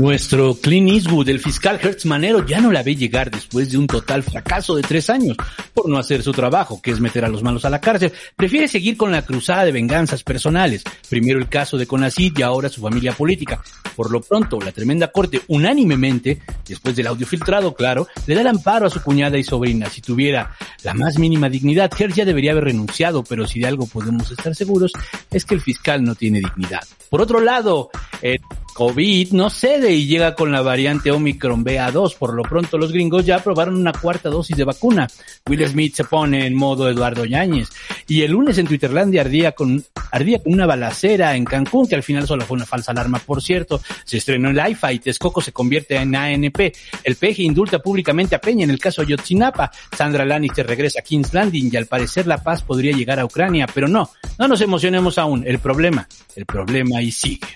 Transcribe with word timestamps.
Nuestro 0.00 0.54
Clint 0.54 0.88
Eastwood, 0.88 1.28
el 1.28 1.40
fiscal 1.40 1.78
Hertz 1.78 2.06
Manero, 2.06 2.46
ya 2.46 2.58
no 2.62 2.72
la 2.72 2.82
ve 2.82 2.96
llegar 2.96 3.30
después 3.30 3.70
de 3.70 3.76
un 3.76 3.86
total 3.86 4.22
fracaso 4.22 4.74
de 4.74 4.80
tres 4.80 5.10
años 5.10 5.36
por 5.74 5.90
no 5.90 5.98
hacer 5.98 6.22
su 6.22 6.32
trabajo, 6.32 6.80
que 6.80 6.90
es 6.90 7.00
meter 7.00 7.22
a 7.22 7.28
los 7.28 7.42
malos 7.42 7.66
a 7.66 7.70
la 7.70 7.82
cárcel. 7.82 8.10
Prefiere 8.34 8.66
seguir 8.66 8.96
con 8.96 9.12
la 9.12 9.20
cruzada 9.20 9.66
de 9.66 9.72
venganzas 9.72 10.22
personales. 10.22 10.84
Primero 11.06 11.38
el 11.38 11.50
caso 11.50 11.76
de 11.76 11.86
Conacid 11.86 12.32
y 12.34 12.40
ahora 12.40 12.70
su 12.70 12.80
familia 12.80 13.12
política. 13.12 13.62
Por 13.94 14.10
lo 14.10 14.22
pronto, 14.22 14.58
la 14.58 14.72
tremenda 14.72 15.08
corte, 15.08 15.42
unánimemente, 15.48 16.40
después 16.66 16.96
del 16.96 17.06
audio 17.06 17.26
filtrado, 17.26 17.74
claro, 17.74 18.08
le 18.26 18.34
da 18.34 18.40
el 18.40 18.46
amparo 18.46 18.86
a 18.86 18.90
su 18.90 19.02
cuñada 19.02 19.36
y 19.36 19.44
sobrina. 19.44 19.90
Si 19.90 20.00
tuviera 20.00 20.56
la 20.82 20.94
más 20.94 21.18
mínima 21.18 21.50
dignidad, 21.50 21.90
Hertz 21.92 22.16
ya 22.16 22.24
debería 22.24 22.52
haber 22.52 22.64
renunciado, 22.64 23.22
pero 23.22 23.46
si 23.46 23.60
de 23.60 23.66
algo 23.66 23.86
podemos 23.86 24.30
estar 24.30 24.54
seguros, 24.54 24.92
es 25.30 25.44
que 25.44 25.56
el 25.56 25.60
fiscal 25.60 26.02
no 26.02 26.14
tiene 26.14 26.40
dignidad. 26.40 26.84
Por 27.10 27.20
otro 27.20 27.40
lado, 27.40 27.90
el 28.22 28.40
COVID 28.74 29.32
no 29.32 29.50
cede 29.50 29.89
y 29.92 30.06
llega 30.06 30.34
con 30.34 30.52
la 30.52 30.62
variante 30.62 31.10
Omicron 31.10 31.64
BA2. 31.64 32.16
Por 32.16 32.34
lo 32.34 32.42
pronto 32.42 32.78
los 32.78 32.92
gringos 32.92 33.26
ya 33.26 33.36
aprobaron 33.36 33.76
una 33.76 33.92
cuarta 33.92 34.28
dosis 34.28 34.56
de 34.56 34.64
vacuna. 34.64 35.08
Will 35.48 35.66
Smith 35.66 35.94
se 35.94 36.04
pone 36.04 36.46
en 36.46 36.54
modo 36.54 36.88
Eduardo 36.88 37.24
Yáñez. 37.24 37.68
Y 38.06 38.22
el 38.22 38.32
lunes 38.32 38.58
en 38.58 38.66
Twitterlandia 38.66 39.22
ardía 39.22 39.52
con, 39.52 39.84
ardía 40.10 40.42
con 40.42 40.52
una 40.52 40.66
balacera 40.66 41.36
en 41.36 41.44
Cancún, 41.44 41.88
que 41.88 41.94
al 41.94 42.02
final 42.02 42.26
solo 42.26 42.44
fue 42.44 42.56
una 42.56 42.66
falsa 42.66 42.92
alarma, 42.92 43.18
por 43.18 43.42
cierto. 43.42 43.80
Se 44.04 44.18
estrenó 44.18 44.50
el 44.50 44.70
IFA 44.70 44.92
y 44.92 44.98
Texcoco 44.98 45.40
se 45.40 45.52
convierte 45.52 45.96
en 45.96 46.14
ANP. 46.14 46.72
El 47.04 47.16
PG 47.16 47.40
indulta 47.40 47.78
públicamente 47.78 48.34
a 48.34 48.40
Peña 48.40 48.64
en 48.64 48.70
el 48.70 48.78
caso 48.78 49.02
Ayotzinapa. 49.02 49.70
Sandra 49.96 50.24
Lannister 50.24 50.66
regresa 50.66 51.00
a 51.00 51.02
King's 51.02 51.34
Landing 51.34 51.70
y 51.72 51.76
al 51.76 51.86
parecer 51.86 52.26
la 52.26 52.42
paz 52.42 52.62
podría 52.62 52.92
llegar 52.92 53.18
a 53.18 53.24
Ucrania, 53.24 53.66
pero 53.72 53.88
no, 53.88 54.10
no 54.38 54.48
nos 54.48 54.60
emocionemos 54.60 55.18
aún. 55.18 55.44
El 55.46 55.58
problema, 55.58 56.08
el 56.36 56.46
problema 56.46 56.98
ahí 56.98 57.10
sigue. 57.10 57.46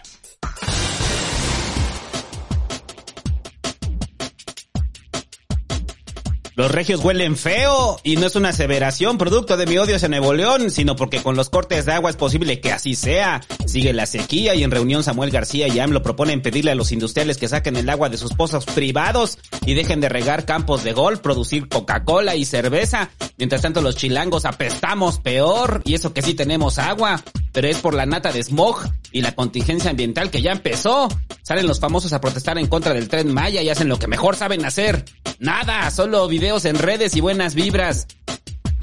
Los 6.56 6.70
regios 6.70 7.03
huelen 7.03 7.37
feo 7.37 7.98
y 8.04 8.15
no 8.15 8.28
es 8.28 8.37
una 8.37 8.50
aseveración 8.50 9.19
producto 9.19 9.56
de 9.56 9.66
mi 9.66 9.76
odio 9.76 9.97
hacia 9.97 10.09
Nuevo 10.09 10.32
León, 10.34 10.70
sino 10.70 10.94
porque 10.94 11.20
con 11.20 11.34
los 11.34 11.50
cortes 11.50 11.84
de 11.84 11.92
agua 11.92 12.10
es 12.10 12.16
posible 12.16 12.60
que 12.60 12.70
así 12.70 12.94
sea. 12.94 13.41
Sigue 13.66 13.92
la 13.92 14.06
sequía 14.06 14.54
y 14.54 14.62
en 14.62 14.70
reunión 14.70 15.03
Samuel 15.03 15.32
García 15.32 15.66
y 15.66 15.81
AMLO 15.81 16.04
proponen 16.04 16.42
pedirle 16.42 16.70
a 16.70 16.76
los 16.76 16.92
industriales 16.92 17.38
que 17.38 17.48
saquen 17.48 17.75
el 17.75 17.91
agua 17.91 18.09
de 18.09 18.19
sus 18.19 18.34
pozos 18.34 18.66
privados 18.66 19.37
y 19.66 19.75
dejen 19.75 20.00
de 20.00 20.09
regar 20.09 20.44
campos 20.44 20.84
de 20.84 20.92
golf, 20.92 21.19
producir 21.19 21.69
Coca-Cola 21.69 22.37
y 22.37 22.44
cerveza. 22.44 23.10
Mientras 23.36 23.62
tanto 23.62 23.82
los 23.82 23.97
chilangos 23.97 24.44
apestamos 24.44 25.19
peor 25.19 25.82
y 25.84 25.94
eso 25.94 26.15
que 26.15 26.22
sí 26.22 26.34
tenemos 26.34 26.78
agua, 26.78 27.21
pero 27.53 27.66
es 27.66 27.78
por 27.78 27.94
la 27.94 28.06
nata 28.06 28.31
de 28.31 28.44
smog 28.44 28.81
y 29.10 29.22
la 29.22 29.32
contingencia 29.32 29.91
ambiental 29.91 30.31
que 30.31 30.41
ya 30.41 30.53
empezó. 30.53 31.09
Salen 31.42 31.66
los 31.66 31.81
famosos 31.81 32.12
a 32.12 32.21
protestar 32.21 32.59
en 32.59 32.69
contra 32.69 32.94
del 32.94 33.09
tren 33.09 33.32
Maya 33.34 33.60
y 33.60 33.71
hacen 33.71 33.88
lo 33.88 33.98
que 33.98 34.06
mejor 34.06 34.36
saben 34.36 34.65
hacer. 34.65 35.04
Nada, 35.38 35.91
solo 35.91 36.26
videos 36.28 36.44
en 36.44 36.78
redes 36.78 37.16
y 37.16 37.22
buenas 37.22 37.55
vibras. 37.55 38.06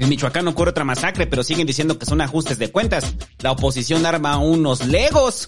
En 0.00 0.08
Michoacán 0.08 0.48
ocurre 0.48 0.70
otra 0.70 0.82
masacre, 0.82 1.28
pero 1.28 1.44
siguen 1.44 1.64
diciendo 1.64 1.96
que 1.96 2.06
son 2.06 2.20
ajustes 2.20 2.58
de 2.58 2.72
cuentas. 2.72 3.14
La 3.38 3.52
oposición 3.52 4.04
arma 4.04 4.36
unos 4.38 4.84
legos. 4.88 5.46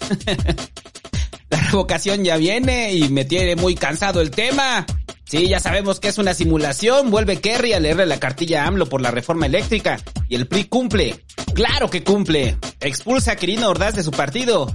La 1.49 1.59
revocación 1.59 2.23
ya 2.23 2.37
viene 2.37 2.93
y 2.93 3.09
me 3.09 3.25
tiene 3.25 3.57
muy 3.57 3.75
cansado 3.75 4.21
el 4.21 4.31
tema. 4.31 4.85
Sí, 5.25 5.49
ya 5.49 5.59
sabemos 5.59 5.99
que 5.99 6.07
es 6.07 6.17
una 6.17 6.33
simulación. 6.33 7.11
Vuelve 7.11 7.41
Kerry 7.41 7.73
a 7.73 7.81
leerle 7.81 8.05
la 8.05 8.19
cartilla 8.19 8.63
a 8.63 8.67
AMLO 8.67 8.87
por 8.87 9.01
la 9.01 9.11
reforma 9.11 9.45
eléctrica. 9.45 9.99
Y 10.29 10.35
el 10.35 10.47
PRI 10.47 10.65
cumple. 10.65 11.25
¡Claro 11.53 11.89
que 11.89 12.01
cumple! 12.01 12.57
Expulsa 12.79 13.33
a 13.33 13.35
Quirino 13.35 13.69
Ordaz 13.69 13.95
de 13.95 14.03
su 14.03 14.11
partido. 14.11 14.73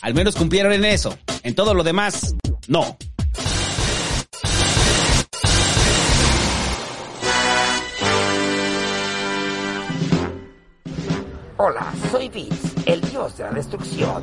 Al 0.00 0.14
menos 0.14 0.36
cumplieron 0.36 0.72
en 0.72 0.86
eso. 0.86 1.18
En 1.42 1.54
todo 1.54 1.74
lo 1.74 1.84
demás, 1.84 2.34
no. 2.66 2.96
Hola, 11.60 11.92
soy 12.12 12.28
Vince, 12.28 12.68
el 12.86 13.00
dios 13.00 13.36
de 13.36 13.42
la 13.42 13.50
destrucción. 13.50 14.22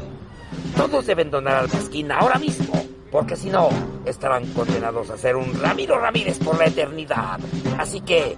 Todos 0.78 1.06
deben 1.06 1.29
donar 1.29 1.56
al 1.57 1.68
pasquín 1.68 2.09
ahora 2.09 2.40
mismo, 2.40 2.73
porque 3.12 3.35
si 3.35 3.50
no, 3.50 3.68
estarán 4.06 4.46
condenados 4.53 5.09
a 5.09 5.18
ser 5.18 5.35
un 5.35 5.53
Ramiro 5.59 6.00
Ramírez 6.00 6.40
por 6.40 6.57
la 6.57 6.68
eternidad. 6.68 7.38
Así 7.78 8.00
que, 8.00 8.38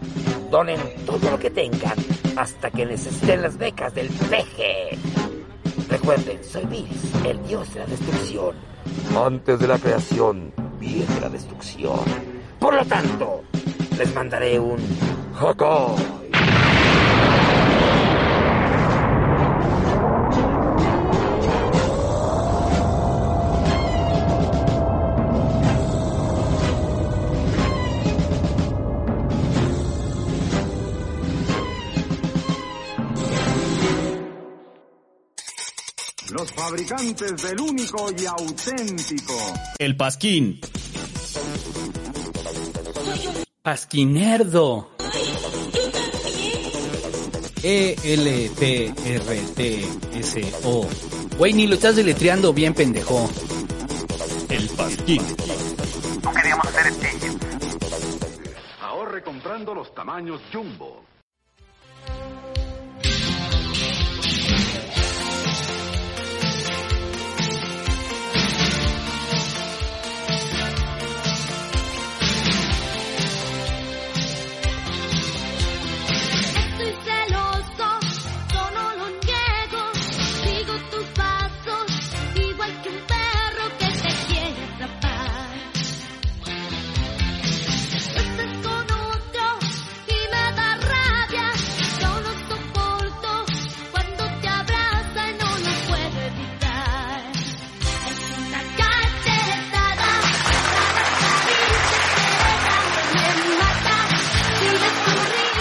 donen 0.49 0.79
todo 1.05 1.29
lo 1.29 1.37
que 1.37 1.51
tengan 1.51 1.93
hasta 2.35 2.71
que 2.71 2.87
necesiten 2.87 3.43
las 3.43 3.55
becas 3.55 3.93
del 3.93 4.09
peje. 4.09 4.97
Recuerden, 5.89 6.43
soy 6.43 6.65
Vince, 6.65 7.29
el 7.29 7.45
dios 7.45 7.71
de 7.75 7.81
la 7.81 7.85
destrucción. 7.85 8.55
Antes 9.15 9.59
de 9.59 9.67
la 9.67 9.77
creación, 9.77 10.51
viene 10.79 11.21
la 11.21 11.29
destrucción. 11.29 11.99
Por 12.57 12.73
lo 12.73 12.83
tanto, 12.85 13.43
les 13.95 14.15
mandaré 14.15 14.57
un 14.59 14.79
Hakai. 15.39 16.26
Fabricantes 36.57 37.43
del 37.43 37.61
único 37.61 38.09
y 38.17 38.25
auténtico. 38.25 39.33
El 39.77 39.95
Pasquín. 39.95 40.59
Pasquinerdo. 43.61 44.89
E-L-T-R-T-S-O. 47.63 48.07
Güey, 51.37 51.53
ni 51.53 51.67
lo 51.67 51.75
estás 51.75 51.95
deletreando 51.95 52.51
bien, 52.53 52.73
pendejo. 52.73 53.29
El 54.49 54.67
Pasquín. 54.69 55.21
No 56.23 56.33
queríamos 56.33 56.65
hacer 56.67 56.87
este. 56.87 57.11
Ahorre 58.81 59.21
comprando 59.21 59.75
los 59.75 59.93
tamaños 59.93 60.41
jumbo. 60.51 61.06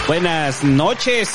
Buenas 0.07 0.63
noches. 0.63 1.29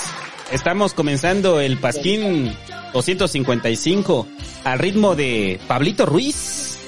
Estamos 0.51 0.95
comenzando 0.95 1.61
el 1.61 1.79
Pasquín 1.79 2.55
255 2.93 4.27
al 4.65 4.79
ritmo 4.79 5.15
de 5.15 5.61
Pablito 5.67 6.07
Ruiz. 6.07 6.79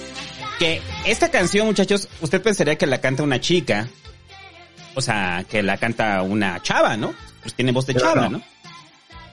Que 0.59 0.81
esta 1.05 1.31
canción, 1.31 1.67
muchachos, 1.67 2.09
usted 2.21 2.41
pensaría 2.43 2.77
que 2.79 2.87
la 2.87 3.01
canta 3.01 3.23
una 3.23 3.41
chica. 3.41 3.89
O 4.95 5.01
sea, 5.03 5.45
que 5.49 5.63
la 5.63 5.77
canta 5.77 6.23
una 6.23 6.63
chava, 6.63 6.97
¿no? 6.97 7.15
Pues 7.43 7.55
tiene 7.55 7.73
voz 7.73 7.87
de 7.87 7.95
Pero 7.95 8.07
chava, 8.07 8.23
no. 8.29 8.39
¿no? 8.39 8.43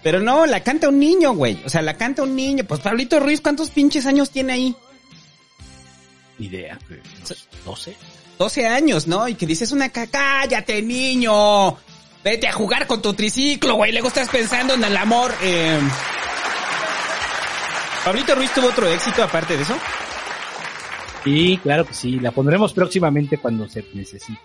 Pero 0.03 0.19
no, 0.19 0.45
la 0.47 0.63
canta 0.63 0.89
un 0.89 0.99
niño, 0.99 1.33
güey. 1.33 1.61
O 1.63 1.69
sea, 1.69 1.81
la 1.83 1.95
canta 1.95 2.23
un 2.23 2.35
niño. 2.35 2.63
Pues 2.65 2.79
Pablito 2.81 3.19
Ruiz, 3.19 3.39
¿cuántos 3.41 3.69
pinches 3.69 4.05
años 4.07 4.31
tiene 4.31 4.53
ahí? 4.53 4.75
Idea. 6.39 6.79
12. 7.65 7.95
12 8.39 8.67
años, 8.67 9.05
¿no? 9.05 9.27
Y 9.27 9.35
que 9.35 9.45
dices 9.45 9.71
una 9.71 9.89
ca- 9.89 10.07
cállate, 10.07 10.81
niño. 10.81 11.77
Vete 12.23 12.47
a 12.47 12.53
jugar 12.53 12.87
con 12.87 13.01
tu 13.01 13.13
triciclo, 13.13 13.75
güey. 13.75 13.91
Luego 13.91 14.09
estás 14.09 14.29
pensando 14.29 14.75
en 14.75 14.83
el 14.83 14.95
amor. 14.95 15.33
Eh... 15.41 15.79
Pablito 18.05 18.35
Ruiz 18.35 18.51
tuvo 18.53 18.67
otro 18.67 18.87
éxito 18.87 19.23
aparte 19.23 19.57
de 19.57 19.63
eso. 19.63 19.77
Sí, 21.23 21.59
claro 21.61 21.85
que 21.85 21.93
sí. 21.93 22.19
La 22.19 22.31
pondremos 22.31 22.73
próximamente 22.73 23.37
cuando 23.37 23.67
se 23.67 23.85
necesite. 23.93 24.39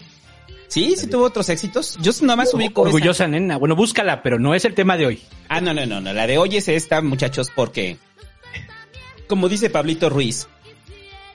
Sí, 0.69 0.94
sí 0.96 1.06
tuvo 1.06 1.25
otros 1.25 1.49
éxitos. 1.49 1.96
Yo 2.00 2.12
nada 2.23 2.37
más 2.37 2.52
ubico 2.52 2.82
esa. 2.82 2.94
Orgullosa 2.94 3.28
nena. 3.28 3.56
Bueno, 3.56 3.76
búscala, 3.76 4.22
pero 4.22 4.38
no 4.38 4.55
es 4.55 4.64
el 4.64 4.75
tema 4.75 4.96
de 4.96 5.06
hoy. 5.06 5.22
Ah, 5.49 5.61
no, 5.61 5.72
no, 5.72 5.87
no, 5.87 6.00
no. 6.00 6.12
La 6.12 6.26
de 6.26 6.38
hoy 6.38 6.56
es 6.56 6.69
esta, 6.69 7.00
muchachos, 7.00 7.50
porque, 7.55 7.99
como 9.26 9.49
dice 9.49 9.70
Pablito 9.70 10.11
Ruiz, 10.11 10.49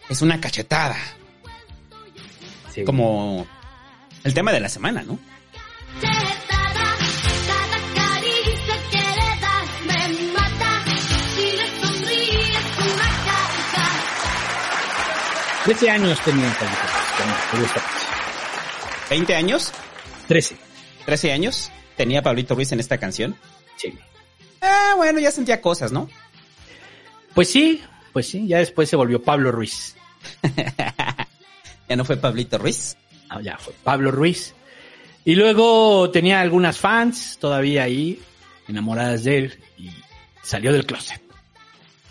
es 0.10 0.22
una 0.22 0.40
cachetada. 0.40 0.98
Sí. 2.74 2.84
Como 2.84 3.48
el 4.24 4.34
tema 4.34 4.52
de 4.52 4.60
la 4.60 4.70
semana, 4.70 5.04
¿no? 5.04 5.18
13 15.72 15.90
años 15.90 16.20
tenía 16.26 16.54
Pablito 16.60 16.82
Ruiz 16.82 17.14
cuando 17.16 17.36
tuvo 17.50 17.66
esta 17.66 17.80
canción. 17.80 19.10
20 19.10 19.36
años, 19.36 19.74
13. 20.28 20.58
13 21.06 21.32
años, 21.32 21.72
tenía 21.96 22.22
Pablito 22.22 22.56
Ruiz 22.56 22.74
en 22.74 22.82
esta 22.82 22.98
canción. 22.98 23.38
Sí. 23.78 23.98
Ah, 24.60 24.96
bueno, 24.98 25.22
ya 25.22 25.32
sentía 25.32 25.62
cosas, 25.62 25.94
¿no? 25.94 26.10
Pues 27.34 27.50
sí, 27.50 27.82
pues 28.12 28.28
sí. 28.28 28.48
Ya 28.48 28.58
después 28.58 28.90
se 28.90 28.98
volvió 28.98 29.24
Pablo 29.24 29.54
Ruiz. 29.54 29.96
Ya 31.88 31.96
no 31.96 32.04
fue 32.04 32.18
Pablito 32.18 32.58
Ruiz. 32.58 32.98
Ah, 33.30 33.40
ya 33.42 33.58
fue 33.58 33.74
Pablo 33.82 34.12
Ruiz. 34.12 34.54
Y 35.24 35.36
luego 35.36 36.10
tenía 36.12 36.42
algunas 36.42 36.78
fans 36.78 37.38
todavía 37.40 37.84
ahí, 37.84 38.22
enamoradas 38.68 39.24
de 39.24 39.38
él, 39.38 39.60
y 39.78 39.90
salió 40.42 40.74
del 40.74 40.86
closet. 40.86 41.22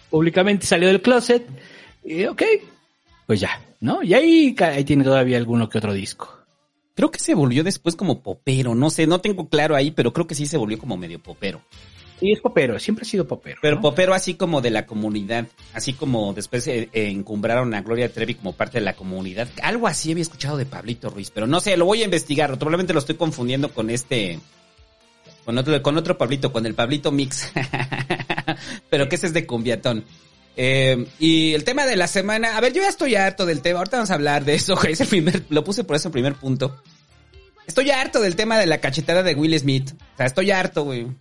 Públicamente 0.08 0.66
salió 0.66 0.88
del 0.88 1.02
closet, 1.02 1.46
y 2.04 2.24
ok, 2.24 2.42
pues 3.30 3.38
ya, 3.38 3.64
¿no? 3.78 4.02
Y 4.02 4.12
ahí, 4.12 4.56
tiene 4.84 5.04
todavía 5.04 5.36
alguno 5.36 5.68
que 5.68 5.78
otro 5.78 5.92
disco. 5.92 6.36
Creo 6.96 7.12
que 7.12 7.20
se 7.20 7.36
volvió 7.36 7.62
después 7.62 7.94
como 7.94 8.24
popero, 8.24 8.74
no 8.74 8.90
sé, 8.90 9.06
no 9.06 9.20
tengo 9.20 9.48
claro 9.48 9.76
ahí, 9.76 9.92
pero 9.92 10.12
creo 10.12 10.26
que 10.26 10.34
sí 10.34 10.46
se 10.46 10.56
volvió 10.56 10.80
como 10.80 10.96
medio 10.96 11.22
popero. 11.22 11.60
Y 12.20 12.32
es 12.32 12.40
popero, 12.40 12.76
siempre 12.80 13.04
ha 13.04 13.08
sido 13.08 13.28
popero. 13.28 13.60
Pero 13.62 13.76
¿no? 13.76 13.82
popero 13.82 14.14
así 14.14 14.34
como 14.34 14.60
de 14.60 14.70
la 14.70 14.84
comunidad, 14.84 15.46
así 15.74 15.92
como 15.92 16.32
después 16.32 16.66
eh, 16.66 16.88
encumbraron 16.92 17.72
a 17.72 17.82
Gloria 17.82 18.12
Trevi 18.12 18.34
como 18.34 18.52
parte 18.52 18.80
de 18.80 18.84
la 18.84 18.94
comunidad. 18.94 19.46
Algo 19.62 19.86
así 19.86 20.10
había 20.10 20.22
escuchado 20.22 20.56
de 20.56 20.66
Pablito 20.66 21.08
Ruiz, 21.08 21.30
pero 21.30 21.46
no 21.46 21.60
sé, 21.60 21.76
lo 21.76 21.84
voy 21.84 22.02
a 22.02 22.06
investigar. 22.06 22.58
Probablemente 22.58 22.92
lo 22.92 22.98
estoy 22.98 23.14
confundiendo 23.14 23.72
con 23.72 23.90
este, 23.90 24.40
con 25.44 25.56
otro, 25.56 25.80
con 25.84 25.96
otro 25.96 26.18
Pablito, 26.18 26.52
con 26.52 26.66
el 26.66 26.74
Pablito 26.74 27.12
Mix. 27.12 27.52
pero 28.90 29.08
que 29.08 29.14
ese 29.14 29.28
es 29.28 29.32
de 29.32 29.46
cumbiatón. 29.46 30.04
Eh, 30.56 31.06
y 31.18 31.54
el 31.54 31.64
tema 31.64 31.86
de 31.86 31.96
la 31.96 32.06
semana, 32.06 32.56
a 32.56 32.60
ver, 32.60 32.72
yo 32.72 32.82
ya 32.82 32.88
estoy 32.88 33.14
harto 33.14 33.46
del 33.46 33.60
tema. 33.62 33.78
Ahorita 33.78 33.96
vamos 33.98 34.10
a 34.10 34.14
hablar 34.14 34.44
de 34.44 34.54
eso. 34.54 34.78
Es 34.88 35.00
el 35.00 35.06
primer, 35.08 35.44
lo 35.48 35.64
puse 35.64 35.84
por 35.84 35.96
eso 35.96 36.08
el 36.08 36.12
primer 36.12 36.34
punto. 36.34 36.82
Estoy 37.66 37.90
harto 37.90 38.20
del 38.20 38.36
tema 38.36 38.58
de 38.58 38.66
la 38.66 38.78
cachetada 38.78 39.22
de 39.22 39.34
Will 39.34 39.58
Smith. 39.58 39.92
O 39.92 40.16
sea, 40.16 40.26
estoy 40.26 40.50
harto, 40.50 40.84
güey. 40.84 41.04
O 41.04 41.14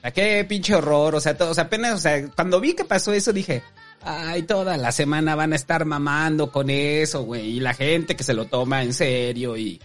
sea, 0.00 0.10
qué 0.10 0.44
pinche 0.48 0.74
horror, 0.74 1.14
o 1.14 1.20
sea, 1.20 1.36
todo, 1.36 1.50
o 1.50 1.54
sea, 1.54 1.64
apenas, 1.64 1.94
o 1.94 1.98
sea, 1.98 2.26
cuando 2.30 2.60
vi 2.60 2.72
que 2.72 2.84
pasó 2.84 3.12
eso 3.12 3.32
dije, 3.32 3.62
ay, 4.02 4.42
toda 4.42 4.76
la 4.76 4.90
semana 4.90 5.36
van 5.36 5.52
a 5.52 5.56
estar 5.56 5.84
mamando 5.84 6.50
con 6.50 6.70
eso, 6.70 7.22
güey, 7.22 7.50
y 7.58 7.60
la 7.60 7.72
gente 7.74 8.16
que 8.16 8.24
se 8.24 8.34
lo 8.34 8.46
toma 8.46 8.82
en 8.82 8.94
serio 8.94 9.56
y 9.56 9.80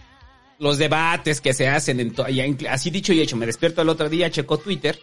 los 0.58 0.76
debates 0.76 1.40
que 1.40 1.52
se 1.54 1.68
hacen 1.68 2.00
en 2.00 2.12
inclu- 2.12 2.68
así 2.68 2.90
dicho 2.90 3.12
y 3.12 3.20
hecho, 3.20 3.36
me 3.36 3.46
despierto 3.46 3.82
el 3.82 3.88
otro 3.90 4.08
día, 4.08 4.28
checo 4.28 4.58
Twitter 4.58 4.98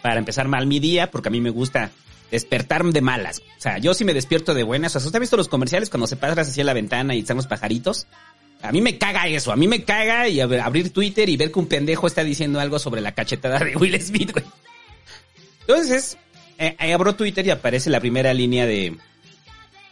para 0.00 0.18
empezar 0.18 0.48
mal 0.48 0.66
mi 0.66 0.80
día, 0.80 1.10
porque 1.10 1.28
a 1.28 1.32
mí 1.32 1.42
me 1.42 1.50
gusta 1.50 1.90
despertar 2.30 2.84
de 2.84 3.00
malas. 3.00 3.42
O 3.58 3.60
sea, 3.60 3.78
yo 3.78 3.94
sí 3.94 4.04
me 4.04 4.14
despierto 4.14 4.54
de 4.54 4.62
buenas. 4.62 4.94
O 4.96 5.00
sea, 5.00 5.06
¿usted 5.06 5.16
ha 5.16 5.20
visto 5.20 5.36
los 5.36 5.48
comerciales 5.48 5.90
cuando 5.90 6.06
se 6.06 6.16
pasan 6.16 6.38
así 6.38 6.60
a 6.60 6.64
la 6.64 6.72
ventana 6.72 7.14
y 7.14 7.20
están 7.20 7.36
los 7.36 7.46
pajaritos? 7.46 8.06
A 8.62 8.72
mí 8.72 8.80
me 8.80 8.98
caga 8.98 9.26
eso, 9.28 9.52
a 9.52 9.56
mí 9.56 9.68
me 9.68 9.84
caga 9.84 10.28
y 10.28 10.40
abrir 10.40 10.90
Twitter 10.90 11.28
y 11.28 11.36
ver 11.36 11.52
que 11.52 11.58
un 11.58 11.66
pendejo 11.66 12.06
está 12.06 12.24
diciendo 12.24 12.58
algo 12.58 12.78
sobre 12.78 13.00
la 13.00 13.12
cachetada 13.12 13.58
de 13.58 13.76
Will 13.76 14.00
Smith, 14.00 14.32
güey. 14.32 14.44
Entonces, 15.60 16.16
eh, 16.58 16.76
abro 16.92 17.14
Twitter 17.14 17.46
y 17.46 17.50
aparece 17.50 17.90
la 17.90 18.00
primera 18.00 18.32
línea 18.32 18.66
de 18.66 18.96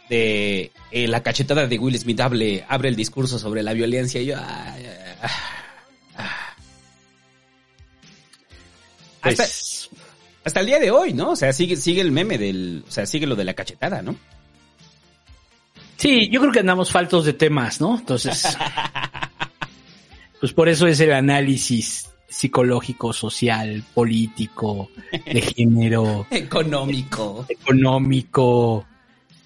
de 0.09 0.71
eh, 0.91 1.07
la 1.07 1.23
cachetada 1.23 1.67
de 1.67 1.79
Will 1.79 1.97
Smith 1.97 2.19
abre 2.21 2.63
el 2.69 2.95
discurso 2.95 3.39
sobre 3.39 3.63
la 3.63 3.73
violencia 3.73 4.21
y 4.21 4.27
yo 4.27 4.35
ay, 4.37 4.85
ay, 4.85 5.15
ay. 5.21 5.29
Pues, 9.21 9.39
hasta, 9.39 9.64
hasta 10.45 10.59
el 10.61 10.67
día 10.67 10.79
de 10.79 10.91
hoy, 10.91 11.13
¿no? 11.13 11.31
O 11.31 11.35
sea, 11.35 11.51
sigue 11.51 11.75
sigue 11.75 12.01
el 12.01 12.11
meme 12.11 12.37
del, 12.37 12.83
o 12.87 12.91
sea, 12.91 13.05
sigue 13.05 13.25
lo 13.27 13.35
de 13.35 13.43
la 13.43 13.53
cachetada, 13.53 14.01
¿no? 14.01 14.15
Sí, 15.97 16.29
yo 16.29 16.39
creo 16.41 16.51
que 16.53 16.59
andamos 16.59 16.91
faltos 16.91 17.25
de 17.25 17.33
temas, 17.33 17.81
¿no? 17.81 17.97
Entonces, 17.97 18.45
pues 20.39 20.53
por 20.53 20.69
eso 20.69 20.87
es 20.87 20.99
el 20.99 21.13
análisis 21.13 22.09
psicológico, 22.27 23.13
social, 23.13 23.83
político, 23.93 24.89
de 25.11 25.41
género, 25.41 26.27
Económico. 26.29 27.45
económico. 27.49 28.85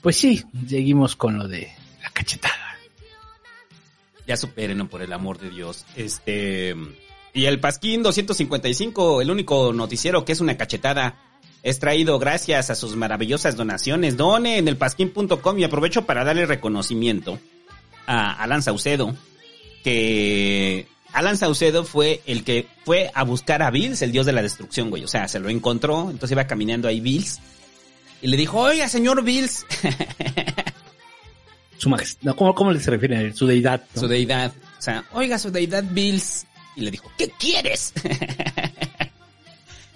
Pues 0.02 0.18
sí, 0.18 0.44
seguimos 0.68 1.16
con 1.16 1.38
lo 1.38 1.48
de 1.48 1.72
la 2.02 2.10
cachetada. 2.10 2.56
Ya 4.26 4.36
supérenlo 4.38 4.88
por 4.90 5.02
el 5.02 5.14
amor 5.14 5.38
de 5.40 5.50
Dios. 5.50 5.86
Este. 5.96 6.76
Y 7.34 7.46
el 7.46 7.60
Pasquín 7.60 8.04
255, 8.04 9.22
el 9.22 9.32
único 9.32 9.72
noticiero 9.74 10.26
que 10.26 10.32
es 10.32 10.42
una 10.42 10.58
cachetada, 10.58 11.16
es 11.62 11.80
traído 11.80 12.18
gracias 12.20 12.70
a 12.70 12.76
sus 12.76 12.96
maravillosas 12.96 13.56
donaciones. 13.56 14.18
Done 14.18 14.58
en 14.58 14.68
el 14.68 14.78
pasquín.com 14.78 15.60
y 15.60 15.64
aprovecho 15.64 16.06
para 16.06 16.24
darle 16.24 16.46
reconocimiento 16.46 17.40
a 18.08 18.34
Alan 18.42 18.64
Saucedo, 18.64 19.16
que 19.84 20.88
Alan 21.14 21.38
Saucedo 21.38 21.84
fue 21.84 22.22
el 22.26 22.44
que 22.44 22.68
fue 22.86 23.12
a 23.14 23.24
buscar 23.24 23.62
a 23.62 23.72
Bills, 23.72 24.02
el 24.02 24.12
dios 24.12 24.26
de 24.26 24.32
la 24.32 24.42
destrucción, 24.42 24.90
güey. 24.90 25.04
O 25.04 25.08
sea, 25.08 25.28
se 25.28 25.40
lo 25.40 25.50
encontró, 25.50 26.10
entonces 26.10 26.32
iba 26.32 26.48
caminando 26.48 26.88
ahí 26.88 27.00
Bills. 27.00 27.40
Y 28.22 28.28
le 28.28 28.38
dijo, 28.38 28.60
oiga, 28.60 28.90
señor 28.90 29.24
Bills, 29.24 29.66
Su 31.80 31.88
majestad, 31.88 32.36
¿cómo, 32.36 32.54
¿cómo 32.54 32.78
se 32.78 32.92
refiere? 32.92 33.16
a 33.16 33.22
él? 33.22 33.34
Su 33.34 33.48
deidad. 33.48 33.82
¿no? 33.96 34.02
su 34.02 34.08
deidad. 34.08 34.52
O 34.78 34.82
sea, 34.82 35.06
oiga, 35.14 35.40
su 35.40 35.50
deidad 35.50 35.86
Bills. 35.90 36.46
Y 36.76 36.82
le 36.82 36.92
dijo, 36.92 37.12
¿qué 37.18 37.30
quieres? 37.30 37.94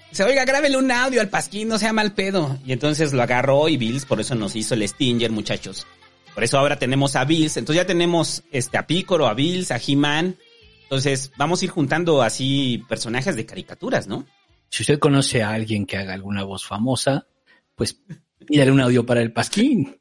Dice, 0.09 0.23
oiga, 0.25 0.45
grábele 0.45 0.77
un 0.77 0.91
audio 0.91 1.21
al 1.21 1.29
Pasquín, 1.29 1.67
no 1.67 1.79
sea 1.79 1.91
mal 1.91 2.13
pedo. 2.13 2.59
Y 2.65 2.71
entonces 2.71 3.13
lo 3.13 3.23
agarró 3.23 3.67
y 3.67 3.77
Bills, 3.77 4.05
por 4.05 4.19
eso 4.21 4.35
nos 4.35 4.55
hizo 4.55 4.75
el 4.75 4.87
Stinger, 4.87 5.31
muchachos. 5.31 5.87
Por 6.33 6.43
eso 6.43 6.59
ahora 6.59 6.77
tenemos 6.77 7.15
a 7.15 7.25
Bills. 7.25 7.57
Entonces 7.57 7.81
ya 7.83 7.87
tenemos 7.87 8.43
este, 8.51 8.77
a 8.77 8.85
Pícoro, 8.85 9.27
a 9.27 9.33
Bills, 9.33 9.71
a 9.71 9.77
He-Man. 9.77 10.37
Entonces 10.83 11.31
vamos 11.37 11.61
a 11.61 11.65
ir 11.65 11.71
juntando 11.71 12.21
así 12.21 12.83
personajes 12.87 13.35
de 13.35 13.45
caricaturas, 13.45 14.07
¿no? 14.07 14.27
Si 14.69 14.83
usted 14.83 14.99
conoce 14.99 15.41
a 15.41 15.51
alguien 15.51 15.85
que 15.85 15.97
haga 15.97 16.13
alguna 16.13 16.43
voz 16.43 16.65
famosa, 16.65 17.27
pues 17.75 17.99
pídale 18.45 18.71
un 18.71 18.81
audio 18.81 19.05
para 19.05 19.21
el 19.21 19.33
pasquín 19.33 19.99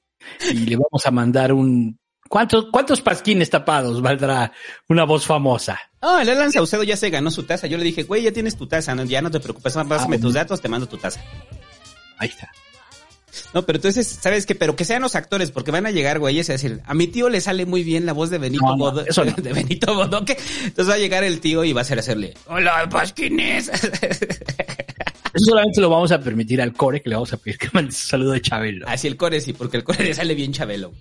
y 0.50 0.54
le 0.54 0.76
vamos 0.76 1.06
a 1.06 1.10
mandar 1.10 1.52
un... 1.52 1.98
¿Cuántos, 2.28 2.66
cuántos 2.70 3.02
pasquines 3.02 3.50
tapados 3.50 4.00
valdrá 4.00 4.52
una 4.88 5.04
voz 5.04 5.26
famosa? 5.26 5.78
Ah, 6.02 6.18
el 6.20 6.28
Alan 6.28 6.50
Saucedo 6.52 6.82
ya 6.82 6.96
se 6.96 7.10
ganó 7.10 7.30
su 7.30 7.44
taza. 7.44 7.66
Yo 7.68 7.78
le 7.78 7.84
dije, 7.84 8.02
güey, 8.02 8.22
ya 8.24 8.32
tienes 8.32 8.56
tu 8.56 8.66
taza, 8.66 8.94
¿no? 8.94 9.04
ya 9.04 9.22
no 9.22 9.30
te 9.30 9.38
preocupes, 9.40 9.72
pásame 9.72 10.16
Ah, 10.16 10.20
tus 10.20 10.34
datos, 10.34 10.60
te 10.60 10.68
mando 10.68 10.88
tu 10.88 10.98
taza. 10.98 11.20
Ahí 12.18 12.28
está. 12.28 12.50
No, 13.54 13.64
pero 13.64 13.76
entonces, 13.78 14.06
¿sabes 14.20 14.44
qué? 14.44 14.54
Pero 14.54 14.76
que 14.76 14.84
sean 14.84 15.00
los 15.00 15.14
actores, 15.14 15.50
porque 15.50 15.70
van 15.70 15.86
a 15.86 15.90
llegar 15.90 16.18
güeyes 16.18 16.50
a 16.50 16.52
decir, 16.54 16.80
a 16.84 16.92
mi 16.92 17.06
tío 17.06 17.28
le 17.30 17.40
sale 17.40 17.64
muy 17.66 17.82
bien 17.82 18.04
la 18.04 18.12
voz 18.12 18.28
de 18.30 18.36
Benito 18.38 18.62
No, 18.64 18.76
no, 18.76 18.76
Bodo- 18.92 19.06
no. 19.24 19.32
de 19.42 19.52
Benito 19.52 19.94
Bodoque. 19.94 20.36
Entonces 20.64 20.90
va 20.90 20.96
a 20.96 20.98
llegar 20.98 21.24
el 21.24 21.40
tío 21.40 21.64
y 21.64 21.72
va 21.72 21.80
a 21.80 21.82
hacer 21.82 21.98
hacerle, 21.98 22.34
hola, 22.46 22.86
Pasquines. 22.90 23.70
Eso 25.34 25.46
solamente 25.46 25.80
lo 25.80 25.88
vamos 25.90 26.12
a 26.12 26.20
permitir 26.20 26.60
al 26.60 26.72
core, 26.74 27.00
que 27.02 27.08
le 27.08 27.14
vamos 27.14 27.32
a 27.32 27.36
pedir 27.38 27.58
que 27.58 27.68
mande 27.72 27.90
su 27.92 28.06
saludo 28.08 28.32
de 28.32 28.40
Chabelo. 28.42 28.86
Así 28.88 29.06
el 29.08 29.16
core 29.16 29.40
sí, 29.40 29.52
porque 29.52 29.76
el 29.78 29.84
core 29.84 30.04
le 30.04 30.14
sale 30.14 30.34
bien 30.34 30.52
chabelo. 30.52 30.92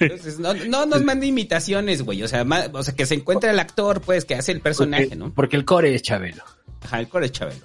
Entonces, 0.00 0.38
no, 0.38 0.52
no 0.52 0.84
nos 0.86 1.02
mande 1.02 1.26
imitaciones, 1.26 2.02
güey. 2.02 2.22
O 2.22 2.28
sea, 2.28 2.44
ma- 2.44 2.66
o 2.72 2.82
sea, 2.82 2.94
que 2.94 3.06
se 3.06 3.14
encuentre 3.14 3.50
el 3.50 3.58
actor, 3.58 4.00
pues, 4.02 4.24
que 4.26 4.34
hace 4.34 4.52
el 4.52 4.60
personaje, 4.60 5.04
Porque, 5.04 5.16
¿no? 5.16 5.32
porque 5.34 5.56
el 5.56 5.64
core 5.64 5.94
es 5.94 6.02
Chabelo. 6.02 6.42
Ajá, 6.82 7.00
el 7.00 7.08
core 7.08 7.26
es 7.26 7.32
chabelo. 7.32 7.64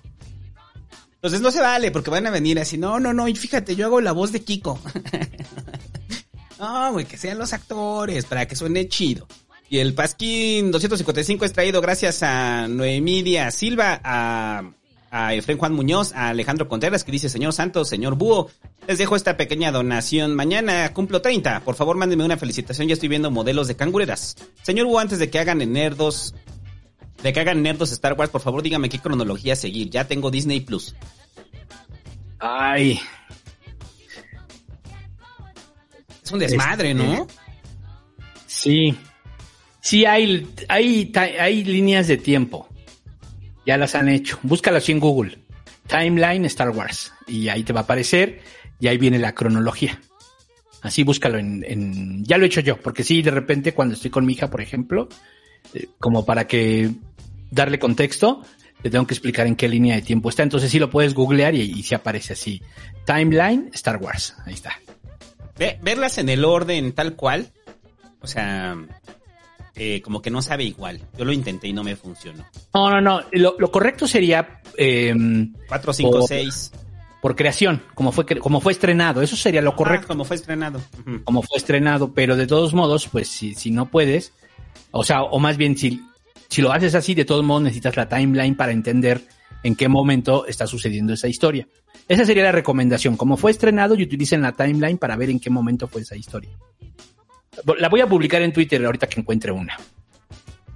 Entonces 1.16 1.42
no 1.42 1.50
se 1.52 1.60
vale, 1.62 1.90
porque 1.92 2.12
van 2.12 2.28
a 2.28 2.30
venir 2.32 2.60
así, 2.60 2.78
no, 2.78 3.00
no, 3.00 3.12
no, 3.12 3.28
y 3.28 3.36
fíjate, 3.36 3.76
yo 3.76 3.88
hago 3.88 4.00
la 4.00 4.12
voz 4.12 4.32
de 4.32 4.44
Kiko. 4.44 4.80
no, 6.60 6.92
güey, 6.94 7.06
que 7.06 7.18
sean 7.18 7.38
los 7.38 7.54
actores, 7.54 8.26
para 8.26 8.46
que 8.48 8.56
suene 8.56 8.88
chido. 8.88 9.28
Y 9.70 9.80
el 9.80 9.94
Pasquín 9.94 10.72
255 10.72 11.44
es 11.44 11.54
traído 11.54 11.82
gracias 11.82 12.24
a 12.24 12.68
Noemidia 12.70 13.52
Silva, 13.52 14.00
a, 14.04 14.72
a 15.26 15.34
Efren 15.34 15.58
Juan 15.58 15.74
Muñoz, 15.74 16.14
a 16.14 16.30
Alejandro 16.30 16.68
Contreras, 16.68 17.04
que 17.04 17.12
dice, 17.12 17.30
señor 17.30 17.54
Santos, 17.54 17.90
señor 17.90 18.16
Búho, 18.16 18.50
les 18.88 18.98
dejo 18.98 19.16
esta 19.16 19.38
pequeña 19.38 19.72
donación. 19.72 20.36
Mañana 20.36 20.94
cumplo 20.94 21.22
30. 21.22 21.62
Por 21.62 21.76
favor, 21.76 21.98
mándenme 21.98 22.24
una 22.26 22.38
felicitación. 22.38 22.88
Ya 22.88 22.94
estoy 22.94 23.10
viendo 23.10 23.32
modelos 23.32 23.68
de 23.68 23.76
cangureras. 23.76 24.36
Señor 24.64 24.86
Búho, 24.88 25.00
antes 25.00 25.20
de 25.20 25.30
que 25.30 25.40
hagan 25.40 25.62
en 25.62 25.74
nerdos, 25.74 26.34
de 27.24 27.34
que 27.34 27.40
hagan 27.40 27.62
nerdos 27.64 27.92
Star 27.92 28.14
Wars, 28.14 28.32
por 28.32 28.42
favor, 28.42 28.62
dígame 28.62 28.90
qué 28.90 29.00
cronología 29.00 29.56
seguir. 29.56 29.90
Ya 29.90 30.08
tengo 30.08 30.30
Disney 30.32 30.60
Plus. 30.62 30.96
Ay, 32.40 33.00
Es 36.24 36.32
un 36.32 36.40
desmadre, 36.40 36.92
Este, 36.92 37.04
¿no? 37.04 37.28
sí. 38.46 38.96
Sí, 39.80 40.06
hay, 40.06 40.46
hay, 40.68 41.12
hay 41.16 41.64
líneas 41.64 42.08
de 42.08 42.18
tiempo. 42.18 42.68
Ya 43.68 43.78
las 43.78 43.94
han 43.96 44.10
hecho. 44.10 44.40
Búscalo 44.44 44.78
así 44.78 44.92
en 44.94 45.00
Google. 45.00 45.38
Timeline 45.88 46.46
Star 46.46 46.70
Wars. 46.72 47.14
Y 47.28 47.50
ahí 47.50 47.64
te 47.64 47.74
va 47.74 47.82
a 47.82 47.84
aparecer. 47.84 48.42
Y 48.80 48.88
ahí 48.88 48.98
viene 48.98 49.20
la 49.20 49.36
cronología. 49.36 50.00
Así 50.82 51.04
búscalo 51.04 51.38
en, 51.38 51.64
en- 51.68 52.24
Ya 52.26 52.38
lo 52.38 52.46
he 52.46 52.48
hecho 52.48 52.62
yo. 52.62 52.78
Porque 52.78 53.04
sí, 53.04 53.22
de 53.22 53.32
repente 53.32 53.74
cuando 53.74 53.94
estoy 53.96 54.10
con 54.10 54.26
mi 54.26 54.34
hija, 54.34 54.50
por 54.50 54.62
ejemplo, 54.62 55.10
eh, 55.74 55.88
como 56.00 56.26
para 56.26 56.48
que 56.48 56.90
darle 57.52 57.78
contexto, 57.80 58.42
te 58.82 58.90
tengo 58.90 59.06
que 59.08 59.14
explicar 59.14 59.48
en 59.48 59.56
qué 59.56 59.68
línea 59.68 59.96
de 59.96 60.02
tiempo 60.02 60.30
está. 60.30 60.44
Entonces 60.44 60.72
sí 60.72 60.80
lo 60.80 60.90
puedes 60.90 61.14
googlear 61.14 61.54
y, 61.56 61.62
y 61.62 61.84
sí 61.84 61.94
aparece 61.94 62.34
así. 62.34 62.62
Timeline 63.06 63.70
Star 63.74 63.98
Wars. 63.98 64.36
Ahí 64.46 64.54
está. 64.54 64.80
Ve- 65.58 65.78
verlas 65.82 66.18
en 66.20 66.30
el 66.30 66.46
orden 66.46 66.92
tal 66.94 67.16
cual, 67.16 67.52
o 68.22 68.28
sea, 68.28 68.78
eh, 69.78 70.02
como 70.02 70.22
que 70.22 70.30
no 70.32 70.42
sabe 70.42 70.64
igual. 70.66 71.00
Yo 71.18 71.24
lo 71.24 71.32
intenté 71.32 71.68
y 71.68 71.74
no 71.74 71.84
me 71.84 71.96
funcionó. 71.96 72.46
No, 72.74 72.90
no, 72.90 73.00
no. 73.02 73.22
Lo, 73.32 73.56
lo 73.58 73.72
correcto 73.72 74.08
sería... 74.08 74.62
em, 74.76 75.54
4, 75.70 75.94
5, 75.94 76.12
Por- 76.12 76.28
6. 76.28 76.72
por 77.22 77.36
creación, 77.36 77.84
como 77.94 78.12
fue, 78.12 78.26
como 78.26 78.60
fue 78.62 78.74
estrenado. 78.74 79.22
Eso 79.22 79.36
sería 79.36 79.62
lo 79.62 79.76
correcto, 79.76 80.08
como 80.08 80.26
fue 80.26 80.36
estrenado. 80.36 80.82
Como 81.24 81.42
fue 81.42 81.58
estrenado, 81.58 82.14
pero 82.14 82.36
de 82.36 82.48
todos 82.48 82.74
modos, 82.74 83.08
pues 83.08 83.28
si, 83.28 83.54
si 83.56 83.72
no 83.72 83.86
puedes, 83.90 84.34
o 84.92 85.04
sea, 85.04 85.24
o 85.24 85.40
más 85.40 85.58
bien 85.58 85.78
si, 85.78 86.02
si 86.50 86.62
lo 86.62 86.72
haces 86.72 86.96
así, 86.96 87.14
de 87.16 87.26
todos 87.26 87.44
modos 87.44 87.64
necesitas 87.64 87.96
la 87.98 88.08
timeline 88.10 88.56
para 88.56 88.72
entender 88.72 89.22
en 89.64 89.76
qué 89.76 89.88
momento 89.88 90.46
está 90.46 90.68
sucediendo 90.68 91.14
esa 91.14 91.28
historia. 91.28 91.68
Esa 92.08 92.24
sería 92.26 92.44
la 92.44 92.52
recomendación. 92.54 93.18
Como 93.18 93.36
fue 93.36 93.52
estrenado 93.52 93.96
y 93.96 94.04
utilicen 94.04 94.42
la 94.42 94.54
timeline 94.54 94.98
para 94.98 95.18
ver 95.18 95.30
en 95.30 95.40
qué 95.40 95.50
momento 95.50 95.88
fue 95.88 96.02
esa 96.02 96.16
historia. 96.16 96.52
La 97.78 97.90
voy 97.90 98.02
a 98.02 98.08
publicar 98.08 98.42
en 98.42 98.54
Twitter 98.54 98.84
ahorita 98.86 99.08
que 99.08 99.20
encuentre 99.20 99.52
una. 99.52 99.78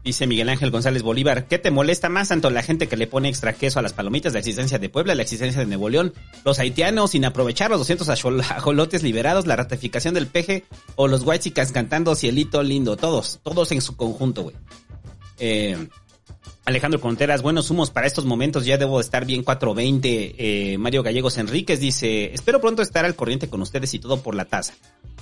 Dice 0.04 0.26
Miguel 0.26 0.50
Ángel 0.50 0.72
González 0.72 1.04
Bolívar, 1.04 1.46
¿qué 1.48 1.60
te 1.60 1.70
molesta 1.70 2.10
más 2.10 2.30
tanto 2.30 2.50
la 2.50 2.64
gente 2.64 2.88
que 2.88 2.98
le 2.98 3.06
pone 3.06 3.30
extra 3.30 3.54
queso 3.54 3.78
a 3.78 3.84
las 3.84 3.94
palomitas, 3.94 4.34
la 4.34 4.40
existencia 4.40 4.80
de 4.80 4.90
Puebla, 4.90 5.14
la 5.14 5.22
existencia 5.22 5.60
de 5.60 5.68
Nuevo 5.68 5.90
León, 5.90 6.12
los 6.44 6.58
haitianos 6.58 7.12
sin 7.12 7.24
aprovechar 7.24 7.70
los 7.70 7.78
200 7.82 8.10
ajol- 8.10 8.42
ajolotes 8.42 9.04
liberados, 9.04 9.46
la 9.46 9.56
ratificación 9.58 10.16
del 10.16 10.26
peje 10.26 10.64
o 10.96 11.08
los 11.08 11.24
guachicas 11.24 11.72
cantando 11.72 12.16
cielito 12.16 12.64
lindo? 12.64 12.98
Todos, 12.98 13.42
todos 13.44 13.72
en 13.74 13.82
su 13.82 13.96
conjunto, 13.96 14.42
güey. 14.42 14.56
Eh, 15.38 15.78
Alejandro 16.66 17.00
Contreras, 17.00 17.44
buenos 17.44 17.70
humos 17.70 17.92
para 17.92 18.08
estos 18.08 18.26
momentos, 18.26 18.66
ya 18.66 18.78
debo 18.80 19.00
estar 19.02 19.26
bien 19.28 19.44
420. 19.44 20.36
Eh, 20.74 20.78
Mario 20.80 21.04
Gallegos 21.04 21.38
Enríquez 21.38 21.80
dice, 21.80 22.34
espero 22.34 22.60
pronto 22.60 22.82
estar 22.82 23.06
al 23.06 23.16
corriente 23.16 23.50
con 23.50 23.62
ustedes 23.62 23.94
y 23.94 24.00
todo 24.00 24.22
por 24.24 24.34
la 24.34 24.46
taza. 24.46 24.74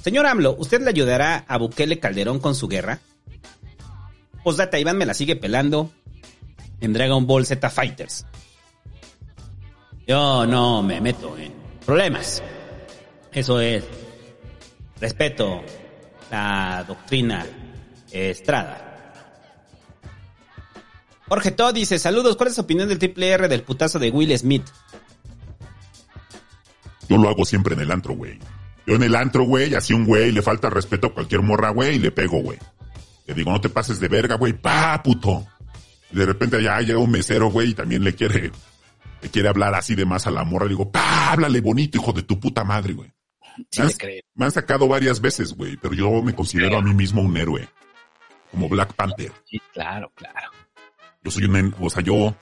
Señor 0.01 0.25
AMLO, 0.25 0.55
¿usted 0.57 0.81
le 0.81 0.89
ayudará 0.89 1.45
a 1.47 1.57
Bukele 1.57 1.99
Calderón 1.99 2.39
con 2.39 2.55
su 2.55 2.67
guerra? 2.67 2.99
Postdata, 4.43 4.79
Iván 4.79 4.97
me 4.97 5.05
la 5.05 5.13
sigue 5.13 5.35
pelando 5.35 5.91
en 6.79 6.93
Dragon 6.93 7.27
Ball 7.27 7.45
Z 7.45 7.69
Fighters. 7.69 8.25
Yo 10.07 10.45
no 10.47 10.81
me 10.81 11.01
meto 11.01 11.37
en 11.37 11.53
problemas. 11.85 12.41
Eso 13.31 13.59
es. 13.59 13.83
Respeto 14.99 15.61
la 16.31 16.83
doctrina 16.87 17.45
Estrada. 18.11 19.13
Jorge 21.27 21.51
Todd 21.51 21.75
dice, 21.75 21.99
saludos, 21.99 22.35
¿cuál 22.37 22.49
es 22.49 22.55
su 22.55 22.61
opinión 22.61 22.89
del 22.89 22.97
triple 22.97 23.29
R 23.29 23.47
del 23.47 23.61
putazo 23.61 23.99
de 23.99 24.09
Will 24.09 24.35
Smith? 24.35 24.65
Yo 27.07 27.17
lo 27.17 27.29
hago 27.29 27.45
siempre 27.45 27.75
en 27.75 27.81
el 27.81 27.91
antro, 27.91 28.15
güey. 28.15 28.39
Yo 28.89 28.95
en 28.95 29.03
el 29.03 29.15
antro, 29.15 29.43
güey, 29.43 29.75
así 29.75 29.93
un 29.93 30.03
güey 30.03 30.31
le 30.31 30.41
falta 30.41 30.67
respeto 30.67 31.07
a 31.07 31.13
cualquier 31.13 31.43
morra, 31.43 31.69
güey, 31.69 31.97
y 31.97 31.99
le 31.99 32.09
pego, 32.09 32.41
güey. 32.41 32.57
Le 33.27 33.35
digo, 33.35 33.51
no 33.51 33.61
te 33.61 33.69
pases 33.69 33.99
de 33.99 34.07
verga, 34.07 34.33
güey, 34.33 34.53
pa, 34.53 35.03
puto. 35.03 35.45
Y 36.11 36.15
de 36.15 36.25
repente 36.25 36.57
allá 36.57 36.81
llega 36.81 36.97
un 36.97 37.11
mesero, 37.11 37.51
güey, 37.51 37.69
y 37.69 37.73
también 37.75 38.03
le 38.03 38.15
quiere, 38.15 38.51
le 39.21 39.29
quiere 39.29 39.47
hablar 39.47 39.75
así 39.75 39.93
de 39.93 40.05
más 40.05 40.25
a 40.25 40.31
la 40.31 40.43
morra. 40.43 40.65
Le 40.65 40.69
digo, 40.69 40.91
pa, 40.91 41.33
háblale 41.33 41.61
bonito, 41.61 41.99
hijo 41.99 42.13
de 42.13 42.23
tu 42.23 42.39
puta 42.39 42.63
madre, 42.63 42.93
güey. 42.93 43.13
Sí 43.69 43.83
me, 43.83 44.21
me 44.33 44.45
han 44.45 44.51
sacado 44.51 44.87
varias 44.87 45.21
veces, 45.21 45.53
güey, 45.53 45.77
pero 45.77 45.93
yo 45.93 46.09
me 46.23 46.33
considero 46.33 46.79
a 46.79 46.81
mí 46.81 46.91
mismo 46.95 47.21
un 47.21 47.37
héroe. 47.37 47.69
Como 48.49 48.69
Black 48.69 48.95
Panther. 48.95 49.31
Sí, 49.45 49.61
claro, 49.71 50.11
claro. 50.15 50.49
Yo 51.23 51.29
soy 51.29 51.45
un, 51.45 51.75
o 51.79 51.91
sea, 51.91 52.01
yo, 52.01 52.33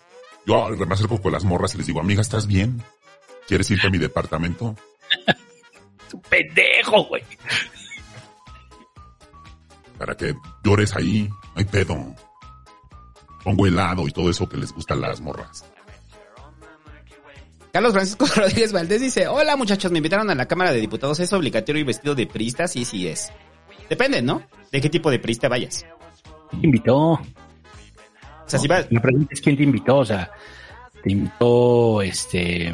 yo 0.45 0.85
me 0.85 0.93
acerco 0.93 1.21
con 1.21 1.33
las 1.33 1.43
morras 1.43 1.75
y 1.75 1.79
les 1.79 1.87
digo, 1.87 1.99
amiga, 1.99 2.21
¿estás 2.21 2.47
bien? 2.47 2.81
¿Quieres 3.49 3.69
irte 3.69 3.87
a 3.87 3.89
mi 3.89 3.97
departamento? 3.97 4.77
Tu 6.09 6.21
pendejo, 6.21 7.03
güey. 7.05 7.23
para 9.97 10.15
que 10.15 10.35
llores 10.63 10.95
ahí, 10.95 11.27
no 11.27 11.51
hay 11.55 11.65
pedo. 11.65 12.15
Pongo 13.43 13.65
helado 13.65 14.07
y 14.07 14.11
todo 14.11 14.29
eso 14.29 14.47
que 14.47 14.57
les 14.57 14.71
gusta 14.71 14.93
a 14.93 14.97
las 14.97 15.21
morras. 15.21 15.65
Carlos 17.71 17.93
Francisco 17.93 18.25
Rodríguez 18.35 18.71
Valdés 18.71 19.01
dice, 19.01 19.27
hola 19.27 19.55
muchachos, 19.55 19.91
me 19.91 19.97
invitaron 19.97 20.29
a 20.29 20.35
la 20.35 20.47
Cámara 20.47 20.71
de 20.71 20.79
Diputados, 20.79 21.19
¿es 21.19 21.31
obligatorio 21.33 21.81
ir 21.81 21.85
vestido 21.85 22.15
de 22.15 22.27
priista? 22.27 22.67
Sí, 22.67 22.85
sí 22.85 23.07
es. 23.07 23.31
Depende, 23.89 24.21
¿no? 24.21 24.41
De 24.71 24.81
qué 24.81 24.89
tipo 24.89 25.11
de 25.11 25.19
priista 25.19 25.47
vayas. 25.47 25.85
¿Quién 26.49 26.61
te 26.61 26.67
invitó? 26.67 26.97
O 26.97 27.19
sea, 28.45 28.59
si 28.59 28.67
vas... 28.67 28.87
La 28.89 29.01
pregunta 29.01 29.33
es 29.33 29.41
quién 29.41 29.57
te 29.57 29.63
invitó, 29.63 29.97
o 29.97 30.05
sea, 30.05 30.31
te 31.03 31.11
invitó 31.11 32.01
este 32.01 32.73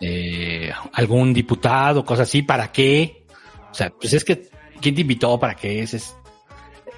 eh, 0.00 0.72
algún 0.92 1.32
diputado, 1.34 2.04
cosas 2.04 2.28
así, 2.28 2.42
¿para 2.42 2.72
qué? 2.72 3.24
O 3.70 3.74
sea, 3.74 3.90
pues 3.90 4.12
es 4.12 4.24
que 4.24 4.48
¿quién 4.80 4.94
te 4.94 5.02
invitó? 5.02 5.38
¿Para 5.38 5.54
qué? 5.54 5.82
Es, 5.82 5.94
es- 5.94 6.16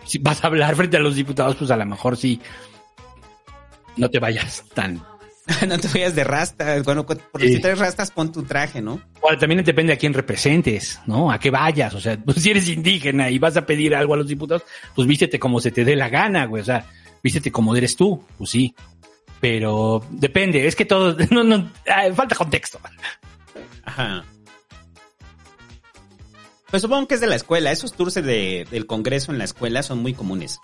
si 0.04 0.18
vas 0.18 0.42
a 0.42 0.48
hablar 0.48 0.74
frente 0.74 0.96
a 0.96 1.00
los 1.00 1.14
diputados, 1.14 1.54
pues 1.56 1.70
a 1.70 1.76
lo 1.76 1.86
mejor 1.86 2.16
sí 2.16 2.40
no 3.96 4.08
te 4.10 4.18
vayas 4.18 4.64
tan. 4.74 5.02
no 5.68 5.78
te 5.78 5.88
vayas 5.88 6.14
de 6.14 6.24
rastas. 6.24 6.82
Bueno, 6.84 7.04
porque 7.04 7.22
Sí. 7.48 7.54
si 7.54 7.60
traes 7.60 7.78
rastas, 7.78 8.10
pon 8.10 8.32
tu 8.32 8.42
traje, 8.44 8.80
¿no? 8.80 9.00
Bueno, 9.20 9.38
también 9.38 9.62
depende 9.64 9.92
a 9.92 9.96
quién 9.96 10.14
representes, 10.14 11.00
¿no? 11.06 11.30
A 11.30 11.38
qué 11.38 11.50
vayas. 11.50 11.94
O 11.94 12.00
sea, 12.00 12.16
pues, 12.16 12.38
si 12.42 12.50
eres 12.50 12.68
indígena 12.68 13.28
y 13.30 13.38
vas 13.38 13.56
a 13.56 13.66
pedir 13.66 13.94
algo 13.94 14.14
a 14.14 14.16
los 14.16 14.28
diputados, 14.28 14.62
pues 14.94 15.06
vístete 15.06 15.38
como 15.38 15.60
se 15.60 15.70
te 15.70 15.84
dé 15.84 15.94
la 15.96 16.08
gana, 16.08 16.46
güey. 16.46 16.62
O 16.62 16.64
sea, 16.64 16.86
vístete 17.22 17.50
como 17.52 17.74
eres 17.76 17.96
tú, 17.96 18.24
pues 18.38 18.50
sí. 18.50 18.74
Pero 19.42 20.06
depende, 20.08 20.68
es 20.68 20.76
que 20.76 20.84
todo, 20.84 21.16
no, 21.32 21.42
no, 21.42 21.68
falta 22.14 22.36
contexto. 22.36 22.78
Ajá. 23.84 24.24
Pues 26.70 26.80
supongo 26.80 27.08
que 27.08 27.16
es 27.16 27.20
de 27.20 27.26
la 27.26 27.34
escuela. 27.34 27.72
Esos 27.72 27.92
tours 27.92 28.14
de, 28.14 28.68
del 28.70 28.86
Congreso 28.86 29.32
en 29.32 29.38
la 29.38 29.44
escuela 29.44 29.82
son 29.82 29.98
muy 29.98 30.14
comunes. 30.14 30.60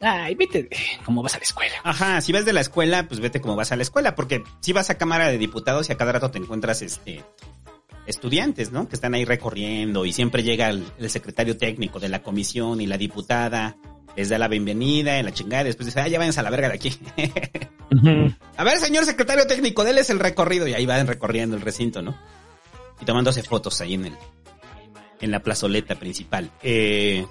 Ay, 0.00 0.36
vete 0.36 0.70
como 1.04 1.24
vas 1.24 1.34
a 1.34 1.38
la 1.38 1.42
escuela. 1.42 1.74
Ajá, 1.82 2.20
si 2.20 2.30
vas 2.30 2.44
de 2.44 2.52
la 2.52 2.60
escuela, 2.60 3.08
pues 3.08 3.18
vete 3.18 3.40
como 3.40 3.56
vas 3.56 3.72
a 3.72 3.76
la 3.76 3.82
escuela, 3.82 4.14
porque 4.14 4.44
si 4.60 4.72
vas 4.72 4.90
a 4.90 4.96
Cámara 4.96 5.28
de 5.28 5.36
Diputados 5.36 5.88
y 5.88 5.92
a 5.92 5.96
cada 5.96 6.12
rato 6.12 6.30
te 6.30 6.38
encuentras 6.38 6.82
este 6.82 7.24
estudiantes, 8.06 8.70
¿no? 8.70 8.88
Que 8.88 8.94
están 8.94 9.14
ahí 9.14 9.24
recorriendo 9.24 10.06
y 10.06 10.12
siempre 10.12 10.44
llega 10.44 10.70
el, 10.70 10.86
el 10.98 11.10
secretario 11.10 11.56
técnico 11.56 11.98
de 11.98 12.08
la 12.08 12.22
comisión 12.22 12.80
y 12.80 12.86
la 12.86 12.96
diputada 12.96 13.76
les 14.20 14.28
da 14.28 14.36
la 14.36 14.48
bienvenida 14.48 15.18
en 15.18 15.24
la 15.24 15.32
chingada 15.32 15.62
y 15.62 15.66
después 15.68 15.86
dice, 15.86 15.98
ah, 15.98 16.06
ya 16.06 16.18
váyanse 16.18 16.40
a 16.40 16.42
la 16.42 16.50
verga 16.50 16.68
de 16.68 16.74
aquí. 16.74 16.94
a 18.54 18.64
ver, 18.64 18.76
señor 18.76 19.06
secretario 19.06 19.46
técnico, 19.46 19.82
déles 19.82 20.10
el 20.10 20.18
recorrido 20.18 20.68
y 20.68 20.74
ahí 20.74 20.84
van 20.84 21.06
recorriendo 21.06 21.56
el 21.56 21.62
recinto, 21.62 22.02
¿no? 22.02 22.14
Y 23.00 23.06
tomándose 23.06 23.42
fotos 23.42 23.80
ahí 23.80 23.94
en 23.94 24.04
el 24.04 24.16
en 25.22 25.30
la 25.30 25.40
plazoleta 25.42 25.94
principal. 25.94 26.50
Eh, 26.62 27.24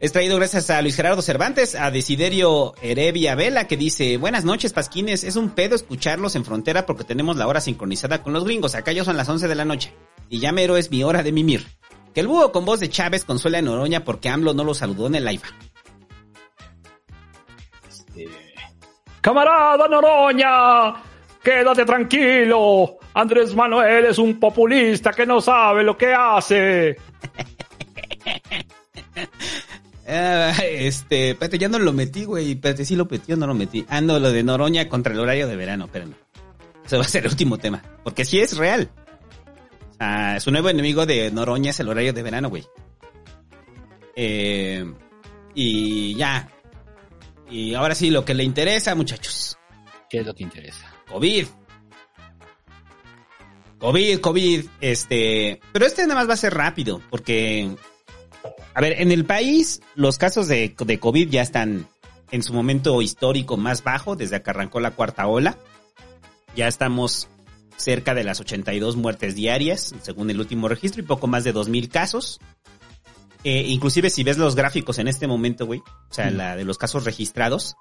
Es 0.00 0.12
traído 0.12 0.36
gracias 0.36 0.70
a 0.70 0.80
Luis 0.80 0.96
Gerardo 0.96 1.20
Cervantes, 1.20 1.74
a 1.74 1.90
Desiderio 1.90 2.72
Heredia 2.80 3.34
Vela, 3.34 3.66
que 3.66 3.76
dice, 3.76 4.16
buenas 4.16 4.46
noches, 4.46 4.72
Pasquines, 4.72 5.22
es 5.22 5.36
un 5.36 5.50
pedo 5.50 5.74
escucharlos 5.74 6.34
en 6.34 6.46
frontera 6.46 6.86
porque 6.86 7.04
tenemos 7.04 7.36
la 7.36 7.46
hora 7.46 7.60
sincronizada 7.60 8.22
con 8.22 8.32
los 8.32 8.44
gringos. 8.44 8.74
Acá 8.74 8.92
ya 8.92 9.04
son 9.04 9.18
las 9.18 9.28
11 9.28 9.48
de 9.48 9.54
la 9.54 9.66
noche. 9.66 9.92
Y 10.30 10.38
ya 10.38 10.50
mero 10.50 10.78
es 10.78 10.90
mi 10.90 11.04
hora 11.04 11.22
de 11.22 11.32
mimir. 11.32 11.66
Que 12.14 12.20
el 12.20 12.28
búho 12.28 12.52
con 12.52 12.64
voz 12.64 12.80
de 12.80 12.88
Chávez 12.88 13.26
consuela 13.26 13.58
a 13.58 13.62
Noroña 13.62 14.02
porque 14.04 14.30
AMLO 14.30 14.54
no 14.54 14.64
lo 14.64 14.72
saludó 14.72 15.08
en 15.08 15.16
el 15.16 15.24
live. 15.26 15.42
Camarada 19.24 19.88
Noroña, 19.88 21.02
quédate 21.42 21.86
tranquilo. 21.86 22.98
Andrés 23.14 23.54
Manuel 23.54 24.04
es 24.04 24.18
un 24.18 24.38
populista 24.38 25.12
que 25.12 25.24
no 25.24 25.40
sabe 25.40 25.82
lo 25.82 25.96
que 25.96 26.12
hace. 26.12 26.96
Ah, 30.06 30.52
este, 30.62 31.30
espérate, 31.30 31.56
ya 31.56 31.66
no 31.66 31.78
lo 31.78 31.94
metí, 31.94 32.26
güey. 32.26 32.52
Espérate, 32.52 32.84
sí 32.84 32.94
lo 32.94 33.06
metí 33.06 33.32
o 33.32 33.36
no 33.36 33.46
lo 33.46 33.54
metí. 33.54 33.86
Ah, 33.88 34.02
no, 34.02 34.18
lo 34.18 34.30
de 34.30 34.42
Noroña 34.42 34.86
contra 34.86 35.14
el 35.14 35.18
horario 35.18 35.48
de 35.48 35.56
verano, 35.56 35.86
espérenme. 35.86 36.16
Ese 36.84 36.98
va 36.98 37.04
a 37.04 37.08
ser 37.08 37.24
el 37.24 37.30
último 37.30 37.56
tema. 37.56 37.82
Porque 38.02 38.26
sí 38.26 38.38
es 38.38 38.54
real. 38.58 38.90
Sea, 39.96 40.38
su 40.40 40.50
nuevo 40.50 40.68
enemigo 40.68 41.06
de 41.06 41.30
Noroña 41.30 41.70
es 41.70 41.80
el 41.80 41.88
horario 41.88 42.12
de 42.12 42.22
verano, 42.22 42.50
güey. 42.50 42.66
Eh, 44.14 44.84
y 45.54 46.14
ya. 46.16 46.50
Y 47.50 47.74
ahora 47.74 47.94
sí, 47.94 48.10
lo 48.10 48.24
que 48.24 48.34
le 48.34 48.44
interesa, 48.44 48.94
muchachos. 48.94 49.58
¿Qué 50.08 50.20
es 50.20 50.26
lo 50.26 50.34
que 50.34 50.42
interesa? 50.42 50.92
COVID. 51.08 51.46
COVID, 53.78 54.20
COVID, 54.20 54.66
este... 54.80 55.60
Pero 55.72 55.86
este 55.86 56.02
nada 56.02 56.20
más 56.20 56.28
va 56.28 56.34
a 56.34 56.38
ser 56.38 56.54
rápido, 56.54 57.02
porque... 57.10 57.76
A 58.74 58.80
ver, 58.80 59.00
en 59.00 59.12
el 59.12 59.24
país 59.24 59.82
los 59.94 60.18
casos 60.18 60.48
de, 60.48 60.74
de 60.78 60.98
COVID 60.98 61.28
ya 61.30 61.42
están 61.42 61.86
en 62.30 62.42
su 62.42 62.52
momento 62.52 63.00
histórico 63.02 63.56
más 63.56 63.84
bajo 63.84 64.16
desde 64.16 64.42
que 64.42 64.50
arrancó 64.50 64.80
la 64.80 64.92
cuarta 64.92 65.26
ola. 65.26 65.56
Ya 66.56 66.66
estamos 66.66 67.28
cerca 67.76 68.14
de 68.14 68.24
las 68.24 68.40
82 68.40 68.96
muertes 68.96 69.34
diarias, 69.34 69.94
según 70.02 70.30
el 70.30 70.40
último 70.40 70.68
registro, 70.68 71.02
y 71.02 71.06
poco 71.06 71.26
más 71.26 71.44
de 71.44 71.54
2.000 71.54 71.88
casos. 71.88 72.40
Eh, 73.44 73.64
inclusive 73.68 74.08
si 74.08 74.24
ves 74.24 74.38
los 74.38 74.56
gráficos 74.56 74.98
en 74.98 75.06
este 75.06 75.26
momento, 75.26 75.66
güey, 75.66 75.80
o 75.80 76.14
sea, 76.14 76.30
la 76.30 76.56
de 76.56 76.64
los 76.64 76.78
casos 76.78 77.04
registrados, 77.04 77.76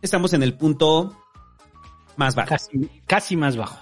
estamos 0.00 0.32
en 0.32 0.42
el 0.42 0.54
punto 0.54 1.16
más 2.16 2.34
bajo. 2.34 2.48
Casi, 2.48 2.90
casi 3.06 3.36
más 3.36 3.56
bajo. 3.56 3.78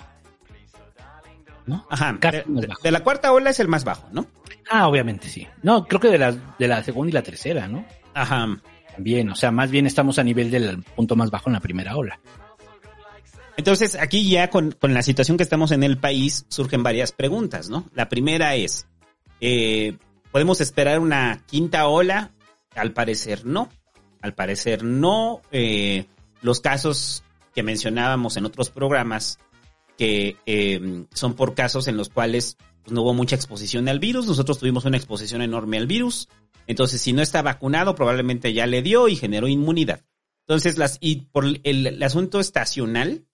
¿No? 1.66 1.86
Ajá. 1.90 2.16
Casi 2.20 2.38
De, 2.38 2.44
más 2.46 2.66
bajo. 2.66 2.82
de 2.82 2.90
la 2.90 3.00
cuarta 3.00 3.32
ola 3.32 3.50
es 3.50 3.60
el 3.60 3.68
más 3.68 3.84
bajo, 3.84 4.08
¿no? 4.12 4.26
Ah, 4.70 4.88
obviamente 4.88 5.28
sí. 5.28 5.46
No, 5.62 5.86
creo 5.86 6.00
que 6.00 6.08
de 6.08 6.18
la, 6.18 6.32
de 6.58 6.68
la 6.68 6.82
segunda 6.82 7.10
y 7.10 7.12
la 7.12 7.22
tercera, 7.22 7.68
¿no? 7.68 7.84
Ajá. 8.14 8.46
También, 8.92 9.30
o 9.30 9.34
sea, 9.36 9.50
más 9.50 9.70
bien 9.70 9.86
estamos 9.86 10.18
a 10.18 10.24
nivel 10.24 10.50
del 10.50 10.82
punto 10.82 11.16
más 11.16 11.30
bajo 11.30 11.48
en 11.48 11.54
la 11.54 11.60
primera 11.60 11.96
ola. 11.96 12.18
Entonces, 13.56 13.94
aquí 13.94 14.28
ya 14.28 14.50
con, 14.50 14.72
con 14.72 14.94
la 14.94 15.02
situación 15.02 15.36
que 15.36 15.42
estamos 15.42 15.70
en 15.70 15.82
el 15.82 15.98
país, 15.98 16.44
surgen 16.48 16.82
varias 16.82 17.12
preguntas, 17.12 17.70
¿no? 17.70 17.86
La 17.94 18.08
primera 18.08 18.54
es, 18.54 18.86
eh, 19.40 19.96
¿podemos 20.36 20.60
esperar 20.60 21.00
una 21.00 21.42
quinta 21.46 21.88
ola? 21.88 22.30
Al 22.74 22.92
parecer 22.92 23.46
no. 23.46 23.70
Al 24.20 24.34
parecer 24.34 24.84
no. 24.84 25.40
Eh, 25.50 26.04
los 26.42 26.60
casos 26.60 27.24
que 27.54 27.62
mencionábamos 27.62 28.36
en 28.36 28.44
otros 28.44 28.68
programas, 28.68 29.38
que 29.96 30.36
eh, 30.44 31.06
son 31.14 31.32
por 31.36 31.54
casos 31.54 31.88
en 31.88 31.96
los 31.96 32.10
cuales 32.10 32.58
pues, 32.82 32.92
no 32.92 33.00
hubo 33.00 33.14
mucha 33.14 33.34
exposición 33.34 33.88
al 33.88 33.98
virus, 33.98 34.26
nosotros 34.26 34.58
tuvimos 34.58 34.84
una 34.84 34.98
exposición 34.98 35.40
enorme 35.40 35.78
al 35.78 35.86
virus, 35.86 36.28
entonces 36.66 37.00
si 37.00 37.14
no 37.14 37.22
está 37.22 37.40
vacunado 37.40 37.94
probablemente 37.94 38.52
ya 38.52 38.66
le 38.66 38.82
dio 38.82 39.08
y 39.08 39.16
generó 39.16 39.48
inmunidad. 39.48 40.04
Entonces, 40.40 40.76
las, 40.76 40.98
y 41.00 41.22
por 41.32 41.46
el, 41.64 42.02
asunto 42.02 42.40
estacional, 42.40 43.24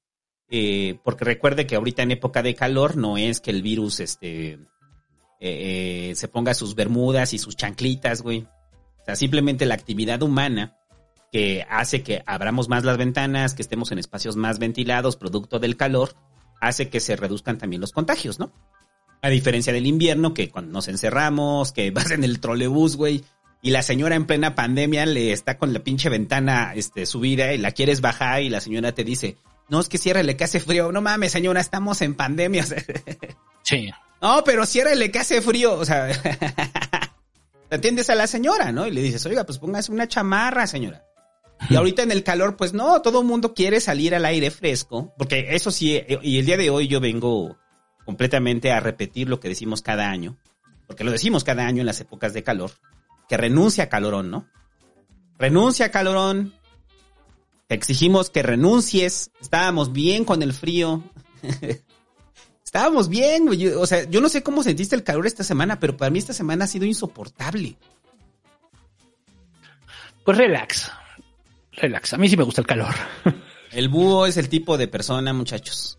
eh, 0.48 1.00
porque 1.02 1.24
recuerde 1.24 1.66
que 1.66 1.74
ahorita 1.74 2.04
en 2.04 2.12
época 2.12 2.44
de 2.44 2.54
calor 2.54 2.96
no 2.96 3.18
es 3.18 3.40
que 3.40 3.50
el 3.50 3.60
virus 3.60 3.98
este, 3.98 4.60
eh, 5.44 6.10
eh, 6.10 6.14
se 6.14 6.28
ponga 6.28 6.54
sus 6.54 6.76
bermudas 6.76 7.32
y 7.32 7.38
sus 7.38 7.56
chanclitas, 7.56 8.22
güey. 8.22 8.46
O 9.00 9.04
sea, 9.04 9.16
simplemente 9.16 9.66
la 9.66 9.74
actividad 9.74 10.22
humana 10.22 10.78
que 11.32 11.66
hace 11.68 12.04
que 12.04 12.22
abramos 12.26 12.68
más 12.68 12.84
las 12.84 12.96
ventanas, 12.96 13.54
que 13.54 13.62
estemos 13.62 13.90
en 13.90 13.98
espacios 13.98 14.36
más 14.36 14.60
ventilados, 14.60 15.16
producto 15.16 15.58
del 15.58 15.76
calor, 15.76 16.14
hace 16.60 16.88
que 16.90 17.00
se 17.00 17.16
reduzcan 17.16 17.58
también 17.58 17.80
los 17.80 17.90
contagios, 17.90 18.38
¿no? 18.38 18.52
A 19.20 19.30
diferencia 19.30 19.72
del 19.72 19.86
invierno, 19.86 20.32
que 20.32 20.48
cuando 20.48 20.70
nos 20.70 20.86
encerramos, 20.86 21.72
que 21.72 21.90
vas 21.92 22.12
en 22.12 22.22
el 22.22 22.38
trolebús, 22.38 22.96
güey, 22.96 23.24
y 23.62 23.70
la 23.70 23.82
señora 23.82 24.14
en 24.14 24.26
plena 24.26 24.54
pandemia 24.54 25.06
le 25.06 25.32
está 25.32 25.58
con 25.58 25.72
la 25.72 25.80
pinche 25.80 26.08
ventana 26.08 26.72
este, 26.76 27.04
subida 27.04 27.52
y 27.52 27.58
la 27.58 27.72
quieres 27.72 28.00
bajar 28.00 28.42
y 28.42 28.48
la 28.48 28.60
señora 28.60 28.92
te 28.92 29.02
dice, 29.02 29.38
no, 29.72 29.80
es 29.80 29.88
que 29.88 29.96
ciérrele 29.96 30.36
que 30.36 30.44
hace 30.44 30.60
frío. 30.60 30.92
No 30.92 31.00
mames, 31.00 31.32
señora, 31.32 31.58
estamos 31.58 32.02
en 32.02 32.14
pandemia. 32.14 32.64
Sí. 33.64 33.88
no, 34.20 34.42
pero 34.44 34.66
ciérrele 34.66 35.10
que 35.12 35.20
hace 35.20 35.40
frío. 35.40 35.74
O 35.74 35.84
sea, 35.84 36.08
te 37.68 37.76
atiendes 37.76 38.10
a 38.10 38.16
la 38.16 38.26
señora, 38.26 38.70
¿no? 38.70 38.86
Y 38.86 38.90
le 38.90 39.00
dices, 39.00 39.24
oiga, 39.24 39.44
pues 39.44 39.58
póngase 39.58 39.92
una 39.92 40.08
chamarra, 40.08 40.66
señora. 40.66 41.06
Y 41.70 41.76
ahorita 41.76 42.02
en 42.02 42.10
el 42.10 42.22
calor, 42.22 42.56
pues 42.56 42.74
no, 42.74 43.00
todo 43.00 43.20
el 43.20 43.26
mundo 43.26 43.54
quiere 43.54 43.80
salir 43.80 44.14
al 44.14 44.26
aire 44.26 44.50
fresco, 44.50 45.14
porque 45.16 45.54
eso 45.54 45.70
sí, 45.70 45.94
eh, 45.94 46.18
y 46.20 46.38
el 46.40 46.44
día 46.44 46.58
de 46.58 46.68
hoy 46.68 46.88
yo 46.88 47.00
vengo 47.00 47.56
completamente 48.04 48.72
a 48.72 48.80
repetir 48.80 49.30
lo 49.30 49.40
que 49.40 49.48
decimos 49.48 49.80
cada 49.80 50.10
año, 50.10 50.36
porque 50.86 51.04
lo 51.04 51.12
decimos 51.12 51.44
cada 51.44 51.66
año 51.66 51.80
en 51.80 51.86
las 51.86 52.00
épocas 52.00 52.34
de 52.34 52.42
calor, 52.42 52.72
que 53.28 53.36
renuncia 53.38 53.84
a 53.84 53.88
calorón, 53.88 54.30
¿no? 54.30 54.48
Renuncia 55.38 55.86
a 55.86 55.90
calorón, 55.90 56.52
te 57.72 57.76
exigimos 57.76 58.28
que 58.28 58.42
renuncies, 58.42 59.30
estábamos 59.40 59.94
bien 59.94 60.26
con 60.26 60.42
el 60.42 60.52
frío. 60.52 61.02
estábamos 62.62 63.08
bien, 63.08 63.46
güey. 63.46 63.68
O 63.68 63.86
sea, 63.86 64.04
yo 64.10 64.20
no 64.20 64.28
sé 64.28 64.42
cómo 64.42 64.62
sentiste 64.62 64.94
el 64.94 65.02
calor 65.02 65.26
esta 65.26 65.42
semana, 65.42 65.80
pero 65.80 65.96
para 65.96 66.10
mí 66.10 66.18
esta 66.18 66.34
semana 66.34 66.66
ha 66.66 66.68
sido 66.68 66.84
insoportable. 66.84 67.78
Pues 70.22 70.36
relax. 70.36 70.92
Relax. 71.72 72.12
A 72.12 72.18
mí 72.18 72.28
sí 72.28 72.36
me 72.36 72.42
gusta 72.42 72.60
el 72.60 72.66
calor. 72.66 72.94
El 73.72 73.88
búho 73.88 74.26
es 74.26 74.36
el 74.36 74.50
tipo 74.50 74.76
de 74.76 74.86
persona, 74.86 75.32
muchachos, 75.32 75.98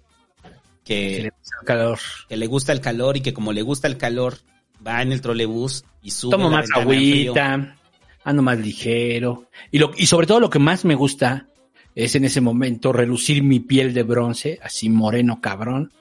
Que 0.84 1.16
que, 1.16 1.22
le 1.24 1.30
gusta 1.32 1.56
el 1.60 1.66
calor. 1.66 2.00
que 2.30 2.38
le 2.38 2.46
gusta 2.46 2.72
el 2.72 2.82
calor 2.82 3.18
y 3.18 3.22
que 3.22 3.34
como 3.34 3.52
le 3.52 3.64
gusta 3.64 3.88
el 3.88 3.98
calor, 3.98 4.38
va 4.86 5.02
en 5.02 5.12
el 5.12 5.22
trolebús 5.22 5.84
y 6.04 6.12
sube 6.12 6.30
Tomo 6.30 6.52
la 6.52 6.58
más 6.58 6.70
agüita, 6.76 7.76
ando 8.24 8.44
más 8.44 8.60
ligero. 8.60 9.50
Y, 9.72 9.80
lo, 9.80 9.90
y 9.98 10.06
sobre 10.06 10.28
todo 10.28 10.40
lo 10.40 10.52
que 10.52 10.60
más 10.60 10.86
me 10.86 10.94
gusta 10.94 11.48
es 11.96 12.16
en 12.16 12.26
ese 12.26 12.42
momento 12.42 12.92
relucir 12.92 13.44
mi 13.44 13.60
piel 13.60 13.94
de 13.94 14.04
bronce, 14.04 14.60
así 14.64 14.90
moreno 14.90 15.42
cabrón, 15.42 15.92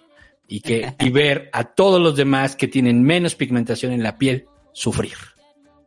y, 0.48 0.60
que, 0.60 0.94
y 1.00 1.10
ver 1.10 1.50
a 1.52 1.64
todos 1.64 2.00
los 2.00 2.16
demás 2.16 2.56
que 2.56 2.68
tienen 2.68 3.02
menos 3.02 3.34
pigmentación 3.34 3.92
en 3.92 4.02
la 4.02 4.18
piel 4.18 4.46
sufrir. 4.72 5.14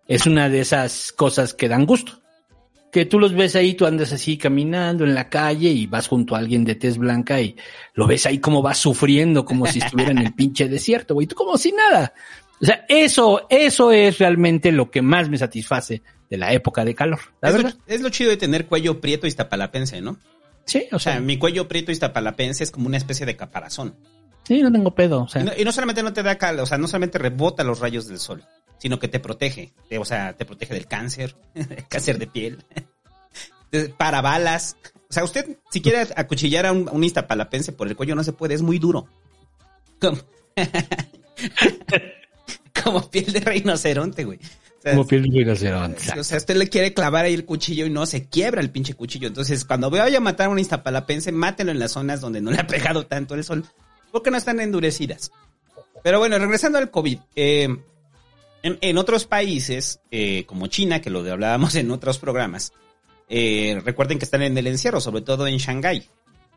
Es 0.08 0.28
una 0.28 0.50
de 0.50 0.60
esas 0.60 1.12
cosas 1.12 1.54
que 1.54 1.68
dan 1.68 1.86
gusto. 1.86 2.22
Que 2.92 3.06
tú 3.06 3.20
los 3.20 3.34
ves 3.34 3.58
ahí, 3.58 3.74
tú 3.74 3.86
andas 3.86 4.14
así 4.14 4.38
caminando 4.38 5.04
en 5.04 5.14
la 5.14 5.28
calle 5.28 5.70
y 5.70 5.86
vas 5.86 6.08
junto 6.08 6.34
a 6.34 6.38
alguien 6.38 6.64
de 6.64 6.76
tez 6.76 6.98
blanca 6.98 7.42
y 7.42 7.56
lo 7.94 8.08
ves 8.08 8.26
ahí 8.26 8.40
como 8.40 8.64
va 8.64 8.74
sufriendo, 8.74 9.44
como 9.44 9.66
si 9.66 9.80
estuviera 9.80 10.12
en 10.12 10.20
el 10.20 10.34
pinche 10.36 10.70
desierto, 10.70 11.14
güey. 11.14 11.28
Tú 11.28 11.36
como 11.36 11.58
si 11.58 11.74
nada. 11.74 12.14
O 12.62 12.66
sea, 12.66 12.86
eso, 12.88 13.48
eso 13.50 13.92
es 13.92 14.18
realmente 14.20 14.72
lo 14.72 14.90
que 14.90 15.02
más 15.02 15.28
me 15.28 15.38
satisface 15.38 16.04
de 16.30 16.38
la 16.38 16.54
época 16.54 16.86
de 16.86 16.96
calor. 16.96 17.20
La 17.42 17.50
Es 17.50 17.56
lo, 17.56 17.64
verdad. 17.64 17.80
es 17.88 18.02
lo 18.02 18.10
chido 18.10 18.30
de 18.32 18.38
tener 18.38 18.66
cuello 18.68 19.00
prieto 19.02 19.28
iztapalapense, 19.28 20.02
¿no? 20.02 20.18
Sí, 20.66 20.88
o 20.92 20.96
O 20.96 21.00
sea, 21.00 21.20
mi 21.20 21.38
cuello 21.38 21.68
prieto 21.68 21.92
iztapalapense 21.92 22.64
es 22.64 22.72
como 22.72 22.88
una 22.88 22.98
especie 22.98 23.26
de 23.26 23.36
caparazón. 23.36 23.96
sí, 24.44 24.62
no 24.62 24.72
tengo 24.72 24.94
pedo. 24.96 25.24
O 25.24 25.28
sea, 25.28 25.42
Y 25.42 25.46
no, 25.46 25.52
y 25.58 25.64
no 25.64 25.72
solamente 25.72 26.02
no 26.04 26.14
te 26.14 26.24
da 26.24 26.38
calor, 26.38 26.64
o 26.64 26.66
sea, 26.66 26.78
no 26.78 26.88
solamente 26.88 27.18
rebota 27.20 27.64
los 27.64 27.80
rayos 27.80 28.08
del 28.08 28.20
sol, 28.20 28.44
sino 28.80 28.98
que 29.00 29.08
te 29.08 29.20
protege. 29.20 29.74
Te- 29.90 30.00
O 30.00 30.06
sea, 30.06 30.34
te 30.34 30.46
protege 30.46 30.74
del 30.74 30.88
cáncer, 30.88 31.36
cáncer 31.90 32.18
de 32.18 32.28
piel, 32.28 32.64
para 33.98 34.22
balas. 34.22 34.78
O 35.08 35.14
sea, 35.14 35.24
usted, 35.24 35.58
si 35.70 35.82
quiere 35.82 36.08
acuchillar 36.16 36.66
a 36.66 36.72
un, 36.72 36.90
a 36.90 36.94
un 36.94 37.04
iztapalapense 37.04 37.72
por 37.72 37.88
el 37.88 37.96
cuello, 37.96 38.16
no 38.16 38.24
se 38.24 38.34
puede, 38.34 38.56
es 38.56 38.64
muy 38.64 38.80
duro. 38.80 39.08
Como, 40.02 40.18
como 42.84 43.10
piel 43.10 43.32
de 43.34 43.40
rinoceronte, 43.40 44.24
güey. 44.24 44.40
O 44.86 44.90
sea, 44.90 44.94
como 44.94 45.08
piel 45.08 45.24
de 45.24 45.40
rinoceronte. 45.40 46.20
o 46.20 46.24
sea, 46.24 46.38
usted 46.38 46.56
le 46.56 46.70
quiere 46.70 46.94
clavar 46.94 47.26
ahí 47.26 47.34
el 47.34 47.46
cuchillo 47.46 47.86
y 47.86 47.90
no 47.90 48.06
se 48.06 48.28
quiebra 48.30 48.62
el 48.62 48.70
pinche 48.70 48.94
cuchillo. 48.94 49.28
Entonces, 49.28 49.66
cuando 49.66 49.90
vaya 49.90 50.18
a 50.18 50.22
matar 50.22 50.48
a 50.48 50.50
un 50.50 50.60
iztapalapense, 50.60 51.32
mátelo 51.32 51.72
en 51.72 51.80
las 51.80 51.94
zonas 51.94 52.22
donde 52.22 52.42
no 52.42 52.52
le 52.52 52.60
ha 52.60 52.68
pegado 52.68 53.06
tanto 53.08 53.34
el 53.34 53.44
sol, 53.44 53.66
porque 54.12 54.30
no 54.30 54.38
están 54.38 54.60
endurecidas. 54.60 55.32
Pero 56.04 56.20
bueno, 56.20 56.38
regresando 56.38 56.78
al 56.78 56.92
COVID. 56.92 57.18
eh, 57.36 57.68
en, 58.64 58.80
en 58.82 58.98
otros 58.98 59.26
países, 59.26 60.00
eh, 60.10 60.44
como 60.48 60.68
China, 60.68 61.00
que 61.00 61.12
lo 61.12 61.20
hablábamos 61.32 61.76
en 61.76 61.92
otros 61.92 62.18
programas, 62.18 62.74
eh, 63.30 63.80
recuerden 63.84 64.18
que 64.20 64.26
están 64.26 64.42
en 64.42 64.58
el 64.58 64.68
encierro, 64.68 65.00
sobre 65.02 65.22
todo 65.22 65.48
en 65.48 65.58
Shanghái. 65.58 66.08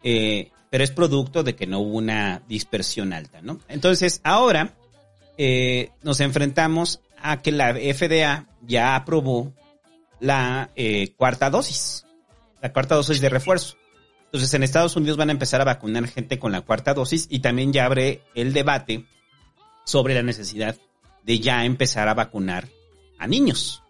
Eh, 0.03 0.51
pero 0.71 0.85
es 0.85 0.91
producto 0.91 1.43
de 1.43 1.55
que 1.55 1.67
no 1.67 1.81
hubo 1.81 1.97
una 1.99 2.43
dispersión 2.49 3.12
alta, 3.12 3.41
¿no? 3.43 3.59
Entonces, 3.69 4.21
ahora 4.23 4.75
eh, 5.37 5.91
nos 6.03 6.21
enfrentamos 6.21 7.01
a 7.23 7.41
que 7.43 7.53
la 7.53 7.75
FDA 7.75 8.47
ya 8.67 8.97
aprobó 8.97 9.53
la 10.21 10.71
eh, 10.77 11.13
cuarta 11.17 11.51
dosis, 11.51 12.07
la 12.61 12.73
cuarta 12.73 12.95
dosis 12.95 13.21
de 13.21 13.29
refuerzo. 13.29 13.77
Entonces 14.27 14.53
en 14.55 14.63
Estados 14.63 14.97
Unidos 14.97 15.17
van 15.17 15.31
a 15.31 15.33
empezar 15.33 15.61
a 15.61 15.65
vacunar 15.65 16.07
gente 16.07 16.39
con 16.39 16.53
la 16.53 16.61
cuarta 16.61 16.95
dosis 16.95 17.27
y 17.31 17.41
también 17.41 17.73
ya 17.73 17.87
abre 17.87 18.23
el 18.35 18.53
debate 18.53 19.07
sobre 19.85 20.15
la 20.15 20.23
necesidad 20.23 20.77
de 21.25 21.39
ya 21.39 21.65
empezar 21.65 22.09
a 22.09 22.15
vacunar 22.15 22.69
a 23.19 23.27
niños 23.27 23.83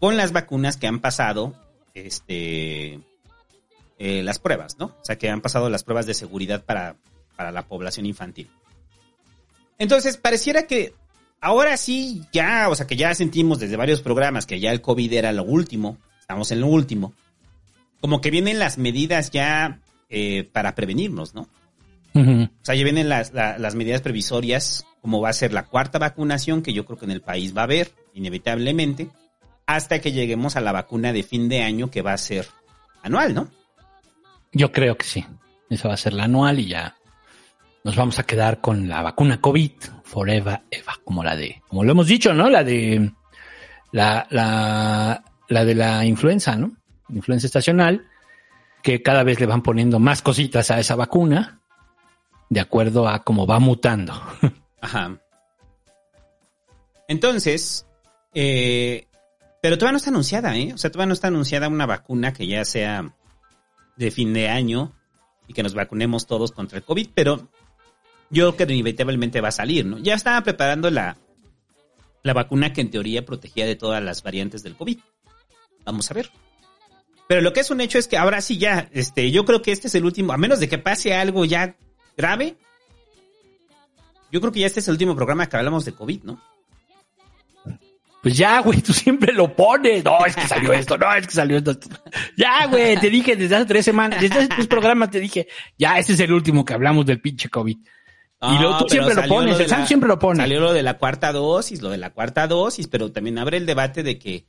con 0.00 0.16
las 0.16 0.32
vacunas 0.32 0.76
que 0.76 0.86
han 0.86 1.00
pasado 1.00 1.54
este 1.94 3.00
eh, 3.98 4.22
las 4.24 4.40
pruebas, 4.40 4.76
¿no? 4.78 4.86
O 4.86 5.04
sea, 5.04 5.16
que 5.16 5.30
han 5.30 5.40
pasado 5.40 5.70
las 5.70 5.84
pruebas 5.84 6.06
de 6.06 6.14
seguridad 6.14 6.64
para, 6.64 6.96
para 7.36 7.52
la 7.52 7.62
población 7.62 8.06
infantil. 8.06 8.50
Entonces, 9.78 10.16
pareciera 10.16 10.66
que 10.66 10.94
ahora 11.44 11.76
sí, 11.76 12.22
ya, 12.32 12.68
o 12.70 12.74
sea, 12.74 12.86
que 12.86 12.96
ya 12.96 13.14
sentimos 13.14 13.58
desde 13.58 13.76
varios 13.76 14.00
programas 14.00 14.46
que 14.46 14.58
ya 14.60 14.72
el 14.72 14.80
COVID 14.80 15.12
era 15.12 15.30
lo 15.32 15.44
último, 15.44 15.98
estamos 16.20 16.50
en 16.50 16.60
lo 16.60 16.66
último, 16.68 17.12
como 18.00 18.20
que 18.20 18.30
vienen 18.30 18.58
las 18.58 18.78
medidas 18.78 19.30
ya 19.30 19.80
eh, 20.08 20.48
para 20.52 20.74
prevenirnos, 20.74 21.34
¿no? 21.34 21.48
O 22.16 22.48
sea, 22.62 22.74
ya 22.76 22.84
vienen 22.84 23.08
las, 23.08 23.32
la- 23.32 23.58
las 23.58 23.74
medidas 23.74 24.00
previsorias, 24.00 24.86
como 25.02 25.20
va 25.20 25.30
a 25.30 25.32
ser 25.32 25.52
la 25.52 25.64
cuarta 25.64 25.98
vacunación, 25.98 26.62
que 26.62 26.72
yo 26.72 26.84
creo 26.86 26.96
que 26.98 27.04
en 27.06 27.10
el 27.10 27.20
país 27.20 27.54
va 27.56 27.62
a 27.62 27.64
haber, 27.64 27.92
inevitablemente, 28.14 29.08
hasta 29.66 29.98
que 30.00 30.12
lleguemos 30.12 30.56
a 30.56 30.60
la 30.60 30.72
vacuna 30.72 31.12
de 31.12 31.22
fin 31.24 31.48
de 31.48 31.62
año, 31.62 31.90
que 31.90 32.02
va 32.02 32.12
a 32.12 32.18
ser 32.18 32.46
anual, 33.02 33.34
¿no? 33.34 33.48
Yo 34.52 34.70
creo 34.72 34.96
que 34.96 35.04
sí. 35.06 35.26
Esa 35.68 35.88
va 35.88 35.94
a 35.94 35.98
ser 35.98 36.12
la 36.12 36.24
anual 36.24 36.60
y 36.60 36.66
ya 36.68 36.94
nos 37.82 37.96
vamos 37.96 38.18
a 38.18 38.22
quedar 38.24 38.60
con 38.60 38.88
la 38.88 39.02
vacuna 39.02 39.40
COVID 39.40 39.72
forever, 40.14 40.62
Eva, 40.70 40.92
como 41.02 41.24
la 41.24 41.34
de, 41.34 41.60
como 41.66 41.82
lo 41.82 41.90
hemos 41.90 42.06
dicho, 42.06 42.32
¿no? 42.32 42.48
La 42.48 42.62
de 42.62 43.12
la, 43.90 44.28
la, 44.30 45.24
la 45.48 45.64
de 45.64 45.74
la 45.74 46.04
influenza, 46.04 46.54
¿no? 46.54 46.76
Influenza 47.08 47.48
estacional, 47.48 48.06
que 48.80 49.02
cada 49.02 49.24
vez 49.24 49.40
le 49.40 49.46
van 49.46 49.64
poniendo 49.64 49.98
más 49.98 50.22
cositas 50.22 50.70
a 50.70 50.78
esa 50.78 50.94
vacuna, 50.94 51.60
de 52.48 52.60
acuerdo 52.60 53.08
a 53.08 53.24
cómo 53.24 53.44
va 53.44 53.58
mutando. 53.58 54.14
Ajá. 54.80 55.18
Entonces, 57.08 57.84
eh, 58.34 59.08
pero 59.60 59.76
todavía 59.76 59.94
no 59.94 59.98
está 59.98 60.10
anunciada, 60.10 60.56
¿eh? 60.56 60.72
O 60.74 60.78
sea, 60.78 60.92
todavía 60.92 61.08
no 61.08 61.14
está 61.14 61.26
anunciada 61.26 61.66
una 61.66 61.86
vacuna 61.86 62.32
que 62.32 62.46
ya 62.46 62.64
sea 62.64 63.16
de 63.96 64.10
fin 64.12 64.32
de 64.32 64.48
año 64.48 64.92
y 65.48 65.54
que 65.54 65.64
nos 65.64 65.74
vacunemos 65.74 66.28
todos 66.28 66.52
contra 66.52 66.78
el 66.78 66.84
COVID, 66.84 67.08
pero 67.14 67.48
yo 68.34 68.54
creo 68.54 68.66
que 68.66 68.74
inevitablemente 68.74 69.40
va 69.40 69.48
a 69.48 69.52
salir, 69.52 69.86
¿no? 69.86 69.98
Ya 69.98 70.14
estaba 70.14 70.42
preparando 70.42 70.90
la, 70.90 71.16
la 72.22 72.32
vacuna 72.32 72.72
que 72.72 72.80
en 72.80 72.90
teoría 72.90 73.24
protegía 73.24 73.64
de 73.64 73.76
todas 73.76 74.02
las 74.02 74.22
variantes 74.22 74.62
del 74.62 74.74
COVID. 74.74 74.98
Vamos 75.84 76.10
a 76.10 76.14
ver. 76.14 76.30
Pero 77.28 77.40
lo 77.40 77.52
que 77.52 77.60
es 77.60 77.70
un 77.70 77.80
hecho 77.80 77.98
es 77.98 78.08
que 78.08 78.18
ahora 78.18 78.40
sí 78.40 78.58
ya, 78.58 78.88
este, 78.92 79.30
yo 79.30 79.44
creo 79.44 79.62
que 79.62 79.72
este 79.72 79.88
es 79.88 79.94
el 79.94 80.04
último, 80.04 80.32
a 80.32 80.36
menos 80.36 80.60
de 80.60 80.68
que 80.68 80.78
pase 80.78 81.14
algo 81.14 81.44
ya 81.44 81.76
grave, 82.16 82.56
yo 84.30 84.40
creo 84.40 84.52
que 84.52 84.60
ya 84.60 84.66
este 84.66 84.80
es 84.80 84.88
el 84.88 84.92
último 84.92 85.14
programa 85.14 85.48
que 85.48 85.56
hablamos 85.56 85.84
de 85.84 85.92
COVID, 85.92 86.24
¿no? 86.24 86.42
Pues 88.22 88.38
ya, 88.38 88.60
güey, 88.60 88.80
tú 88.80 88.94
siempre 88.94 89.34
lo 89.34 89.54
pones. 89.54 90.02
No, 90.02 90.24
es 90.24 90.34
que 90.34 90.48
salió 90.48 90.72
esto, 90.72 90.96
no, 90.96 91.14
es 91.14 91.26
que 91.26 91.34
salió 91.34 91.58
esto. 91.58 91.76
Ya, 92.36 92.66
güey, 92.66 92.96
te 92.98 93.10
dije 93.10 93.36
desde 93.36 93.54
hace 93.54 93.66
tres 93.66 93.84
semanas, 93.84 94.20
desde 94.20 94.38
hace 94.38 94.48
tres 94.48 94.66
programas 94.66 95.10
te 95.10 95.20
dije, 95.20 95.46
ya, 95.78 95.98
este 95.98 96.14
es 96.14 96.20
el 96.20 96.32
último 96.32 96.64
que 96.64 96.72
hablamos 96.72 97.04
del 97.04 97.20
pinche 97.20 97.50
COVID. 97.50 97.76
Y 98.52 98.58
luego 98.58 98.78
tú 98.78 98.84
Ah, 98.84 98.86
pero 98.88 99.04
siempre 99.04 99.14
lo 99.14 99.28
pones, 99.28 99.60
el 99.60 99.68
Sam 99.68 99.80
la- 99.80 99.86
siempre 99.86 100.08
lo 100.08 100.18
pone. 100.18 100.40
Salió 100.40 100.60
lo 100.60 100.72
de 100.72 100.82
la 100.82 100.98
cuarta 100.98 101.32
dosis, 101.32 101.80
lo 101.82 101.90
de 101.90 101.98
la 101.98 102.10
cuarta 102.10 102.46
dosis, 102.46 102.86
pero 102.88 103.10
también 103.12 103.38
abre 103.38 103.56
el 103.56 103.66
debate 103.66 104.02
de 104.02 104.18
que 104.18 104.44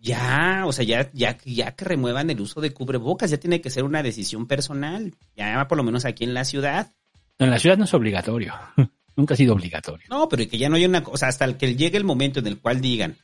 ya, 0.00 0.62
o 0.66 0.72
sea, 0.72 0.84
ya, 0.84 1.10
ya, 1.12 1.36
ya 1.44 1.72
que 1.72 1.84
remuevan 1.84 2.30
el 2.30 2.40
uso 2.40 2.60
de 2.60 2.72
cubrebocas, 2.72 3.30
ya 3.30 3.38
tiene 3.38 3.60
que 3.60 3.70
ser 3.70 3.84
una 3.84 4.02
decisión 4.02 4.46
personal, 4.46 5.12
ya 5.36 5.66
por 5.68 5.76
lo 5.78 5.84
menos 5.84 6.04
aquí 6.04 6.24
en 6.24 6.34
la 6.34 6.44
ciudad. 6.44 6.92
En 7.38 7.50
la 7.50 7.58
ciudad 7.58 7.76
no 7.76 7.84
es 7.84 7.94
obligatorio. 7.94 8.54
Nunca 9.16 9.34
ha 9.34 9.36
sido 9.36 9.54
obligatorio. 9.54 10.06
No, 10.10 10.28
pero 10.28 10.48
que 10.48 10.58
ya 10.58 10.68
no 10.68 10.76
hay 10.76 10.84
una 10.84 11.02
cosa, 11.02 11.26
hasta 11.26 11.44
el 11.44 11.56
que 11.56 11.74
llegue 11.74 11.96
el 11.96 12.04
momento 12.04 12.38
en 12.38 12.46
el 12.46 12.58
cual 12.58 12.80
digan, 12.80 13.16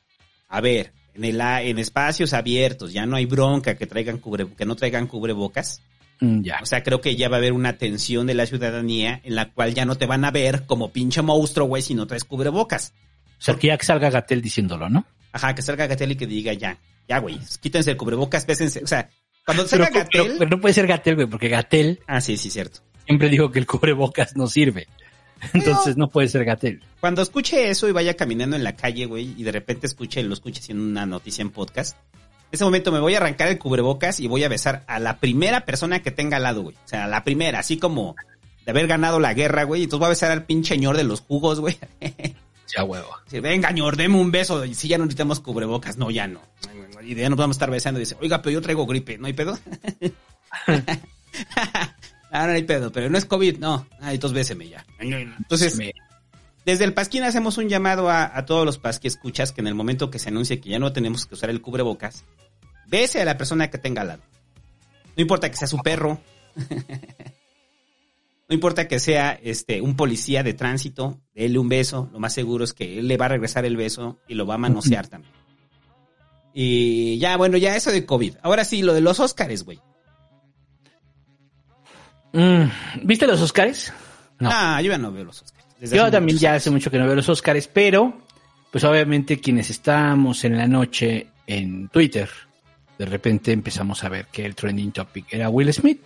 a 0.48 0.60
ver, 0.60 0.92
en 1.14 1.24
el 1.24 1.40
a- 1.40 1.62
en 1.62 1.78
espacios 1.78 2.32
abiertos 2.32 2.92
ya 2.92 3.06
no 3.06 3.14
hay 3.14 3.26
bronca 3.26 3.76
que 3.76 3.86
traigan 3.86 4.18
cubre, 4.18 4.48
que 4.56 4.64
no 4.64 4.74
traigan 4.74 5.06
cubrebocas. 5.06 5.80
Mm, 6.24 6.42
ya. 6.42 6.58
O 6.62 6.66
sea, 6.66 6.82
creo 6.82 7.00
que 7.00 7.16
ya 7.16 7.28
va 7.28 7.36
a 7.36 7.38
haber 7.38 7.52
una 7.52 7.74
tensión 7.78 8.26
de 8.26 8.34
la 8.34 8.46
ciudadanía 8.46 9.20
en 9.24 9.34
la 9.34 9.50
cual 9.52 9.74
ya 9.74 9.84
no 9.84 9.96
te 9.96 10.06
van 10.06 10.24
a 10.24 10.30
ver 10.30 10.64
como 10.66 10.92
pinche 10.92 11.22
monstruo, 11.22 11.66
güey, 11.66 11.82
si 11.82 11.94
no 11.94 12.06
traes 12.06 12.24
cubrebocas. 12.24 12.92
O 13.38 13.42
sea, 13.42 13.54
que 13.56 13.66
ya 13.68 13.76
que 13.78 13.84
salga 13.86 14.10
Gatel 14.10 14.40
diciéndolo, 14.40 14.88
¿no? 14.88 15.04
Ajá, 15.32 15.54
que 15.54 15.62
salga 15.62 15.86
Gatel 15.86 16.12
y 16.12 16.16
que 16.16 16.26
diga 16.26 16.52
ya, 16.52 16.78
ya, 17.08 17.18
güey, 17.18 17.38
quítense 17.60 17.90
el 17.90 17.96
cubrebocas, 17.96 18.44
pésense. 18.44 18.82
O 18.82 18.86
sea, 18.86 19.10
cuando 19.44 19.64
Pero, 19.70 19.84
salga 19.84 20.00
Gatel. 20.00 20.22
pero- 20.22 20.38
pero 20.38 20.50
no 20.50 20.60
puede 20.60 20.74
ser 20.74 20.86
Gatel, 20.86 21.16
güey, 21.16 21.26
porque 21.26 21.48
Gatel 21.48 22.00
Ah, 22.06 22.20
sí, 22.20 22.36
sí, 22.36 22.48
cierto. 22.50 22.80
siempre 23.06 23.28
dijo 23.28 23.50
que 23.50 23.58
el 23.58 23.66
cubrebocas 23.66 24.36
no 24.36 24.46
sirve. 24.46 24.86
Entonces 25.52 25.96
no 25.98 26.08
puede 26.08 26.28
ser 26.28 26.44
Gatel. 26.44 26.80
Cuando 27.00 27.20
escuche 27.20 27.68
eso 27.68 27.86
y 27.88 27.92
vaya 27.92 28.14
caminando 28.14 28.56
en 28.56 28.64
la 28.64 28.76
calle, 28.76 29.04
güey, 29.04 29.34
y 29.36 29.42
de 29.42 29.52
repente 29.52 29.86
escuche, 29.86 30.22
lo 30.22 30.32
escuche 30.32 30.60
haciendo 30.60 30.82
una 30.84 31.04
noticia 31.04 31.42
en 31.42 31.50
podcast, 31.50 31.96
ese 32.54 32.64
momento 32.64 32.92
me 32.92 33.00
voy 33.00 33.14
a 33.14 33.18
arrancar 33.18 33.48
el 33.48 33.58
cubrebocas 33.58 34.20
y 34.20 34.26
voy 34.26 34.44
a 34.44 34.48
besar 34.48 34.84
a 34.86 34.98
la 34.98 35.18
primera 35.18 35.64
persona 35.64 36.02
que 36.02 36.10
tenga 36.10 36.36
al 36.38 36.44
lado, 36.44 36.62
güey. 36.62 36.76
O 36.76 36.88
sea, 36.88 37.04
a 37.04 37.08
la 37.08 37.24
primera, 37.24 37.58
así 37.58 37.78
como 37.78 38.16
de 38.64 38.70
haber 38.70 38.86
ganado 38.86 39.20
la 39.20 39.34
guerra, 39.34 39.64
güey. 39.64 39.84
Entonces 39.84 40.00
voy 40.00 40.06
a 40.06 40.10
besar 40.10 40.30
al 40.30 40.44
pinche 40.44 40.76
ñor 40.78 40.96
de 40.96 41.04
los 41.04 41.20
jugos, 41.20 41.60
güey. 41.60 41.78
Ya 42.74 42.82
huevo. 42.82 43.08
Dice, 43.26 43.40
venga, 43.40 43.70
ñor, 43.70 43.96
deme 43.96 44.18
un 44.18 44.32
beso. 44.32 44.64
Y 44.64 44.74
si 44.74 44.88
ya 44.88 44.98
no 44.98 45.04
necesitamos 45.04 45.38
cubrebocas, 45.38 45.96
no, 45.96 46.10
ya 46.10 46.26
no. 46.26 46.40
Y 47.02 47.14
ya 47.14 47.28
nos 47.28 47.38
vamos 47.38 47.54
a 47.54 47.58
estar 47.58 47.70
besando. 47.70 48.00
Y 48.00 48.02
dice, 48.02 48.16
oiga, 48.20 48.40
pero 48.42 48.54
yo 48.54 48.62
traigo 48.62 48.86
gripe, 48.86 49.18
¿no 49.18 49.26
hay 49.26 49.32
pedo? 49.32 49.58
Ah, 52.30 52.48
no 52.48 52.52
hay 52.52 52.64
pedo, 52.64 52.90
pero 52.90 53.08
no 53.08 53.16
es 53.16 53.26
COVID, 53.26 53.58
no. 53.58 53.86
Ay, 54.00 54.16
entonces 54.16 54.34
béseme 54.34 54.68
ya. 54.68 54.84
Entonces, 54.98 55.78
desde 56.64 56.84
el 56.84 56.92
Pasquín 56.92 57.22
hacemos 57.22 57.58
un 57.58 57.68
llamado 57.68 58.10
a, 58.10 58.36
a 58.36 58.44
todos 58.44 58.66
los 58.66 58.76
Pasqui 58.76 59.06
escuchas 59.06 59.52
que 59.52 59.60
en 59.60 59.68
el 59.68 59.76
momento 59.76 60.10
que 60.10 60.18
se 60.18 60.30
anuncie 60.30 60.60
que 60.60 60.70
ya 60.70 60.80
no 60.80 60.92
tenemos 60.92 61.26
que 61.26 61.34
usar 61.34 61.48
el 61.48 61.60
cubrebocas, 61.60 62.24
bese 62.94 63.20
a 63.20 63.24
la 63.24 63.36
persona 63.36 63.70
que 63.70 63.78
tenga 63.78 64.02
al 64.02 64.08
lado. 64.08 64.22
No 65.16 65.22
importa 65.22 65.50
que 65.50 65.56
sea 65.56 65.66
su 65.66 65.78
perro. 65.78 66.20
no 68.48 68.54
importa 68.54 68.86
que 68.86 69.00
sea 69.00 69.38
este 69.42 69.80
un 69.80 69.96
policía 69.96 70.44
de 70.44 70.54
tránsito, 70.54 71.20
déle 71.34 71.58
un 71.58 71.68
beso. 71.68 72.08
Lo 72.12 72.20
más 72.20 72.32
seguro 72.32 72.62
es 72.64 72.72
que 72.72 73.00
él 73.00 73.08
le 73.08 73.16
va 73.16 73.26
a 73.26 73.30
regresar 73.30 73.64
el 73.64 73.76
beso 73.76 74.20
y 74.28 74.34
lo 74.34 74.46
va 74.46 74.54
a 74.54 74.58
manosear 74.58 75.08
también. 75.08 75.32
Y 76.52 77.18
ya, 77.18 77.36
bueno, 77.36 77.56
ya 77.56 77.74
eso 77.74 77.90
de 77.90 78.06
COVID. 78.06 78.36
Ahora 78.42 78.64
sí, 78.64 78.82
lo 78.82 78.94
de 78.94 79.00
los 79.00 79.18
Óscares, 79.18 79.64
güey. 79.64 79.80
Mm, 82.32 82.64
¿Viste 83.02 83.26
los 83.26 83.40
Oscars? 83.40 83.92
No. 84.38 84.50
Ah, 84.52 84.80
yo 84.80 84.92
ya 84.92 84.98
no 84.98 85.10
veo 85.10 85.24
los 85.24 85.42
Óscares. 85.42 85.90
Yo 85.90 86.10
también 86.12 86.38
ya 86.38 86.54
hace 86.54 86.70
mucho 86.70 86.92
que 86.92 86.98
no 86.98 87.06
veo 87.06 87.16
los 87.16 87.28
Oscars, 87.28 87.66
pero 87.66 88.20
pues 88.70 88.84
obviamente 88.84 89.40
quienes 89.40 89.70
estábamos 89.70 90.44
en 90.44 90.56
la 90.56 90.68
noche 90.68 91.28
en 91.46 91.88
Twitter, 91.88 92.28
de 92.98 93.06
repente 93.06 93.52
empezamos 93.52 94.04
a 94.04 94.08
ver 94.08 94.26
que 94.26 94.44
el 94.44 94.54
trending 94.54 94.92
topic 94.92 95.26
era 95.32 95.48
Will 95.48 95.72
Smith. 95.72 96.00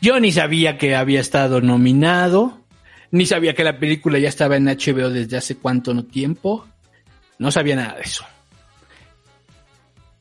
Yo 0.00 0.20
ni 0.20 0.32
sabía 0.32 0.78
que 0.78 0.94
había 0.94 1.20
estado 1.20 1.60
nominado, 1.60 2.60
ni 3.10 3.26
sabía 3.26 3.54
que 3.54 3.64
la 3.64 3.78
película 3.78 4.18
ya 4.18 4.28
estaba 4.28 4.56
en 4.56 4.66
HBO 4.66 5.10
desde 5.10 5.36
hace 5.36 5.56
cuánto 5.56 6.04
tiempo. 6.04 6.66
No 7.38 7.50
sabía 7.50 7.76
nada 7.76 7.94
de 7.94 8.02
eso. 8.02 8.24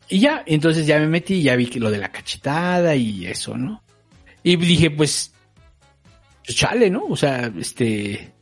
Y 0.09 0.19
ya, 0.19 0.43
entonces 0.45 0.85
ya 0.85 0.99
me 0.99 1.07
metí 1.07 1.35
y 1.35 1.43
ya 1.43 1.55
vi 1.55 1.65
lo 1.65 1.89
de 1.89 1.97
la 1.97 2.11
cachetada 2.11 2.95
y 2.95 3.25
eso, 3.25 3.57
¿no? 3.57 3.81
Y 4.43 4.55
dije, 4.57 4.91
pues, 4.91 5.33
pues 6.45 6.57
chale, 6.57 6.89
¿no? 6.89 7.05
O 7.09 7.15
sea, 7.15 7.51
este, 7.57 8.34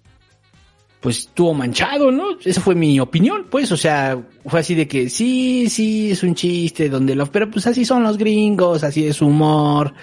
pues 1.04 1.20
estuvo 1.20 1.54
manchado, 1.54 2.12
¿no? 2.12 2.40
Esa 2.46 2.62
fue 2.62 2.76
mi 2.76 2.98
opinión, 2.98 3.48
pues, 3.52 3.70
o 3.74 3.78
sea, 3.78 4.18
fue 4.46 4.62
así 4.62 4.74
de 4.74 4.88
que 4.88 5.10
sí, 5.10 5.70
sí, 5.70 6.12
es 6.12 6.24
un 6.24 6.34
chiste, 6.34 6.88
donde 6.88 7.14
lo, 7.14 7.26
pero 7.26 7.52
pues 7.52 7.68
así 7.68 7.84
son 7.84 8.04
los 8.04 8.18
gringos, 8.18 8.86
así 8.86 9.06
es 9.06 9.22
humor, 9.22 9.94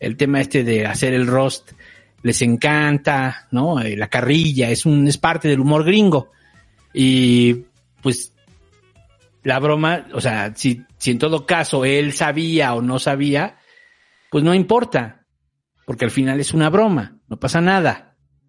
el 0.00 0.16
tema 0.16 0.40
este 0.40 0.64
de 0.64 0.84
hacer 0.84 1.14
el 1.14 1.28
roast 1.28 1.70
les 2.22 2.42
encanta, 2.42 3.46
¿no? 3.52 3.80
Eh, 3.80 3.96
La 3.96 4.08
carrilla 4.08 4.68
es 4.68 4.84
un, 4.84 5.06
es 5.06 5.16
parte 5.16 5.46
del 5.46 5.60
humor 5.60 5.84
gringo. 5.84 6.32
Y 6.92 7.66
pues 8.02 8.32
la 9.44 9.60
broma, 9.60 10.06
o 10.12 10.20
sea, 10.20 10.52
si, 10.56 10.82
si 10.96 11.12
en 11.12 11.20
todo 11.20 11.46
caso 11.46 11.84
él 11.84 12.12
sabía 12.12 12.74
o 12.74 12.82
no 12.82 12.98
sabía, 12.98 13.58
pues 14.28 14.42
no 14.42 14.52
importa, 14.54 15.24
porque 15.86 16.04
al 16.04 16.10
final 16.10 16.40
es 16.40 16.52
una 16.52 16.68
broma, 16.68 17.18
no 17.28 17.38
pasa 17.38 17.60
nada. 17.60 18.07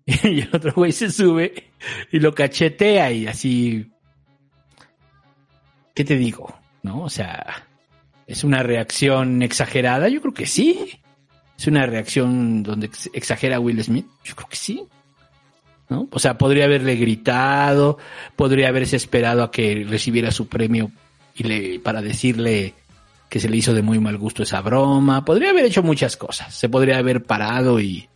Y 0.23 0.41
el 0.41 0.49
otro 0.53 0.73
güey 0.73 0.91
se 0.91 1.11
sube 1.11 1.71
y 2.11 2.19
lo 2.19 2.33
cachetea 2.33 3.11
y 3.11 3.27
así, 3.27 3.91
¿qué 5.93 6.03
te 6.03 6.15
digo? 6.15 6.55
¿No? 6.83 7.03
O 7.03 7.09
sea, 7.09 7.67
¿es 8.27 8.43
una 8.43 8.63
reacción 8.63 9.41
exagerada? 9.41 10.07
Yo 10.09 10.21
creo 10.21 10.33
que 10.33 10.47
sí. 10.47 10.99
¿Es 11.57 11.67
una 11.67 11.85
reacción 11.85 12.63
donde 12.63 12.87
ex- 12.87 13.09
exagera 13.13 13.59
Will 13.59 13.83
Smith? 13.83 14.07
Yo 14.23 14.35
creo 14.35 14.47
que 14.47 14.55
sí. 14.55 14.83
¿No? 15.89 16.07
O 16.11 16.19
sea, 16.19 16.37
podría 16.37 16.65
haberle 16.65 16.95
gritado, 16.95 17.97
podría 18.35 18.69
haberse 18.69 18.95
esperado 18.95 19.43
a 19.43 19.51
que 19.51 19.85
recibiera 19.89 20.31
su 20.31 20.47
premio 20.47 20.91
y 21.35 21.43
le, 21.43 21.79
para 21.79 22.01
decirle 22.01 22.75
que 23.27 23.39
se 23.39 23.49
le 23.49 23.57
hizo 23.57 23.73
de 23.73 23.81
muy 23.81 23.99
mal 23.99 24.17
gusto 24.17 24.43
esa 24.43 24.61
broma. 24.61 25.25
Podría 25.25 25.49
haber 25.49 25.65
hecho 25.65 25.83
muchas 25.83 26.15
cosas. 26.15 26.53
Se 26.55 26.69
podría 26.69 26.97
haber 26.99 27.23
parado 27.23 27.79
y 27.79 28.07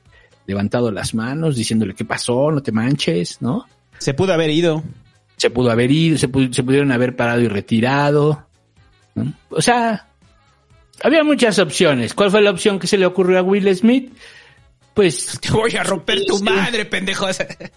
levantado 0.45 0.91
las 0.91 1.13
manos 1.13 1.56
diciéndole 1.56 1.93
qué 1.93 2.06
pasó, 2.06 2.51
no 2.51 2.62
te 2.62 2.71
manches, 2.71 3.41
¿no? 3.41 3.65
Se 3.97 4.13
pudo 4.13 4.34
haber 4.34 4.49
ido. 4.49 4.84
Se 5.38 5.49
pudo 5.49 5.71
haber 5.71 5.91
ido, 5.91 6.17
se, 6.17 6.29
pu- 6.32 6.53
se 6.53 6.63
pudieron 6.63 6.91
haber 6.91 7.15
parado 7.15 7.41
y 7.41 7.47
retirado. 7.47 8.45
¿no? 9.15 9.34
O 9.49 9.62
sea, 9.62 10.08
había 11.03 11.23
muchas 11.23 11.60
opciones. 11.60 12.13
¿Cuál 12.13 12.32
fue 12.32 12.41
la 12.41 12.51
opción 12.51 12.79
que 12.79 12.88
se 12.88 12.97
le 12.97 13.06
ocurrió 13.06 13.39
a 13.39 13.41
Will 13.41 13.73
Smith? 13.75 14.13
Pues 14.93 15.39
Te 15.41 15.51
voy 15.51 15.75
a 15.75 15.84
romper 15.84 16.23
tu 16.25 16.41
madre, 16.43 16.86
pendejo. 16.86 17.27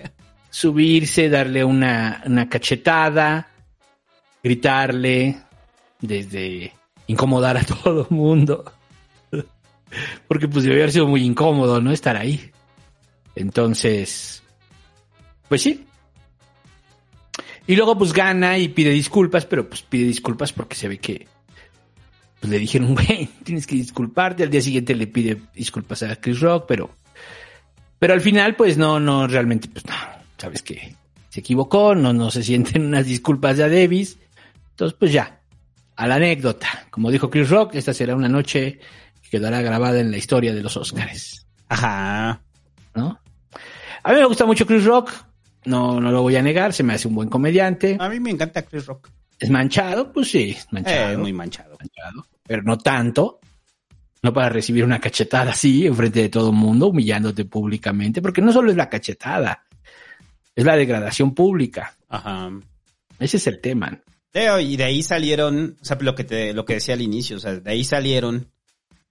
subirse, 0.51 1.29
darle 1.29 1.65
una, 1.65 2.23
una 2.27 2.49
cachetada, 2.49 3.49
gritarle, 4.43 5.37
desde 6.01 6.73
incomodar 7.07 7.57
a 7.57 7.65
todo 7.85 8.03
el 8.11 8.17
mundo. 8.17 8.65
Porque 10.29 10.49
pues 10.49 10.65
debe 10.65 10.77
haber 10.77 10.93
sido 10.93 11.07
muy 11.07 11.23
incómodo, 11.25 11.81
¿no? 11.81 11.91
Estar 11.93 12.17
ahí. 12.17 12.51
Entonces, 13.37 14.43
pues 15.49 15.63
sí. 15.63 15.87
Y 17.69 17.77
luego 17.77 17.97
pues 17.97 18.13
gana 18.13 18.59
y 18.59 18.69
pide 18.69 18.91
disculpas, 18.91 19.47
pero 19.47 19.69
pues 19.69 19.83
pide 19.83 20.07
disculpas 20.07 20.53
porque 20.53 20.75
se 20.75 20.89
ve 20.89 20.99
que 20.99 21.27
pues, 22.41 22.51
le 22.51 22.59
dijeron, 22.59 22.95
güey, 22.97 23.29
tienes 23.45 23.67
que 23.67 23.77
disculparte. 23.77 24.43
Al 24.43 24.51
día 24.51 24.61
siguiente 24.61 24.95
le 24.95 25.07
pide 25.07 25.41
disculpas 25.55 26.03
a 26.03 26.17
Chris 26.17 26.41
Rock, 26.41 26.65
pero 26.67 26.91
pero 27.99 28.15
al 28.15 28.21
final, 28.21 28.57
pues 28.57 28.77
no, 28.77 29.01
no, 29.01 29.27
realmente, 29.27 29.69
pues 29.69 29.87
no, 29.87 29.95
sabes 30.37 30.63
que 30.63 30.95
se 31.29 31.41
equivocó, 31.41 31.95
no, 31.95 32.13
no 32.13 32.31
se 32.31 32.43
sienten 32.43 32.83
unas 32.87 33.07
disculpas 33.07 33.57
de 33.57 33.65
a 33.65 33.69
Davis. 33.69 34.19
Entonces, 34.71 34.97
pues 34.99 35.13
ya, 35.13 35.41
a 35.97 36.07
la 36.07 36.17
anécdota. 36.17 36.87
Como 36.91 37.11
dijo 37.11 37.31
Chris 37.31 37.49
Rock, 37.49 37.75
esta 37.75 37.95
será 37.95 38.15
una 38.15 38.29
noche 38.29 38.79
que 39.23 39.31
quedará 39.31 39.63
grabada 39.63 40.01
en 40.01 40.11
la 40.11 40.19
historia 40.19 40.55
de 40.55 40.63
los 40.63 40.77
Oscars. 40.77 41.47
Ajá. 41.69 42.43
¿No? 42.95 43.19
A 44.07 44.13
mí 44.13 44.21
me 44.21 44.27
gusta 44.27 44.47
mucho 44.47 44.65
Chris 44.69 44.85
Rock, 44.85 45.13
no, 45.65 46.01
no 46.01 46.13
lo 46.13 46.23
voy 46.23 46.37
a 46.37 46.43
negar, 46.43 46.73
se 46.73 46.85
me 46.85 46.95
hace 46.95 47.09
un 47.09 47.17
buen 47.17 47.29
comediante. 47.29 47.97
A 47.99 48.09
mí 48.09 48.21
me 48.21 48.31
encanta 48.31 48.63
Chris 48.63 48.87
Rock. 48.87 49.11
¿Es 49.37 49.51
manchado? 49.51 50.13
Pues 50.13 50.31
sí, 50.31 50.51
es 50.51 50.73
manchado. 50.73 51.15
Eh, 51.15 51.17
muy 51.17 51.33
manchado. 51.33 51.77
manchado, 51.77 52.25
pero 52.47 52.63
no 52.63 52.79
tanto. 52.79 53.41
No 54.23 54.33
para 54.33 54.49
recibir 54.49 54.85
una 54.85 55.01
cachetada 55.01 55.51
así 55.51 55.87
enfrente 55.87 56.23
de 56.23 56.29
todo 56.29 56.51
el 56.51 56.57
mundo, 56.57 56.87
humillándote 56.87 57.47
públicamente, 57.47 58.23
porque 58.23 58.41
no 58.41 58.53
solo 58.53 58.71
es 58.71 58.77
la 58.77 58.89
cachetada, 58.89 59.65
es 60.55 60.65
la 60.65 60.77
degradación 60.77 61.35
pública. 61.35 61.93
Ajá. 62.09 62.53
Ese 63.19 63.39
es 63.39 63.47
el 63.49 63.61
tema. 63.61 64.01
Y 64.33 64.77
de 64.77 64.85
ahí 64.85 65.03
salieron, 65.03 65.77
o 65.83 65.85
sea, 65.85 65.99
lo 66.01 66.15
que 66.15 66.23
te, 66.23 66.55
lo 66.55 66.65
que 66.65 66.75
decía 66.75 66.95
al 66.95 67.03
inicio, 67.03 67.39
o 67.39 67.41
sea, 67.41 67.57
de 67.57 67.71
ahí 67.73 67.83
salieron 67.83 68.53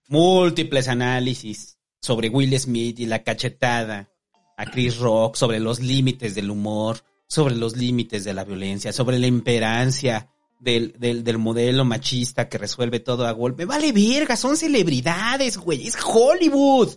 múltiples 0.07 0.87
análisis 0.87 1.77
sobre 1.99 2.29
Will 2.29 2.57
Smith 2.57 2.97
y 3.01 3.07
la 3.07 3.23
cachetada 3.23 4.14
a 4.57 4.65
Chris 4.65 4.97
Rock, 4.97 5.35
sobre 5.35 5.59
los 5.59 5.79
límites 5.79 6.35
del 6.35 6.49
humor, 6.49 6.99
sobre 7.27 7.55
los 7.55 7.75
límites 7.75 8.23
de 8.23 8.33
la 8.33 8.43
violencia, 8.43 8.93
sobre 8.93 9.19
la 9.19 9.27
imperancia 9.27 10.29
del, 10.59 10.95
del, 10.97 11.23
del 11.23 11.37
modelo 11.37 11.85
machista 11.85 12.49
que 12.49 12.57
resuelve 12.57 12.99
todo 12.99 13.27
a 13.27 13.31
golpe. 13.31 13.65
Vale 13.65 13.91
verga, 13.91 14.35
son 14.35 14.57
celebridades, 14.57 15.57
güey, 15.57 15.87
es 15.87 15.95
Hollywood. 16.03 16.91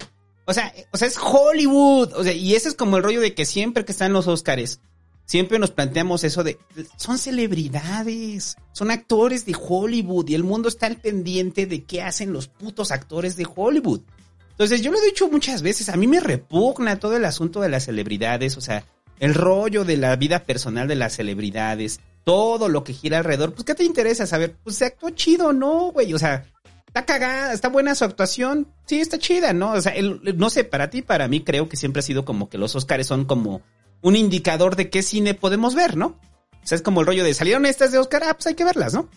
O 0.46 0.54
sea, 0.54 0.72
o 0.92 0.96
sea, 0.96 1.08
es 1.08 1.18
Hollywood. 1.18 2.12
O 2.14 2.24
sea, 2.24 2.32
y 2.32 2.54
ese 2.54 2.68
es 2.70 2.74
como 2.74 2.96
el 2.96 3.02
rollo 3.02 3.20
de 3.20 3.34
que 3.34 3.44
siempre 3.44 3.84
que 3.84 3.92
están 3.92 4.14
los 4.14 4.26
Óscares, 4.26 4.80
siempre 5.26 5.58
nos 5.58 5.70
planteamos 5.70 6.24
eso 6.24 6.42
de, 6.42 6.58
son 6.96 7.18
celebridades, 7.18 8.56
son 8.72 8.90
actores 8.90 9.44
de 9.44 9.54
Hollywood 9.54 10.28
y 10.28 10.34
el 10.34 10.44
mundo 10.44 10.70
está 10.70 10.86
al 10.86 10.96
pendiente 10.96 11.66
de 11.66 11.84
qué 11.84 12.00
hacen 12.00 12.32
los 12.32 12.48
putos 12.48 12.90
actores 12.90 13.36
de 13.36 13.46
Hollywood. 13.54 14.00
Entonces, 14.58 14.82
yo 14.82 14.90
lo 14.90 14.98
he 14.98 15.04
dicho 15.04 15.28
muchas 15.30 15.62
veces, 15.62 15.88
a 15.88 15.96
mí 15.96 16.08
me 16.08 16.18
repugna 16.18 16.98
todo 16.98 17.16
el 17.16 17.24
asunto 17.24 17.60
de 17.60 17.68
las 17.68 17.84
celebridades, 17.84 18.56
o 18.56 18.60
sea, 18.60 18.84
el 19.20 19.32
rollo 19.34 19.84
de 19.84 19.96
la 19.96 20.16
vida 20.16 20.40
personal 20.44 20.88
de 20.88 20.96
las 20.96 21.14
celebridades, 21.14 22.00
todo 22.24 22.68
lo 22.68 22.82
que 22.82 22.92
gira 22.92 23.18
alrededor, 23.18 23.52
pues, 23.52 23.64
¿qué 23.64 23.76
te 23.76 23.84
interesa 23.84 24.26
saber? 24.26 24.56
Pues, 24.64 24.74
¿se 24.74 24.86
actuó 24.86 25.10
chido 25.10 25.52
no, 25.52 25.92
güey? 25.92 26.12
O 26.12 26.18
sea, 26.18 26.44
está 26.88 27.06
cagada, 27.06 27.52
está 27.52 27.68
buena 27.68 27.94
su 27.94 28.04
actuación, 28.04 28.66
sí, 28.84 29.00
está 29.00 29.16
chida, 29.18 29.52
¿no? 29.52 29.74
O 29.74 29.80
sea, 29.80 29.92
el- 29.92 30.20
no 30.36 30.50
sé, 30.50 30.64
para 30.64 30.90
ti, 30.90 31.02
para 31.02 31.28
mí, 31.28 31.44
creo 31.44 31.68
que 31.68 31.76
siempre 31.76 32.00
ha 32.00 32.02
sido 32.02 32.24
como 32.24 32.48
que 32.48 32.58
los 32.58 32.74
Oscars 32.74 33.06
son 33.06 33.26
como 33.26 33.62
un 34.02 34.16
indicador 34.16 34.74
de 34.74 34.90
qué 34.90 35.04
cine 35.04 35.34
podemos 35.34 35.76
ver, 35.76 35.96
¿no? 35.96 36.18
O 36.62 36.66
sea, 36.66 36.74
es 36.74 36.82
como 36.82 37.00
el 37.00 37.06
rollo 37.06 37.22
de 37.22 37.32
salieron 37.32 37.64
estas 37.64 37.92
de 37.92 37.98
Oscar, 37.98 38.24
ah, 38.24 38.34
pues 38.34 38.48
hay 38.48 38.54
que 38.54 38.64
verlas, 38.64 38.92
¿no? 38.92 39.08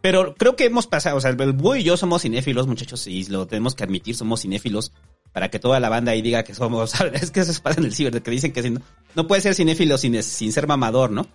Pero 0.00 0.34
creo 0.34 0.54
que 0.56 0.64
hemos 0.66 0.86
pasado, 0.86 1.16
o 1.16 1.20
sea, 1.20 1.30
el 1.30 1.52
Búho 1.52 1.76
y 1.76 1.82
yo 1.82 1.96
somos 1.96 2.22
cinéfilos, 2.22 2.66
muchachos, 2.66 3.06
y 3.08 3.24
lo 3.24 3.46
tenemos 3.46 3.74
que 3.74 3.82
admitir, 3.84 4.14
somos 4.14 4.42
cinéfilos, 4.42 4.92
para 5.32 5.50
que 5.50 5.58
toda 5.58 5.80
la 5.80 5.88
banda 5.88 6.12
ahí 6.12 6.22
diga 6.22 6.44
que 6.44 6.54
somos, 6.54 6.94
es 7.14 7.30
que 7.30 7.40
eso 7.40 7.50
es 7.50 7.60
pasa 7.60 7.80
en 7.80 7.86
el 7.86 7.94
ciber, 7.94 8.22
que 8.22 8.30
dicen 8.30 8.52
que 8.52 8.62
si 8.62 8.70
no, 8.70 8.80
no 9.16 9.26
puede 9.26 9.40
ser 9.42 9.54
cinéfilo 9.54 9.98
sin, 9.98 10.22
sin 10.22 10.52
ser 10.52 10.66
mamador, 10.68 11.10
¿no? 11.10 11.26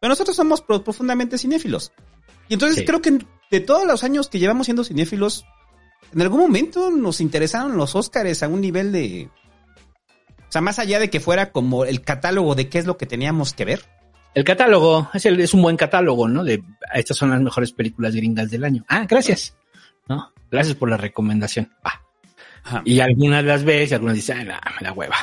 Pero 0.00 0.08
nosotros 0.10 0.36
somos 0.36 0.60
pro- 0.60 0.82
profundamente 0.82 1.38
cinéfilos. 1.38 1.92
Y 2.48 2.54
entonces 2.54 2.78
Sí. 2.78 2.84
creo 2.84 3.00
que 3.02 3.18
de 3.50 3.60
todos 3.60 3.86
los 3.86 4.02
años 4.04 4.28
que 4.28 4.38
llevamos 4.38 4.66
siendo 4.66 4.82
cinéfilos, 4.84 5.44
en 6.12 6.22
algún 6.22 6.40
momento 6.40 6.90
nos 6.90 7.20
interesaron 7.20 7.76
los 7.76 7.94
Óscares 7.94 8.42
a 8.42 8.48
un 8.48 8.60
nivel 8.60 8.90
de... 8.92 9.28
O 10.48 10.50
sea, 10.52 10.60
más 10.62 10.78
allá 10.78 10.98
de 10.98 11.10
que 11.10 11.20
fuera 11.20 11.52
como 11.52 11.84
el 11.84 12.00
catálogo 12.00 12.54
de 12.54 12.68
qué 12.68 12.78
es 12.78 12.86
lo 12.86 12.96
que 12.96 13.06
teníamos 13.06 13.52
que 13.52 13.64
ver. 13.66 13.84
El 14.38 14.44
catálogo 14.44 15.10
es, 15.14 15.26
el- 15.26 15.40
es 15.40 15.52
un 15.52 15.62
buen 15.62 15.76
catálogo, 15.76 16.28
¿no? 16.28 16.44
De 16.44 16.62
estas 16.94 17.16
son 17.16 17.30
las 17.30 17.40
mejores 17.40 17.72
películas 17.72 18.14
gringas 18.14 18.48
del 18.52 18.62
año. 18.62 18.84
Ah, 18.86 19.04
gracias. 19.04 19.56
¿No? 20.08 20.32
Gracias 20.48 20.76
por 20.76 20.88
la 20.88 20.96
recomendación. 20.96 21.72
Y 22.84 23.00
algunas 23.00 23.42
las 23.44 23.64
ves 23.64 23.90
y 23.90 23.94
algunas 23.94 24.14
dicen, 24.14 24.48
ah, 24.52 24.60
me 24.80 24.86
la 24.86 24.92
hueva. 24.92 25.16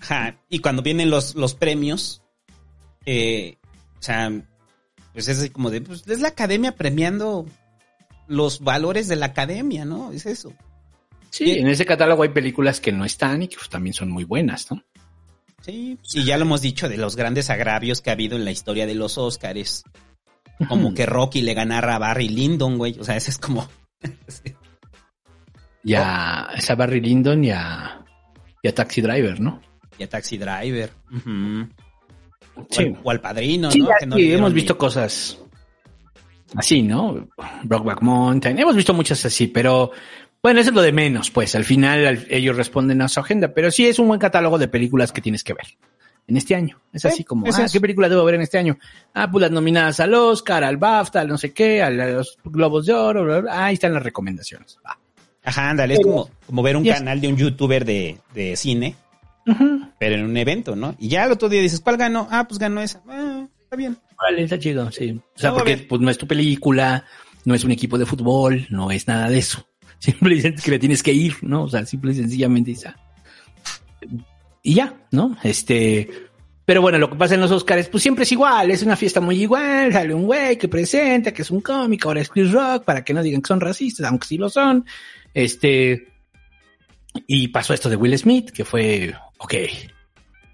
Ajá, 0.00 0.36
y 0.48 0.60
cuando 0.60 0.80
vienen 0.80 1.10
los, 1.10 1.34
los 1.34 1.54
premios, 1.54 2.22
eh, 3.04 3.58
o 3.98 4.02
sea, 4.02 4.32
pues 5.12 5.28
es 5.28 5.38
así 5.38 5.50
como 5.50 5.68
de, 5.68 5.82
pues 5.82 6.04
es 6.08 6.20
la 6.22 6.28
academia 6.28 6.72
premiando 6.76 7.44
los 8.26 8.60
valores 8.60 9.06
de 9.08 9.16
la 9.16 9.26
academia, 9.26 9.84
¿no? 9.84 10.12
Es 10.12 10.24
eso. 10.24 10.54
Sí, 11.28 11.58
en 11.58 11.68
ese 11.68 11.84
catálogo 11.84 12.22
hay 12.22 12.30
películas 12.30 12.80
que 12.80 12.90
no 12.90 13.04
están 13.04 13.42
y 13.42 13.48
que 13.48 13.56
pues, 13.56 13.68
también 13.68 13.92
son 13.92 14.10
muy 14.10 14.24
buenas, 14.24 14.70
¿no? 14.70 14.82
Sí, 15.62 15.98
y 16.14 16.24
ya 16.24 16.36
lo 16.38 16.44
hemos 16.44 16.60
dicho 16.62 16.88
de 16.88 16.96
los 16.96 17.16
grandes 17.16 17.50
agravios 17.50 18.00
que 18.00 18.10
ha 18.10 18.14
habido 18.14 18.36
en 18.36 18.44
la 18.44 18.50
historia 18.50 18.86
de 18.86 18.94
los 18.94 19.18
Óscares. 19.18 19.84
Como 20.68 20.92
que 20.94 21.06
Rocky 21.06 21.40
le 21.42 21.54
ganara 21.54 21.96
a 21.96 21.98
Barry 21.98 22.28
Lyndon, 22.28 22.76
güey. 22.78 22.96
O 22.98 23.04
sea, 23.04 23.16
ese 23.16 23.30
es 23.30 23.38
como... 23.38 23.66
Y 25.82 25.94
a, 25.94 26.48
es 26.54 26.70
a 26.70 26.74
Barry 26.74 27.00
Lyndon 27.00 27.42
y 27.44 27.50
a, 27.50 28.04
y 28.62 28.68
a 28.68 28.74
Taxi 28.74 29.00
Driver, 29.00 29.40
¿no? 29.40 29.62
Y 29.98 30.02
a 30.02 30.08
Taxi 30.08 30.36
Driver. 30.36 30.90
Sí. 32.68 32.82
al, 32.84 32.98
o 33.02 33.10
al 33.10 33.20
padrino, 33.20 33.70
Sí, 33.70 33.78
¿no? 33.80 33.88
ya, 33.88 33.94
Que 34.00 34.06
no 34.06 34.16
sí, 34.16 34.20
le 34.20 34.26
dieron 34.26 34.40
hemos 34.42 34.50
ni- 34.52 34.56
visto 34.56 34.76
cosas 34.76 35.38
así, 36.54 36.82
¿no? 36.82 37.28
Brockback 37.64 38.02
Mountain, 38.02 38.58
hemos 38.58 38.76
visto 38.76 38.92
muchas 38.92 39.24
así, 39.24 39.46
pero 39.46 39.90
bueno, 40.42 40.60
eso 40.60 40.70
es 40.70 40.74
lo 40.76 40.82
de 40.82 40.92
menos, 40.92 41.30
pues 41.30 41.54
al 41.54 41.64
final 41.64 42.06
al- 42.06 42.26
ellos 42.30 42.56
responden 42.56 43.02
a 43.02 43.08
su 43.08 43.20
agenda, 43.20 43.52
pero 43.54 43.70
sí 43.70 43.86
es 43.86 43.98
un 43.98 44.08
buen 44.08 44.20
catálogo 44.20 44.58
de 44.58 44.68
películas 44.68 45.12
que 45.12 45.20
tienes 45.20 45.44
que 45.44 45.52
ver 45.54 45.66
en 46.26 46.36
este 46.36 46.54
año. 46.54 46.80
Es 46.92 47.04
así 47.04 47.24
como, 47.24 47.46
es 47.46 47.58
ah. 47.58 47.66
¿qué 47.72 47.80
película 47.80 48.08
debo 48.08 48.24
ver 48.24 48.36
en 48.36 48.42
este 48.42 48.56
año? 48.58 48.78
Ah, 49.14 49.30
pues 49.30 49.42
las 49.42 49.50
nominadas 49.50 50.00
al 50.00 50.14
Oscar, 50.14 50.62
al 50.64 50.76
BAFTA, 50.76 51.20
al 51.22 51.28
no 51.28 51.36
sé 51.38 51.52
qué, 51.52 51.82
a 51.82 51.90
los 51.90 52.38
Globos 52.44 52.86
de 52.86 52.92
Oro, 52.94 53.24
bla, 53.24 53.40
bla, 53.40 53.52
bla. 53.52 53.64
ahí 53.66 53.74
están 53.74 53.92
las 53.94 54.02
recomendaciones. 54.02 54.78
Va. 54.86 54.98
Ajá, 55.42 55.70
ándale, 55.70 55.94
es 55.94 56.00
como, 56.00 56.30
como 56.46 56.62
ver 56.62 56.76
un 56.76 56.84
canal 56.84 57.20
de 57.20 57.28
un 57.28 57.36
youtuber 57.36 57.84
de, 57.84 58.18
de 58.34 58.56
cine, 58.56 58.94
pero 59.98 60.14
en 60.14 60.24
un 60.24 60.36
evento, 60.36 60.76
¿no? 60.76 60.94
Y 60.98 61.08
ya 61.08 61.24
el 61.24 61.32
otro 61.32 61.48
día 61.48 61.60
dices, 61.62 61.80
¿cuál 61.80 61.96
ganó? 61.96 62.28
Ah, 62.30 62.46
pues 62.46 62.58
ganó 62.58 62.80
esa. 62.82 63.02
Ah, 63.08 63.46
está 63.64 63.76
bien. 63.76 63.96
Vale, 64.22 64.42
está 64.44 64.58
chido, 64.58 64.90
sí. 64.92 65.20
O 65.34 65.38
sea, 65.38 65.50
No, 65.50 65.56
porque 65.56 65.78
pues, 65.78 66.00
no 66.00 66.10
es 66.10 66.18
tu 66.18 66.26
película, 66.26 67.04
no 67.44 67.54
es 67.54 67.64
un 67.64 67.70
equipo 67.72 67.96
de 67.98 68.06
fútbol, 68.06 68.66
no 68.70 68.90
es 68.90 69.08
nada 69.08 69.28
de 69.30 69.38
eso. 69.38 69.66
Simple 70.00 70.34
y 70.34 70.54
que 70.54 70.70
le 70.70 70.78
tienes 70.78 71.02
que 71.02 71.12
ir, 71.12 71.36
¿no? 71.42 71.64
O 71.64 71.68
sea, 71.68 71.84
simple 71.84 72.12
y 72.12 72.14
sencillamente. 72.14 72.74
Y 74.62 74.74
ya, 74.74 74.94
¿no? 75.10 75.36
Este, 75.42 76.08
pero 76.64 76.80
bueno, 76.80 76.98
lo 76.98 77.10
que 77.10 77.16
pasa 77.16 77.34
en 77.34 77.42
los 77.42 77.50
Oscars, 77.50 77.88
pues 77.88 78.02
siempre 78.02 78.22
es 78.22 78.32
igual, 78.32 78.70
es 78.70 78.82
una 78.82 78.96
fiesta 78.96 79.20
muy 79.20 79.42
igual, 79.42 79.92
sale 79.92 80.14
un 80.14 80.24
güey 80.24 80.56
que 80.56 80.68
presenta, 80.68 81.32
que 81.32 81.42
es 81.42 81.50
un 81.50 81.60
cómico, 81.60 82.08
ahora 82.08 82.22
es 82.22 82.30
Chris 82.30 82.50
Rock, 82.50 82.84
para 82.84 83.04
que 83.04 83.12
no 83.12 83.22
digan 83.22 83.42
que 83.42 83.48
son 83.48 83.60
racistas, 83.60 84.06
aunque 84.06 84.26
sí 84.26 84.38
lo 84.38 84.48
son. 84.48 84.86
Este, 85.34 86.08
y 87.26 87.48
pasó 87.48 87.74
esto 87.74 87.90
de 87.90 87.96
Will 87.96 88.16
Smith, 88.16 88.52
que 88.52 88.64
fue, 88.64 89.14
ok, 89.38 89.54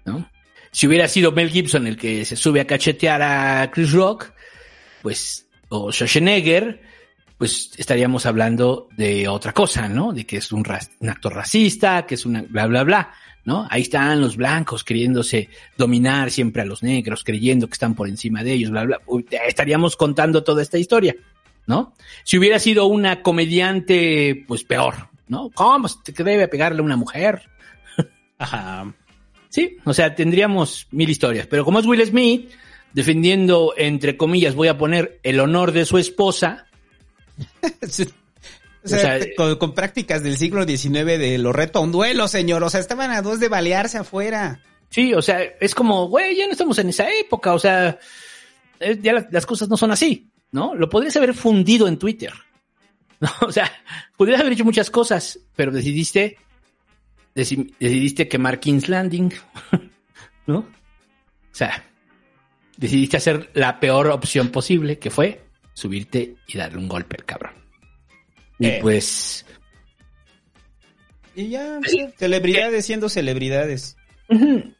¿no? 0.05 0.29
Si 0.71 0.87
hubiera 0.87 1.07
sido 1.07 1.31
Mel 1.31 1.49
Gibson 1.49 1.87
el 1.87 1.95
que 1.95 2.25
se 2.25 2.35
sube 2.35 2.59
a 2.59 2.67
cachetear 2.67 3.21
a 3.21 3.71
Chris 3.71 3.93
Rock, 3.93 4.33
pues, 5.01 5.47
o 5.69 5.91
Schwarzenegger, 5.91 6.81
pues 7.37 7.71
estaríamos 7.77 8.25
hablando 8.25 8.89
de 8.97 9.27
otra 9.27 9.53
cosa, 9.53 9.87
¿no? 9.87 10.11
De 10.11 10.25
que 10.25 10.37
es 10.37 10.51
un, 10.51 10.63
un 10.99 11.09
actor 11.09 11.33
racista, 11.33 12.05
que 12.05 12.15
es 12.15 12.25
una 12.25 12.41
bla, 12.41 12.65
bla, 12.67 12.83
bla. 12.83 13.13
¿no? 13.47 13.65
Ahí 13.69 13.83
están 13.83 14.19
los 14.19 14.35
blancos 14.35 14.83
queriéndose 14.83 15.49
dominar 15.77 16.31
siempre 16.31 16.63
a 16.63 16.65
los 16.65 16.83
negros, 16.83 17.23
creyendo 17.23 17.67
que 17.67 17.73
están 17.73 17.95
por 17.95 18.09
encima 18.09 18.43
de 18.43 18.51
ellos, 18.51 18.71
bla, 18.71 18.83
bla. 18.83 18.99
Estaríamos 19.47 19.95
contando 19.95 20.43
toda 20.43 20.61
esta 20.61 20.77
historia, 20.77 21.15
¿no? 21.65 21.93
Si 22.25 22.37
hubiera 22.37 22.59
sido 22.59 22.87
una 22.87 23.21
comediante, 23.21 24.43
pues 24.45 24.65
peor, 24.65 24.95
¿no? 25.29 25.49
¿Cómo 25.53 25.87
se 25.87 26.11
debe 26.11 26.49
pegarle 26.49 26.81
a 26.81 26.83
una 26.83 26.97
mujer? 26.97 27.43
Ajá. 28.37 28.93
Sí, 29.47 29.77
o 29.85 29.93
sea, 29.93 30.13
tendríamos 30.13 30.87
mil 30.91 31.09
historias. 31.09 31.47
Pero 31.47 31.63
como 31.63 31.79
es 31.79 31.85
Will 31.85 32.05
Smith, 32.05 32.51
defendiendo, 32.93 33.73
entre 33.77 34.17
comillas, 34.17 34.55
voy 34.55 34.67
a 34.67 34.77
poner 34.77 35.19
el 35.23 35.39
honor 35.39 35.71
de 35.71 35.85
su 35.85 35.97
esposa. 35.97 36.66
O 38.83 38.89
sea, 38.89 39.19
con, 39.35 39.57
con 39.57 39.73
prácticas 39.73 40.23
del 40.23 40.37
siglo 40.37 40.63
XIX 40.65 40.91
de 41.19 41.37
lo 41.37 41.51
reto 41.51 41.79
a 41.79 41.81
un 41.81 41.91
duelo, 41.91 42.27
señor. 42.29 42.63
O 42.63 42.69
sea, 42.69 42.79
estaban 42.79 43.11
a 43.11 43.21
dos 43.21 43.39
de 43.41 43.49
balearse 43.49 43.97
afuera. 43.97 44.61
Sí, 44.89 45.13
o 45.13 45.21
sea, 45.21 45.41
es 45.41 45.75
como, 45.75 46.07
güey, 46.07 46.37
ya 46.37 46.45
no 46.45 46.53
estamos 46.53 46.77
en 46.79 46.87
esa 46.89 47.09
época, 47.11 47.53
o 47.53 47.59
sea, 47.59 47.99
eh, 48.79 48.97
ya 49.01 49.11
la- 49.13 49.27
las 49.29 49.45
cosas 49.45 49.67
no 49.67 49.75
son 49.75 49.91
así, 49.91 50.31
¿no? 50.51 50.73
Lo 50.73 50.87
podrías 50.87 51.17
haber 51.17 51.33
fundido 51.33 51.89
en 51.89 51.97
Twitter. 51.99 52.31
¿no? 53.19 53.29
O 53.41 53.51
sea, 53.51 53.69
podrías 54.15 54.39
haber 54.39 54.53
hecho 54.53 54.63
muchas 54.63 54.89
cosas, 54.89 55.37
pero 55.55 55.71
decidiste, 55.73 56.37
deci- 57.35 57.73
decidiste 57.79 58.29
quemar 58.29 58.61
King's 58.61 58.87
Landing, 58.87 59.33
¿no? 60.47 60.59
O 60.59 60.65
sea, 61.51 61.83
decidiste 62.77 63.17
hacer 63.17 63.49
la 63.53 63.81
peor 63.81 64.07
opción 64.07 64.47
posible, 64.49 64.97
que 64.99 65.09
fue 65.09 65.41
subirte 65.77 66.35
y 66.47 66.57
darle 66.57 66.79
un 66.79 66.87
golpe 66.87 67.17
al 67.19 67.25
cabrón. 67.25 67.53
Y 68.57 68.65
Eh. 68.65 68.79
pues, 68.81 69.45
Y 71.35 71.49
ya, 71.49 71.79
celebridades 72.17 72.83
siendo 72.85 73.09
celebridades. 73.09 73.95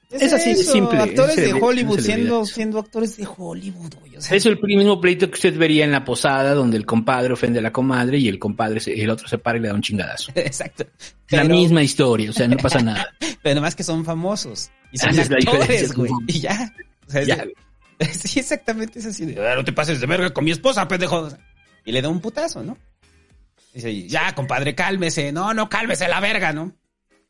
es 0.09 0.33
así 0.33 0.49
de 0.49 0.55
simple. 0.55 0.97
Actores 0.99 1.37
es 1.37 1.53
de 1.53 1.61
Hollywood 1.61 1.99
siendo, 1.99 2.45
siendo 2.47 2.79
actores 2.79 3.15
de 3.15 3.27
Hollywood, 3.37 3.93
güey. 3.99 4.15
O 4.17 4.21
sea, 4.21 4.35
Es 4.35 4.45
el 4.47 4.59
mismo 4.59 4.99
pleito 4.99 5.27
que 5.29 5.35
usted 5.35 5.55
vería 5.55 5.85
en 5.85 5.91
la 5.91 6.03
posada 6.03 6.55
donde 6.55 6.77
el 6.77 6.85
compadre 6.87 7.31
ofende 7.33 7.59
a 7.59 7.61
la 7.61 7.71
comadre 7.71 8.17
y 8.17 8.27
el 8.27 8.39
compadre 8.39 8.79
se- 8.79 8.99
el 8.99 9.09
otro 9.11 9.27
se 9.27 9.37
para 9.37 9.59
y 9.59 9.61
le 9.61 9.67
da 9.67 9.75
un 9.75 9.83
chingadazo. 9.83 10.31
Exacto. 10.35 10.85
la 11.29 11.43
misma 11.43 11.83
historia, 11.83 12.31
o 12.31 12.33
sea, 12.33 12.47
no 12.47 12.57
pasa 12.57 12.81
nada. 12.81 13.07
Pero 13.43 13.53
nomás 13.55 13.75
que 13.75 13.83
son 13.83 14.03
famosos. 14.03 14.71
Y 14.91 14.97
son 14.97 15.09
es 15.11 15.29
la 15.29 15.37
actores, 15.37 15.93
güey. 15.93 16.09
son- 16.09 16.23
Y 16.27 16.39
ya. 16.39 16.73
O 17.07 17.11
sea, 17.11 17.21
es 17.21 17.27
Ya. 17.27 17.45
De- 17.99 18.05
sí, 18.13 18.39
exactamente 18.39 18.99
es 18.99 19.05
así 19.05 19.25
de, 19.25 19.47
"Ah, 19.47 19.55
no 19.55 19.63
te 19.63 19.73
pases 19.73 19.99
de 19.99 20.07
verga 20.07 20.31
con 20.31 20.43
mi 20.45 20.51
esposa, 20.51 20.87
pendejo. 20.87 21.29
Y 21.85 21.91
le 21.91 22.01
da 22.01 22.09
un 22.09 22.19
putazo, 22.19 22.63
¿no? 22.63 22.77
Dice, 23.73 24.07
ya, 24.07 24.33
compadre, 24.35 24.75
cálmese. 24.75 25.31
No, 25.31 25.53
no, 25.53 25.69
cálmese 25.69 26.07
la 26.07 26.19
verga, 26.19 26.51
¿no? 26.51 26.73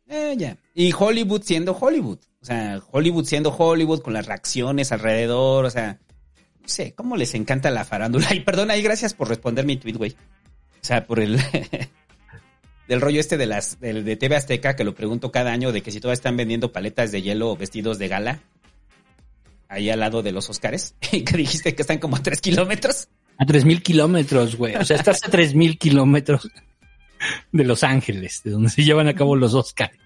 Eh, 0.08 0.36
ya. 0.38 0.58
Y 0.73 0.93
Hollywood 0.97 1.41
siendo 1.43 1.73
Hollywood. 1.77 2.19
O 2.41 2.45
sea, 2.45 2.80
Hollywood 2.91 3.25
siendo 3.25 3.51
Hollywood 3.56 4.01
con 4.01 4.13
las 4.13 4.25
reacciones 4.25 4.91
alrededor. 4.91 5.65
O 5.65 5.69
sea, 5.69 5.99
no 6.62 6.67
sé, 6.67 6.93
¿cómo 6.93 7.17
les 7.17 7.34
encanta 7.36 7.69
la 7.71 7.84
farándula? 7.86 8.27
Y 8.34 8.39
perdona, 8.39 8.77
y 8.77 8.82
gracias 8.82 9.13
por 9.13 9.27
responder 9.30 9.65
mi 9.65 9.77
tweet, 9.77 9.93
güey. 9.95 10.12
O 10.12 10.86
sea, 10.86 11.06
por 11.06 11.19
el... 11.19 11.39
del 12.88 13.01
rollo 13.01 13.19
este 13.19 13.36
de 13.38 13.45
las 13.45 13.80
del, 13.82 14.06
de 14.06 14.15
TV 14.15 14.38
Azteca 14.38 14.75
que 14.77 14.86
lo 14.86 14.95
pregunto 14.95 15.30
cada 15.32 15.51
año 15.51 15.73
de 15.73 15.82
que 15.84 15.91
si 15.91 15.99
todavía 15.99 16.13
están 16.13 16.38
vendiendo 16.38 16.71
paletas 16.71 17.12
de 17.12 17.21
hielo 17.21 17.51
o 17.51 17.58
vestidos 17.58 17.99
de 17.99 18.08
gala 18.08 18.39
ahí 19.69 19.89
al 19.89 19.99
lado 19.99 20.21
de 20.23 20.32
los 20.32 20.49
Óscares 20.49 20.95
y 21.12 21.21
que 21.23 21.38
dijiste 21.38 21.75
que 21.75 21.82
están 21.82 21.99
como 21.99 22.15
a 22.15 22.23
tres 22.23 22.41
kilómetros 22.41 23.08
A 23.38 23.45
tres 23.45 23.65
mil 23.65 23.82
kilómetros, 23.84 24.56
güey. 24.56 24.75
O 24.75 24.86
sea, 24.86 24.97
estás 24.97 25.23
a 25.25 25.30
tres 25.30 25.53
mil 25.56 25.77
kilómetros 25.77 26.49
de 27.51 27.63
Los 27.63 27.84
Ángeles, 27.84 28.41
de 28.43 28.51
donde 28.51 28.69
se 28.69 28.84
llevan 28.84 29.08
a 29.08 29.13
cabo 29.15 29.36
los 29.36 29.53
Oscars. 29.53 29.97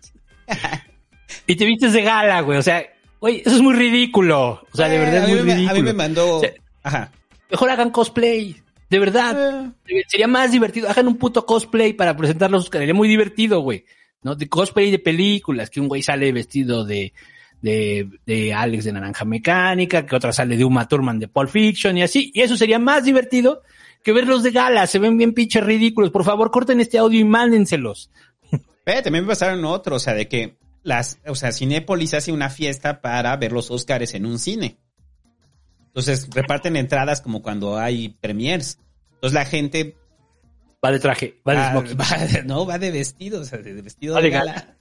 Y 1.48 1.56
te 1.56 1.66
vistes 1.66 1.94
de 1.94 2.02
gala, 2.04 2.42
güey. 2.42 2.58
O 2.58 2.62
sea, 2.64 2.84
güey, 3.20 3.42
eso 3.46 3.56
es 3.56 3.62
muy 3.62 3.74
ridículo. 3.74 4.66
O 4.72 4.76
sea, 4.78 4.88
de 4.88 4.96
Eh, 4.96 5.00
verdad 5.00 5.24
es 5.24 5.30
muy 5.30 5.44
me- 5.44 5.54
ridículo. 5.56 5.72
a 5.72 5.74
mí 5.74 5.82
me 5.82 5.94
mandó 5.94 6.38
O 6.38 6.40
sea, 6.42 6.52
ajá 6.84 7.12
Mejor 7.50 7.70
hagan 7.70 7.90
cosplay. 7.92 8.56
De 8.90 9.00
verdad. 9.00 9.74
Sería 10.08 10.28
más 10.28 10.52
divertido. 10.52 10.90
Hagan 10.90 11.08
un 11.08 11.18
puto 11.18 11.46
cosplay 11.46 11.94
para 11.94 12.16
presentar 12.16 12.50
los 12.52 12.64
Oscars. 12.64 12.82
Sería 12.82 12.94
muy 12.94 13.08
divertido, 13.10 13.60
güey. 13.62 13.86
¿No? 14.24 14.36
De 14.36 14.48
cosplay 14.48 14.90
de 14.92 15.00
películas. 15.00 15.70
Que 15.70 15.80
un 15.82 15.88
güey 15.90 16.02
sale 16.02 16.32
vestido 16.32 16.86
de, 16.86 17.14
de, 17.62 18.10
de 18.26 18.54
Alex 18.54 18.86
de 18.86 18.94
Naranja 18.94 19.26
Mecánica. 19.26 20.06
Que 20.06 20.16
otra 20.16 20.34
sale 20.34 20.58
de 20.58 20.66
Uma 20.66 20.88
Thurman 20.88 21.20
de 21.20 21.28
Pulp 21.28 21.50
Fiction 21.50 21.98
y 21.98 22.04
así. 22.04 22.32
Y 22.34 22.42
eso 22.42 22.58
sería 22.58 22.80
más 22.80 23.04
divertido 23.04 23.62
que 24.04 24.12
verlos 24.12 24.44
de 24.44 24.52
gala. 24.52 24.88
Se 24.88 25.00
ven 25.00 25.18
bien 25.18 25.34
pinches 25.34 25.64
ridículos. 25.64 26.12
Por 26.12 26.24
favor, 26.24 26.52
corten 26.52 26.80
este 26.80 26.98
audio 26.98 27.20
y 27.20 27.24
mándenselos. 27.24 28.12
Pero 28.84 29.04
también 29.04 29.26
me 29.26 29.30
pasaron 29.30 29.64
otro, 29.66 29.98
o 29.98 30.00
sea, 30.00 30.14
de 30.14 30.28
que 30.28 30.58
las, 30.84 31.20
o 31.28 31.36
sea, 31.36 31.52
Cinépolis 31.52 32.16
hace 32.16 32.32
una 32.32 32.50
fiesta 32.50 33.02
para 33.02 33.36
ver 33.38 33.52
los 33.52 33.70
Óscares 33.70 34.16
en 34.16 34.26
un 34.26 34.40
cine. 34.40 34.78
Entonces 35.88 36.28
reparten 36.34 36.76
entradas 36.76 37.22
como 37.22 37.42
cuando 37.42 37.78
hay 37.78 38.10
premiers. 38.10 38.80
Entonces 39.14 39.34
la 39.34 39.46
gente 39.46 39.96
Va 40.84 40.92
de 40.92 41.00
traje, 41.00 41.40
va 41.48 41.54
de 41.54 41.60
va, 41.60 41.72
smoking. 41.72 41.98
va 42.00 42.44
no, 42.44 42.66
va 42.66 42.80
de 42.80 42.92
vestido, 42.92 43.42
o 43.42 43.46
sea, 43.46 43.60
de 43.60 43.82
vestido 43.82 44.16
Va 44.16 44.22
de 44.22 44.30
de 44.30 44.34
gala. 44.34 44.76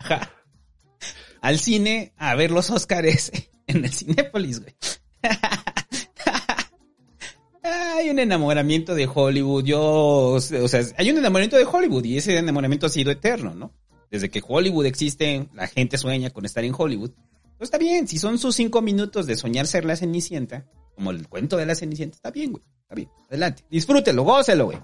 Al 1.42 1.58
cine 1.58 2.12
a 2.16 2.34
ver 2.34 2.50
los 2.50 2.70
Óscares 2.70 3.32
en 3.66 3.84
el 3.84 3.92
Cinépolis, 3.92 4.60
güey. 4.60 4.74
Hay 7.62 8.08
un 8.08 8.18
enamoramiento 8.18 8.94
de 8.94 9.06
Hollywood, 9.12 9.64
yo, 9.64 9.82
o 9.82 10.40
sea, 10.40 10.82
hay 10.96 11.10
un 11.10 11.18
enamoramiento 11.18 11.58
de 11.58 11.66
Hollywood 11.66 12.04
y 12.04 12.16
ese 12.16 12.38
enamoramiento 12.38 12.86
ha 12.86 12.88
sido 12.88 13.10
eterno, 13.10 13.54
¿no? 13.54 13.74
Desde 14.10 14.30
que 14.30 14.42
Hollywood 14.46 14.86
existe, 14.86 15.46
la 15.52 15.66
gente 15.68 15.98
sueña 15.98 16.30
con 16.30 16.46
estar 16.46 16.64
en 16.64 16.74
Hollywood. 16.76 17.10
Pues 17.58 17.66
está 17.68 17.76
bien, 17.76 18.08
si 18.08 18.18
son 18.18 18.38
sus 18.38 18.56
cinco 18.56 18.80
minutos 18.80 19.26
de 19.26 19.36
soñar 19.36 19.66
ser 19.66 19.84
la 19.84 19.94
Cenicienta, 19.94 20.66
como 20.94 21.10
el 21.10 21.28
cuento 21.28 21.58
de 21.58 21.66
la 21.66 21.74
Cenicienta, 21.74 22.16
está 22.16 22.30
bien, 22.30 22.52
güey, 22.52 22.64
está 22.80 22.94
bien, 22.94 23.10
adelante. 23.28 23.62
Disfrútelo, 23.70 24.22
gócelo, 24.24 24.64
güey. 24.64 24.78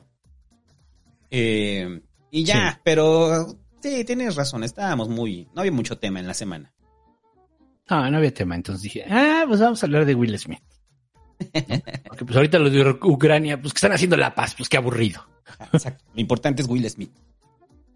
Eh, 1.30 2.02
y 2.30 2.44
ya, 2.44 2.72
Sí. 2.74 2.80
pero 2.84 3.56
sí, 3.86 4.04
tienes 4.04 4.36
razón, 4.36 4.64
estábamos 4.64 5.08
muy, 5.08 5.48
no 5.54 5.60
había 5.60 5.72
mucho 5.72 5.98
tema 5.98 6.20
en 6.20 6.26
la 6.26 6.34
semana. 6.34 6.72
Ah, 7.88 8.10
no 8.10 8.18
había 8.18 8.34
tema. 8.34 8.56
Entonces 8.56 8.82
dije, 8.82 9.04
ah, 9.08 9.44
pues 9.46 9.60
vamos 9.60 9.82
a 9.82 9.86
hablar 9.86 10.04
de 10.04 10.14
Will 10.14 10.38
Smith. 10.38 10.62
Porque 12.08 12.24
pues 12.24 12.36
ahorita 12.36 12.58
lo 12.58 12.70
de 12.70 12.98
Ucrania, 13.02 13.60
pues 13.60 13.72
que 13.72 13.78
están 13.78 13.92
haciendo 13.92 14.16
la 14.16 14.34
paz, 14.34 14.54
pues 14.56 14.68
qué 14.68 14.76
aburrido. 14.76 15.24
Exacto. 15.72 16.04
Lo 16.12 16.20
importante 16.20 16.62
es 16.62 16.68
Will 16.68 16.88
Smith. 16.88 17.12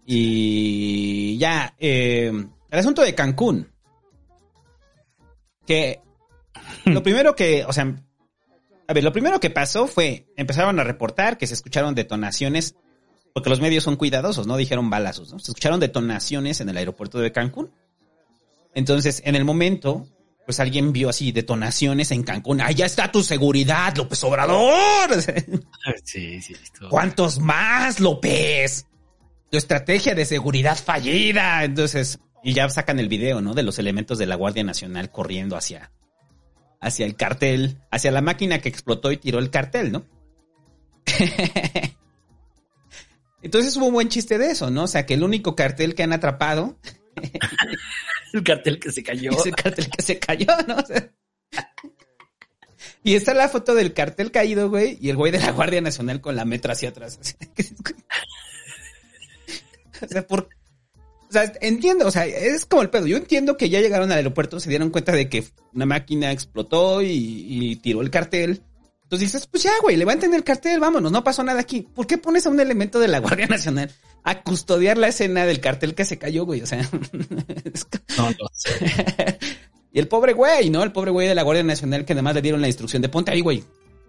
Y 0.05 1.37
ya, 1.37 1.75
eh, 1.77 2.31
el 2.69 2.79
asunto 2.79 3.01
de 3.01 3.13
Cancún. 3.13 3.69
Que 5.65 6.01
lo 6.85 7.03
primero 7.03 7.35
que, 7.35 7.65
o 7.65 7.73
sea, 7.73 7.93
a 8.87 8.93
ver, 8.93 9.03
lo 9.03 9.11
primero 9.11 9.39
que 9.39 9.49
pasó 9.49 9.87
fue, 9.87 10.27
empezaron 10.35 10.79
a 10.79 10.83
reportar 10.83 11.37
que 11.37 11.47
se 11.47 11.53
escucharon 11.53 11.95
detonaciones, 11.95 12.75
porque 13.33 13.49
los 13.49 13.61
medios 13.61 13.83
son 13.83 13.95
cuidadosos, 13.95 14.47
no 14.47 14.57
dijeron 14.57 14.89
balazos, 14.89 15.31
¿no? 15.31 15.39
Se 15.39 15.51
escucharon 15.51 15.79
detonaciones 15.79 16.59
en 16.61 16.69
el 16.69 16.77
aeropuerto 16.77 17.19
de 17.19 17.31
Cancún. 17.31 17.71
Entonces, 18.73 19.21
en 19.25 19.35
el 19.35 19.45
momento, 19.45 20.07
pues 20.45 20.59
alguien 20.59 20.91
vio 20.91 21.09
así 21.09 21.31
detonaciones 21.31 22.11
en 22.11 22.23
Cancún. 22.23 22.61
¡Allá 22.61 22.85
está 22.85 23.11
tu 23.11 23.23
seguridad, 23.23 23.95
López 23.95 24.23
Obrador! 24.23 25.09
Sí, 26.03 26.41
sí, 26.41 26.53
esto. 26.53 26.89
¿Cuántos 26.89 27.39
más, 27.39 27.99
López? 27.99 28.85
Tu 29.49 29.57
estrategia 29.57 30.13
de 30.13 30.25
seguridad 30.25 30.77
fallida. 30.77 31.63
Entonces, 31.63 32.19
y 32.43 32.53
ya 32.53 32.69
sacan 32.69 32.99
el 32.99 33.07
video, 33.07 33.41
¿no? 33.41 33.53
De 33.53 33.63
los 33.63 33.79
elementos 33.79 34.17
de 34.17 34.25
la 34.25 34.35
Guardia 34.35 34.63
Nacional 34.63 35.11
corriendo 35.11 35.55
hacia, 35.55 35.91
hacia 36.79 37.05
el 37.05 37.15
cartel, 37.15 37.79
hacia 37.91 38.11
la 38.11 38.21
máquina 38.21 38.59
que 38.59 38.69
explotó 38.69 39.11
y 39.11 39.17
tiró 39.17 39.39
el 39.39 39.49
cartel, 39.49 39.91
¿no? 39.91 40.05
Entonces 43.41 43.75
hubo 43.77 43.87
un 43.87 43.93
buen 43.93 44.09
chiste 44.09 44.37
de 44.37 44.51
eso, 44.51 44.69
¿no? 44.69 44.83
O 44.83 44.87
sea, 44.87 45.05
que 45.05 45.15
el 45.15 45.23
único 45.23 45.55
cartel 45.55 45.95
que 45.95 46.03
han 46.03 46.13
atrapado 46.13 46.77
El 48.33 48.43
cartel 48.43 48.79
que 48.79 48.91
se 48.91 49.03
cayó. 49.03 49.31
es 49.31 49.45
el 49.45 49.55
cartel 49.55 49.89
que 49.89 50.01
se 50.01 50.19
cayó, 50.19 50.47
¿no? 50.67 50.75
O 50.75 50.85
sea, 50.85 51.11
y 53.03 53.15
está 53.15 53.33
la 53.33 53.49
foto 53.49 53.73
del 53.73 53.93
cartel 53.93 54.31
caído, 54.31 54.69
güey, 54.69 54.97
y 55.01 55.09
el 55.09 55.17
güey 55.17 55.31
de 55.31 55.39
la 55.39 55.51
Guardia 55.51 55.81
Nacional 55.81 56.21
con 56.21 56.35
la 56.35 56.45
metra 56.45 56.73
hacia 56.73 56.89
atrás. 56.89 57.19
o 60.01 60.07
sea, 60.07 60.27
por... 60.27 60.49
O 61.27 61.33
sea, 61.33 61.51
entiendo, 61.61 62.07
o 62.07 62.11
sea, 62.11 62.25
es 62.25 62.65
como 62.65 62.81
el 62.81 62.89
pedo. 62.89 63.07
Yo 63.07 63.17
entiendo 63.17 63.57
que 63.57 63.69
ya 63.69 63.79
llegaron 63.79 64.11
al 64.11 64.17
aeropuerto, 64.17 64.59
se 64.59 64.69
dieron 64.69 64.89
cuenta 64.89 65.13
de 65.13 65.29
que 65.29 65.45
una 65.73 65.85
máquina 65.85 66.31
explotó 66.31 67.01
y, 67.01 67.07
y 67.09 67.75
tiró 67.77 68.01
el 68.01 68.11
cartel. 68.11 68.61
Entonces 69.11 69.33
dices, 69.33 69.47
pues 69.47 69.63
ya, 69.63 69.73
güey, 69.81 69.97
levanten 69.97 70.33
el 70.33 70.45
cartel, 70.45 70.79
vámonos, 70.79 71.11
no 71.11 71.21
pasó 71.21 71.43
nada 71.43 71.59
aquí. 71.59 71.81
¿Por 71.81 72.07
qué 72.07 72.17
pones 72.17 72.45
a 72.45 72.49
un 72.49 72.61
elemento 72.61 72.97
de 72.97 73.09
la 73.09 73.19
Guardia 73.19 73.45
Nacional 73.45 73.91
a 74.23 74.41
custodiar 74.41 74.97
la 74.97 75.09
escena 75.09 75.45
del 75.45 75.59
cartel 75.59 75.95
que 75.95 76.05
se 76.05 76.17
cayó, 76.17 76.45
güey? 76.45 76.61
O 76.61 76.65
sea, 76.65 76.81
no 78.17 78.47
sé. 78.53 79.37
y 79.91 79.99
el 79.99 80.07
pobre 80.07 80.31
güey, 80.31 80.69
¿no? 80.69 80.81
El 80.81 80.93
pobre 80.93 81.11
güey 81.11 81.27
de 81.27 81.35
la 81.35 81.43
Guardia 81.43 81.61
Nacional 81.61 82.05
que 82.05 82.13
además 82.13 82.35
le 82.35 82.41
dieron 82.41 82.61
la 82.61 82.67
instrucción 82.67 83.01
de 83.01 83.09
ponte 83.09 83.31
ahí, 83.31 83.41
güey. 83.41 83.65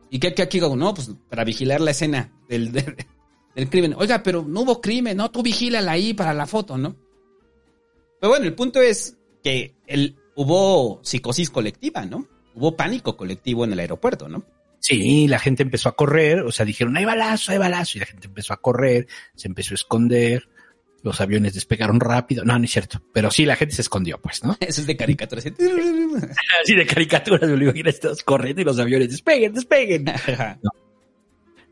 ¿Y 0.09 0.20
qué, 0.20 0.34
qué 0.34 0.42
aquí 0.42 0.61
hago? 0.61 0.76
No, 0.76 0.94
pues 0.94 1.11
para 1.28 1.42
vigilar 1.42 1.80
la 1.80 1.90
escena 1.90 2.30
del, 2.48 2.70
del, 2.70 2.94
del 3.57 3.70
crimen. 3.70 3.96
Oiga, 3.98 4.22
pero 4.22 4.44
no 4.46 4.61
hubo 4.61 4.80
crimen, 4.80 5.16
no, 5.16 5.32
tú 5.32 5.42
vigílala 5.42 5.90
ahí 5.90 6.14
para 6.14 6.32
la 6.32 6.46
foto, 6.46 6.78
¿no? 6.78 6.94
Pero 8.20 8.30
bueno, 8.30 8.46
el 8.46 8.55
punto 8.55 8.80
es 8.80 9.16
que 9.42 9.74
el, 9.84 10.14
hubo 10.36 11.00
psicosis 11.03 11.50
colectiva, 11.50 12.07
¿no? 12.07 12.28
Hubo 12.55 12.76
pánico 12.76 13.16
colectivo 13.16 13.64
en 13.64 13.72
el 13.72 13.80
aeropuerto, 13.80 14.28
¿no? 14.28 14.44
Sí, 14.83 15.28
la 15.28 15.39
gente 15.39 15.62
empezó 15.62 15.89
a 15.89 15.95
correr, 15.95 16.41
o 16.41 16.51
sea, 16.51 16.66
dijeron, 16.66 16.97
hay 16.97 17.05
balazo, 17.05 17.53
hay 17.53 17.59
balazo, 17.59 17.99
y 17.99 18.01
la 18.01 18.07
gente 18.07 18.26
empezó 18.26 18.53
a 18.53 18.57
correr, 18.57 19.07
se 19.37 19.47
empezó 19.47 19.74
a 19.74 19.76
esconder, 19.76 20.49
los 21.05 21.20
aviones 21.20 21.55
despegaron 21.55 22.01
rápido, 22.01 22.45
no, 22.45 22.59
no 22.59 22.64
es 22.64 22.72
cierto, 22.72 23.01
pero 23.12 23.30
sí, 23.30 23.47
la 23.47 23.55
gente 23.55 23.76
se 23.76 23.83
escondió, 23.83 24.20
pues, 24.20 24.43
¿no? 24.43 24.57
Eso 24.59 24.80
es 24.80 24.89
de 24.89 24.97
caricatura. 24.97 25.39
así. 25.39 25.53
Así 26.62 26.74
de 26.76 26.85
caricatura, 26.85 27.47
me 27.47 27.57
digo, 27.57 27.72
mira, 27.72 27.93
todos 27.93 28.24
corriendo 28.24 28.61
y 28.61 28.64
los 28.64 28.80
aviones, 28.80 29.09
despeguen, 29.09 29.55
despeguen. 29.55 30.05
No. 30.62 30.70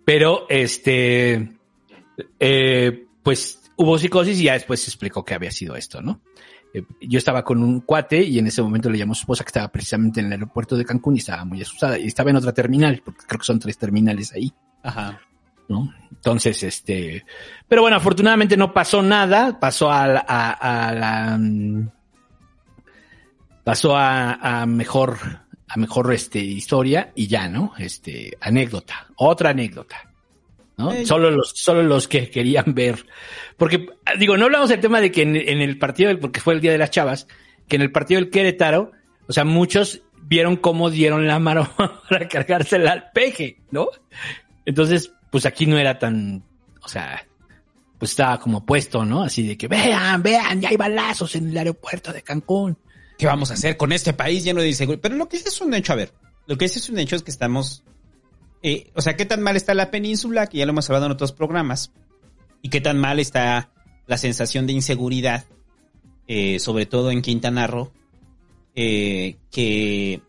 Pero, 0.05 0.47
este, 0.49 1.51
eh, 2.39 3.07
pues, 3.25 3.61
hubo 3.75 3.99
psicosis 3.99 4.39
y 4.39 4.45
ya 4.45 4.53
después 4.53 4.81
se 4.81 4.91
explicó 4.91 5.25
que 5.25 5.35
había 5.35 5.51
sido 5.51 5.75
esto, 5.75 6.01
¿no? 6.01 6.23
Eh, 6.73 6.83
yo 7.03 7.19
estaba 7.19 7.43
con 7.45 7.63
un 7.63 7.81
cuate 7.81 8.23
y 8.23 8.39
en 8.39 8.47
ese 8.47 8.63
momento 8.63 8.89
le 8.91 8.99
llamó 8.99 9.13
a 9.13 9.17
su 9.17 9.23
esposa 9.23 9.45
que 9.45 9.49
estaba 9.49 9.69
precisamente 9.69 10.21
en 10.21 10.27
el 10.27 10.33
aeropuerto 10.33 10.77
de 10.77 10.85
Cancún 10.85 11.17
y 11.17 11.19
estaba 11.19 11.45
muy 11.45 11.61
asustada 11.63 11.99
y 11.99 12.07
estaba 12.07 12.31
en 12.31 12.37
otra 12.37 12.53
terminal, 12.53 13.03
porque 13.05 13.25
creo 13.27 13.39
que 13.41 13.45
son 13.47 13.59
tres 13.59 13.77
terminales 13.79 14.33
ahí. 14.33 14.53
Ajá. 14.83 15.21
¿no? 15.69 15.93
Entonces, 16.11 16.63
este, 16.65 17.25
pero 17.69 17.83
bueno, 17.83 17.97
afortunadamente 17.97 18.57
no 18.57 18.73
pasó 18.75 19.03
nada, 19.03 19.59
pasó 19.61 19.91
a, 19.93 20.07
la- 20.09 20.25
a, 20.27 20.51
a 20.89 20.93
la, 20.93 21.39
mm, 21.39 21.89
pasó 23.63 23.97
a, 23.97 24.63
a 24.63 24.67
mejor, 24.67 25.17
a 25.69 25.77
mejor, 25.79 26.13
este, 26.13 26.41
historia 26.41 27.13
y 27.15 27.29
ya, 27.29 27.49
¿no? 27.49 27.73
Este, 27.79 28.37
anécdota, 28.41 29.07
otra 29.17 29.51
anécdota, 29.51 30.10
¿no? 30.81 30.93
Eh, 30.93 31.07
Solo 31.07 31.31
los, 31.31 31.53
solo 31.55 31.83
los 31.83 32.09
que 32.09 32.29
querían 32.31 32.75
ver, 32.75 33.07
porque, 33.57 33.87
ah, 34.07 34.13
digo, 34.19 34.37
no 34.37 34.47
hablamos 34.47 34.69
del 34.71 34.81
tema 34.81 35.01
de 35.01 35.13
que 35.13 35.23
en, 35.23 35.37
en 35.37 35.61
el 35.61 35.79
partido, 35.79 36.09
del- 36.09 36.19
porque 36.19 36.41
fue 36.41 36.55
el 36.55 36.61
Día 36.61 36.73
de 36.73 36.79
las 36.79 36.91
Chavas, 36.91 37.27
que 37.69 37.77
en 37.77 37.83
el 37.83 37.93
partido 37.93 38.21
del 38.21 38.31
Querétaro, 38.31 38.93
o 39.29 39.33
sea, 39.33 39.45
muchos 39.45 40.03
vieron 40.23 40.57
cómo 40.57 40.91
dieron 40.91 41.27
la 41.27 41.39
mano 41.39 41.71
para 42.11 42.27
cargársela 42.29 42.93
al 42.93 43.11
peje, 43.13 43.59
¿no? 43.71 43.89
Entonces, 44.65 45.13
pues 45.31 45.47
aquí 45.47 45.67
no 45.67 45.79
era 45.79 45.99
tan, 45.99 46.43
o 46.83 46.89
sea, 46.89 47.27
pues 47.99 48.13
estaba 48.13 48.39
como 48.41 48.65
puesto, 48.65 49.05
¿no? 49.05 49.23
Así 49.23 49.47
de 49.47 49.57
que 49.57 49.69
vean, 49.69 50.23
vean, 50.23 50.61
ya 50.61 50.71
hay 50.71 50.77
balazos 50.77 51.35
en 51.37 51.51
el 51.51 51.59
aeropuerto 51.59 52.13
de 52.13 52.23
Cancún. 52.23 52.77
¿Qué 53.19 53.27
vamos 53.27 53.51
a 53.51 53.55
hacer 53.55 53.77
con 53.77 53.93
este 53.93 54.13
país 54.15 54.43
lleno 54.45 54.63
de 54.63 54.69
inseguridad? 54.69 55.03
Pero 55.03 55.17
lo 55.17 55.29
que 55.29 55.37
sí 55.39 55.45
es 55.47 55.61
un 55.61 55.75
hecho, 55.75 55.93
a 55.93 55.97
ver, 55.97 56.13
lo 56.47 56.57
que 56.57 56.69
sí 56.69 56.79
es 56.79 56.89
un 56.89 56.99
hecho 56.99 57.17
es 57.17 57.23
que 57.23 57.31
estamos, 57.31 57.83
eh, 58.63 58.91
o 58.95 59.03
sea, 59.03 59.17
qué 59.17 59.25
tan 59.27 59.43
mal 59.43 59.57
está 59.57 59.75
la 59.75 59.91
península, 59.91 60.47
que 60.47 60.59
ya 60.59 60.67
lo 60.67 60.71
hemos 60.73 60.89
hablado 60.91 61.07
en 61.07 61.13
otros 61.13 61.33
programas, 61.33 61.93
y 62.63 62.69
qué 62.69 62.81
tan 62.81 62.99
mal 62.99 63.19
está 63.19 63.71
la 64.07 64.19
sensación 64.19 64.67
de 64.67 64.73
inseguridad, 64.75 65.45
eh, 66.27 66.59
sobre 66.59 66.87
todo 66.87 67.11
en 67.11 67.23
Quintana 67.23 67.67
Roo, 67.67 67.93
eh, 68.75 69.37
que 69.51 70.21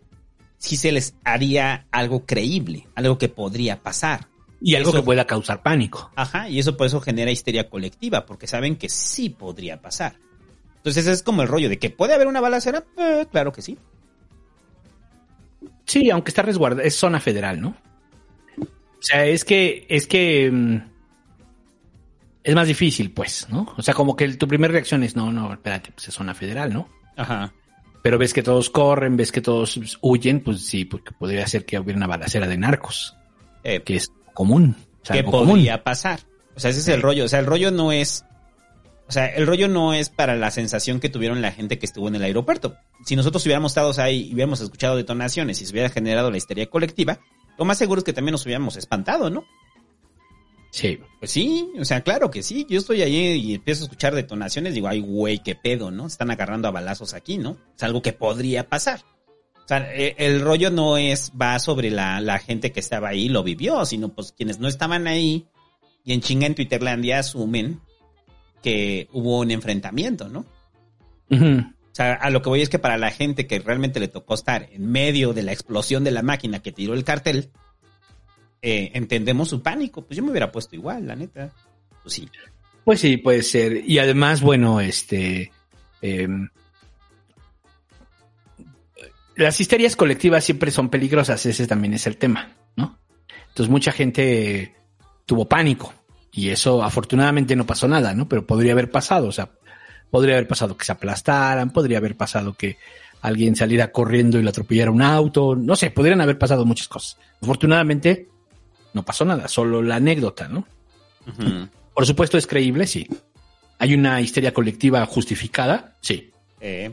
sí 0.57 0.77
se 0.77 0.91
les 0.91 1.15
haría 1.23 1.87
algo 1.91 2.25
creíble, 2.25 2.87
algo 2.95 3.17
que 3.17 3.29
podría 3.29 3.81
pasar. 3.81 4.27
Y 4.63 4.75
algo 4.75 4.89
Eso- 4.91 4.99
que 4.99 5.03
pueda 5.05 5.25
causar 5.25 5.63
pánico. 5.63 6.11
Ajá, 6.15 6.47
y 6.47 6.59
eso 6.59 6.77
por 6.77 6.85
eso 6.85 7.01
genera 7.01 7.31
histeria 7.31 7.67
colectiva, 7.69 8.27
porque 8.27 8.45
saben 8.45 8.75
que 8.75 8.89
sí 8.89 9.29
podría 9.29 9.81
pasar. 9.81 10.17
Entonces 10.77 11.07
es 11.07 11.23
como 11.23 11.41
el 11.41 11.47
rollo 11.47 11.67
de 11.67 11.79
que 11.79 11.89
puede 11.89 12.13
haber 12.13 12.27
una 12.27 12.41
balacera, 12.41 12.83
claro 13.31 13.51
que 13.51 13.63
sí. 13.63 13.79
Sí, 15.85 16.09
aunque 16.09 16.29
está 16.29 16.41
resguardada, 16.43 16.87
es 16.87 16.95
zona 16.95 17.19
federal, 17.19 17.59
¿no? 17.59 17.75
O 19.01 19.03
sea, 19.03 19.25
es 19.25 19.43
que, 19.43 19.85
es 19.89 20.05
que 20.07 20.49
mm, 20.51 20.77
es 22.43 22.55
más 22.55 22.67
difícil, 22.67 23.11
pues, 23.11 23.47
¿no? 23.49 23.73
O 23.77 23.81
sea, 23.81 23.93
como 23.93 24.15
que 24.15 24.27
tu 24.35 24.47
primera 24.47 24.71
reacción 24.71 25.03
es, 25.03 25.15
no, 25.15 25.31
no, 25.31 25.51
espérate, 25.53 25.91
pues 25.91 26.07
es 26.07 26.13
zona 26.13 26.33
federal, 26.33 26.71
¿no? 26.73 26.87
Ajá. 27.17 27.53
Pero 28.03 28.17
ves 28.17 28.33
que 28.33 28.41
todos 28.41 28.69
corren, 28.69 29.15
ves 29.17 29.31
que 29.31 29.41
todos 29.41 29.79
huyen, 30.01 30.41
pues 30.41 30.65
sí, 30.65 30.85
porque 30.85 31.11
podría 31.11 31.45
ser 31.47 31.65
que 31.65 31.77
hubiera 31.79 31.97
una 31.97 32.07
balacera 32.07 32.47
de 32.47 32.57
narcos, 32.57 33.15
Eh, 33.63 33.81
que 33.83 33.95
es 33.95 34.11
común. 34.33 34.75
o 35.03 35.05
sea, 35.05 35.13
¿Qué 35.15 35.19
algo 35.19 35.31
podría 35.31 35.73
común. 35.73 35.83
pasar? 35.83 36.19
O 36.55 36.59
sea, 36.59 36.71
ese 36.71 36.79
es 36.79 36.87
el 36.87 37.01
rollo. 37.01 37.25
O 37.25 37.27
sea, 37.27 37.39
el 37.39 37.45
rollo 37.45 37.69
no 37.71 37.91
es. 37.91 38.25
O 39.07 39.11
sea, 39.11 39.27
el 39.27 39.45
rollo 39.45 39.67
no 39.67 39.93
es 39.93 40.09
para 40.09 40.35
la 40.35 40.49
sensación 40.51 40.99
que 40.99 41.09
tuvieron 41.09 41.41
la 41.41 41.51
gente 41.51 41.77
que 41.77 41.85
estuvo 41.85 42.07
en 42.07 42.15
el 42.15 42.23
aeropuerto. 42.23 42.75
Si 43.05 43.15
nosotros 43.15 43.45
hubiéramos 43.45 43.71
estado 43.73 43.91
ahí 44.01 44.29
y 44.29 44.33
hubiéramos 44.33 44.61
escuchado 44.61 44.95
detonaciones 44.95 45.61
y 45.61 45.65
se 45.65 45.71
hubiera 45.73 45.89
generado 45.89 46.31
la 46.31 46.37
histeria 46.37 46.67
colectiva, 46.69 47.19
lo 47.57 47.65
más 47.65 47.77
seguro 47.77 47.99
es 47.99 48.05
que 48.05 48.13
también 48.13 48.33
nos 48.33 48.45
hubiéramos 48.45 48.77
espantado, 48.77 49.29
¿no? 49.29 49.45
Sí. 50.71 50.99
Pues 51.19 51.31
sí, 51.31 51.69
o 51.79 51.85
sea, 51.85 52.01
claro 52.01 52.31
que 52.31 52.43
sí. 52.43 52.65
Yo 52.69 52.79
estoy 52.79 53.01
allí 53.01 53.33
y 53.33 53.55
empiezo 53.55 53.83
a 53.83 53.85
escuchar 53.85 54.15
detonaciones, 54.15 54.73
digo, 54.73 54.87
ay, 54.87 55.01
güey, 55.01 55.39
qué 55.39 55.55
pedo, 55.55 55.91
¿no? 55.91 56.07
Están 56.07 56.31
agarrando 56.31 56.67
a 56.67 56.71
balazos 56.71 57.13
aquí, 57.13 57.37
¿no? 57.37 57.57
Es 57.75 57.83
algo 57.83 58.01
que 58.01 58.13
podría 58.13 58.69
pasar. 58.69 59.01
O 59.63 59.67
sea, 59.67 59.93
eh, 59.93 60.15
el 60.17 60.41
rollo 60.41 60.71
no 60.71 60.97
es, 60.97 61.33
va 61.39 61.59
sobre 61.59 61.91
la, 61.91 62.19
la 62.21 62.39
gente 62.39 62.71
que 62.71 62.79
estaba 62.79 63.09
ahí 63.09 63.23
y 63.23 63.29
lo 63.29 63.43
vivió, 63.43 63.85
sino 63.85 64.09
pues 64.09 64.31
quienes 64.31 64.59
no 64.59 64.67
estaban 64.67 65.07
ahí 65.07 65.45
y 66.03 66.13
en 66.13 66.21
chinga 66.21 66.47
en 66.47 66.55
Twitterlandia 66.55 67.19
asumen 67.19 67.81
que 68.63 69.07
hubo 69.11 69.39
un 69.39 69.51
enfrentamiento, 69.51 70.29
¿no? 70.29 70.45
Ujú. 71.29 71.63
O 71.91 71.95
sea, 71.95 72.13
a 72.13 72.29
lo 72.29 72.41
que 72.41 72.49
voy 72.49 72.61
es 72.61 72.69
que 72.69 72.79
para 72.79 72.97
la 72.97 73.11
gente 73.11 73.47
que 73.47 73.59
realmente 73.59 73.99
le 73.99 74.07
tocó 74.07 74.33
estar 74.33 74.69
en 74.71 74.89
medio 74.89 75.33
de 75.33 75.43
la 75.43 75.51
explosión 75.51 76.03
de 76.03 76.11
la 76.11 76.21
máquina 76.21 76.61
que 76.61 76.71
tiró 76.71 76.93
el 76.93 77.03
cartel, 77.03 77.51
eh, 78.61 78.91
entendemos 78.93 79.49
su 79.49 79.61
pánico. 79.61 80.05
Pues 80.05 80.17
yo 80.17 80.23
me 80.23 80.31
hubiera 80.31 80.51
puesto 80.51 80.75
igual, 80.75 81.07
la 81.07 81.15
neta. 81.15 81.51
Pues 82.01 82.13
sí. 82.13 82.29
Pues 82.85 83.01
sí, 83.01 83.17
puede 83.17 83.43
ser. 83.43 83.83
Y 83.85 83.99
además, 83.99 84.41
bueno, 84.41 84.79
este. 84.79 85.51
em, 86.01 86.49
las 89.35 89.59
histerias 89.59 89.95
colectivas 89.95 90.43
siempre 90.43 90.71
son 90.71 90.89
peligrosas, 90.89 91.45
ese 91.45 91.67
también 91.67 91.93
es 91.93 92.05
el 92.07 92.17
tema, 92.17 92.55
¿no? 92.75 92.99
Entonces 93.49 93.69
mucha 93.69 93.91
gente 93.91 94.75
tuvo 95.25 95.47
pánico 95.47 95.93
y 96.31 96.49
eso 96.49 96.83
afortunadamente 96.83 97.55
no 97.55 97.65
pasó 97.65 97.87
nada, 97.87 98.13
¿no? 98.13 98.27
Pero 98.29 98.45
podría 98.45 98.73
haber 98.73 98.91
pasado, 98.91 99.27
o 99.27 99.31
sea, 99.31 99.51
podría 100.11 100.35
haber 100.35 100.47
pasado 100.47 100.77
que 100.77 100.85
se 100.85 100.91
aplastaran, 100.91 101.71
podría 101.71 101.97
haber 101.97 102.15
pasado 102.15 102.53
que 102.53 102.77
alguien 103.21 103.55
saliera 103.55 103.91
corriendo 103.91 104.37
y 104.39 104.43
le 104.43 104.49
atropellara 104.49 104.91
un 104.91 105.01
auto, 105.01 105.55
no 105.55 105.75
sé, 105.75 105.91
podrían 105.91 106.21
haber 106.21 106.37
pasado 106.37 106.65
muchas 106.65 106.87
cosas. 106.87 107.17
Afortunadamente 107.41 108.27
no 108.93 109.03
pasó 109.03 109.25
nada, 109.25 109.47
solo 109.47 109.81
la 109.81 109.95
anécdota, 109.95 110.47
¿no? 110.47 110.67
Por 111.93 112.05
supuesto 112.05 112.37
es 112.37 112.45
creíble, 112.47 112.87
sí. 112.87 113.07
Hay 113.79 113.93
una 113.93 114.19
histeria 114.21 114.53
colectiva 114.53 115.05
justificada, 115.05 115.95
sí. 116.01 116.31
Eh, 116.59 116.91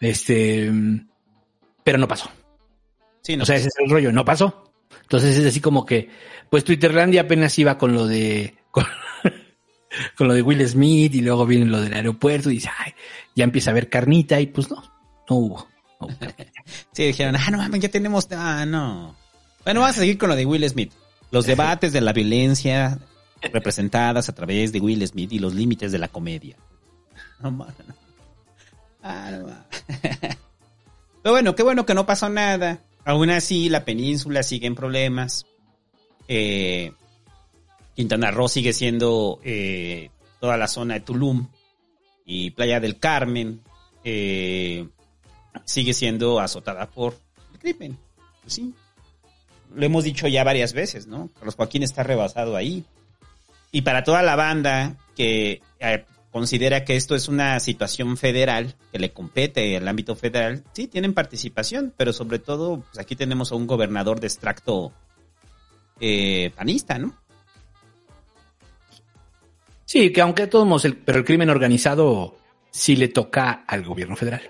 Este, 0.00 0.70
pero 1.84 1.98
no 1.98 2.08
pasó. 2.08 2.30
sí, 3.22 3.36
no. 3.36 3.42
O 3.42 3.46
sea, 3.46 3.56
ese 3.56 3.68
es 3.68 3.74
el 3.78 3.90
rollo, 3.90 4.12
no 4.12 4.24
pasó. 4.24 4.72
Entonces 5.02 5.36
es 5.36 5.46
así 5.46 5.60
como 5.60 5.84
que, 5.86 6.08
pues 6.50 6.64
Twitterlandia 6.64 7.22
apenas 7.22 7.58
iba 7.58 7.78
con 7.78 7.94
lo 7.94 8.06
de, 8.06 8.54
con, 8.70 8.84
con 10.16 10.28
lo 10.28 10.34
de 10.34 10.42
Will 10.42 10.66
Smith 10.68 11.14
y 11.14 11.20
luego 11.20 11.46
viene 11.46 11.66
lo 11.66 11.80
del 11.80 11.94
aeropuerto 11.94 12.50
y 12.50 12.54
dice, 12.54 12.70
ay, 12.78 12.94
ya 13.34 13.44
empieza 13.44 13.70
a 13.70 13.72
haber 13.72 13.88
carnita 13.88 14.40
y 14.40 14.46
pues 14.46 14.70
no, 14.70 14.82
no 15.28 15.36
hubo. 15.36 15.68
no. 16.00 16.08
Sí, 16.92 17.04
dijeron, 17.04 17.36
ah, 17.36 17.50
no 17.50 17.58
mames, 17.58 17.80
ya 17.80 17.88
tenemos, 17.88 18.28
ah, 18.32 18.64
no. 18.66 19.16
Bueno, 19.64 19.80
vamos 19.80 19.96
a 19.96 20.00
seguir 20.00 20.18
con 20.18 20.28
lo 20.28 20.36
de 20.36 20.46
Will 20.46 20.68
Smith. 20.68 20.92
Los 21.30 21.46
debates 21.46 21.92
de 21.92 22.00
la 22.00 22.12
violencia 22.12 22.98
representadas 23.52 24.28
a 24.28 24.34
través 24.34 24.72
de 24.72 24.80
Will 24.80 25.06
Smith 25.06 25.32
y 25.32 25.38
los 25.38 25.54
límites 25.54 25.92
de 25.92 25.98
la 25.98 26.08
comedia. 26.08 26.56
No 27.40 27.50
mames. 27.50 27.74
Ah, 29.02 29.30
no 29.32 29.46
mames. 29.46 29.66
Pero 31.22 31.32
bueno, 31.34 31.54
qué 31.54 31.62
bueno 31.62 31.86
que 31.86 31.94
no 31.94 32.06
pasó 32.06 32.28
nada. 32.28 32.80
Aún 33.04 33.30
así, 33.30 33.68
la 33.68 33.84
península 33.84 34.42
sigue 34.42 34.66
en 34.66 34.74
problemas. 34.74 35.46
Eh, 36.28 36.92
Quintana 38.00 38.30
Roo 38.30 38.48
sigue 38.48 38.72
siendo 38.72 39.40
eh, 39.44 40.08
toda 40.40 40.56
la 40.56 40.68
zona 40.68 40.94
de 40.94 41.00
Tulum 41.00 41.48
y 42.24 42.50
Playa 42.52 42.80
del 42.80 42.98
Carmen. 42.98 43.60
eh, 44.04 44.88
sigue 45.66 45.92
siendo 45.92 46.40
azotada 46.40 46.88
por 46.88 47.18
el 47.52 47.58
crimen. 47.58 47.98
Pues 48.40 48.54
sí. 48.54 48.72
Lo 49.74 49.84
hemos 49.84 50.04
dicho 50.04 50.28
ya 50.28 50.44
varias 50.44 50.72
veces, 50.72 51.08
¿no? 51.08 51.28
Carlos 51.34 51.56
Joaquín 51.56 51.82
está 51.82 52.02
rebasado 52.02 52.56
ahí. 52.56 52.86
Y 53.70 53.82
para 53.82 54.02
toda 54.02 54.22
la 54.22 54.34
banda 54.34 54.96
que 55.14 55.60
eh, 55.78 56.04
considera 56.30 56.86
que 56.86 56.96
esto 56.96 57.14
es 57.14 57.28
una 57.28 57.60
situación 57.60 58.16
federal, 58.16 58.76
que 58.92 58.98
le 58.98 59.12
compete 59.12 59.76
al 59.76 59.86
ámbito 59.86 60.16
federal, 60.16 60.64
sí, 60.72 60.86
tienen 60.86 61.12
participación, 61.12 61.92
pero 61.98 62.14
sobre 62.14 62.38
todo, 62.38 62.80
pues 62.80 62.98
aquí 62.98 63.14
tenemos 63.14 63.52
a 63.52 63.56
un 63.56 63.66
gobernador 63.66 64.20
de 64.20 64.28
extracto 64.28 64.90
panista, 66.56 66.96
¿no? 66.96 67.19
Sí, 69.90 70.12
que 70.12 70.20
aunque 70.20 70.46
todos 70.46 70.68
modos, 70.68 70.84
el- 70.84 70.98
pero 70.98 71.18
el 71.18 71.24
crimen 71.24 71.50
organizado 71.50 72.36
sí 72.70 72.94
le 72.94 73.08
toca 73.08 73.64
al 73.66 73.82
gobierno 73.82 74.14
federal. 74.14 74.40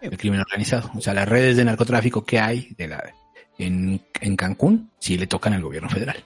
El 0.00 0.16
crimen 0.16 0.38
organizado. 0.38 0.88
O 0.96 1.00
sea, 1.00 1.12
las 1.14 1.28
redes 1.28 1.56
de 1.56 1.64
narcotráfico 1.64 2.24
que 2.24 2.38
hay 2.38 2.68
de 2.78 2.86
la, 2.86 3.12
en, 3.58 4.00
en 4.20 4.36
Cancún 4.36 4.92
sí 5.00 5.18
le 5.18 5.26
tocan 5.26 5.54
al 5.54 5.62
gobierno 5.62 5.88
federal. 5.90 6.22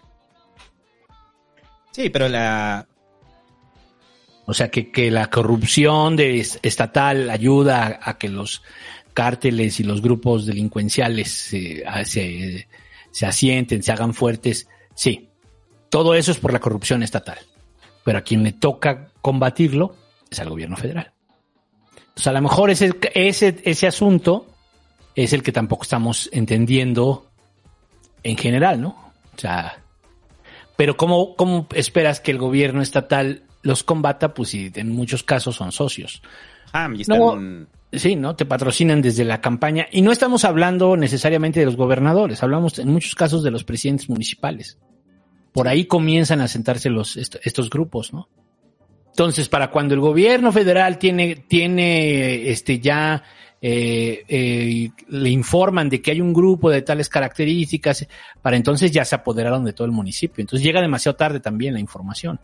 Sí, 1.92 2.10
pero 2.10 2.28
la. 2.28 2.86
O 4.44 4.52
sea, 4.52 4.70
que, 4.70 4.92
que 4.92 5.10
la 5.10 5.30
corrupción 5.30 6.14
de 6.14 6.40
estatal 6.40 7.30
ayuda 7.30 7.86
a, 8.02 8.10
a 8.10 8.18
que 8.18 8.28
los 8.28 8.62
cárteles 9.14 9.80
y 9.80 9.82
los 9.84 10.02
grupos 10.02 10.44
delincuenciales 10.44 11.32
se, 11.32 11.82
se 13.12 13.26
asienten, 13.26 13.82
se 13.82 13.92
hagan 13.92 14.12
fuertes. 14.12 14.68
Sí, 14.94 15.30
todo 15.88 16.14
eso 16.14 16.32
es 16.32 16.38
por 16.38 16.52
la 16.52 16.60
corrupción 16.60 17.02
estatal. 17.02 17.38
Pero 18.04 18.18
a 18.18 18.22
quien 18.22 18.42
le 18.42 18.52
toca 18.52 19.08
combatirlo 19.22 19.96
es 20.30 20.38
al 20.40 20.50
gobierno 20.50 20.76
federal. 20.76 21.12
Entonces, 21.98 22.26
a 22.26 22.32
lo 22.32 22.42
mejor 22.42 22.70
ese, 22.70 22.92
ese, 23.14 23.60
ese 23.64 23.86
asunto 23.86 24.46
es 25.14 25.32
el 25.32 25.42
que 25.42 25.52
tampoco 25.52 25.82
estamos 25.84 26.28
entendiendo 26.32 27.26
en 28.22 28.36
general, 28.36 28.80
¿no? 28.80 28.88
O 29.36 29.38
sea, 29.40 29.82
pero 30.76 30.96
¿cómo, 30.96 31.34
cómo 31.36 31.66
esperas 31.74 32.20
que 32.20 32.30
el 32.30 32.38
gobierno 32.38 32.82
estatal 32.82 33.42
los 33.62 33.82
combata? 33.84 34.34
Pues 34.34 34.50
si 34.50 34.70
en 34.74 34.90
muchos 34.90 35.22
casos 35.22 35.56
son 35.56 35.72
socios. 35.72 36.22
Ah, 36.72 36.88
y 36.94 37.02
están- 37.02 37.18
No, 37.18 37.66
sí, 37.92 38.16
¿no? 38.16 38.34
Te 38.36 38.44
patrocinan 38.44 39.00
desde 39.02 39.24
la 39.24 39.40
campaña. 39.40 39.86
Y 39.90 40.02
no 40.02 40.12
estamos 40.12 40.44
hablando 40.44 40.96
necesariamente 40.96 41.60
de 41.60 41.66
los 41.66 41.76
gobernadores, 41.76 42.42
hablamos 42.42 42.78
en 42.78 42.88
muchos 42.88 43.14
casos 43.14 43.42
de 43.42 43.50
los 43.50 43.64
presidentes 43.64 44.08
municipales. 44.08 44.78
Por 45.54 45.68
ahí 45.68 45.86
comienzan 45.86 46.40
a 46.40 46.48
sentarse 46.48 46.90
los, 46.90 47.16
est- 47.16 47.36
estos 47.44 47.70
grupos, 47.70 48.12
¿no? 48.12 48.28
Entonces, 49.06 49.48
para 49.48 49.70
cuando 49.70 49.94
el 49.94 50.00
gobierno 50.00 50.50
federal 50.50 50.98
tiene, 50.98 51.36
tiene 51.36 52.50
este 52.50 52.80
ya 52.80 53.22
eh, 53.62 54.24
eh, 54.28 54.90
le 55.08 55.30
informan 55.30 55.88
de 55.88 56.02
que 56.02 56.10
hay 56.10 56.20
un 56.20 56.32
grupo 56.34 56.68
de 56.68 56.82
tales 56.82 57.08
características, 57.08 58.08
para 58.42 58.56
entonces 58.56 58.90
ya 58.90 59.04
se 59.04 59.14
apoderaron 59.14 59.64
de 59.64 59.72
todo 59.72 59.84
el 59.86 59.92
municipio. 59.92 60.42
Entonces 60.42 60.64
llega 60.66 60.80
demasiado 60.82 61.14
tarde 61.14 61.38
también 61.38 61.74
la 61.74 61.80
información. 61.80 62.40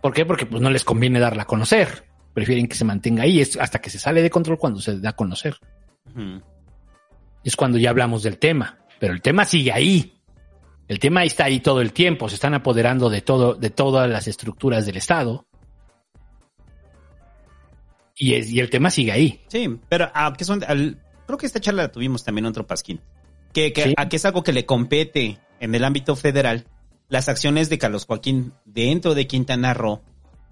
¿Por 0.00 0.14
qué? 0.14 0.24
Porque 0.24 0.46
pues 0.46 0.62
no 0.62 0.70
les 0.70 0.82
conviene 0.84 1.20
darla 1.20 1.42
a 1.42 1.46
conocer. 1.46 2.04
Prefieren 2.32 2.66
que 2.68 2.74
se 2.74 2.86
mantenga 2.86 3.24
ahí. 3.24 3.40
Es 3.40 3.58
hasta 3.58 3.80
que 3.80 3.90
se 3.90 3.98
sale 3.98 4.22
de 4.22 4.30
control 4.30 4.56
cuando 4.58 4.80
se 4.80 4.98
da 4.98 5.10
a 5.10 5.16
conocer. 5.16 5.58
Es 7.44 7.54
cuando 7.54 7.76
ya 7.76 7.90
hablamos 7.90 8.22
del 8.22 8.38
tema. 8.38 8.78
Pero 8.98 9.12
el 9.12 9.20
tema 9.20 9.44
sigue 9.44 9.72
ahí. 9.72 10.19
El 10.90 10.98
tema 10.98 11.22
está 11.22 11.44
ahí 11.44 11.60
todo 11.60 11.80
el 11.82 11.92
tiempo. 11.92 12.28
Se 12.28 12.34
están 12.34 12.52
apoderando 12.52 13.08
de 13.10 13.20
todo, 13.22 13.54
de 13.54 13.70
todas 13.70 14.10
las 14.10 14.26
estructuras 14.26 14.86
del 14.86 14.96
Estado. 14.96 15.46
Y, 18.16 18.34
es, 18.34 18.50
y 18.50 18.58
el 18.58 18.70
tema 18.70 18.90
sigue 18.90 19.12
ahí. 19.12 19.40
Sí, 19.46 19.78
pero 19.88 20.10
ah, 20.12 20.32
que 20.36 20.44
son, 20.44 20.64
al- 20.66 20.98
creo 21.26 21.38
que 21.38 21.46
esta 21.46 21.60
charla 21.60 21.82
la 21.84 21.92
tuvimos 21.92 22.24
también 22.24 22.44
otro 22.46 22.66
pasquín. 22.66 23.00
Que, 23.52 23.72
que, 23.72 23.84
Sí. 23.84 23.94
a 23.96 24.08
que 24.08 24.16
es 24.16 24.24
algo 24.24 24.42
que 24.42 24.52
le 24.52 24.66
compete 24.66 25.38
en 25.60 25.74
el 25.76 25.84
ámbito 25.84 26.16
federal. 26.16 26.66
Las 27.08 27.28
acciones 27.28 27.68
de 27.70 27.78
Carlos 27.78 28.06
Joaquín 28.06 28.52
dentro 28.64 29.14
de 29.14 29.28
Quintana 29.28 29.74
Roo 29.74 30.02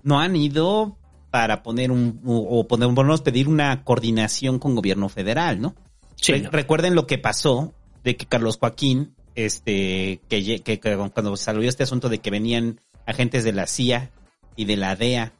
no 0.04 0.20
han 0.20 0.36
ido 0.36 0.96
para 1.32 1.64
poner 1.64 1.90
un, 1.90 2.20
o 2.24 2.60
o 2.68 2.78
menos 2.92 3.22
pedir 3.22 3.48
una 3.48 3.82
coordinación 3.82 4.60
con 4.60 4.76
gobierno 4.76 5.08
federal, 5.08 5.60
¿no? 5.60 5.74
Sí, 6.14 6.30
Re- 6.32 6.40
no. 6.42 6.50
Recuerden 6.50 6.94
lo 6.94 7.08
que 7.08 7.18
pasó 7.18 7.74
de 8.04 8.16
que 8.16 8.26
Carlos 8.26 8.56
Joaquín, 8.58 9.16
este, 9.38 10.20
que, 10.28 10.62
que 10.64 10.80
cuando 10.80 11.36
salió 11.36 11.68
este 11.68 11.84
asunto 11.84 12.08
de 12.08 12.18
que 12.18 12.30
venían 12.30 12.80
agentes 13.06 13.44
de 13.44 13.52
la 13.52 13.68
CIA 13.68 14.10
y 14.56 14.64
de 14.64 14.76
la 14.76 14.96
DEA, 14.96 15.32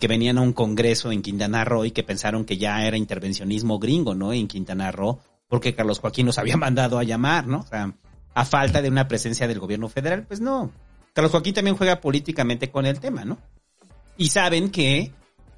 que 0.00 0.08
venían 0.08 0.38
a 0.38 0.40
un 0.40 0.52
congreso 0.52 1.12
en 1.12 1.22
Quintana 1.22 1.64
Roo 1.64 1.84
y 1.84 1.92
que 1.92 2.02
pensaron 2.02 2.44
que 2.44 2.58
ya 2.58 2.84
era 2.84 2.96
intervencionismo 2.96 3.78
gringo, 3.78 4.16
¿no? 4.16 4.32
En 4.32 4.48
Quintana 4.48 4.90
Roo, 4.90 5.20
porque 5.46 5.72
Carlos 5.72 6.00
Joaquín 6.00 6.26
los 6.26 6.38
había 6.38 6.56
mandado 6.58 6.98
a 6.98 7.04
llamar, 7.04 7.46
¿no? 7.46 7.60
O 7.60 7.66
sea, 7.66 7.94
a 8.34 8.44
falta 8.44 8.82
de 8.82 8.88
una 8.88 9.06
presencia 9.06 9.46
del 9.46 9.60
gobierno 9.60 9.88
federal, 9.88 10.24
pues 10.26 10.40
no. 10.40 10.72
Carlos 11.12 11.30
Joaquín 11.30 11.54
también 11.54 11.76
juega 11.76 12.00
políticamente 12.00 12.72
con 12.72 12.86
el 12.86 12.98
tema, 12.98 13.24
¿no? 13.24 13.38
Y 14.16 14.30
saben 14.30 14.70
que, 14.70 15.12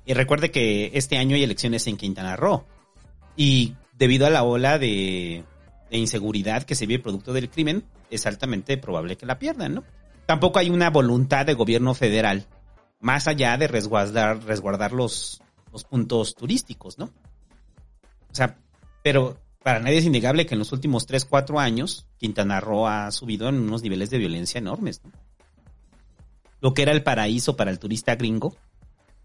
y 0.05 0.13
recuerde 0.13 0.51
que 0.51 0.91
este 0.93 1.17
año 1.17 1.35
hay 1.35 1.45
elecciones 1.45 1.87
en 1.87 1.97
Quintana 1.97 2.37
Roo. 2.37 2.67
Y 3.37 3.75
debido 3.95 4.27
a 4.27 4.31
la 4.31 4.43
ola 4.43 4.79
de, 4.79 5.45
de 5.91 5.99
inseguridad 5.99 6.65
que 6.65 6.75
se 6.75 6.87
vive 6.87 7.03
producto 7.03 7.33
del 7.33 7.51
crimen, 7.51 7.85
es 8.11 8.27
altamente 8.27 8.77
probable 8.77 9.17
que 9.17 9.27
la 9.27 9.39
pierdan, 9.39 9.75
¿no? 9.75 9.85
Tampoco 10.27 10.59
hay 10.59 10.71
una 10.71 10.91
voluntad 10.91 11.47
de 11.47 11.55
gobierno 11.55 11.95
federal, 11.95 12.47
más 13.01 13.29
allá 13.29 13.57
de 13.57 13.69
resguardar, 13.69 14.43
resguardar 14.45 14.93
los, 14.93 15.41
los 15.73 15.85
puntos 15.85 16.35
turísticos, 16.35 16.99
¿no? 16.99 17.07
O 17.07 18.35
sea, 18.35 18.59
pero 19.03 19.39
para 19.63 19.79
nadie 19.79 19.99
es 19.99 20.05
innegable 20.05 20.47
que 20.47 20.55
en 20.55 20.59
los 20.59 20.73
últimos 20.73 21.07
3, 21.07 21.25
4 21.25 21.61
años, 21.61 22.07
Quintana 22.19 22.61
Roo 22.61 22.87
ha 22.87 23.11
subido 23.13 23.49
en 23.49 23.61
unos 23.61 23.83
niveles 23.83 24.11
de 24.11 24.19
violencia 24.19 24.59
enormes, 24.59 25.03
¿no? 25.05 25.13
Lo 26.61 26.75
que 26.75 26.83
era 26.83 26.93
el 26.93 27.03
paraíso 27.03 27.55
para 27.55 27.71
el 27.71 27.79
turista 27.79 28.17
gringo, 28.17 28.57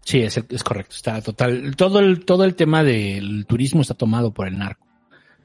Sí, 0.04 0.18
es, 0.20 0.36
es 0.36 0.64
correcto. 0.64 0.94
Está 0.94 1.20
total. 1.22 1.76
Todo 1.76 2.00
el, 2.00 2.24
todo 2.24 2.44
el 2.44 2.54
tema 2.54 2.82
del 2.82 3.46
turismo 3.46 3.82
está 3.82 3.94
tomado 3.94 4.32
por 4.32 4.48
el 4.48 4.58
narco. 4.58 4.86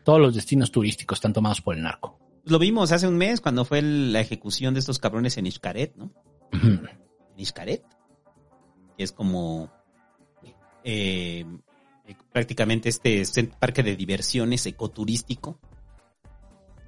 Todos 0.07 0.21
los 0.21 0.35
destinos 0.35 0.71
turísticos 0.71 1.17
están 1.17 1.33
tomados 1.33 1.59
por 1.59 1.75
el 1.75 1.83
narco. 1.83 2.17
lo 2.45 2.59
vimos 2.59 2.93
hace 2.93 3.09
un 3.09 3.17
mes 3.17 3.41
cuando 3.41 3.65
fue 3.65 3.81
la 3.81 4.21
ejecución 4.21 4.73
de 4.73 4.79
estos 4.79 4.99
cabrones 4.99 5.35
en 5.35 5.51
Xcaret, 5.51 5.97
¿no? 5.97 6.13
En 6.53 7.45
Xcaret, 7.45 7.83
que 8.97 9.03
es 9.03 9.11
como 9.11 9.69
eh, 10.85 11.43
prácticamente 12.31 12.87
este 12.87 13.21
parque 13.59 13.83
de 13.83 13.97
diversiones 13.97 14.65
ecoturístico, 14.65 15.59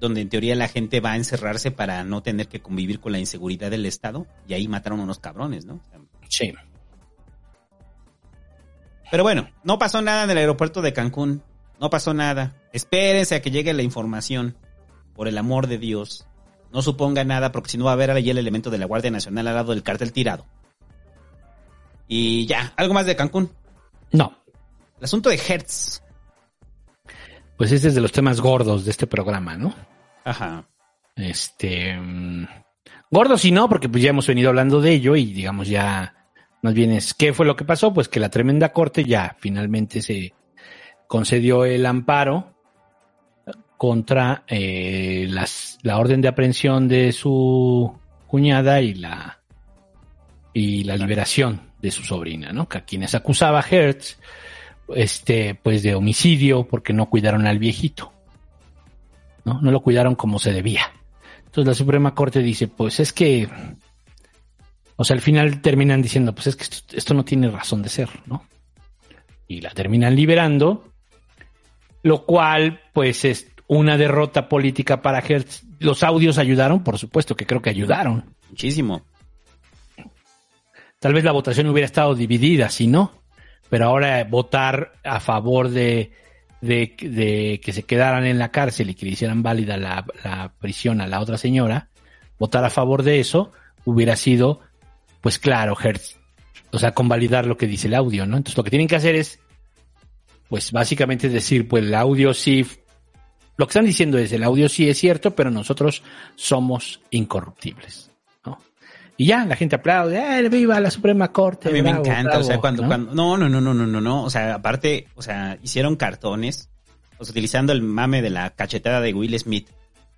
donde 0.00 0.22
en 0.22 0.30
teoría 0.30 0.54
la 0.54 0.68
gente 0.68 1.00
va 1.00 1.12
a 1.12 1.16
encerrarse 1.16 1.70
para 1.70 2.02
no 2.04 2.22
tener 2.22 2.48
que 2.48 2.62
convivir 2.62 3.00
con 3.00 3.12
la 3.12 3.18
inseguridad 3.18 3.70
del 3.70 3.84
Estado, 3.84 4.26
y 4.48 4.54
ahí 4.54 4.66
mataron 4.66 4.98
a 4.98 5.02
unos 5.02 5.18
cabrones, 5.18 5.66
¿no? 5.66 5.78
Sí. 6.30 6.54
Pero 9.10 9.22
bueno, 9.24 9.50
no 9.62 9.78
pasó 9.78 10.00
nada 10.00 10.24
en 10.24 10.30
el 10.30 10.38
aeropuerto 10.38 10.80
de 10.80 10.94
Cancún, 10.94 11.42
no 11.80 11.90
pasó 11.90 12.14
nada. 12.14 12.54
Espérense 12.72 13.34
a 13.34 13.42
que 13.42 13.50
llegue 13.50 13.72
la 13.72 13.82
información, 13.82 14.56
por 15.14 15.28
el 15.28 15.38
amor 15.38 15.66
de 15.66 15.78
Dios. 15.78 16.26
No 16.72 16.82
suponga 16.82 17.24
nada, 17.24 17.50
porque 17.52 17.70
si 17.70 17.78
no 17.78 17.86
va 17.86 17.92
a 17.92 17.94
haber 17.94 18.10
ahí 18.10 18.30
el 18.30 18.38
elemento 18.38 18.70
de 18.70 18.78
la 18.78 18.86
Guardia 18.86 19.10
Nacional 19.10 19.48
al 19.48 19.54
lado 19.54 19.72
del 19.72 19.82
cartel 19.82 20.12
tirado. 20.12 20.46
Y 22.06 22.46
ya, 22.46 22.72
algo 22.76 22.94
más 22.94 23.06
de 23.06 23.16
Cancún. 23.16 23.50
No. 24.12 24.36
El 24.98 25.04
asunto 25.04 25.30
de 25.30 25.36
Hertz. 25.36 26.02
Pues 27.56 27.72
este 27.72 27.88
es 27.88 27.94
de 27.94 28.00
los 28.00 28.12
temas 28.12 28.40
gordos 28.40 28.84
de 28.84 28.90
este 28.90 29.06
programa, 29.06 29.56
¿no? 29.56 29.74
Ajá. 30.24 30.64
Este. 31.16 31.98
mm, 31.98 32.46
gordos 33.10 33.44
y 33.44 33.52
no, 33.52 33.68
porque 33.68 33.88
pues 33.88 34.02
ya 34.02 34.10
hemos 34.10 34.26
venido 34.26 34.48
hablando 34.48 34.80
de 34.80 34.92
ello 34.92 35.16
y 35.16 35.32
digamos 35.32 35.68
ya. 35.68 36.14
Más 36.62 36.74
bien 36.74 36.92
es, 36.92 37.14
¿qué 37.14 37.32
fue 37.32 37.46
lo 37.46 37.56
que 37.56 37.64
pasó? 37.64 37.94
Pues 37.94 38.08
que 38.08 38.20
la 38.20 38.28
tremenda 38.28 38.72
corte 38.72 39.04
ya 39.04 39.36
finalmente 39.38 40.02
se 40.02 40.34
concedió 41.10 41.64
el 41.64 41.86
amparo 41.86 42.54
contra 43.76 44.44
eh, 44.46 45.26
las, 45.28 45.76
la 45.82 45.98
orden 45.98 46.20
de 46.20 46.28
aprehensión 46.28 46.86
de 46.86 47.10
su 47.10 47.92
cuñada 48.28 48.80
y 48.80 48.94
la 48.94 49.40
y 50.52 50.84
la 50.84 50.96
liberación 50.96 51.72
de 51.82 51.90
su 51.90 52.04
sobrina, 52.04 52.52
¿no? 52.52 52.68
Que 52.68 52.78
a 52.78 52.84
quienes 52.84 53.16
acusaba 53.16 53.60
Hertz, 53.68 54.20
este, 54.94 55.56
pues 55.56 55.82
de 55.82 55.96
homicidio 55.96 56.68
porque 56.68 56.92
no 56.92 57.10
cuidaron 57.10 57.44
al 57.48 57.58
viejito, 57.58 58.12
¿no? 59.44 59.60
No 59.60 59.72
lo 59.72 59.80
cuidaron 59.80 60.14
como 60.14 60.38
se 60.38 60.52
debía. 60.52 60.92
Entonces 61.38 61.66
la 61.66 61.74
Suprema 61.74 62.14
Corte 62.14 62.38
dice, 62.38 62.68
pues 62.68 63.00
es 63.00 63.12
que, 63.12 63.48
o 64.94 65.02
sea, 65.02 65.16
al 65.16 65.22
final 65.22 65.60
terminan 65.60 66.02
diciendo, 66.02 66.32
pues 66.36 66.46
es 66.46 66.54
que 66.54 66.62
esto, 66.62 66.96
esto 66.96 67.14
no 67.14 67.24
tiene 67.24 67.50
razón 67.50 67.82
de 67.82 67.88
ser, 67.88 68.10
¿no? 68.26 68.44
Y 69.48 69.60
la 69.60 69.70
terminan 69.70 70.14
liberando, 70.14 70.89
lo 72.02 72.24
cual, 72.24 72.80
pues 72.92 73.24
es 73.24 73.50
una 73.66 73.96
derrota 73.96 74.48
política 74.48 75.02
para 75.02 75.20
Hertz. 75.20 75.62
Los 75.78 76.02
audios 76.02 76.38
ayudaron, 76.38 76.82
por 76.82 76.98
supuesto 76.98 77.36
que 77.36 77.46
creo 77.46 77.62
que 77.62 77.70
ayudaron. 77.70 78.34
Muchísimo. 78.48 79.02
Tal 80.98 81.14
vez 81.14 81.24
la 81.24 81.32
votación 81.32 81.68
hubiera 81.68 81.86
estado 81.86 82.14
dividida, 82.14 82.68
si 82.68 82.86
no. 82.86 83.12
Pero 83.68 83.86
ahora 83.86 84.24
votar 84.24 84.92
a 85.04 85.20
favor 85.20 85.70
de, 85.70 86.12
de, 86.60 86.94
de 87.00 87.60
que 87.62 87.72
se 87.72 87.84
quedaran 87.84 88.26
en 88.26 88.38
la 88.38 88.50
cárcel 88.50 88.90
y 88.90 88.94
que 88.94 89.06
le 89.06 89.12
hicieran 89.12 89.42
válida 89.42 89.76
la, 89.76 90.04
la 90.24 90.52
prisión 90.58 91.00
a 91.00 91.06
la 91.06 91.20
otra 91.20 91.38
señora, 91.38 91.88
votar 92.38 92.64
a 92.64 92.70
favor 92.70 93.02
de 93.02 93.20
eso 93.20 93.52
hubiera 93.84 94.16
sido, 94.16 94.60
pues 95.20 95.38
claro, 95.38 95.76
Hertz. 95.80 96.18
O 96.72 96.78
sea, 96.78 96.92
convalidar 96.92 97.46
lo 97.46 97.56
que 97.56 97.66
dice 97.66 97.88
el 97.88 97.94
audio, 97.94 98.26
¿no? 98.26 98.36
Entonces 98.36 98.56
lo 98.56 98.64
que 98.64 98.70
tienen 98.70 98.88
que 98.88 98.96
hacer 98.96 99.14
es, 99.14 99.40
pues 100.50 100.72
básicamente 100.72 101.28
decir, 101.28 101.68
pues 101.68 101.84
el 101.84 101.94
audio 101.94 102.34
sí, 102.34 102.66
lo 103.56 103.66
que 103.66 103.70
están 103.70 103.86
diciendo 103.86 104.18
es, 104.18 104.32
el 104.32 104.42
audio 104.42 104.68
sí 104.68 104.88
es 104.88 104.98
cierto, 104.98 105.36
pero 105.36 105.48
nosotros 105.48 106.02
somos 106.34 107.00
incorruptibles. 107.10 108.10
¿no? 108.44 108.58
Y 109.16 109.26
ya, 109.26 109.44
la 109.46 109.54
gente 109.54 109.76
aplaude, 109.76 110.18
¡eh, 110.18 110.48
viva 110.48 110.80
la 110.80 110.90
Suprema 110.90 111.32
Corte! 111.32 111.68
A 111.68 111.72
mí 111.72 111.80
me 111.82 111.90
bravo, 111.92 112.04
encanta, 112.04 112.38
o 112.40 112.42
sea, 112.42 112.58
bravo", 112.58 112.60
cuando, 112.62 112.82
¿no? 112.82 112.88
cuando, 112.88 113.14
no, 113.14 113.36
no, 113.36 113.48
no, 113.48 113.60
no, 113.60 113.74
no, 113.74 113.86
no, 113.86 114.00
no, 114.00 114.24
o 114.24 114.28
sea, 114.28 114.56
aparte, 114.56 115.06
o 115.14 115.22
sea, 115.22 115.56
hicieron 115.62 115.94
cartones, 115.94 116.68
sea, 117.20 117.30
utilizando 117.30 117.72
el 117.72 117.80
mame 117.80 118.20
de 118.20 118.30
la 118.30 118.50
cachetada 118.50 119.00
de 119.00 119.14
Will 119.14 119.38
Smith, 119.38 119.68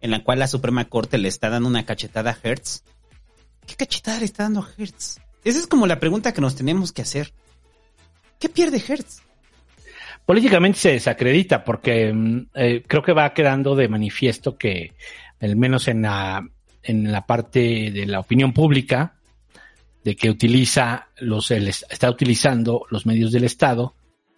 en 0.01 0.11
la 0.11 0.24
cual 0.24 0.39
la 0.39 0.47
Suprema 0.47 0.87
Corte 0.87 1.18
le 1.18 1.28
está 1.28 1.51
dando 1.51 1.68
una 1.68 1.85
cachetada 1.85 2.30
a 2.30 2.39
Hertz. 2.43 2.85
¿Qué 3.66 3.76
cachetada 3.76 4.18
le 4.18 4.24
está 4.24 4.45
dando 4.45 4.61
a 4.61 4.68
Hertz? 4.78 5.20
esa 5.45 5.59
es 5.59 5.66
como 5.66 5.87
la 5.87 6.01
pregunta 6.01 6.33
que 6.33 6.41
nos 6.41 6.57
tenemos 6.57 6.91
que 6.91 7.03
hacer. 7.03 7.35
¿Qué 8.39 8.49
pierde 8.49 8.83
Hertz? 8.89 9.22
Políticamente 10.27 10.79
se 10.79 10.93
desacredita 10.93 11.64
porque 11.64 12.12
mm, 12.12 12.47
eh, 12.55 12.83
creo 12.87 13.03
que 13.03 13.12
va 13.12 13.33
quedando 13.35 13.75
de 13.75 13.89
manifiesto 13.89 14.57
que, 14.57 14.93
al 15.41 15.57
menos 15.57 15.89
en 15.89 16.03
la, 16.03 16.47
en 16.83 17.11
la 17.11 17.27
parte 17.27 17.91
de 17.91 18.07
la 18.07 18.20
opinión 18.20 18.53
pública, 18.53 19.14
de 20.05 20.16
que 20.16 20.31
utiliza 20.31 21.09
los, 21.18 21.51
el 21.51 21.68
es- 21.68 21.87
está 21.91 22.11
utilizando 22.11 22.87
los 22.91 23.07
medios 23.07 23.33
del 23.33 23.45
Estado 23.45 23.95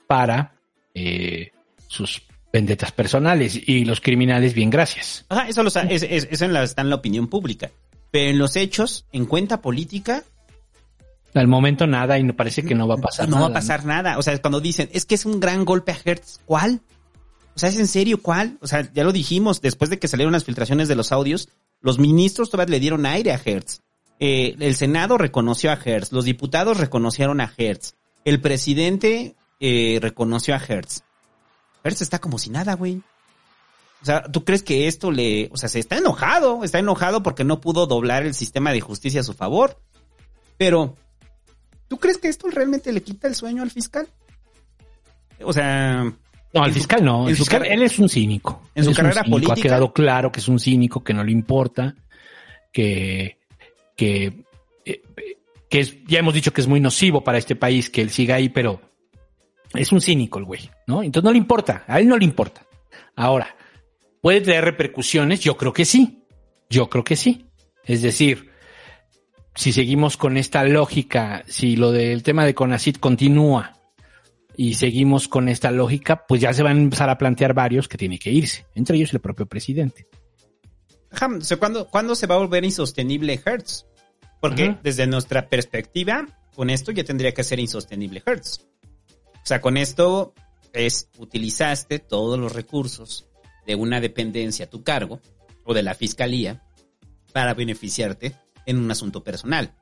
para 0.06 0.54
eh, 0.94 1.50
sus 1.88 2.22
vendetas 2.52 2.92
personales 2.92 3.60
y 3.66 3.84
los 3.84 4.00
criminales, 4.00 4.54
bien 4.54 4.70
gracias. 4.70 5.24
Ajá, 5.28 5.48
eso, 5.48 5.62
lo 5.62 5.70
en 6.42 6.52
la- 6.52 6.62
está 6.62 6.82
en 6.82 6.90
la 6.90 6.96
opinión 6.96 7.28
pública. 7.28 7.70
Pero 8.10 8.30
en 8.30 8.38
los 8.38 8.56
hechos, 8.56 9.06
en 9.12 9.26
cuenta 9.26 9.60
política, 9.60 10.22
Al 11.34 11.48
momento 11.48 11.86
nada 11.86 12.18
y 12.18 12.22
no 12.22 12.34
parece 12.34 12.64
que 12.64 12.74
no 12.74 12.86
va 12.86 12.94
a 12.94 12.98
pasar 12.98 13.28
no 13.28 13.36
nada. 13.36 13.48
va 13.48 13.50
a 13.50 13.54
pasar 13.54 13.84
nada. 13.84 14.18
O 14.18 14.22
sea, 14.22 14.40
cuando 14.40 14.60
dicen, 14.60 14.88
es 14.92 15.04
que 15.04 15.16
es 15.16 15.26
un 15.26 15.40
gran 15.40 15.64
golpe 15.64 15.92
a 15.92 15.98
Hertz, 16.02 16.40
¿cuál? 16.46 16.80
O 17.56 17.58
sea, 17.58 17.68
¿es 17.68 17.76
en 17.76 17.88
serio 17.88 18.22
cuál? 18.22 18.58
O 18.60 18.66
sea, 18.66 18.88
ya 18.92 19.04
lo 19.04 19.12
dijimos, 19.12 19.60
después 19.60 19.90
de 19.90 19.98
que 19.98 20.08
salieron 20.08 20.32
las 20.32 20.44
filtraciones 20.44 20.86
de 20.88 20.94
los 20.94 21.12
audios, 21.12 21.48
los 21.80 21.98
ministros 21.98 22.50
todavía 22.50 22.72
le 22.72 22.80
dieron 22.80 23.04
aire 23.04 23.32
a 23.32 23.40
Hertz. 23.44 23.80
Eh, 24.20 24.56
el 24.60 24.76
Senado 24.76 25.18
reconoció 25.18 25.72
a 25.72 25.78
Hertz, 25.82 26.12
los 26.12 26.24
diputados 26.24 26.78
reconocieron 26.78 27.40
a 27.40 27.52
Hertz, 27.56 27.94
el 28.24 28.40
presidente 28.40 29.34
eh, 29.60 29.98
reconoció 30.00 30.54
a 30.54 30.58
Hertz. 30.58 31.02
Hertz 31.82 32.02
está 32.02 32.20
como 32.20 32.38
si 32.38 32.50
nada, 32.50 32.74
güey. 32.74 33.02
O 34.02 34.04
sea, 34.04 34.22
¿tú 34.22 34.44
crees 34.44 34.62
que 34.62 34.86
esto 34.86 35.10
le... 35.10 35.48
O 35.52 35.56
sea, 35.56 35.68
se 35.68 35.78
está 35.78 35.96
enojado, 35.96 36.62
está 36.62 36.78
enojado 36.78 37.22
porque 37.22 37.44
no 37.44 37.60
pudo 37.60 37.86
doblar 37.86 38.24
el 38.24 38.34
sistema 38.34 38.72
de 38.72 38.80
justicia 38.80 39.20
a 39.20 39.24
su 39.24 39.32
favor. 39.32 39.80
Pero, 40.58 40.96
¿tú 41.88 41.98
crees 41.98 42.18
que 42.18 42.28
esto 42.28 42.48
realmente 42.50 42.92
le 42.92 43.02
quita 43.02 43.28
el 43.28 43.34
sueño 43.34 43.62
al 43.62 43.70
fiscal? 43.70 44.06
O 45.42 45.52
sea... 45.52 46.12
No, 46.52 46.62
al 46.62 46.72
fiscal 46.72 47.04
no. 47.04 47.24
en 47.24 47.30
El 47.30 47.36
su 47.36 47.42
fiscal, 47.42 47.66
él 47.66 47.82
es 47.82 47.98
un 47.98 48.08
cínico. 48.08 48.62
en 48.76 48.80
Él 48.80 48.84
su 48.84 48.90
es 48.92 48.96
carrera 48.96 49.22
cínico. 49.24 49.30
política- 49.32 49.52
Ha 49.54 49.62
quedado 49.62 49.92
claro 49.92 50.30
que 50.30 50.38
es 50.38 50.46
un 50.46 50.60
cínico, 50.60 51.02
que 51.02 51.12
no 51.12 51.24
le 51.24 51.32
importa, 51.32 51.96
que, 52.72 53.38
que, 53.96 54.44
eh, 54.84 55.02
que 55.68 55.80
es, 55.80 55.96
ya 56.04 56.20
hemos 56.20 56.32
dicho 56.32 56.52
que 56.52 56.60
es 56.60 56.68
muy 56.68 56.78
nocivo 56.78 57.24
para 57.24 57.38
este 57.38 57.56
país 57.56 57.90
que 57.90 58.02
él 58.02 58.10
siga 58.10 58.36
ahí, 58.36 58.50
pero 58.50 58.80
es 59.74 59.90
un 59.90 60.00
cínico 60.00 60.38
el 60.38 60.44
güey, 60.44 60.70
¿no? 60.86 61.02
Entonces 61.02 61.24
no 61.24 61.32
le 61.32 61.38
importa, 61.38 61.82
a 61.88 61.98
él 61.98 62.06
no 62.06 62.16
le 62.16 62.24
importa. 62.24 62.64
Ahora, 63.16 63.56
¿puede 64.22 64.40
tener 64.40 64.64
repercusiones? 64.64 65.40
Yo 65.40 65.56
creo 65.56 65.72
que 65.72 65.84
sí. 65.84 66.22
Yo 66.70 66.88
creo 66.88 67.02
que 67.02 67.16
sí. 67.16 67.46
Es 67.84 68.00
decir, 68.00 68.50
si 69.54 69.72
seguimos 69.72 70.16
con 70.16 70.36
esta 70.36 70.64
lógica, 70.64 71.44
si 71.46 71.76
lo 71.76 71.92
del 71.92 72.22
tema 72.22 72.44
de 72.44 72.54
Conacit 72.54 72.98
continúa 72.98 73.76
y 74.56 74.74
seguimos 74.74 75.28
con 75.28 75.48
esta 75.48 75.70
lógica, 75.70 76.26
pues 76.26 76.40
ya 76.40 76.52
se 76.52 76.62
van 76.62 76.76
a 76.76 76.80
empezar 76.80 77.08
a 77.08 77.18
plantear 77.18 77.54
varios 77.54 77.88
que 77.88 77.98
tienen 77.98 78.18
que 78.18 78.30
irse, 78.30 78.66
entre 78.74 78.96
ellos 78.96 79.12
el 79.12 79.20
propio 79.20 79.46
presidente. 79.46 80.08
Ajá, 81.10 81.28
¿cuándo, 81.58 81.88
cuándo 81.88 82.14
se 82.14 82.26
va 82.26 82.34
a 82.34 82.38
volver 82.38 82.64
insostenible 82.64 83.40
Hertz? 83.44 83.86
Porque 84.40 84.76
desde 84.82 85.06
nuestra 85.06 85.48
perspectiva, 85.48 86.26
con 86.54 86.68
esto 86.68 86.92
ya 86.92 87.04
tendría 87.04 87.32
que 87.32 87.44
ser 87.44 87.60
insostenible 87.60 88.22
Hertz. 88.26 88.60
O 89.32 89.46
sea, 89.46 89.60
con 89.60 89.76
esto 89.76 90.34
es, 90.72 91.08
utilizaste 91.18 92.00
todos 92.00 92.38
los 92.38 92.52
recursos 92.52 93.28
de 93.66 93.76
una 93.76 94.00
dependencia 94.00 94.66
a 94.66 94.70
tu 94.70 94.82
cargo 94.82 95.20
o 95.64 95.72
de 95.72 95.82
la 95.82 95.94
fiscalía 95.94 96.62
para 97.32 97.54
beneficiarte 97.54 98.34
en 98.66 98.78
un 98.78 98.90
asunto 98.90 99.22
personal. 99.22 99.74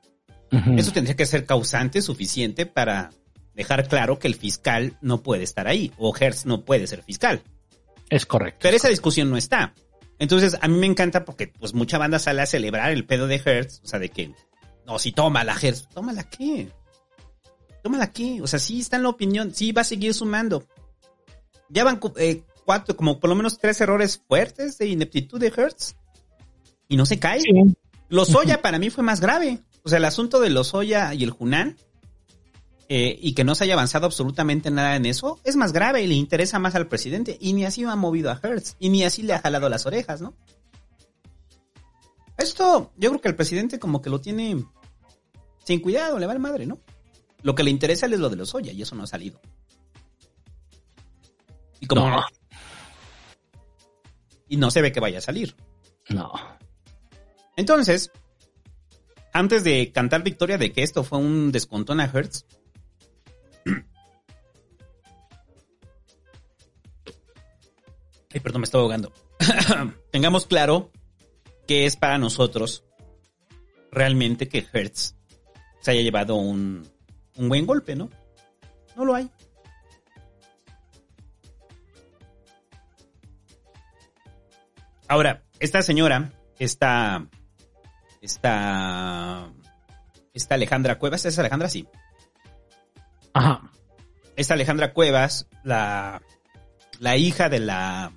Eso 0.77 0.91
tendría 0.91 1.15
que 1.15 1.25
ser 1.25 1.47
causante 1.47 2.01
suficiente 2.03 2.67
para 2.67 3.09
dejar 3.55 3.87
claro 3.87 4.19
que 4.19 4.27
el 4.27 4.35
fiscal 4.35 4.97
no 5.01 5.23
puede 5.23 5.43
estar 5.43 5.67
ahí 5.67 5.91
o 5.97 6.15
Hertz 6.15 6.45
no 6.45 6.63
puede 6.63 6.85
ser 6.85 7.01
fiscal. 7.01 7.41
Es 8.09 8.27
correcto. 8.27 8.59
Pero 8.61 8.77
esa 8.77 8.89
discusión 8.89 9.29
no 9.31 9.37
está. 9.37 9.73
Entonces, 10.19 10.57
a 10.61 10.67
mí 10.67 10.77
me 10.77 10.85
encanta 10.85 11.25
porque 11.25 11.47
pues 11.47 11.73
mucha 11.73 11.97
banda 11.97 12.19
sale 12.19 12.41
a 12.41 12.45
celebrar 12.45 12.91
el 12.91 13.05
pedo 13.05 13.25
de 13.27 13.41
Hertz, 13.43 13.81
o 13.83 13.87
sea, 13.87 13.99
de 13.99 14.09
que, 14.09 14.31
no, 14.85 14.99
si 14.99 15.11
toma 15.11 15.43
la 15.43 15.57
Hertz, 15.59 15.87
tómala 15.89 16.23
qué? 16.23 16.69
Tómala 17.81 18.11
qué? 18.11 18.39
O 18.41 18.47
sea, 18.47 18.59
sí 18.59 18.79
está 18.79 18.97
en 18.97 19.03
la 19.03 19.09
opinión, 19.09 19.53
sí 19.53 19.71
va 19.71 19.81
a 19.81 19.85
seguir 19.85 20.13
sumando. 20.13 20.67
Ya 21.69 21.83
van 21.83 21.99
eh, 22.17 22.43
cuatro, 22.63 22.95
como 22.95 23.19
por 23.19 23.29
lo 23.29 23.35
menos 23.35 23.57
tres 23.57 23.81
errores 23.81 24.21
fuertes 24.27 24.77
de 24.77 24.87
ineptitud 24.87 25.39
de 25.39 25.47
Hertz 25.47 25.95
y 26.87 26.95
no 26.95 27.05
se 27.05 27.19
cae. 27.19 27.41
Lozoya 28.13 28.61
para 28.61 28.77
mí 28.77 28.91
fue 28.91 29.03
más 29.03 29.19
grave. 29.19 29.59
O 29.83 29.89
sea, 29.89 29.97
el 29.97 30.05
asunto 30.05 30.39
de 30.39 30.51
Lozoya 30.51 31.13
y 31.15 31.23
el 31.23 31.31
Junán 31.31 31.77
eh, 32.87 33.17
y 33.19 33.33
que 33.33 33.43
no 33.43 33.55
se 33.55 33.63
haya 33.63 33.73
avanzado 33.73 34.05
absolutamente 34.05 34.69
nada 34.69 34.95
en 34.95 35.07
eso, 35.07 35.39
es 35.43 35.55
más 35.55 35.73
grave 35.73 36.03
y 36.03 36.07
le 36.07 36.13
interesa 36.13 36.59
más 36.59 36.75
al 36.75 36.87
presidente. 36.87 37.37
Y 37.41 37.53
ni 37.53 37.65
así 37.65 37.83
ha 37.83 37.95
movido 37.95 38.29
a 38.29 38.39
Hertz, 38.41 38.75
y 38.77 38.89
ni 38.89 39.03
así 39.03 39.23
le 39.23 39.33
ha 39.33 39.39
jalado 39.39 39.67
las 39.67 39.87
orejas, 39.87 40.21
¿no? 40.21 40.35
Esto, 42.37 42.91
yo 42.97 43.09
creo 43.09 43.21
que 43.21 43.29
el 43.29 43.35
presidente 43.35 43.79
como 43.79 44.01
que 44.01 44.11
lo 44.11 44.21
tiene 44.21 44.63
sin 45.63 45.79
cuidado, 45.79 46.19
le 46.19 46.27
va 46.27 46.33
al 46.33 46.39
madre, 46.39 46.67
¿no? 46.67 46.77
Lo 47.41 47.55
que 47.55 47.63
le 47.63 47.71
interesa 47.71 48.05
es 48.05 48.19
lo 48.19 48.29
de 48.29 48.35
los 48.35 48.53
Oya, 48.53 48.73
y 48.73 48.81
eso 48.83 48.95
no 48.95 49.03
ha 49.03 49.07
salido. 49.07 49.41
Y 51.79 51.87
como 51.87 52.09
No. 52.09 52.23
Y 54.47 54.57
no 54.57 54.69
se 54.69 54.81
ve 54.83 54.91
que 54.91 54.99
vaya 54.99 55.17
a 55.17 55.21
salir. 55.21 55.55
No. 56.09 56.31
Entonces, 57.55 58.11
antes 59.31 59.63
de 59.63 59.91
cantar 59.91 60.23
victoria 60.23 60.57
de 60.57 60.71
que 60.71 60.83
esto 60.83 61.03
fue 61.03 61.19
un 61.19 61.51
descontón 61.51 61.99
a 61.99 62.05
Hertz, 62.05 62.45
Ay, 68.33 68.39
perdón, 68.39 68.61
me 68.61 68.65
estoy 68.65 68.81
ahogando. 68.81 69.13
Tengamos 70.11 70.47
claro 70.47 70.91
que 71.67 71.85
es 71.85 71.95
para 71.95 72.17
nosotros 72.17 72.83
realmente 73.91 74.47
que 74.49 74.65
Hertz 74.73 75.15
se 75.81 75.91
haya 75.91 76.01
llevado 76.01 76.35
un, 76.35 76.89
un 77.35 77.49
buen 77.49 77.67
golpe, 77.67 77.95
¿no? 77.95 78.09
No 78.95 79.05
lo 79.05 79.13
hay. 79.13 79.29
Ahora, 85.07 85.43
esta 85.59 85.83
señora, 85.83 86.31
esta, 86.57 87.27
esta, 88.23 89.51
esta 90.33 90.55
Alejandra 90.55 90.97
Cuevas, 90.97 91.25
¿es 91.25 91.37
Alejandra? 91.37 91.67
Sí. 91.67 91.87
Ajá. 93.33 93.69
Esta 94.37 94.53
Alejandra 94.53 94.93
Cuevas, 94.93 95.47
la, 95.63 96.21
la 96.99 97.17
hija 97.17 97.49
de 97.49 97.59
la, 97.59 98.13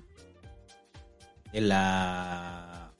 de 1.51 1.61
la, 1.61 2.93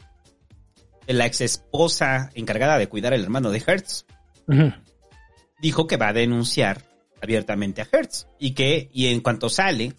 de 1.08 1.14
la 1.14 1.26
ex 1.26 1.42
esposa 1.42 2.30
encargada 2.36 2.78
de 2.78 2.90
cuidar 2.90 3.14
al 3.14 3.24
hermano 3.24 3.52
de 3.52 3.64
Hertz, 3.66 4.06
dijo 5.62 5.88
que 5.88 5.98
va 5.98 6.10
a 6.10 6.14
denunciar 6.14 6.84
abiertamente 7.22 7.82
a 7.82 7.88
Hertz 7.90 8.28
y 8.38 8.52
que, 8.54 8.90
y 8.92 9.08
en 9.08 9.22
cuanto 9.22 9.50
sale, 9.50 9.94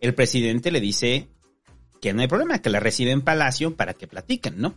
el 0.00 0.14
presidente 0.14 0.70
le 0.70 0.80
dice 0.80 1.28
que 2.02 2.12
no 2.12 2.20
hay 2.20 2.28
problema, 2.28 2.60
que 2.60 2.70
la 2.70 2.78
recibe 2.78 3.10
en 3.10 3.22
Palacio 3.22 3.74
para 3.74 3.94
que 3.94 4.06
platiquen, 4.06 4.60
¿no? 4.60 4.74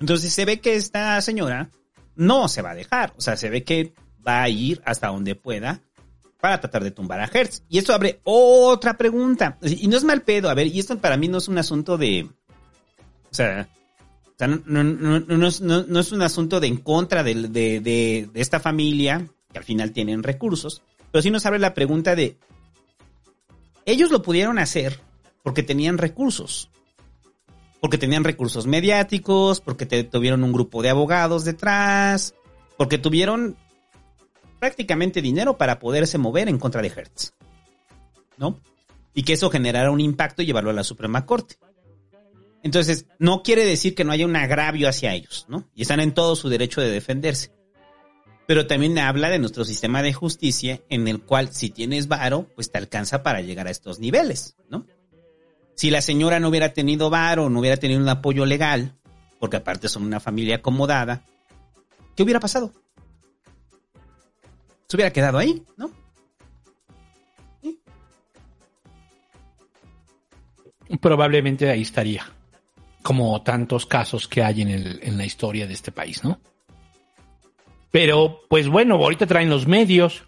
Entonces 0.00 0.32
se 0.32 0.44
ve 0.44 0.60
que 0.60 0.74
esta 0.76 1.20
señora 1.20 1.70
no 2.16 2.48
se 2.48 2.62
va 2.62 2.70
a 2.70 2.74
dejar, 2.74 3.12
o 3.16 3.20
sea, 3.20 3.36
se 3.36 3.50
ve 3.50 3.62
que 3.64 3.92
va 4.26 4.42
a 4.42 4.48
ir 4.48 4.80
hasta 4.84 5.08
donde 5.08 5.34
pueda 5.34 5.80
para 6.40 6.58
tratar 6.60 6.82
de 6.82 6.90
tumbar 6.90 7.20
a 7.20 7.30
Hertz. 7.32 7.62
Y 7.68 7.78
esto 7.78 7.92
abre 7.94 8.20
otra 8.24 8.96
pregunta. 8.96 9.58
Y 9.62 9.86
no 9.88 9.96
es 9.96 10.04
mal 10.04 10.22
pedo, 10.22 10.48
a 10.48 10.54
ver, 10.54 10.66
y 10.66 10.80
esto 10.80 10.98
para 10.98 11.16
mí 11.16 11.28
no 11.28 11.38
es 11.38 11.48
un 11.48 11.58
asunto 11.58 11.98
de... 11.98 12.28
O 13.30 13.34
sea, 13.34 13.68
no, 14.64 14.82
no- 14.84 15.46
es- 15.46 15.60
un 15.60 16.22
asunto 16.22 16.60
de 16.60 16.66
en 16.66 16.78
contra 16.78 17.22
de- 17.22 17.34
de 17.48 18.30
esta 18.34 18.58
familia, 18.58 19.28
que 19.52 19.58
al 19.58 19.64
final 19.64 19.92
tienen 19.92 20.22
recursos, 20.22 20.82
pero 21.12 21.20
sí 21.22 21.30
nos 21.30 21.44
abre 21.44 21.58
la 21.58 21.74
pregunta 21.74 22.14
de, 22.16 22.38
ellos 23.84 24.10
lo 24.10 24.22
pudieron 24.22 24.58
hacer 24.58 24.98
porque 25.42 25.62
tenían 25.62 25.98
recursos, 25.98 26.70
porque 27.80 27.98
tenían 27.98 28.24
recursos 28.24 28.66
mediáticos, 28.66 29.60
porque 29.60 29.86
tuvieron 30.04 30.44
un 30.44 30.52
grupo 30.52 30.82
de 30.82 30.90
abogados 30.90 31.44
detrás, 31.44 32.34
porque 32.76 32.98
tuvieron 32.98 33.56
prácticamente 34.58 35.22
dinero 35.22 35.56
para 35.56 35.78
poderse 35.78 36.18
mover 36.18 36.48
en 36.48 36.58
contra 36.58 36.82
de 36.82 36.88
Hertz, 36.88 37.32
¿no? 38.36 38.60
Y 39.14 39.22
que 39.22 39.32
eso 39.32 39.50
generara 39.50 39.90
un 39.90 40.00
impacto 40.00 40.42
y 40.42 40.46
llevarlo 40.46 40.70
a 40.70 40.74
la 40.74 40.84
Suprema 40.84 41.26
Corte. 41.26 41.56
Entonces, 42.62 43.06
no 43.18 43.42
quiere 43.42 43.64
decir 43.64 43.94
que 43.94 44.04
no 44.04 44.12
haya 44.12 44.26
un 44.26 44.36
agravio 44.36 44.88
hacia 44.88 45.14
ellos, 45.14 45.46
¿no? 45.48 45.68
Y 45.74 45.82
están 45.82 46.00
en 46.00 46.12
todo 46.12 46.36
su 46.36 46.50
derecho 46.50 46.82
de 46.82 46.90
defenderse. 46.90 47.52
Pero 48.46 48.66
también 48.66 48.98
habla 48.98 49.30
de 49.30 49.38
nuestro 49.38 49.64
sistema 49.64 50.02
de 50.02 50.12
justicia 50.12 50.82
en 50.90 51.08
el 51.08 51.22
cual 51.22 51.52
si 51.52 51.70
tienes 51.70 52.08
varo, 52.08 52.48
pues 52.54 52.70
te 52.70 52.78
alcanza 52.78 53.22
para 53.22 53.40
llegar 53.40 53.66
a 53.66 53.70
estos 53.70 53.98
niveles, 53.98 54.56
¿no? 54.68 54.86
Si 55.80 55.88
la 55.88 56.02
señora 56.02 56.38
no 56.38 56.50
hubiera 56.50 56.74
tenido 56.74 57.08
varo, 57.08 57.48
no 57.48 57.58
hubiera 57.58 57.78
tenido 57.78 58.02
un 58.02 58.08
apoyo 58.10 58.44
legal, 58.44 58.92
porque 59.38 59.56
aparte 59.56 59.88
son 59.88 60.02
una 60.02 60.20
familia 60.20 60.56
acomodada, 60.56 61.22
¿qué 62.14 62.22
hubiera 62.22 62.38
pasado? 62.38 62.70
Se 64.88 64.96
hubiera 64.98 65.10
quedado 65.10 65.38
ahí, 65.38 65.64
¿no? 65.78 65.90
Probablemente 71.00 71.70
ahí 71.70 71.80
estaría. 71.80 72.30
Como 73.02 73.40
tantos 73.40 73.86
casos 73.86 74.28
que 74.28 74.42
hay 74.42 74.60
en, 74.60 74.68
el, 74.68 75.00
en 75.02 75.16
la 75.16 75.24
historia 75.24 75.66
de 75.66 75.72
este 75.72 75.92
país, 75.92 76.22
¿no? 76.22 76.42
Pero, 77.90 78.42
pues 78.50 78.68
bueno, 78.68 78.96
ahorita 78.96 79.26
traen 79.26 79.48
los 79.48 79.66
medios. 79.66 80.24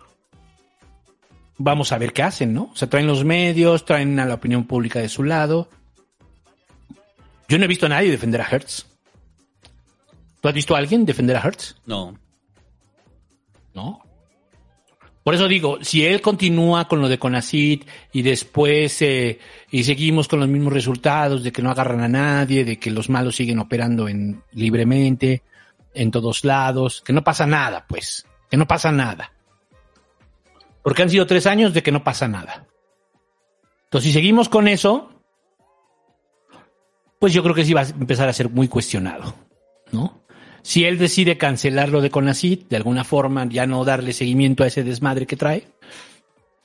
Vamos 1.64 1.92
a 1.92 1.98
ver 1.98 2.12
qué 2.12 2.24
hacen, 2.24 2.52
¿no? 2.52 2.70
O 2.72 2.76
sea, 2.76 2.90
traen 2.90 3.06
los 3.06 3.24
medios, 3.24 3.84
traen 3.84 4.18
a 4.18 4.26
la 4.26 4.34
opinión 4.34 4.64
pública 4.64 4.98
de 4.98 5.08
su 5.08 5.22
lado. 5.22 5.68
Yo 7.46 7.56
no 7.56 7.64
he 7.64 7.68
visto 7.68 7.86
a 7.86 7.88
nadie 7.88 8.10
defender 8.10 8.40
a 8.40 8.48
Hertz. 8.50 8.84
¿Tú 10.40 10.48
has 10.48 10.54
visto 10.54 10.74
a 10.74 10.78
alguien 10.78 11.04
defender 11.04 11.36
a 11.36 11.40
Hertz? 11.40 11.76
No. 11.86 12.18
¿No? 13.74 14.02
Por 15.22 15.36
eso 15.36 15.46
digo, 15.46 15.78
si 15.82 16.04
él 16.04 16.20
continúa 16.20 16.88
con 16.88 17.00
lo 17.00 17.08
de 17.08 17.20
Conacit 17.20 17.86
y 18.12 18.22
después 18.22 19.00
eh, 19.02 19.38
y 19.70 19.84
seguimos 19.84 20.26
con 20.26 20.40
los 20.40 20.48
mismos 20.48 20.72
resultados 20.72 21.44
de 21.44 21.52
que 21.52 21.62
no 21.62 21.70
agarran 21.70 22.00
a 22.00 22.08
nadie, 22.08 22.64
de 22.64 22.80
que 22.80 22.90
los 22.90 23.08
malos 23.08 23.36
siguen 23.36 23.60
operando 23.60 24.08
en, 24.08 24.42
libremente 24.50 25.44
en 25.94 26.10
todos 26.10 26.44
lados, 26.44 27.02
que 27.06 27.12
no 27.12 27.22
pasa 27.22 27.46
nada, 27.46 27.86
pues, 27.88 28.26
que 28.50 28.56
no 28.56 28.66
pasa 28.66 28.90
nada. 28.90 29.32
Porque 30.83 31.03
han 31.03 31.11
sido 31.11 31.26
tres 31.26 31.47
años 31.47 31.74
de 31.74 31.83
que 31.83 31.93
no 31.93 32.05
pasa 32.05 32.28
nada. 32.28 32.66
Entonces, 33.85 34.09
si 34.09 34.12
seguimos 34.12 34.49
con 34.49 34.68
eso, 34.68 35.11
pues 37.18 37.33
yo 37.33 37.43
creo 37.43 37.55
que 37.55 37.64
sí 37.64 37.72
va 37.72 37.83
a 37.83 37.89
empezar 37.89 38.28
a 38.28 38.33
ser 38.33 38.49
muy 38.49 38.68
cuestionado, 38.68 39.35
¿no? 39.93 40.22
Si 40.62 40.85
él 40.85 40.99
decide 40.99 41.39
cancelar 41.39 41.89
lo 41.89 42.01
de 42.01 42.11
Conacit, 42.11 42.68
de 42.68 42.76
alguna 42.76 43.05
forma 43.05 43.47
ya 43.49 43.66
no 43.66 43.85
darle 43.85 44.12
seguimiento 44.12 44.62
a 44.62 44.68
ese 44.68 44.85
desmadre 44.85 45.26
que 45.26 45.37
trae, 45.37 45.66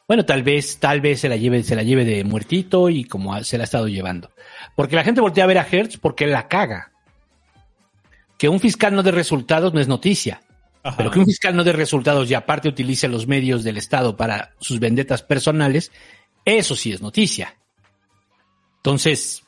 bueno, 0.08 0.24
tal 0.24 0.42
vez, 0.42 0.80
tal 0.80 1.02
vez 1.02 1.20
se 1.20 1.28
la 1.28 1.36
lleve, 1.36 1.64
se 1.64 1.76
la 1.76 1.84
lleve 1.84 2.06
de 2.06 2.24
muertito 2.24 2.90
y 2.90 3.04
como 3.04 3.44
se 3.44 3.58
la 3.58 3.64
ha 3.64 3.66
estado 3.66 3.90
llevando. 3.90 4.32
Porque 4.76 4.96
la 4.96 5.04
gente 5.04 5.20
voltea 5.20 5.44
a 5.44 5.48
ver 5.48 5.58
a 5.58 5.68
Hertz 5.70 5.98
porque 5.98 6.24
él 6.24 6.32
la 6.32 6.48
caga. 6.48 6.94
Que 8.38 8.48
un 8.48 8.60
fiscal 8.60 8.96
no 8.96 9.04
dé 9.04 9.12
resultados 9.12 9.74
no 9.74 9.82
es 9.82 9.88
noticia. 9.88 10.42
Pero 10.96 11.12
que 11.12 11.20
un 11.20 11.26
fiscal 11.26 11.56
no 11.56 11.64
dé 11.64 11.74
resultados 11.74 12.30
y 12.30 12.34
aparte 12.34 12.70
utilice 12.70 13.08
los 13.08 13.28
medios 13.28 13.64
del 13.64 13.78
Estado 13.78 14.16
para 14.16 14.54
sus 14.60 14.80
vendetas 14.80 15.24
personales, 15.24 15.92
eso 16.46 16.76
sí 16.76 16.92
es 16.92 17.02
noticia. 17.02 17.58
Entonces, 18.78 19.44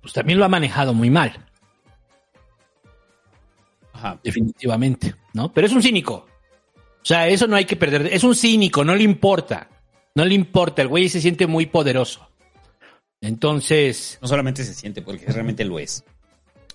pues 0.00 0.12
también 0.12 0.38
lo 0.38 0.44
ha 0.44 0.48
manejado 0.48 0.92
muy 0.92 1.08
mal. 1.08 1.46
Ajá. 3.92 4.18
Definitivamente, 4.22 5.14
¿no? 5.32 5.52
Pero 5.52 5.66
es 5.66 5.72
un 5.72 5.82
cínico. 5.82 6.26
O 7.02 7.04
sea, 7.04 7.28
eso 7.28 7.46
no 7.46 7.56
hay 7.56 7.64
que 7.64 7.76
perder. 7.76 8.08
Es 8.12 8.24
un 8.24 8.34
cínico, 8.34 8.84
no 8.84 8.94
le 8.94 9.04
importa. 9.04 9.68
No 10.14 10.24
le 10.24 10.34
importa. 10.34 10.82
El 10.82 10.88
güey 10.88 11.08
se 11.08 11.20
siente 11.20 11.46
muy 11.46 11.66
poderoso. 11.66 12.28
Entonces. 13.20 14.18
No 14.20 14.28
solamente 14.28 14.64
se 14.64 14.74
siente, 14.74 15.02
porque 15.02 15.26
realmente 15.26 15.64
lo 15.64 15.78
es. 15.78 16.04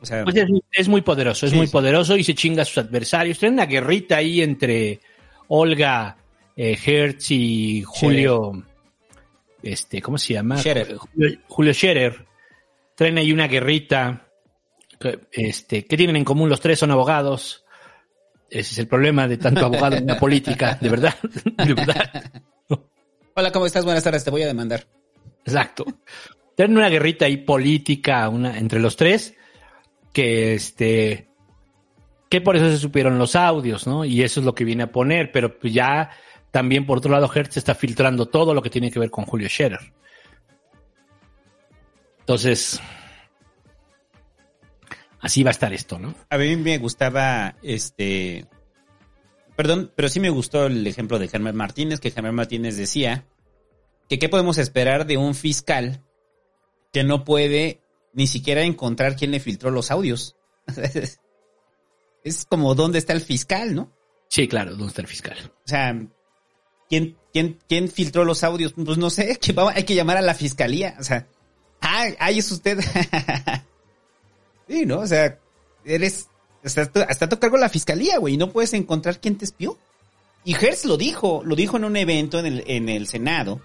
O 0.02 0.06
sea, 0.06 0.24
Pues 0.24 0.36
es, 0.36 0.48
es 0.72 0.88
muy 0.88 1.02
poderoso, 1.02 1.46
es 1.46 1.52
Sí, 1.52 1.58
muy 1.58 1.68
sí. 1.68 1.72
poderoso 1.72 2.16
y 2.18 2.24
se 2.24 2.36
chinga 2.36 2.62
a 2.62 2.66
sus 2.66 2.78
adversarios. 2.78 3.40
Tiene 3.40 3.54
una 3.56 3.66
guerrita 3.66 4.18
ahí 4.18 4.42
entre 4.42 5.00
Olga 5.48 6.18
eh, 6.56 6.78
Hertz 6.84 7.32
y 7.32 7.84
Julio. 7.86 8.64
Este, 9.64 10.02
¿cómo 10.02 10.18
se 10.18 10.34
llama? 10.34 10.58
Scherer. 10.58 10.96
Julio, 10.98 11.40
Julio 11.48 11.74
Scherer. 11.74 12.26
Traen 12.96 13.18
ahí 13.18 13.32
una 13.32 13.48
guerrita. 13.48 14.28
que, 15.00 15.20
Este, 15.32 15.86
¿Qué 15.86 15.98
tienen 15.98 16.16
en 16.16 16.24
común? 16.24 16.50
Los 16.50 16.62
tres 16.62 16.80
son 16.80 16.92
abogados. 16.92 17.64
Ese 18.50 18.72
es 18.74 18.78
el 18.80 18.88
problema 18.88 19.28
de 19.28 19.38
tanto 19.38 19.66
abogado 19.66 19.98
en 19.98 20.08
la 20.08 20.18
política, 20.20 20.78
de 20.80 20.90
verdad. 20.90 21.16
De 21.66 21.74
verdad. 21.74 22.32
Hola, 23.36 23.52
¿cómo 23.52 23.66
estás? 23.66 23.84
Buenas 23.86 24.04
tardes, 24.04 24.24
te 24.24 24.32
voy 24.32 24.42
a 24.44 24.48
demandar. 24.48 24.86
Exacto. 25.46 25.86
Tienen 26.56 26.78
una 26.78 26.90
guerrita 26.90 27.26
ahí 27.26 27.38
política 27.38 28.28
una, 28.30 28.58
entre 28.58 28.80
los 28.80 28.96
tres 28.96 29.36
que 30.18 30.56
este 30.56 31.30
que 32.28 32.42
por 32.42 32.56
eso 32.56 32.72
se 32.72 32.80
supieron 32.80 33.20
los 33.20 33.36
audios, 33.36 33.86
¿no? 33.86 34.04
Y 34.04 34.24
eso 34.24 34.40
es 34.40 34.48
lo 34.48 34.56
que 34.56 34.64
viene 34.64 34.82
a 34.82 34.92
poner, 34.92 35.32
pero 35.32 35.60
pues 35.60 35.72
ya 35.72 36.10
también 36.50 36.88
por 36.88 36.98
otro 36.98 37.12
lado 37.12 37.32
Hertz 37.32 37.58
está 37.58 37.76
filtrando 37.76 38.26
todo 38.26 38.56
lo 38.56 38.64
que 38.64 38.72
tiene 38.72 38.90
que 38.90 38.98
ver 38.98 39.12
con 39.12 39.26
Julio 39.26 39.48
Scherer. 39.48 39.94
Entonces, 42.22 42.82
así 45.22 45.44
va 45.44 45.52
a 45.52 45.52
estar 45.52 45.72
esto, 45.72 46.00
¿no? 46.00 46.16
A 46.32 46.38
mí 46.40 46.56
me 46.56 46.80
gustaba, 46.80 47.56
este... 47.62 48.48
Perdón, 49.56 49.94
pero 49.96 50.10
sí 50.10 50.20
me 50.20 50.32
gustó 50.32 50.66
el 50.66 50.88
ejemplo 50.88 51.20
de 51.20 51.28
Germán 51.28 51.56
Martínez, 51.56 52.00
que 52.00 52.10
Germán 52.10 52.34
Martínez 52.34 52.76
decía 52.76 53.26
que 54.10 54.18
qué 54.18 54.30
podemos 54.30 54.58
esperar 54.58 55.06
de 55.06 55.18
un 55.18 55.36
fiscal 55.36 56.02
que 56.92 57.04
no 57.04 57.24
puede 57.24 57.82
ni 58.18 58.26
siquiera 58.26 58.64
encontrar 58.64 59.16
quién 59.16 59.30
le 59.30 59.40
filtró 59.40 59.70
los 59.70 59.92
audios. 59.92 60.36
es 62.24 62.46
como 62.50 62.74
dónde 62.74 62.98
está 62.98 63.14
el 63.14 63.22
fiscal, 63.22 63.76
¿no? 63.76 63.92
Sí, 64.28 64.48
claro, 64.48 64.72
¿dónde 64.72 64.88
está 64.88 65.02
el 65.02 65.08
fiscal? 65.08 65.38
O 65.64 65.70
sea, 65.70 65.96
¿quién, 66.90 67.16
quién, 67.32 67.60
quién 67.70 67.88
filtró 67.90 68.26
los 68.26 68.44
audios? 68.44 68.74
Pues 68.74 68.98
no 68.98 69.12
sé, 69.12 69.36
que 69.42 69.54
va- 69.54 69.72
hay 69.72 69.84
que 69.84 69.94
llamar 69.94 70.18
a 70.18 70.22
la 70.24 70.34
fiscalía. 70.34 70.96
O 71.00 71.04
sea, 71.04 71.28
ah, 71.80 72.08
ahí 72.18 72.40
es 72.40 72.52
usted. 72.52 72.80
sí, 74.68 74.88
¿no? 74.88 75.02
O 75.02 75.08
sea, 75.08 75.40
eres, 75.86 76.28
hasta, 76.64 77.30
tu 77.30 77.38
cargo 77.38 77.58
la 77.58 77.70
fiscalía, 77.70 78.18
güey, 78.18 78.34
y 78.34 78.38
no 78.38 78.52
puedes 78.52 78.74
encontrar 78.74 79.22
quién 79.22 79.38
te 79.38 79.46
espió. 79.46 79.78
Y 80.44 80.56
Hertz 80.56 80.86
lo 80.86 80.98
dijo, 80.98 81.44
lo 81.46 81.56
dijo 81.56 81.78
en 81.78 81.84
un 81.84 81.96
evento 81.96 82.40
en 82.40 82.48
el, 82.48 82.64
en 82.66 82.90
el 82.90 83.06
Senado, 83.08 83.62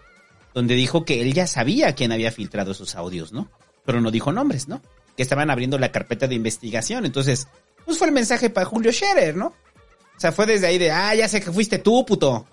donde 0.53 0.75
dijo 0.75 1.07
que 1.07 1.23
él 1.23 1.33
ya 1.33 1.47
sabía 1.47 1.95
quién 1.95 2.13
había 2.13 2.31
filtrado 2.31 2.73
esos 2.73 2.97
audios, 2.97 3.33
¿no? 3.33 3.51
Pero 3.85 4.01
no 4.01 4.11
dijo 4.11 4.33
nombres, 4.33 4.69
¿no? 4.69 4.81
Que 5.17 5.23
estaban 5.23 5.51
abriendo 5.51 5.79
la 5.79 5.93
carpeta 5.93 6.27
de 6.27 6.35
investigación. 6.35 7.05
Entonces, 7.05 7.49
pues 7.85 7.99
fue 7.99 8.09
el 8.09 8.15
mensaje 8.15 8.51
para 8.51 8.67
Julio 8.67 8.93
Scherer, 8.93 9.37
¿no? 9.37 9.47
O 9.47 10.21
sea, 10.21 10.33
fue 10.33 10.47
desde 10.47 10.67
ahí 10.67 10.79
de, 10.79 10.91
ah, 10.91 11.15
ya 11.15 11.29
sé 11.29 11.41
que 11.41 11.51
fuiste 11.51 11.79
tú, 11.79 12.05
puto. 12.07 12.47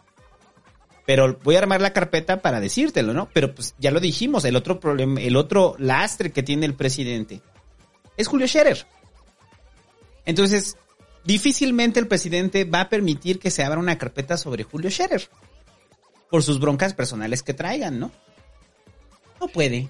Pero 1.05 1.39
voy 1.43 1.55
a 1.55 1.59
armar 1.59 1.81
la 1.81 1.93
carpeta 1.93 2.41
para 2.41 2.59
decírtelo, 2.59 3.13
¿no? 3.13 3.29
Pero 3.33 3.53
pues 3.55 3.75
ya 3.79 3.91
lo 3.91 3.99
dijimos, 3.99 4.45
el 4.45 4.55
otro 4.55 4.79
problema, 4.79 5.19
el 5.21 5.35
otro 5.35 5.75
lastre 5.79 6.31
que 6.31 6.43
tiene 6.43 6.65
el 6.65 6.75
presidente 6.75 7.41
es 8.15 8.27
Julio 8.27 8.47
Scherer. 8.47 8.85
Entonces, 10.25 10.77
difícilmente 11.23 11.99
el 11.99 12.07
presidente 12.07 12.65
va 12.65 12.81
a 12.81 12.89
permitir 12.89 13.39
que 13.39 13.49
se 13.49 13.63
abra 13.63 13.79
una 13.79 13.97
carpeta 13.97 14.37
sobre 14.37 14.63
Julio 14.63 14.91
Scherer. 14.91 15.29
Por 16.29 16.43
sus 16.43 16.59
broncas 16.59 16.93
personales 16.93 17.41
que 17.41 17.53
traigan, 17.55 17.99
¿no? 17.99 18.11
No 19.39 19.47
puede. 19.47 19.89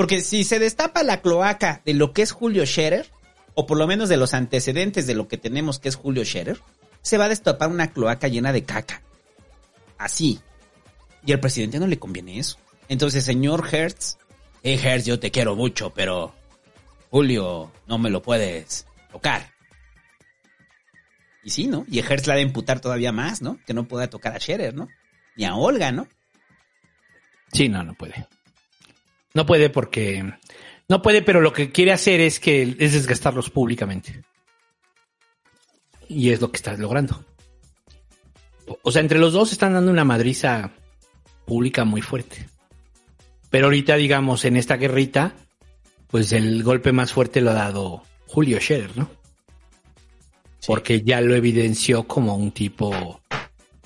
Porque 0.00 0.22
si 0.22 0.44
se 0.44 0.58
destapa 0.58 1.02
la 1.02 1.20
cloaca 1.20 1.82
de 1.84 1.92
lo 1.92 2.14
que 2.14 2.22
es 2.22 2.32
Julio 2.32 2.64
Scherer, 2.64 3.10
o 3.52 3.66
por 3.66 3.76
lo 3.76 3.86
menos 3.86 4.08
de 4.08 4.16
los 4.16 4.32
antecedentes 4.32 5.06
de 5.06 5.14
lo 5.14 5.28
que 5.28 5.36
tenemos 5.36 5.78
que 5.78 5.90
es 5.90 5.96
Julio 5.96 6.24
Scherer, 6.24 6.58
se 7.02 7.18
va 7.18 7.26
a 7.26 7.28
destapar 7.28 7.68
una 7.68 7.92
cloaca 7.92 8.26
llena 8.26 8.50
de 8.50 8.64
caca. 8.64 9.02
Así. 9.98 10.40
Y 11.26 11.32
al 11.32 11.40
presidente 11.40 11.78
no 11.78 11.86
le 11.86 11.98
conviene 11.98 12.38
eso. 12.38 12.56
Entonces, 12.88 13.26
señor 13.26 13.68
Hertz, 13.70 14.16
hey 14.62 14.80
Hertz, 14.82 15.04
yo 15.04 15.20
te 15.20 15.30
quiero 15.30 15.54
mucho, 15.54 15.90
pero 15.90 16.34
Julio, 17.10 17.70
no 17.86 17.98
me 17.98 18.08
lo 18.08 18.22
puedes 18.22 18.86
tocar. 19.12 19.52
Y 21.44 21.50
sí, 21.50 21.66
¿no? 21.66 21.84
Y 21.90 21.98
Hertz 21.98 22.26
la 22.26 22.36
de 22.36 22.40
imputar 22.40 22.80
todavía 22.80 23.12
más, 23.12 23.42
¿no? 23.42 23.58
Que 23.66 23.74
no 23.74 23.86
pueda 23.86 24.08
tocar 24.08 24.34
a 24.34 24.40
Scherer, 24.40 24.72
¿no? 24.72 24.88
Ni 25.36 25.44
a 25.44 25.56
Olga, 25.56 25.92
¿no? 25.92 26.08
Sí, 27.52 27.68
no, 27.68 27.82
no 27.82 27.92
puede. 27.92 28.26
No 29.34 29.46
puede 29.46 29.70
porque... 29.70 30.32
No 30.88 31.02
puede, 31.02 31.22
pero 31.22 31.40
lo 31.40 31.52
que 31.52 31.70
quiere 31.70 31.92
hacer 31.92 32.20
es 32.20 32.40
que 32.40 32.62
es 32.78 32.92
desgastarlos 32.92 33.48
públicamente. 33.50 34.24
Y 36.08 36.30
es 36.30 36.40
lo 36.40 36.50
que 36.50 36.56
está 36.56 36.76
logrando. 36.76 37.24
O- 38.82 38.90
sea, 38.90 39.00
entre 39.00 39.20
los 39.20 39.32
dos 39.32 39.52
están 39.52 39.74
dando 39.74 39.92
una 39.92 40.04
madriza 40.04 40.72
pública 41.46 41.84
muy 41.84 42.02
fuerte. 42.02 42.48
Pero 43.50 43.66
ahorita, 43.66 43.94
digamos, 43.96 44.44
en 44.44 44.56
esta 44.56 44.76
guerrita, 44.76 45.34
pues 46.08 46.32
el 46.32 46.64
golpe 46.64 46.90
más 46.90 47.12
fuerte 47.12 47.40
lo 47.40 47.50
ha 47.50 47.54
dado 47.54 48.02
Julio 48.26 48.58
Scherer, 48.60 48.96
¿no? 48.96 49.10
Porque 50.66 51.02
ya 51.02 51.20
lo 51.20 51.34
evidenció 51.36 52.06
como 52.06 52.36
un 52.36 52.50
tipo, 52.52 53.20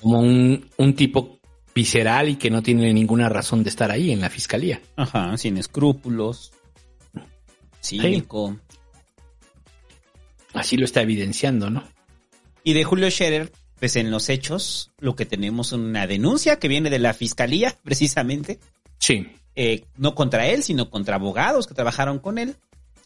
como 0.01 0.19
un, 0.19 0.69
un 0.77 0.95
tipo 0.95 1.34
visceral 1.75 2.29
y 2.29 2.37
que 2.37 2.49
no 2.49 2.63
tiene 2.63 2.91
ninguna 2.93 3.27
razón 3.27 3.61
de 3.63 3.69
estar 3.69 3.91
ahí 3.91 4.11
en 4.11 4.21
la 4.21 4.29
fiscalía. 4.29 4.81
Ajá, 4.95 5.37
sin 5.37 5.57
escrúpulos. 5.57 6.53
Cínico. 7.83 8.57
Así 10.53 10.77
lo 10.77 10.85
está 10.85 11.01
evidenciando, 11.01 11.69
¿no? 11.69 11.83
Y 12.63 12.73
de 12.73 12.85
Julio 12.85 13.11
Scherer, 13.11 13.51
pues 13.77 13.97
en 13.97 14.09
los 14.09 14.29
hechos, 14.29 14.91
lo 14.99 15.15
que 15.15 15.25
tenemos 15.25 15.67
es 15.67 15.73
una 15.73 16.07
denuncia 16.07 16.57
que 16.57 16.69
viene 16.69 16.89
de 16.89 16.97
la 16.99 17.13
fiscalía, 17.13 17.75
precisamente. 17.83 18.59
Sí. 18.97 19.27
Eh, 19.57 19.85
no 19.97 20.15
contra 20.15 20.47
él, 20.47 20.63
sino 20.63 20.89
contra 20.89 21.15
abogados 21.15 21.67
que 21.67 21.73
trabajaron 21.75 22.19
con 22.19 22.37
él. 22.37 22.55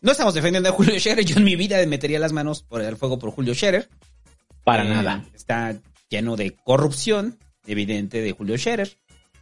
No 0.01 0.11
estamos 0.11 0.33
defendiendo 0.33 0.69
a 0.69 0.71
Julio 0.71 0.97
Scherer. 0.97 1.25
Yo 1.25 1.37
en 1.37 1.43
mi 1.43 1.55
vida 1.55 1.83
metería 1.87 2.19
las 2.19 2.31
manos 2.31 2.61
por 2.61 2.81
el 2.81 2.95
fuego 2.95 3.19
por 3.19 3.31
Julio 3.31 3.53
Scherer. 3.53 3.89
Para 4.63 4.85
Eh, 4.85 4.89
nada. 4.89 5.25
Está 5.33 5.75
lleno 6.09 6.35
de 6.37 6.55
corrupción, 6.55 7.37
evidente, 7.69 8.21
de 8.21 8.31
Julio 8.31 8.57
Scherer. 8.57 8.97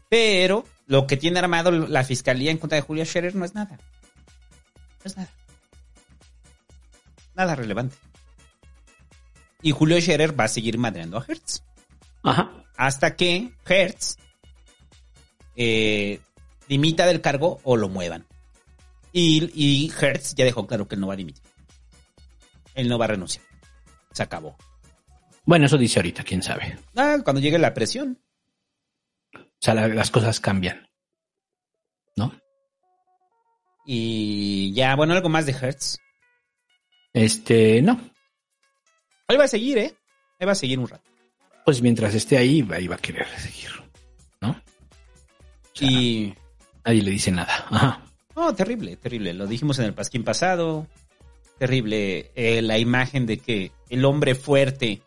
Pero 0.09 0.65
lo 0.85 1.07
que 1.07 1.17
tiene 1.17 1.39
armado 1.39 1.71
la 1.71 2.03
fiscalía 2.03 2.51
en 2.51 2.57
contra 2.57 2.75
de 2.75 2.81
Julio 2.81 3.05
Scherer 3.05 3.35
no 3.35 3.45
es 3.45 3.55
nada. 3.55 3.77
No 3.77 5.05
es 5.05 5.17
nada. 5.17 5.29
Nada 7.35 7.55
relevante. 7.55 7.95
Y 9.61 9.71
Julio 9.71 9.99
Scherer 9.99 10.39
va 10.39 10.45
a 10.45 10.49
seguir 10.49 10.77
madreando 10.77 11.17
a 11.17 11.25
Hertz. 11.27 11.63
Ajá. 12.23 12.51
Hasta 12.77 13.15
que 13.15 13.51
Hertz 13.65 14.17
eh, 15.55 16.19
dimita 16.67 17.05
del 17.05 17.21
cargo 17.21 17.59
o 17.63 17.75
lo 17.75 17.89
muevan. 17.89 18.25
Y, 19.11 19.51
y 19.53 19.91
Hertz 19.99 20.35
ya 20.35 20.45
dejó 20.45 20.67
claro 20.67 20.87
que 20.87 20.95
él 20.95 21.01
no 21.01 21.07
va 21.07 21.13
a 21.13 21.17
dimitir. 21.17 21.43
Él 22.75 22.87
no 22.87 22.97
va 22.97 23.05
a 23.05 23.09
renunciar. 23.09 23.43
Se 24.11 24.23
acabó. 24.23 24.55
Bueno, 25.47 25.65
eso 25.65 25.77
dice 25.77 25.97
ahorita, 25.99 26.23
quién 26.23 26.43
sabe. 26.43 26.77
Ah, 26.95 27.17
cuando 27.23 27.41
llegue 27.41 27.57
la 27.57 27.73
presión. 27.73 28.21
O 29.33 29.39
sea, 29.59 29.73
la- 29.73 29.87
las 29.87 30.11
cosas 30.11 30.39
cambian. 30.39 30.87
¿No? 32.15 32.31
Y 33.85 34.73
ya, 34.73 34.95
bueno, 34.95 35.13
algo 35.13 35.29
más 35.29 35.45
de 35.45 35.53
Hertz. 35.53 35.97
Este, 37.13 37.81
no. 37.81 37.99
Ahí 39.27 39.37
va 39.37 39.45
a 39.45 39.47
seguir, 39.47 39.77
¿eh? 39.77 39.95
Ahí 40.39 40.45
va 40.45 40.51
a 40.51 40.55
seguir 40.55 40.77
un 40.79 40.87
rato. 40.87 41.09
Pues 41.65 41.81
mientras 41.81 42.13
esté 42.13 42.37
ahí, 42.37 42.67
ahí 42.71 42.87
va 42.87 42.95
a 42.95 42.99
querer 42.99 43.27
seguir. 43.39 43.69
¿No? 44.41 44.61
y. 45.79 46.33
Nadie 46.85 47.01
le 47.03 47.11
dice 47.11 47.31
nada. 47.31 47.65
Ajá. 47.69 48.03
No, 48.35 48.53
terrible, 48.55 48.95
terrible. 48.97 49.33
Lo 49.33 49.47
dijimos 49.47 49.79
en 49.79 49.85
el 49.85 49.93
pasquín 49.93 50.23
pasado. 50.23 50.87
Terrible 51.57 52.31
eh, 52.35 52.61
la 52.61 52.77
imagen 52.77 53.25
de 53.25 53.37
que 53.39 53.71
el 53.89 54.05
hombre 54.05 54.35
fuerte, 54.35 55.01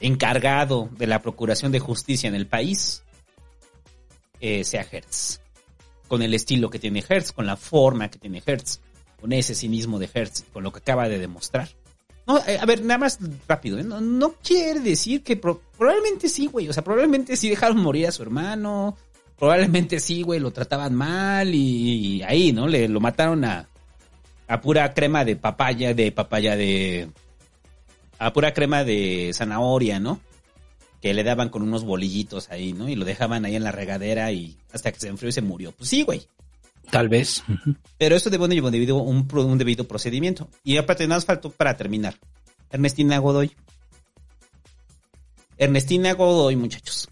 encargado 0.00 0.88
de 0.96 1.06
la 1.06 1.20
procuración 1.22 1.72
de 1.72 1.78
justicia 1.80 2.28
en 2.28 2.34
el 2.34 2.46
país, 2.46 3.02
eh, 4.40 4.64
sea 4.64 4.86
Hertz. 4.90 5.40
Con 6.08 6.22
el 6.22 6.34
estilo 6.34 6.70
que 6.70 6.78
tiene 6.78 7.04
Hertz, 7.08 7.32
con 7.32 7.46
la 7.46 7.56
forma 7.56 8.10
que 8.10 8.18
tiene 8.18 8.42
Hertz, 8.44 8.80
con 9.20 9.32
ese 9.32 9.54
cinismo 9.54 9.98
de 9.98 10.08
Hertz, 10.12 10.44
con 10.52 10.62
lo 10.64 10.72
que 10.72 10.78
acaba 10.78 11.08
de 11.08 11.18
demostrar. 11.18 11.68
No, 12.26 12.38
eh, 12.46 12.58
a 12.60 12.66
ver, 12.66 12.82
nada 12.82 12.98
más 12.98 13.18
rápido. 13.48 13.78
¿eh? 13.78 13.84
No, 13.84 14.34
quiere 14.42 14.80
decir 14.80 15.22
que 15.22 15.36
pro- 15.36 15.62
probablemente 15.76 16.28
sí, 16.28 16.46
güey. 16.46 16.68
O 16.68 16.72
sea, 16.72 16.82
probablemente 16.84 17.36
sí 17.36 17.48
dejaron 17.48 17.78
morir 17.78 18.06
a 18.06 18.12
su 18.12 18.22
hermano. 18.22 18.96
Probablemente 19.38 20.00
sí, 20.00 20.22
güey, 20.22 20.38
lo 20.40 20.50
trataban 20.52 20.94
mal 20.94 21.54
y, 21.54 21.58
y 22.18 22.22
ahí, 22.22 22.52
¿no? 22.52 22.68
Le 22.68 22.88
lo 22.88 23.00
mataron 23.00 23.44
a, 23.44 23.68
a 24.48 24.60
pura 24.60 24.92
crema 24.94 25.24
de 25.24 25.36
papaya, 25.36 25.94
de 25.94 26.12
papaya 26.12 26.56
de... 26.56 27.08
A 28.20 28.32
pura 28.32 28.52
crema 28.52 28.84
de 28.84 29.32
zanahoria, 29.34 29.98
¿no? 29.98 30.20
Que 31.00 31.14
le 31.14 31.24
daban 31.24 31.48
con 31.48 31.62
unos 31.62 31.84
bolillitos 31.84 32.50
ahí, 32.50 32.74
¿no? 32.74 32.88
Y 32.88 32.94
lo 32.94 33.06
dejaban 33.06 33.46
ahí 33.46 33.56
en 33.56 33.64
la 33.64 33.72
regadera 33.72 34.30
y 34.30 34.58
hasta 34.72 34.92
que 34.92 35.00
se 35.00 35.08
enfrió 35.08 35.30
y 35.30 35.32
se 35.32 35.40
murió. 35.40 35.72
Pues 35.72 35.88
sí, 35.88 36.02
güey. 36.02 36.28
Tal 36.90 37.08
vez. 37.08 37.42
Pero 37.98 38.16
eso 38.16 38.28
debe 38.28 38.44
un 38.44 38.50
debido, 38.70 38.96
un, 38.98 39.26
un 39.32 39.58
debido 39.58 39.88
procedimiento. 39.88 40.50
Y 40.64 40.76
aparte, 40.76 41.06
nada 41.06 41.16
más 41.16 41.24
faltó 41.24 41.50
para 41.50 41.76
terminar. 41.76 42.16
Ernestina 42.70 43.16
Godoy. 43.18 43.50
Ernestina 45.56 46.12
Godoy, 46.14 46.56
muchachos. 46.56 47.08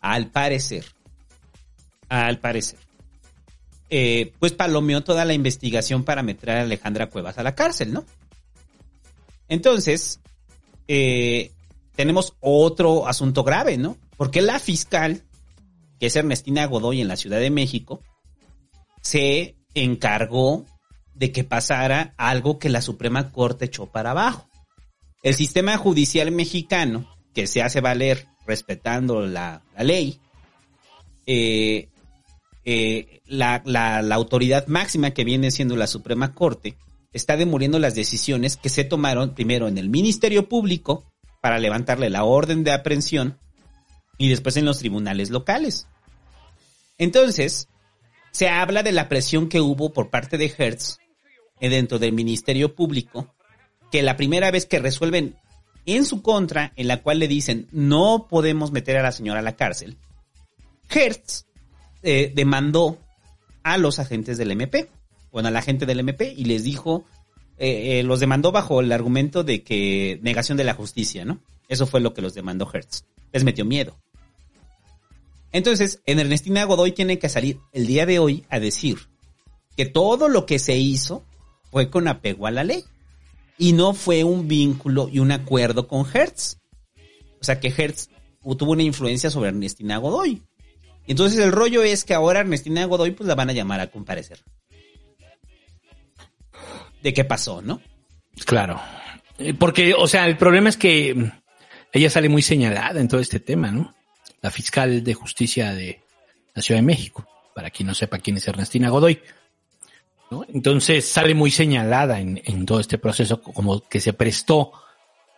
Al 0.00 0.30
parecer. 0.30 0.84
Al 2.08 2.38
parecer. 2.38 2.78
eh, 3.90 4.32
pues 4.38 4.52
palomeó 4.52 5.02
toda 5.02 5.24
la 5.24 5.34
investigación 5.34 6.04
para 6.04 6.22
meter 6.22 6.50
a 6.50 6.60
Alejandra 6.62 7.08
Cuevas 7.08 7.36
a 7.38 7.42
la 7.42 7.54
cárcel, 7.54 7.92
¿no? 7.92 8.04
Entonces, 9.48 10.20
eh, 10.88 11.52
tenemos 11.96 12.34
otro 12.40 13.06
asunto 13.06 13.44
grave, 13.44 13.76
¿no? 13.78 13.96
Porque 14.16 14.40
la 14.42 14.58
fiscal, 14.58 15.22
que 15.98 16.06
es 16.06 16.16
Ernestina 16.16 16.66
Godoy 16.66 17.00
en 17.00 17.08
la 17.08 17.16
Ciudad 17.16 17.38
de 17.40 17.50
México, 17.50 18.02
se 19.00 19.56
encargó 19.74 20.64
de 21.14 21.32
que 21.32 21.44
pasara 21.44 22.14
algo 22.16 22.58
que 22.58 22.68
la 22.68 22.82
Suprema 22.82 23.32
Corte 23.32 23.64
echó 23.66 23.86
para 23.86 24.12
abajo. 24.12 24.48
El 25.22 25.34
sistema 25.34 25.76
judicial 25.76 26.30
mexicano, 26.30 27.08
que 27.34 27.46
se 27.46 27.62
hace 27.62 27.80
valer 27.80 28.26
respetando 28.46 29.20
la, 29.26 29.62
ley, 29.78 30.20
eh, 31.26 31.88
eh, 32.64 33.20
la- 33.26 33.62
la 33.64 34.14
autoridad 34.14 34.66
máxima 34.68 35.10
que 35.10 35.24
viene 35.24 35.50
siendo 35.50 35.76
la 35.76 35.86
Suprema 35.86 36.34
Corte, 36.34 36.76
está 37.18 37.36
demoliendo 37.36 37.78
las 37.78 37.94
decisiones 37.94 38.56
que 38.56 38.70
se 38.70 38.84
tomaron 38.84 39.34
primero 39.34 39.68
en 39.68 39.76
el 39.76 39.90
Ministerio 39.90 40.48
Público 40.48 41.04
para 41.42 41.58
levantarle 41.58 42.08
la 42.08 42.24
orden 42.24 42.64
de 42.64 42.72
aprehensión 42.72 43.38
y 44.16 44.28
después 44.28 44.56
en 44.56 44.64
los 44.64 44.78
tribunales 44.78 45.30
locales. 45.30 45.86
Entonces, 46.96 47.68
se 48.32 48.48
habla 48.48 48.82
de 48.82 48.92
la 48.92 49.08
presión 49.08 49.48
que 49.48 49.60
hubo 49.60 49.92
por 49.92 50.10
parte 50.10 50.38
de 50.38 50.52
Hertz 50.56 50.98
eh, 51.60 51.68
dentro 51.68 51.98
del 51.98 52.12
Ministerio 52.12 52.74
Público, 52.74 53.34
que 53.90 54.02
la 54.02 54.16
primera 54.16 54.50
vez 54.50 54.66
que 54.66 54.78
resuelven 54.78 55.36
en 55.86 56.04
su 56.04 56.22
contra, 56.22 56.72
en 56.76 56.88
la 56.88 57.02
cual 57.02 57.18
le 57.18 57.28
dicen 57.28 57.68
no 57.72 58.26
podemos 58.28 58.72
meter 58.72 58.96
a 58.96 59.02
la 59.02 59.12
señora 59.12 59.40
a 59.40 59.42
la 59.42 59.56
cárcel, 59.56 59.96
Hertz 60.90 61.46
eh, 62.02 62.32
demandó 62.34 62.98
a 63.62 63.78
los 63.78 63.98
agentes 63.98 64.38
del 64.38 64.50
MP, 64.50 64.88
bueno, 65.32 65.48
al 65.48 65.56
agente 65.56 65.86
del 65.86 66.00
MP, 66.00 66.34
y 66.36 66.44
les 66.44 66.64
dijo, 66.64 67.04
eh, 67.58 67.98
eh, 67.98 68.02
los 68.02 68.20
demandó 68.20 68.52
bajo 68.52 68.80
el 68.80 68.92
argumento 68.92 69.44
de 69.44 69.62
que 69.62 70.18
negación 70.22 70.56
de 70.56 70.64
la 70.64 70.74
justicia, 70.74 71.24
¿no? 71.24 71.40
Eso 71.68 71.86
fue 71.86 72.00
lo 72.00 72.14
que 72.14 72.22
los 72.22 72.34
demandó 72.34 72.68
Hertz. 72.72 73.04
Les 73.32 73.44
metió 73.44 73.64
miedo. 73.64 73.96
Entonces, 75.52 76.00
en 76.06 76.18
Ernestina 76.18 76.64
Godoy 76.64 76.92
tiene 76.92 77.18
que 77.18 77.28
salir 77.28 77.58
el 77.72 77.86
día 77.86 78.06
de 78.06 78.18
hoy 78.18 78.44
a 78.48 78.60
decir 78.60 78.98
que 79.76 79.86
todo 79.86 80.28
lo 80.28 80.46
que 80.46 80.58
se 80.58 80.76
hizo 80.76 81.24
fue 81.70 81.90
con 81.90 82.08
apego 82.08 82.46
a 82.46 82.50
la 82.50 82.64
ley 82.64 82.84
y 83.58 83.72
no 83.72 83.94
fue 83.94 84.24
un 84.24 84.48
vínculo 84.48 85.08
y 85.10 85.18
un 85.18 85.32
acuerdo 85.32 85.88
con 85.88 86.06
Hertz. 86.12 86.58
O 87.40 87.44
sea 87.44 87.60
que 87.60 87.72
Hertz 87.76 88.08
tuvo 88.56 88.72
una 88.72 88.82
influencia 88.82 89.30
sobre 89.30 89.50
Ernestina 89.50 89.98
Godoy. 89.98 90.42
Entonces 91.06 91.38
el 91.40 91.52
rollo 91.52 91.82
es 91.82 92.04
que 92.04 92.14
ahora 92.14 92.40
Ernestina 92.40 92.84
Godoy 92.84 93.12
pues 93.12 93.26
la 93.26 93.34
van 93.34 93.50
a 93.50 93.54
llamar 93.54 93.80
a 93.80 93.90
comparecer. 93.90 94.44
¿De 97.02 97.14
qué 97.14 97.24
pasó, 97.24 97.62
no? 97.62 97.80
Claro. 98.44 98.80
Eh, 99.38 99.54
Porque, 99.54 99.94
o 99.94 100.06
sea, 100.06 100.26
el 100.26 100.36
problema 100.36 100.68
es 100.68 100.76
que 100.76 101.14
mm, 101.14 101.30
ella 101.92 102.10
sale 102.10 102.28
muy 102.28 102.42
señalada 102.42 103.00
en 103.00 103.08
todo 103.08 103.20
este 103.20 103.40
tema, 103.40 103.70
¿no? 103.70 103.94
La 104.40 104.50
fiscal 104.50 105.02
de 105.02 105.14
justicia 105.14 105.72
de 105.72 106.02
la 106.54 106.62
Ciudad 106.62 106.80
de 106.80 106.86
México, 106.86 107.26
para 107.54 107.70
quien 107.70 107.86
no 107.86 107.94
sepa 107.94 108.18
quién 108.18 108.36
es 108.36 108.46
Ernestina 108.46 108.90
Godoy. 108.90 109.20
¿no? 110.30 110.44
Entonces 110.48 111.08
sale 111.08 111.34
muy 111.34 111.50
señalada 111.50 112.20
en, 112.20 112.66
todo 112.66 112.80
este 112.80 112.98
proceso, 112.98 113.40
como 113.40 113.80
que 113.88 114.00
se 114.00 114.12
prestó 114.12 114.72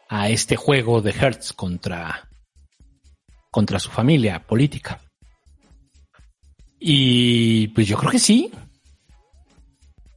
a 0.09 0.29
este 0.29 0.57
juego 0.57 1.01
de 1.01 1.13
Hertz 1.13 1.53
contra, 1.53 2.29
contra 3.51 3.79
su 3.79 3.91
familia 3.91 4.47
política. 4.47 5.01
Y 6.79 7.69
pues 7.69 7.87
yo 7.87 7.97
creo 7.97 8.11
que 8.11 8.19
sí. 8.19 8.51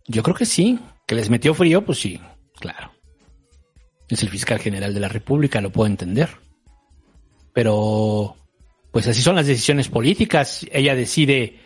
Yo 0.08 0.24
creo 0.24 0.36
que 0.36 0.46
sí. 0.46 0.80
Que 1.14 1.18
les 1.20 1.30
metió 1.30 1.54
frío, 1.54 1.86
pues 1.86 2.00
sí, 2.00 2.20
claro. 2.60 2.92
Es 4.10 4.24
el 4.24 4.30
fiscal 4.30 4.58
general 4.58 4.96
de 4.96 5.00
la 5.00 5.10
República, 5.10 5.62
lo 5.62 5.70
puedo 5.72 5.86
entender. 5.86 6.28
Pero, 7.54 8.36
pues 8.92 9.08
así 9.08 9.22
son 9.22 9.36
las 9.36 9.46
decisiones 9.46 9.90
políticas. 9.90 10.66
Ella 10.72 10.96
decide 10.96 11.60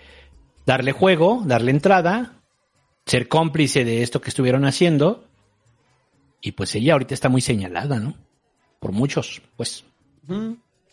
darle 0.66 0.92
juego, 0.92 1.44
darle 1.46 1.72
entrada, 1.72 2.42
ser 3.06 3.30
cómplice 3.30 3.86
de 3.86 4.04
esto 4.04 4.20
que 4.20 4.28
estuvieron 4.32 4.66
haciendo. 4.66 5.24
Y 6.42 6.52
pues 6.52 6.76
ella 6.76 6.92
ahorita 6.92 7.14
está 7.14 7.30
muy 7.30 7.40
señalada, 7.40 8.02
¿no? 8.02 8.16
Por 8.82 8.92
muchos, 8.92 9.42
pues. 9.56 9.86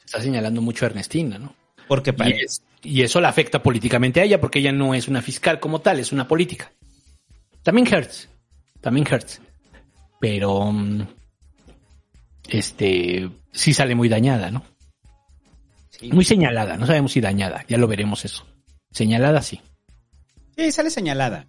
Está 0.05 0.21
señalando 0.21 0.63
mucho 0.63 0.85
a 0.85 0.91
Ernestina, 0.91 1.39
¿no? 1.41 1.57
Porque 1.89 2.11
Y, 2.11 2.13
parece. 2.13 2.45
es- 2.45 2.63
y 2.85 3.03
eso 3.03 3.21
la 3.21 3.31
afecta 3.31 3.61
políticamente 3.65 4.21
a 4.21 4.25
ella 4.25 4.41
porque 4.41 4.61
ella 4.61 4.71
no 4.71 4.95
es 4.95 5.09
una 5.09 5.23
fiscal 5.23 5.59
como 5.59 5.81
tal, 5.81 5.99
es 5.99 6.13
una 6.13 6.29
política. 6.29 6.71
También 7.65 7.93
Hertz, 7.93 8.29
también 8.85 9.07
Hertz. 9.11 9.41
Pero, 10.21 10.71
mm, 10.71 11.07
este, 12.49 13.31
sí 13.53 13.73
sale 13.75 13.95
muy 13.95 14.09
dañada, 14.09 14.51
¿no? 14.51 14.63
Muy 16.13 16.25
señalada, 16.25 16.77
no 16.77 16.87
sabemos 16.87 17.13
si 17.13 17.21
dañada, 17.21 17.65
ya 17.67 17.79
lo 17.79 17.89
veremos 17.89 18.25
eso. 18.25 18.47
Señalada 18.91 19.41
sí. 19.43 19.61
Sí, 20.57 20.71
sale 20.71 20.91
señalada. 20.91 21.47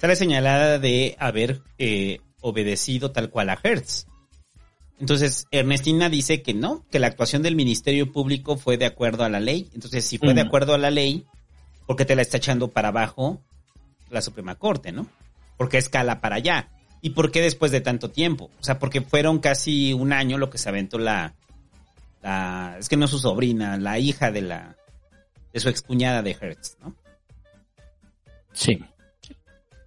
Sale 0.00 0.16
señalada 0.16 0.78
de 0.78 1.16
haber 1.18 1.62
eh, 1.78 2.18
obedecido 2.40 3.12
tal 3.12 3.30
cual 3.30 3.50
a 3.50 3.58
Hertz. 3.62 4.06
Entonces, 4.98 5.46
Ernestina 5.50 6.08
dice 6.08 6.42
que 6.42 6.54
no, 6.54 6.84
que 6.90 6.98
la 6.98 7.06
actuación 7.06 7.42
del 7.42 7.56
Ministerio 7.56 8.10
Público 8.10 8.56
fue 8.56 8.76
de 8.78 8.86
acuerdo 8.86 9.24
a 9.24 9.28
la 9.28 9.40
ley. 9.40 9.70
Entonces, 9.74 10.04
si 10.04 10.18
fue 10.18 10.34
de 10.34 10.42
Mm. 10.44 10.46
acuerdo 10.46 10.74
a 10.74 10.78
la 10.78 10.90
ley, 10.90 11.24
¿por 11.86 11.96
qué 11.96 12.04
te 12.04 12.16
la 12.16 12.22
está 12.22 12.38
echando 12.38 12.68
para 12.68 12.88
abajo 12.88 13.42
la 14.10 14.22
Suprema 14.22 14.56
Corte, 14.56 14.92
no? 14.92 15.06
Porque 15.56 15.78
escala 15.78 16.20
para 16.20 16.36
allá. 16.36 16.68
¿Y 17.00 17.10
por 17.10 17.30
qué 17.30 17.40
después 17.42 17.70
de 17.72 17.80
tanto 17.80 18.10
tiempo? 18.10 18.50
O 18.60 18.64
sea, 18.64 18.78
porque 18.78 19.00
fueron 19.02 19.38
casi 19.38 19.92
un 19.92 20.12
año 20.12 20.38
lo 20.38 20.50
que 20.50 20.58
se 20.58 20.68
aventó 20.68 20.98
la, 20.98 21.34
la 22.22 22.76
es 22.78 22.88
que 22.88 22.96
no 22.96 23.06
su 23.06 23.18
sobrina, 23.18 23.76
la 23.76 23.98
hija 23.98 24.30
de 24.30 24.40
la 24.42 24.76
de 25.52 25.60
su 25.60 25.68
excuñada 25.68 26.22
de 26.22 26.36
Hertz, 26.40 26.76
¿no? 26.80 26.96
Sí. 28.52 28.80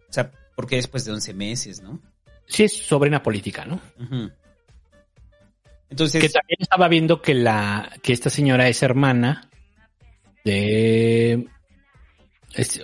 O 0.10 0.14
sea, 0.14 0.32
¿por 0.56 0.68
qué 0.68 0.76
después 0.78 1.04
de 1.06 1.12
11 1.12 1.34
meses, 1.34 1.82
no? 1.82 2.00
Sí, 2.46 2.64
es 2.64 2.78
sobrina 2.86 3.22
política, 3.22 3.66
¿no? 3.66 3.82
Entonces, 5.90 6.22
Que 6.22 6.30
también 6.30 6.58
estaba 6.60 6.88
viendo 6.88 7.22
que 7.22 7.34
la 7.34 7.92
que 8.02 8.14
esta 8.14 8.30
señora 8.30 8.68
es 8.70 8.82
hermana 8.84 9.50
de 10.46 11.48
es- 12.54 12.82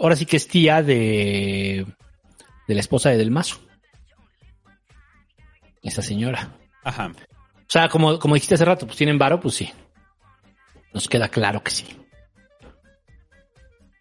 ahora 0.00 0.16
sí 0.16 0.26
que 0.26 0.36
es 0.36 0.48
tía 0.48 0.82
de 0.82 1.86
de 2.66 2.74
la 2.74 2.80
esposa 2.80 3.10
de 3.10 3.16
Del 3.16 3.30
Mazo. 3.30 3.60
Esa 5.82 6.02
señora. 6.02 6.56
ajá. 6.82 7.12
O 7.66 7.70
sea, 7.74 7.88
como, 7.88 8.18
como 8.18 8.34
dijiste 8.34 8.54
hace 8.54 8.64
rato, 8.64 8.86
pues 8.86 8.98
tienen 8.98 9.18
varo, 9.18 9.40
pues 9.40 9.54
sí. 9.54 9.72
Nos 10.92 11.08
queda 11.08 11.28
claro 11.28 11.62
que 11.62 11.70
sí. 11.70 11.86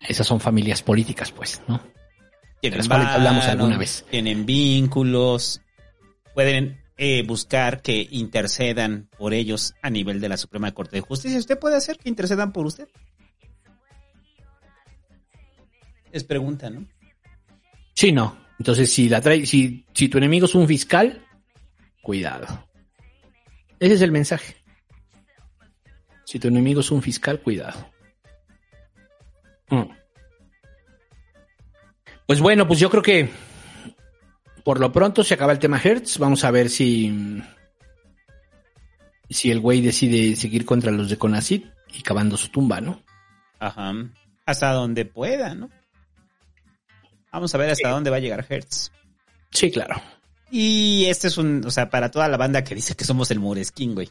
Esas 0.01 0.27
son 0.27 0.39
familias 0.39 0.83
políticas, 0.83 1.31
pues, 1.31 1.61
¿no? 1.67 1.77
De 1.77 2.69
Tienen 2.69 2.77
las 2.79 2.87
cuales 2.87 3.07
hablamos 3.07 3.45
alguna 3.45 3.77
vez. 3.77 4.05
Tienen 4.09 4.45
vínculos, 4.45 5.61
pueden 6.33 6.81
eh, 6.97 7.23
buscar 7.25 7.81
que 7.81 8.07
intercedan 8.11 9.09
por 9.17 9.33
ellos 9.33 9.73
a 9.81 9.89
nivel 9.89 10.21
de 10.21 10.29
la 10.29 10.37
Suprema 10.37 10.71
Corte 10.73 10.97
de 10.97 11.01
Justicia. 11.01 11.39
¿Usted 11.39 11.57
puede 11.57 11.77
hacer 11.77 11.97
que 11.97 12.09
intercedan 12.09 12.51
por 12.51 12.65
usted? 12.65 12.87
Es 16.11 16.23
pregunta, 16.23 16.69
¿no? 16.69 16.85
Sí, 17.95 18.11
no. 18.11 18.37
Entonces, 18.63 18.93
si 18.93 19.09
la 19.09 19.19
trae, 19.19 19.45
si, 19.45 19.85
si 19.93 20.07
tu 20.07 20.17
enemigo 20.17 20.45
es 20.45 20.55
un 20.55 20.65
fiscal, 20.69 21.21
cuidado. 22.01 22.65
Ese 23.77 23.95
es 23.95 24.01
el 24.01 24.13
mensaje. 24.13 24.55
Si 26.23 26.39
tu 26.39 26.47
enemigo 26.47 26.79
es 26.79 26.89
un 26.89 27.01
fiscal, 27.01 27.41
cuidado. 27.41 27.91
Mm. 29.69 29.83
Pues 32.25 32.39
bueno, 32.39 32.65
pues 32.65 32.79
yo 32.79 32.89
creo 32.89 33.03
que 33.03 33.29
por 34.63 34.79
lo 34.79 34.93
pronto 34.93 35.25
se 35.25 35.33
acaba 35.33 35.51
el 35.51 35.59
tema 35.59 35.81
Hertz. 35.83 36.17
Vamos 36.17 36.45
a 36.45 36.51
ver 36.51 36.69
si 36.69 37.43
si 39.29 39.51
el 39.51 39.59
güey 39.59 39.81
decide 39.81 40.37
seguir 40.37 40.63
contra 40.63 40.89
los 40.89 41.09
de 41.09 41.17
Conacid 41.17 41.65
y 41.93 42.01
cavando 42.01 42.37
su 42.37 42.47
tumba, 42.47 42.79
¿no? 42.79 43.03
Ajá. 43.59 43.93
Hasta 44.45 44.71
donde 44.71 45.03
pueda, 45.03 45.53
¿no? 45.53 45.69
Vamos 47.33 47.53
a 47.55 47.57
ver 47.57 47.71
hasta 47.71 47.89
dónde 47.89 48.11
va 48.11 48.17
a 48.17 48.19
llegar 48.19 48.45
Hertz. 48.47 48.91
Sí, 49.49 49.71
claro. 49.71 49.99
Y 50.51 51.05
este 51.05 51.27
es 51.27 51.39
un, 51.39 51.65
o 51.65 51.71
sea, 51.71 51.89
para 51.89 52.11
toda 52.11 52.27
la 52.27 52.37
banda 52.37 52.63
que 52.63 52.75
dice 52.75 52.95
que 52.95 53.05
somos 53.05 53.31
el 53.31 53.39
Moresquín, 53.39 53.95
güey. 53.95 54.09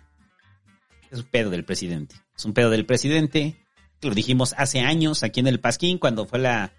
Es 1.08 1.20
un 1.20 1.24
pedo 1.26 1.48
del 1.48 1.64
presidente. 1.64 2.16
Es 2.36 2.44
un 2.44 2.52
pedo 2.52 2.68
del 2.68 2.84
presidente. 2.84 3.64
Lo 4.00 4.10
dijimos 4.10 4.54
hace 4.58 4.80
años 4.80 5.22
aquí 5.22 5.38
en 5.38 5.46
el 5.46 5.60
Pasquín 5.60 5.98
cuando 5.98 6.26
fue 6.26 6.40
la, 6.40 6.72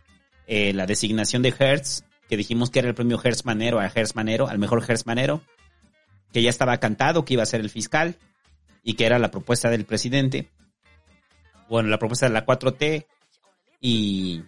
eh, 0.46 0.74
la 0.74 0.86
designación 0.86 1.42
de 1.44 1.54
Hertz, 1.58 2.04
que 2.28 2.36
dijimos 2.36 2.70
que 2.70 2.80
era 2.80 2.90
el 2.90 2.96
premio 2.96 3.22
Hertz 3.24 3.46
Manero 3.46 3.80
a 3.80 3.86
Hertz 3.88 4.16
Manero, 4.16 4.50
al 4.50 4.60
mejor 4.60 4.84
Hertz 4.86 5.06
Manero, 5.06 5.42
que 6.34 6.42
ya 6.42 6.50
estaba 6.50 6.78
cantado 6.82 7.24
que 7.24 7.36
iba 7.36 7.44
a 7.44 7.46
ser 7.46 7.62
el 7.62 7.70
fiscal 7.70 8.18
y 8.84 8.96
que 8.96 9.06
era 9.06 9.18
la 9.18 9.32
propuesta 9.32 9.70
del 9.70 9.86
presidente. 9.86 10.50
Bueno, 11.70 11.88
la 11.88 12.00
propuesta 12.00 12.28
de 12.28 12.34
la 12.34 12.46
4T 12.46 13.06
y 13.80 14.44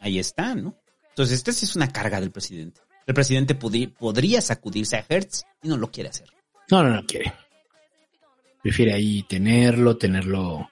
ahí 0.00 0.18
está, 0.18 0.54
¿no? 0.54 0.76
Entonces, 1.18 1.38
esta 1.38 1.50
sí 1.50 1.64
es 1.64 1.74
una 1.74 1.88
carga 1.88 2.20
del 2.20 2.30
presidente. 2.30 2.80
El 3.04 3.12
presidente 3.12 3.56
podría 3.56 4.40
sacudirse 4.40 4.98
a 4.98 5.04
Hertz 5.08 5.42
y 5.60 5.68
no 5.68 5.76
lo 5.76 5.90
quiere 5.90 6.10
hacer. 6.10 6.28
No, 6.70 6.84
no, 6.84 6.90
no 6.90 7.04
quiere. 7.04 7.32
Prefiere 8.62 8.94
ahí 8.94 9.24
tenerlo, 9.24 9.96
tenerlo, 9.96 10.70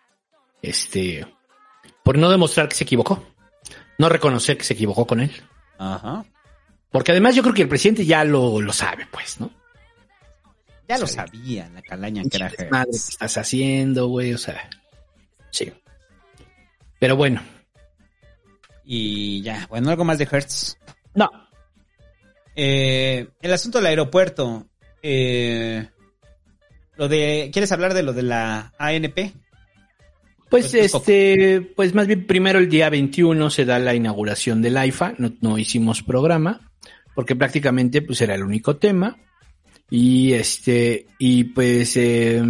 este, 0.62 1.26
por 2.04 2.16
no 2.16 2.30
demostrar 2.30 2.68
que 2.68 2.76
se 2.76 2.84
equivocó. 2.84 3.26
No 3.98 4.08
reconocer 4.08 4.56
que 4.56 4.62
se 4.62 4.74
equivocó 4.74 5.04
con 5.04 5.18
él. 5.18 5.32
Ajá. 5.78 6.24
Porque 6.92 7.10
además 7.10 7.34
yo 7.34 7.42
creo 7.42 7.54
que 7.54 7.62
el 7.62 7.68
presidente 7.68 8.06
ya 8.06 8.22
lo, 8.22 8.60
lo 8.60 8.72
sabe, 8.72 9.04
pues, 9.10 9.40
¿no? 9.40 9.50
Ya 10.88 10.96
lo 10.96 11.08
sabía, 11.08 11.68
la 11.70 11.82
calaña 11.82 12.22
que 12.22 12.36
era 12.36 12.52
Madre, 12.70 12.92
¿qué 12.92 12.96
estás 12.96 13.36
haciendo, 13.36 14.06
güey? 14.06 14.32
O 14.32 14.38
sea, 14.38 14.70
sí. 15.50 15.72
Pero 17.00 17.16
bueno, 17.16 17.42
Y 18.88 19.42
ya, 19.42 19.66
bueno, 19.68 19.90
algo 19.90 20.04
más 20.04 20.18
de 20.18 20.28
Hertz. 20.30 20.78
no. 21.14 21.28
Eh, 22.58 23.28
el 23.42 23.52
asunto 23.52 23.78
del 23.78 23.88
aeropuerto. 23.88 24.66
Eh, 25.02 25.86
lo 26.96 27.06
de, 27.08 27.50
¿quieres 27.52 27.70
hablar 27.72 27.92
de 27.92 28.02
lo 28.02 28.14
de 28.14 28.22
la 28.22 28.72
ANP? 28.78 29.34
Pues 30.48 30.70
Pues, 30.70 30.92
poco. 30.92 31.02
este, 31.02 31.60
pues 31.76 31.92
más 31.94 32.06
bien 32.06 32.26
primero 32.26 32.58
el 32.58 32.70
día 32.70 32.88
21 32.88 33.50
se 33.50 33.64
da 33.66 33.78
la 33.78 33.94
inauguración 33.94 34.62
del 34.62 34.76
AIFA, 34.78 35.14
no, 35.18 35.32
no 35.42 35.58
hicimos 35.58 36.02
programa, 36.02 36.72
porque 37.14 37.36
prácticamente 37.36 38.00
pues 38.00 38.20
era 38.22 38.34
el 38.34 38.42
único 38.42 38.76
tema. 38.76 39.18
Y 39.90 40.32
este, 40.32 41.06
y 41.18 41.44
pues, 41.44 41.96
eh, 41.96 42.42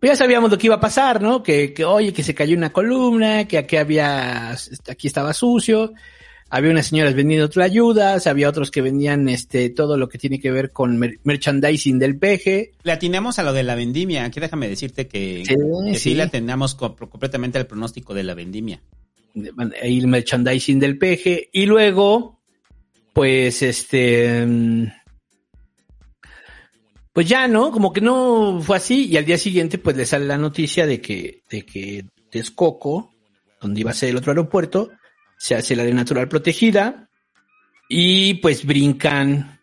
pues 0.00 0.10
ya 0.12 0.16
sabíamos 0.16 0.50
lo 0.50 0.56
que 0.58 0.66
iba 0.66 0.76
a 0.76 0.80
pasar, 0.80 1.20
¿no? 1.22 1.42
Que, 1.42 1.72
que 1.74 1.84
oye, 1.84 2.12
que 2.12 2.22
se 2.22 2.34
cayó 2.34 2.56
una 2.56 2.72
columna, 2.72 3.46
que 3.46 3.58
aquí 3.58 3.76
había, 3.76 4.50
aquí 4.88 5.06
estaba 5.06 5.32
sucio, 5.34 5.92
había 6.48 6.70
unas 6.70 6.86
señoras 6.86 7.14
vendiendo 7.14 7.48
ayudas, 7.62 8.26
había 8.26 8.48
otros 8.48 8.70
que 8.70 8.80
vendían 8.82 9.28
este, 9.28 9.70
todo 9.70 9.96
lo 9.96 10.08
que 10.08 10.18
tiene 10.18 10.40
que 10.40 10.50
ver 10.50 10.72
con 10.72 10.98
mer- 10.98 11.20
merchandising 11.22 11.98
del 11.98 12.18
peje. 12.18 12.72
Le 12.82 12.92
atinamos 12.92 13.38
a 13.38 13.42
lo 13.44 13.52
de 13.52 13.62
la 13.62 13.74
vendimia. 13.76 14.24
Aquí 14.24 14.40
déjame 14.40 14.68
decirte 14.68 15.06
que 15.06 15.44
Sí, 15.46 15.54
que 15.54 15.94
sí, 15.94 16.00
sí. 16.00 16.14
le 16.14 16.24
atinamos 16.24 16.74
co- 16.74 16.96
completamente 16.96 17.58
al 17.58 17.66
pronóstico 17.66 18.14
de 18.14 18.24
la 18.24 18.34
vendimia. 18.34 18.80
ahí 19.80 19.98
el 19.98 20.08
merchandising 20.08 20.80
del 20.80 20.98
peje 20.98 21.50
y 21.52 21.66
luego 21.66 22.40
pues 23.12 23.62
este 23.62 24.44
mm, 24.46 24.86
pues 27.12 27.28
ya 27.28 27.48
no 27.48 27.70
como 27.70 27.92
que 27.92 28.00
no 28.00 28.60
fue 28.62 28.76
así 28.76 29.06
y 29.06 29.16
al 29.16 29.24
día 29.24 29.38
siguiente 29.38 29.78
pues 29.78 29.96
le 29.96 30.06
sale 30.06 30.26
la 30.26 30.38
noticia 30.38 30.86
de 30.86 31.00
que 31.00 31.42
de 31.50 31.64
que 31.64 32.04
Texcoco 32.30 33.12
donde 33.60 33.80
iba 33.80 33.90
a 33.90 33.94
ser 33.94 34.10
el 34.10 34.16
otro 34.16 34.32
aeropuerto 34.32 34.90
se 35.38 35.54
hace 35.54 35.76
la 35.76 35.84
de 35.84 35.94
natural 35.94 36.28
protegida 36.28 37.08
y 37.88 38.34
pues 38.34 38.64
brincan 38.64 39.60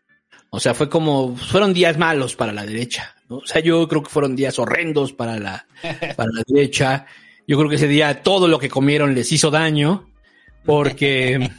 o 0.50 0.60
sea 0.60 0.74
fue 0.74 0.90
como 0.90 1.36
fueron 1.36 1.74
días 1.74 1.98
malos 1.98 2.36
para 2.36 2.54
la 2.54 2.66
derecha 2.66 3.16
¿no? 3.30 3.38
o 3.38 3.46
sea 3.46 3.62
yo 3.62 3.88
creo 3.88 4.04
que 4.04 4.10
fueron 4.10 4.36
días 4.36 4.60
horrendos 4.60 5.14
para 5.14 5.40
la 5.40 5.68
para 6.16 6.30
la 6.34 6.44
derecha 6.48 7.06
yo 7.48 7.58
creo 7.58 7.70
que 7.70 7.78
ese 7.78 7.88
día 7.88 8.22
todo 8.24 8.48
lo 8.48 8.60
que 8.60 8.70
comieron 8.70 9.16
les 9.16 9.32
hizo 9.32 9.52
daño 9.52 10.10
porque 10.66 11.50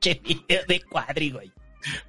Che 0.00 0.20
video 0.24 0.62
de 0.68 0.80
cuadri, 0.82 1.30
güey. 1.30 1.52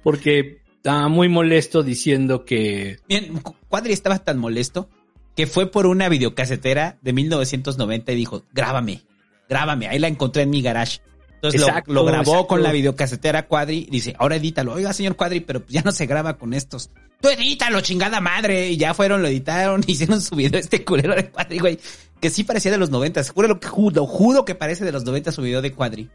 porque 0.02 0.60
estaba 0.82 1.08
muy 1.08 1.28
molesto 1.28 1.82
diciendo 1.82 2.44
que 2.44 2.98
Bien, 3.08 3.38
Cu- 3.38 3.54
Cuadri 3.68 3.92
estaba 3.92 4.18
tan 4.18 4.38
molesto 4.38 4.88
que 5.36 5.46
fue 5.46 5.70
por 5.70 5.86
una 5.86 6.08
videocasetera 6.08 6.98
de 7.02 7.12
1990 7.12 8.12
y 8.12 8.16
dijo, 8.16 8.44
grábame, 8.52 9.02
grábame, 9.48 9.88
ahí 9.88 9.98
la 9.98 10.08
encontré 10.08 10.42
en 10.42 10.50
mi 10.50 10.62
garage. 10.62 11.00
Entonces 11.34 11.60
lo- 11.60 11.68
Exacto, 11.68 11.92
lo, 11.92 12.04
grabó 12.04 12.32
exacto. 12.32 12.46
con 12.48 12.62
la 12.62 12.72
videocasetera 12.72 13.46
Cuadri 13.46 13.86
y 13.88 13.90
dice, 13.90 14.14
ahora 14.18 14.36
edítalo. 14.36 14.74
Oiga, 14.74 14.92
señor 14.92 15.16
Cuadri, 15.16 15.40
pero 15.40 15.62
ya 15.68 15.80
no 15.82 15.92
se 15.92 16.04
graba 16.06 16.36
con 16.36 16.52
estos. 16.52 16.90
Tú 17.20 17.28
edítalo, 17.28 17.80
chingada 17.80 18.20
madre. 18.20 18.68
Y 18.70 18.76
ya 18.76 18.92
fueron, 18.92 19.22
lo 19.22 19.28
editaron, 19.28 19.82
hicieron 19.86 20.20
su 20.20 20.34
video 20.36 20.60
este 20.60 20.84
culero 20.84 21.14
de 21.14 21.30
Cuadri, 21.30 21.58
güey. 21.58 21.78
Que 22.20 22.28
sí 22.28 22.44
parecía 22.44 22.70
de 22.72 22.76
los 22.78 22.90
90. 22.90 23.22
Juro 23.32 23.48
lo 23.48 23.60
que 23.60 23.68
judo, 23.68 24.06
juro 24.06 24.44
que 24.44 24.54
parece 24.54 24.84
de 24.84 24.92
los 24.92 25.04
90 25.04 25.32
su 25.32 25.40
video 25.42 25.62
de 25.62 25.72
Cuadri. 25.72 26.10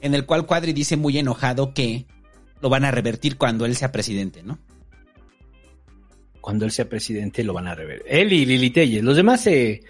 En 0.00 0.14
el 0.14 0.24
cual 0.24 0.46
Cuadri 0.46 0.72
dice 0.72 0.96
muy 0.96 1.18
enojado 1.18 1.74
que 1.74 2.06
lo 2.64 2.70
van 2.70 2.86
a 2.86 2.90
revertir 2.90 3.36
cuando 3.36 3.66
él 3.66 3.76
sea 3.76 3.92
presidente, 3.92 4.42
¿no? 4.42 4.58
cuando 6.40 6.64
él 6.64 6.70
sea 6.70 6.88
presidente 6.88 7.44
lo 7.44 7.52
van 7.52 7.68
a 7.68 7.74
rever. 7.74 8.02
Él 8.06 8.32
y 8.32 8.46
Lili 8.46 8.70
Telles. 8.70 9.04
Los 9.04 9.16
demás 9.16 9.42
se, 9.42 9.82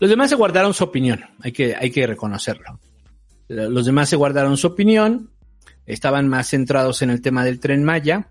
los 0.00 0.10
demás 0.10 0.28
se 0.30 0.34
guardaron 0.34 0.74
su 0.74 0.82
opinión. 0.82 1.20
Hay 1.40 1.52
que, 1.52 1.76
hay 1.76 1.92
que 1.92 2.04
reconocerlo. 2.04 2.80
Los 3.46 3.86
demás 3.86 4.08
se 4.08 4.16
guardaron 4.16 4.56
su 4.56 4.66
opinión. 4.66 5.30
Estaban 5.86 6.26
más 6.26 6.48
centrados 6.48 7.00
en 7.02 7.10
el 7.10 7.20
tema 7.20 7.44
del 7.44 7.60
tren 7.60 7.84
Maya 7.84 8.28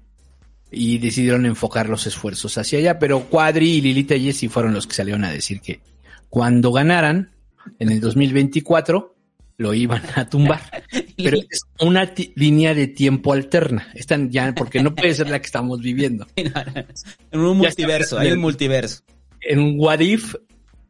y 0.70 0.98
decidieron 0.98 1.46
enfocar 1.46 1.88
los 1.88 2.06
esfuerzos 2.06 2.58
hacia 2.58 2.80
allá. 2.80 3.00
Pero 3.00 3.30
Cuadri 3.30 3.76
y 3.76 3.82
Lili 3.82 4.04
Telles 4.04 4.36
sí 4.36 4.50
fueron 4.50 4.74
los 4.74 4.88
que 4.88 4.96
salieron 4.96 5.24
a 5.24 5.32
decir 5.32 5.62
que 5.62 5.80
cuando 6.28 6.74
ganaran 6.74 7.32
en 7.80 7.92
el 7.92 8.02
2024 8.02 9.16
lo 9.56 9.74
iban 9.74 10.04
a 10.16 10.30
tumbar. 10.30 10.62
Pero 11.18 11.38
es 11.50 11.62
una 11.80 12.12
línea 12.36 12.74
de 12.74 12.88
tiempo 12.88 13.34
alterna. 13.34 13.88
Están 13.94 14.30
ya, 14.32 14.54
porque 14.54 14.82
no 14.82 14.94
puede 14.94 15.14
ser 15.14 15.30
la 15.30 15.40
que 15.40 15.46
estamos 15.46 15.80
viviendo. 15.82 16.28
En 17.32 17.40
un 17.40 17.58
multiverso, 17.58 18.18
hay 18.18 18.32
un 18.32 18.40
multiverso. 18.40 19.04
en 19.42 19.60
un 19.60 19.76
What 19.78 20.00
If, 20.00 20.36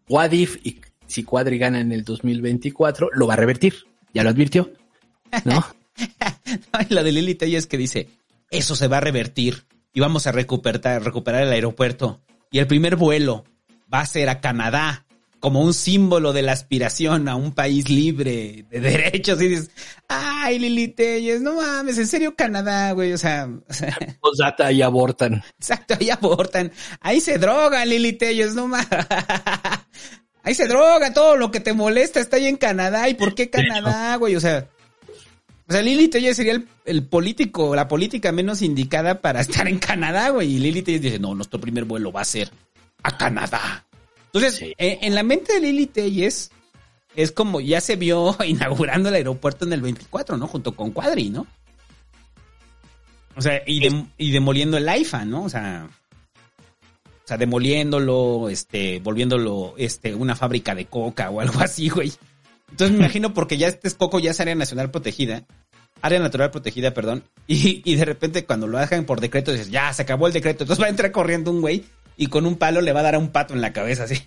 What 0.08 0.32
If, 0.32 0.58
y 0.64 0.82
si 1.08 1.24
Cuadri 1.24 1.58
gana 1.58 1.80
en 1.80 1.92
el 1.92 2.04
2024, 2.04 3.10
lo 3.14 3.28
va 3.28 3.34
a 3.34 3.38
revertir. 3.38 3.76
Ya 4.14 4.24
lo 4.24 4.30
advirtió. 4.30 4.72
¿No? 5.44 5.66
Ay, 6.72 6.88
la 6.90 7.04
de 7.04 7.12
Lili 7.12 7.36
Telles 7.36 7.68
que 7.68 7.78
dice, 7.78 8.10
eso 8.52 8.76
se 8.76 8.88
va 8.88 8.98
a 8.98 9.02
revertir 9.02 9.66
y 9.94 10.00
vamos 10.00 10.28
a 10.28 10.32
recuperar, 10.32 11.04
recuperar 11.04 11.44
el 11.44 11.52
aeropuerto. 11.52 12.22
Y 12.52 12.60
el 12.60 12.68
primer 12.68 12.96
vuelo 12.96 13.44
va 13.94 14.02
a 14.02 14.06
ser 14.06 14.30
a 14.30 14.42
Canadá 14.42 15.05
como 15.40 15.62
un 15.62 15.74
símbolo 15.74 16.34
de 16.34 16.42
la 16.42 16.54
aspiración 16.54 17.28
a 17.28 17.36
un 17.36 17.54
país 17.54 17.90
libre 17.90 18.66
de 18.70 18.80
derechos. 18.80 19.42
Y 19.42 19.50
dices, 19.50 19.72
ay, 20.08 20.60
Lili 20.60 20.88
Telles, 20.90 21.42
no 21.42 21.56
mames, 21.56 21.98
en 21.98 22.08
serio 22.08 22.36
Canadá, 22.36 22.92
güey. 22.92 23.14
O 23.14 23.18
sea, 23.18 23.48
o 23.68 23.74
sea, 23.74 23.98
Postdata 24.20 24.72
y 24.72 24.82
abortan. 24.82 25.44
exacto, 25.60 25.96
ahí 26.00 26.10
abortan. 26.10 26.72
Ahí 27.02 27.22
se 27.22 27.38
drogan, 27.38 27.88
Lili 27.88 28.14
Telles, 28.14 28.56
no 28.56 28.68
mames. 28.68 28.88
Ahí 30.44 30.54
se 30.54 30.68
droga, 30.68 31.12
todo 31.12 31.38
lo 31.38 31.50
que 31.50 31.60
te 31.60 31.74
molesta 31.74 32.20
está 32.20 32.38
ahí 32.38 32.46
en 32.46 32.58
Canadá. 32.58 33.10
¿Y 33.10 33.16
por 33.16 33.34
qué 33.34 33.50
Canadá, 33.50 34.16
güey? 34.18 34.36
O 34.36 34.40
sea, 34.40 34.68
o 35.68 35.74
sea, 35.74 35.82
Lili 35.82 36.08
Telles 36.08 36.38
sería 36.38 36.54
el, 36.54 36.68
el 36.86 37.08
político, 37.08 37.76
la 37.76 37.88
política 37.88 38.32
menos 38.32 38.62
indicada 38.62 39.22
para 39.22 39.42
estar 39.42 39.68
en 39.68 39.80
Canadá, 39.80 40.30
güey. 40.30 40.54
Y 40.54 40.60
Lili 40.60 40.84
Telles 40.84 41.02
dice, 41.02 41.20
no, 41.20 41.34
nuestro 41.34 41.60
primer 41.60 41.86
vuelo 41.86 42.12
va 42.12 42.22
a 42.22 42.26
ser 42.26 42.52
a 43.02 43.18
Canadá. 43.18 43.86
Entonces, 44.36 44.74
eh, 44.78 45.00
en 45.02 45.16
la 45.16 45.24
mente 45.24 45.54
de 45.54 45.62
Lili 45.62 45.88
Telles 45.88 46.52
es 47.16 47.32
como 47.32 47.62
ya 47.62 47.80
se 47.82 47.96
vio 47.96 48.36
inaugurando 48.46 49.10
el 49.10 49.16
aeropuerto 49.16 49.66
en 49.66 49.74
el 49.74 49.82
24, 49.82 50.38
¿no? 50.38 50.48
Junto 50.48 50.76
con 50.76 50.92
Cuadri, 50.92 51.30
¿no? 51.30 51.48
O 53.36 53.42
sea, 53.42 53.62
y, 53.66 53.82
dem- 53.82 54.08
y 54.18 54.32
demoliendo 54.32 54.78
el 54.78 54.88
AIFA, 54.88 55.26
¿no? 55.26 55.44
O 55.44 55.50
sea, 55.50 55.88
o 55.90 57.28
sea, 57.28 57.38
demoliéndolo, 57.38 58.50
este, 58.50 59.00
volviéndolo, 59.00 59.74
este, 59.78 60.14
una 60.14 60.36
fábrica 60.36 60.76
de 60.76 60.86
coca 60.86 61.30
o 61.30 61.42
algo 61.42 61.60
así, 61.62 61.90
güey. 61.90 62.14
Entonces 62.72 62.92
me 62.98 63.04
imagino 63.04 63.34
porque 63.34 63.58
ya 63.58 63.68
este 63.68 63.88
es 63.88 63.94
Coco 63.94 64.20
ya 64.20 64.32
es 64.32 64.40
área 64.40 64.56
nacional 64.56 64.90
protegida, 64.92 65.44
área 66.02 66.20
natural 66.20 66.52
protegida, 66.52 66.94
perdón, 66.94 67.24
y, 67.48 67.82
y 67.90 67.96
de 67.96 68.06
repente 68.06 68.46
cuando 68.46 68.68
lo 68.68 68.78
dejan 68.80 69.06
por 69.06 69.22
decreto 69.22 69.52
dices, 69.52 69.70
ya, 69.70 69.94
se 69.94 70.02
acabó 70.02 70.28
el 70.28 70.34
decreto, 70.34 70.64
entonces 70.64 70.82
va 70.84 70.88
a 70.88 70.90
entrar 70.90 71.12
corriendo 71.12 71.52
un 71.52 71.62
güey 71.62 71.86
y 72.18 72.28
con 72.28 72.46
un 72.46 72.56
palo 72.58 72.82
le 72.82 72.94
va 72.94 73.02
a 73.02 73.04
dar 73.04 73.16
a 73.16 73.20
un 73.20 73.30
pato 73.30 73.54
en 73.54 73.62
la 73.62 73.74
cabeza, 73.74 74.04
así. 74.04 74.22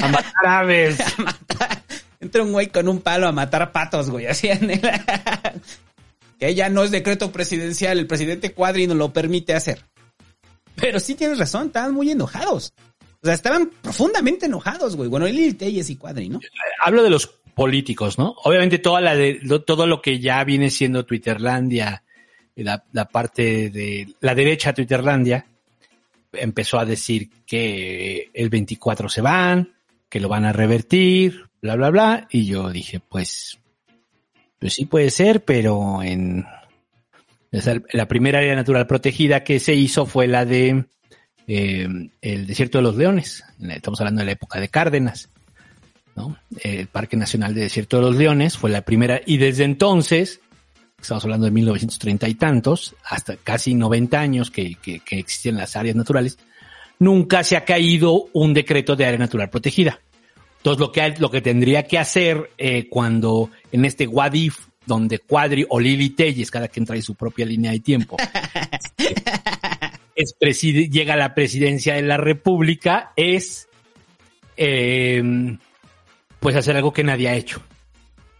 A 0.00 0.08
matar 0.08 0.46
aves. 0.46 1.00
A 1.18 1.22
matar. 1.22 1.82
Entra 2.20 2.42
un 2.42 2.52
güey 2.52 2.68
con 2.68 2.88
un 2.88 3.00
palo 3.00 3.26
a 3.26 3.32
matar 3.32 3.72
patos, 3.72 4.08
güey, 4.08 4.26
así 4.26 4.48
en 4.48 4.70
el... 4.70 4.80
que 6.38 6.54
ya 6.54 6.68
no 6.68 6.84
es 6.84 6.92
decreto 6.92 7.32
presidencial, 7.32 7.98
el 7.98 8.06
presidente 8.06 8.52
Cuadri 8.52 8.86
no 8.86 8.94
lo 8.94 9.12
permite 9.12 9.54
hacer. 9.54 9.84
Pero 10.76 11.00
sí 11.00 11.16
tienes 11.16 11.38
razón, 11.38 11.66
estaban 11.66 11.94
muy 11.94 12.10
enojados. 12.10 12.74
O 13.22 13.26
sea, 13.26 13.34
estaban 13.34 13.70
profundamente 13.82 14.46
enojados, 14.46 14.96
güey. 14.96 15.08
Bueno, 15.08 15.26
Lili 15.26 15.54
Telles 15.54 15.90
y 15.90 15.96
Cuadri, 15.96 16.28
¿no? 16.28 16.40
Hablo 16.80 17.02
de 17.02 17.10
los 17.10 17.26
políticos, 17.54 18.18
¿no? 18.18 18.34
Obviamente 18.44 18.78
toda 18.78 19.00
la 19.00 19.14
de, 19.14 19.40
todo 19.66 19.86
lo 19.86 20.00
que 20.00 20.18
ya 20.20 20.42
viene 20.44 20.70
siendo 20.70 21.04
Twitterlandia, 21.04 22.01
la, 22.56 23.04
parte 23.10 23.70
de 23.70 24.14
la 24.20 24.34
derecha 24.34 24.72
Twitterlandia, 24.72 25.46
empezó 26.32 26.78
a 26.78 26.84
decir 26.84 27.30
que 27.46 28.30
el 28.32 28.48
24 28.48 29.08
se 29.08 29.20
van, 29.20 29.74
que 30.08 30.20
lo 30.20 30.28
van 30.28 30.44
a 30.44 30.52
revertir, 30.52 31.48
bla, 31.60 31.76
bla, 31.76 31.90
bla. 31.90 32.28
Y 32.30 32.46
yo 32.46 32.70
dije, 32.70 33.00
pues, 33.00 33.58
pues 34.58 34.74
sí 34.74 34.86
puede 34.86 35.10
ser, 35.10 35.44
pero 35.44 36.02
en 36.02 36.44
la 37.92 38.08
primera 38.08 38.38
área 38.38 38.54
natural 38.54 38.86
protegida 38.86 39.44
que 39.44 39.60
se 39.60 39.74
hizo 39.74 40.06
fue 40.06 40.26
la 40.26 40.44
de 40.44 40.86
eh, 41.46 41.88
el 42.20 42.46
desierto 42.46 42.78
de 42.78 42.82
los 42.82 42.96
leones. 42.96 43.44
Estamos 43.60 44.00
hablando 44.00 44.20
de 44.20 44.26
la 44.26 44.32
época 44.32 44.60
de 44.60 44.68
Cárdenas. 44.68 45.28
¿no? 46.16 46.36
El 46.62 46.86
Parque 46.88 47.16
Nacional 47.16 47.54
de 47.54 47.62
Desierto 47.62 47.96
de 47.96 48.02
los 48.02 48.16
Leones 48.16 48.58
fue 48.58 48.70
la 48.70 48.82
primera 48.82 49.20
y 49.24 49.38
desde 49.38 49.64
entonces, 49.64 50.40
estamos 51.02 51.24
hablando 51.24 51.46
de 51.46 51.50
1930 51.50 52.28
y 52.28 52.34
tantos, 52.34 52.94
hasta 53.04 53.36
casi 53.36 53.74
90 53.74 54.20
años 54.20 54.50
que, 54.50 54.76
existen 55.10 55.56
las 55.56 55.76
áreas 55.76 55.96
naturales, 55.96 56.38
nunca 56.98 57.44
se 57.44 57.56
ha 57.56 57.64
caído 57.64 58.28
un 58.32 58.54
decreto 58.54 58.96
de 58.96 59.06
área 59.06 59.18
natural 59.18 59.50
protegida. 59.50 60.00
Entonces 60.58 60.80
lo 60.80 60.92
que, 60.92 61.14
lo 61.18 61.30
que 61.30 61.40
tendría 61.40 61.82
que 61.84 61.98
hacer 61.98 62.50
eh, 62.56 62.88
cuando 62.88 63.50
en 63.72 63.84
este 63.84 64.06
Wadif, 64.06 64.68
donde 64.86 65.18
Cuadri 65.18 65.66
o 65.68 65.80
Lili 65.80 66.10
Telles, 66.10 66.50
cada 66.50 66.68
quien 66.68 66.86
trae 66.86 67.02
su 67.02 67.16
propia 67.16 67.46
línea 67.46 67.72
de 67.72 67.80
tiempo, 67.80 68.16
llega 70.54 71.14
a 71.14 71.16
la 71.16 71.34
presidencia 71.34 71.94
de 71.94 72.02
la 72.02 72.16
República, 72.16 73.12
es 73.16 73.68
eh, 74.56 75.58
pues 76.38 76.54
hacer 76.56 76.76
algo 76.76 76.92
que 76.92 77.02
nadie 77.02 77.28
ha 77.28 77.34
hecho, 77.34 77.60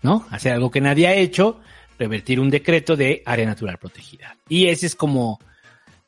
¿no? 0.02 0.26
Hacer 0.30 0.52
algo 0.52 0.70
que 0.70 0.80
nadie 0.80 1.08
ha 1.08 1.14
hecho, 1.14 1.60
revertir 1.98 2.40
un 2.40 2.50
decreto 2.50 2.96
de 2.96 3.22
área 3.24 3.46
natural 3.46 3.78
protegida. 3.78 4.36
Y 4.48 4.66
ese 4.66 4.86
es 4.86 4.96
como, 4.96 5.38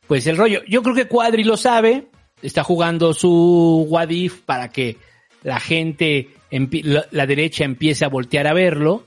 pues 0.07 0.27
el 0.27 0.37
rollo. 0.37 0.63
Yo 0.67 0.83
creo 0.83 0.95
que 0.95 1.07
Cuadri 1.07 1.45
lo 1.45 1.57
sabe, 1.57 2.07
está 2.43 2.63
jugando 2.65 3.15
su 3.15 3.87
Wadif 3.89 4.41
para 4.43 4.69
que 4.69 4.97
la 5.43 5.61
gente, 5.61 6.31
la 6.51 7.27
derecha 7.27 7.65
empiece 7.65 8.05
a 8.05 8.09
voltear 8.09 8.47
a 8.47 8.55
verlo. 8.55 9.07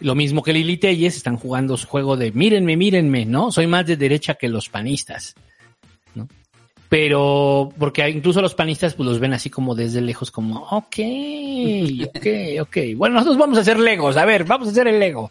Lo 0.00 0.14
mismo 0.14 0.42
que 0.42 0.52
Lili 0.52 0.76
Telles, 0.76 1.16
están 1.16 1.36
jugando 1.36 1.76
su 1.76 1.86
juego 1.86 2.16
de 2.16 2.32
mírenme, 2.32 2.76
mírenme, 2.76 3.24
¿no? 3.24 3.52
Soy 3.52 3.66
más 3.66 3.86
de 3.86 3.96
derecha 3.96 4.34
que 4.34 4.48
los 4.48 4.68
panistas, 4.68 5.34
¿no? 6.14 6.28
Pero, 6.88 7.72
porque 7.78 8.08
incluso 8.08 8.40
los 8.40 8.54
panistas 8.54 8.94
pues 8.94 9.08
los 9.08 9.18
ven 9.18 9.32
así 9.32 9.50
como 9.50 9.74
desde 9.74 10.00
lejos, 10.00 10.30
como, 10.30 10.60
ok, 10.70 10.96
ok, 12.14 12.26
ok. 12.60 12.76
Bueno, 12.96 13.14
nosotros 13.14 13.38
vamos 13.38 13.58
a 13.58 13.62
hacer 13.62 13.78
legos, 13.78 14.16
a 14.16 14.24
ver, 14.24 14.44
vamos 14.44 14.68
a 14.68 14.70
hacer 14.70 14.86
el 14.86 15.00
lego. 15.00 15.30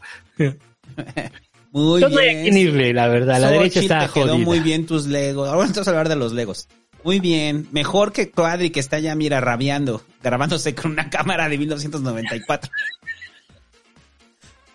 Muy 1.72 2.02
Yo 2.02 2.10
bien. 2.10 2.56
irle, 2.56 2.94
la 2.94 3.08
verdad, 3.08 3.40
la 3.40 3.50
derecha 3.50 3.80
está 3.80 4.08
te 4.08 4.14
quedó 4.14 4.34
jodida. 4.34 4.46
muy 4.46 4.60
bien 4.60 4.86
tus 4.86 5.08
legos. 5.08 5.48
Ahora 5.48 5.62
vamos 5.62 5.88
a 5.88 5.90
hablar 5.90 6.08
de 6.08 6.16
los 6.16 6.32
legos. 6.32 6.68
Muy 7.04 7.20
bien. 7.20 7.68
Mejor 7.72 8.14
que 8.14 8.30
Cuadri 8.30 8.70
que 8.70 8.80
está 8.80 9.00
ya, 9.00 9.16
mira, 9.16 9.42
rabiando, 9.42 10.04
grabándose 10.22 10.76
con 10.76 10.92
una 10.92 11.10
cámara 11.10 11.50
de 11.50 11.58
1994. 11.58 12.72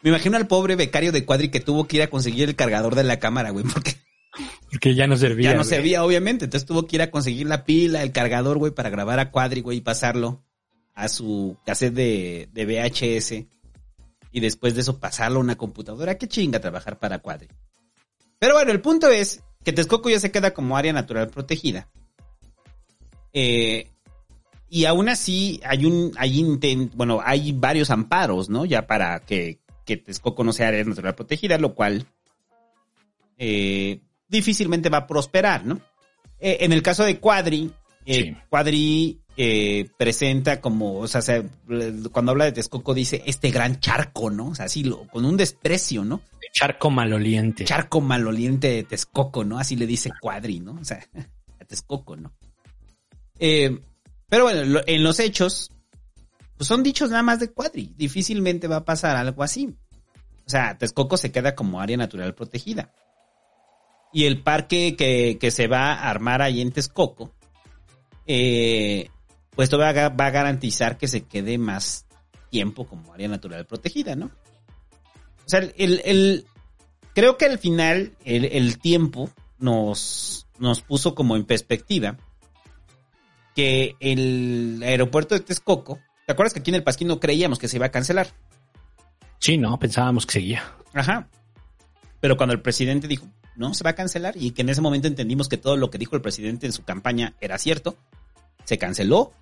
Me 0.02 0.10
imagino 0.10 0.36
al 0.36 0.46
pobre 0.46 0.74
becario 0.74 1.12
de 1.12 1.24
Cuadri 1.24 1.50
que 1.50 1.60
tuvo 1.60 1.86
que 1.86 1.98
ir 1.98 2.02
a 2.02 2.10
conseguir 2.10 2.48
el 2.48 2.56
cargador 2.56 2.94
de 2.94 3.04
la 3.04 3.18
cámara, 3.18 3.50
güey, 3.50 3.64
porque 3.72 3.94
Porque 4.70 4.94
ya 4.94 5.06
no 5.06 5.16
servía. 5.16 5.50
ya 5.50 5.56
no 5.56 5.62
güey. 5.62 5.68
servía, 5.68 6.04
obviamente. 6.04 6.44
Entonces 6.46 6.66
tuvo 6.66 6.86
que 6.86 6.96
ir 6.96 7.02
a 7.02 7.10
conseguir 7.10 7.46
la 7.46 7.64
pila, 7.64 8.02
el 8.02 8.12
cargador, 8.12 8.58
güey, 8.58 8.72
para 8.72 8.90
grabar 8.90 9.18
a 9.18 9.30
Cuadri, 9.30 9.60
güey, 9.60 9.78
y 9.78 9.80
pasarlo 9.80 10.44
a 10.94 11.08
su 11.08 11.56
cassette 11.64 11.94
de, 11.94 12.48
de 12.52 12.66
VHS. 12.66 13.46
Y 14.30 14.40
después 14.40 14.74
de 14.74 14.82
eso 14.82 15.00
pasarlo 15.00 15.38
a 15.38 15.42
una 15.42 15.56
computadora. 15.56 16.18
Qué 16.18 16.28
chinga 16.28 16.60
trabajar 16.60 16.98
para 16.98 17.20
Cuadri. 17.20 17.48
Pero 18.38 18.54
bueno, 18.54 18.72
el 18.72 18.80
punto 18.80 19.08
es 19.08 19.42
que 19.64 19.72
Texcoco 19.72 20.10
ya 20.10 20.20
se 20.20 20.30
queda 20.30 20.54
como 20.54 20.76
área 20.76 20.92
natural 20.92 21.28
protegida. 21.28 21.88
Eh, 23.32 23.90
y 24.70 24.84
aún 24.84 25.08
así 25.08 25.60
hay 25.64 25.86
un, 25.86 26.12
hay 26.16 26.38
intent, 26.38 26.94
bueno, 26.94 27.20
hay 27.24 27.52
varios 27.52 27.90
amparos, 27.90 28.48
¿no? 28.48 28.64
Ya 28.64 28.86
para 28.86 29.20
que, 29.20 29.60
que 29.84 29.96
Texcoco 29.96 30.44
no 30.44 30.52
sea 30.52 30.68
área 30.68 30.84
natural 30.84 31.14
protegida, 31.14 31.58
lo 31.58 31.74
cual 31.74 32.06
eh, 33.38 34.00
difícilmente 34.28 34.88
va 34.88 34.98
a 34.98 35.06
prosperar, 35.06 35.64
¿no? 35.64 35.80
Eh, 36.40 36.58
en 36.60 36.72
el 36.72 36.82
caso 36.82 37.04
de 37.04 37.18
Cuadri, 37.18 37.72
eh, 38.06 38.36
Cuadri 38.48 39.20
eh, 39.36 39.88
presenta 39.98 40.60
como, 40.60 40.98
o 40.98 41.08
sea, 41.08 41.20
se- 41.22 41.44
cuando 42.12 42.32
habla 42.32 42.44
de 42.46 42.52
Texcoco 42.52 42.94
dice 42.94 43.22
este 43.26 43.50
gran 43.50 43.80
charco, 43.80 44.30
¿no? 44.30 44.48
O 44.48 44.54
sea, 44.54 44.66
así 44.66 44.84
lo, 44.84 45.06
con 45.08 45.24
un 45.24 45.36
desprecio, 45.36 46.04
¿no? 46.04 46.20
Charco 46.52 46.90
maloliente. 46.90 47.64
Charco 47.64 48.00
maloliente 48.00 48.68
de 48.70 48.82
Texcoco, 48.84 49.44
¿no? 49.44 49.58
Así 49.58 49.76
le 49.76 49.86
dice 49.86 50.10
Cuadri, 50.20 50.60
¿no? 50.60 50.72
O 50.80 50.84
sea, 50.84 51.00
a 51.60 51.64
Texcoco, 51.64 52.16
¿no? 52.16 52.32
Eh, 53.38 53.78
pero 54.28 54.44
bueno, 54.44 54.64
lo- 54.64 54.82
en 54.86 55.02
los 55.02 55.20
hechos, 55.20 55.70
pues 56.56 56.66
son 56.68 56.82
dichos 56.82 57.10
nada 57.10 57.22
más 57.22 57.40
de 57.40 57.50
Cuadri. 57.50 57.92
Difícilmente 57.96 58.66
va 58.68 58.76
a 58.76 58.84
pasar 58.84 59.16
algo 59.16 59.42
así. 59.42 59.74
O 60.46 60.50
sea, 60.50 60.76
Texcoco 60.78 61.16
se 61.16 61.30
queda 61.30 61.54
como 61.54 61.80
área 61.80 61.96
natural 61.96 62.34
protegida. 62.34 62.92
Y 64.12 64.24
el 64.24 64.42
parque 64.42 64.96
que, 64.96 65.36
que 65.38 65.50
se 65.50 65.66
va 65.66 65.92
a 65.92 66.08
armar 66.10 66.40
ahí 66.42 66.60
en 66.60 66.72
Texcoco, 66.72 67.32
eh, 68.26 69.10
pues 69.54 69.66
esto 69.66 69.78
va 69.78 69.90
a, 69.90 70.08
va 70.08 70.26
a 70.26 70.30
garantizar 70.30 70.96
que 70.96 71.08
se 71.08 71.24
quede 71.24 71.58
más 71.58 72.06
tiempo 72.50 72.86
como 72.86 73.12
área 73.12 73.28
natural 73.28 73.66
protegida, 73.66 74.16
¿no? 74.16 74.26
O 74.26 75.48
sea, 75.48 75.60
el, 75.76 76.00
el- 76.04 76.46
creo 77.14 77.36
que 77.36 77.46
al 77.46 77.58
final 77.58 78.12
el, 78.24 78.44
el 78.46 78.78
tiempo 78.78 79.30
nos, 79.58 80.46
nos 80.58 80.80
puso 80.82 81.14
como 81.14 81.36
en 81.36 81.44
perspectiva 81.44 82.16
que 83.54 83.96
el 84.00 84.80
aeropuerto 84.84 85.34
de 85.34 85.40
Texcoco, 85.40 85.98
¿te 86.26 86.32
acuerdas 86.32 86.52
que 86.54 86.60
aquí 86.60 86.70
en 86.70 86.76
el 86.76 86.84
Pasquín 86.84 87.08
no 87.08 87.18
creíamos 87.20 87.58
que 87.58 87.68
se 87.68 87.76
iba 87.76 87.86
a 87.86 87.90
cancelar? 87.90 88.28
Sí, 89.40 89.58
no, 89.58 89.78
pensábamos 89.78 90.26
que 90.26 90.32
seguía. 90.34 90.62
Ajá. 90.94 91.28
Pero 92.20 92.36
cuando 92.36 92.54
el 92.54 92.62
presidente 92.62 93.08
dijo, 93.08 93.26
no, 93.58 93.74
se 93.74 93.84
va 93.84 93.90
a 93.90 93.94
cancelar, 93.94 94.34
y 94.36 94.52
que 94.52 94.62
en 94.62 94.70
ese 94.70 94.80
momento 94.80 95.08
entendimos 95.08 95.48
que 95.48 95.56
todo 95.58 95.76
lo 95.76 95.90
que 95.90 95.98
dijo 95.98 96.16
el 96.16 96.22
presidente 96.22 96.66
en 96.66 96.72
su 96.72 96.84
campaña 96.84 97.34
era 97.40 97.58
cierto, 97.58 97.96
se 98.64 98.78
canceló. 98.78 99.32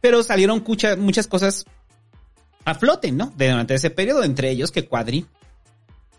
Pero 0.00 0.22
salieron 0.22 0.60
cucha- 0.64 0.96
muchas 0.96 1.26
cosas 1.26 1.64
a 2.64 2.74
flote, 2.74 3.12
¿no? 3.12 3.32
De- 3.36 3.48
Durante 3.50 3.74
ese 3.74 3.90
periodo, 3.90 4.24
entre 4.24 4.50
ellos 4.50 4.70
que 4.70 4.86
Cuadri 4.88 5.26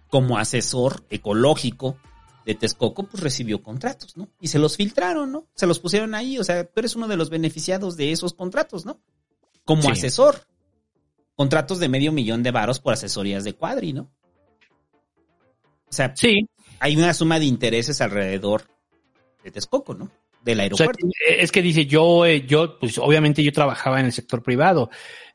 como 0.09 0.37
asesor 0.37 1.03
ecológico 1.09 1.97
de 2.45 2.55
Texcoco, 2.55 3.03
pues 3.03 3.21
recibió 3.23 3.61
contratos, 3.61 4.17
¿no? 4.17 4.27
Y 4.39 4.47
se 4.47 4.59
los 4.59 4.75
filtraron, 4.75 5.31
¿no? 5.31 5.45
Se 5.55 5.67
los 5.67 5.79
pusieron 5.79 6.15
ahí, 6.15 6.37
o 6.39 6.43
sea, 6.43 6.63
tú 6.65 6.79
eres 6.79 6.95
uno 6.95 7.07
de 7.07 7.15
los 7.15 7.29
beneficiados 7.29 7.95
de 7.97 8.11
esos 8.11 8.33
contratos, 8.33 8.85
¿no? 8.85 8.99
Como 9.63 9.83
Sí. 9.83 9.91
asesor. 9.91 10.45
Contratos 11.35 11.79
de 11.79 11.87
medio 11.89 12.11
millón 12.11 12.43
de 12.43 12.51
varos 12.51 12.79
por 12.79 12.93
asesorías 12.93 13.43
de 13.43 13.53
cuadri, 13.53 13.93
¿no? 13.93 14.11
O 15.89 15.93
sea, 15.93 16.13
Sí. 16.15 16.47
Hay 16.81 16.97
una 16.97 17.13
suma 17.13 17.37
de 17.37 17.45
intereses 17.45 18.01
alrededor 18.01 18.63
de 19.43 19.51
Texcoco, 19.51 19.93
¿no? 19.93 20.09
Del 20.43 20.57
O 20.57 20.57
sea, 20.57 20.63
aeropuerto. 20.63 21.07
es 21.27 21.51
que 21.51 21.61
dice, 21.61 21.85
yo, 21.85 22.25
eh, 22.25 22.43
yo, 22.47 22.79
pues 22.79 22.97
obviamente 22.97 23.43
yo 23.43 23.53
trabajaba 23.53 23.99
en 23.99 24.07
el 24.07 24.11
sector 24.11 24.41
privado. 24.41 24.89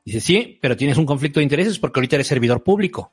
Dice, 0.04 0.20
sí, 0.20 0.58
pero 0.60 0.76
tienes 0.76 0.98
un 0.98 1.06
conflicto 1.06 1.38
de 1.38 1.44
intereses 1.44 1.78
porque 1.78 2.00
ahorita 2.00 2.16
eres 2.16 2.26
servidor 2.26 2.64
público. 2.64 3.12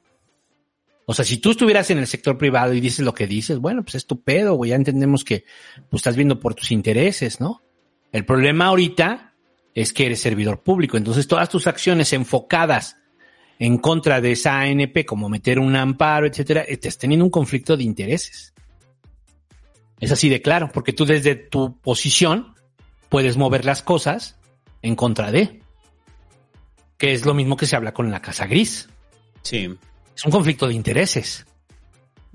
O 1.05 1.13
sea, 1.13 1.23
si 1.23 1.37
tú 1.37 1.51
estuvieras 1.51 1.91
en 1.91 1.99
el 1.99 2.07
sector 2.07 2.35
privado 2.35 2.73
y 2.73 2.81
dices 2.81 3.05
lo 3.05 3.13
que 3.13 3.27
dices, 3.27 3.59
bueno, 3.59 3.83
pues 3.83 3.95
es 3.95 4.07
tu 4.07 4.23
pedo, 4.23 4.55
güey. 4.55 4.71
Ya 4.71 4.77
entendemos 4.77 5.23
que 5.23 5.45
pues, 5.91 5.99
estás 5.99 6.15
viendo 6.15 6.39
por 6.39 6.55
tus 6.55 6.71
intereses, 6.71 7.39
¿no? 7.39 7.61
El 8.11 8.25
problema 8.25 8.65
ahorita 8.65 9.35
es 9.75 9.93
que 9.93 10.07
eres 10.07 10.21
servidor 10.21 10.63
público. 10.63 10.97
Entonces, 10.97 11.27
todas 11.27 11.49
tus 11.49 11.67
acciones 11.67 12.11
enfocadas 12.13 12.97
en 13.59 13.77
contra 13.77 14.21
de 14.21 14.31
esa 14.31 14.59
ANP, 14.61 15.05
como 15.05 15.29
meter 15.29 15.59
un 15.59 15.75
amparo, 15.75 16.27
etcétera, 16.27 16.65
te 16.65 16.73
estás 16.73 16.97
teniendo 16.97 17.25
un 17.25 17.31
conflicto 17.31 17.77
de 17.77 17.83
intereses. 17.83 18.53
Es 19.99 20.11
así 20.11 20.27
de 20.27 20.41
claro, 20.41 20.69
porque 20.73 20.93
tú 20.93 21.05
desde 21.05 21.35
tu 21.35 21.79
posición 21.79 22.55
puedes 23.09 23.37
mover 23.37 23.63
las 23.63 23.81
cosas 23.83 24.37
en 24.81 24.95
contra 24.95 25.31
de. 25.31 25.61
Que 26.97 27.13
es 27.13 27.25
lo 27.25 27.33
mismo 27.33 27.55
que 27.57 27.65
se 27.65 27.75
habla 27.75 27.93
con 27.93 28.11
la 28.11 28.21
Casa 28.21 28.45
Gris. 28.47 28.89
Sí. 29.41 29.73
Es 30.15 30.25
un 30.25 30.31
conflicto 30.31 30.67
de 30.67 30.73
intereses. 30.73 31.45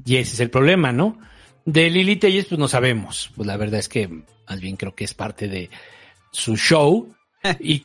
Y 0.04 0.16
ese 0.16 0.34
es 0.34 0.40
el 0.40 0.50
problema, 0.50 0.92
¿no? 0.92 1.18
De 1.64 1.90
Lili 1.90 2.16
Telles, 2.16 2.46
pues 2.46 2.58
no 2.58 2.68
sabemos. 2.68 3.30
Pues 3.36 3.46
la 3.46 3.56
verdad 3.56 3.80
es 3.80 3.88
que 3.88 4.08
más 4.08 4.60
bien 4.60 4.76
creo 4.76 4.94
que 4.94 5.04
es 5.04 5.14
parte 5.14 5.48
de 5.48 5.68
su 6.30 6.56
show. 6.56 7.14
y 7.60 7.84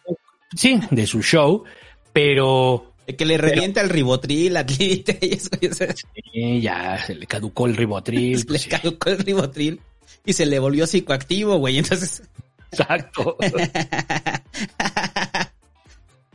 sí, 0.56 0.80
de 0.92 1.06
su 1.06 1.22
show. 1.22 1.64
Pero 2.14 2.93
De 3.08 3.16
que 3.16 3.26
le 3.26 3.38
revienta 3.38 3.82
el 3.82 3.90
ribotril, 3.90 4.58
y 4.80 5.04
eso. 5.22 5.50
sí, 6.32 6.62
ya 6.62 7.04
se 7.06 7.16
le 7.16 7.26
caducó 7.28 7.66
el 7.68 7.76
ribotril. 7.76 8.40
le 8.40 8.46
pues 8.46 8.62
sí. 8.62 8.70
caducó 8.70 9.10
el 9.10 9.20
ribotril 9.20 9.82
y 10.26 10.34
se 10.34 10.46
le 10.46 10.60
volvió 10.60 10.88
psicoactivo, 10.88 11.58
güey. 11.58 11.78
Entonces, 11.80 12.24
Exacto. 12.72 13.38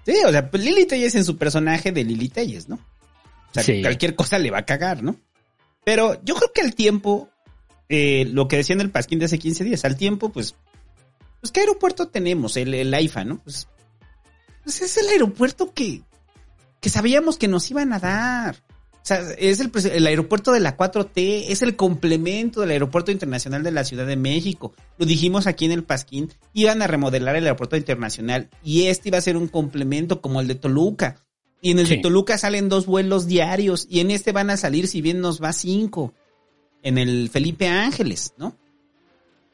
sí, 0.07 0.15
o 0.27 0.31
sea, 0.31 0.51
pues 0.51 0.63
Lili 0.63 0.87
Telles 0.87 1.15
en 1.15 1.25
su 1.25 1.37
personaje 1.37 1.93
de 1.93 2.05
Lili 2.05 2.29
Telles, 2.29 2.69
¿no? 2.69 2.77
O 2.77 3.55
sea, 3.55 3.63
Sí. 3.63 3.83
cualquier 3.83 4.15
cosa 4.15 4.39
le 4.39 4.51
va 4.51 4.59
a 4.59 4.67
cagar, 4.67 5.03
¿no? 5.03 5.17
Pero 5.85 6.23
yo 6.23 6.35
creo 6.35 6.53
que 6.53 6.61
al 6.61 6.75
tiempo, 6.75 7.31
eh, 7.89 8.27
lo 8.31 8.47
que 8.47 8.57
decían 8.59 8.81
el 8.81 8.91
Pasquín 8.91 9.19
de 9.19 9.25
hace 9.25 9.39
15 9.39 9.65
días, 9.65 9.85
al 9.85 9.97
tiempo, 9.97 10.31
pues, 10.31 10.55
pues 11.41 11.51
¿qué 11.51 11.61
aeropuerto 11.61 12.09
tenemos? 12.09 12.57
El, 12.57 12.75
el 12.75 12.93
AIFA, 12.93 13.25
¿no? 13.25 13.39
Pues, 13.39 13.69
pues 14.65 14.83
es 14.83 14.97
el 14.99 15.09
aeropuerto 15.09 15.73
que, 15.73 16.03
que 16.81 16.91
sabíamos 16.91 17.39
que 17.39 17.49
nos 17.49 17.71
iban 17.71 17.93
a 17.93 17.99
dar. 17.99 18.57
O 18.93 19.07
sea, 19.09 19.21
es 19.39 19.61
el, 19.61 19.73
pres- 19.73 19.91
el 19.91 20.07
aeropuerto 20.07 20.53
de 20.53 20.61
la 20.61 20.77
4T, 20.77 21.47
es 21.49 21.63
el 21.63 21.77
complemento 21.77 22.61
del 22.61 22.71
aeropuerto 22.73 23.11
internacional 23.11 23.63
de 23.63 23.71
la 23.71 23.85
Ciudad 23.85 24.07
de 24.07 24.17
México. 24.17 24.75
Lo 24.99 25.07
dijimos 25.07 25.47
aquí 25.47 25.65
en 25.65 25.73
el 25.73 25.83
Pasquín, 25.85 26.31
iban 26.53 26.83
a 26.83 26.87
remodelar 26.87 27.35
el 27.37 27.45
aeropuerto 27.45 27.77
internacional 27.77 28.51
y 28.63 28.85
este 28.87 29.09
iba 29.09 29.17
a 29.19 29.23
ser 29.23 29.37
un 29.39 29.49
complemento 29.49 30.21
como 30.21 30.41
el 30.41 30.47
de 30.49 30.57
Toluca. 30.57 31.25
Y 31.63 31.71
en 31.71 31.79
el 31.79 31.87
de. 31.97 32.03
Toluca 32.03 32.37
salen 32.39 32.69
dos 32.69 32.85
vuelos 32.87 33.27
diarios 33.27 33.87
y 33.89 34.01
en 34.01 34.11
este 34.11 34.33
van 34.33 34.51
a 34.51 34.57
salir, 34.59 34.87
si 34.89 35.01
bien 35.01 35.21
nos 35.21 35.43
va 35.43 35.53
cinco, 35.53 36.13
en 36.83 36.99
el 36.99 37.31
Felipe 37.31 37.67
Ángeles, 37.67 38.35
¿no? 38.37 38.57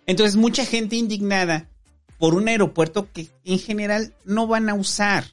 Entonces 0.07 0.37
mucha 0.37 0.67
gente 0.67 0.97
indignada 0.97 1.71
por 2.19 2.35
un 2.35 2.49
aeropuerto 2.49 3.09
que 3.13 3.29
en 3.45 3.59
general 3.59 4.15
no 4.25 4.47
van 4.47 4.69
a 4.69 4.75
usar 4.75 5.25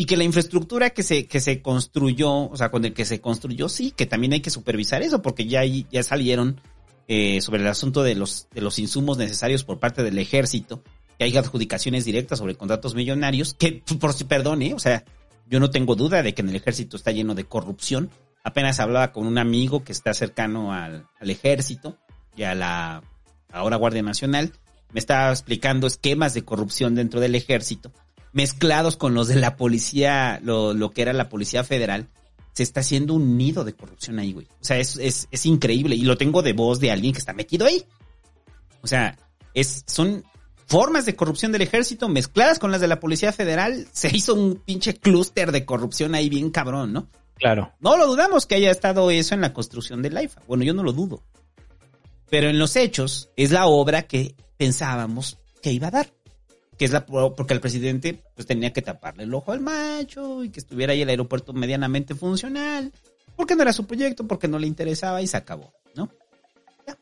y 0.00 0.06
que 0.06 0.16
la 0.16 0.24
infraestructura 0.24 0.88
que 0.88 1.02
se, 1.02 1.26
que 1.26 1.40
se 1.40 1.60
construyó, 1.60 2.48
o 2.48 2.56
sea, 2.56 2.70
con 2.70 2.82
el 2.86 2.94
que 2.94 3.04
se 3.04 3.20
construyó, 3.20 3.68
sí, 3.68 3.90
que 3.90 4.06
también 4.06 4.32
hay 4.32 4.40
que 4.40 4.48
supervisar 4.48 5.02
eso 5.02 5.20
porque 5.20 5.44
ya, 5.44 5.62
ya 5.62 6.02
salieron 6.02 6.58
eh, 7.06 7.42
sobre 7.42 7.60
el 7.60 7.66
asunto 7.66 8.02
de 8.02 8.14
los, 8.14 8.48
de 8.50 8.62
los 8.62 8.78
insumos 8.78 9.18
necesarios 9.18 9.62
por 9.62 9.78
parte 9.78 10.02
del 10.02 10.16
ejército, 10.16 10.82
que 11.18 11.24
hay 11.24 11.36
adjudicaciones 11.36 12.06
directas 12.06 12.38
sobre 12.38 12.54
contratos 12.54 12.94
millonarios, 12.94 13.52
que 13.52 13.82
por 14.00 14.14
si 14.14 14.24
perdone, 14.24 14.72
o 14.72 14.78
sea, 14.78 15.04
yo 15.50 15.60
no 15.60 15.68
tengo 15.68 15.96
duda 15.96 16.22
de 16.22 16.32
que 16.32 16.40
en 16.40 16.48
el 16.48 16.56
ejército 16.56 16.96
está 16.96 17.10
lleno 17.10 17.34
de 17.34 17.44
corrupción. 17.44 18.08
Apenas 18.42 18.80
hablaba 18.80 19.12
con 19.12 19.26
un 19.26 19.36
amigo 19.36 19.84
que 19.84 19.92
está 19.92 20.14
cercano 20.14 20.72
al, 20.72 21.08
al 21.20 21.28
ejército 21.28 21.98
y 22.34 22.44
a 22.44 22.54
la 22.54 23.02
ahora 23.52 23.76
Guardia 23.76 24.02
Nacional. 24.02 24.54
Me 24.94 24.98
estaba 24.98 25.30
explicando 25.30 25.86
esquemas 25.86 26.32
de 26.32 26.42
corrupción 26.42 26.94
dentro 26.94 27.20
del 27.20 27.34
ejército, 27.34 27.92
mezclados 28.32 28.96
con 28.96 29.14
los 29.14 29.28
de 29.28 29.36
la 29.36 29.56
policía, 29.56 30.40
lo, 30.42 30.74
lo 30.74 30.90
que 30.90 31.02
era 31.02 31.12
la 31.12 31.28
policía 31.28 31.64
federal. 31.64 32.08
Se 32.52 32.62
está 32.62 32.80
haciendo 32.80 33.14
un 33.14 33.36
nido 33.36 33.64
de 33.64 33.74
corrupción 33.74 34.18
ahí, 34.18 34.32
güey. 34.32 34.46
O 34.60 34.64
sea, 34.64 34.78
es, 34.78 34.96
es, 34.96 35.28
es 35.30 35.46
increíble. 35.46 35.94
Y 35.94 36.02
lo 36.02 36.16
tengo 36.16 36.42
de 36.42 36.52
voz 36.52 36.80
de 36.80 36.90
alguien 36.90 37.12
que 37.12 37.18
está 37.18 37.32
metido 37.32 37.66
ahí. 37.66 37.84
O 38.82 38.86
sea, 38.86 39.16
es, 39.54 39.84
son 39.86 40.24
formas 40.66 41.06
de 41.06 41.16
corrupción 41.16 41.52
del 41.52 41.62
ejército 41.62 42.08
mezcladas 42.08 42.58
con 42.58 42.70
las 42.70 42.80
de 42.80 42.88
la 42.88 43.00
Policía 43.00 43.32
Federal. 43.32 43.86
Se 43.92 44.14
hizo 44.14 44.34
un 44.34 44.56
pinche 44.56 44.94
clúster 44.94 45.52
de 45.52 45.64
corrupción 45.64 46.14
ahí 46.14 46.28
bien 46.28 46.50
cabrón, 46.50 46.92
¿no? 46.92 47.08
Claro. 47.34 47.72
No 47.80 47.96
lo 47.96 48.06
dudamos 48.06 48.46
que 48.46 48.56
haya 48.56 48.70
estado 48.70 49.10
eso 49.10 49.34
en 49.34 49.40
la 49.40 49.52
construcción 49.52 50.02
del 50.02 50.16
AIFA. 50.16 50.42
Bueno, 50.46 50.62
yo 50.62 50.74
no 50.74 50.82
lo 50.82 50.92
dudo. 50.92 51.22
Pero 52.28 52.48
en 52.48 52.58
los 52.58 52.76
hechos 52.76 53.30
es 53.36 53.50
la 53.50 53.66
obra 53.66 54.02
que 54.02 54.34
pensábamos 54.56 55.38
que 55.62 55.72
iba 55.72 55.88
a 55.88 55.90
dar. 55.90 56.12
Que 56.80 56.86
es 56.86 56.92
la 56.92 57.04
porque 57.04 57.52
el 57.52 57.60
presidente 57.60 58.22
pues 58.34 58.46
tenía 58.46 58.72
que 58.72 58.80
taparle 58.80 59.24
el 59.24 59.34
ojo 59.34 59.52
al 59.52 59.60
macho 59.60 60.42
y 60.42 60.48
que 60.48 60.60
estuviera 60.60 60.94
ahí 60.94 61.02
el 61.02 61.10
aeropuerto 61.10 61.52
medianamente 61.52 62.14
funcional. 62.14 62.90
Porque 63.36 63.54
no 63.54 63.60
era 63.60 63.74
su 63.74 63.86
proyecto, 63.86 64.26
porque 64.26 64.48
no 64.48 64.58
le 64.58 64.66
interesaba 64.66 65.20
y 65.20 65.26
se 65.26 65.36
acabó, 65.36 65.74
¿no? 65.94 66.08
Ya. 66.86 66.96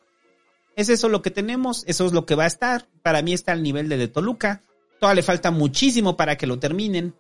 Es 0.75 0.89
eso 0.89 1.09
lo 1.09 1.23
que 1.23 1.31
tenemos, 1.31 1.85
eso 1.87 2.07
es 2.07 2.13
lo 2.13 2.27
que 2.27 2.35
va 2.35 2.43
a 2.43 2.49
estar. 2.49 2.89
Para 3.03 3.23
mí 3.23 3.33
está 3.33 3.53
al 3.53 3.63
nivel 3.63 3.89
de 3.89 3.99
de 3.99 4.09
Toluca. 4.09 4.65
Todavía 4.99 5.21
le 5.21 5.23
falta 5.23 5.53
muchísimo 5.53 6.17
para 6.17 6.37
que 6.37 6.49
lo 6.49 6.59
terminen. 6.59 7.15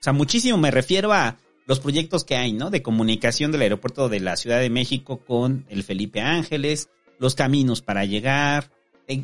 O 0.00 0.02
sea, 0.02 0.12
muchísimo 0.12 0.58
me 0.58 0.70
refiero 0.70 1.14
a 1.14 1.38
los 1.64 1.80
proyectos 1.80 2.24
que 2.24 2.36
hay, 2.36 2.52
¿no? 2.52 2.68
De 2.68 2.82
comunicación 2.82 3.52
del 3.52 3.62
aeropuerto 3.62 4.10
de 4.10 4.20
la 4.20 4.36
Ciudad 4.36 4.60
de 4.60 4.68
México 4.68 5.24
con 5.26 5.64
el 5.70 5.82
Felipe 5.82 6.20
Ángeles, 6.20 6.90
los 7.18 7.34
caminos 7.34 7.80
para 7.80 8.04
llegar, 8.04 8.70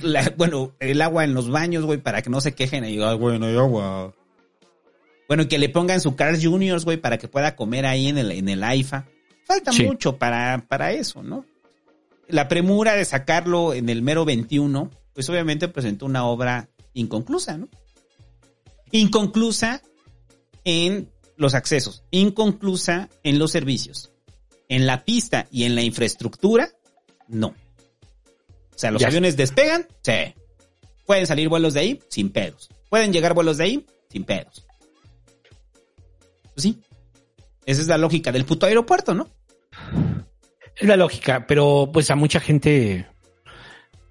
la- 0.03 0.33
bueno, 0.37 0.73
el 0.81 1.01
agua 1.03 1.25
en 1.25 1.35
los 1.35 1.49
baños, 1.51 1.85
güey, 1.85 1.99
para 1.99 2.23
que 2.23 2.31
no 2.31 2.41
se 2.41 2.55
quejen 2.55 2.85
ahí, 2.85 3.01
"Ay, 3.03 3.17
güey, 3.17 3.39
no 3.39 3.47
hay 3.47 3.57
agua. 3.57 4.15
Bueno, 5.29 5.47
que 5.49 5.59
le 5.59 5.69
pongan 5.69 6.01
su 6.01 6.17
Carl 6.17 6.43
Juniors, 6.43 6.85
güey, 6.85 6.97
para 6.97 7.17
que 7.19 7.29
pueda 7.29 7.55
comer 7.55 7.87
ahí 7.87 8.09
en 8.09 8.19
el, 8.19 8.33
en 8.33 8.49
el 8.49 8.65
AIFA. 8.65 9.07
Falta 9.45 9.73
Sí. 9.73 9.85
mucho 9.85 10.17
para, 10.19 10.65
para 10.69 10.93
eso, 10.93 11.23
¿no? 11.23 11.45
La 12.29 12.49
premura 12.49 12.95
de 12.95 13.05
sacarlo 13.05 13.73
en 13.75 13.89
el 13.89 14.03
mero 14.03 14.25
21, 14.25 14.91
pues 15.15 15.29
obviamente 15.29 15.69
presentó 15.69 16.07
una 16.07 16.25
obra 16.25 16.69
inconclusa, 16.95 17.59
¿no? 17.59 17.69
Inconclusa 18.93 19.83
en 20.65 21.09
los 21.37 21.55
accesos, 21.55 22.03
inconclusa 22.11 23.09
en 23.23 23.39
los 23.39 23.51
servicios. 23.53 24.11
En 24.69 24.87
la 24.87 25.05
pista 25.05 25.47
y 25.51 25.65
en 25.65 25.75
la 25.75 25.83
infraestructura, 25.83 26.69
no. 27.29 27.55
O 28.81 28.83
sea, 28.83 28.91
los 28.91 29.03
Ya. 29.03 29.09
aviones 29.09 29.37
despegan, 29.37 29.87
sí. 30.03 30.35
Pueden 31.05 31.27
salir 31.27 31.51
vuelos 31.51 31.75
de 31.75 31.81
ahí 31.81 32.01
sin 32.09 32.31
pedos. 32.31 32.71
Pueden 32.89 33.13
llegar 33.13 33.35
vuelos 33.35 33.59
de 33.59 33.65
ahí 33.65 33.87
sin 34.11 34.25
pedos. 34.25 34.65
Pues 36.55 36.63
sí. 36.63 36.81
Esa 37.67 37.83
es 37.83 37.89
la 37.89 37.99
lógica 37.99 38.33
del 38.33 38.47
puto 38.47 38.65
aeropuerto, 38.65 39.15
¿no? 39.15 39.29
Es 40.77 40.89
la 40.89 40.97
lógica, 40.97 41.47
pero 41.47 41.91
pues 41.93 42.11
a 42.11 42.17
mucha 42.17 42.41
gente, 42.41 43.07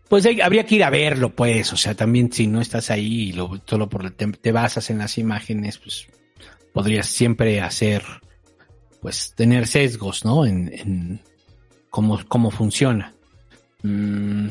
pues 0.07 0.23
hay- 0.27 0.39
habría 0.39 0.67
que 0.67 0.75
ir 0.75 0.83
a 0.83 0.91
verlo, 0.91 1.35
pues, 1.35 1.73
o 1.73 1.77
sea, 1.77 1.95
también 1.95 2.31
si 2.31 2.45
no 2.45 2.61
estás 2.61 2.91
ahí 2.91 3.29
y 3.29 3.33
lo, 3.33 3.59
solo 3.65 3.89
por 3.89 4.11
te, 4.11 4.27
te 4.27 4.51
basas 4.51 4.91
en 4.91 4.99
las 4.99 5.17
imágenes, 5.17 5.79
pues 5.79 6.05
podrías 6.73 7.07
siempre 7.07 7.59
hacer, 7.59 8.03
pues 9.01 9.33
tener 9.35 9.65
sesgos, 9.65 10.23
¿no? 10.25 10.45
En, 10.45 10.71
en 10.71 11.21
cómo, 11.89 12.19
cómo 12.27 12.51
funciona. 12.51 13.15
Mm, 13.84 14.49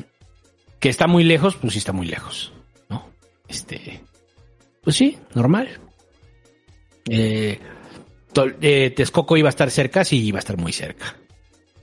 que 0.81 0.89
está 0.89 1.07
muy 1.07 1.25
lejos, 1.25 1.57
pues 1.57 1.73
sí 1.73 1.79
está 1.79 1.93
muy 1.93 2.07
lejos, 2.07 2.53
¿no? 2.89 3.11
Este, 3.49 4.03
pues 4.83 4.97
sí, 4.97 5.19
normal. 5.35 5.69
Eh, 7.11 7.59
eh, 8.61 8.91
Texcoco 8.91 9.37
iba 9.37 9.49
a 9.49 9.51
estar 9.51 9.71
cerca, 9.71 10.05
sí, 10.05 10.25
iba 10.25 10.39
a 10.39 10.41
estar 10.41 10.57
muy 10.57 10.73
cerca 10.73 11.17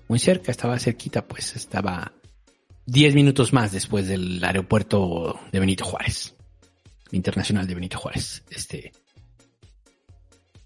muy 0.07 0.19
cerca, 0.19 0.51
estaba 0.51 0.77
cerquita, 0.79 1.25
pues 1.27 1.55
estaba 1.55 2.13
10 2.85 3.15
minutos 3.15 3.53
más 3.53 3.71
después 3.71 4.07
del 4.07 4.43
aeropuerto 4.43 5.39
de 5.51 5.59
Benito 5.59 5.85
Juárez, 5.85 6.35
internacional 7.11 7.67
de 7.67 7.75
Benito 7.75 7.97
Juárez. 7.97 8.43
Este 8.49 8.91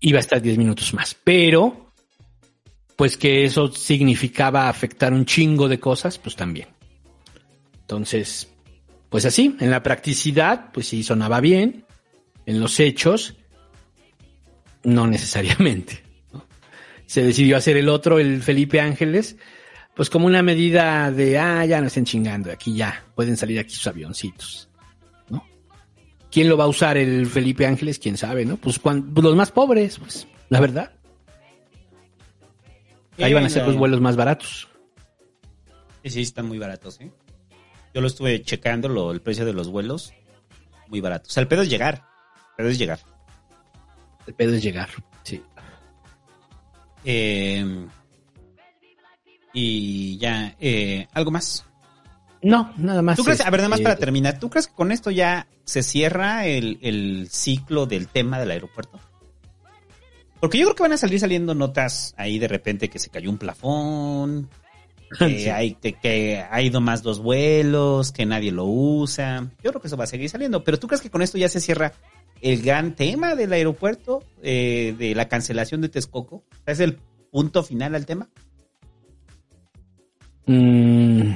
iba 0.02 0.18
a 0.18 0.22
estar 0.22 0.42
10 0.42 0.58
minutos 0.58 0.94
más, 0.94 1.16
pero 1.24 1.89
pues 3.00 3.16
que 3.16 3.46
eso 3.46 3.72
significaba 3.72 4.68
afectar 4.68 5.14
un 5.14 5.24
chingo 5.24 5.70
de 5.70 5.80
cosas, 5.80 6.18
pues 6.20 6.36
también. 6.36 6.68
Entonces, 7.80 8.50
pues 9.08 9.24
así, 9.24 9.56
en 9.62 9.72
la 9.72 9.82
practicidad, 9.82 10.74
pues 10.74 10.90
sí 10.90 11.02
sonaba 11.02 11.40
bien, 11.40 11.86
en 12.46 12.60
los 12.60 12.78
hechos, 12.82 13.38
no 14.84 15.08
necesariamente. 15.08 16.04
Se 17.06 17.24
decidió 17.24 17.56
hacer 17.56 17.78
el 17.78 17.88
otro, 17.88 18.20
el 18.20 18.44
Felipe 18.44 18.82
Ángeles, 18.82 19.38
pues 19.96 20.10
como 20.10 20.26
una 20.28 20.44
medida 20.44 21.10
de, 21.10 21.40
ah, 21.40 21.66
ya 21.66 21.80
no 21.80 21.88
estén 21.88 22.04
chingando, 22.04 22.52
aquí 22.52 22.76
ya, 22.76 23.06
pueden 23.16 23.38
salir 23.38 23.60
aquí 23.60 23.76
sus 23.76 23.88
avioncitos, 23.88 24.68
¿no? 25.30 25.46
¿Quién 26.30 26.50
lo 26.50 26.58
va 26.58 26.66
a 26.66 26.68
usar 26.68 26.98
el 26.98 27.28
Felipe 27.28 27.66
Ángeles? 27.66 27.98
¿Quién 27.98 28.18
sabe, 28.18 28.44
no? 28.44 28.58
Pues, 28.58 28.78
cuan- 28.78 29.14
pues 29.14 29.24
los 29.24 29.38
más 29.38 29.52
pobres, 29.52 30.00
pues, 30.00 30.28
la 30.50 30.60
verdad. 30.60 30.92
Ahí 33.22 33.34
van 33.34 33.46
a 33.46 33.50
ser 33.50 33.66
los 33.66 33.76
vuelos 33.78 34.02
más 34.02 34.16
baratos. 34.16 34.68
Sí, 36.04 36.10
sí, 36.10 36.22
están 36.22 36.48
muy 36.48 36.58
baratos, 36.60 37.00
¿eh? 37.02 37.12
Yo 37.94 38.02
lo 38.02 38.08
estuve 38.08 38.42
checando, 38.42 38.88
lo- 38.88 39.12
el 39.12 39.22
precio 39.22 39.46
de 39.46 39.54
los 39.54 39.68
vuelos, 39.70 40.14
muy 40.88 41.02
barato. 41.02 41.28
O 41.28 41.32
sea, 41.32 41.42
el 41.42 41.48
pedo 41.48 41.62
es 41.64 41.70
llegar. 41.70 42.06
El 42.52 42.56
pedo 42.58 42.70
es 42.70 42.78
llegar. 42.80 43.00
El 44.28 44.34
pedo 44.36 44.54
es 44.56 44.62
llegar, 44.64 44.90
sí. 45.24 45.42
Eh, 47.04 47.88
y 49.54 50.18
ya, 50.18 50.56
eh, 50.60 51.08
¿algo 51.14 51.32
más? 51.32 51.66
No, 52.42 52.74
nada 52.78 53.02
más. 53.02 53.18
¿Tú 53.18 53.24
crees, 53.24 53.42
a 53.42 53.50
ver, 53.50 53.60
nada 53.62 53.70
más 53.70 53.80
este, 53.80 53.90
para 53.90 54.00
terminar, 54.00 54.40
¿tú 54.40 54.50
crees 54.50 54.68
que 54.68 54.74
con 54.76 54.92
esto 54.92 55.12
ya 55.12 55.48
se 55.66 55.84
cierra 55.84 56.46
el, 56.46 56.78
el 56.82 57.28
ciclo 57.32 57.86
del 57.86 58.08
tema 58.08 58.40
del 58.40 58.52
aeropuerto? 58.52 59.00
Porque 60.40 60.58
yo 60.58 60.66
creo 60.66 60.76
que 60.76 60.84
van 60.84 60.94
a 60.94 60.98
salir 60.98 61.20
saliendo 61.20 61.54
notas 61.54 62.14
ahí 62.18 62.40
de 62.40 62.48
repente 62.48 62.90
que 62.90 63.00
se 63.00 63.10
cayó 63.10 63.30
un 63.30 63.38
plafón, 63.38 64.50
que, 65.20 65.40
Sí. 65.40 65.50
hay, 65.50 65.74
que, 65.74 65.94
que 65.94 66.44
ha 66.50 66.62
ido 66.62 66.82
más 66.82 67.04
dos 67.04 67.20
vuelos, 67.20 68.12
que 68.12 68.26
nadie 68.26 68.52
lo 68.52 68.66
usa. 68.66 69.50
Yo 69.64 69.72
creo 69.72 69.82
que 69.82 69.88
eso 69.88 69.98
va 69.98 70.06
a 70.06 70.08
seguir 70.08 70.30
saliendo. 70.30 70.64
Pero 70.64 70.80
¿tú 70.80 70.88
crees 70.88 71.02
que 71.02 71.10
con 71.10 71.22
esto 71.22 71.38
ya 71.38 71.50
se 71.50 71.60
cierra 71.60 71.94
el 72.42 72.62
gran 72.62 72.96
tema 72.96 73.36
del 73.36 73.52
aeropuerto, 73.52 74.24
eh, 74.42 74.96
de 74.98 75.14
la 75.16 75.28
cancelación 75.28 75.82
de 75.82 75.90
Texcoco? 75.90 76.44
¿Es 76.66 76.80
el 76.80 77.00
punto 77.32 77.64
final 77.64 77.96
al 77.96 78.06
tema? 78.06 78.30
Mm, 80.46 81.34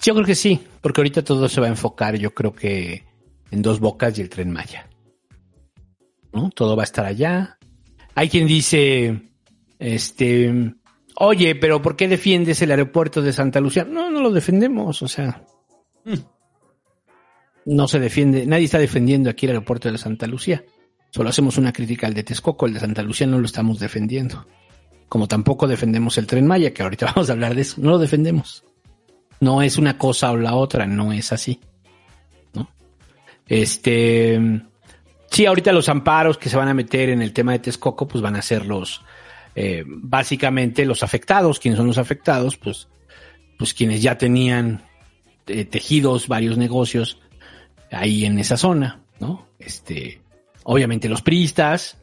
yo 0.00 0.14
creo 0.14 0.24
que 0.26 0.34
sí, 0.34 0.60
porque 0.80 1.00
ahorita 1.00 1.22
todo 1.22 1.48
se 1.48 1.60
va 1.60 1.66
a 1.66 1.70
enfocar, 1.70 2.16
yo 2.16 2.32
creo 2.32 2.54
que 2.54 3.04
en 3.50 3.60
dos 3.62 3.80
bocas 3.80 4.16
y 4.18 4.22
el 4.22 4.28
tren 4.30 4.50
Maya. 4.50 4.87
¿No? 6.32 6.50
Todo 6.50 6.76
va 6.76 6.82
a 6.82 6.84
estar 6.84 7.06
allá. 7.06 7.58
Hay 8.14 8.28
quien 8.28 8.46
dice, 8.46 9.22
este, 9.78 10.74
oye, 11.16 11.54
pero 11.54 11.80
¿por 11.80 11.96
qué 11.96 12.08
defiendes 12.08 12.60
el 12.62 12.70
aeropuerto 12.70 13.22
de 13.22 13.32
Santa 13.32 13.60
Lucía? 13.60 13.84
No, 13.84 14.10
no 14.10 14.20
lo 14.20 14.30
defendemos, 14.30 15.02
o 15.02 15.08
sea. 15.08 15.42
No 17.64 17.86
se 17.86 18.00
defiende, 18.00 18.46
nadie 18.46 18.64
está 18.64 18.78
defendiendo 18.78 19.28
aquí 19.30 19.46
el 19.46 19.50
aeropuerto 19.50 19.90
de 19.90 19.98
Santa 19.98 20.26
Lucía. 20.26 20.64
Solo 21.10 21.30
hacemos 21.30 21.58
una 21.58 21.72
crítica 21.72 22.06
al 22.06 22.14
de 22.14 22.22
Texcoco, 22.22 22.66
el 22.66 22.74
de 22.74 22.80
Santa 22.80 23.02
Lucía 23.02 23.26
no 23.26 23.38
lo 23.38 23.46
estamos 23.46 23.78
defendiendo. 23.78 24.46
Como 25.08 25.26
tampoco 25.26 25.66
defendemos 25.66 26.18
el 26.18 26.26
tren 26.26 26.46
Maya, 26.46 26.72
que 26.72 26.82
ahorita 26.82 27.06
vamos 27.14 27.30
a 27.30 27.32
hablar 27.32 27.54
de 27.54 27.62
eso, 27.62 27.80
no 27.80 27.90
lo 27.90 27.98
defendemos. 27.98 28.64
No 29.40 29.62
es 29.62 29.78
una 29.78 29.96
cosa 29.96 30.32
o 30.32 30.36
la 30.36 30.54
otra, 30.54 30.86
no 30.86 31.12
es 31.12 31.32
así. 31.32 31.60
¿no? 32.54 32.68
Este, 33.46 34.62
sí, 35.30 35.46
ahorita 35.46 35.72
los 35.72 35.88
amparos 35.88 36.38
que 36.38 36.48
se 36.48 36.56
van 36.56 36.68
a 36.68 36.74
meter 36.74 37.10
en 37.10 37.22
el 37.22 37.32
tema 37.32 37.52
de 37.52 37.60
Texcoco, 37.60 38.06
pues 38.06 38.22
van 38.22 38.36
a 38.36 38.42
ser 38.42 38.66
los, 38.66 39.02
eh, 39.54 39.84
básicamente 39.86 40.84
los 40.84 41.02
afectados. 41.02 41.58
¿Quiénes 41.58 41.78
son 41.78 41.86
los 41.86 41.98
afectados? 41.98 42.56
Pues, 42.56 42.88
pues 43.58 43.74
quienes 43.74 44.02
ya 44.02 44.18
tenían 44.18 44.82
eh, 45.46 45.64
tejidos 45.64 46.28
varios 46.28 46.58
negocios 46.58 47.20
ahí 47.90 48.24
en 48.24 48.38
esa 48.38 48.56
zona, 48.56 49.00
¿no? 49.18 49.46
Este, 49.58 50.20
obviamente 50.64 51.08
los 51.08 51.22
pristas, 51.22 51.96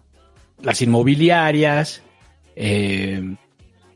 las 0.61 0.81
inmobiliarias, 0.81 2.01
eh, 2.55 3.35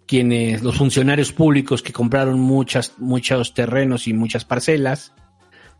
quienes, 0.05 0.63
los 0.63 0.77
funcionarios 0.77 1.31
públicos 1.31 1.81
que 1.81 1.93
compraron 1.93 2.39
muchas, 2.39 2.93
muchos 2.97 3.53
terrenos 3.53 4.07
y 4.07 4.13
muchas 4.13 4.45
parcelas 4.45 5.13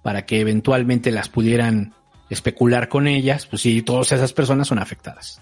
para 0.04 0.26
que 0.26 0.40
eventualmente 0.40 1.12
las 1.12 1.30
pudieran 1.30 1.94
especular 2.30 2.90
con 2.90 3.08
ellas, 3.08 3.46
pues 3.46 3.62
sí, 3.62 3.82
todas 3.82 4.12
esas 4.12 4.34
personas 4.34 4.68
son 4.68 4.80
afectadas. 4.80 5.42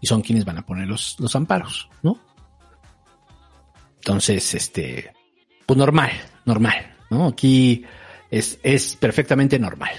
Y 0.00 0.06
son 0.06 0.22
quienes 0.22 0.44
van 0.44 0.58
a 0.58 0.66
poner 0.66 0.86
los, 0.86 1.18
los 1.18 1.34
amparos, 1.34 1.88
¿no? 2.02 2.20
Entonces, 3.96 4.54
este, 4.54 5.12
pues 5.64 5.76
normal, 5.76 6.12
normal, 6.44 6.94
¿no? 7.10 7.26
Aquí 7.26 7.84
es, 8.30 8.58
es 8.62 8.94
perfectamente 8.96 9.58
normal. 9.58 9.90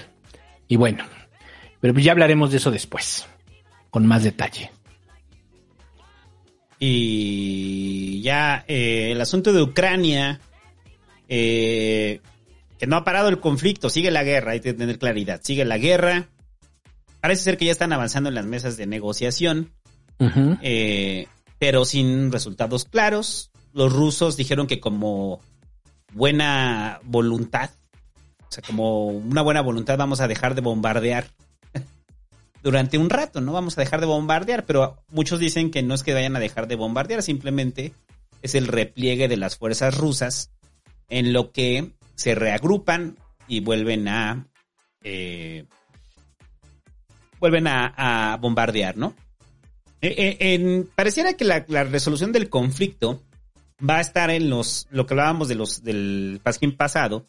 Y 0.66 0.76
bueno, 0.76 1.04
pero 1.80 1.98
ya 1.98 2.12
hablaremos 2.12 2.50
de 2.50 2.56
eso 2.56 2.70
después, 2.70 3.26
con 3.90 4.06
más 4.06 4.24
detalle. 4.24 4.70
Y 6.80 8.20
ya 8.22 8.64
eh, 8.68 9.10
el 9.12 9.20
asunto 9.20 9.52
de 9.52 9.62
Ucrania, 9.62 10.40
eh, 11.28 12.20
que 12.78 12.86
no 12.86 12.96
ha 12.96 13.04
parado 13.04 13.28
el 13.28 13.40
conflicto, 13.40 13.90
sigue 13.90 14.10
la 14.10 14.22
guerra, 14.22 14.52
hay 14.52 14.60
que 14.60 14.72
tener 14.72 14.98
claridad, 14.98 15.40
sigue 15.42 15.64
la 15.64 15.78
guerra. 15.78 16.28
Parece 17.20 17.42
ser 17.42 17.58
que 17.58 17.64
ya 17.64 17.72
están 17.72 17.92
avanzando 17.92 18.28
en 18.28 18.36
las 18.36 18.46
mesas 18.46 18.76
de 18.76 18.86
negociación, 18.86 19.72
eh, 20.62 21.26
pero 21.58 21.84
sin 21.84 22.30
resultados 22.30 22.84
claros. 22.84 23.50
Los 23.72 23.92
rusos 23.92 24.36
dijeron 24.36 24.66
que 24.66 24.80
como 24.80 25.40
buena 26.12 27.00
voluntad, 27.04 27.70
o 28.48 28.52
sea, 28.52 28.62
como 28.62 29.06
una 29.06 29.42
buena 29.42 29.60
voluntad 29.60 29.98
vamos 29.98 30.20
a 30.20 30.28
dejar 30.28 30.54
de 30.54 30.60
bombardear 30.60 31.26
durante 32.62 32.96
un 32.96 33.10
rato, 33.10 33.40
¿no? 33.40 33.52
Vamos 33.52 33.76
a 33.76 33.80
dejar 33.80 34.00
de 34.00 34.06
bombardear, 34.06 34.64
pero 34.64 35.02
muchos 35.10 35.40
dicen 35.40 35.72
que 35.72 35.82
no 35.82 35.94
es 35.94 36.04
que 36.04 36.14
vayan 36.14 36.36
a 36.36 36.40
dejar 36.40 36.68
de 36.68 36.76
bombardear, 36.76 37.24
simplemente 37.24 37.92
es 38.42 38.54
el 38.54 38.68
repliegue 38.68 39.26
de 39.26 39.36
las 39.36 39.56
fuerzas 39.56 39.96
rusas 39.96 40.52
en 41.08 41.32
lo 41.32 41.50
que 41.50 41.92
se 42.18 42.34
reagrupan 42.34 43.16
y 43.46 43.60
vuelven 43.60 44.08
a 44.08 44.48
eh, 45.04 45.64
vuelven 47.38 47.68
a, 47.68 48.36
bombardear, 48.40 48.96
¿no? 48.96 49.14
Eh, 50.00 50.36
eh, 50.40 50.84
pareciera 50.96 51.34
que 51.34 51.44
la, 51.44 51.64
la 51.68 51.84
resolución 51.84 52.32
del 52.32 52.48
conflicto 52.48 53.22
va 53.88 53.98
a 53.98 54.00
estar 54.00 54.30
en 54.30 54.50
los 54.50 54.88
lo 54.90 55.06
que 55.06 55.14
hablábamos 55.14 55.46
de 55.46 55.54
los 55.54 55.84
del 55.84 56.40
pasquín 56.42 56.76
pasado 56.76 57.24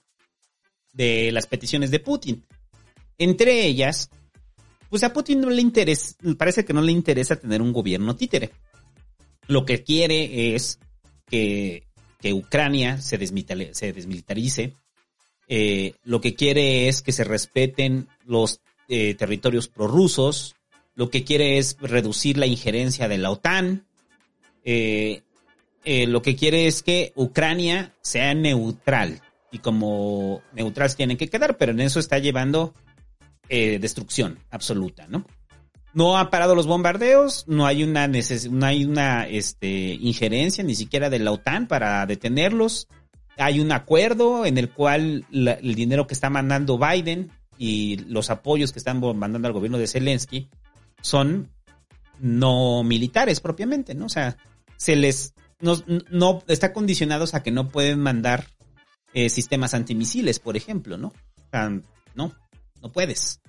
de 0.94 1.32
las 1.32 1.46
peticiones 1.46 1.92
de 1.92 2.00
Putin. 2.00 2.44
Entre 3.20 3.68
ellas, 3.68 4.10
pues 4.90 5.04
a 5.04 5.14
Putin 5.14 5.42
no 5.42 5.52
le 5.52 5.62
interesa, 5.62 6.16
parece 6.36 6.66
que 6.66 6.74
no 6.74 6.82
le 6.82 6.92
interesa 6.92 7.36
tener 7.36 7.62
un 7.62 7.74
gobierno 7.74 8.16
títere. 8.16 8.50
Lo 9.48 9.66
que 9.66 9.84
quiere 9.84 10.56
es 10.56 10.80
que, 11.28 11.89
que 12.20 12.34
Ucrania 12.34 13.00
se, 13.02 13.18
desmilitarice. 13.18 14.74
Eh, 15.48 15.94
lo 16.04 16.22
que 16.22 16.36
quiere 16.36 16.88
es 16.88 17.02
que 17.02 17.12
se 17.12 17.24
respeten 17.24 18.08
los 18.26 18.62
eh, 18.88 19.16
territorios 19.16 19.68
prorrusos. 19.68 20.56
Lo 20.96 21.10
que 21.10 21.24
quiere 21.24 21.58
es 21.58 21.78
reducir 21.80 22.38
la 22.38 22.46
injerencia 22.46 23.08
de 23.08 23.18
la 23.18 23.32
OTAN. 23.32 23.86
Eh, 24.64 25.22
lo 25.86 26.22
que 26.22 26.36
quiere 26.36 26.68
es 26.68 26.84
que 26.84 27.14
Ucrania 27.16 27.96
sea 28.02 28.34
neutral. 28.34 29.22
Y 29.52 29.60
como 29.60 30.44
neutral 30.54 30.96
tienen 30.96 31.18
que 31.18 31.30
quedar, 31.30 31.58
pero 31.58 31.72
en 31.72 31.80
eso 31.80 32.00
está 32.00 32.20
llevando 32.20 32.74
destrucción 33.50 34.38
absoluta, 34.52 35.08
¿no? 35.08 35.26
No 35.94 36.18
ha 36.18 36.30
parado 36.30 36.54
los 36.56 36.68
bombardeos, 36.68 37.46
no 37.48 37.66
hay 37.66 37.84
una 37.84 38.08
neces- 38.08 38.50
no 38.50 38.66
hay 38.66 38.86
una 38.86 39.28
este, 39.28 39.68
injerencia 39.96 40.64
ni 40.64 40.76
siquiera 40.76 41.10
de 41.10 41.20
la 41.20 41.32
OTAN 41.32 41.68
para 41.68 42.06
detenerlos. 42.06 42.88
Hay 43.38 43.60
un 43.60 43.72
acuerdo 43.72 44.46
en 44.46 44.58
el 44.58 44.70
cual 44.70 45.26
la- 45.32 45.54
el 45.54 45.74
dinero 45.76 46.06
que 46.06 46.14
está 46.14 46.30
mandando 46.30 46.78
Biden 46.78 47.32
y 47.58 47.98
los 48.08 48.30
apoyos 48.30 48.72
que 48.72 48.80
están 48.80 49.00
mandando 49.18 49.48
al 49.48 49.54
gobierno 49.54 49.78
de 49.78 49.88
Zelensky 49.88 50.50
son 51.02 51.50
no 52.20 52.84
militares 52.84 53.40
propiamente, 53.40 53.96
¿no? 53.96 54.06
O 54.06 54.10
sea, 54.10 54.38
se 54.78 54.96
les 54.96 55.34
no, 55.62 55.76
no 56.10 56.44
está 56.48 56.72
condicionados 56.72 57.34
a 57.34 57.44
que 57.44 57.52
no 57.52 57.68
pueden 57.68 58.00
mandar 58.00 58.46
eh, 59.14 59.30
sistemas 59.30 59.74
antimisiles, 59.74 60.40
por 60.40 60.56
ejemplo, 60.56 60.98
¿no? 60.98 61.08
O 61.08 61.50
sea, 61.52 61.70
no, 62.16 62.34
no 62.82 62.92
puedes. 62.92 63.42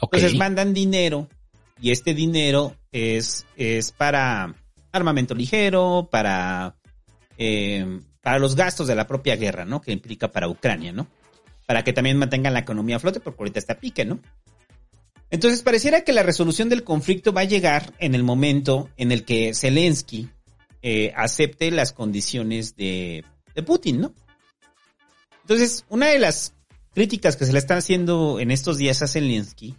Entonces 0.00 0.38
mandan 0.38 0.72
dinero 0.72 1.28
y 1.80 1.90
este 1.90 2.14
dinero 2.14 2.76
es, 2.92 3.46
es 3.56 3.92
para 3.92 4.54
armamento 4.92 5.34
ligero, 5.34 6.08
para, 6.10 6.76
eh, 7.38 8.00
para 8.22 8.38
los 8.38 8.56
gastos 8.56 8.86
de 8.86 8.94
la 8.94 9.06
propia 9.06 9.36
guerra, 9.36 9.64
¿no? 9.64 9.80
Que 9.80 9.92
implica 9.92 10.30
para 10.30 10.48
Ucrania, 10.48 10.92
¿no? 10.92 11.06
Para 11.66 11.84
que 11.84 11.92
también 11.92 12.18
mantengan 12.18 12.52
la 12.52 12.60
economía 12.60 12.96
a 12.96 13.00
flote, 13.00 13.20
porque 13.20 13.40
ahorita 13.40 13.58
está 13.58 13.78
pique, 13.78 14.04
¿no? 14.04 14.20
Entonces 15.30 15.62
pareciera 15.62 16.02
que 16.02 16.12
la 16.12 16.24
resolución 16.24 16.68
del 16.68 16.82
conflicto 16.82 17.32
va 17.32 17.42
a 17.42 17.44
llegar 17.44 17.94
en 17.98 18.14
el 18.14 18.24
momento 18.24 18.90
en 18.96 19.12
el 19.12 19.24
que 19.24 19.54
Zelensky 19.54 20.28
eh, 20.82 21.12
acepte 21.16 21.70
las 21.70 21.92
condiciones 21.92 22.74
de, 22.74 23.24
de 23.54 23.62
Putin, 23.62 24.00
¿no? 24.00 24.14
Entonces, 25.42 25.84
una 25.88 26.08
de 26.08 26.18
las 26.18 26.54
críticas 26.94 27.36
que 27.36 27.46
se 27.46 27.52
le 27.52 27.58
están 27.58 27.78
haciendo 27.78 28.40
en 28.40 28.50
estos 28.50 28.76
días 28.76 29.02
a 29.02 29.06
Zelensky 29.06 29.76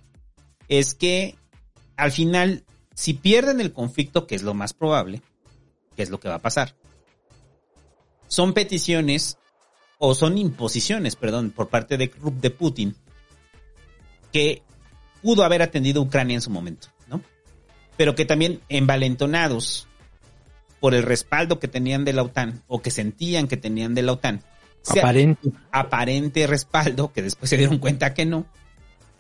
es 0.68 0.94
que 0.94 1.36
al 1.98 2.12
final, 2.12 2.64
si 2.94 3.14
pierden 3.14 3.62
el 3.62 3.74
conflicto, 3.74 4.28
que 4.28 4.36
es 4.36 4.44
lo 4.44 4.54
más 4.54 4.74
probable, 4.74 5.22
que 5.96 6.04
es 6.04 6.10
lo 6.10 6.20
que 6.20 6.30
va 6.30 6.36
a 6.36 6.42
pasar, 6.42 6.76
son 8.28 8.54
peticiones 8.54 9.38
o 9.98 10.16
son 10.16 10.38
imposiciones, 10.38 11.16
perdón, 11.16 11.52
por 11.52 11.70
parte 11.70 11.98
de, 11.98 12.12
de 12.40 12.50
Putin 12.50 12.96
que 14.32 14.64
pudo 15.22 15.44
haber 15.44 15.62
atendido 15.62 16.02
Ucrania 16.02 16.36
en 16.36 16.42
su 16.42 16.50
momento, 16.50 16.88
¿no? 17.08 17.22
Pero 17.98 18.16
que 18.16 18.26
también 18.26 18.62
envalentonados 18.70 19.88
por 20.80 20.96
el 20.96 21.04
respaldo 21.04 21.60
que 21.60 21.68
tenían 21.68 22.06
de 22.06 22.14
la 22.14 22.24
OTAN 22.24 22.64
o 22.68 22.82
que 22.82 22.90
sentían 22.90 23.48
que 23.48 23.58
tenían 23.58 23.94
de 23.94 24.02
la 24.02 24.14
OTAN, 24.14 24.42
Aparente. 24.88 25.52
aparente 25.72 26.48
respaldo, 26.48 27.14
que 27.14 27.22
después 27.22 27.50
se 27.50 27.58
dieron 27.58 27.78
cuenta 27.78 28.16
que 28.16 28.26
no, 28.26 28.48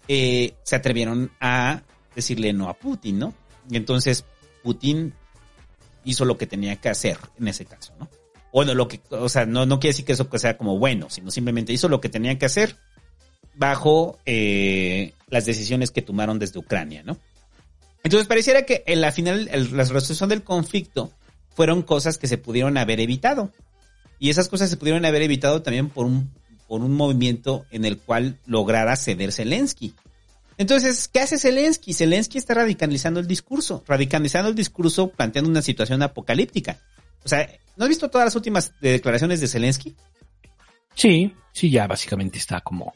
eh, 0.07 0.55
se 0.63 0.75
atrevieron 0.75 1.31
a 1.39 1.83
decirle 2.15 2.53
no 2.53 2.69
a 2.69 2.73
Putin, 2.73 3.19
¿no? 3.19 3.33
Y 3.69 3.77
entonces 3.77 4.25
Putin 4.63 5.13
hizo 6.03 6.25
lo 6.25 6.37
que 6.37 6.47
tenía 6.47 6.75
que 6.77 6.89
hacer 6.89 7.17
en 7.39 7.47
ese 7.47 7.65
caso, 7.65 7.93
¿no? 7.99 8.09
Bueno, 8.51 8.73
lo 8.73 8.87
que, 8.87 8.99
o 9.11 9.29
sea, 9.29 9.45
no, 9.45 9.65
no 9.65 9.79
quiere 9.79 9.91
decir 9.93 10.05
que 10.05 10.11
eso 10.13 10.27
sea 10.37 10.57
como 10.57 10.77
bueno, 10.77 11.09
sino 11.09 11.31
simplemente 11.31 11.71
hizo 11.73 11.87
lo 11.87 12.01
que 12.01 12.09
tenía 12.09 12.37
que 12.37 12.45
hacer 12.45 12.75
bajo 13.55 14.19
eh, 14.25 15.13
las 15.27 15.45
decisiones 15.45 15.91
que 15.91 16.01
tomaron 16.01 16.39
desde 16.39 16.59
Ucrania, 16.59 17.03
¿no? 17.03 17.17
Entonces 18.03 18.27
pareciera 18.27 18.63
que 18.65 18.83
en 18.87 18.99
la 19.01 19.11
final, 19.11 19.47
el- 19.51 19.75
la 19.77 19.83
resolución 19.83 20.29
del 20.29 20.43
conflicto 20.43 21.11
fueron 21.53 21.81
cosas 21.83 22.17
que 22.17 22.27
se 22.27 22.37
pudieron 22.37 22.77
haber 22.77 22.99
evitado. 22.99 23.51
Y 24.19 24.29
esas 24.29 24.49
cosas 24.49 24.69
se 24.69 24.77
pudieron 24.77 25.05
haber 25.05 25.21
evitado 25.21 25.61
también 25.61 25.89
por 25.89 26.05
un, 26.05 26.31
por 26.67 26.81
un 26.81 26.93
movimiento 26.93 27.65
en 27.71 27.85
el 27.85 27.97
cual 27.99 28.37
lograra 28.45 28.95
ceder 28.95 29.31
Zelensky. 29.31 29.93
Entonces, 30.61 31.07
¿qué 31.07 31.21
hace 31.21 31.39
Zelensky? 31.39 31.91
Zelensky 31.91 32.37
está 32.37 32.53
radicalizando 32.53 33.19
el 33.19 33.25
discurso, 33.25 33.83
radicalizando 33.87 34.47
el 34.49 34.55
discurso 34.55 35.09
planteando 35.09 35.49
una 35.49 35.63
situación 35.63 36.03
apocalíptica. 36.03 36.77
O 37.25 37.27
sea, 37.29 37.49
¿no 37.77 37.85
has 37.85 37.89
visto 37.89 38.11
todas 38.11 38.25
las 38.25 38.35
últimas 38.35 38.71
declaraciones 38.79 39.41
de 39.41 39.47
Zelensky? 39.47 39.95
Sí, 40.93 41.33
sí, 41.51 41.71
ya 41.71 41.87
básicamente 41.87 42.37
está 42.37 42.61
como. 42.61 42.93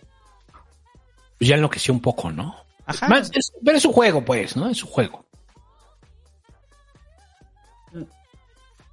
pues 1.40 1.50
ya 1.50 1.56
enloqueció 1.56 1.92
un 1.92 2.02
poco, 2.02 2.32
¿no? 2.32 2.56
Ajá. 2.86 3.08
Más- 3.10 3.32
es- 3.34 3.52
pero 3.64 3.78
es 3.78 3.84
su 3.84 3.92
juego, 3.92 4.24
pues, 4.24 4.56
¿no? 4.56 4.70
Es 4.70 4.78
su 4.78 4.86
juego. 4.86 5.26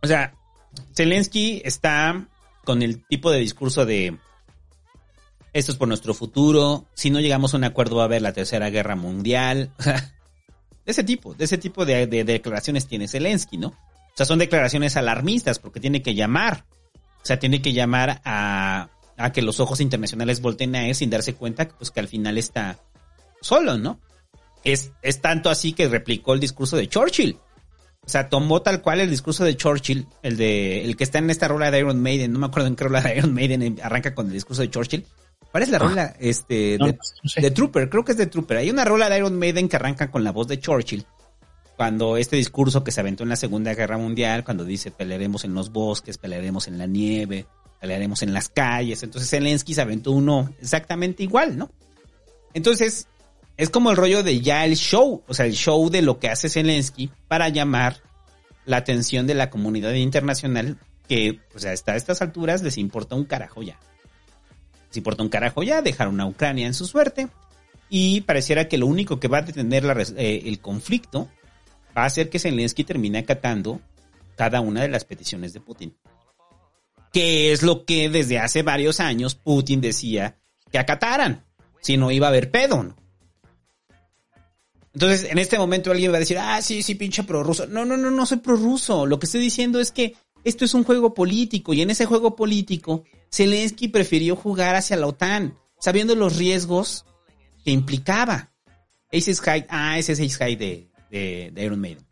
O 0.03 0.07
sea, 0.07 0.32
Zelensky 0.97 1.61
está 1.62 2.27
con 2.65 2.81
el 2.82 3.05
tipo 3.07 3.31
de 3.31 3.39
discurso 3.39 3.85
de 3.85 4.16
esto 5.53 5.73
es 5.73 5.79
por 5.79 5.89
nuestro 5.89 6.15
futuro, 6.15 6.87
si 6.95 7.11
no 7.11 7.20
llegamos 7.20 7.55
a 7.55 7.57
un 7.57 7.65
acuerdo 7.65 7.97
va 7.97 8.03
a 8.03 8.07
haber 8.07 8.23
la 8.23 8.33
tercera 8.33 8.70
guerra 8.70 8.97
mundial. 8.97 9.70
De 10.85 10.91
ese 10.91 11.05
tipo, 11.05 11.33
de 11.35 11.45
ese 11.45 11.59
tipo 11.59 11.85
de, 11.85 12.09
de 12.09 12.24
declaraciones 12.24 12.89
tiene 12.89 13.07
Zelensky, 13.07 13.57
¿no? 13.57 13.69
O 13.69 14.16
sea, 14.16 14.27
son 14.27 14.41
declaraciones 14.41 14.97
alarmistas 14.97 15.61
porque 15.61 15.79
tiene 15.79 16.03
que 16.03 16.15
llamar. 16.16 16.65
O 17.23 17.24
sea, 17.24 17.39
tiene 17.39 17.62
que 17.62 17.73
llamar 17.73 18.20
a, 18.24 18.89
que 19.33 19.43
los 19.43 19.61
ojos 19.61 19.81
internacionales 19.81 20.41
volteen 20.41 20.74
a 20.74 20.89
él 20.89 20.95
sin 20.95 21.09
darse 21.09 21.35
cuenta 21.35 21.66
que, 21.66 21.74
pues, 21.74 21.91
que 21.91 22.01
al 22.01 22.09
final 22.09 22.37
está 22.37 22.79
solo, 23.41 23.79
¿no? 23.79 24.01
Es, 24.65 24.91
es 25.03 25.20
tanto 25.20 25.51
así 25.51 25.73
que 25.73 25.89
replicó 25.89 26.35
el 26.35 26.41
discurso 26.41 26.77
de 26.77 26.89
Churchill. 26.89 27.39
O 28.05 28.09
sea, 28.09 28.29
tomó 28.29 28.62
tal 28.62 28.83
cual 28.83 29.01
el 29.01 29.09
discurso 29.11 29.45
de 29.45 29.57
Churchill, 29.57 30.09
el 30.23 30.37
de 30.37 30.85
el 30.85 30.97
que 30.97 31.05
está 31.05 31.19
en 31.19 31.31
esta 31.31 31.47
rola 31.47 31.70
de 31.70 31.79
Iron 31.79 32.03
Maiden, 32.03 32.33
no 32.33 32.41
me 32.41 32.47
acuerdo 32.47 32.66
en 32.66 32.74
qué 32.74 32.85
rola 32.85 33.01
de 33.01 33.16
Iron 33.16 33.33
Maiden 33.33 33.79
arranca 33.81 34.12
con 34.15 34.27
el 34.27 34.33
discurso 34.33 34.62
de 34.62 34.70
Churchill. 34.70 35.07
¿Cuál 35.53 35.62
es 35.62 35.69
la 35.69 35.79
rola? 35.79 36.16
Este, 36.19 36.77
No, 36.81 36.87
de, 36.87 36.93
no 36.95 37.29
sé. 37.29 37.41
de 37.43 37.51
Trooper, 37.51 37.89
creo 37.91 38.05
que 38.05 38.12
es 38.12 38.19
de 38.19 38.27
Trooper. 38.27 38.57
Hay 38.57 38.70
una 38.70 38.85
rola 38.85 39.09
de 39.09 39.19
Iron 39.19 39.39
Maiden 39.39 39.69
que 39.69 39.77
arranca 39.77 40.11
con 40.11 40.24
la 40.24 40.33
voz 40.33 40.49
de 40.49 40.59
Churchill. 40.59 41.07
Cuando 41.77 42.16
este 42.16 42.37
discurso 42.37 42.83
que 42.83 42.91
se 42.91 43.01
aventó 43.01 43.23
en 43.23 43.29
la 43.29 43.37
Segunda 43.37 43.74
Guerra 43.74 43.99
Mundial, 43.99 44.45
cuando 44.45 44.65
dice 44.65 44.91
pelearemos 44.91 45.45
en 45.45 45.55
los 45.55 45.70
bosques, 45.70 46.16
pelearemos 46.16 46.69
en 46.69 46.79
la 46.79 46.87
nieve, 46.87 47.47
pelearemos 47.81 48.23
en 48.23 48.33
las 48.33 48.49
calles. 48.49 49.03
Entonces 49.03 49.29
Zelensky 49.29 49.74
se 49.74 49.83
aventó 49.83 50.12
uno 50.12 50.51
exactamente 50.61 51.23
igual, 51.23 51.59
¿no? 51.59 51.70
Entonces, 52.55 53.09
es 53.57 53.70
como 53.70 53.91
el 53.91 53.97
rollo 53.97 54.23
de 54.23 54.41
ya 54.41 54.65
el 54.65 54.77
show, 54.77 55.23
o 55.27 55.35
sea, 55.35 55.47
el 55.47 55.53
show 55.53 55.91
de 55.91 56.03
lo 56.03 56.19
que 56.19 56.29
hace 56.29 56.49
Zelensky 56.49 57.11
para 57.29 57.49
llamar 57.49 58.01
la 58.65 58.79
atención 58.79 59.27
de 59.27 59.35
la 59.35 59.51
comunidad 59.51 59.93
internacional 59.93 60.79
que, 61.09 61.41
o 61.55 61.59
sea, 61.59 61.73
hasta 61.73 61.97
estas 61.97 62.23
alturas 62.23 62.62
les 62.62 62.79
importa 62.79 63.16
un 63.16 63.24
carajo 63.24 63.62
ya. 63.62 63.79
Les 64.93 64.98
importa 64.98 65.23
un 65.23 65.31
carajo 65.31 65.62
ya, 65.62 65.81
dejaron 65.81 66.20
a 66.20 66.27
Ucrania 66.27 66.66
en 66.66 66.74
su 66.74 66.85
suerte 66.85 67.28
y 67.89 68.20
pareciera 68.20 68.69
que 68.69 68.77
lo 68.77 68.86
único 68.86 69.19
que 69.19 69.27
va 69.27 69.39
a 69.39 69.43
detener 69.43 69.86
eh, 70.19 70.43
el 70.44 70.60
conflicto 70.60 71.31
va 71.97 72.05
a 72.05 72.10
ser 72.10 72.28
que 72.28 72.39
Zelensky 72.39 72.85
termine 72.85 73.20
acatando 73.20 73.81
cada 74.36 74.60
una 74.60 74.82
de 74.82 74.89
las 74.89 75.06
peticiones 75.06 75.55
de 75.55 75.60
Putin. 75.60 75.97
Que 77.10 77.52
es 77.52 77.62
lo 77.62 77.86
que 77.86 78.10
desde 78.10 78.39
hace 78.39 78.62
varios 78.62 79.01
años 79.01 79.35
Putin 79.35 79.81
decía 79.81 80.36
que 80.70 80.78
acataran, 80.78 81.47
si 81.81 81.97
no 81.97 82.10
iba 82.10 82.27
a 82.27 82.31
haber 82.31 82.51
pedo, 82.51 82.82
¿no? 82.82 82.97
Entonces, 84.93 85.24
en 85.31 85.39
este 85.39 85.56
momento 85.56 85.90
alguien 85.90 86.12
va 86.12 86.16
a 86.16 86.20
decir, 86.20 86.36
ah, 86.39 86.60
sí, 86.60 86.82
sí, 86.82 86.97
pinche 86.97 87.23
prorruso. 87.23 87.66
No, 87.66 87.86
no, 87.86 87.97
no, 87.97 88.10
no 88.10 88.27
soy 88.27 88.40
prorruso. 88.40 89.06
Lo 89.06 89.19
que 89.19 89.24
estoy 89.24 89.40
diciendo 89.40 89.81
es 89.81 89.90
que 89.90 90.16
esto 90.44 90.66
es 90.66 90.74
un 90.74 90.85
juego 90.85 91.14
político 91.14 91.73
y 91.73 91.81
en 91.81 91.89
ese 91.89 92.05
juego 92.05 92.36
político, 92.36 93.05
Zelensky 93.32 93.88
prefirió 93.88 94.36
jugar 94.36 94.74
hacia 94.76 94.96
la 94.96 95.06
OTAN, 95.06 95.59
sabiendo 95.80 96.14
los 96.14 96.36
riesgos 96.36 97.06
que 97.64 97.70
implicaba. 97.70 98.52
Ace 99.12 99.34
High, 99.34 99.66
ah, 99.68 99.98
ese 99.98 100.12
es 100.12 100.36
High 100.36 100.56
de, 100.56 100.90
de, 101.10 101.50
de 101.52 101.64
Iron 101.64 101.80
Maiden. 101.80 102.06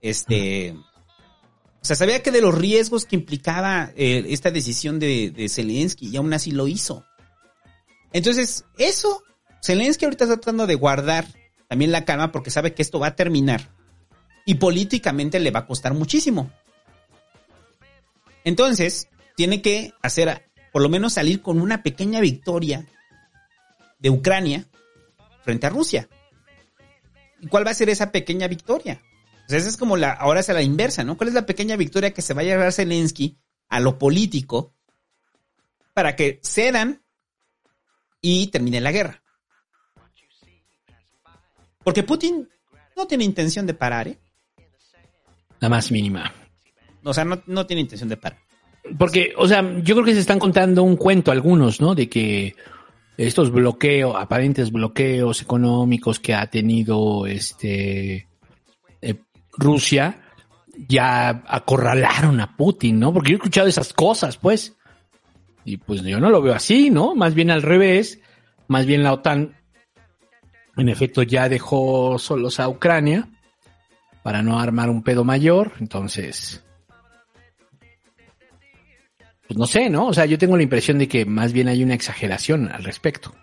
Este, 0.00 0.72
o 0.72 1.84
sea, 1.84 1.96
sabía 1.96 2.22
que 2.22 2.30
de 2.30 2.40
los 2.40 2.54
riesgos 2.54 3.06
que 3.06 3.16
implicaba 3.16 3.92
eh, 3.96 4.24
esta 4.28 4.50
decisión 4.50 4.98
de, 4.98 5.30
de 5.30 5.48
Zelensky 5.48 6.08
y 6.08 6.16
aún 6.16 6.32
así 6.32 6.50
lo 6.50 6.66
hizo. 6.66 7.04
Entonces, 8.12 8.64
eso, 8.78 9.22
Zelensky 9.62 10.04
ahorita 10.04 10.24
está 10.24 10.36
tratando 10.36 10.66
de 10.66 10.74
guardar 10.74 11.26
también 11.68 11.92
la 11.92 12.04
calma 12.04 12.32
porque 12.32 12.50
sabe 12.50 12.74
que 12.74 12.82
esto 12.82 12.98
va 12.98 13.08
a 13.08 13.16
terminar 13.16 13.70
y 14.44 14.54
políticamente 14.54 15.40
le 15.40 15.50
va 15.50 15.60
a 15.60 15.66
costar 15.66 15.94
muchísimo. 15.94 16.50
Entonces, 18.44 19.08
tiene 19.36 19.60
que 19.60 19.92
hacer, 20.02 20.45
por 20.76 20.82
lo 20.82 20.90
menos 20.90 21.14
salir 21.14 21.40
con 21.40 21.58
una 21.58 21.82
pequeña 21.82 22.20
victoria 22.20 22.86
de 23.98 24.10
Ucrania 24.10 24.66
frente 25.42 25.66
a 25.66 25.70
Rusia. 25.70 26.06
¿Y 27.40 27.46
cuál 27.46 27.66
va 27.66 27.70
a 27.70 27.74
ser 27.74 27.88
esa 27.88 28.12
pequeña 28.12 28.46
victoria? 28.46 29.00
Sea, 29.48 29.56
esa 29.56 29.70
es 29.70 29.78
como 29.78 29.96
la, 29.96 30.12
ahora 30.12 30.40
es 30.40 30.50
a 30.50 30.52
la 30.52 30.60
inversa, 30.60 31.02
¿no? 31.02 31.16
¿Cuál 31.16 31.28
es 31.28 31.34
la 31.34 31.46
pequeña 31.46 31.76
victoria 31.76 32.12
que 32.12 32.20
se 32.20 32.34
va 32.34 32.42
a 32.42 32.44
llevar 32.44 32.74
Zelensky 32.74 33.38
a 33.70 33.80
lo 33.80 33.98
político 33.98 34.74
para 35.94 36.14
que 36.14 36.40
cedan 36.44 37.02
y 38.20 38.48
termine 38.48 38.82
la 38.82 38.92
guerra? 38.92 39.22
Porque 41.84 42.02
Putin 42.02 42.50
no 42.94 43.06
tiene 43.06 43.24
intención 43.24 43.66
de 43.66 43.72
parar, 43.72 44.08
¿eh? 44.08 44.18
La 45.58 45.70
más 45.70 45.90
mínima. 45.90 46.34
O 47.02 47.14
sea, 47.14 47.24
no, 47.24 47.42
no 47.46 47.64
tiene 47.64 47.80
intención 47.80 48.10
de 48.10 48.18
parar. 48.18 48.45
Porque, 48.98 49.32
o 49.36 49.48
sea, 49.48 49.62
yo 49.82 49.94
creo 49.94 50.04
que 50.04 50.14
se 50.14 50.20
están 50.20 50.38
contando 50.38 50.82
un 50.82 50.96
cuento 50.96 51.30
algunos, 51.30 51.80
¿no? 51.80 51.94
De 51.94 52.08
que 52.08 52.54
estos 53.16 53.50
bloqueos, 53.50 54.14
aparentes 54.16 54.70
bloqueos 54.70 55.42
económicos 55.42 56.20
que 56.20 56.34
ha 56.34 56.46
tenido 56.48 57.26
este 57.26 58.28
eh, 59.00 59.14
Rusia, 59.56 60.22
ya 60.88 61.42
acorralaron 61.46 62.40
a 62.40 62.56
Putin, 62.56 63.00
¿no? 63.00 63.12
Porque 63.12 63.30
yo 63.30 63.36
he 63.36 63.38
escuchado 63.38 63.68
esas 63.68 63.92
cosas, 63.92 64.36
pues. 64.36 64.76
Y 65.64 65.78
pues 65.78 66.02
yo 66.02 66.20
no 66.20 66.30
lo 66.30 66.42
veo 66.42 66.54
así, 66.54 66.90
¿no? 66.90 67.14
Más 67.14 67.34
bien 67.34 67.50
al 67.50 67.62
revés. 67.62 68.20
Más 68.68 68.84
bien 68.84 69.02
la 69.02 69.12
OTAN, 69.12 69.56
en 70.76 70.88
efecto, 70.88 71.22
ya 71.22 71.48
dejó 71.48 72.18
solos 72.18 72.60
a 72.60 72.68
Ucrania 72.68 73.28
para 74.22 74.42
no 74.42 74.58
armar 74.58 74.90
un 74.90 75.02
pedo 75.02 75.24
mayor. 75.24 75.72
Entonces, 75.80 76.65
pues 79.46 79.58
no 79.58 79.66
sé, 79.66 79.88
¿no? 79.88 80.06
O 80.08 80.14
sea, 80.14 80.26
yo 80.26 80.38
tengo 80.38 80.56
la 80.56 80.62
impresión 80.62 80.98
de 80.98 81.08
que 81.08 81.24
más 81.24 81.52
bien 81.52 81.68
hay 81.68 81.82
una 81.82 81.94
exageración 81.94 82.70
al 82.70 82.84
respecto. 82.84 83.34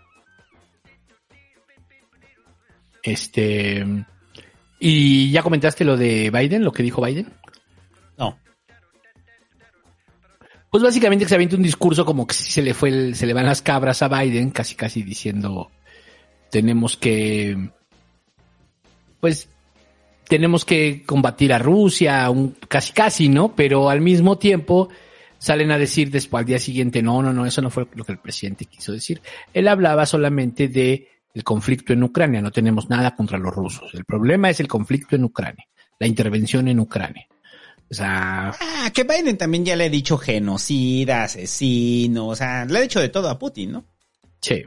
Este. 3.02 3.86
¿Y 4.80 5.32
ya 5.32 5.44
comentaste 5.44 5.86
lo 5.86 5.98
de 5.98 6.30
Biden, 6.30 6.64
lo 6.64 6.72
que 6.72 6.84
dijo 6.84 7.02
Biden? 7.02 7.32
No. 8.18 8.38
Pues 10.70 10.84
básicamente 10.84 11.26
que 11.26 11.30
se 11.30 11.36
avienta 11.36 11.56
un 11.56 11.64
discurso 11.64 12.06
como 12.06 12.26
que 12.28 12.34
se 12.34 12.62
le 12.62 12.74
fue 12.74 12.90
el- 12.90 13.16
se 13.16 13.26
le 13.26 13.34
van 13.34 13.46
las 13.46 13.62
cabras 13.62 14.02
a 14.02 14.08
Biden, 14.08 14.50
casi 14.52 14.76
casi 14.76 15.04
diciendo 15.04 15.72
tenemos 16.50 16.98
que 16.98 17.72
pues 19.20 19.50
tenemos 20.28 20.66
que 20.66 21.04
combatir 21.06 21.52
a 21.54 21.60
Rusia, 21.60 22.30
un, 22.30 22.56
casi 22.68 22.94
casi, 22.94 23.30
¿no? 23.30 23.56
Pero 23.56 23.90
al 23.90 24.02
mismo 24.02 24.38
tiempo 24.38 24.90
salen 25.44 25.72
a 25.72 25.78
decir 25.78 26.10
después 26.10 26.40
al 26.42 26.46
día 26.46 26.60
siguiente, 26.60 27.02
no, 27.02 27.22
no, 27.22 27.34
no, 27.34 27.46
eso 27.46 27.62
no 27.62 27.70
fue 27.70 27.86
lo 27.96 28.06
que 28.06 28.14
el 28.14 28.20
presidente 28.20 28.66
quiso 28.66 28.94
decir. 28.94 29.22
Él 29.54 29.68
hablaba 29.68 30.06
solamente 30.06 30.70
de 30.70 31.10
el 31.34 31.44
conflicto 31.44 31.92
en 31.94 32.04
Ucrania, 32.04 32.42
no 32.42 32.52
tenemos 32.52 32.90
nada 32.90 33.16
contra 33.16 33.38
los 33.38 33.54
rusos. 33.54 33.94
El 33.94 34.06
problema 34.06 34.50
es 34.50 34.60
el 34.62 34.68
conflicto 34.68 35.16
en 35.18 35.26
Ucrania, 35.26 35.66
la 36.00 36.08
intervención 36.08 36.68
en 36.70 36.80
Ucrania. 36.80 37.28
O 37.92 37.94
sea, 37.94 38.54
Ah, 38.60 38.90
que 38.94 39.04
Biden 39.04 39.38
también 39.38 39.66
ya 39.66 39.76
le 39.76 39.86
ha 39.86 39.90
dicho 39.90 40.18
genocida, 40.18 41.24
asesino, 41.24 42.28
o 42.30 42.36
sea, 42.36 42.64
le 42.66 42.78
ha 42.78 42.82
dicho 42.82 43.02
de 43.02 43.10
todo 43.10 43.30
a 43.30 43.38
Putin, 43.38 43.74
¿no? 43.74 43.86
sí. 44.42 44.64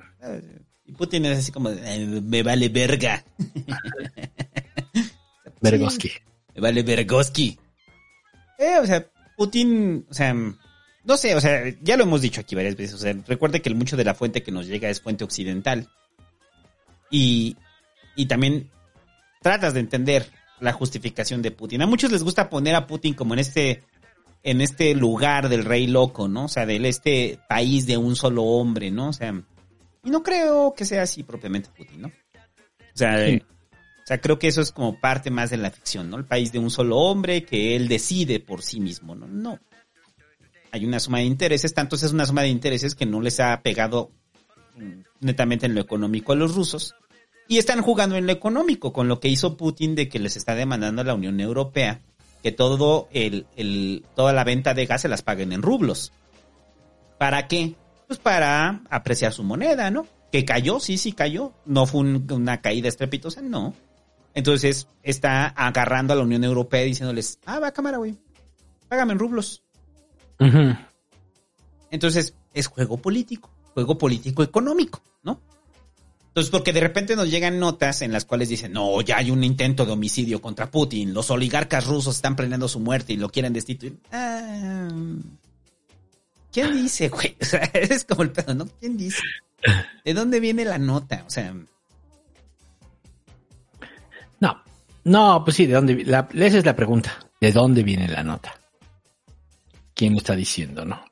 Y 0.88 0.92
Putin 0.92 1.24
es 1.24 1.38
así 1.38 1.50
como, 1.50 1.68
"Eh, 1.70 2.20
me 2.22 2.44
vale 2.44 2.68
verga. 2.68 3.24
Bergoski. 5.60 6.10
Me 6.54 6.60
vale 6.60 6.82
Bergoski. 6.82 7.58
Eh, 8.58 8.78
o 8.80 8.86
sea, 8.86 9.06
Putin, 9.36 10.06
o 10.08 10.14
sea, 10.14 10.34
no 11.06 11.16
sé, 11.16 11.34
o 11.36 11.40
sea, 11.40 11.62
ya 11.82 11.96
lo 11.96 12.02
hemos 12.02 12.20
dicho 12.20 12.40
aquí 12.40 12.54
varias 12.54 12.76
veces. 12.76 12.96
O 12.96 12.98
sea, 12.98 13.14
recuerde 13.26 13.62
que 13.62 13.72
mucho 13.74 13.96
de 13.96 14.04
la 14.04 14.14
fuente 14.14 14.42
que 14.42 14.50
nos 14.52 14.66
llega 14.66 14.90
es 14.90 15.00
fuente 15.00 15.24
occidental. 15.24 15.88
Y, 17.10 17.56
y 18.16 18.26
también 18.26 18.70
tratas 19.40 19.74
de 19.74 19.80
entender 19.80 20.28
la 20.60 20.72
justificación 20.72 21.42
de 21.42 21.52
Putin. 21.52 21.82
A 21.82 21.86
muchos 21.86 22.10
les 22.10 22.22
gusta 22.24 22.50
poner 22.50 22.74
a 22.74 22.86
Putin 22.86 23.14
como 23.14 23.34
en 23.34 23.40
este, 23.40 23.84
en 24.42 24.60
este 24.60 24.94
lugar 24.94 25.48
del 25.48 25.64
rey 25.64 25.86
loco, 25.86 26.26
¿no? 26.28 26.46
O 26.46 26.48
sea, 26.48 26.66
del 26.66 26.84
este 26.86 27.38
país 27.48 27.86
de 27.86 27.96
un 27.96 28.16
solo 28.16 28.42
hombre, 28.42 28.90
¿no? 28.90 29.10
O 29.10 29.12
sea, 29.12 29.32
y 30.02 30.10
no 30.10 30.22
creo 30.22 30.74
que 30.76 30.84
sea 30.84 31.02
así 31.02 31.22
propiamente 31.22 31.68
Putin, 31.76 32.02
¿no? 32.02 32.08
O 32.08 32.96
sea, 32.98 33.24
Sí. 33.24 33.42
o 33.42 34.06
sea, 34.06 34.20
creo 34.20 34.38
que 34.38 34.48
eso 34.48 34.60
es 34.62 34.72
como 34.72 34.98
parte 34.98 35.30
más 35.30 35.50
de 35.50 35.58
la 35.58 35.70
ficción, 35.70 36.10
¿no? 36.10 36.16
El 36.16 36.24
país 36.24 36.50
de 36.50 36.58
un 36.58 36.70
solo 36.70 36.96
hombre 36.96 37.44
que 37.44 37.76
él 37.76 37.86
decide 37.86 38.40
por 38.40 38.62
sí 38.62 38.80
mismo, 38.80 39.14
¿no? 39.14 39.28
No. 39.28 39.60
Hay 40.76 40.84
una 40.84 41.00
suma 41.00 41.18
de 41.18 41.24
intereses, 41.24 41.72
tanto 41.74 41.96
es 41.96 42.02
una 42.12 42.26
suma 42.26 42.42
de 42.42 42.48
intereses 42.48 42.94
que 42.94 43.06
no 43.06 43.20
les 43.20 43.40
ha 43.40 43.60
pegado 43.62 44.10
mm, 44.76 45.00
netamente 45.20 45.66
en 45.66 45.74
lo 45.74 45.80
económico 45.80 46.32
a 46.32 46.36
los 46.36 46.54
rusos. 46.54 46.94
Y 47.48 47.58
están 47.58 47.80
jugando 47.80 48.16
en 48.16 48.26
lo 48.26 48.32
económico, 48.32 48.92
con 48.92 49.08
lo 49.08 49.20
que 49.20 49.28
hizo 49.28 49.56
Putin 49.56 49.94
de 49.94 50.08
que 50.08 50.18
les 50.18 50.36
está 50.36 50.54
demandando 50.54 51.00
a 51.02 51.04
la 51.04 51.14
Unión 51.14 51.40
Europea 51.40 52.00
que 52.42 52.52
todo 52.52 53.08
el, 53.12 54.04
toda 54.14 54.32
la 54.32 54.44
venta 54.44 54.74
de 54.74 54.86
gas 54.86 55.02
se 55.02 55.08
las 55.08 55.22
paguen 55.22 55.52
en 55.52 55.62
rublos. 55.62 56.12
¿Para 57.18 57.48
qué? 57.48 57.74
Pues 58.06 58.18
para 58.18 58.82
apreciar 58.90 59.32
su 59.32 59.42
moneda, 59.42 59.90
¿no? 59.90 60.06
Que 60.30 60.44
cayó, 60.44 60.78
sí, 60.80 60.98
sí 60.98 61.12
cayó. 61.12 61.52
No 61.64 61.86
fue 61.86 62.00
un- 62.02 62.26
una 62.30 62.60
caída 62.60 62.88
estrepitosa, 62.88 63.40
no. 63.42 63.74
Entonces 64.34 64.86
está 65.02 65.46
agarrando 65.46 66.12
a 66.12 66.16
la 66.16 66.22
Unión 66.22 66.44
Europea 66.44 66.82
diciéndoles, 66.82 67.38
ah, 67.46 67.58
va 67.58 67.72
cámara, 67.72 67.96
güey. 67.98 68.16
Págame 68.88 69.12
en 69.14 69.18
rublos. 69.18 69.62
Entonces 71.90 72.34
es 72.52 72.66
juego 72.66 72.98
político, 72.98 73.50
juego 73.74 73.96
político 73.96 74.42
económico, 74.42 75.00
¿no? 75.22 75.40
Entonces, 76.28 76.50
porque 76.50 76.74
de 76.74 76.80
repente 76.80 77.16
nos 77.16 77.30
llegan 77.30 77.58
notas 77.58 78.02
en 78.02 78.12
las 78.12 78.26
cuales 78.26 78.50
dicen, 78.50 78.72
no, 78.72 79.00
ya 79.00 79.16
hay 79.16 79.30
un 79.30 79.42
intento 79.42 79.86
de 79.86 79.92
homicidio 79.92 80.42
contra 80.42 80.70
Putin, 80.70 81.14
los 81.14 81.30
oligarcas 81.30 81.86
rusos 81.86 82.16
están 82.16 82.36
planeando 82.36 82.68
su 82.68 82.78
muerte 82.78 83.14
y 83.14 83.16
lo 83.16 83.30
quieren 83.30 83.54
destituir. 83.54 83.98
Ah, 84.12 84.88
¿Quién 86.52 86.74
dice, 86.74 87.08
güey? 87.08 87.36
O 87.40 87.44
sea, 87.44 87.60
es 87.72 88.04
como 88.04 88.22
el 88.22 88.32
pedo, 88.32 88.54
¿no? 88.54 88.66
¿Quién 88.80 88.98
dice? 88.98 89.22
¿De 90.04 90.14
dónde 90.14 90.40
viene 90.40 90.64
la 90.64 90.78
nota? 90.78 91.24
O 91.26 91.30
sea, 91.30 91.54
No, 94.38 94.62
no, 95.04 95.42
pues 95.44 95.56
sí, 95.56 95.66
¿de 95.66 95.74
dónde? 95.74 96.04
La, 96.04 96.28
esa 96.34 96.58
es 96.58 96.66
la 96.66 96.76
pregunta. 96.76 97.12
¿De 97.40 97.52
dónde 97.52 97.82
viene 97.82 98.08
la 98.08 98.22
nota? 98.22 98.54
¿Quién 99.96 100.12
lo 100.12 100.18
está 100.18 100.36
diciendo, 100.36 100.84
no? 100.84 101.04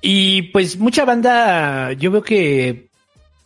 Y 0.00 0.42
pues 0.52 0.78
mucha 0.78 1.04
banda, 1.04 1.92
yo 1.92 2.10
veo 2.10 2.22
que 2.22 2.88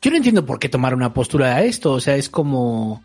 yo 0.01 0.11
no 0.13 0.17
entiendo 0.17 0.47
por 0.47 0.61
qué 0.61 0.69
tomar 0.69 0.95
una 0.95 1.13
postura 1.13 1.57
a 1.57 1.65
esto. 1.65 1.95
O 1.95 2.01
sea, 2.01 2.15
es 2.15 2.29
como, 2.29 3.03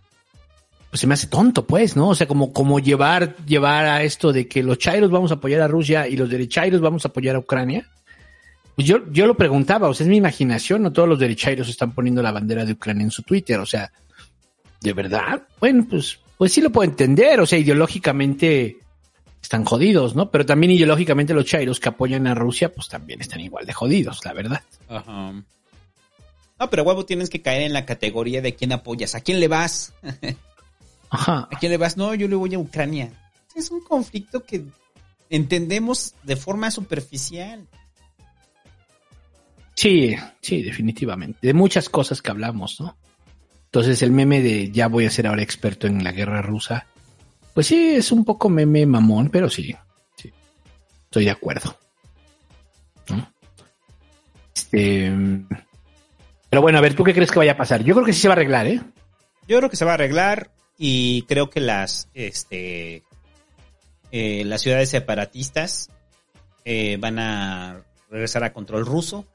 pues 0.91 0.99
se 0.99 1.07
me 1.07 1.15
hace 1.15 1.25
tonto, 1.25 1.65
pues, 1.65 1.95
¿no? 1.95 2.09
O 2.09 2.15
sea, 2.15 2.27
como, 2.27 2.53
como 2.53 2.79
llevar, 2.79 3.35
llevar 3.47 3.85
a 3.85 4.03
esto 4.03 4.31
de 4.31 4.47
que 4.47 4.61
los 4.61 4.77
chairos 4.77 5.09
vamos 5.09 5.31
a 5.31 5.35
apoyar 5.35 5.61
a 5.61 5.67
Rusia 5.67 6.07
y 6.07 6.15
los 6.15 6.29
derechairos 6.29 6.81
vamos 6.81 7.03
a 7.05 7.07
apoyar 7.07 7.35
a 7.35 7.39
Ucrania. 7.39 7.87
Pues 8.75 8.87
yo, 8.87 9.11
yo 9.11 9.25
lo 9.25 9.35
preguntaba, 9.35 9.89
o 9.89 9.93
sea, 9.95 10.03
es 10.05 10.09
mi 10.09 10.17
imaginación, 10.17 10.83
no 10.83 10.93
todos 10.93 11.09
los 11.09 11.17
derechairos 11.17 11.67
están 11.67 11.93
poniendo 11.93 12.21
la 12.21 12.31
bandera 12.31 12.63
de 12.63 12.73
Ucrania 12.73 13.03
en 13.03 13.11
su 13.11 13.23
Twitter, 13.23 13.59
o 13.59 13.65
sea, 13.65 13.91
¿De 14.81 14.93
verdad? 14.93 15.43
Bueno, 15.59 15.85
pues, 15.89 16.19
pues 16.37 16.53
sí 16.53 16.61
lo 16.61 16.71
puedo 16.71 16.89
entender. 16.89 17.39
O 17.39 17.45
sea, 17.45 17.59
ideológicamente 17.59 18.77
están 19.41 19.65
jodidos, 19.65 20.15
¿no? 20.15 20.31
Pero 20.31 20.45
también 20.45 20.71
ideológicamente 20.71 21.33
los 21.33 21.45
chairos 21.45 21.79
que 21.79 21.89
apoyan 21.89 22.27
a 22.27 22.35
Rusia, 22.35 22.73
pues 22.73 22.87
también 22.87 23.21
están 23.21 23.39
igual 23.39 23.65
de 23.65 23.73
jodidos, 23.73 24.23
la 24.25 24.33
verdad. 24.33 24.61
Ajá. 24.87 25.33
No, 26.59 26.69
pero 26.69 26.83
huevo 26.83 27.05
tienes 27.05 27.29
que 27.29 27.41
caer 27.41 27.61
en 27.61 27.73
la 27.73 27.85
categoría 27.85 28.41
de 28.41 28.55
quién 28.55 28.73
apoyas, 28.73 29.15
a 29.15 29.21
quién 29.21 29.39
le 29.39 29.47
vas. 29.47 29.93
Ajá. 31.09 31.47
¿A 31.51 31.59
quién 31.59 31.71
le 31.71 31.77
vas? 31.77 31.97
No, 31.97 32.13
yo 32.13 32.27
le 32.27 32.35
voy 32.35 32.53
a 32.53 32.59
Ucrania. 32.59 33.11
Es 33.55 33.71
un 33.71 33.81
conflicto 33.81 34.43
que 34.43 34.65
entendemos 35.29 36.13
de 36.23 36.35
forma 36.35 36.69
superficial. 36.69 37.67
Sí, 39.73 40.15
sí, 40.41 40.61
definitivamente. 40.61 41.39
De 41.41 41.53
muchas 41.53 41.87
cosas 41.87 42.21
que 42.21 42.29
hablamos, 42.29 42.81
¿no? 42.81 42.97
Entonces 43.65 44.01
el 44.01 44.11
meme 44.11 44.41
de 44.41 44.71
ya 44.71 44.87
voy 44.87 45.05
a 45.05 45.11
ser 45.11 45.27
ahora 45.27 45.43
experto 45.43 45.87
en 45.87 46.03
la 46.03 46.11
guerra 46.11 46.41
rusa, 46.41 46.87
pues 47.53 47.67
sí, 47.67 47.95
es 47.95 48.11
un 48.11 48.23
poco 48.23 48.49
meme 48.49 48.85
mamón, 48.85 49.29
pero 49.29 49.49
sí, 49.49 49.75
sí. 50.15 50.31
Estoy 51.05 51.25
de 51.25 51.31
acuerdo. 51.31 51.75
¿No? 53.09 53.31
Este, 54.55 55.11
pero 56.49 56.61
bueno, 56.61 56.77
a 56.77 56.81
ver, 56.81 56.95
¿tú 56.95 57.03
qué 57.03 57.13
crees 57.13 57.31
que 57.31 57.39
vaya 57.39 57.53
a 57.53 57.57
pasar? 57.57 57.83
Yo 57.83 57.93
creo 57.93 58.05
que 58.05 58.13
sí 58.13 58.21
se 58.21 58.27
va 58.27 58.33
a 58.33 58.37
arreglar, 58.37 58.67
¿eh? 58.67 58.81
Yo 59.47 59.57
creo 59.57 59.69
que 59.69 59.75
se 59.75 59.85
va 59.85 59.91
a 59.91 59.93
arreglar 59.95 60.51
y 60.77 61.23
creo 61.23 61.49
que 61.49 61.59
las, 61.59 62.09
este, 62.13 63.03
eh, 64.11 64.43
las 64.45 64.61
ciudades 64.61 64.89
separatistas 64.89 65.89
eh, 66.65 66.97
van 66.99 67.19
a 67.19 67.81
regresar 68.09 68.43
a 68.43 68.53
control 68.53 68.85
ruso, 68.85 69.25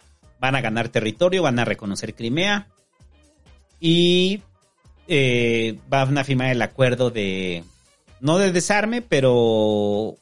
van 0.40 0.56
a 0.56 0.60
ganar 0.60 0.88
territorio, 0.88 1.42
van 1.42 1.58
a 1.58 1.64
reconocer 1.64 2.14
Crimea 2.14 2.68
y 3.80 4.42
eh, 5.06 5.78
van 5.88 6.18
a 6.18 6.24
firmar 6.24 6.50
el 6.50 6.62
acuerdo 6.62 7.10
de, 7.10 7.64
no 8.24 8.38
de 8.38 8.52
desarme, 8.52 9.02
pero 9.02 10.16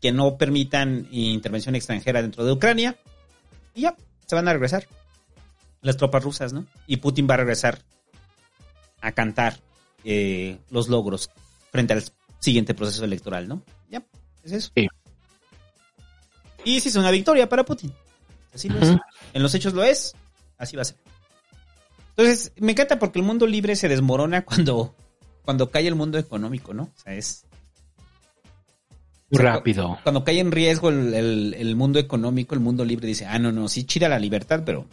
que 0.00 0.10
no 0.10 0.36
permitan 0.36 1.06
intervención 1.12 1.76
extranjera 1.76 2.20
dentro 2.20 2.44
de 2.44 2.50
Ucrania. 2.50 2.96
Y 3.76 3.82
ya, 3.82 3.94
se 4.26 4.34
van 4.34 4.48
a 4.48 4.52
regresar 4.52 4.88
las 5.82 5.96
tropas 5.96 6.24
rusas, 6.24 6.52
¿no? 6.52 6.66
Y 6.88 6.96
Putin 6.96 7.28
va 7.30 7.34
a 7.34 7.36
regresar 7.36 7.78
a 9.00 9.12
cantar 9.12 9.60
eh, 10.02 10.58
los 10.70 10.88
logros 10.88 11.30
frente 11.70 11.92
al 11.92 12.02
siguiente 12.40 12.74
proceso 12.74 13.04
electoral, 13.04 13.46
¿no? 13.46 13.62
Ya, 13.88 14.02
es 14.42 14.50
eso. 14.50 14.72
Sí. 14.74 14.88
Y 16.64 16.80
sí 16.80 16.88
es 16.88 16.96
una 16.96 17.12
victoria 17.12 17.48
para 17.48 17.64
Putin. 17.64 17.92
Así 18.52 18.68
lo 18.68 18.80
es. 18.80 18.96
En 19.32 19.42
los 19.44 19.54
hechos 19.54 19.74
lo 19.74 19.84
es, 19.84 20.16
así 20.58 20.74
va 20.74 20.82
a 20.82 20.86
ser. 20.86 20.96
Entonces, 22.16 22.52
me 22.56 22.72
encanta 22.72 22.98
porque 22.98 23.20
el 23.20 23.24
mundo 23.24 23.46
libre 23.46 23.76
se 23.76 23.88
desmorona 23.88 24.44
cuando, 24.44 24.96
cuando 25.44 25.70
cae 25.70 25.86
el 25.88 25.94
mundo 25.94 26.18
económico, 26.18 26.72
¿no? 26.74 26.84
O 26.84 26.92
sea, 27.02 27.14
es 27.14 27.44
rápido. 29.30 29.98
cuando 30.02 30.24
cae 30.24 30.40
en 30.40 30.52
riesgo 30.52 30.90
el, 30.90 31.14
el- 31.14 31.54
el 31.58 31.76
mundo 31.76 31.98
económico, 31.98 32.54
el 32.54 32.60
mundo 32.60 32.84
libre 32.84 33.06
dice, 33.08 33.26
ah, 33.26 33.38
no, 33.38 33.50
no, 33.52 33.68
sí 33.68 33.84
chida 33.84 34.08
la 34.08 34.18
libertad, 34.18 34.62
pero 34.64 34.86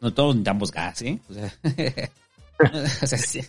no 0.00 0.12
todos 0.12 0.34
necesitamos 0.34 0.70
gas, 0.72 1.02
¿eh? 1.02 1.18
O 1.30 1.34
sea, 1.34 1.54
o 3.02 3.06
sea, 3.06 3.18
sí, 3.18 3.40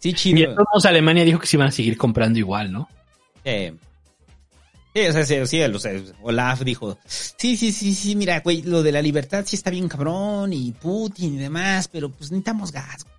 sí 0.00 0.08
Y 0.08 0.14
chido. 0.14 0.54
todos 0.54 0.66
modos, 0.72 0.86
Alemania 0.86 1.24
dijo 1.24 1.38
que 1.38 1.46
se 1.46 1.56
iban 1.56 1.68
a 1.68 1.72
seguir 1.72 1.96
comprando 1.96 2.38
igual, 2.38 2.72
¿no? 2.72 2.88
Eh, 3.44 3.72
sí, 4.92 5.00
o 5.06 5.12
sea, 5.12 5.24
sí, 5.24 5.46
sí, 5.46 5.62
o 5.62 5.78
sea, 5.78 5.92
Olaf 6.22 6.62
dijo, 6.62 6.98
sí, 7.06 7.56
sí, 7.56 7.70
sí, 7.70 7.94
sí, 7.94 8.16
mira, 8.16 8.40
güey, 8.40 8.62
lo 8.62 8.82
de 8.82 8.90
la 8.90 9.00
libertad 9.00 9.44
sí 9.46 9.54
está 9.54 9.70
bien 9.70 9.86
cabrón 9.88 10.52
y 10.52 10.72
Putin 10.72 11.34
y 11.34 11.38
demás, 11.38 11.86
pero 11.86 12.10
pues 12.10 12.32
necesitamos 12.32 12.72
gas, 12.72 13.04
güey, 13.04 13.15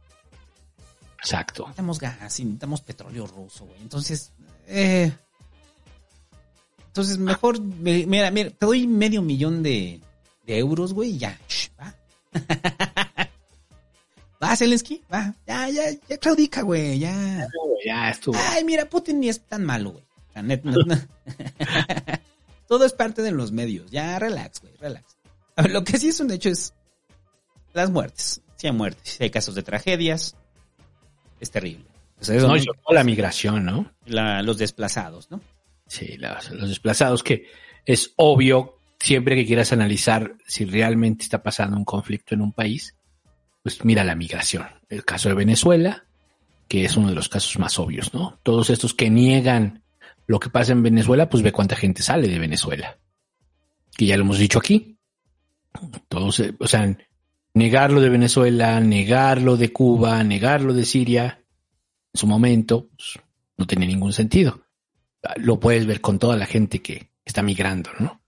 Exacto. 1.27 1.63
necesitamos 1.63 1.99
gas 1.99 2.39
y 2.39 2.45
necesitamos 2.45 2.81
petróleo 2.81 3.27
ruso, 3.27 3.65
güey. 3.65 3.79
Entonces, 3.81 4.31
eh, 4.67 5.11
entonces 6.87 7.17
mejor, 7.17 7.61
me- 7.61 8.05
mira, 8.05 8.31
mira, 8.31 8.49
te 8.49 8.65
doy 8.65 8.87
medio 8.87 9.21
millón 9.21 9.61
de, 9.63 10.01
de 10.45 10.57
euros, 10.57 10.93
güey, 10.93 11.11
y 11.11 11.17
ya, 11.17 11.39
shh, 11.47 11.69
va. 11.79 11.95
va, 14.43 14.55
Zelensky, 14.55 15.01
va, 15.13 15.33
ya, 15.45 15.69
ya, 15.69 15.83
ya 16.07 16.17
claudica, 16.17 16.61
güey, 16.61 16.99
ya. 16.99 17.47
Ya 17.85 18.09
estuvo. 18.09 18.35
Ay, 18.51 18.63
mira, 18.63 18.85
Putin 18.89 19.19
ni 19.19 19.29
es 19.29 19.39
tan 19.41 19.63
malo, 19.65 19.91
güey. 19.91 20.03
La 20.35 20.41
net- 20.41 20.63
no. 20.63 20.75
Todo 22.67 22.85
es 22.85 22.93
parte 22.93 23.21
de 23.21 23.31
los 23.31 23.51
medios. 23.51 23.89
Ya, 23.91 24.19
relax, 24.19 24.61
güey, 24.61 24.75
relax. 24.77 25.15
A 25.55 25.61
ver, 25.63 25.71
lo 25.71 25.83
que 25.83 25.97
sí 25.97 26.09
es 26.09 26.19
un 26.19 26.31
hecho 26.31 26.49
es 26.49 26.73
las 27.73 27.89
muertes. 27.89 28.41
Sí 28.57 28.67
hay 28.67 28.73
muertes, 28.73 29.13
sí 29.17 29.23
hay 29.23 29.29
casos 29.29 29.55
de 29.55 29.63
tragedias. 29.63 30.35
Es 31.39 31.51
terrible. 31.51 31.85
Es 32.19 32.29
No, 32.29 32.55
la 32.89 33.03
migración, 33.03 33.65
¿no? 33.65 33.91
la- 34.05 34.41
los 34.41 34.57
desplazados, 34.57 35.29
¿no? 35.29 35.39
Sí, 35.87 36.17
las- 36.17 36.49
los 36.51 36.69
desplazados, 36.69 37.21
que 37.23 37.45
es 37.85 38.13
obvio, 38.17 38.79
siempre 38.99 39.35
que 39.35 39.45
quieras 39.45 39.71
analizar 39.71 40.33
si 40.47 40.65
realmente 40.65 41.23
está 41.23 41.43
pasando 41.43 41.77
un 41.77 41.85
conflicto 41.85 42.33
en 42.33 42.41
un 42.41 42.51
país, 42.51 42.95
pues 43.63 43.85
mira 43.85 44.03
la 44.03 44.15
migración. 44.15 44.65
El 44.89 45.05
caso 45.05 45.29
de 45.29 45.35
Venezuela, 45.35 46.05
que 46.67 46.83
es 46.85 46.97
uno 46.97 47.09
de 47.09 47.15
los 47.15 47.29
casos 47.29 47.57
más 47.59 47.77
obvios, 47.79 48.13
¿no? 48.13 48.39
Todos 48.43 48.69
estos 48.69 48.93
que 48.93 49.09
niegan 49.09 49.83
lo 50.25 50.39
que 50.39 50.49
pasa 50.49 50.71
en 50.73 50.83
Venezuela, 50.83 51.29
pues 51.29 51.43
ve 51.43 51.51
cuánta 51.53 51.75
gente 51.75 52.01
sale 52.01 52.27
de 52.27 52.39
Venezuela. 52.39 52.97
Que 53.95 54.05
ya 54.07 54.17
lo 54.17 54.23
hemos 54.23 54.39
dicho 54.39 54.59
aquí. 54.59 54.97
Todos, 56.09 56.39
eh, 56.39 56.53
o 56.59 56.67
sea, 56.67 56.97
negarlo 57.57 58.01
de 58.01 58.09
Venezuela, 58.09 58.79
negarlo 58.79 59.57
de 59.57 59.71
Cuba, 59.73 60.23
negarlo 60.23 60.73
de 60.73 60.85
Siria, 60.85 61.43
en 62.13 62.19
su 62.19 62.27
momento, 62.27 62.89
pues, 62.95 63.19
no 63.57 63.65
tenía 63.67 63.87
ningún 63.87 64.13
sentido 64.13 64.63
lo 65.37 65.59
puedes 65.59 65.85
ver 65.85 66.01
con 66.01 66.19
toda 66.19 66.35
la 66.35 66.45
gente 66.45 66.81
que 66.81 67.09
está 67.25 67.41
migrando, 67.41 67.89
¿no? 67.99 68.21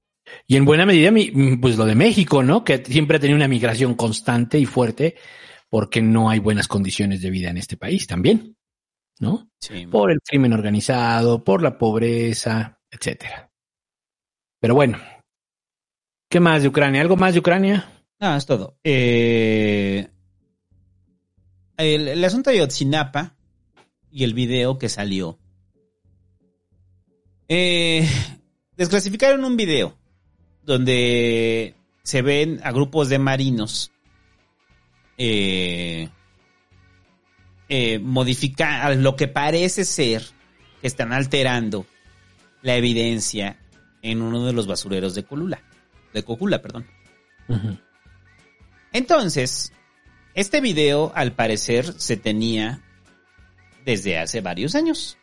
Y 0.48 0.58
en 0.58 0.66
buena 0.66 0.86
medida, 0.86 1.12
mi- 1.12 1.58
pues 1.58 1.78
lo 1.78 1.86
de 1.86 1.96
México, 1.96 2.44
¿no? 2.44 2.64
Que 2.64 2.84
siempre 2.86 3.18
ha 3.18 3.20
tenido 3.20 3.38
una 3.38 3.48
migración 3.48 3.96
constante 3.96 4.60
y 4.60 4.66
fuerte 4.66 5.16
porque 5.70 6.02
no 6.02 6.30
hay 6.30 6.40
buenas 6.40 6.68
condiciones 6.68 7.22
de 7.22 7.30
vida 7.30 7.50
en 7.50 7.58
este 7.58 7.78
país 7.78 8.06
también, 8.06 8.58
¿no? 9.20 9.50
Sí. 9.60 9.88
Por 9.88 10.12
el 10.12 10.20
crimen 10.22 10.54
organizado, 10.54 11.44
por 11.44 11.62
la 11.62 11.78
pobreza, 11.78 12.80
etcétera. 12.92 13.52
Pero 14.60 14.76
bueno, 14.76 15.00
¿qué 16.30 16.40
más 16.40 16.62
de 16.62 16.68
Ucrania? 16.68 17.02
¿Algo 17.02 17.16
más 17.16 17.34
de 17.34 17.40
Ucrania? 17.40 17.99
No, 18.20 18.36
es 18.36 18.46
todo. 18.46 18.78
Eh, 18.84 20.10
el, 21.78 22.24
asunto 22.24 22.50
de 22.50 22.62
Otsinapa 22.62 23.36
y 24.12 24.24
el 24.24 24.34
video 24.34 24.78
que 24.78 24.90
salió. 24.90 25.40
Eh, 27.48 28.08
desclasificaron 28.76 29.44
un 29.46 29.56
video 29.58 29.98
donde 30.64 31.76
se 32.04 32.22
ven 32.22 32.60
a 32.64 32.72
grupos 32.72 33.10
de 33.10 33.20
marinos 33.20 33.92
eh, 35.18 36.10
eh, 37.68 38.00
modificar 38.00 38.96
lo 38.98 39.16
que 39.16 39.28
parece 39.28 39.84
ser 39.84 40.24
que 40.82 40.88
están 40.88 41.12
alterando 41.12 41.86
la 42.62 42.76
evidencia 42.76 43.58
en 44.02 44.22
uno 44.22 44.46
de 44.46 44.54
los 44.54 44.66
basureros 44.66 45.16
de 45.16 45.24
Colula, 45.24 45.62
de 46.14 46.24
Cocula, 46.24 46.62
perdón. 46.62 46.86
Entonces, 48.92 49.72
este 50.34 50.62
video 50.62 51.12
al 51.16 51.34
parecer 51.34 51.94
se 52.00 52.18
tenía 52.18 52.82
desde 53.86 54.18
hace 54.18 54.42
varios 54.42 54.76
años 54.76 55.18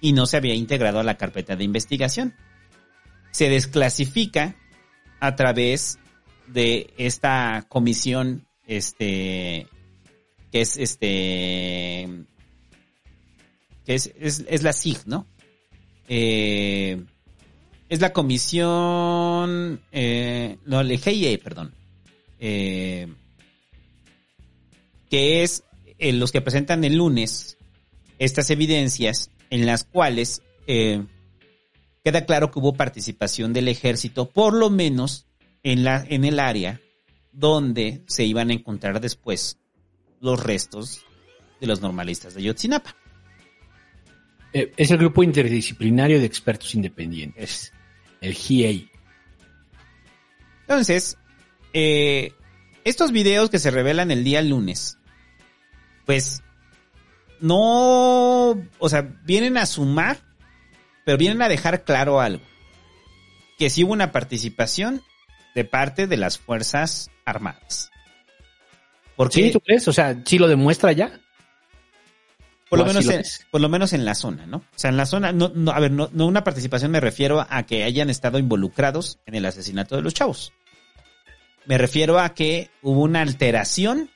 y 0.00 0.12
no 0.12 0.26
se 0.26 0.36
había 0.36 0.54
integrado 0.54 1.00
a 1.00 1.04
la 1.04 1.16
carpeta 1.16 1.56
de 1.56 1.64
investigación. 1.64 2.34
Se 3.30 3.48
desclasifica 3.48 4.56
a 5.20 5.36
través 5.36 5.98
de 6.48 6.92
esta 6.98 7.64
comisión, 7.68 8.46
este, 8.66 9.68
que 10.50 10.60
es 10.60 10.76
este, 10.76 12.08
que 13.86 13.94
es, 13.94 14.12
es, 14.18 14.44
es 14.48 14.62
la 14.62 14.72
SIG, 14.72 15.06
¿no? 15.06 15.26
Eh, 16.08 17.02
es 17.88 18.00
la 18.00 18.12
comisión, 18.12 19.80
eh, 19.92 20.58
no, 20.64 20.80
el 20.80 20.98
GIE, 20.98 21.38
perdón, 21.38 21.74
eh, 22.44 23.06
que 25.08 25.44
es 25.44 25.62
eh, 26.00 26.12
los 26.12 26.32
que 26.32 26.40
presentan 26.40 26.82
el 26.82 26.96
lunes 26.96 27.56
estas 28.18 28.50
evidencias 28.50 29.30
en 29.48 29.64
las 29.64 29.84
cuales 29.84 30.42
eh, 30.66 31.04
queda 32.02 32.26
claro 32.26 32.50
que 32.50 32.58
hubo 32.58 32.74
participación 32.74 33.52
del 33.52 33.68
ejército, 33.68 34.28
por 34.28 34.54
lo 34.54 34.70
menos 34.70 35.28
en, 35.62 35.84
la, 35.84 36.04
en 36.08 36.24
el 36.24 36.40
área 36.40 36.80
donde 37.30 38.02
se 38.08 38.24
iban 38.24 38.50
a 38.50 38.54
encontrar 38.54 39.00
después 39.00 39.58
los 40.20 40.42
restos 40.42 41.06
de 41.60 41.68
los 41.68 41.80
normalistas 41.80 42.34
de 42.34 42.42
Yotzinapa. 42.42 42.96
Es 44.52 44.90
el 44.90 44.98
grupo 44.98 45.22
interdisciplinario 45.22 46.18
de 46.18 46.26
expertos 46.26 46.74
independientes, 46.74 47.72
el 48.20 48.34
GIEI. 48.34 48.90
Entonces, 50.62 51.16
eh, 51.72 52.32
estos 52.84 53.12
videos 53.12 53.50
que 53.50 53.58
se 53.58 53.70
revelan 53.70 54.10
el 54.10 54.24
día 54.24 54.42
lunes, 54.42 54.98
pues 56.06 56.42
no, 57.40 58.50
o 58.78 58.88
sea, 58.88 59.02
vienen 59.24 59.56
a 59.56 59.66
sumar, 59.66 60.18
pero 61.04 61.18
vienen 61.18 61.42
a 61.42 61.48
dejar 61.48 61.84
claro 61.84 62.20
algo. 62.20 62.44
Que 63.58 63.70
sí 63.70 63.84
hubo 63.84 63.92
una 63.92 64.12
participación 64.12 65.02
de 65.54 65.64
parte 65.64 66.06
de 66.06 66.16
las 66.16 66.38
Fuerzas 66.38 67.10
Armadas. 67.24 67.90
Porque, 69.16 69.44
¿Sí, 69.44 69.50
tú 69.52 69.60
crees? 69.60 69.86
O 69.88 69.92
sea, 69.92 70.20
¿sí 70.24 70.38
lo 70.38 70.48
demuestra 70.48 70.92
ya? 70.92 71.20
por 72.72 72.78
lo, 72.78 72.86
¿O 72.86 72.88
así 72.88 72.94
menos 72.94 73.04
lo 73.04 73.12
en, 73.12 73.18
ves? 73.18 73.46
por 73.50 73.60
lo 73.60 73.68
menos 73.68 73.92
en 73.92 74.06
la 74.06 74.14
zona, 74.14 74.46
¿no? 74.46 74.56
O 74.56 74.78
sea, 74.78 74.88
en 74.88 74.96
la 74.96 75.04
zona, 75.04 75.30
no, 75.30 75.52
no, 75.54 75.72
a 75.72 75.78
ver, 75.78 75.90
no, 75.90 76.08
no 76.14 76.24
una 76.24 76.42
participación 76.42 76.90
me 76.90 77.00
refiero 77.00 77.46
a 77.50 77.64
que 77.64 77.84
hayan 77.84 78.08
estado 78.08 78.38
involucrados 78.38 79.18
en 79.26 79.34
el 79.34 79.44
asesinato 79.44 79.94
de 79.94 80.00
los 80.00 80.14
chavos. 80.14 80.54
Me 81.64 81.78
refiero 81.78 82.18
a 82.18 82.34
que 82.34 82.70
hubo 82.82 83.02
una 83.02 83.20
alteración 83.20 84.10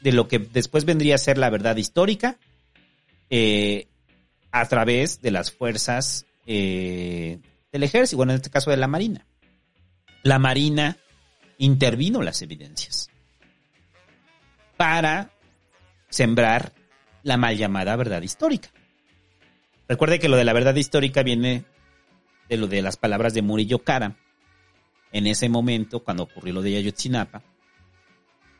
de 0.00 0.12
lo 0.12 0.28
que 0.28 0.38
después 0.38 0.84
vendría 0.84 1.16
a 1.16 1.18
ser 1.18 1.38
la 1.38 1.50
verdad 1.50 1.76
histórica 1.76 2.38
eh, 3.30 3.88
a 4.50 4.66
través 4.66 5.20
de 5.20 5.30
las 5.30 5.52
fuerzas 5.52 6.26
eh, 6.46 7.38
del 7.72 7.82
ejército, 7.82 8.16
bueno, 8.18 8.32
en 8.32 8.36
este 8.36 8.50
caso 8.50 8.70
de 8.70 8.76
la 8.76 8.86
Marina. 8.86 9.26
La 10.22 10.38
Marina 10.38 10.96
intervino 11.58 12.22
las 12.22 12.42
evidencias 12.42 13.10
para 14.76 15.30
sembrar 16.08 16.72
la 17.22 17.36
mal 17.36 17.56
llamada 17.56 17.96
verdad 17.96 18.22
histórica. 18.22 18.70
Recuerde 19.88 20.18
que 20.18 20.28
lo 20.28 20.36
de 20.36 20.44
la 20.44 20.52
verdad 20.52 20.74
histórica 20.74 21.22
viene 21.22 21.64
de 22.48 22.56
lo 22.56 22.66
de 22.66 22.82
las 22.82 22.96
palabras 22.96 23.34
de 23.34 23.42
Murillo 23.42 23.80
Cara 23.80 24.16
en 25.16 25.26
ese 25.26 25.48
momento 25.48 26.04
cuando 26.04 26.24
ocurrió 26.24 26.52
lo 26.52 26.62
de 26.62 26.76
Ayotzinapa. 26.76 27.42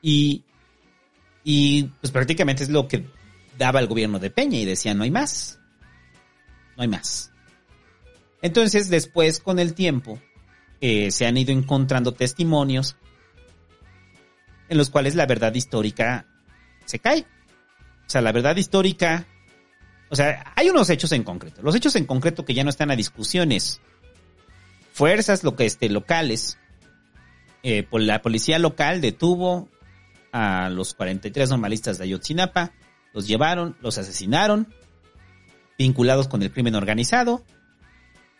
Y, 0.01 0.43
y 1.45 1.85
pues 2.01 2.11
prácticamente 2.11 2.63
es 2.63 2.71
lo 2.71 2.89
que 2.89 3.05
daba 3.59 3.81
el 3.81 3.87
gobierno 3.87 4.19
de 4.19 4.31
Peña 4.31 4.59
y 4.59 4.65
decía 4.65 4.95
no 4.95 5.05
hay 5.05 5.11
más. 5.11 5.59
No 6.77 6.83
hay 6.83 6.89
más. 6.89 7.31
Entonces 8.41 8.89
después 8.89 9.41
con 9.41 9.59
el 9.59 9.75
tiempo 9.75 10.19
eh, 10.81 11.11
se 11.11 11.27
han 11.27 11.37
ido 11.37 11.53
encontrando 11.53 12.15
testimonios 12.15 12.97
en 14.69 14.79
los 14.79 14.89
cuales 14.89 15.15
la 15.15 15.27
verdad 15.27 15.55
histórica 15.55 16.27
se 16.87 16.99
cae. 16.99 17.27
O 18.07 18.09
sea, 18.09 18.23
la 18.23 18.33
verdad 18.33 18.57
histórica, 18.57 19.27
o 20.09 20.17
sea, 20.17 20.53
hay 20.57 20.71
unos 20.71 20.89
hechos 20.89 21.13
en 21.13 21.23
concreto. 21.23 21.61
Los 21.63 21.75
hechos 21.75 21.97
en 21.97 22.07
concreto 22.07 22.45
que 22.45 22.55
ya 22.55 22.65
no 22.65 22.71
están 22.71 22.91
a 22.91 22.97
discusiones. 22.97 23.81
Fuerzas 24.97 25.45
lo 25.45 25.57
que 25.57 25.67
este, 25.67 25.91
locales, 25.91 26.57
eh, 27.63 27.87
la 27.93 28.23
policía 28.23 28.59
local 28.59 29.03
detuvo 29.03 29.69
a 30.33 30.71
los 30.71 30.95
43 30.95 31.51
normalistas 31.51 31.99
de 31.99 32.05
Ayotzinapa, 32.05 32.73
los 33.13 33.27
llevaron, 33.27 33.77
los 33.83 33.99
asesinaron, 33.99 34.73
vinculados 35.77 36.29
con 36.29 36.43
el 36.43 36.51
crimen 36.51 36.75
organizado 36.77 37.45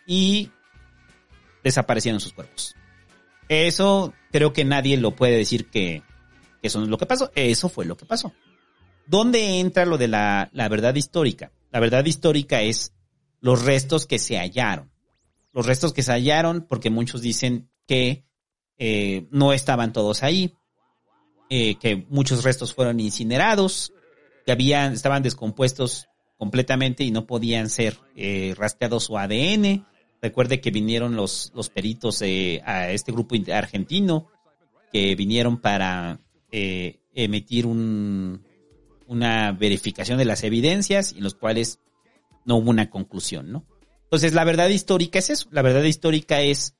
y 0.07 0.49
desaparecieron 1.63 2.19
sus 2.19 2.33
cuerpos. 2.33 2.73
Eso 3.49 4.15
creo 4.31 4.51
que 4.51 4.65
nadie 4.65 4.97
lo 4.97 5.15
puede 5.15 5.37
decir 5.37 5.67
que, 5.67 6.01
que 6.59 6.69
eso 6.69 6.79
no 6.79 6.85
es 6.85 6.89
lo 6.89 6.97
que 6.97 7.05
pasó. 7.05 7.31
Eso 7.35 7.69
fue 7.69 7.85
lo 7.85 7.97
que 7.97 8.07
pasó. 8.07 8.33
¿Dónde 9.05 9.59
entra 9.59 9.85
lo 9.85 9.99
de 9.99 10.07
la, 10.07 10.49
la 10.53 10.67
verdad 10.69 10.95
histórica? 10.95 11.51
La 11.69 11.79
verdad 11.79 12.03
histórica 12.03 12.63
es 12.63 12.93
los 13.41 13.63
restos 13.63 14.07
que 14.07 14.17
se 14.17 14.39
hallaron. 14.39 14.96
Los 15.57 15.65
restos 15.65 15.91
que 15.91 16.03
se 16.03 16.11
hallaron, 16.11 16.67
porque 16.69 16.91
muchos 16.91 17.19
dicen 17.23 17.67
que 17.87 18.27
eh, 18.77 19.25
no 19.31 19.53
estaban 19.53 19.91
todos 19.91 20.21
ahí, 20.21 20.53
eh, 21.49 21.75
que 21.79 22.05
muchos 22.09 22.43
restos 22.43 22.75
fueron 22.75 22.99
incinerados, 22.99 23.91
que 24.45 24.51
habían, 24.51 24.93
estaban 24.93 25.23
descompuestos 25.23 26.09
completamente 26.37 27.03
y 27.03 27.09
no 27.09 27.25
podían 27.25 27.71
ser 27.71 27.97
eh, 28.15 28.53
rastreados 28.55 29.05
su 29.05 29.17
ADN. 29.17 29.83
Recuerde 30.21 30.61
que 30.61 30.69
vinieron 30.69 31.15
los, 31.15 31.51
los 31.55 31.69
peritos 31.69 32.21
a 32.21 32.91
este 32.91 33.11
grupo 33.11 33.33
in- 33.33 33.51
argentino 33.51 34.27
que 34.93 35.15
vinieron 35.15 35.57
para 35.59 36.19
emitir 36.51 37.65
un, 37.65 38.45
una 39.07 39.53
verificación 39.53 40.19
de 40.19 40.25
las 40.25 40.43
evidencias 40.43 41.13
y 41.13 41.17
en 41.17 41.23
los 41.23 41.33
cuales 41.33 41.79
no 42.45 42.57
hubo 42.57 42.69
una 42.69 42.91
conclusión, 42.91 43.51
¿no? 43.51 43.65
Entonces, 44.07 44.33
la 44.33 44.45
verdad 44.45 44.69
histórica 44.69 45.19
es 45.19 45.29
eso. 45.29 45.49
La 45.51 45.61
verdad 45.61 45.83
histórica 45.83 46.41
es, 46.41 46.77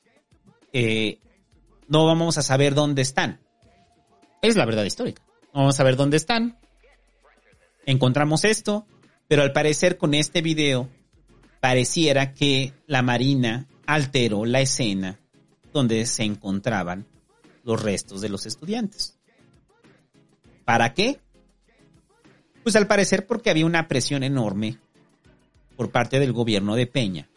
eh, 0.71 1.19
no 1.89 2.05
vamos 2.05 2.37
a 2.37 2.41
saber 2.41 2.73
dónde 2.73 3.01
están. 3.01 3.41
Es 4.41 4.55
la 4.55 4.65
verdad 4.65 4.85
histórica. 4.85 5.21
No 5.53 5.59
vamos 5.59 5.75
a 5.75 5.77
saber 5.77 5.97
dónde 5.97 6.15
están. 6.15 6.57
Encontramos 7.85 8.45
esto. 8.45 8.87
Pero 9.27 9.41
al 9.41 9.51
parecer 9.51 9.97
con 9.97 10.13
este 10.13 10.41
video 10.41 10.89
pareciera 11.59 12.33
que 12.33 12.73
la 12.85 13.01
Marina 13.01 13.67
alteró 13.85 14.45
la 14.45 14.61
escena 14.61 15.19
donde 15.73 16.05
se 16.05 16.23
encontraban 16.23 17.07
los 17.63 17.81
restos 17.81 18.21
de 18.21 18.29
los 18.29 18.45
estudiantes. 18.45 19.19
¿Para 20.63 20.93
qué? 20.93 21.19
Pues 22.63 22.75
al 22.77 22.87
parecer 22.87 23.27
porque 23.27 23.49
había 23.49 23.65
una 23.65 23.87
presión 23.87 24.23
enorme 24.23 24.79
por 25.77 25.91
parte 25.91 26.19
del 26.19 26.33
gobierno 26.33 26.75
de 26.75 26.87
Peña 26.87 27.29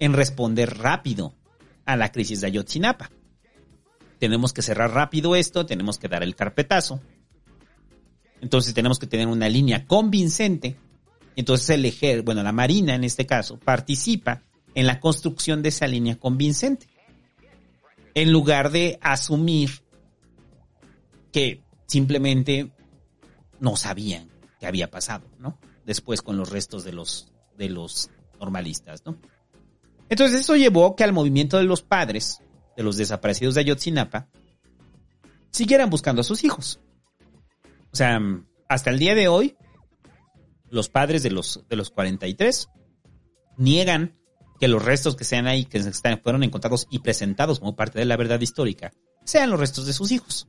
en 0.00 0.14
responder 0.14 0.78
rápido 0.78 1.34
a 1.84 1.96
la 1.96 2.10
crisis 2.10 2.40
de 2.40 2.48
Ayotzinapa. 2.48 3.10
Tenemos 4.18 4.52
que 4.52 4.62
cerrar 4.62 4.92
rápido 4.92 5.36
esto, 5.36 5.66
tenemos 5.66 5.98
que 5.98 6.08
dar 6.08 6.24
el 6.24 6.34
carpetazo. 6.34 7.00
Entonces 8.40 8.74
tenemos 8.74 8.98
que 8.98 9.06
tener 9.06 9.28
una 9.28 9.48
línea 9.48 9.86
convincente. 9.86 10.76
Entonces 11.36 11.70
el 11.70 11.84
ejército, 11.84 12.24
bueno, 12.24 12.42
la 12.42 12.52
Marina 12.52 12.94
en 12.94 13.04
este 13.04 13.26
caso, 13.26 13.58
participa 13.58 14.42
en 14.74 14.86
la 14.86 14.98
construcción 14.98 15.62
de 15.62 15.68
esa 15.68 15.86
línea 15.86 16.16
convincente. 16.16 16.86
En 18.14 18.32
lugar 18.32 18.70
de 18.70 18.98
asumir 19.00 19.82
que 21.30 21.62
simplemente 21.86 22.72
no 23.60 23.76
sabían 23.76 24.28
qué 24.60 24.66
había 24.66 24.90
pasado, 24.90 25.26
¿no? 25.38 25.58
Después 25.86 26.22
con 26.22 26.36
los 26.36 26.50
restos 26.50 26.84
de 26.84 26.92
los, 26.92 27.31
de 27.62 27.68
los 27.70 28.10
normalistas, 28.40 29.04
¿no? 29.06 29.16
Entonces 30.08 30.40
eso 30.40 30.56
llevó 30.56 30.96
que 30.96 31.04
al 31.04 31.12
movimiento 31.12 31.58
de 31.58 31.64
los 31.64 31.80
padres 31.82 32.40
de 32.76 32.82
los 32.82 32.96
desaparecidos 32.96 33.54
de 33.54 33.60
Ayotzinapa 33.60 34.28
siguieran 35.50 35.90
buscando 35.90 36.22
a 36.22 36.24
sus 36.24 36.42
hijos. 36.42 36.80
O 37.92 37.96
sea, 37.96 38.18
hasta 38.68 38.90
el 38.90 38.98
día 38.98 39.14
de 39.14 39.28
hoy, 39.28 39.56
los 40.70 40.88
padres 40.88 41.22
de 41.22 41.30
los, 41.30 41.64
de 41.68 41.76
los 41.76 41.90
43 41.90 42.68
niegan 43.58 44.18
que 44.58 44.66
los 44.68 44.84
restos 44.84 45.14
que 45.14 45.24
sean 45.24 45.46
ahí, 45.46 45.64
que 45.64 45.78
están- 45.78 46.20
fueron 46.20 46.42
encontrados 46.42 46.88
y 46.90 46.98
presentados 46.98 47.60
como 47.60 47.76
parte 47.76 47.98
de 47.98 48.04
la 48.06 48.16
verdad 48.16 48.40
histórica, 48.40 48.92
sean 49.24 49.50
los 49.50 49.60
restos 49.60 49.86
de 49.86 49.92
sus 49.92 50.10
hijos. 50.10 50.48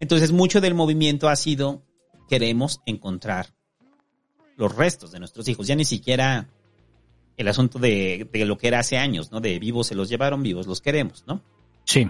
Entonces, 0.00 0.30
mucho 0.32 0.60
del 0.60 0.74
movimiento 0.74 1.28
ha 1.28 1.36
sido, 1.36 1.82
queremos 2.28 2.80
encontrar 2.86 3.54
los 4.56 4.74
restos 4.74 5.12
de 5.12 5.18
nuestros 5.18 5.48
hijos. 5.48 5.66
Ya 5.66 5.76
ni 5.76 5.84
siquiera 5.84 6.48
el 7.36 7.48
asunto 7.48 7.78
de, 7.78 8.28
de 8.32 8.44
lo 8.44 8.58
que 8.58 8.68
era 8.68 8.80
hace 8.80 8.98
años, 8.98 9.32
¿no? 9.32 9.40
De 9.40 9.58
vivos 9.58 9.88
se 9.88 9.94
los 9.94 10.08
llevaron, 10.08 10.42
vivos 10.42 10.66
los 10.66 10.80
queremos, 10.80 11.24
¿no? 11.26 11.42
Sí. 11.84 12.08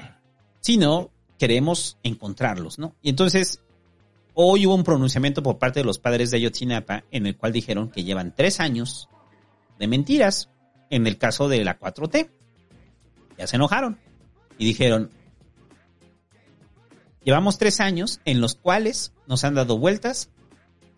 Sino 0.60 1.10
queremos 1.38 1.98
encontrarlos, 2.02 2.78
¿no? 2.78 2.94
Y 3.02 3.10
entonces, 3.10 3.60
hoy 4.34 4.66
hubo 4.66 4.74
un 4.74 4.84
pronunciamiento 4.84 5.42
por 5.42 5.58
parte 5.58 5.80
de 5.80 5.84
los 5.84 5.98
padres 5.98 6.30
de 6.30 6.38
Ayotzinapa 6.38 7.04
en 7.10 7.26
el 7.26 7.36
cual 7.36 7.52
dijeron 7.52 7.90
que 7.90 8.04
llevan 8.04 8.34
tres 8.34 8.60
años 8.60 9.08
de 9.78 9.86
mentiras 9.88 10.50
en 10.90 11.06
el 11.06 11.18
caso 11.18 11.48
de 11.48 11.64
la 11.64 11.78
4T. 11.78 12.30
Ya 13.38 13.46
se 13.46 13.56
enojaron 13.56 13.98
y 14.58 14.64
dijeron, 14.64 15.10
llevamos 17.24 17.58
tres 17.58 17.80
años 17.80 18.20
en 18.24 18.40
los 18.40 18.54
cuales 18.54 19.12
nos 19.26 19.44
han 19.44 19.54
dado 19.54 19.78
vueltas 19.78 20.30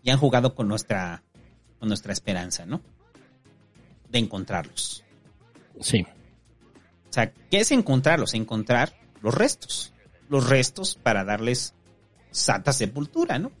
y 0.03 0.11
han 0.11 0.19
jugado 0.19 0.53
con 0.53 0.67
nuestra, 0.67 1.23
con 1.79 1.87
nuestra 1.89 2.13
esperanza, 2.13 2.65
¿no? 2.65 2.81
De 4.09 4.19
encontrarlos. 4.19 5.03
Sí. 5.81 6.05
O 7.09 7.13
sea, 7.13 7.31
¿qué 7.51 7.59
es 7.59 7.71
encontrarlos? 7.71 8.33
Encontrar 8.33 8.93
los 9.21 9.33
restos. 9.33 9.93
Los 10.29 10.49
restos 10.49 10.95
para 11.01 11.23
darles 11.23 11.73
santa 12.31 12.73
sepultura, 12.73 13.39
¿no? 13.39 13.51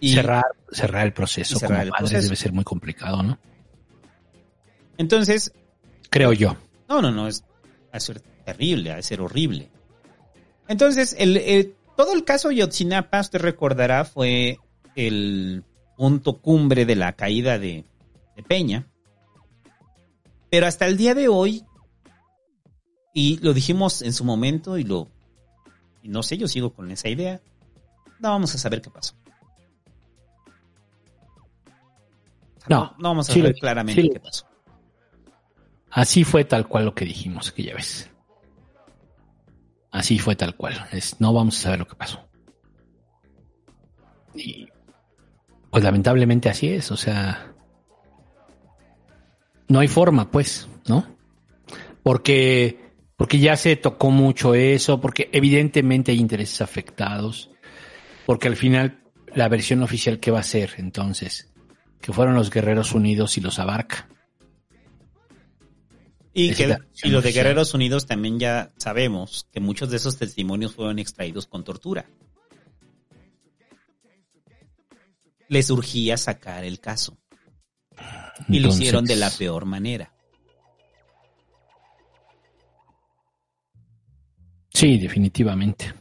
Y- 0.00 0.14
cerrar, 0.14 0.44
cerrar 0.70 1.06
el 1.06 1.12
proceso 1.12 1.58
cerrar 1.58 1.78
como 1.78 1.82
el 1.84 1.90
padres 1.90 2.10
proceso. 2.10 2.24
debe 2.24 2.36
ser 2.36 2.52
muy 2.52 2.64
complicado, 2.64 3.22
¿no? 3.22 3.38
Entonces, 4.98 5.52
Creo 6.10 6.32
yo. 6.32 6.56
no, 6.88 7.00
no, 7.02 7.10
no, 7.10 7.26
es 7.28 7.42
va 7.42 7.96
a 7.96 8.00
ser 8.00 8.20
terrible, 8.20 8.90
va 8.90 8.96
a 8.98 9.02
ser 9.02 9.20
horrible. 9.20 9.70
Entonces, 10.68 11.14
el, 11.18 11.36
el- 11.36 11.74
todo 11.96 12.12
el 12.12 12.24
caso 12.24 12.50
Yotzinapa, 12.50 13.20
usted 13.20 13.40
recordará, 13.40 14.04
fue 14.04 14.58
el 14.96 15.62
punto 15.96 16.38
cumbre 16.40 16.86
de 16.86 16.96
la 16.96 17.12
caída 17.12 17.58
de, 17.58 17.84
de 18.36 18.42
Peña. 18.42 18.86
Pero 20.50 20.66
hasta 20.66 20.86
el 20.86 20.96
día 20.96 21.14
de 21.14 21.28
hoy, 21.28 21.64
y 23.12 23.38
lo 23.38 23.52
dijimos 23.52 24.02
en 24.02 24.12
su 24.12 24.24
momento, 24.24 24.78
y 24.78 24.84
lo, 24.84 25.08
y 26.02 26.08
no 26.08 26.22
sé, 26.22 26.36
yo 26.36 26.48
sigo 26.48 26.72
con 26.72 26.90
esa 26.90 27.08
idea, 27.08 27.40
no 28.20 28.30
vamos 28.30 28.54
a 28.54 28.58
saber 28.58 28.80
qué 28.80 28.90
pasó. 28.90 29.14
No, 32.68 32.94
No 32.98 33.08
vamos 33.10 33.28
a 33.28 33.32
sí 33.32 33.40
saber 33.40 33.54
claramente 33.56 34.02
sí 34.02 34.10
qué 34.10 34.20
pasó. 34.20 34.46
Así 35.90 36.24
fue 36.24 36.44
tal 36.44 36.66
cual 36.66 36.86
lo 36.86 36.94
que 36.94 37.04
dijimos 37.04 37.50
aquella 37.50 37.74
vez. 37.74 38.10
Así 39.90 40.18
fue 40.18 40.34
tal 40.34 40.56
cual. 40.56 40.74
Es, 40.90 41.20
no 41.20 41.32
vamos 41.32 41.58
a 41.58 41.62
saber 41.62 41.78
lo 41.78 41.86
que 41.86 41.94
pasó. 41.94 42.26
Y 44.34 44.68
pues 45.74 45.82
lamentablemente 45.82 46.48
así 46.48 46.68
es. 46.68 46.92
O 46.92 46.96
sea, 46.96 47.52
no 49.66 49.80
hay 49.80 49.88
forma, 49.88 50.30
pues, 50.30 50.68
¿no? 50.86 51.04
Porque, 52.04 52.92
porque 53.16 53.40
ya 53.40 53.56
se 53.56 53.74
tocó 53.74 54.12
mucho 54.12 54.54
eso, 54.54 55.00
porque 55.00 55.28
evidentemente 55.32 56.12
hay 56.12 56.20
intereses 56.20 56.60
afectados, 56.60 57.50
porque 58.24 58.46
al 58.46 58.54
final 58.54 59.02
la 59.34 59.48
versión 59.48 59.82
oficial 59.82 60.20
que 60.20 60.30
va 60.30 60.38
a 60.38 60.44
ser 60.44 60.74
entonces, 60.78 61.52
que 62.00 62.12
fueron 62.12 62.36
los 62.36 62.50
Guerreros 62.50 62.92
Unidos 62.92 63.36
y 63.36 63.40
los 63.40 63.58
abarca. 63.58 64.08
Y, 66.32 66.54
que, 66.54 66.78
y 67.02 67.08
lo 67.08 67.20
de. 67.20 67.32
Guerreros 67.32 67.74
Unidos 67.74 68.06
también 68.06 68.38
ya 68.38 68.70
sabemos 68.76 69.48
que 69.52 69.58
muchos 69.58 69.90
de 69.90 69.96
esos 69.96 70.18
testimonios 70.18 70.76
fueron 70.76 71.00
extraídos 71.00 71.48
con 71.48 71.64
tortura. 71.64 72.06
Les 75.48 75.70
urgía 75.70 76.16
sacar 76.16 76.64
el 76.64 76.80
caso. 76.80 77.16
Y 78.48 78.58
lo 78.60 78.68
hicieron 78.68 79.04
de 79.04 79.16
la 79.16 79.30
peor 79.30 79.64
manera. 79.64 80.12
Sí, 84.72 84.98
definitivamente. 84.98 85.94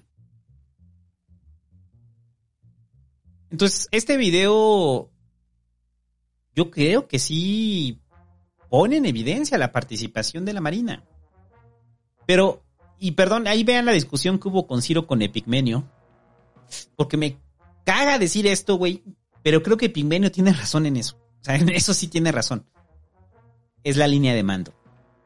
Entonces, 3.51 3.87
este 3.91 4.17
video, 4.17 5.11
yo 6.55 6.71
creo 6.71 7.07
que 7.07 7.19
sí 7.19 8.01
pone 8.67 8.97
en 8.97 9.05
evidencia 9.05 9.59
la 9.59 9.71
participación 9.71 10.43
de 10.43 10.53
la 10.53 10.61
Marina. 10.61 11.03
Pero, 12.25 12.63
y 12.97 13.11
perdón, 13.11 13.47
ahí 13.47 13.63
vean 13.63 13.85
la 13.85 13.91
discusión 13.91 14.39
que 14.39 14.47
hubo 14.47 14.65
con 14.65 14.81
Ciro 14.81 15.05
con 15.05 15.21
Epigmenio. 15.21 15.87
Porque 16.95 17.17
me 17.17 17.37
caga 17.85 18.17
decir 18.17 18.47
esto, 18.47 18.77
güey. 18.77 19.03
Pero 19.43 19.61
creo 19.61 19.77
que 19.77 19.87
Epigmenio 19.87 20.31
tiene 20.31 20.53
razón 20.53 20.85
en 20.85 20.97
eso. 20.97 21.17
O 21.41 21.43
sea, 21.43 21.55
en 21.55 21.69
eso 21.69 21.93
sí 21.93 22.07
tiene 22.07 22.31
razón. 22.31 22.65
Es 23.83 23.97
la 23.97 24.07
línea 24.07 24.33
de 24.33 24.43
mando. 24.43 24.73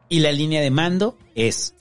Y 0.09 0.19
la 0.21 0.31
línea 0.31 0.61
de 0.61 0.71
mando 0.71 1.17
es 1.35 1.75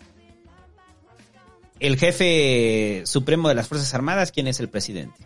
el 1.81 1.97
jefe 1.99 3.03
supremo 3.07 3.49
de 3.49 3.55
las 3.55 3.69
Fuerzas 3.69 3.93
Armadas, 3.95 4.33
quien 4.33 4.47
es 4.47 4.61
el 4.61 4.69
presidente. 4.69 5.21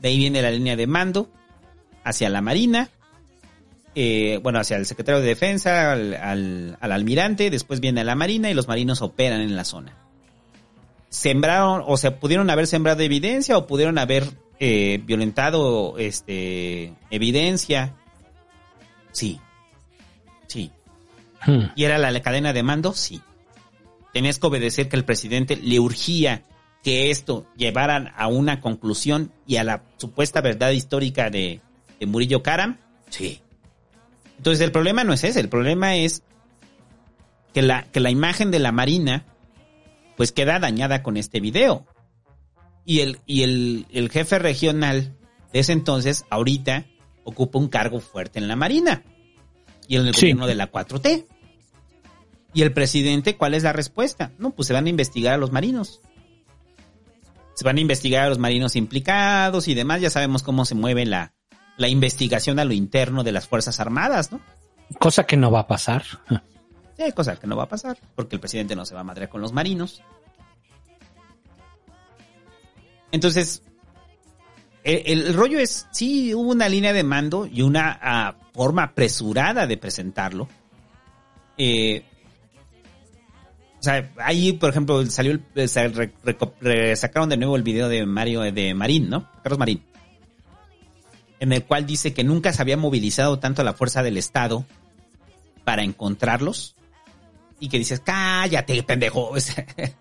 De 0.00 0.08
ahí 0.08 0.18
viene 0.18 0.42
la 0.42 0.50
línea 0.50 0.76
de 0.76 0.86
mando 0.86 1.30
hacia 2.04 2.28
la 2.30 2.40
Marina, 2.40 2.88
eh, 3.94 4.38
bueno, 4.42 4.58
hacia 4.60 4.76
el 4.76 4.86
secretario 4.86 5.20
de 5.20 5.26
Defensa, 5.26 5.92
al, 5.92 6.14
al- 6.14 6.78
al 6.80 6.92
almirante, 6.92 7.50
después 7.50 7.80
viene 7.80 8.04
la 8.04 8.14
Marina 8.14 8.50
y 8.50 8.54
los 8.54 8.68
marinos 8.68 9.02
operan 9.02 9.40
en 9.40 9.56
la 9.56 9.64
zona. 9.64 9.96
Sembraron, 11.08 11.82
o 11.86 11.96
sea, 11.96 12.20
pudieron 12.20 12.50
haber 12.50 12.66
sembrado 12.66 13.02
evidencia 13.02 13.58
o 13.58 13.66
pudieron 13.66 13.98
haber 13.98 14.30
eh, 14.60 15.00
violentado 15.04 15.98
este, 15.98 16.94
evidencia. 17.10 17.94
Sí, 19.10 19.40
sí. 20.46 20.70
Hmm. 21.44 21.72
¿Y 21.74 21.84
era 21.84 21.98
la, 21.98 22.10
la 22.10 22.20
cadena 22.20 22.52
de 22.52 22.62
mando? 22.62 22.92
Sí. 22.92 23.20
Tenías 24.12 24.38
que 24.38 24.46
obedecer 24.46 24.88
que 24.88 24.96
el 24.96 25.04
presidente 25.04 25.56
le 25.56 25.80
urgía 25.80 26.44
que 26.82 27.10
esto 27.10 27.46
llevaran 27.56 28.12
a 28.16 28.26
una 28.28 28.60
conclusión 28.60 29.32
y 29.46 29.56
a 29.56 29.64
la 29.64 29.82
supuesta 29.96 30.40
verdad 30.40 30.70
histórica 30.70 31.30
de, 31.30 31.60
de 31.98 32.06
Murillo 32.06 32.42
Karam. 32.42 32.78
Sí. 33.08 33.40
Entonces 34.36 34.62
el 34.62 34.72
problema 34.72 35.04
no 35.04 35.12
es 35.12 35.24
ese, 35.24 35.40
el 35.40 35.48
problema 35.48 35.96
es 35.96 36.22
que 37.52 37.62
la, 37.62 37.84
que 37.84 38.00
la 38.00 38.10
imagen 38.10 38.50
de 38.50 38.58
la 38.58 38.72
Marina 38.72 39.26
pues 40.16 40.32
queda 40.32 40.58
dañada 40.58 41.02
con 41.02 41.16
este 41.16 41.40
video. 41.40 41.86
Y 42.84 43.00
el, 43.00 43.20
y 43.26 43.42
el, 43.42 43.86
el 43.90 44.10
jefe 44.10 44.38
regional 44.38 45.14
de 45.52 45.58
ese 45.60 45.72
entonces, 45.72 46.24
ahorita, 46.30 46.86
ocupa 47.24 47.58
un 47.58 47.68
cargo 47.68 48.00
fuerte 48.00 48.38
en 48.38 48.48
la 48.48 48.56
Marina 48.56 49.02
y 49.86 49.96
en 49.96 50.06
el 50.06 50.14
Sí. 50.14 50.22
gobierno 50.26 50.46
de 50.46 50.54
la 50.54 50.70
4T. 50.72 51.26
Y 52.52 52.62
el 52.62 52.72
presidente, 52.72 53.36
¿cuál 53.36 53.54
es 53.54 53.62
la 53.62 53.72
respuesta? 53.72 54.32
No, 54.38 54.50
pues 54.50 54.66
se 54.66 54.72
van 54.74 54.86
a 54.86 54.88
investigar 54.88 55.34
a 55.34 55.36
los 55.36 55.52
marinos. 55.52 56.00
Se 57.54 57.64
van 57.64 57.76
a 57.76 57.80
investigar 57.80 58.24
a 58.24 58.28
los 58.28 58.38
marinos 58.38 58.74
implicados 58.74 59.68
y 59.68 59.74
demás. 59.74 60.00
Ya 60.00 60.10
sabemos 60.10 60.42
cómo 60.42 60.64
se 60.64 60.74
mueve 60.74 61.04
la, 61.06 61.34
la 61.76 61.88
investigación 61.88 62.58
a 62.58 62.64
lo 62.64 62.72
interno 62.72 63.22
de 63.22 63.32
las 63.32 63.46
Fuerzas 63.46 63.78
Armadas, 63.80 64.32
¿no? 64.32 64.40
Cosa 64.98 65.24
que 65.26 65.36
no 65.36 65.50
va 65.52 65.60
a 65.60 65.66
pasar. 65.68 66.02
Sí, 66.96 67.02
hay 67.02 67.12
cosas 67.12 67.38
que 67.38 67.46
no 67.46 67.56
va 67.56 67.64
a 67.64 67.68
pasar, 67.68 67.98
porque 68.16 68.36
el 68.36 68.40
presidente 68.40 68.74
no 68.74 68.84
se 68.84 68.94
va 68.94 69.00
a 69.02 69.04
madrear 69.04 69.28
con 69.30 69.40
los 69.40 69.52
marinos. 69.52 70.02
Entonces, 73.12 73.62
el, 74.84 75.34
rollo 75.34 75.58
es, 75.58 75.86
sí, 75.90 76.34
hubo 76.34 76.50
una 76.50 76.68
línea 76.68 76.92
de 76.92 77.02
mando 77.02 77.46
y 77.46 77.62
una 77.62 77.98
ah, 78.02 78.36
forma 78.52 78.84
apresurada 78.84 79.66
de 79.66 79.76
presentarlo. 79.76 80.48
Eh, 81.58 82.02
o 83.78 83.82
sea, 83.82 84.10
ahí, 84.18 84.52
por 84.52 84.70
ejemplo, 84.70 85.04
salió 85.06 85.38
eh, 85.54 86.96
sacaron 86.96 87.28
de 87.28 87.36
nuevo 87.36 87.56
el 87.56 87.62
video 87.62 87.88
de 87.88 88.04
Mario 88.06 88.40
de 88.40 88.74
Marín, 88.74 89.08
¿no? 89.08 89.30
Carlos 89.42 89.58
Marín. 89.58 89.82
En 91.38 91.52
el 91.52 91.64
cual 91.64 91.86
dice 91.86 92.12
que 92.12 92.24
nunca 92.24 92.52
se 92.52 92.60
había 92.60 92.76
movilizado 92.76 93.38
tanto 93.38 93.64
la 93.64 93.72
fuerza 93.72 94.02
del 94.02 94.18
Estado 94.18 94.66
para 95.64 95.82
encontrarlos. 95.82 96.76
Y 97.58 97.68
que 97.68 97.78
dices, 97.78 98.00
cállate, 98.00 98.82
pendejo. 98.82 99.32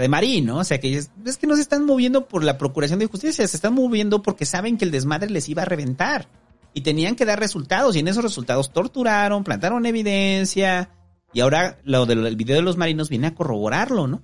de 0.00 0.08
Marín, 0.08 0.46
¿no? 0.46 0.58
O 0.58 0.64
sea, 0.64 0.78
que 0.78 0.96
es 0.96 1.38
que 1.38 1.46
no 1.46 1.56
se 1.56 1.62
están 1.62 1.84
moviendo 1.84 2.28
por 2.28 2.44
la 2.44 2.58
procuración 2.58 2.98
de 2.98 3.06
justicia, 3.06 3.46
se 3.46 3.56
están 3.56 3.74
moviendo 3.74 4.22
porque 4.22 4.46
saben 4.46 4.78
que 4.78 4.84
el 4.84 4.90
desmadre 4.90 5.30
les 5.30 5.48
iba 5.48 5.62
a 5.62 5.66
reventar. 5.66 6.28
Y 6.74 6.82
tenían 6.82 7.16
que 7.16 7.24
dar 7.24 7.40
resultados, 7.40 7.96
y 7.96 8.00
en 8.00 8.08
esos 8.08 8.22
resultados 8.22 8.72
torturaron, 8.72 9.42
plantaron 9.42 9.86
evidencia, 9.86 10.90
y 11.32 11.40
ahora 11.40 11.78
lo 11.84 12.06
del 12.06 12.36
video 12.36 12.56
de 12.56 12.62
los 12.62 12.76
marinos 12.76 13.08
viene 13.08 13.26
a 13.26 13.34
corroborarlo, 13.34 14.06
¿no? 14.06 14.22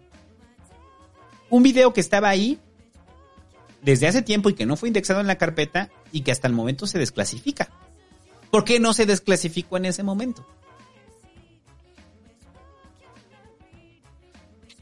Un 1.50 1.62
video 1.62 1.92
que 1.92 2.00
estaba 2.00 2.28
ahí 2.28 2.58
desde 3.82 4.06
hace 4.06 4.22
tiempo 4.22 4.48
y 4.48 4.54
que 4.54 4.66
no 4.66 4.76
fue 4.76 4.88
indexado 4.88 5.20
en 5.20 5.26
la 5.26 5.36
carpeta 5.36 5.90
y 6.12 6.22
que 6.22 6.32
hasta 6.32 6.48
el 6.48 6.54
momento 6.54 6.86
se 6.86 6.98
desclasifica. 6.98 7.70
¿Por 8.50 8.64
qué 8.64 8.80
no 8.80 8.92
se 8.94 9.06
desclasificó 9.06 9.76
en 9.76 9.86
ese 9.86 10.02
momento? 10.02 10.46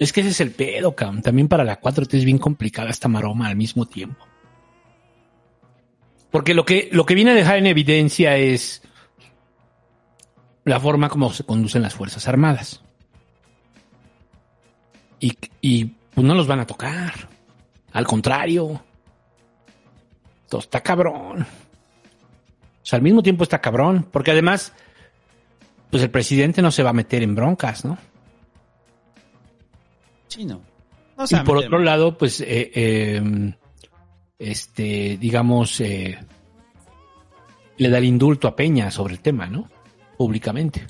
Es 0.02 0.12
que 0.12 0.20
ese 0.20 0.30
es 0.30 0.40
el 0.40 0.50
pedo, 0.50 0.96
cabrón. 0.96 1.22
También 1.22 1.46
para 1.46 1.62
la 1.62 1.80
4T 1.80 2.14
es 2.14 2.24
bien 2.24 2.38
complicada 2.38 2.90
esta 2.90 3.06
maroma 3.06 3.46
al 3.46 3.54
mismo 3.54 3.86
tiempo. 3.86 4.26
Porque 6.32 6.54
lo 6.54 6.64
que, 6.64 6.88
lo 6.90 7.06
que 7.06 7.14
viene 7.14 7.30
a 7.30 7.34
dejar 7.34 7.58
en 7.58 7.68
evidencia 7.68 8.36
es 8.36 8.82
la 10.64 10.80
forma 10.80 11.08
como 11.08 11.32
se 11.32 11.44
conducen 11.44 11.82
las 11.82 11.94
Fuerzas 11.94 12.26
Armadas. 12.26 12.82
Y, 15.20 15.38
y 15.60 15.84
pues 15.84 16.26
no 16.26 16.34
los 16.34 16.48
van 16.48 16.58
a 16.58 16.66
tocar. 16.66 17.28
Al 17.92 18.04
contrario. 18.04 18.82
Todo 20.48 20.62
está 20.62 20.80
cabrón. 20.80 21.42
O 21.42 22.84
sea, 22.84 22.96
al 22.96 23.02
mismo 23.04 23.22
tiempo 23.22 23.44
está 23.44 23.60
cabrón. 23.60 24.08
Porque 24.10 24.32
además, 24.32 24.72
pues 25.90 26.02
el 26.02 26.10
presidente 26.10 26.60
no 26.60 26.72
se 26.72 26.82
va 26.82 26.90
a 26.90 26.94
meter 26.94 27.22
en 27.22 27.36
broncas, 27.36 27.84
¿no? 27.84 27.98
Sí, 30.32 30.46
no. 30.46 30.62
No 31.18 31.24
y 31.28 31.44
por 31.44 31.58
otro 31.58 31.78
lado, 31.78 32.16
pues, 32.16 32.40
eh, 32.40 32.70
eh, 32.74 33.52
este, 34.38 35.18
digamos, 35.20 35.78
eh, 35.82 36.18
le 37.76 37.90
da 37.90 37.98
el 37.98 38.04
indulto 38.04 38.48
a 38.48 38.56
Peña 38.56 38.90
sobre 38.90 39.12
el 39.12 39.20
tema, 39.20 39.46
¿no? 39.46 39.68
Públicamente. 40.16 40.86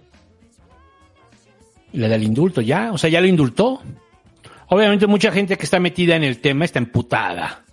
Le 1.93 2.09
da 2.09 2.15
el 2.15 2.23
indulto 2.23 2.61
ya, 2.61 2.93
o 2.93 2.99
sea, 2.99 3.11
ya 3.11 3.21
lo 3.21 3.27
indultó. 3.27 3.83
Obviamente 4.69 5.09
mucha 5.09 5.33
gente 5.33 5.59
que 5.59 5.65
está 5.65 5.81
metida 5.81 6.15
en 6.15 6.23
el 6.23 6.39
tema 6.39 6.65
está 6.65 6.79
emputada. 6.79 7.65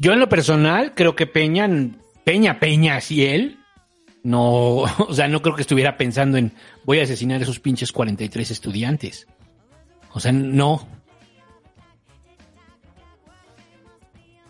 Yo 0.00 0.12
en 0.12 0.18
lo 0.18 0.28
personal 0.28 0.94
creo 0.96 1.14
que 1.14 1.28
Peña, 1.28 1.70
Peña, 2.24 2.58
Peña, 2.58 2.96
así 2.96 3.24
él, 3.24 3.60
no, 4.24 4.78
o 4.98 5.14
sea, 5.14 5.28
no 5.28 5.40
creo 5.42 5.54
que 5.54 5.62
estuviera 5.62 5.96
pensando 5.96 6.38
en 6.38 6.52
voy 6.84 6.98
a 6.98 7.04
asesinar 7.04 7.38
a 7.38 7.44
esos 7.44 7.60
pinches 7.60 7.92
43 7.92 8.50
estudiantes. 8.50 9.28
O 10.14 10.20
sea, 10.20 10.32
no. 10.32 10.86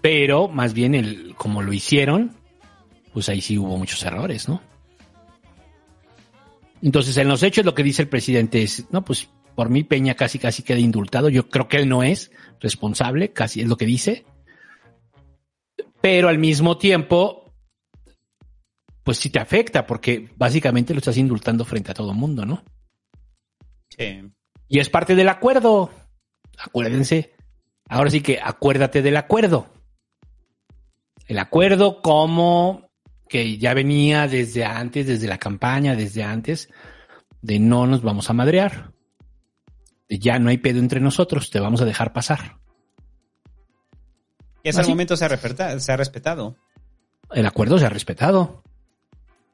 Pero 0.03 0.49
más 0.49 0.75
bien 0.75 0.95
el, 0.95 1.35
como 1.37 1.63
lo 1.63 1.73
hicieron, 1.73 2.37
pues 3.15 3.31
ahí 3.31 3.41
sí 3.41 3.59
hubo 3.59 3.79
muchos 3.79 4.03
errores, 4.05 4.47
¿no? 4.49 4.61
Entonces, 6.83 7.17
en 7.17 7.29
los 7.29 7.43
hechos 7.43 7.65
lo 7.65 7.75
que 7.75 7.83
dice 7.83 8.03
el 8.03 8.09
presidente 8.09 8.63
es, 8.63 8.85
no, 8.93 9.03
pues 9.03 9.31
por 9.55 9.71
mí 9.71 9.85
Peña 9.85 10.15
casi 10.15 10.39
casi 10.39 10.63
queda 10.63 10.79
indultado. 10.79 11.31
Yo 11.31 11.49
creo 11.49 11.67
que 11.67 11.79
él 11.79 11.89
no 11.89 12.03
es 12.03 12.31
responsable, 12.61 13.33
casi 13.33 13.63
es 13.63 13.67
lo 13.67 13.79
que 13.79 13.87
dice. 13.87 14.27
Pero 16.03 16.29
al 16.29 16.39
mismo 16.39 16.77
tiempo, 16.77 17.55
pues 19.03 19.17
sí 19.17 19.31
te 19.31 19.39
afecta, 19.39 19.87
porque 19.87 20.29
básicamente 20.37 20.93
lo 20.93 20.99
estás 20.99 21.17
indultando 21.17 21.65
frente 21.65 21.93
a 21.93 21.95
todo 21.95 22.11
el 22.11 22.19
mundo, 22.19 22.45
¿no? 22.45 22.63
Sí. 23.89 24.31
Y 24.69 24.79
es 24.81 24.89
parte 24.91 25.15
del 25.15 25.29
acuerdo. 25.29 25.91
Acuérdense. 26.59 27.35
Ahora 27.89 28.11
sí 28.11 28.21
que 28.21 28.41
acuérdate 28.43 29.03
del 29.03 29.17
acuerdo. 29.17 29.67
El 31.27 31.39
acuerdo 31.39 32.03
como 32.03 32.91
que 33.29 33.59
ya 33.59 33.75
venía 33.75 34.29
desde 34.29 34.65
antes, 34.65 35.07
desde 35.07 35.27
la 35.29 35.39
campaña, 35.39 35.97
desde 35.97 36.23
antes, 36.23 36.71
de 37.43 37.59
no 37.59 37.87
nos 37.87 38.03
vamos 38.03 38.31
a 38.31 38.35
madrear. 38.35 38.93
De 40.09 40.19
ya 40.19 40.39
no 40.39 40.51
hay 40.51 40.59
pedo 40.59 40.79
entre 40.79 41.01
nosotros, 41.01 41.51
te 41.51 41.61
vamos 41.61 41.81
a 41.81 41.85
dejar 41.87 42.13
pasar. 42.13 42.59
Y 44.63 44.69
hasta 44.71 44.83
el 44.83 44.89
momento 44.89 45.17
se 45.17 45.25
ha, 45.25 45.29
respeta- 45.29 45.79
se 45.79 45.93
ha 45.93 45.97
respetado. 45.97 46.57
El 47.33 47.47
acuerdo 47.47 47.79
se 47.79 47.87
ha 47.87 47.91
respetado. 47.91 48.63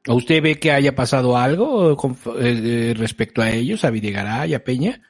¿O 0.09 0.15
usted 0.15 0.43
ve 0.43 0.59
que 0.59 0.73
haya 0.73 0.95
pasado 0.95 1.37
algo 1.37 1.97
con- 1.97 2.13
eh, 2.41 2.91
eh, 2.91 2.95
respecto 2.97 3.43
a 3.43 3.51
ellos, 3.51 3.85
a 3.85 3.91
Videgaray, 3.91 4.55
a 4.55 4.65
Peña? 4.65 5.01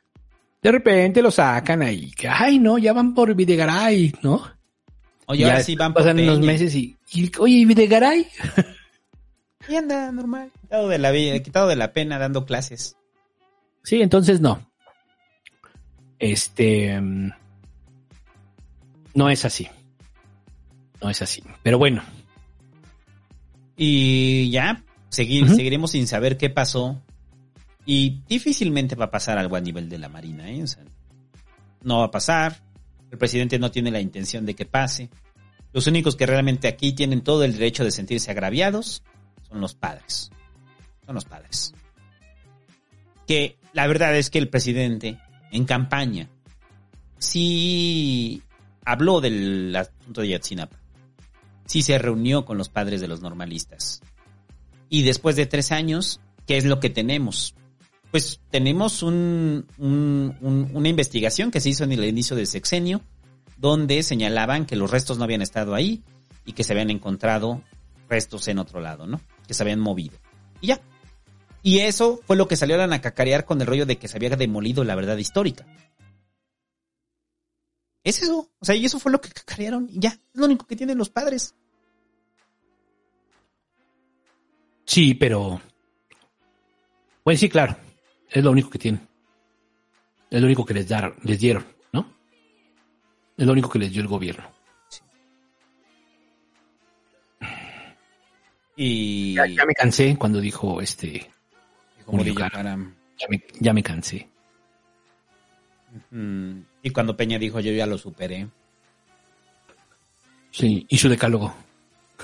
De 0.62 0.73
repente 0.73 1.23
lo 1.23 1.31
sacan 1.31 1.83
ahí. 1.83 2.11
Que, 2.11 2.29
ay, 2.29 2.59
no, 2.59 2.77
ya 2.79 2.93
van 2.93 3.15
por 3.15 3.35
Videgaray, 3.35 4.12
¿no? 4.23 4.43
Oye, 5.27 5.45
ahora 5.45 5.59
ya 5.59 5.65
sí 5.65 5.77
van 5.77 5.93
por 5.95 6.03
Pasan 6.03 6.19
unos 6.21 6.39
Peña. 6.41 6.47
meses 6.53 6.75
y, 6.75 6.97
y, 7.12 7.31
oye, 7.39 7.55
¿y 7.55 7.65
Videgaray? 7.65 8.27
Y 9.69 9.77
anda, 9.77 10.11
normal. 10.11 10.51
Quitado 10.62 10.89
de 10.89 10.99
la, 10.99 11.11
vi- 11.12 11.41
quitado 11.43 11.69
de 11.69 11.77
la 11.77 11.93
pena 11.93 12.19
dando 12.19 12.45
clases. 12.47 12.97
Sí, 13.85 14.01
entonces 14.03 14.41
no. 14.41 14.67
Este. 16.19 17.01
mm, 17.01 17.31
No 19.15 19.31
es 19.31 19.45
así. 19.45 19.69
No 21.03 21.11
es 21.11 21.23
así. 21.23 21.43
Pero 21.62 21.79
bueno, 21.79 22.03
Y 23.82 24.51
ya, 24.51 24.85
seguir, 25.09 25.48
seguiremos 25.48 25.93
sin 25.93 26.07
saber 26.07 26.36
qué 26.36 26.51
pasó. 26.51 27.01
Y 27.86 28.20
difícilmente 28.28 28.94
va 28.94 29.07
a 29.07 29.11
pasar 29.11 29.39
algo 29.39 29.57
a 29.57 29.61
nivel 29.62 29.89
de 29.89 29.97
la 29.97 30.11
Marina, 30.11 30.51
¿eh? 30.51 30.62
O 30.62 30.66
sea, 30.66 30.85
no 31.82 32.01
va 32.01 32.05
a 32.05 32.11
pasar. 32.11 32.61
El 33.11 33.16
presidente 33.16 33.59
no 33.59 33.70
tiene 33.70 33.90
la 33.90 34.02
intención 34.02 34.44
de 34.44 34.55
que 34.55 34.66
pase. 34.66 35.09
Los 35.73 35.86
únicos 35.86 36.15
que 36.15 36.27
realmente 36.27 36.69
aquí 36.69 36.93
tienen 36.93 37.23
todo 37.23 37.43
el 37.43 37.55
derecho 37.55 37.82
de 37.82 37.90
sentirse 37.90 38.31
agraviados 38.31 39.02
son 39.48 39.62
los 39.62 39.74
padres. 39.74 40.31
Son 41.07 41.15
los 41.15 41.24
padres. 41.24 41.73
Que 43.27 43.57
la 43.73 43.86
verdad 43.86 44.15
es 44.15 44.28
que 44.28 44.40
el 44.40 44.51
presidente 44.51 45.19
en 45.52 45.65
campaña 45.65 46.28
sí 47.16 48.43
habló 48.85 49.23
del 49.23 49.74
asunto 49.74 50.20
de 50.20 50.28
Yatzinapa 50.28 50.80
sí 51.71 51.83
se 51.83 51.97
reunió 51.99 52.45
con 52.45 52.59
los 52.59 52.69
padres 52.69 53.01
de 53.01 53.07
los 53.07 53.21
normalistas. 53.21 54.01
Y 54.89 55.03
después 55.03 55.37
de 55.37 55.47
tres 55.47 55.71
años, 55.71 56.21
¿qué 56.45 56.57
es 56.57 56.65
lo 56.65 56.81
que 56.81 56.91
tenemos? 56.91 57.55
Pues 58.11 58.41
tenemos 58.51 59.05
un, 59.05 59.69
un- 59.79 60.37
un- 60.41 60.71
una 60.75 60.89
investigación 60.89 61.53
que 61.53 61.61
se 61.61 61.69
hizo 61.69 61.85
en 61.85 61.93
el 61.93 62.05
inicio 62.05 62.35
del 62.35 62.49
sexenio, 62.49 63.03
donde 63.57 64.03
señalaban 64.03 64.67
que 64.67 64.75
los 64.75 64.91
restos 64.91 65.17
no 65.17 65.23
habían 65.23 65.43
estado 65.43 65.77
ahí 65.77 66.03
y 66.45 66.55
que 66.55 66.65
se 66.65 66.73
habían 66.73 66.91
encontrado 66.91 67.63
restos 68.09 68.49
en 68.49 68.59
otro 68.59 68.81
lado, 68.81 69.07
¿no? 69.07 69.21
Que 69.47 69.55
se 69.55 69.63
habían 69.63 69.79
movido. 69.79 70.17
Y 70.61 70.67
ya. 70.69 70.81
Y 71.63 71.79
eso 71.81 72.19
fue 72.27 72.35
lo 72.35 72.49
que 72.49 72.57
salieron 72.57 72.93
a 72.93 73.01
cacarear 73.01 73.45
con 73.45 73.61
el 73.61 73.69
rollo 73.69 73.87
de 73.87 73.97
que 73.97 74.09
se 74.09 74.17
había 74.17 74.31
demolido 74.31 74.83
la 74.83 74.97
verdad 74.97 75.19
histórica. 75.19 75.65
Es 78.03 78.23
eso. 78.23 78.51
O 78.59 78.65
sea, 78.65 78.75
y 78.75 78.85
eso 78.87 78.99
fue 78.99 79.13
lo 79.13 79.21
que 79.21 79.29
cacarearon. 79.29 79.89
Y 79.93 80.01
ya. 80.01 80.09
Es 80.11 80.19
lo 80.41 80.47
único 80.47 80.67
que 80.67 80.75
tienen 80.75 80.99
los 80.99 81.11
padres. 81.11 81.55
Sí, 84.91 85.15
pero. 85.15 85.61
Pues 87.23 87.39
sí, 87.39 87.49
claro. 87.49 87.77
Es 88.29 88.43
lo 88.43 88.51
único 88.51 88.71
que 88.71 88.79
tienen. 88.79 89.07
Es 90.29 90.41
lo 90.41 90.47
único 90.47 90.65
que 90.65 90.75
les, 90.75 90.89
dar, 90.89 91.15
les 91.23 91.39
dieron, 91.39 91.65
¿no? 91.93 92.12
Es 93.37 93.47
lo 93.47 93.53
único 93.53 93.69
que 93.69 93.79
les 93.79 93.93
dio 93.93 94.03
el 94.03 94.09
gobierno. 94.09 94.45
Y. 98.77 99.35
Ya, 99.35 99.47
ya 99.47 99.65
me 99.65 99.75
cansé 99.75 100.17
cuando 100.19 100.41
dijo 100.41 100.81
este. 100.81 101.31
Murillo 102.07 102.35
Karam. 102.35 102.95
Ya 103.19 103.27
me, 103.29 103.43
ya 103.61 103.73
me 103.73 103.83
cansé. 103.83 104.29
Y 106.83 106.91
cuando 106.91 107.17
Peña 107.17 107.39
dijo 107.39 107.61
yo 107.61 107.73
ya 107.73 107.87
lo 107.87 107.99
superé. 107.99 108.49
Sí, 110.51 110.87
y 110.89 110.99
su 110.99 111.09
decálogo. 111.09 111.55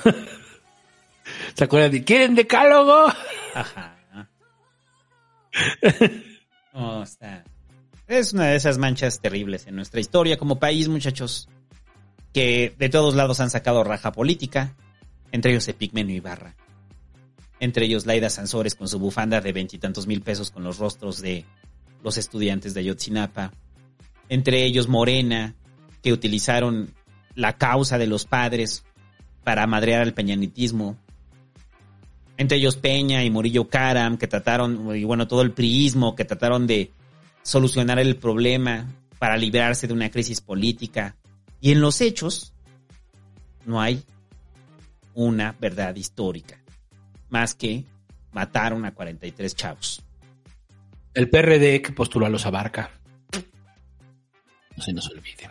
¿Se 1.57 1.65
acuerdan 1.65 1.91
de 1.91 2.05
quieren 2.05 2.35
decálogo? 2.35 3.07
Ajá. 3.55 3.97
Es 8.07 8.35
una 8.35 8.49
de 8.49 8.57
esas 8.57 8.77
manchas 8.77 9.21
terribles 9.21 9.67
en 9.67 9.75
nuestra 9.75 10.01
historia 10.01 10.37
como 10.37 10.59
país, 10.59 10.89
muchachos. 10.89 11.49
Que 12.35 12.75
de 12.79 12.91
todos 12.91 13.15
lados 13.15 13.41
han 13.41 13.49
sacado 13.49 13.83
raja 13.85 14.13
política. 14.13 14.77
Entre 15.33 15.53
ellos 15.53 15.67
Epigmenio 15.67 16.15
Ibarra. 16.15 16.55
Entre 17.59 17.87
ellos 17.87 18.05
Laida 18.05 18.29
Sansores 18.29 18.75
con 18.75 18.87
su 18.87 18.99
bufanda 18.99 19.41
de 19.41 19.53
veintitantos 19.55 20.07
mil 20.07 20.21
pesos 20.21 20.51
con 20.51 20.63
los 20.63 20.77
rostros 20.77 21.23
de 21.23 21.47
los 22.05 22.19
estudiantes 22.19 22.75
de 22.75 22.81
Ayotzinapa. 22.81 23.51
Entre 24.29 24.63
ellos 24.65 24.89
Morena, 24.89 25.55
que 26.03 26.13
utilizaron 26.13 26.93
la 27.35 27.57
causa 27.57 27.97
de 27.97 28.07
los 28.07 28.27
padres 28.27 28.85
para 29.43 29.67
madrear 29.67 30.03
al 30.03 30.13
peñanitismo. 30.13 30.99
Entre 32.39 32.59
ellos 32.59 32.77
Peña 32.77 33.25
y 33.25 33.31
Murillo 33.31 33.69
Karam, 33.69 34.19
que 34.19 34.27
trataron, 34.27 34.95
y 34.97 35.05
bueno, 35.05 35.27
todo 35.27 35.43
el 35.43 35.53
priismo, 35.53 36.15
que 36.15 36.25
trataron 36.25 36.67
de 36.67 36.91
solucionar 37.43 37.99
el 37.99 38.17
problema 38.17 38.87
para 39.19 39.37
librarse 39.37 39.87
de 39.87 39.93
una 39.95 40.11
crisis 40.11 40.41
política. 40.41 41.17
Y 41.61 41.73
en 41.73 41.81
los 41.81 42.01
hechos 42.01 42.53
no 43.65 43.81
hay 43.81 44.03
una 45.15 45.57
verdad 45.59 45.97
histórica, 45.97 46.61
más 47.31 47.55
que 47.55 47.85
mataron 48.33 48.85
a 48.85 48.93
43 48.93 49.57
chavos. 49.57 50.03
El 51.15 51.31
PRD 51.31 51.81
que 51.81 51.93
postuló 51.93 52.27
a 52.27 52.29
los 52.29 52.45
Abarca. 52.45 52.91
No 54.77 54.83
se 54.83 54.93
nos 54.93 55.09
olvide. 55.09 55.49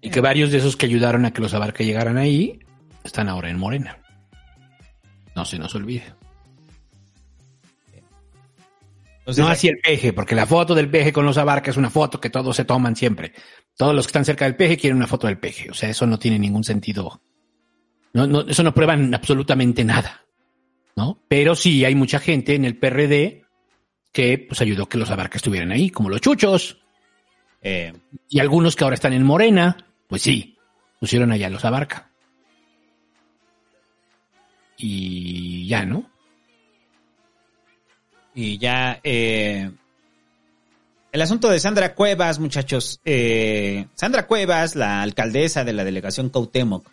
Y 0.00 0.08
que 0.08 0.20
varios 0.20 0.50
de 0.50 0.58
esos 0.58 0.76
que 0.76 0.86
ayudaron 0.86 1.26
a 1.26 1.32
que 1.32 1.42
los 1.42 1.52
Abarca 1.52 1.84
llegaran 1.84 2.16
ahí 2.16 2.60
están 3.04 3.28
ahora 3.28 3.50
en 3.50 3.58
Morena. 3.58 3.98
No 5.36 5.44
se 5.44 5.58
nos 5.58 5.74
olvide. 5.74 6.14
Entonces, 9.18 9.44
no 9.44 9.50
así 9.50 9.68
el 9.68 9.78
peje, 9.78 10.12
porque 10.12 10.34
la 10.36 10.46
foto 10.46 10.74
del 10.74 10.88
peje 10.88 11.12
con 11.12 11.26
los 11.26 11.36
Abarca 11.36 11.70
es 11.70 11.76
una 11.76 11.90
foto 11.90 12.20
que 12.20 12.30
todos 12.30 12.54
se 12.54 12.64
toman 12.64 12.94
siempre. 12.94 13.32
Todos 13.76 13.94
los 13.94 14.06
que 14.06 14.10
están 14.10 14.24
cerca 14.24 14.44
del 14.44 14.54
peje 14.56 14.76
quieren 14.76 14.96
una 14.96 15.08
foto 15.08 15.26
del 15.26 15.38
peje. 15.38 15.68
O 15.70 15.74
sea, 15.74 15.90
eso 15.90 16.06
no 16.06 16.18
tiene 16.18 16.38
ningún 16.38 16.62
sentido. 16.62 17.20
No, 18.12 18.26
no, 18.26 18.42
eso 18.42 18.62
no 18.62 18.72
prueban 18.72 19.12
absolutamente 19.14 19.84
nada. 19.84 20.22
¿No? 20.94 21.20
Pero 21.28 21.54
sí 21.54 21.84
hay 21.84 21.94
mucha 21.94 22.20
gente 22.20 22.54
en 22.54 22.64
el 22.64 22.78
PRD 22.78 23.44
que 24.12 24.38
pues 24.38 24.60
ayudó 24.62 24.84
a 24.84 24.88
que 24.88 24.96
los 24.96 25.10
Abarca 25.10 25.36
estuvieran 25.36 25.72
ahí, 25.72 25.90
como 25.90 26.08
los 26.08 26.20
chuchos. 26.20 26.78
eh, 27.60 27.92
Y 28.28 28.38
algunos 28.38 28.76
que 28.76 28.84
ahora 28.84 28.94
están 28.94 29.12
en 29.12 29.24
Morena, 29.24 29.76
pues 30.06 30.22
sí, 30.22 30.56
pusieron 31.00 31.32
allá 31.32 31.50
los 31.50 31.64
Abarca. 31.64 32.12
Y 34.78 35.66
ya, 35.66 35.84
¿no? 35.84 36.10
Y 38.34 38.58
ya, 38.58 39.00
eh, 39.02 39.70
el 41.12 41.22
asunto 41.22 41.48
de 41.48 41.58
Sandra 41.58 41.94
Cuevas, 41.94 42.38
muchachos. 42.38 43.00
Eh, 43.04 43.86
Sandra 43.94 44.26
Cuevas, 44.26 44.76
la 44.76 45.00
alcaldesa 45.02 45.64
de 45.64 45.72
la 45.72 45.84
delegación 45.84 46.28
Cautemoc, 46.28 46.90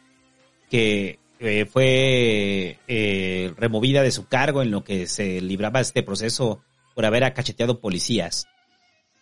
que 0.70 1.20
eh, 1.40 1.66
fue 1.66 2.80
eh, 2.88 3.54
removida 3.58 4.02
de 4.02 4.12
su 4.12 4.28
cargo 4.28 4.62
en 4.62 4.72
lo 4.72 4.86
que 4.86 5.08
se 5.08 5.42
libraba 5.42 5.82
este 5.82 6.02
proceso 6.04 6.64
por 6.96 7.06
haber 7.06 7.26
acacheteado 7.26 7.82
policías. 7.82 8.48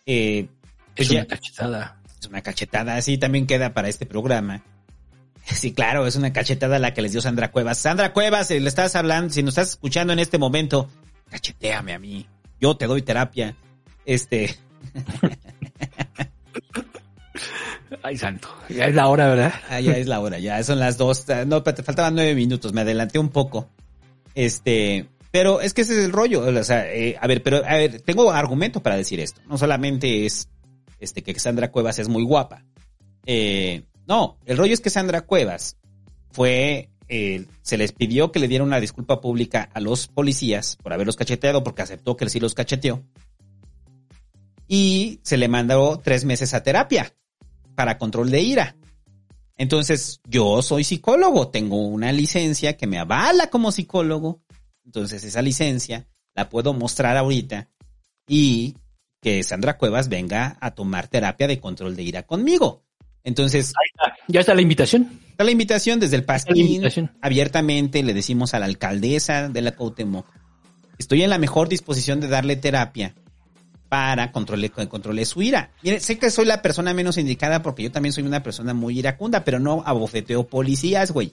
Eh, 0.06 0.46
pues 0.94 1.08
Es 1.08 1.14
ya- 1.14 1.20
una 1.20 1.26
cachetada. 1.26 2.00
es 2.20 2.26
una 2.28 2.42
cachetada, 2.42 2.96
así 2.96 3.18
también 3.18 3.48
queda 3.48 3.74
para 3.74 3.88
este 3.88 4.06
programa. 4.06 4.62
Sí, 5.44 5.72
claro, 5.72 6.06
es 6.06 6.16
una 6.16 6.32
cachetada 6.32 6.78
la 6.78 6.94
que 6.94 7.02
les 7.02 7.12
dio 7.12 7.20
Sandra 7.20 7.50
Cuevas. 7.50 7.78
Sandra 7.78 8.12
Cuevas, 8.12 8.48
si 8.48 8.60
le 8.60 8.68
estás 8.68 8.94
hablando, 8.96 9.32
si 9.32 9.42
nos 9.42 9.52
estás 9.52 9.70
escuchando 9.70 10.12
en 10.12 10.18
este 10.20 10.38
momento, 10.38 10.88
cacheteame 11.30 11.92
a 11.94 11.98
mí. 11.98 12.26
Yo 12.60 12.76
te 12.76 12.86
doy 12.86 13.02
terapia. 13.02 13.56
Este, 14.06 14.56
Ay, 18.02 18.16
santo. 18.16 18.48
Ya 18.68 18.86
es 18.86 18.94
la 18.94 19.08
hora, 19.08 19.28
¿verdad? 19.28 19.52
ah, 19.68 19.80
ya 19.80 19.96
es 19.96 20.06
la 20.06 20.20
hora, 20.20 20.38
ya 20.38 20.62
son 20.62 20.78
las 20.78 20.96
dos. 20.96 21.28
ah, 21.30 21.44
No, 21.44 21.62
te 21.62 21.82
faltaban 21.82 22.14
nueve 22.14 22.34
minutos, 22.34 22.72
me 22.72 22.80
adelanté 22.82 23.18
un 23.18 23.28
poco. 23.28 23.68
Este, 24.34 25.08
pero 25.30 25.60
es 25.60 25.74
que 25.74 25.82
ese 25.82 25.98
es 25.98 26.04
el 26.04 26.12
rollo. 26.12 26.42
O 26.42 26.64
sea, 26.64 26.90
eh, 26.92 27.16
a 27.20 27.26
ver, 27.26 27.42
pero 27.42 27.58
a 27.58 27.76
ver, 27.76 28.00
tengo 28.00 28.30
argumento 28.30 28.82
para 28.82 28.96
decir 28.96 29.20
esto. 29.20 29.40
No 29.46 29.58
solamente 29.58 30.24
es 30.26 30.48
este 31.00 31.22
que 31.22 31.38
Sandra 31.38 31.70
Cuevas 31.70 31.98
es 31.98 32.08
muy 32.08 32.24
guapa. 32.24 32.64
Eh, 33.26 33.82
no, 34.12 34.36
el 34.44 34.58
rollo 34.58 34.74
es 34.74 34.82
que 34.82 34.90
Sandra 34.90 35.22
Cuevas 35.22 35.78
fue, 36.32 36.90
eh, 37.08 37.46
se 37.62 37.78
les 37.78 37.92
pidió 37.92 38.30
que 38.30 38.40
le 38.40 38.46
dieran 38.46 38.68
una 38.68 38.78
disculpa 38.78 39.22
pública 39.22 39.70
a 39.72 39.80
los 39.80 40.06
policías 40.06 40.76
por 40.82 40.92
haberlos 40.92 41.16
cacheteado, 41.16 41.64
porque 41.64 41.80
aceptó 41.80 42.14
que 42.14 42.28
sí 42.28 42.38
los 42.38 42.52
cacheteó. 42.52 43.02
Y 44.68 45.20
se 45.22 45.38
le 45.38 45.48
mandó 45.48 45.98
tres 46.04 46.26
meses 46.26 46.52
a 46.52 46.62
terapia 46.62 47.14
para 47.74 47.96
control 47.96 48.30
de 48.30 48.42
ira. 48.42 48.76
Entonces, 49.56 50.20
yo 50.28 50.60
soy 50.60 50.84
psicólogo, 50.84 51.48
tengo 51.48 51.78
una 51.78 52.12
licencia 52.12 52.76
que 52.76 52.86
me 52.86 52.98
avala 52.98 53.46
como 53.46 53.72
psicólogo. 53.72 54.42
Entonces, 54.84 55.24
esa 55.24 55.40
licencia 55.40 56.06
la 56.34 56.50
puedo 56.50 56.74
mostrar 56.74 57.16
ahorita 57.16 57.70
y 58.28 58.76
que 59.22 59.42
Sandra 59.42 59.78
Cuevas 59.78 60.10
venga 60.10 60.58
a 60.60 60.72
tomar 60.72 61.08
terapia 61.08 61.46
de 61.46 61.60
control 61.60 61.96
de 61.96 62.02
ira 62.02 62.24
conmigo. 62.24 62.81
Entonces, 63.24 63.72
Ya 64.28 64.40
está 64.40 64.54
la 64.54 64.62
invitación. 64.62 65.20
Está 65.30 65.44
la 65.44 65.50
invitación 65.50 66.00
desde 66.00 66.16
el 66.16 66.24
invitación. 66.54 67.12
Abiertamente 67.20 68.02
le 68.02 68.14
decimos 68.14 68.54
a 68.54 68.58
la 68.58 68.66
alcaldesa 68.66 69.48
de 69.48 69.62
la 69.62 69.72
Cuauhtémoc. 69.72 70.26
Estoy 70.98 71.22
en 71.22 71.30
la 71.30 71.38
mejor 71.38 71.68
disposición 71.68 72.20
de 72.20 72.28
darle 72.28 72.56
terapia 72.56 73.14
para 73.88 74.32
controle, 74.32 74.70
controle 74.70 75.24
su 75.24 75.42
ira. 75.42 75.70
Mire, 75.82 76.00
sé 76.00 76.18
que 76.18 76.30
soy 76.30 76.46
la 76.46 76.62
persona 76.62 76.94
menos 76.94 77.18
indicada 77.18 77.62
porque 77.62 77.82
yo 77.82 77.92
también 77.92 78.12
soy 78.12 78.24
una 78.24 78.42
persona 78.42 78.72
muy 78.72 78.98
iracunda, 78.98 79.44
pero 79.44 79.58
no 79.58 79.82
abofeteo 79.84 80.46
policías, 80.46 81.10
güey. 81.12 81.32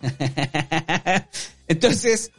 Entonces, 1.68 2.32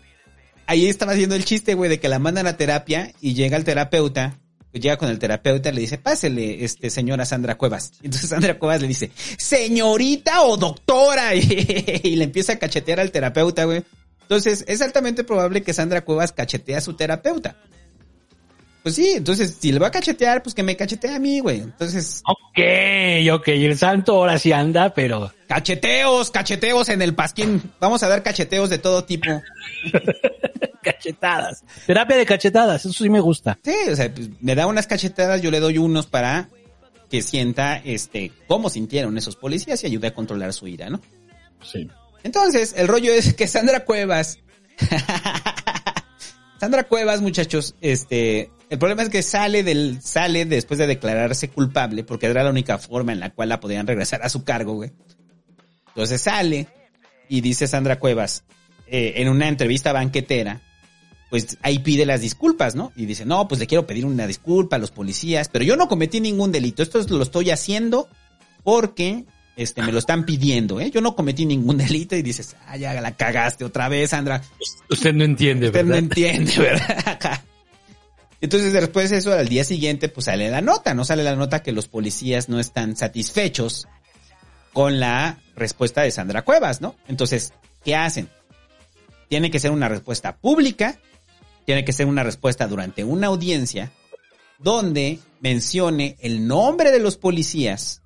ahí 0.66 0.88
estaba 0.88 1.14
haciendo 1.14 1.36
el 1.36 1.46
chiste, 1.46 1.76
güey, 1.76 1.90
de 1.90 2.00
que 2.00 2.10
la 2.10 2.20
mandan 2.20 2.48
a 2.48 2.58
terapia 2.58 3.14
y 3.22 3.34
llega 3.34 3.58
el 3.58 3.64
terapeuta, 3.64 4.40
llega 4.80 4.98
con 4.98 5.10
el 5.10 5.20
terapeuta 5.20 5.70
y 5.70 5.74
le 5.74 5.82
dice, 5.82 5.98
pásele, 5.98 6.64
este, 6.64 6.90
señora 6.90 7.26
Sandra 7.26 7.56
Cuevas. 7.56 7.94
Y 8.02 8.06
entonces 8.06 8.30
Sandra 8.30 8.58
Cuevas 8.58 8.82
le 8.82 8.88
dice, 8.88 9.12
señorita 9.38 10.42
o 10.44 10.58
doctora, 10.58 11.36
y, 11.36 12.16
le 12.16 12.24
empieza 12.24 12.54
a 12.54 12.60
cachetear 12.60 13.00
al 13.00 13.12
terapeuta, 13.12 13.66
güey. 13.66 13.84
Entonces, 14.22 14.64
es 14.68 14.82
altamente 14.82 15.24
probable 15.24 15.64
que 15.64 15.74
Sandra 15.74 16.04
Cuevas 16.04 16.32
cachetee 16.32 16.76
a 16.76 16.82
su 16.82 16.94
terapeuta. 16.94 17.56
Pues 18.82 18.96
sí, 18.96 19.12
entonces, 19.16 19.58
si 19.60 19.72
le 19.72 19.80
va 19.80 19.88
a 19.88 19.92
cachetear, 19.92 20.44
pues 20.44 20.56
que 20.56 20.64
me 20.64 20.76
cachetee 20.76 21.16
a 21.16 21.20
mí, 21.20 21.40
güey. 21.40 21.62
Entonces, 21.62 22.22
Ok, 22.26 22.60
ok. 23.32 23.48
El 23.48 23.78
santo 23.78 24.16
ahora 24.16 24.38
sí 24.38 24.52
anda, 24.52 24.94
pero 24.94 25.32
cacheteos, 25.48 26.30
cacheteos 26.30 26.90
en 26.90 27.02
el 27.02 27.16
pasquín. 27.16 27.62
Vamos 27.80 28.04
a 28.04 28.08
dar 28.08 28.22
cacheteos 28.22 28.70
de 28.70 28.78
todo 28.78 29.06
tipo. 29.06 29.42
cachetadas. 30.84 31.64
Terapia 31.88 32.18
de 32.18 32.26
cachetadas, 32.28 32.86
eso 32.86 33.04
sí 33.04 33.10
me 33.10 33.20
gusta. 33.20 33.58
Sí, 33.64 33.76
o 33.90 33.96
sea, 33.96 34.14
pues, 34.14 34.30
me 34.40 34.54
da 34.54 34.68
unas 34.68 34.86
cachetadas, 34.86 35.42
yo 35.42 35.50
le 35.50 35.60
doy 35.60 35.80
unos 35.80 36.06
para 36.06 36.50
que 37.10 37.24
sienta, 37.24 37.78
este, 37.78 38.32
cómo 38.48 38.70
sintieron 38.70 39.18
esos 39.18 39.36
policías 39.36 39.84
y 39.84 39.88
ayude 39.88 40.08
a 40.08 40.14
controlar 40.14 40.54
su 40.54 40.68
ira, 40.68 40.90
¿no? 40.90 41.02
Sí. 41.64 41.90
Entonces, 42.24 42.76
el 42.78 42.88
rollo 42.88 43.12
es 43.14 43.34
que 43.34 43.48
Sandra 43.48 43.86
Cuevas, 43.86 44.40
Sandra 46.60 46.84
Cuevas, 46.84 47.22
muchachos, 47.22 47.76
este, 47.82 48.50
el 48.70 48.80
problema 48.80 49.04
es 49.04 49.10
que 49.10 49.22
sale 49.22 49.64
del, 49.64 50.02
sale 50.02 50.46
después 50.46 50.78
de 50.80 50.88
declararse 50.88 51.50
culpable, 51.50 52.04
porque 52.04 52.26
era 52.26 52.44
la 52.44 52.50
única 52.50 52.78
forma 52.78 53.12
en 53.12 53.20
la 53.20 53.30
cual 53.30 53.50
la 53.50 53.60
podían 53.60 53.86
regresar 53.86 54.22
a 54.24 54.30
su 54.30 54.44
cargo, 54.44 54.74
güey. 54.74 54.92
Entonces 55.90 56.22
sale 56.22 56.68
y 57.30 57.42
dice 57.42 57.68
Sandra 57.68 58.00
Cuevas, 58.00 58.46
eh, 58.88 59.14
en 59.18 59.30
una 59.30 59.48
entrevista 59.48 59.94
banquetera, 59.94 60.62
pues 61.34 61.58
ahí 61.64 61.80
pide 61.80 62.06
las 62.06 62.22
disculpas, 62.22 62.76
¿no? 62.76 62.92
Y 62.96 63.08
dice, 63.08 63.26
no, 63.26 63.48
pues 63.48 63.58
le 63.60 63.66
quiero 63.66 63.88
pedir 63.88 64.06
una 64.06 64.28
disculpa 64.28 64.76
a 64.76 64.80
los 64.80 64.92
policías, 64.92 65.50
pero 65.50 65.66
yo 65.66 65.76
no 65.76 65.88
cometí 65.88 66.20
ningún 66.22 66.52
delito, 66.52 66.84
esto 66.84 67.00
es- 67.00 67.10
lo 67.10 67.24
estoy 67.24 67.50
haciendo 67.50 68.08
porque 68.64 69.26
este, 69.56 69.82
me 69.82 69.92
lo 69.92 69.98
están 69.98 70.26
pidiendo, 70.26 70.80
¿eh? 70.80 70.92
Yo 70.92 71.02
no 71.02 71.16
cometí 71.16 71.48
ningún 71.48 71.78
delito 71.80 72.16
y 72.16 72.22
dices, 72.22 72.56
ah, 72.68 72.78
ya 72.78 72.94
la 73.02 73.16
cagaste 73.16 73.66
otra 73.66 73.90
vez, 73.90 74.12
Sandra. 74.12 74.44
Usted 74.92 75.12
no 75.16 75.24
entiende, 75.24 75.70
Usted 75.70 75.82
no 75.84 75.94
¿verdad? 75.94 76.04
entiende, 76.04 76.54
¿verdad? 76.60 77.42
Entonces, 78.40 78.72
después 78.72 79.10
de 79.10 79.18
eso, 79.18 79.34
al 79.34 79.48
día 79.50 79.64
siguiente, 79.64 80.10
pues 80.10 80.26
sale 80.26 80.52
la 80.52 80.62
nota, 80.62 80.94
¿no? 80.94 81.04
Sale 81.04 81.24
la 81.24 81.36
nota 81.36 81.64
que 81.64 81.72
los 81.72 81.88
policías 81.88 82.48
no 82.48 82.60
están 82.60 82.96
satisfechos 82.96 83.88
con 84.72 85.00
la 85.00 85.40
respuesta 85.56 86.04
de 86.04 86.12
Sandra 86.12 86.44
Cuevas, 86.44 86.80
¿no? 86.80 86.96
Entonces, 87.08 87.54
¿qué 87.84 87.96
hacen? 87.96 88.30
Tiene 89.30 89.50
que 89.50 89.58
ser 89.60 89.72
una 89.72 89.88
respuesta 89.90 90.36
pública, 90.36 91.00
tiene 91.66 91.86
que 91.86 91.94
ser 91.94 92.08
una 92.08 92.24
respuesta 92.24 92.68
durante 92.68 93.04
una 93.04 93.28
audiencia 93.28 93.92
donde 94.60 95.20
mencione 95.42 96.16
el 96.22 96.48
nombre 96.48 96.92
de 96.92 97.00
los 97.00 97.18
policías, 97.18 98.02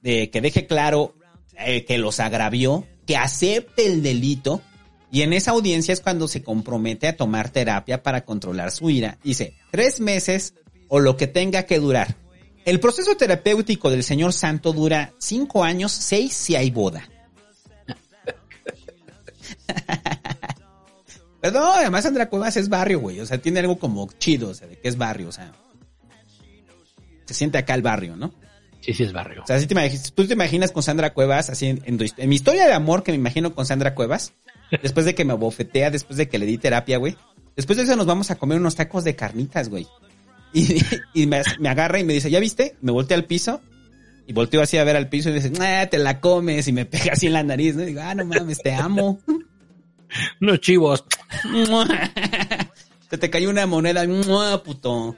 de 0.00 0.30
que 0.30 0.40
deje 0.40 0.66
claro 0.66 1.14
eh, 1.58 1.84
que 1.84 1.98
los 1.98 2.20
agravió, 2.20 2.86
que 3.06 3.16
acepte 3.16 3.86
el 3.86 4.02
delito 4.02 4.62
Y 5.10 5.22
en 5.22 5.32
esa 5.34 5.50
audiencia 5.50 5.92
es 5.92 6.00
cuando 6.00 6.26
se 6.26 6.42
compromete 6.42 7.06
a 7.06 7.16
tomar 7.16 7.50
terapia 7.50 8.02
para 8.02 8.24
controlar 8.24 8.70
su 8.70 8.88
ira. 8.88 9.18
Dice, 9.22 9.54
tres 9.70 10.00
meses 10.00 10.54
o 10.88 11.00
lo 11.00 11.18
que 11.18 11.26
tenga 11.26 11.64
que 11.64 11.78
durar. 11.78 12.16
El 12.64 12.80
proceso 12.80 13.16
terapéutico 13.16 13.90
del 13.90 14.04
señor 14.04 14.32
Santo 14.32 14.72
dura 14.72 15.12
cinco 15.18 15.64
años, 15.64 15.92
seis 15.92 16.32
si 16.32 16.56
hay 16.56 16.70
boda. 16.70 17.08
Pero 21.42 21.58
no, 21.58 21.72
además 21.72 22.04
Sandra 22.04 22.28
Cuevas 22.28 22.56
es 22.56 22.68
barrio, 22.68 23.00
güey. 23.00 23.18
O 23.18 23.26
sea, 23.26 23.36
tiene 23.36 23.58
algo 23.58 23.76
como 23.76 24.08
chido, 24.20 24.50
o 24.50 24.54
sea, 24.54 24.68
de 24.68 24.78
que 24.78 24.88
es 24.88 24.96
barrio, 24.96 25.28
o 25.28 25.32
sea. 25.32 25.52
Se 27.24 27.34
siente 27.34 27.58
acá 27.58 27.74
el 27.74 27.82
barrio, 27.82 28.14
¿no? 28.14 28.32
Sí, 28.80 28.94
sí 28.94 29.02
es 29.02 29.12
barrio. 29.12 29.42
O 29.42 29.46
sea, 29.46 29.58
si 29.58 29.66
te 29.66 29.74
imaginas, 29.74 30.12
tú 30.12 30.24
te 30.24 30.34
imaginas 30.34 30.70
con 30.70 30.84
Sandra 30.84 31.12
Cuevas, 31.12 31.50
así 31.50 31.66
en, 31.66 31.82
en 31.84 32.28
mi 32.28 32.36
historia 32.36 32.66
de 32.66 32.72
amor 32.72 33.02
que 33.02 33.10
me 33.10 33.18
imagino 33.18 33.56
con 33.56 33.66
Sandra 33.66 33.96
Cuevas, 33.96 34.34
después 34.82 35.04
de 35.04 35.16
que 35.16 35.24
me 35.24 35.34
bofetea, 35.34 35.90
después 35.90 36.16
de 36.16 36.28
que 36.28 36.38
le 36.38 36.46
di 36.46 36.58
terapia, 36.58 36.98
güey. 36.98 37.16
Después 37.56 37.76
de 37.76 37.82
eso 37.84 37.96
nos 37.96 38.06
vamos 38.06 38.30
a 38.30 38.36
comer 38.36 38.58
unos 38.58 38.76
tacos 38.76 39.02
de 39.02 39.16
carnitas, 39.16 39.68
güey. 39.68 39.88
Y, 40.52 40.80
y 41.12 41.26
me, 41.26 41.42
me 41.58 41.68
agarra 41.68 41.98
y 41.98 42.04
me 42.04 42.12
dice, 42.12 42.30
¿ya 42.30 42.38
viste? 42.38 42.76
Me 42.80 42.92
volteé 42.92 43.16
al 43.16 43.24
piso 43.24 43.60
y 44.28 44.32
volteo 44.32 44.62
así 44.62 44.78
a 44.78 44.84
ver 44.84 44.94
al 44.94 45.08
piso 45.08 45.28
y 45.28 45.32
me 45.32 45.40
dice, 45.40 45.52
ah, 45.60 45.88
te 45.90 45.98
la 45.98 46.20
comes 46.20 46.68
y 46.68 46.72
me 46.72 46.86
pega 46.86 47.14
así 47.14 47.26
en 47.26 47.32
la 47.32 47.42
nariz, 47.42 47.74
¿no? 47.74 47.82
Y 47.82 47.86
digo, 47.86 48.00
ah, 48.00 48.14
no 48.14 48.24
mames, 48.24 48.58
te 48.58 48.72
amo. 48.72 49.18
Unos 50.40 50.60
chivos. 50.60 51.04
Se 53.10 53.18
te 53.18 53.30
cayó 53.30 53.50
una 53.50 53.66
moneda, 53.66 54.06
¡mua, 54.06 54.62
puto. 54.62 55.16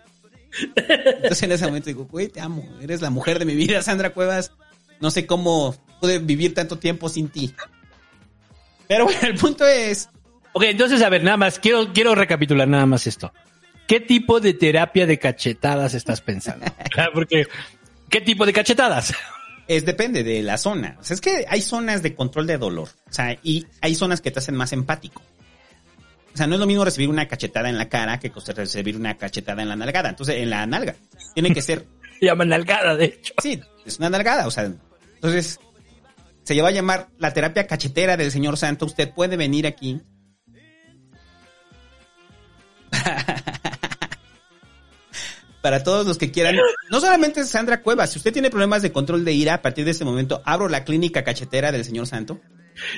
Entonces 0.77 1.43
en 1.43 1.53
ese 1.53 1.66
momento 1.66 1.87
digo, 1.87 2.07
güey, 2.07 2.29
te 2.29 2.41
amo, 2.41 2.65
eres 2.81 3.01
la 3.01 3.11
mujer 3.11 3.39
de 3.39 3.45
mi 3.45 3.55
vida, 3.55 3.83
Sandra 3.83 4.11
Cuevas. 4.11 4.53
No 5.01 5.11
sé 5.11 5.27
cómo 5.27 5.75
pude 6.01 6.19
vivir 6.19 6.55
tanto 6.55 6.79
tiempo 6.79 7.09
sin 7.09 7.29
ti. 7.29 7.55
Pero 8.87 9.05
bueno, 9.05 9.21
el 9.23 9.35
punto 9.35 9.66
es, 9.66 10.09
Ok, 10.57 10.62
entonces, 10.65 11.03
a 11.03 11.09
ver, 11.09 11.25
nada 11.25 11.37
más, 11.37 11.59
quiero, 11.59 11.93
quiero 11.93 12.15
recapitular 12.15 12.69
nada 12.69 12.87
más 12.87 13.09
esto. 13.09 13.33
¿Qué 13.89 13.99
tipo 13.99 14.39
de 14.39 14.55
terapia 14.55 15.05
de 15.05 15.19
cachetadas 15.19 15.95
estás 15.95 16.21
pensando? 16.21 16.65
Ah, 16.97 17.09
Porque, 17.12 17.49
¿qué 18.09 18.21
tipo 18.21 18.47
de 18.47 18.53
cachetadas? 18.53 19.12
Es 19.69 19.85
depende 19.85 20.23
de 20.23 20.43
la 20.43 20.59
zona. 20.59 20.97
O 21.01 21.05
sea, 21.05 21.15
es 21.15 21.20
que 21.20 21.47
hay 21.49 21.61
zonas 21.61 22.03
de 22.03 22.15
control 22.15 22.47
de 22.47 22.59
dolor. 22.59 22.89
O 23.09 23.12
sea, 23.12 23.39
y 23.43 23.66
hay 23.81 23.95
zonas 23.95 24.20
que 24.20 24.31
te 24.31 24.39
hacen 24.39 24.55
más 24.55 24.73
empático. 24.73 25.23
O 26.32 26.36
sea, 26.36 26.47
no 26.47 26.55
es 26.55 26.61
lo 26.61 26.66
mismo 26.66 26.85
recibir 26.85 27.09
una 27.09 27.28
cachetada 27.28 27.69
en 27.69 27.78
la 27.78 27.89
cara 27.89 28.19
que 28.19 28.32
recibir 28.55 28.97
una 28.97 29.16
cachetada 29.16 29.62
en 29.62 29.69
la 29.69 29.77
nalgada. 29.77 30.11
Entonces, 30.11 30.36
en 30.36 30.51
la 30.51 30.66
nalga. 30.66 30.97
Tiene 31.35 31.53
que 31.53 31.62
ser 31.62 31.86
Se 32.20 32.27
llama 32.27 32.45
nalgada, 32.45 32.97
de 32.97 33.07
hecho. 33.07 33.35
Sí, 33.43 33.61
es 33.85 33.99
una 33.99 34.11
nalgada, 34.11 34.47
o 34.47 34.51
sea, 34.51 34.65
entonces 35.15 35.59
se 36.43 36.55
lleva 36.55 36.69
a 36.69 36.73
llamar 36.73 37.09
la 37.19 37.32
terapia 37.32 37.66
cachetera 37.66 38.16
del 38.16 38.31
señor 38.31 38.57
Santo. 38.57 38.86
Usted 38.86 39.12
puede 39.12 39.36
venir 39.36 39.66
aquí. 39.66 40.01
Para 45.65 45.82
todos 45.82 46.07
los 46.07 46.19
que 46.19 46.31
quieran, 46.31 46.57
no 46.91 47.01
solamente 47.01 47.43
Sandra 47.45 47.81
Cuevas, 47.81 48.12
si 48.12 48.19
usted 48.19 48.35
tiene 48.35 48.51
problemas 48.51 48.82
de 48.82 48.93
control 48.93 49.24
de 49.24 49.32
ira, 49.32 49.55
a 49.55 49.62
partir 49.62 49.86
de 49.86 49.93
este 49.93 50.05
momento 50.05 50.43
abro 50.45 50.69
la 50.69 50.85
clínica 50.85 51.24
cachetera 51.24 51.73
del 51.73 51.86
señor 51.86 52.07
Santo. 52.07 52.39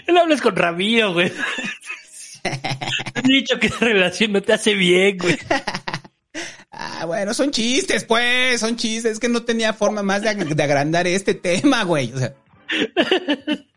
No 0.09 0.21
hables 0.23 0.43
con 0.43 0.57
Ramiro, 0.57 1.13
güey. 1.13 1.31
Dicho 3.25 3.61
que 3.61 3.69
esa 3.69 3.85
relación 3.85 4.33
no 4.33 4.43
te 4.43 4.53
hace 4.53 4.75
bien, 4.75 5.17
güey. 5.17 5.39
Ah, 6.79 7.07
bueno, 7.07 7.33
son 7.33 7.53
chistes, 7.53 8.05
pues, 8.05 8.61
son 8.61 8.77
chistes. 8.77 9.13
Es 9.13 9.19
que 9.19 9.31
no 9.31 9.45
tenía 9.45 9.73
forma 9.73 10.03
más 10.03 10.21
de, 10.21 10.29
ag- 10.31 10.55
de 10.55 10.63
agrandar 10.63 11.07
este 11.07 11.33
tema, 11.35 11.85
güey. 11.85 12.13
O 12.13 12.19
sea. 12.19 12.35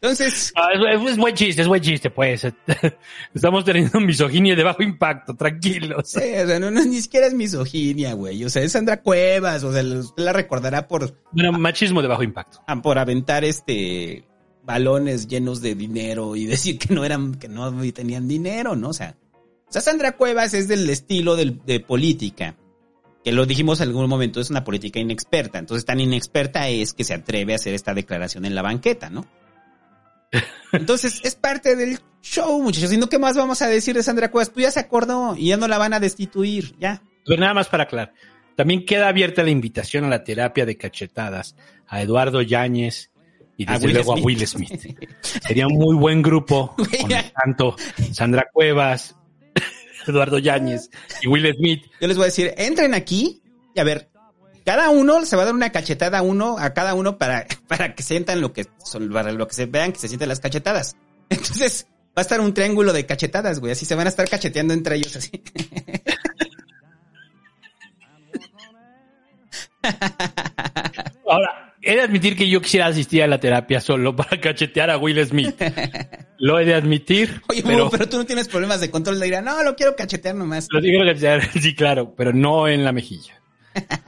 Entonces, 0.00 0.52
Ah, 0.54 0.68
es, 0.74 1.10
es 1.10 1.16
buen 1.16 1.34
chiste, 1.34 1.62
es 1.62 1.66
buen 1.68 1.82
chiste, 1.82 2.08
pues. 2.10 2.46
Estamos 3.34 3.64
teniendo 3.64 3.98
misoginia 4.00 4.54
de 4.54 4.62
bajo 4.62 4.82
impacto, 4.82 5.34
tranquilos. 5.34 6.10
Sí, 6.10 6.20
o 6.20 6.46
sea, 6.46 6.60
no, 6.60 6.70
no, 6.70 6.84
ni 6.84 7.00
siquiera 7.00 7.26
es 7.26 7.34
misoginia, 7.34 8.12
güey. 8.12 8.44
O 8.44 8.48
sea, 8.50 8.62
es 8.62 8.72
Sandra 8.72 9.02
Cuevas, 9.02 9.64
o 9.64 9.72
sea, 9.72 9.82
usted 9.82 10.22
la 10.22 10.32
recordará 10.32 10.86
por, 10.86 11.16
Bueno, 11.32 11.50
machismo 11.52 12.00
de 12.00 12.08
bajo 12.08 12.22
impacto. 12.22 12.60
ah, 12.68 12.80
por 12.80 12.98
aventar 12.98 13.44
este 13.44 14.24
balones 14.62 15.26
llenos 15.26 15.62
de 15.62 15.74
dinero 15.74 16.36
y 16.36 16.44
decir 16.46 16.78
que 16.78 16.94
no 16.94 17.04
eran, 17.04 17.34
que 17.34 17.48
no 17.48 17.72
tenían 17.92 18.28
dinero, 18.28 18.76
¿no? 18.76 18.90
O 18.90 18.92
sea, 18.92 19.16
o 19.68 19.72
sea, 19.72 19.82
Sandra 19.82 20.12
Cuevas 20.12 20.54
es 20.54 20.68
del 20.68 20.88
estilo 20.90 21.34
del- 21.34 21.60
de 21.66 21.80
política, 21.80 22.54
que 23.24 23.32
lo 23.32 23.46
dijimos 23.46 23.80
en 23.80 23.88
algún 23.88 24.08
momento, 24.08 24.40
es 24.40 24.48
una 24.50 24.62
política 24.62 25.00
inexperta. 25.00 25.58
Entonces, 25.58 25.84
tan 25.84 25.98
inexperta 25.98 26.68
es 26.68 26.92
que 26.94 27.02
se 27.02 27.14
atreve 27.14 27.52
a 27.52 27.56
hacer 27.56 27.74
esta 27.74 27.94
declaración 27.94 28.44
en 28.44 28.54
la 28.54 28.62
banqueta, 28.62 29.10
¿no? 29.10 29.26
Entonces, 30.72 31.20
es 31.24 31.34
parte 31.34 31.76
del 31.76 31.98
show, 32.22 32.60
muchachos. 32.62 32.92
¿Y 32.92 32.96
no 32.96 33.08
qué 33.08 33.18
más 33.18 33.36
vamos 33.36 33.62
a 33.62 33.68
decir 33.68 33.94
de 33.96 34.02
Sandra 34.02 34.30
Cuevas? 34.30 34.50
Pues 34.50 34.64
ya 34.66 34.70
se 34.70 34.80
acordó 34.80 35.34
y 35.36 35.48
ya 35.48 35.56
no 35.56 35.68
la 35.68 35.78
van 35.78 35.94
a 35.94 36.00
destituir, 36.00 36.74
ya. 36.78 37.02
Pero 37.24 37.40
nada 37.40 37.54
más 37.54 37.68
para 37.68 37.84
aclarar. 37.84 38.12
También 38.56 38.84
queda 38.84 39.08
abierta 39.08 39.42
la 39.42 39.50
invitación 39.50 40.04
a 40.04 40.08
la 40.08 40.24
terapia 40.24 40.66
de 40.66 40.76
cachetadas 40.76 41.54
a 41.86 42.02
Eduardo 42.02 42.42
Yáñez 42.42 43.10
y 43.56 43.64
A 43.68 43.74
desde 43.74 43.86
Will 43.86 43.94
luego 43.94 44.12
Smith. 44.12 44.22
a 44.22 44.26
Will 44.26 44.46
Smith. 44.46 44.98
Sería 45.20 45.66
un 45.66 45.74
muy 45.74 45.96
buen 45.96 46.22
grupo 46.22 46.74
con 47.00 47.10
tanto 47.44 47.76
Sandra 48.12 48.46
Cuevas, 48.52 49.16
Eduardo 50.06 50.38
Yáñez 50.38 50.90
y 51.22 51.28
Will 51.28 51.54
Smith. 51.56 51.84
Yo 52.00 52.08
les 52.08 52.16
voy 52.16 52.24
a 52.24 52.26
decir, 52.26 52.52
entren 52.56 52.94
aquí 52.94 53.42
y 53.74 53.80
a 53.80 53.84
ver, 53.84 54.10
cada 54.68 54.90
uno 54.90 55.24
se 55.24 55.34
va 55.34 55.44
a 55.44 55.46
dar 55.46 55.54
una 55.54 55.72
cachetada 55.72 56.18
a 56.18 56.22
uno, 56.22 56.58
a 56.58 56.74
cada 56.74 56.92
uno 56.92 57.16
para, 57.16 57.46
para 57.68 57.94
que 57.94 58.02
sientan 58.02 58.42
lo 58.42 58.52
que 58.52 58.66
son, 58.84 59.08
para 59.10 59.32
lo 59.32 59.48
que 59.48 59.54
se 59.54 59.64
vean, 59.64 59.92
que 59.92 59.98
se 59.98 60.08
sienten 60.08 60.28
las 60.28 60.40
cachetadas. 60.40 60.94
Entonces, 61.30 61.86
va 62.08 62.16
a 62.16 62.20
estar 62.20 62.38
un 62.38 62.52
triángulo 62.52 62.92
de 62.92 63.06
cachetadas, 63.06 63.60
güey, 63.60 63.72
así 63.72 63.86
se 63.86 63.94
van 63.94 64.04
a 64.06 64.10
estar 64.10 64.28
cacheteando 64.28 64.74
entre 64.74 64.96
ellos 64.96 65.16
así. 65.16 65.42
Ahora, 71.26 71.74
he 71.80 71.94
de 71.94 72.02
admitir 72.02 72.36
que 72.36 72.46
yo 72.50 72.60
quisiera 72.60 72.88
asistir 72.88 73.22
a 73.22 73.26
la 73.26 73.40
terapia 73.40 73.80
solo 73.80 74.14
para 74.14 74.38
cachetear 74.38 74.90
a 74.90 74.98
Will 74.98 75.26
Smith. 75.26 75.58
Lo 76.36 76.60
he 76.60 76.66
de 76.66 76.74
admitir, 76.74 77.40
Oye, 77.48 77.62
pero... 77.62 77.88
pero, 77.88 78.06
tú 78.06 78.18
no 78.18 78.26
tienes 78.26 78.48
problemas 78.48 78.82
de 78.82 78.90
control 78.90 79.18
de 79.18 79.28
ira. 79.28 79.40
No, 79.40 79.62
lo 79.62 79.74
quiero 79.74 79.96
cachetear 79.96 80.34
nomás. 80.34 80.66
Lo 80.70 80.80
quiero 80.82 81.06
cachetear, 81.06 81.50
sí, 81.58 81.74
claro, 81.74 82.14
pero 82.14 82.34
no 82.34 82.68
en 82.68 82.84
la 82.84 82.92
mejilla. 82.92 83.37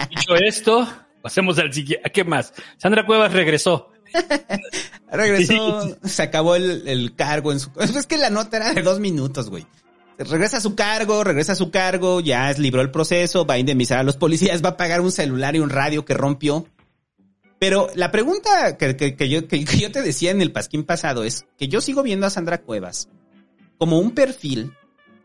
Dicho 0.09 0.35
esto, 0.37 0.89
pasemos 1.23 1.59
al 1.59 1.73
siguiente. 1.73 2.07
¿A 2.09 2.11
qué 2.11 2.25
más? 2.25 2.53
Sandra 2.77 3.05
Cuevas 3.07 3.33
regresó. 3.33 3.91
Regresó, 5.11 5.97
se 6.05 6.23
acabó 6.23 6.57
el, 6.57 6.87
el 6.87 7.15
cargo 7.15 7.53
en 7.53 7.61
su... 7.61 7.71
Es 7.81 8.07
que 8.07 8.17
la 8.19 8.31
nota 8.31 8.57
era 8.59 8.73
de 8.75 8.83
dos 8.83 9.01
minutos, 9.01 9.51
güey. 9.51 9.67
Regresa 10.19 10.59
a 10.59 10.61
su 10.61 10.75
cargo, 10.75 11.25
regresa 11.25 11.53
a 11.53 11.57
su 11.57 11.71
cargo, 11.71 12.21
ya 12.21 12.53
libró 12.53 12.83
el 12.83 12.91
proceso, 12.91 13.47
va 13.47 13.55
a 13.55 13.59
indemnizar 13.59 13.99
a 13.99 14.03
los 14.03 14.17
policías, 14.19 14.63
va 14.63 14.71
a 14.71 14.77
pagar 14.77 15.01
un 15.01 15.11
celular 15.13 15.57
y 15.57 15.61
un 15.61 15.71
radio 15.71 16.05
que 16.05 16.13
rompió. 16.15 16.67
Pero 17.59 17.89
la 17.95 18.11
pregunta 18.11 18.77
que, 18.77 18.97
que- 18.97 19.17
que 19.17 19.29
yo, 19.29 19.49
que- 19.49 19.65
que 19.65 19.79
yo 19.79 19.91
te 19.91 20.03
decía 20.03 20.31
en 20.31 20.43
el 20.43 20.53
pasquín 20.53 20.85
pasado 20.85 21.25
es 21.25 21.47
que 21.59 21.69
yo 21.69 21.81
sigo 21.81 22.03
viendo 22.03 22.27
a 22.27 22.31
Sandra 22.31 22.59
Cuevas 22.63 23.09
como 23.79 23.99
un 23.99 24.11
perfil 24.13 24.73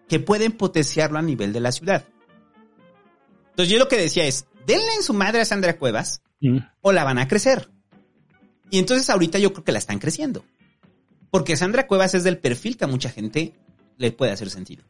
que 0.08 0.20
pueden 0.20 0.54
potenciarlo 0.54 1.18
a 1.20 1.22
nivel 1.22 1.52
de 1.52 1.60
la 1.60 1.72
ciudad. 1.74 2.06
Entonces 3.56 3.72
yo 3.72 3.80
lo 3.80 3.88
que 3.88 3.98
decía 3.98 4.26
es, 4.26 4.46
denle 4.68 4.94
en 4.98 5.04
su 5.04 5.14
madre 5.14 5.40
a 5.42 5.46
Sandra 5.46 5.78
Cuevas 5.78 6.22
Mm. 6.42 6.58
o 6.82 6.92
la 6.92 7.06
van 7.06 7.18
a 7.18 7.28
crecer. 7.30 7.70
Y 8.70 8.78
entonces 8.80 9.10
ahorita 9.10 9.40
yo 9.40 9.54
creo 9.54 9.64
que 9.64 9.72
la 9.72 9.80
están 9.80 10.00
creciendo. 10.00 10.44
Porque 11.32 11.56
Sandra 11.56 11.88
Cuevas 11.88 12.14
es 12.14 12.26
del 12.26 12.38
perfil 12.40 12.76
que 12.76 12.84
a 12.84 12.88
mucha 12.90 13.10
gente 13.10 13.54
le 13.98 14.12
puede 14.12 14.34
hacer 14.34 14.50
sentido. 14.50 14.84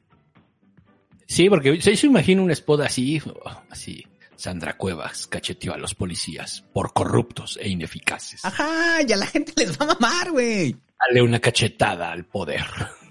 Sí, 1.27 1.49
porque 1.49 1.79
se 1.81 1.95
se 1.95 2.07
imagina 2.07 2.41
un 2.41 2.49
spot 2.51 2.81
así, 2.81 3.21
así. 3.69 4.05
Sandra 4.35 4.75
Cuevas 4.75 5.27
cacheteó 5.27 5.73
a 5.73 5.77
los 5.77 5.93
policías 5.95 6.63
por 6.73 6.91
corruptos 6.93 7.57
e 7.61 7.69
ineficaces. 7.69 8.43
Ajá, 8.43 9.01
ya 9.03 9.15
la 9.15 9.27
gente 9.27 9.53
les 9.55 9.79
va 9.79 9.85
a 9.85 9.93
mamar, 9.93 10.31
güey. 10.31 10.75
Dale 10.99 11.21
una 11.21 11.39
cachetada 11.39 12.11
al 12.11 12.25
poder. 12.25 12.65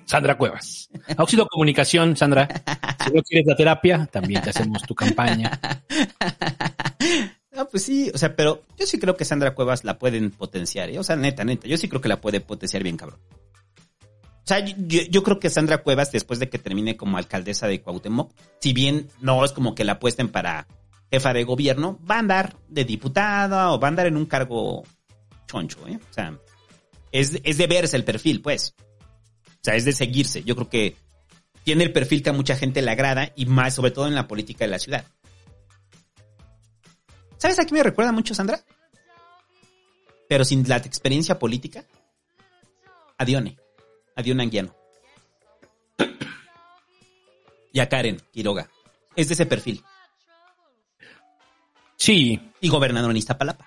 Sandra 0.06 0.36
Cuevas. 0.36 0.88
Auxilio 1.16 1.46
Comunicación, 1.46 2.16
Sandra. 2.16 2.48
Si 3.04 3.10
no 3.12 3.22
quieres 3.22 3.46
la 3.46 3.56
terapia, 3.56 4.06
también 4.06 4.42
te 4.42 4.50
hacemos 4.50 4.82
tu 4.82 4.94
campaña. 4.94 5.50
No, 7.54 7.68
pues 7.68 7.84
sí, 7.84 8.10
o 8.12 8.18
sea, 8.18 8.34
pero 8.34 8.64
yo 8.76 8.84
sí 8.84 8.98
creo 8.98 9.16
que 9.16 9.24
Sandra 9.24 9.54
Cuevas 9.54 9.84
la 9.84 9.96
pueden 9.98 10.32
potenciar, 10.32 10.90
¿eh? 10.90 10.98
O 10.98 11.04
sea, 11.04 11.14
neta, 11.14 11.44
neta, 11.44 11.68
yo 11.68 11.76
sí 11.76 11.88
creo 11.88 12.00
que 12.00 12.08
la 12.08 12.20
puede 12.20 12.40
potenciar 12.40 12.82
bien, 12.82 12.96
cabrón. 12.96 13.20
O 14.44 14.46
sea, 14.46 14.58
yo 14.58 15.22
creo 15.22 15.38
que 15.38 15.48
Sandra 15.48 15.82
Cuevas, 15.82 16.12
después 16.12 16.38
de 16.38 16.50
que 16.50 16.58
termine 16.58 16.96
como 16.96 17.16
alcaldesa 17.16 17.66
de 17.66 17.80
Cuauhtémoc, 17.80 18.32
si 18.60 18.72
bien 18.72 19.08
no 19.20 19.44
es 19.44 19.52
como 19.52 19.74
que 19.74 19.84
la 19.84 19.92
apuesten 19.92 20.28
para 20.28 20.66
jefa 21.10 21.32
de 21.32 21.44
gobierno, 21.44 21.98
va 22.10 22.16
a 22.16 22.18
andar 22.18 22.56
de 22.68 22.84
diputada 22.84 23.72
o 23.72 23.78
va 23.78 23.88
a 23.88 23.90
andar 23.90 24.06
en 24.06 24.16
un 24.16 24.26
cargo 24.26 24.82
choncho, 25.46 25.86
¿eh? 25.86 25.98
O 26.10 26.12
sea, 26.12 26.36
es, 27.12 27.40
es 27.44 27.56
de 27.56 27.66
verse 27.68 27.96
el 27.96 28.04
perfil, 28.04 28.42
pues. 28.42 28.74
O 29.64 29.66
sea, 29.66 29.76
es 29.76 29.86
de 29.86 29.92
seguirse. 29.92 30.44
Yo 30.44 30.54
creo 30.56 30.68
que 30.68 30.96
tiene 31.62 31.84
el 31.84 31.92
perfil 31.94 32.22
que 32.22 32.28
a 32.28 32.34
mucha 32.34 32.54
gente 32.54 32.82
le 32.82 32.90
agrada 32.90 33.32
y 33.34 33.46
más, 33.46 33.74
sobre 33.74 33.92
todo 33.92 34.06
en 34.06 34.14
la 34.14 34.28
política 34.28 34.66
de 34.66 34.70
la 34.70 34.78
ciudad. 34.78 35.06
¿Sabes 37.38 37.58
a 37.58 37.64
qué 37.64 37.72
me 37.72 37.82
recuerda 37.82 38.12
mucho, 38.12 38.34
Sandra? 38.34 38.60
Pero 40.28 40.44
sin 40.44 40.68
la 40.68 40.76
experiencia 40.76 41.38
política. 41.38 41.82
A 43.16 43.24
Dione. 43.24 43.56
A 44.14 44.20
Dione 44.20 44.42
Anguiano. 44.42 44.76
Y 47.72 47.80
a 47.80 47.88
Karen 47.88 48.20
Quiroga. 48.32 48.68
Es 49.16 49.28
de 49.28 49.34
ese 49.34 49.46
perfil. 49.46 49.82
Sí. 51.96 52.38
Y 52.60 52.68
gobernador 52.68 53.10
en 53.10 53.16
Iztapalapa. 53.16 53.66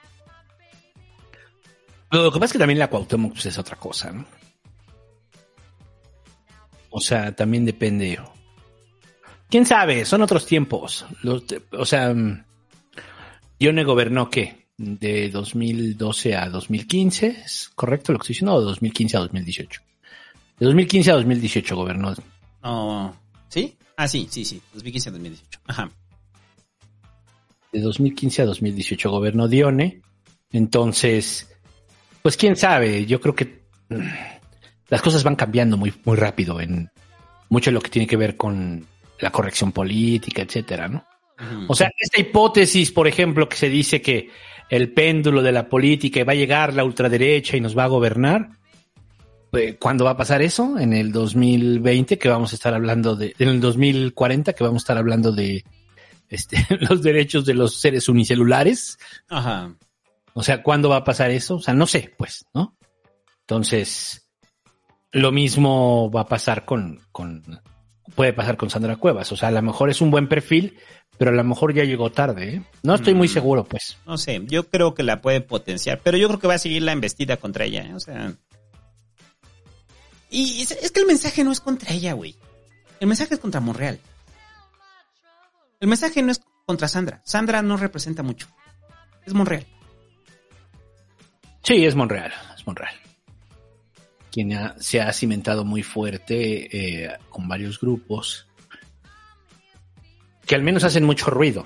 Lo 2.12 2.32
que 2.32 2.40
pasa 2.40 2.46
es 2.46 2.54
que 2.54 2.60
también 2.60 2.78
la 2.78 2.88
Cuauhtémoc 2.88 3.34
pues, 3.34 3.48
es 3.48 3.58
otra 3.58 3.78
cosa, 3.78 4.12
¿no? 4.12 4.28
O 6.90 7.00
sea, 7.00 7.36
también 7.36 7.66
depende. 7.66 8.20
¿Quién 9.50 9.66
sabe? 9.66 10.06
Son 10.06 10.22
otros 10.22 10.46
tiempos. 10.46 11.06
Los- 11.24 11.44
o 11.72 11.86
sea, 11.86 12.14
mm, 12.14 12.44
Ione 13.60 13.84
gobernó 13.84 14.30
qué? 14.30 14.68
De 14.78 15.30
2012 15.30 16.36
a 16.36 16.50
2015, 16.50 17.28
¿es 17.46 17.70
correcto 17.74 18.12
lo 18.14 18.20
que 18.20 18.24
estoy 18.24 18.34
diciendo? 18.36 18.54
¿O 18.56 18.60
de 18.60 18.66
2015 18.68 19.18
a 19.18 19.20
2018? 19.22 19.82
De 20.60 20.66
2015 20.66 21.12
a 21.12 21.16
2018 21.16 21.76
gobernó. 21.76 22.14
No. 22.64 23.16
¿Sí? 23.50 23.76
Ah, 23.96 24.08
sí, 24.08 24.28
sí, 24.30 24.46
sí. 24.46 24.62
2015 24.74 25.10
a 25.10 25.12
2018. 25.14 25.60
Ajá. 25.68 25.92
De 27.72 27.80
2015 27.82 28.42
a 28.44 28.46
2018 28.46 29.10
gobernó 29.10 29.48
Dione. 29.48 30.02
Entonces, 30.52 31.50
pues 32.22 32.38
quién 32.38 32.56
sabe, 32.56 33.06
yo 33.06 33.20
creo 33.20 33.36
que 33.36 33.64
mm, 33.90 34.00
las 34.90 35.02
cosas 35.02 35.24
van 35.24 35.36
cambiando 35.36 35.78
muy, 35.78 35.94
muy 36.06 36.16
rápido 36.16 36.60
en 36.62 36.90
mucho 37.50 37.70
de 37.70 37.76
lo 37.76 37.82
que 37.82 37.90
tiene 37.90 38.08
que 38.08 38.18
ver 38.18 38.36
con 38.38 38.86
la 39.20 39.32
corrección 39.32 39.72
política, 39.72 40.42
etcétera, 40.42 40.88
¿no? 40.88 41.06
O 41.68 41.76
sea, 41.76 41.92
esta 42.00 42.20
hipótesis, 42.20 42.92
por 42.92 43.08
ejemplo, 43.08 43.48
que 43.48 43.58
se 43.58 43.70
dice 43.70 44.02
que 44.02 44.30
el 44.70 44.92
péndulo 44.92 45.44
de 45.44 45.52
la 45.52 45.70
política 45.70 46.24
va 46.24 46.32
a 46.32 46.36
llegar 46.36 46.74
la 46.74 46.84
ultraderecha 46.84 47.56
y 47.56 47.62
nos 47.62 47.78
va 47.78 47.84
a 47.84 47.88
gobernar. 47.88 48.50
pues, 49.52 49.76
¿Cuándo 49.80 50.06
va 50.06 50.12
a 50.12 50.18
pasar 50.18 50.42
eso? 50.42 50.80
En 50.80 50.94
el 50.94 51.12
2020, 51.12 52.18
que 52.18 52.30
vamos 52.30 52.54
a 52.54 52.56
estar 52.56 52.74
hablando 52.74 53.16
de, 53.16 53.36
en 53.38 53.50
el 53.50 53.62
2040, 53.62 54.54
que 54.54 54.64
vamos 54.64 54.82
a 54.82 54.84
estar 54.84 54.98
hablando 54.98 55.32
de 55.32 55.64
este, 56.30 56.58
los 56.90 57.02
derechos 57.04 57.46
de 57.46 57.54
los 57.54 57.80
seres 57.80 58.10
unicelulares. 58.10 58.98
Ajá. 59.30 59.76
O 60.34 60.44
sea, 60.44 60.64
¿cuándo 60.64 60.90
va 60.90 60.98
a 60.98 61.04
pasar 61.04 61.32
eso? 61.32 61.56
O 61.56 61.62
sea, 61.62 61.74
no 61.74 61.88
sé, 61.88 62.14
pues, 62.18 62.46
¿no? 62.54 62.76
Entonces, 63.42 64.27
lo 65.18 65.32
mismo 65.32 66.10
va 66.12 66.22
a 66.22 66.28
pasar 66.28 66.66
con, 66.66 67.00
con, 67.12 67.62
puede 68.16 68.34
pasar 68.34 68.58
con 68.58 68.70
Sandra 68.70 68.96
Cuevas. 68.96 69.32
O 69.32 69.36
sea, 69.38 69.50
a 69.50 69.52
lo 69.52 69.62
mejor 69.62 69.90
es 69.90 70.02
un 70.02 70.12
buen 70.12 70.28
perfil, 70.28 70.78
pero 71.18 71.32
a 71.32 71.34
lo 71.34 71.44
mejor 71.44 71.74
ya 71.74 71.84
llegó 71.84 72.12
tarde, 72.12 72.56
¿eh? 72.56 72.62
No 72.84 72.96
estoy 72.96 73.14
muy 73.14 73.28
Mm. 73.28 73.32
seguro, 73.32 73.64
pues. 73.66 73.98
No 74.06 74.18
sé, 74.18 74.42
yo 74.46 74.68
creo 74.70 74.94
que 74.94 75.04
la 75.04 75.22
puede 75.22 75.42
potenciar, 75.42 76.00
pero 76.04 76.18
yo 76.18 76.28
creo 76.28 76.40
que 76.40 76.48
va 76.48 76.54
a 76.56 76.60
seguir 76.60 76.82
la 76.84 76.92
embestida 76.92 77.38
contra 77.38 77.66
ella, 77.66 77.84
¿eh? 77.86 77.94
o 77.94 78.00
sea. 78.00 78.34
Y 80.30 80.62
es, 80.62 80.72
es 80.72 80.92
que 80.92 81.00
el 81.00 81.06
mensaje 81.08 81.44
no 81.44 81.52
es 81.52 81.60
contra 81.62 81.94
ella, 81.94 82.14
güey. 82.14 82.36
El 83.00 83.08
mensaje 83.08 83.36
es 83.36 83.40
contra 83.40 83.62
Monreal. 83.62 84.00
El 85.80 85.88
mensaje 85.88 86.22
no 86.24 86.32
es 86.32 86.42
contra 86.66 86.88
Sandra. 86.88 87.22
Sandra 87.24 87.62
no 87.62 87.78
representa 87.78 88.24
mucho. 88.24 88.48
Es 89.26 89.34
Monreal. 89.34 89.66
Sí, 91.64 91.86
es 91.86 91.96
Monreal, 91.96 92.34
es 92.58 92.66
Monreal. 92.66 92.94
Quien 94.38 94.54
ha- 94.54 94.76
se 94.80 95.02
ha 95.02 95.12
cimentado 95.14 95.66
muy 95.66 95.82
fuerte 95.82 97.06
eh, 97.06 97.10
con 97.32 97.48
varios 97.48 97.80
grupos 97.82 98.46
que 100.46 100.54
al 100.54 100.62
menos 100.62 100.84
hacen 100.84 101.04
mucho 101.06 101.32
ruido, 101.32 101.66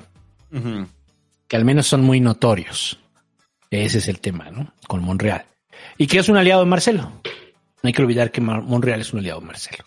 que 1.50 1.56
al 1.58 1.66
menos 1.66 1.86
son 1.86 2.00
muy 2.02 2.22
notorios. 2.22 2.98
Ese 3.70 3.98
es 3.98 4.08
el 4.08 4.22
tema, 4.22 4.52
¿no? 4.52 4.74
Con 4.88 5.04
Monreal. 5.04 5.44
Y 5.98 6.08
que 6.08 6.20
es 6.20 6.30
un 6.30 6.38
aliado 6.38 6.62
de 6.64 6.70
Marcelo. 6.70 7.12
No 7.24 7.88
hay 7.88 7.92
que 7.92 8.02
olvidar 8.02 8.32
que 8.32 8.40
Mar- 8.40 8.62
Monreal 8.64 9.02
es 9.02 9.12
un 9.12 9.20
aliado 9.20 9.42
de 9.42 9.48
Marcelo. 9.48 9.84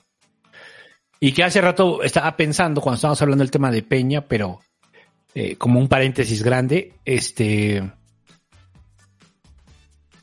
Y 1.20 1.32
que 1.32 1.42
hace 1.42 1.62
rato 1.62 2.02
estaba 2.02 2.36
pensando, 2.36 2.82
cuando 2.82 2.96
estábamos 2.96 3.22
hablando 3.22 3.42
del 3.44 3.50
tema 3.50 3.70
de 3.70 3.82
Peña, 3.82 4.20
pero 4.26 4.60
eh, 5.34 5.56
como 5.56 5.80
un 5.80 5.88
paréntesis 5.88 6.42
grande, 6.42 6.92
este. 7.06 7.90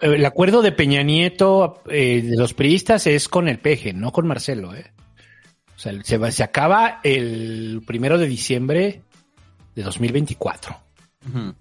El 0.02 0.26
acuerdo 0.26 0.62
de 0.62 0.72
Peña 0.72 1.04
Nieto 1.04 1.84
eh, 1.90 2.22
de 2.24 2.36
los 2.38 2.54
priistas 2.54 3.06
es 3.08 3.28
con 3.30 3.48
el 3.48 3.60
peje, 3.60 3.94
no 3.94 4.12
con 4.12 4.28
Marcelo, 4.28 4.74
¿eh? 4.76 4.92
O 5.76 5.80
sea, 5.80 5.94
se, 6.04 6.18
va- 6.18 6.32
se 6.32 6.44
acaba 6.44 7.00
el 7.04 7.82
primero 7.86 8.18
de 8.18 8.28
diciembre 8.28 9.02
de 9.76 9.84
2024. 9.84 10.76
Ujú. 11.30 11.56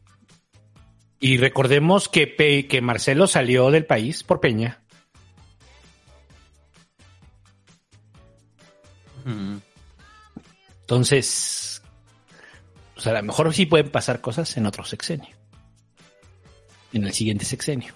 Y 1.20 1.36
recordemos 1.36 2.08
que, 2.08 2.26
Pe- 2.26 2.66
que 2.66 2.80
Marcelo 2.80 3.26
salió 3.26 3.70
del 3.70 3.84
país 3.84 4.22
por 4.22 4.40
Peña. 4.40 4.80
Ujú. 9.26 9.60
Entonces, 10.82 11.82
o 12.96 13.00
sea, 13.00 13.12
a 13.12 13.20
lo 13.20 13.26
mejor 13.26 13.52
sí 13.54 13.66
pueden 13.66 13.90
pasar 13.90 14.20
cosas 14.20 14.56
en 14.56 14.66
otro 14.66 14.84
sexenio. 14.84 15.36
En 16.92 17.04
el 17.04 17.12
siguiente 17.12 17.44
sexenio. 17.44 17.92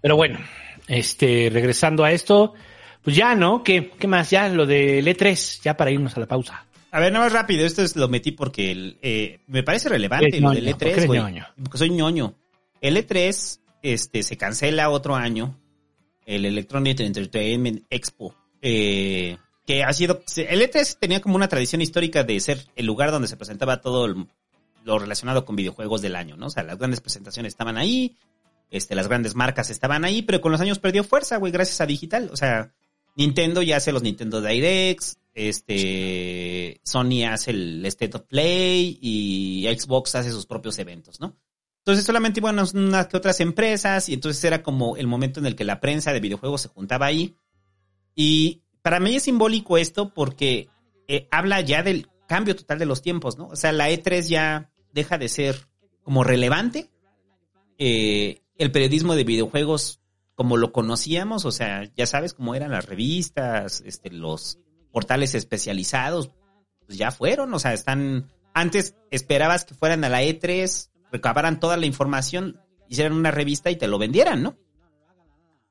Pero 0.00 0.16
bueno, 0.16 0.38
este, 0.86 1.50
regresando 1.52 2.04
a 2.04 2.12
esto, 2.12 2.54
pues 3.02 3.16
ya, 3.16 3.34
¿no? 3.34 3.62
¿Qué, 3.62 3.90
qué 3.98 4.06
más? 4.06 4.30
Ya, 4.30 4.48
lo 4.48 4.66
del 4.66 5.06
E3, 5.06 5.60
ya 5.62 5.76
para 5.76 5.90
irnos 5.90 6.16
a 6.16 6.20
la 6.20 6.26
pausa. 6.26 6.64
A 6.90 7.00
ver, 7.00 7.12
nada 7.12 7.26
más 7.26 7.32
rápido, 7.32 7.66
esto 7.66 7.82
es, 7.82 7.96
lo 7.96 8.08
metí 8.08 8.32
porque 8.32 8.70
el, 8.70 8.98
eh, 9.02 9.40
me 9.46 9.62
parece 9.62 9.88
relevante 9.88 10.40
lo 10.40 10.48
ñoño, 10.52 10.60
del 10.62 10.70
porque 10.70 10.86
E3, 10.86 10.92
eres 10.92 11.06
güey. 11.06 11.20
ñoño. 11.20 11.46
Porque 11.62 11.78
soy 11.78 11.90
ñoño. 11.90 12.34
El 12.80 12.96
E3 12.96 13.60
este, 13.82 14.22
se 14.22 14.36
cancela 14.36 14.88
otro 14.88 15.14
año, 15.16 15.58
el 16.24 16.46
Electronic 16.46 17.00
Entertainment 17.00 17.84
Expo, 17.90 18.34
eh, 18.62 19.36
que 19.66 19.82
ha 19.84 19.92
sido, 19.92 20.22
el 20.36 20.62
E3 20.62 20.96
tenía 20.98 21.20
como 21.20 21.36
una 21.36 21.48
tradición 21.48 21.82
histórica 21.82 22.22
de 22.24 22.40
ser 22.40 22.64
el 22.76 22.86
lugar 22.86 23.10
donde 23.10 23.28
se 23.28 23.36
presentaba 23.36 23.80
todo 23.82 24.06
el- 24.06 24.26
lo 24.88 24.98
relacionado 24.98 25.44
con 25.44 25.54
videojuegos 25.56 26.02
del 26.02 26.16
año, 26.16 26.36
¿no? 26.36 26.46
O 26.46 26.50
sea, 26.50 26.62
las 26.62 26.78
grandes 26.78 27.00
presentaciones 27.00 27.52
estaban 27.52 27.76
ahí, 27.76 28.16
este, 28.70 28.94
las 28.94 29.06
grandes 29.08 29.34
marcas 29.34 29.70
estaban 29.70 30.04
ahí, 30.04 30.22
pero 30.22 30.40
con 30.40 30.50
los 30.52 30.60
años 30.60 30.78
perdió 30.78 31.04
fuerza, 31.04 31.36
güey, 31.36 31.52
gracias 31.52 31.80
a 31.80 31.86
digital. 31.86 32.30
O 32.32 32.36
sea, 32.36 32.72
Nintendo 33.16 33.62
ya 33.62 33.76
hace 33.76 33.92
los 33.92 34.02
Nintendo 34.02 34.40
Directs, 34.40 35.18
este, 35.34 36.80
Sony 36.84 37.24
hace 37.30 37.50
el 37.52 37.84
State 37.86 38.16
of 38.16 38.22
Play 38.24 38.98
y 39.00 39.66
Xbox 39.78 40.14
hace 40.14 40.30
sus 40.30 40.46
propios 40.46 40.78
eventos, 40.78 41.20
¿no? 41.20 41.36
Entonces 41.78 42.04
solamente 42.04 42.40
iban 42.40 42.54
unas- 42.56 42.74
unas 42.74 43.06
que 43.06 43.16
otras 43.16 43.40
empresas 43.40 44.08
y 44.08 44.14
entonces 44.14 44.42
era 44.44 44.62
como 44.62 44.96
el 44.96 45.06
momento 45.06 45.40
en 45.40 45.46
el 45.46 45.56
que 45.56 45.64
la 45.64 45.80
prensa 45.80 46.12
de 46.12 46.20
videojuegos 46.20 46.60
se 46.62 46.68
juntaba 46.68 47.06
ahí. 47.06 47.34
Y 48.14 48.62
para 48.82 49.00
mí 49.00 49.16
es 49.16 49.22
simbólico 49.22 49.78
esto 49.78 50.12
porque 50.12 50.68
eh, 51.06 51.26
habla 51.30 51.60
ya 51.62 51.82
del 51.82 52.08
cambio 52.26 52.54
total 52.54 52.78
de 52.78 52.84
los 52.86 53.00
tiempos, 53.00 53.38
¿no? 53.38 53.46
O 53.48 53.56
sea, 53.56 53.72
la 53.72 53.88
E3 53.90 54.28
ya 54.28 54.70
deja 54.92 55.18
de 55.18 55.28
ser 55.28 55.68
como 56.02 56.24
relevante. 56.24 56.90
Eh, 57.78 58.42
el 58.56 58.72
periodismo 58.72 59.14
de 59.14 59.24
videojuegos 59.24 60.00
como 60.38 60.56
lo 60.56 60.70
conocíamos, 60.70 61.44
o 61.44 61.50
sea, 61.50 61.90
ya 61.96 62.06
sabes 62.06 62.32
cómo 62.32 62.54
eran 62.54 62.70
las 62.70 62.86
revistas, 62.86 63.82
este, 63.84 64.10
los 64.10 64.60
portales 64.92 65.34
especializados, 65.34 66.30
pues 66.86 66.96
ya 66.96 67.10
fueron, 67.10 67.52
o 67.54 67.58
sea, 67.58 67.72
están, 67.72 68.30
antes 68.54 68.94
esperabas 69.10 69.64
que 69.64 69.74
fueran 69.74 70.04
a 70.04 70.08
la 70.08 70.22
E3, 70.22 70.90
recabaran 71.10 71.58
toda 71.58 71.76
la 71.76 71.86
información, 71.86 72.60
hicieran 72.88 73.14
una 73.14 73.32
revista 73.32 73.72
y 73.72 73.76
te 73.76 73.88
lo 73.88 73.98
vendieran, 73.98 74.44
¿no? 74.44 74.56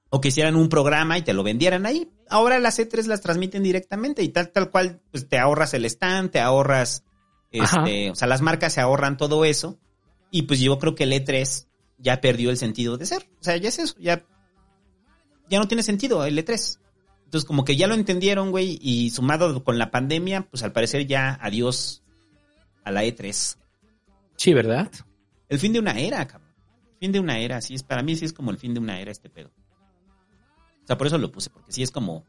O 0.10 0.20
que 0.20 0.28
hicieran 0.28 0.58
un 0.58 0.68
programa 0.68 1.18
y 1.18 1.22
te 1.22 1.34
lo 1.34 1.44
vendieran 1.44 1.86
ahí. 1.86 2.12
Ahora 2.30 2.60
las 2.60 2.78
E3 2.78 3.06
las 3.06 3.22
transmiten 3.22 3.64
directamente 3.64 4.22
y 4.22 4.28
tal, 4.30 4.52
tal 4.52 4.70
cual, 4.70 5.02
pues 5.12 5.30
te 5.30 5.40
ahorras 5.40 5.74
el 5.76 5.86
stand, 5.86 6.32
te 6.32 6.42
ahorras, 6.42 7.06
este, 7.52 8.12
o 8.12 8.16
sea, 8.16 8.28
las 8.28 8.42
marcas 8.42 8.74
se 8.74 8.82
ahorran 8.82 9.18
todo 9.18 9.46
eso. 9.46 9.80
Y 10.32 10.44
pues 10.44 10.60
yo 10.60 10.78
creo 10.78 10.96
que 10.96 11.04
el 11.04 11.14
E3 11.14 11.68
ya 11.98 12.22
perdió 12.22 12.50
el 12.50 12.58
sentido 12.58 12.98
de 12.98 13.06
ser. 13.06 13.30
O 13.40 13.44
sea, 13.44 13.58
ya 13.58 13.70
es 13.70 13.80
eso, 13.80 13.96
ya, 14.00 14.26
ya 15.50 15.60
no 15.60 15.68
tiene 15.68 15.84
sentido 15.84 16.26
el 16.26 16.38
E3. 16.38 16.80
Entonces, 17.26 17.46
como 17.46 17.66
que 17.66 17.76
ya 17.76 17.88
lo 17.88 17.96
entendieron, 17.96 18.52
güey, 18.52 18.80
y 18.82 19.10
sumado 19.10 19.64
con 19.64 19.78
la 19.78 19.92
pandemia, 19.92 20.48
pues 20.50 20.64
al 20.64 20.72
parecer 20.72 21.08
ya 21.08 21.38
adiós 21.42 22.04
a 22.84 22.92
la 22.92 23.04
E3. 23.04 23.58
Sí, 24.38 24.54
¿verdad? 24.54 24.90
El 25.50 25.60
fin 25.60 25.74
de 25.74 25.80
una 25.80 26.00
era, 26.00 26.26
cabrón. 26.26 26.48
Fin 27.00 27.12
de 27.12 27.20
una 27.20 27.40
era, 27.40 27.62
sí 27.62 27.76
es, 27.76 27.84
para 27.84 28.02
mí 28.02 28.16
sí 28.16 28.26
es 28.26 28.34
como 28.34 28.52
el 28.52 28.58
fin 28.58 28.74
de 28.74 28.80
una 28.80 29.00
era 29.00 29.12
este 29.12 29.30
pedo. 29.30 29.52
O 30.84 30.88
sea, 30.88 30.98
por 30.98 31.08
eso 31.08 31.18
lo 31.18 31.32
puse, 31.32 31.50
porque 31.50 31.72
sí 31.72 31.84
es 31.84 31.92
como, 31.92 32.26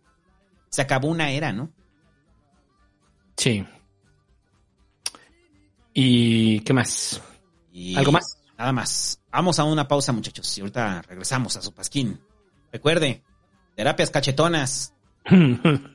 se 0.68 0.82
acabó 0.82 1.08
una 1.08 1.30
era, 1.30 1.52
¿no? 1.52 1.70
Sí. 3.36 3.64
¿Y 6.00 6.60
qué 6.60 6.72
más? 6.72 7.20
Y 7.72 7.96
¿Algo 7.96 8.12
más? 8.12 8.38
Nada 8.56 8.70
más. 8.70 9.20
Vamos 9.32 9.58
a 9.58 9.64
una 9.64 9.88
pausa, 9.88 10.12
muchachos, 10.12 10.56
y 10.56 10.60
ahorita 10.60 11.02
regresamos 11.02 11.56
a 11.56 11.60
su 11.60 11.74
pasquín. 11.74 12.20
Recuerde, 12.70 13.24
terapias 13.74 14.08
cachetonas. 14.08 14.94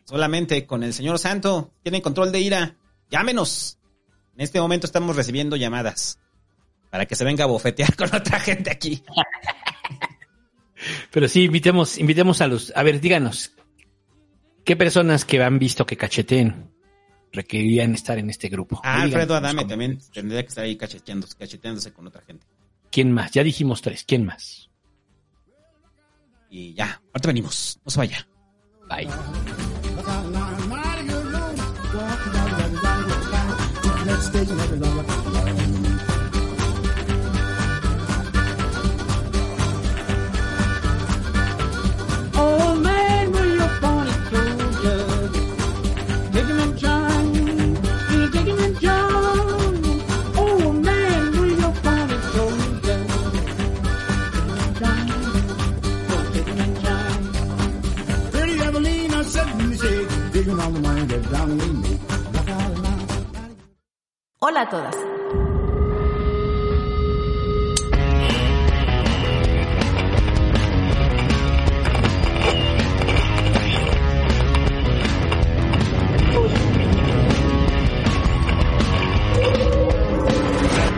Solamente 0.03 0.67
con 0.67 0.83
el 0.83 0.93
señor 0.93 1.19
Santo. 1.19 1.71
Tienen 1.83 2.01
control 2.01 2.33
de 2.33 2.41
ira. 2.41 2.75
Llámenos. 3.09 3.79
En 4.35 4.41
este 4.41 4.59
momento 4.59 4.87
estamos 4.87 5.15
recibiendo 5.15 5.55
llamadas. 5.55 6.19
Para 6.89 7.05
que 7.05 7.15
se 7.15 7.23
venga 7.23 7.45
a 7.45 7.47
bofetear 7.47 7.95
con 7.95 8.13
otra 8.13 8.41
gente 8.41 8.71
aquí. 8.71 9.01
Pero 11.11 11.29
sí, 11.29 11.43
invitemos, 11.43 11.97
invitemos 11.97 12.41
a 12.41 12.47
los. 12.47 12.73
A 12.75 12.83
ver, 12.83 12.99
díganos. 12.99 13.53
¿Qué 14.65 14.75
personas 14.75 15.23
que 15.23 15.41
han 15.41 15.59
visto 15.59 15.85
que 15.85 15.95
cacheteen 15.95 16.73
requerirían 17.33 17.93
estar 17.93 18.17
en 18.17 18.29
este 18.29 18.47
grupo? 18.47 18.79
Ah, 18.83 19.01
Alfredo 19.01 19.35
Adame 19.35 19.65
también 19.65 19.99
tendría 20.13 20.41
que 20.43 20.49
estar 20.49 20.63
ahí 20.63 20.77
cacheteándose, 20.77 21.35
cacheteándose 21.35 21.91
con 21.91 22.07
otra 22.07 22.21
gente. 22.21 22.45
¿Quién 22.91 23.11
más? 23.11 23.31
Ya 23.31 23.43
dijimos 23.43 23.81
tres. 23.81 24.05
¿Quién 24.07 24.25
más? 24.25 24.69
Y 26.49 26.73
ya, 26.75 27.01
ahorita 27.11 27.27
venimos. 27.27 27.79
No 27.83 27.91
se 27.91 27.97
vaya. 27.97 28.27
Bye. 28.87 29.09
Hola 64.45 64.63
a 64.63 64.69
todas. 64.69 64.93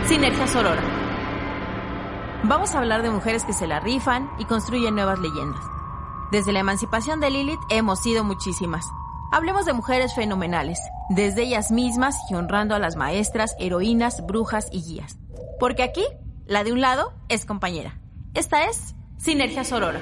Sinergia 0.08 0.48
Sorora. 0.48 0.82
Vamos 2.42 2.74
a 2.74 2.78
hablar 2.80 3.02
de 3.02 3.10
mujeres 3.10 3.44
que 3.44 3.52
se 3.52 3.68
la 3.68 3.78
rifan 3.78 4.28
y 4.38 4.46
construyen 4.46 4.96
nuevas 4.96 5.20
leyendas. 5.20 5.62
Desde 6.32 6.52
la 6.52 6.58
emancipación 6.58 7.20
de 7.20 7.30
Lilith 7.30 7.60
hemos 7.68 8.00
sido 8.00 8.24
muchísimas. 8.24 8.92
Hablemos 9.32 9.66
de 9.66 9.72
mujeres 9.72 10.14
fenomenales, 10.14 10.78
desde 11.10 11.42
ellas 11.42 11.70
mismas 11.70 12.16
y 12.30 12.34
honrando 12.34 12.74
a 12.74 12.78
las 12.78 12.96
maestras, 12.96 13.56
heroínas, 13.58 14.24
brujas 14.24 14.68
y 14.70 14.82
guías. 14.82 15.18
Porque 15.58 15.82
aquí, 15.82 16.04
la 16.46 16.64
de 16.64 16.72
un 16.72 16.80
lado 16.80 17.12
es 17.28 17.44
compañera. 17.44 17.98
Esta 18.34 18.66
es 18.66 18.94
Sinergia 19.18 19.64
Sorora. 19.64 20.00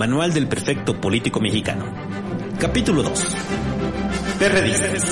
Manual 0.00 0.32
del 0.32 0.48
Perfecto 0.48 0.98
Político 0.98 1.40
Mexicano. 1.40 1.84
Capítulo 2.58 3.02
2. 3.02 3.36
Perredistas. 4.38 5.04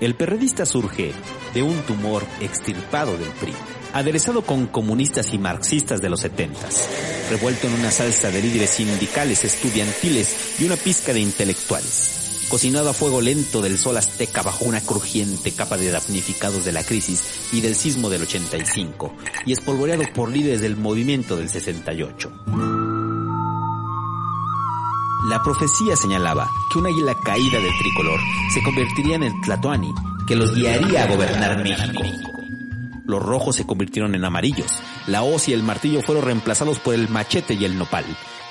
El 0.00 0.16
perredista 0.16 0.66
surge 0.66 1.12
de 1.54 1.62
un 1.62 1.76
tumor 1.82 2.24
extirpado 2.40 3.16
del 3.16 3.28
PRI, 3.28 3.54
aderezado 3.98 4.42
con 4.42 4.68
comunistas 4.68 5.32
y 5.32 5.38
marxistas 5.38 6.00
de 6.00 6.08
los 6.08 6.20
setentas, 6.20 6.88
revuelto 7.30 7.66
en 7.66 7.74
una 7.74 7.90
salsa 7.90 8.30
de 8.30 8.40
líderes 8.40 8.70
sindicales, 8.70 9.44
estudiantiles 9.44 10.60
y 10.60 10.64
una 10.64 10.76
pizca 10.76 11.12
de 11.12 11.20
intelectuales, 11.20 12.46
cocinado 12.48 12.90
a 12.90 12.94
fuego 12.94 13.20
lento 13.20 13.60
del 13.60 13.76
sol 13.76 13.96
azteca 13.96 14.42
bajo 14.42 14.64
una 14.64 14.80
crujiente 14.80 15.50
capa 15.52 15.76
de 15.76 15.90
damnificados 15.90 16.64
de 16.64 16.72
la 16.72 16.84
crisis 16.84 17.24
y 17.52 17.60
del 17.60 17.74
sismo 17.74 18.08
del 18.08 18.22
85, 18.22 19.12
y 19.46 19.52
espolvoreado 19.52 20.04
por 20.14 20.30
líderes 20.30 20.60
del 20.60 20.76
movimiento 20.76 21.36
del 21.36 21.48
68. 21.48 22.30
La 25.28 25.42
profecía 25.42 25.96
señalaba 25.96 26.48
que 26.72 26.78
un 26.78 26.86
águila 26.86 27.14
caída 27.24 27.58
del 27.58 27.76
tricolor 27.80 28.20
se 28.54 28.62
convertiría 28.62 29.16
en 29.16 29.24
el 29.24 29.40
Tlatoani, 29.42 29.92
que 30.26 30.36
los 30.36 30.54
guiaría 30.54 31.02
a 31.02 31.06
gobernar 31.08 31.62
México. 31.64 32.02
Los 33.08 33.22
rojos 33.22 33.56
se 33.56 33.64
convirtieron 33.66 34.14
en 34.14 34.26
amarillos, 34.26 34.70
la 35.06 35.22
hoz 35.22 35.48
y 35.48 35.54
el 35.54 35.62
martillo 35.62 36.02
fueron 36.02 36.26
reemplazados 36.26 36.78
por 36.78 36.94
el 36.94 37.08
machete 37.08 37.54
y 37.54 37.64
el 37.64 37.78
nopal. 37.78 38.04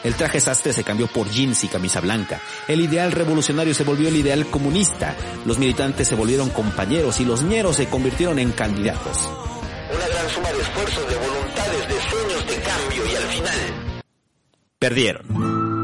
El 0.04 0.16
traje 0.16 0.42
sastre 0.42 0.74
se 0.74 0.84
cambió 0.84 1.06
por 1.06 1.30
jeans 1.30 1.64
y 1.64 1.68
camisa 1.68 2.02
blanca. 2.02 2.42
El 2.68 2.82
ideal 2.82 3.12
revolucionario 3.12 3.76
se 3.76 3.84
volvió 3.84 4.08
el 4.08 4.16
ideal 4.16 4.48
comunista. 4.48 5.16
Los 5.46 5.60
militantes 5.60 6.08
se 6.08 6.16
volvieron 6.16 6.50
compañeros 6.50 7.20
y 7.20 7.26
los 7.26 7.44
ñeros 7.44 7.76
se 7.76 7.86
convirtieron 7.86 8.40
en 8.40 8.52
candidatos. 8.52 9.30
una 9.94 10.08
gran 10.08 10.28
suma 10.28 10.52
de 10.52 10.60
esfuerzos, 10.60 11.08
de 11.08 11.16
voluntades, 11.18 11.88
de 11.88 12.10
sueños 12.10 12.48
de 12.48 12.56
cambio 12.56 13.12
y 13.12 13.16
al 13.16 13.24
final 13.24 14.02
Perdieron. 14.80 15.77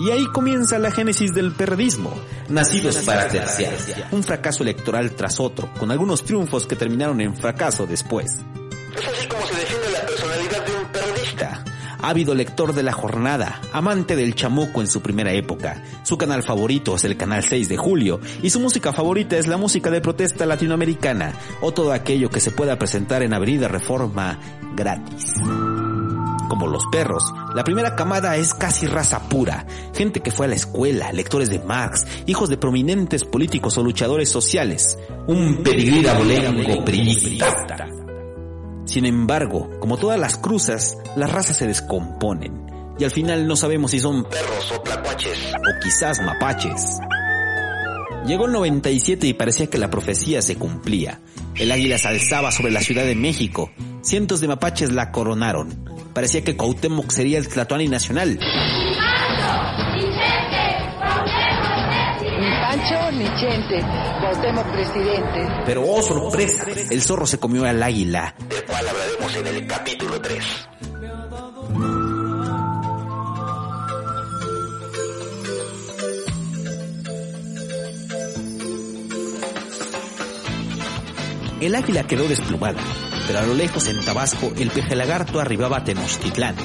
Y 0.00 0.10
ahí 0.10 0.24
comienza 0.28 0.78
la 0.78 0.90
génesis 0.90 1.34
del 1.34 1.52
perredismo, 1.52 2.10
nacidos 2.48 2.96
para 3.04 3.28
terciar, 3.28 3.74
un 4.12 4.24
fracaso 4.24 4.62
electoral 4.62 5.10
tras 5.10 5.38
otro, 5.38 5.68
con 5.78 5.90
algunos 5.90 6.24
triunfos 6.24 6.66
que 6.66 6.74
terminaron 6.74 7.20
en 7.20 7.36
fracaso 7.36 7.86
después. 7.86 8.38
es 8.96 9.06
así 9.06 9.28
como 9.28 9.46
se 9.46 9.56
define 9.56 9.90
la 9.92 10.06
personalidad 10.06 10.66
de 10.66 10.72
un 10.74 10.86
periodista. 10.86 11.64
Ávido 12.00 12.34
lector 12.34 12.72
de 12.72 12.82
la 12.82 12.92
jornada, 12.92 13.60
amante 13.74 14.16
del 14.16 14.34
chamuco 14.34 14.80
en 14.80 14.86
su 14.86 15.02
primera 15.02 15.34
época. 15.34 15.82
Su 16.02 16.16
canal 16.16 16.42
favorito 16.42 16.96
es 16.96 17.04
el 17.04 17.18
canal 17.18 17.44
6 17.44 17.68
de 17.68 17.76
julio 17.76 18.20
y 18.42 18.48
su 18.48 18.58
música 18.58 18.94
favorita 18.94 19.36
es 19.36 19.48
la 19.48 19.58
música 19.58 19.90
de 19.90 20.00
protesta 20.00 20.46
latinoamericana 20.46 21.34
o 21.60 21.72
todo 21.72 21.92
aquello 21.92 22.30
que 22.30 22.40
se 22.40 22.52
pueda 22.52 22.78
presentar 22.78 23.22
en 23.22 23.34
Avenida 23.34 23.68
Reforma 23.68 24.38
gratis. 24.74 25.34
Como 26.50 26.66
los 26.66 26.84
perros, 26.86 27.22
la 27.54 27.62
primera 27.62 27.94
camada 27.94 28.36
es 28.36 28.54
casi 28.54 28.88
raza 28.88 29.28
pura, 29.28 29.66
gente 29.94 30.18
que 30.18 30.32
fue 30.32 30.46
a 30.46 30.48
la 30.48 30.56
escuela, 30.56 31.12
lectores 31.12 31.48
de 31.48 31.60
Marx, 31.60 32.04
hijos 32.26 32.48
de 32.48 32.56
prominentes 32.56 33.24
políticos 33.24 33.78
o 33.78 33.84
luchadores 33.84 34.30
sociales, 34.30 34.98
un 35.28 35.62
pedigrí 35.62 36.04
abolengo 36.08 36.84
priista. 36.84 37.86
Sin 38.84 39.06
embargo, 39.06 39.70
como 39.78 39.96
todas 39.96 40.18
las 40.18 40.38
cruzas, 40.38 40.98
las 41.14 41.30
razas 41.30 41.56
se 41.56 41.68
descomponen 41.68 42.66
y 42.98 43.04
al 43.04 43.12
final 43.12 43.46
no 43.46 43.54
sabemos 43.54 43.92
si 43.92 44.00
son 44.00 44.24
Perros 44.24 44.72
o 44.76 44.80
tlacuaches. 44.80 45.52
o 45.54 45.80
quizás 45.80 46.20
mapaches. 46.20 46.98
Llegó 48.26 48.46
el 48.46 48.52
97 48.52 49.28
y 49.28 49.34
parecía 49.34 49.68
que 49.68 49.78
la 49.78 49.88
profecía 49.88 50.42
se 50.42 50.56
cumplía. 50.56 51.20
El 51.54 51.70
águila 51.70 51.96
se 51.96 52.08
alzaba 52.08 52.50
sobre 52.50 52.72
la 52.72 52.80
Ciudad 52.80 53.04
de 53.04 53.14
México. 53.14 53.70
Cientos 54.02 54.40
de 54.40 54.48
mapaches 54.48 54.90
la 54.90 55.12
coronaron. 55.12 55.99
Parecía 56.20 56.44
que 56.44 56.54
Cuauhtémoc 56.54 57.10
sería 57.12 57.38
el 57.38 57.48
Tlatoani 57.48 57.88
nacional. 57.88 58.38
Ni 58.38 58.38
Pancho 62.60 63.10
ni 63.12 63.24
Chente, 63.40 63.80
presidente. 64.70 65.48
Pero 65.64 65.82
oh 65.82 66.02
sorpresa, 66.02 66.66
el 66.90 67.00
zorro 67.00 67.24
se 67.24 67.38
comió 67.38 67.64
al 67.64 67.82
águila. 67.82 68.34
del 68.50 68.64
cual 68.66 68.86
hablaremos 68.86 69.34
en 69.34 69.46
el 69.46 69.66
capítulo 69.66 70.20
3. 70.20 70.44
El 81.62 81.74
águila 81.74 82.06
quedó 82.06 82.28
desplumada, 82.28 82.80
pero 83.30 83.44
a 83.44 83.46
lo 83.46 83.54
lejos 83.54 83.86
en 83.86 84.04
Tabasco 84.04 84.52
el 84.58 84.70
peje 84.70 84.96
lagarto 84.96 85.38
arribaba 85.38 85.76
a 85.76 85.84
Tenochtitlán. 85.84 86.56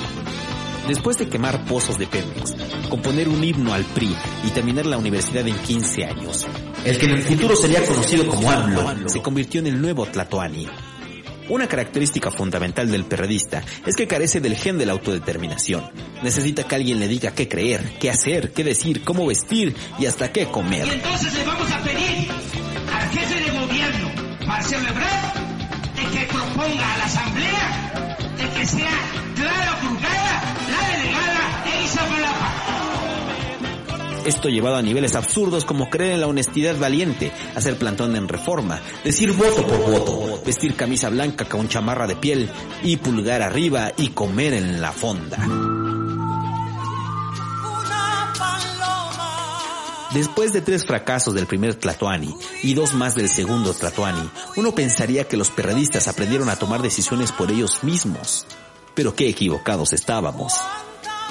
Después 0.87 1.15
de 1.15 1.29
quemar 1.29 1.63
pozos 1.65 1.99
de 1.99 2.07
Pemex, 2.07 2.55
componer 2.89 3.29
un 3.29 3.43
himno 3.43 3.71
al 3.71 3.85
PRI 3.85 4.15
y 4.45 4.49
terminar 4.49 4.87
la 4.87 4.97
universidad 4.97 5.47
en 5.47 5.55
15 5.55 6.05
años, 6.05 6.47
el 6.83 6.97
que 6.97 7.05
en 7.05 7.11
el 7.11 7.21
futuro 7.21 7.55
sería 7.55 7.85
conocido 7.85 8.25
como 8.25 8.49
AMLO 8.49 9.07
se 9.07 9.21
convirtió 9.21 9.59
en 9.59 9.67
el 9.67 9.79
nuevo 9.79 10.07
Tlatoani. 10.07 10.67
Una 11.49 11.67
característica 11.67 12.31
fundamental 12.31 12.89
del 12.89 13.05
perredista 13.05 13.61
es 13.85 13.95
que 13.95 14.07
carece 14.07 14.41
del 14.41 14.55
gen 14.55 14.79
de 14.79 14.87
la 14.87 14.93
autodeterminación. 14.93 15.91
Necesita 16.23 16.63
que 16.63 16.73
alguien 16.73 16.99
le 16.99 17.07
diga 17.07 17.35
qué 17.35 17.47
creer, 17.47 17.93
qué 17.99 18.09
hacer, 18.09 18.53
qué 18.53 18.63
decir, 18.63 19.03
cómo 19.03 19.27
vestir 19.27 19.75
y 19.99 20.07
hasta 20.07 20.31
qué 20.31 20.47
comer. 20.47 20.87
Entonces 20.91 21.31
le 21.31 21.43
vamos 21.43 21.71
a 21.71 21.83
pedir 21.83 22.27
al 22.91 23.09
jefe 23.11 23.39
de 23.39 23.59
gobierno 23.59 24.11
Marcelo 24.47 24.87
Ebrard 24.87 25.44
a 26.61 26.97
la 26.97 27.05
Asamblea 27.05 28.07
que 28.55 28.65
sea 28.65 28.91
Clara 29.35 29.77
Palapa. 31.95 32.53
Esto 34.25 34.49
llevado 34.49 34.77
a 34.77 34.81
niveles 34.81 35.15
absurdos 35.15 35.65
como 35.65 35.89
creer 35.89 36.13
en 36.13 36.21
la 36.21 36.27
honestidad 36.27 36.77
valiente, 36.77 37.31
hacer 37.55 37.77
plantón 37.77 38.15
en 38.15 38.27
reforma, 38.27 38.79
decir 39.03 39.33
voto 39.33 39.67
por 39.67 39.79
voto, 39.79 40.41
vestir 40.45 40.75
camisa 40.75 41.09
blanca 41.09 41.45
con 41.45 41.67
chamarra 41.67 42.07
de 42.07 42.15
piel 42.15 42.49
y 42.83 42.97
pulgar 42.97 43.41
arriba 43.41 43.91
y 43.97 44.09
comer 44.09 44.53
en 44.53 44.81
la 44.81 44.91
fonda. 44.91 45.84
Después 50.15 50.53
de 50.53 50.61
tres 50.61 50.85
fracasos 50.85 51.33
del 51.33 51.45
primer 51.45 51.75
Tlatoani 51.75 52.33
y 52.63 52.73
dos 52.73 52.93
más 52.93 53.15
del 53.15 53.27
segundo 53.27 53.73
Tlatoani, 53.73 54.29
uno 54.55 54.73
pensaría 54.73 55.27
que 55.27 55.35
los 55.35 55.49
perredistas 55.49 56.07
aprendieron 56.07 56.47
a 56.47 56.55
tomar 56.55 56.81
decisiones 56.81 57.33
por 57.33 57.51
ellos 57.51 57.83
mismos. 57.83 58.45
Pero 58.93 59.13
qué 59.13 59.27
equivocados 59.27 59.91
estábamos. 59.91 60.53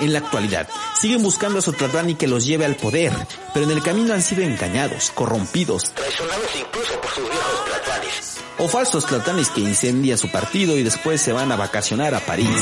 En 0.01 0.12
la 0.12 0.19
actualidad, 0.19 0.69
siguen 1.01 1.23
buscando 1.23 1.61
a 1.61 1.62
su 1.62 1.73
Tlatoani 1.73 2.15
que 2.16 2.27
los 2.27 2.44
lleve 2.44 2.66
al 2.66 2.77
poder, 2.77 3.15
pero 3.55 3.65
en 3.65 3.73
el 3.73 3.82
camino 3.82 4.12
han 4.12 4.20
sido 4.20 4.43
engañados, 4.43 5.11
corrompidos, 5.12 5.90
Traicionados 5.94 6.51
incluso 6.55 7.01
por 7.01 7.11
sus 7.11 7.24
viejos 7.24 7.61
platanes. 7.65 8.36
o 8.59 8.69
falsos 8.69 9.06
Tlatoanis 9.06 9.48
que 9.48 9.62
incendian 9.62 10.19
su 10.19 10.31
partido 10.31 10.77
y 10.77 10.82
después 10.82 11.23
se 11.23 11.32
van 11.32 11.51
a 11.51 11.56
vacacionar 11.56 12.15
a 12.15 12.20
París. 12.20 12.61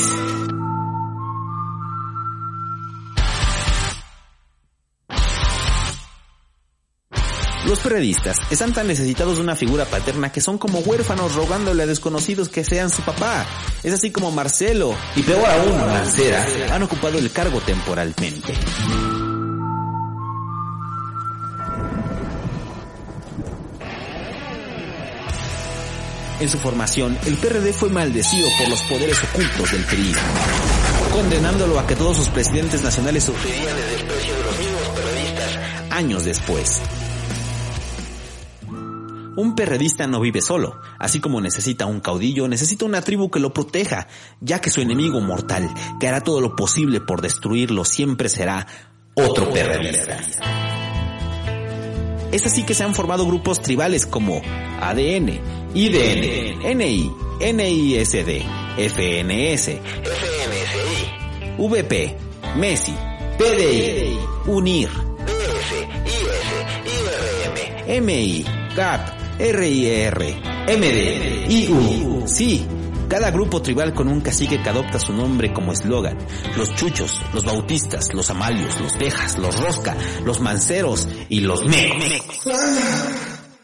Los 7.65 7.79
periodistas 7.79 8.37
están 8.49 8.73
tan 8.73 8.87
necesitados 8.87 9.37
de 9.37 9.41
una 9.41 9.55
figura 9.55 9.85
paterna 9.85 10.31
que 10.31 10.41
son 10.41 10.57
como 10.57 10.79
huérfanos 10.79 11.33
rogándole 11.33 11.83
a 11.83 11.85
desconocidos 11.85 12.49
que 12.49 12.65
sean 12.65 12.89
su 12.89 13.01
papá. 13.03 13.45
Es 13.83 13.93
así 13.93 14.11
como 14.11 14.31
Marcelo 14.31 14.93
y 15.15 15.23
peor 15.23 15.45
aún 15.45 15.77
Mancera 15.77 16.45
han 16.71 16.83
ocupado 16.83 17.17
el 17.17 17.31
cargo 17.31 17.61
temporalmente. 17.61 18.53
En 26.41 26.49
su 26.49 26.57
formación, 26.57 27.17
el 27.25 27.37
PRD 27.37 27.71
fue 27.71 27.87
maldecido 27.87 28.49
por 28.59 28.67
los 28.67 28.81
poderes 28.83 29.17
ocultos 29.23 29.71
del 29.71 29.85
PRI, 29.85 30.13
condenándolo 31.13 31.79
a 31.79 31.87
que 31.87 31.95
todos 31.95 32.17
sus 32.17 32.27
presidentes 32.27 32.83
nacionales 32.83 33.23
sufrirían 33.23 33.77
el 33.77 33.89
desprecio 33.91 34.35
de 34.35 34.43
los 34.43 34.59
mismos 34.59 34.89
periodistas 34.89 35.57
años 35.91 36.25
después. 36.25 36.81
Un 39.35 39.55
perredista 39.55 40.05
no 40.05 40.19
vive 40.19 40.41
solo, 40.41 40.79
así 40.99 41.19
como 41.19 41.41
necesita 41.41 41.87
un 41.87 42.01
caudillo, 42.01 42.47
necesita 42.47 42.85
una 42.85 43.01
tribu 43.01 43.31
que 43.31 43.39
lo 43.39 43.51
proteja, 43.51 44.07
ya 44.41 44.61
que 44.61 44.69
su 44.69 44.81
enemigo 44.81 45.21
mortal, 45.21 45.73
que 45.99 46.07
hará 46.07 46.21
todo 46.21 46.39
lo 46.39 46.55
posible 46.55 47.01
por 47.01 47.21
destruirlo, 47.21 47.83
siempre 47.83 48.29
será 48.29 48.67
otro 49.15 49.51
perredista. 49.51 50.19
Es 52.31 52.45
así 52.45 52.63
que 52.63 52.73
se 52.73 52.83
han 52.83 52.93
formado 52.93 53.25
grupos 53.25 53.61
tribales 53.61 54.05
como 54.05 54.41
ADN, 54.81 55.39
IDN, 55.73 56.77
NI, 56.77 57.11
NISD, 57.39 58.41
FNS, 58.77 59.69
FNSI, 60.03 61.07
VP, 61.57 62.17
MESI, 62.55 62.95
PDI, 63.37 64.19
UNIR, 64.47 64.89
MI, 68.01 68.45
CAP, 68.75 69.22
RIR, 69.39 70.17
MD, 70.67 71.45
IU. 71.49 72.23
Sí, 72.27 72.65
cada 73.09 73.31
grupo 73.31 73.61
tribal 73.61 73.93
con 73.93 74.07
un 74.07 74.21
cacique 74.21 74.61
que 74.61 74.69
adopta 74.69 74.99
su 74.99 75.13
nombre 75.13 75.53
como 75.53 75.71
eslogan. 75.71 76.17
Los 76.57 76.73
chuchos, 76.75 77.21
los 77.33 77.43
bautistas, 77.43 78.07
los 78.13 78.29
amalios, 78.29 78.79
los 78.79 78.97
tejas, 78.97 79.37
los 79.37 79.59
rosca, 79.59 79.95
los 80.25 80.39
manceros 80.39 81.07
y 81.29 81.41
los 81.41 81.65
mecos. 81.65 82.39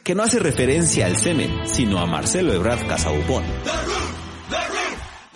Que 0.03 0.15
no 0.15 0.23
hace 0.23 0.39
referencia 0.39 1.05
al 1.05 1.17
semen, 1.17 1.61
sino 1.65 1.99
a 1.99 2.05
Marcelo 2.05 2.53
Ebrard 2.53 2.87
Casaubon. 2.87 3.43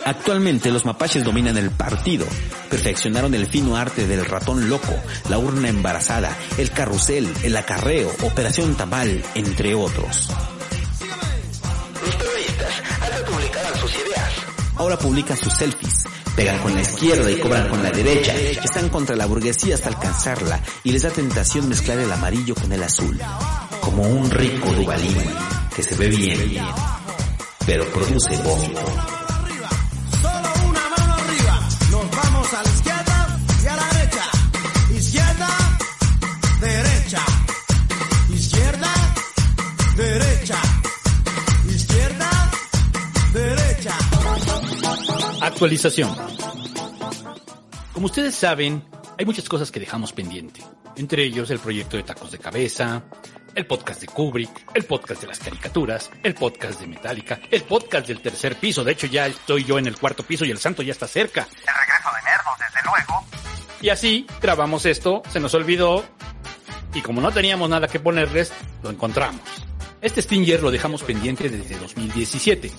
Actualmente 0.06 0.70
los 0.70 0.86
mapaches 0.86 1.24
dominan 1.24 1.58
el 1.58 1.72
partido, 1.72 2.26
perfeccionaron 2.70 3.34
el 3.36 3.48
fino 3.48 3.78
arte 3.78 4.06
del 4.06 4.26
ratón 4.26 4.70
loco, 4.70 4.94
la 5.30 5.38
urna 5.38 5.70
embarazada, 5.70 6.38
el 6.58 6.72
carrusel, 6.72 7.32
el 7.44 7.56
acarreo, 7.56 8.12
Operación 8.24 8.76
Tamal, 8.76 9.24
entre 9.36 9.76
otros. 9.76 10.30
Los 12.06 12.16
periodistas 12.16 12.84
antes 13.02 13.22
publicaban 13.22 13.76
sus 13.78 13.96
ideas. 13.96 14.34
Ahora 14.76 14.98
publican 14.98 15.38
sus 15.38 15.54
selfies, 15.54 16.04
pegan 16.36 16.60
con 16.60 16.74
la 16.74 16.82
izquierda 16.82 17.32
y 17.32 17.40
cobran 17.40 17.70
con 17.70 17.82
la 17.82 17.92
derecha, 17.92 18.36
están 18.36 18.90
contra 18.90 19.16
la 19.16 19.26
burguesía 19.26 19.76
hasta 19.76 19.88
alcanzarla 19.88 20.60
y 20.84 20.92
les 20.92 21.04
da 21.04 21.12
tentación 21.12 21.70
mezclar 21.70 22.00
el 22.00 22.12
amarillo 22.12 22.56
con 22.56 22.74
el 22.74 22.84
azul, 22.84 23.18
como 23.80 24.04
un 24.04 24.30
rico 24.30 24.70
dubalín 24.74 25.16
que 25.74 25.82
se 25.84 25.96
ve 25.96 26.10
bien, 26.10 26.58
pero 27.66 27.86
produce 27.86 28.36
vómito. 28.44 29.23
Actualización. 45.64 46.14
Como 47.94 48.08
ustedes 48.08 48.36
saben, 48.36 48.84
hay 49.18 49.26
muchas 49.26 49.48
cosas 49.48 49.72
que 49.72 49.80
dejamos 49.80 50.12
pendiente. 50.12 50.60
Entre 50.98 51.24
ellos 51.24 51.50
el 51.52 51.60
proyecto 51.60 51.96
de 51.96 52.04
Tacos 52.04 52.32
de 52.32 52.38
Cabeza, 52.38 53.04
el 53.56 53.66
podcast 53.66 54.02
de 54.02 54.08
Kubrick, 54.08 54.66
el 54.74 54.84
podcast 54.84 55.22
de 55.22 55.28
las 55.28 55.40
caricaturas, 55.40 56.12
el 56.22 56.34
podcast 56.34 56.82
de 56.82 56.88
Metallica, 56.88 57.40
el 57.50 57.64
podcast 57.64 58.10
del 58.10 58.20
tercer 58.20 58.58
piso. 58.58 58.84
De 58.84 58.92
hecho, 58.92 59.08
ya 59.08 59.26
estoy 59.28 59.64
yo 59.64 59.80
en 59.80 59.88
el 59.88 59.98
cuarto 59.98 60.24
piso 60.24 60.44
y 60.44 60.52
el 60.52 60.58
santo 60.58 60.84
ya 60.84 60.92
está 60.92 61.08
cerca. 61.08 61.48
El 61.50 61.74
regreso 61.74 62.10
de 62.14 62.30
Nerdos, 62.30 62.60
desde 62.60 62.86
luego. 62.86 63.26
Y 63.80 63.88
así 63.88 64.28
grabamos 64.42 64.86
esto, 64.86 65.24
se 65.30 65.40
nos 65.40 65.54
olvidó 65.54 66.04
y 66.94 67.00
como 67.00 67.22
no 67.22 67.32
teníamos 67.32 67.70
nada 67.70 67.88
que 67.88 68.02
ponerles, 68.02 68.52
lo 68.84 68.90
encontramos. 68.90 69.40
Este 70.02 70.22
Stinger 70.22 70.62
lo 70.62 70.72
dejamos 70.72 71.04
pendiente 71.04 71.48
desde 71.48 71.78
2017. 71.78 72.70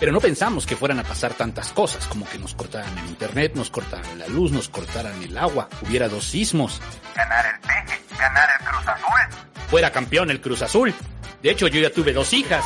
Pero 0.00 0.12
no 0.12 0.20
pensamos 0.20 0.64
que 0.64 0.76
fueran 0.76 0.98
a 0.98 1.04
pasar 1.04 1.34
tantas 1.34 1.72
cosas, 1.72 2.06
como 2.06 2.26
que 2.26 2.38
nos 2.38 2.54
cortaran 2.54 2.96
el 2.98 3.06
internet, 3.06 3.52
nos 3.54 3.68
cortaran 3.68 4.18
la 4.18 4.26
luz, 4.28 4.50
nos 4.50 4.70
cortaran 4.70 5.22
el 5.22 5.36
agua, 5.36 5.68
hubiera 5.82 6.08
dos 6.08 6.24
sismos, 6.24 6.80
Ganar 7.14 7.44
el 7.54 7.60
peje, 7.60 8.00
ganar 8.18 8.48
el 8.58 8.66
Cruz 8.66 8.88
Azul. 8.88 9.50
fuera 9.68 9.92
campeón 9.92 10.30
el 10.30 10.40
Cruz 10.40 10.62
Azul. 10.62 10.94
De 11.42 11.50
hecho, 11.50 11.68
yo 11.68 11.80
ya 11.80 11.90
tuve 11.90 12.14
dos 12.14 12.32
hijas. 12.32 12.64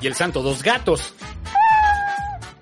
Y 0.00 0.06
el 0.06 0.14
santo 0.14 0.42
dos 0.42 0.62
gatos. 0.62 1.14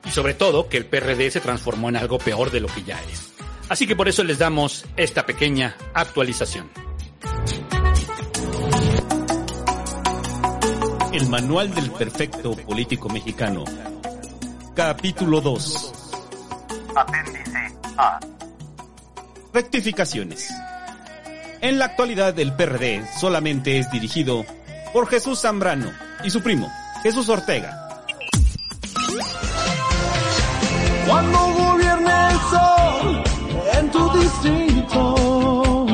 Y 0.05 0.11
sobre 0.11 0.35
todo 0.35 0.69
que 0.69 0.77
el 0.79 0.87
PRD 0.87 1.31
se 1.31 1.41
transformó 1.41 1.89
en 1.91 1.97
algo 1.97 2.19
peor 2.19 2.51
de 2.51 2.61
lo 2.61 2.69
que 2.69 2.83
ya 2.83 2.99
es. 3.13 3.33
Así 3.69 3.87
que 3.87 3.95
por 3.95 4.09
eso 4.09 4.25
les 4.25 4.39
damos 4.39 4.85
esta 4.97 5.25
pequeña 5.25 5.77
actualización. 5.95 6.71
El 11.21 11.29
Manual 11.29 11.75
del 11.75 11.91
Perfecto 11.91 12.57
Político 12.57 13.11
Mexicano. 13.11 13.65
Capítulo 14.75 15.43
2. 15.43 15.93
Apéndice 16.97 17.77
A. 17.99 18.19
Rectificaciones. 19.53 20.51
En 21.61 21.79
la 21.79 21.85
actualidad 21.85 22.39
el 22.39 22.55
PRD 22.55 23.07
solamente 23.19 23.79
es 23.79 23.91
dirigido 23.91 24.47
por 24.95 25.09
Jesús 25.09 25.43
Zambrano 25.43 25.93
y 26.25 26.31
su 26.31 26.43
primo, 26.43 26.73
Jesús 27.03 27.29
Ortega. 27.29 28.03
Cuando 31.07 31.39
gobierne 31.39 32.29
el 32.31 32.39
sol 32.49 33.23
en 33.75 33.91
tu 33.91 34.19
distrito, 34.19 35.87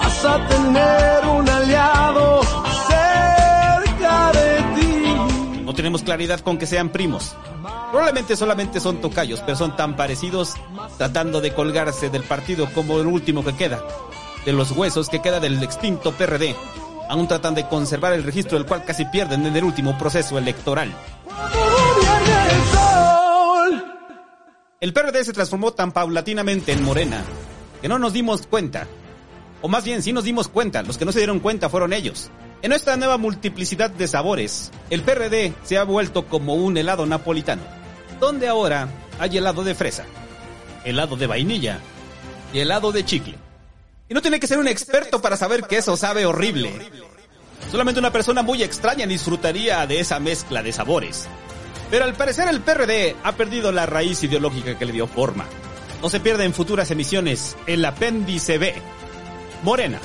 vas 0.00 0.24
a 0.24 0.48
tener 0.48 1.11
claridad 6.02 6.40
con 6.40 6.58
que 6.58 6.66
sean 6.66 6.90
primos. 6.90 7.34
Probablemente 7.90 8.36
solamente 8.36 8.80
son 8.80 9.00
tocayos, 9.00 9.40
pero 9.40 9.56
son 9.56 9.76
tan 9.76 9.96
parecidos 9.96 10.54
tratando 10.98 11.40
de 11.40 11.54
colgarse 11.54 12.10
del 12.10 12.22
partido 12.22 12.68
como 12.72 13.00
el 13.00 13.06
último 13.06 13.44
que 13.44 13.54
queda. 13.54 13.82
De 14.44 14.52
los 14.52 14.70
huesos 14.72 15.08
que 15.08 15.20
queda 15.20 15.40
del 15.40 15.62
extinto 15.62 16.12
PRD. 16.12 16.56
Aún 17.08 17.28
tratan 17.28 17.54
de 17.54 17.68
conservar 17.68 18.12
el 18.12 18.24
registro 18.24 18.58
del 18.58 18.66
cual 18.66 18.84
casi 18.84 19.04
pierden 19.06 19.46
en 19.46 19.56
el 19.56 19.64
último 19.64 19.96
proceso 19.98 20.38
electoral. 20.38 20.92
El 24.80 24.92
PRD 24.92 25.24
se 25.24 25.32
transformó 25.32 25.72
tan 25.72 25.92
paulatinamente 25.92 26.72
en 26.72 26.82
Morena 26.82 27.22
que 27.80 27.88
no 27.88 27.98
nos 27.98 28.12
dimos 28.12 28.46
cuenta. 28.46 28.86
O 29.60 29.68
más 29.68 29.84
bien, 29.84 30.02
sí 30.02 30.12
nos 30.12 30.24
dimos 30.24 30.48
cuenta, 30.48 30.82
los 30.82 30.98
que 30.98 31.04
no 31.04 31.12
se 31.12 31.20
dieron 31.20 31.38
cuenta 31.38 31.68
fueron 31.68 31.92
ellos. 31.92 32.30
En 32.62 32.70
esta 32.70 32.96
nueva 32.96 33.18
multiplicidad 33.18 33.90
de 33.90 34.06
sabores, 34.06 34.70
el 34.88 35.02
PRD 35.02 35.52
se 35.64 35.78
ha 35.78 35.82
vuelto 35.82 36.28
como 36.28 36.54
un 36.54 36.76
helado 36.76 37.04
napolitano, 37.06 37.62
donde 38.20 38.46
ahora 38.46 38.88
hay 39.18 39.36
helado 39.36 39.64
de 39.64 39.74
fresa, 39.74 40.04
helado 40.84 41.16
de 41.16 41.26
vainilla 41.26 41.80
y 42.52 42.60
helado 42.60 42.92
de 42.92 43.04
chicle. 43.04 43.34
Y 44.08 44.14
no 44.14 44.22
tiene 44.22 44.38
que 44.38 44.46
ser 44.46 44.60
un 44.60 44.68
experto 44.68 45.20
para 45.20 45.36
saber 45.36 45.64
que 45.64 45.78
eso 45.78 45.96
sabe 45.96 46.24
horrible. 46.24 46.88
Solamente 47.68 47.98
una 47.98 48.12
persona 48.12 48.42
muy 48.42 48.62
extraña 48.62 49.08
disfrutaría 49.08 49.84
de 49.88 49.98
esa 49.98 50.20
mezcla 50.20 50.62
de 50.62 50.72
sabores. 50.72 51.26
Pero 51.90 52.04
al 52.04 52.14
parecer 52.14 52.46
el 52.46 52.60
PRD 52.60 53.16
ha 53.24 53.32
perdido 53.32 53.72
la 53.72 53.86
raíz 53.86 54.22
ideológica 54.22 54.78
que 54.78 54.84
le 54.86 54.92
dio 54.92 55.08
forma. 55.08 55.46
No 56.00 56.08
se 56.08 56.20
pierde 56.20 56.44
en 56.44 56.54
futuras 56.54 56.92
emisiones 56.92 57.56
el 57.66 57.84
apéndice 57.84 58.58
B. 58.58 58.72
Morena. 59.64 59.98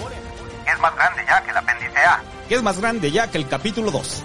Es 0.65 0.79
más 0.79 0.95
grande 0.95 1.23
ya 1.27 1.43
que 1.43 1.51
el 1.51 1.57
apéndice 1.57 1.99
A. 1.99 2.23
Que 2.47 2.55
es 2.55 2.63
más 2.63 2.79
grande 2.79 3.11
ya 3.11 3.29
que 3.29 3.37
el 3.37 3.47
capítulo 3.47 3.91
2. 3.91 4.23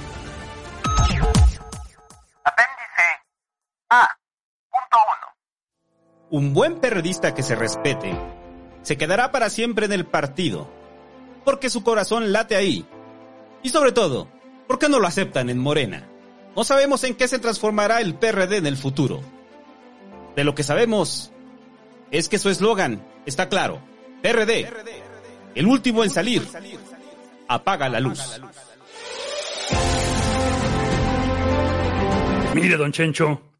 Apéndice 2.44 3.02
A. 3.90 4.08
Punto 4.70 4.96
1. 6.30 6.38
Un 6.38 6.54
buen 6.54 6.80
periodista 6.80 7.34
que 7.34 7.42
se 7.42 7.56
respete 7.56 8.16
se 8.82 8.96
quedará 8.96 9.32
para 9.32 9.50
siempre 9.50 9.86
en 9.86 9.92
el 9.92 10.06
partido. 10.06 10.70
Porque 11.44 11.70
su 11.70 11.82
corazón 11.82 12.32
late 12.32 12.54
ahí. 12.54 12.86
Y 13.62 13.70
sobre 13.70 13.92
todo, 13.92 14.28
¿por 14.68 14.78
qué 14.78 14.88
no 14.88 15.00
lo 15.00 15.08
aceptan 15.08 15.50
en 15.50 15.58
Morena? 15.58 16.08
No 16.54 16.64
sabemos 16.64 17.02
en 17.04 17.16
qué 17.16 17.26
se 17.26 17.38
transformará 17.38 18.00
el 18.00 18.14
PRD 18.14 18.58
en 18.58 18.66
el 18.66 18.76
futuro. 18.76 19.20
De 20.36 20.44
lo 20.44 20.54
que 20.54 20.62
sabemos 20.62 21.32
es 22.10 22.28
que 22.28 22.38
su 22.38 22.50
eslogan 22.50 23.04
está 23.26 23.48
claro. 23.48 23.80
PRD, 24.22 24.70
el 25.54 25.66
último 25.66 26.04
en 26.04 26.10
salir, 26.10 26.46
apaga 27.54 27.88
la 27.88 28.00
luz. 28.00 28.20
Mire, 32.54 32.76
don 32.76 32.92
Chencho, 32.92 33.54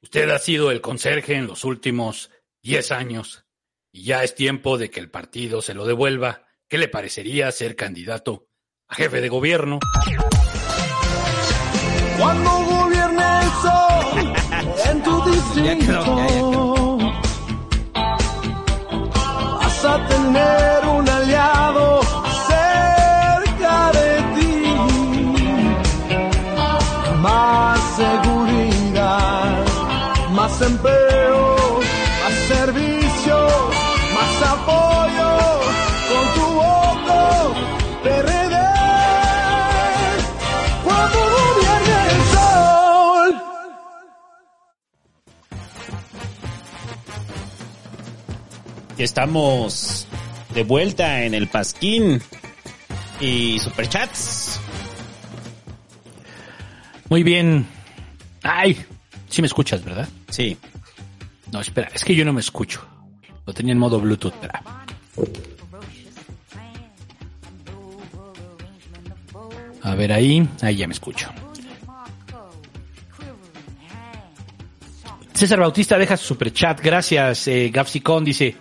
usted 0.00 0.30
ha 0.30 0.38
sido 0.38 0.70
el 0.70 0.80
conserje 0.80 1.34
en 1.34 1.46
los 1.46 1.64
últimos 1.64 2.30
10 2.62 2.92
años 2.92 3.44
y 3.92 4.04
ya 4.04 4.22
es 4.22 4.34
tiempo 4.34 4.78
de 4.78 4.90
que 4.90 5.00
el 5.00 5.10
partido 5.10 5.60
se 5.62 5.74
lo 5.74 5.84
devuelva. 5.84 6.46
¿Qué 6.68 6.78
le 6.78 6.88
parecería 6.88 7.50
ser 7.52 7.76
candidato 7.76 8.48
a 8.88 8.94
jefe 8.94 9.20
de 9.20 9.28
gobierno? 9.28 9.78
Cuando 12.18 12.50
gobierne 12.50 13.24
el 13.42 13.50
sol 13.62 14.32
en 14.90 15.02
tu 15.02 15.30
distrito, 15.30 16.45
Estamos 49.16 50.06
de 50.52 50.62
vuelta 50.62 51.24
en 51.24 51.32
el 51.32 51.48
Pasquín 51.48 52.20
y 53.18 53.58
Superchats. 53.58 54.60
Muy 57.08 57.22
bien. 57.22 57.66
Ay, 58.42 58.76
sí 59.30 59.40
me 59.40 59.46
escuchas, 59.46 59.82
¿verdad? 59.82 60.06
Sí. 60.28 60.58
No, 61.50 61.62
espera, 61.62 61.88
es 61.94 62.04
que 62.04 62.14
yo 62.14 62.26
no 62.26 62.34
me 62.34 62.40
escucho. 62.40 62.86
Lo 63.46 63.54
tenía 63.54 63.72
en 63.72 63.78
modo 63.78 63.98
Bluetooth, 64.00 64.34
espera. 64.34 64.62
A 69.80 69.94
ver 69.94 70.12
ahí, 70.12 70.46
ahí 70.60 70.76
ya 70.76 70.86
me 70.86 70.92
escucho. 70.92 71.30
César 75.32 75.60
Bautista 75.60 75.96
deja 75.96 76.18
su 76.18 76.26
superchat, 76.26 76.82
gracias. 76.82 77.48
Eh, 77.48 77.70
Gapsicón 77.72 78.22
dice, 78.22 78.56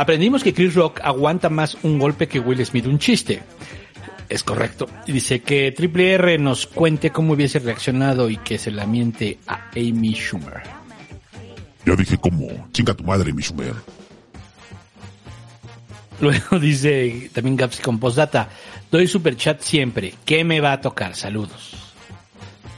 aprendimos 0.00 0.42
que 0.42 0.54
Chris 0.54 0.74
Rock 0.74 1.00
aguanta 1.02 1.48
más 1.50 1.76
un 1.82 1.98
golpe 1.98 2.26
que 2.28 2.40
Will 2.40 2.64
Smith 2.64 2.86
un 2.86 2.98
chiste. 2.98 3.42
Es 4.28 4.42
correcto. 4.44 4.86
Y 5.06 5.12
dice 5.12 5.40
que 5.40 5.72
Triple 5.72 6.12
R 6.12 6.38
nos 6.38 6.66
cuente 6.66 7.10
cómo 7.10 7.32
hubiese 7.32 7.58
reaccionado 7.60 8.28
y 8.28 8.36
que 8.36 8.58
se 8.58 8.70
la 8.70 8.86
miente 8.86 9.38
a 9.46 9.70
Amy 9.74 10.12
Schumer. 10.14 10.62
Ya 11.86 11.94
dije 11.96 12.18
como, 12.18 12.68
chinga 12.72 12.92
tu 12.94 13.04
madre, 13.04 13.32
mi 13.32 13.42
Schumer. 13.42 13.72
Luego 16.20 16.58
dice 16.60 17.30
también 17.32 17.56
Gapsicón 17.56 17.98
postdata, 17.98 18.48
doy 18.90 19.06
superchat 19.06 19.60
siempre. 19.62 20.14
¿Qué 20.24 20.44
me 20.44 20.60
va 20.60 20.72
a 20.72 20.80
tocar? 20.80 21.14
Saludos. 21.14 21.74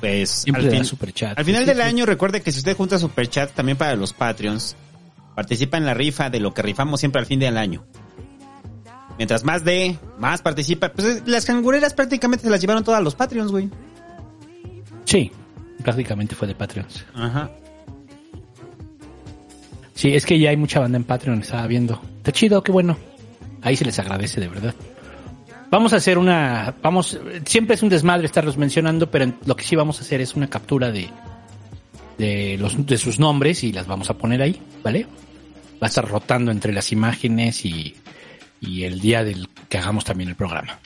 Pues 0.00 0.30
Siempre 0.30 0.64
al, 0.64 0.70
fin- 0.70 0.84
superchat. 0.84 1.38
al 1.38 1.44
final 1.44 1.62
Sí, 1.62 1.66
del 1.66 1.76
sí, 1.76 1.82
sí. 1.82 1.88
año 1.88 2.06
recuerde 2.06 2.40
que 2.42 2.52
si 2.52 2.58
usted 2.58 2.76
junta 2.76 2.98
superchat 2.98 3.52
también 3.52 3.76
para 3.76 3.96
los 3.96 4.12
Patreons, 4.14 4.76
participa 5.34 5.76
en 5.76 5.86
la 5.86 5.94
rifa 5.94 6.30
de 6.30 6.40
lo 6.40 6.52
que 6.52 6.62
rifamos 6.62 7.00
siempre 7.00 7.20
al 7.20 7.26
fin 7.26 7.40
del 7.40 7.56
año. 7.56 7.84
Mientras 9.16 9.44
más 9.44 9.64
de, 9.64 9.98
más 10.18 10.40
participa. 10.40 10.92
Pues 10.92 11.18
eh, 11.18 11.22
las 11.26 11.44
cangureras 11.44 11.92
prácticamente 11.92 12.44
se 12.44 12.50
las 12.50 12.60
llevaron 12.60 12.84
todas 12.84 13.02
los 13.02 13.14
Patreons, 13.14 13.50
güey. 13.50 13.68
Sí, 15.04 15.30
prácticamente 15.82 16.34
fue 16.34 16.48
de 16.48 16.54
Patreons. 16.54 17.04
Ajá. 17.14 17.50
Sí, 19.94 20.14
es 20.14 20.24
que 20.24 20.38
ya 20.38 20.50
hay 20.50 20.56
mucha 20.56 20.80
banda 20.80 20.96
en 20.96 21.04
Patreon, 21.04 21.40
estaba 21.40 21.66
viendo. 21.66 22.00
Está 22.16 22.32
chido, 22.32 22.62
qué 22.62 22.72
bueno. 22.72 22.96
Ahí 23.60 23.76
se 23.76 23.84
les 23.84 23.98
agradece 23.98 24.40
de 24.40 24.48
verdad. 24.48 24.74
Vamos 25.70 25.92
a 25.92 25.96
hacer 25.96 26.16
una, 26.16 26.74
vamos, 26.82 27.20
siempre 27.44 27.74
es 27.74 27.82
un 27.82 27.90
desmadre 27.90 28.24
estarlos 28.24 28.56
mencionando, 28.56 29.10
pero 29.10 29.32
lo 29.44 29.54
que 29.54 29.64
sí 29.64 29.76
vamos 29.76 29.98
a 29.98 30.00
hacer 30.00 30.20
es 30.20 30.34
una 30.34 30.48
captura 30.48 30.90
de, 30.90 31.10
de 32.20 32.98
sus 32.98 33.18
nombres 33.18 33.64
y 33.64 33.72
las 33.72 33.86
vamos 33.86 34.10
a 34.10 34.18
poner 34.18 34.42
ahí, 34.42 34.60
¿vale? 34.82 35.06
Va 35.82 35.86
a 35.86 35.88
estar 35.88 36.06
rotando 36.06 36.50
entre 36.50 36.72
las 36.72 36.92
imágenes 36.92 37.64
y, 37.64 37.94
y 38.60 38.84
el 38.84 39.00
día 39.00 39.24
del 39.24 39.48
que 39.68 39.78
hagamos 39.78 40.04
también 40.04 40.30
el 40.30 40.36
programa. 40.36 40.78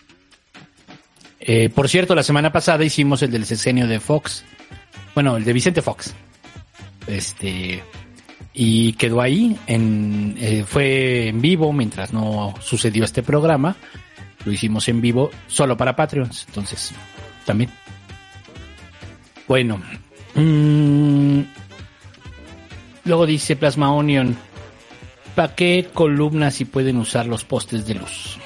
Eh, 1.40 1.68
por 1.68 1.88
cierto, 1.88 2.14
la 2.14 2.22
semana 2.22 2.52
pasada 2.52 2.84
hicimos 2.84 3.22
el 3.22 3.30
del 3.30 3.44
sexenio 3.44 3.86
de 3.86 4.00
Fox. 4.00 4.44
Bueno, 5.14 5.36
el 5.36 5.44
de 5.44 5.52
Vicente 5.52 5.82
Fox. 5.82 6.14
Este, 7.06 7.82
y 8.54 8.92
quedó 8.94 9.20
ahí 9.20 9.58
en 9.66 10.36
eh, 10.38 10.64
fue 10.66 11.28
en 11.28 11.40
vivo 11.42 11.72
mientras 11.72 12.12
no 12.12 12.54
sucedió 12.60 13.04
este 13.04 13.22
programa 13.22 13.76
lo 14.44 14.52
hicimos 14.52 14.88
en 14.88 15.00
vivo 15.00 15.30
solo 15.48 15.76
para 15.76 15.96
Patreons 15.96 16.44
entonces 16.46 16.92
también 17.44 17.68
bueno 19.48 19.82
mm, 20.34 21.40
luego 23.04 23.26
dice 23.26 23.56
Plasma 23.56 23.92
Onion 23.92 24.36
¿para 25.34 25.54
qué 25.54 25.88
columnas 25.92 26.54
si 26.54 26.64
pueden 26.64 26.96
usar 26.96 27.26
los 27.26 27.44
postes 27.44 27.86
de 27.86 27.94
luz? 27.94 28.38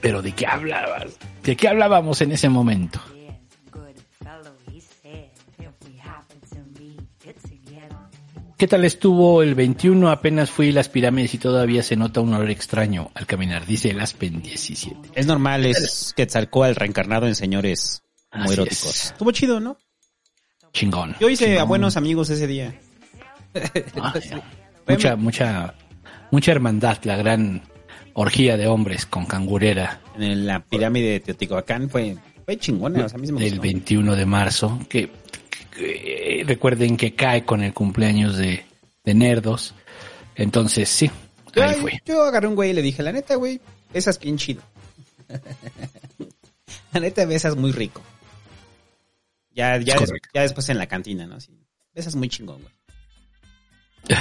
pero 0.00 0.22
¿de 0.22 0.32
qué 0.32 0.46
hablabas? 0.46 1.18
¿de 1.42 1.56
qué 1.56 1.68
hablábamos 1.68 2.20
en 2.20 2.32
ese 2.32 2.48
momento? 2.48 3.00
¿Qué 8.58 8.66
tal 8.66 8.86
estuvo 8.86 9.42
el 9.42 9.54
21? 9.54 10.10
Apenas 10.10 10.50
fui 10.50 10.70
a 10.70 10.72
las 10.72 10.88
pirámides 10.88 11.34
y 11.34 11.38
todavía 11.38 11.82
se 11.82 11.94
nota 11.94 12.22
un 12.22 12.32
olor 12.32 12.48
extraño 12.50 13.10
al 13.12 13.26
caminar, 13.26 13.66
dice 13.66 13.90
el 13.90 14.00
Aspen 14.00 14.40
17. 14.40 15.10
Es 15.14 15.26
normal, 15.26 15.66
es 15.66 16.14
Quetzalcóatl 16.16 16.76
reencarnado 16.76 17.26
en 17.26 17.34
señores 17.34 18.02
muy 18.32 18.44
Así 18.44 18.52
eróticos. 18.54 18.86
es. 18.86 19.04
Estuvo 19.06 19.30
chido, 19.32 19.60
¿no? 19.60 19.76
Chingón. 20.76 21.16
Yo 21.18 21.30
hice 21.30 21.58
a 21.58 21.64
buenos 21.64 21.96
amigos 21.96 22.28
ese 22.28 22.46
día. 22.46 22.74
Ah, 23.98 24.12
mucha, 24.86 25.16
mucha, 25.16 25.74
mucha 26.30 26.52
hermandad, 26.52 26.98
la 27.04 27.16
gran 27.16 27.62
orgía 28.12 28.58
de 28.58 28.66
hombres 28.66 29.06
con 29.06 29.24
cangurera 29.24 30.00
En 30.18 30.46
la 30.46 30.60
pirámide 30.60 31.12
de 31.12 31.20
Teotihuacán 31.20 31.88
fue, 31.88 32.16
fue 32.44 32.58
chingona, 32.58 33.06
o 33.06 33.08
sea, 33.08 33.16
a 33.16 33.20
mí 33.20 33.26
se 33.26 33.32
me 33.32 33.40
del 33.40 33.52
gustó. 33.52 33.62
21 33.62 34.16
de 34.16 34.26
marzo, 34.26 34.78
que, 34.90 35.10
que- 35.74 36.44
recuerden 36.46 36.98
que 36.98 37.14
cae 37.14 37.44
con 37.46 37.62
el 37.62 37.72
cumpleaños 37.72 38.36
de, 38.36 38.62
de 39.02 39.14
Nerdos. 39.14 39.74
Entonces, 40.34 40.90
sí, 40.90 41.10
Yo, 41.54 41.64
ahí 41.64 41.74
fue. 41.80 41.92
yo 42.04 42.22
agarré 42.22 42.48
un 42.48 42.54
güey 42.54 42.70
y 42.70 42.74
le 42.74 42.82
dije, 42.82 43.02
la 43.02 43.12
neta, 43.12 43.36
güey, 43.36 43.58
besas 43.94 44.20
bien 44.20 44.36
chido. 44.36 44.60
la 46.92 47.00
neta, 47.00 47.24
besas 47.24 47.56
muy 47.56 47.72
rico. 47.72 48.02
Ya, 49.56 49.78
ya, 49.78 49.94
Es 49.94 50.00
des- 50.10 50.20
ya 50.34 50.42
después 50.42 50.68
en 50.68 50.78
la 50.78 50.86
cantina, 50.86 51.26
¿no? 51.26 51.40
Sí. 51.40 51.50
Besas 51.94 52.14
muy 52.14 52.28
chingón, 52.28 52.60
güey. 52.62 52.74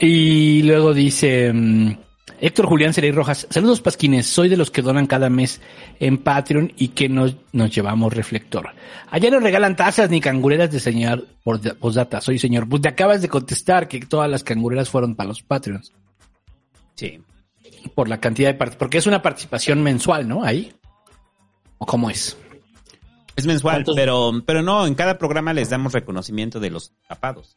Y 0.00 0.62
luego 0.62 0.94
dice, 0.94 1.52
mm, 1.52 1.98
Héctor 2.40 2.66
Julián 2.66 2.94
Serey 2.94 3.10
Rojas. 3.10 3.48
Saludos, 3.50 3.80
Pasquines. 3.80 4.26
Soy 4.28 4.48
de 4.48 4.56
los 4.56 4.70
que 4.70 4.80
donan 4.80 5.06
cada 5.08 5.28
mes 5.28 5.60
en 5.98 6.18
Patreon 6.18 6.72
y 6.76 6.88
que 6.88 7.08
nos, 7.08 7.34
nos 7.52 7.74
llevamos 7.74 8.12
reflector. 8.14 8.68
Allá 9.10 9.28
no 9.30 9.40
regalan 9.40 9.74
tazas 9.74 10.08
ni 10.08 10.20
cangureras 10.20 10.70
de 10.70 10.78
señor 10.78 11.26
por 11.42 11.60
postdata. 11.78 12.20
Soy 12.20 12.38
señor. 12.38 12.68
Pues 12.68 12.82
te 12.82 12.88
acabas 12.88 13.22
de 13.22 13.28
contestar 13.28 13.88
que 13.88 13.98
todas 14.06 14.30
las 14.30 14.44
cangureras 14.44 14.88
fueron 14.88 15.16
para 15.16 15.28
los 15.30 15.42
Patreons. 15.42 15.92
Sí. 16.94 17.20
Por 17.96 18.08
la 18.08 18.20
cantidad 18.20 18.54
de 18.54 18.66
Porque 18.76 18.98
es 18.98 19.06
una 19.08 19.20
participación 19.20 19.82
mensual, 19.82 20.28
¿no? 20.28 20.44
Ahí. 20.44 20.72
¿O 21.78 21.86
cómo 21.86 22.08
es? 22.08 22.36
Es 23.38 23.46
mensual, 23.46 23.76
¿Cuántos- 23.76 23.94
pero, 23.94 24.32
pero 24.44 24.62
no, 24.62 24.84
en 24.86 24.94
cada 24.96 25.16
programa 25.16 25.52
les 25.52 25.70
damos 25.70 25.92
reconocimiento 25.92 26.58
de 26.58 26.70
los 26.70 26.92
tapados. 27.08 27.56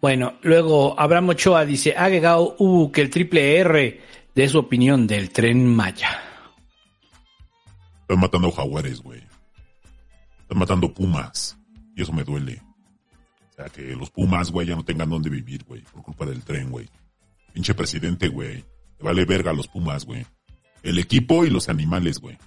Bueno, 0.00 0.38
luego 0.42 0.98
Abraham 0.98 1.30
Ochoa 1.30 1.64
dice, 1.64 1.94
ha 1.96 2.08
llegado 2.08 2.54
uh, 2.58 2.90
que 2.92 3.00
el 3.02 3.10
triple 3.10 3.58
R 3.58 4.00
de 4.34 4.48
su 4.48 4.58
opinión 4.58 5.06
del 5.06 5.30
tren 5.30 5.66
Maya. 5.74 6.22
Están 8.02 8.20
matando 8.20 8.50
jaguares, 8.50 9.02
güey. 9.02 9.22
Están 10.40 10.58
matando 10.58 10.94
pumas. 10.94 11.58
Y 11.96 12.02
eso 12.02 12.12
me 12.12 12.24
duele. 12.24 12.62
O 13.50 13.54
sea, 13.56 13.66
que 13.66 13.82
los 13.96 14.08
pumas, 14.10 14.50
güey, 14.52 14.68
ya 14.68 14.76
no 14.76 14.84
tengan 14.84 15.10
dónde 15.10 15.28
vivir, 15.28 15.64
güey. 15.64 15.82
Por 15.82 16.02
culpa 16.02 16.24
del 16.24 16.42
tren, 16.44 16.70
güey. 16.70 16.88
Pinche 17.52 17.74
presidente, 17.74 18.28
güey. 18.28 18.64
Le 18.98 19.04
vale 19.04 19.24
verga 19.24 19.50
a 19.50 19.54
los 19.54 19.66
pumas, 19.68 20.06
güey. 20.06 20.24
El 20.82 20.98
equipo 20.98 21.44
y 21.44 21.50
los 21.50 21.68
animales, 21.68 22.18
güey. 22.18 22.38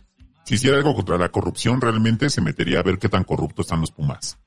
Si 0.46 0.56
hiciera 0.56 0.78
algo 0.78 0.96
contra 0.96 1.18
la 1.18 1.30
corrupción, 1.30 1.82
realmente 1.82 2.30
se 2.30 2.42
metería 2.42 2.80
a 2.80 2.84
ver 2.84 2.98
qué 2.98 3.10
tan 3.10 3.24
corruptos 3.24 3.66
están 3.66 3.82
los 3.82 3.92
pumas. 3.92 4.38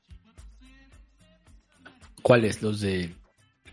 ¿Cuáles? 2.21 2.61
Los 2.61 2.81
de... 2.81 3.13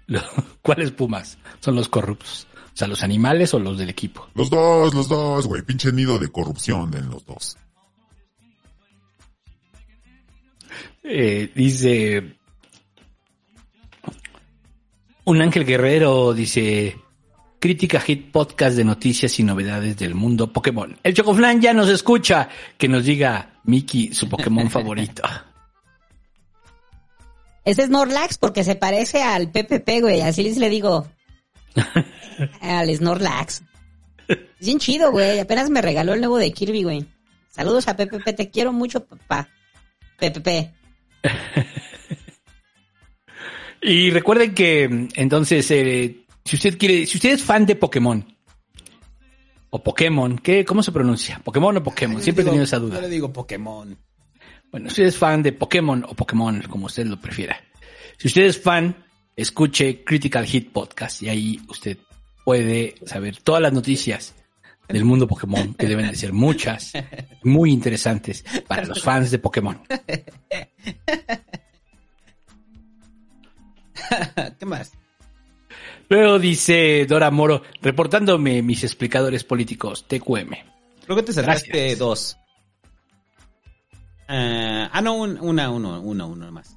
¿Cuáles 0.63 0.93
pumas? 0.93 1.39
Son 1.61 1.75
los 1.75 1.89
corruptos. 1.89 2.47
O 2.73 2.77
sea, 2.77 2.89
los 2.89 3.03
animales 3.03 3.53
o 3.55 3.59
los 3.59 3.79
del 3.79 3.91
equipo. 3.91 4.29
Los 4.35 4.49
dos, 4.49 4.95
los 4.95 5.09
dos, 5.09 5.47
güey. 5.47 5.63
Pinche 5.63 5.93
nido 5.93 6.19
de 6.19 6.29
corrupción 6.29 6.95
en 6.95 7.11
los 7.11 7.25
dos. 7.27 7.57
Eh, 11.03 11.51
dice... 11.55 12.37
Un 15.25 15.43
ángel 15.43 15.65
guerrero 15.65 16.33
dice... 16.33 16.97
Crítica 17.63 18.01
Hit 18.01 18.33
Podcast 18.33 18.77
de 18.77 18.83
noticias 18.83 19.39
y 19.39 19.45
novedades 19.45 19.97
del 19.97 20.17
mundo 20.17 20.53
Pokémon. 20.53 20.99
El 21.05 21.15
Chocoflan 21.15 21.61
ya 21.61 21.73
nos 21.73 21.89
escucha. 21.89 22.49
Que 22.77 22.89
nos 22.89 23.05
diga 23.05 23.61
Mickey 23.63 24.13
su 24.13 24.29
Pokémon 24.29 24.69
favorito. 24.71 25.23
Ese 27.65 27.83
es 27.83 27.87
Snorlax 27.87 28.39
porque 28.39 28.65
se 28.65 28.75
parece 28.75 29.23
al 29.23 29.53
PPP, 29.53 30.01
güey. 30.01 30.23
Así 30.23 30.43
les 30.43 30.57
le 30.57 30.71
digo. 30.71 31.07
al 32.61 32.93
Snorlax. 32.93 33.63
Es 34.27 34.39
bien 34.67 34.81
chido, 34.81 35.13
güey. 35.13 35.39
Apenas 35.39 35.71
me 35.71 35.83
regaló 35.83 36.15
el 36.15 36.21
nuevo 36.21 36.39
de 36.39 36.53
Kirby, 36.53 36.83
güey. 36.83 37.07
Saludos 37.49 37.87
a 37.87 37.97
PPP. 37.97 38.35
Te 38.35 38.51
quiero 38.51 38.73
mucho, 38.73 39.05
papá. 39.05 39.49
PPP. 40.19 40.49
Y 43.83 44.11
recuerden 44.11 44.55
que 44.55 45.09
entonces, 45.17 45.69
eh, 45.73 46.22
si 46.45 46.57
usted 46.57 46.79
quiere, 46.79 47.07
si 47.07 47.19
usted 47.19 47.33
es 47.33 47.43
fan 47.43 47.67
de 47.67 47.77
Pokémon 47.77 48.25
o 49.71 49.83
Pokémon, 49.83 50.39
¿qué, 50.39 50.65
¿cómo 50.65 50.83
se 50.83 50.93
pronuncia? 50.93 51.41
¿Pokémon 51.43 51.77
o 51.77 51.83
Pokémon? 51.83 52.23
Siempre 52.23 52.43
he 52.43 52.47
tenido 52.47 52.65
esa 52.65 52.79
duda. 52.79 52.97
Yo 52.97 53.03
le 53.03 53.09
digo 53.09 53.33
Pokémon. 53.33 53.97
Bueno, 54.71 54.89
si 54.89 54.93
usted 54.93 55.05
es 55.05 55.17
fan 55.17 55.43
de 55.43 55.53
Pokémon 55.53 56.05
o 56.09 56.15
Pokémon, 56.15 56.63
como 56.63 56.87
usted 56.87 57.07
lo 57.07 57.21
prefiera. 57.21 57.61
Si 58.19 58.29
usted 58.29 58.43
es 58.43 58.61
fan, 58.61 59.05
escuche 59.37 60.05
Critical 60.05 60.47
Hit 60.47 60.73
Podcast 60.73 61.23
y 61.23 61.29
ahí 61.29 61.61
usted 61.69 61.99
puede 62.45 62.95
saber 63.07 63.39
todas 63.39 63.63
las 63.63 63.73
noticias 63.73 64.35
del 64.89 65.05
mundo 65.05 65.27
Pokémon, 65.27 65.75
que 65.75 65.87
deben 65.87 66.09
de 66.09 66.17
ser 66.17 66.33
muchas, 66.33 66.93
muy 67.43 67.71
interesantes 67.71 68.45
para 68.67 68.85
los 68.85 69.03
fans 69.03 69.31
de 69.31 69.39
Pokémon. 69.39 69.81
¿Qué 74.59 74.67
más? 74.67 74.93
Luego 76.13 76.39
dice 76.39 77.07
Dora 77.07 77.31
Moro, 77.31 77.63
reportándome 77.81 78.61
mis 78.61 78.85
explicadores 78.85 79.45
políticos, 79.45 80.07
TQM. 80.07 80.51
Creo 81.07 81.17
que 81.17 81.23
te 81.23 81.33
Gracias. 81.33 81.99
dos. 81.99 82.37
Ah, 84.29 84.91
ah, 84.93 85.01
no, 85.01 85.15
un- 85.15 85.41
una, 85.41 85.71
uno, 85.71 86.03
uno, 86.03 86.27
uno 86.29 86.53
más. 86.53 86.77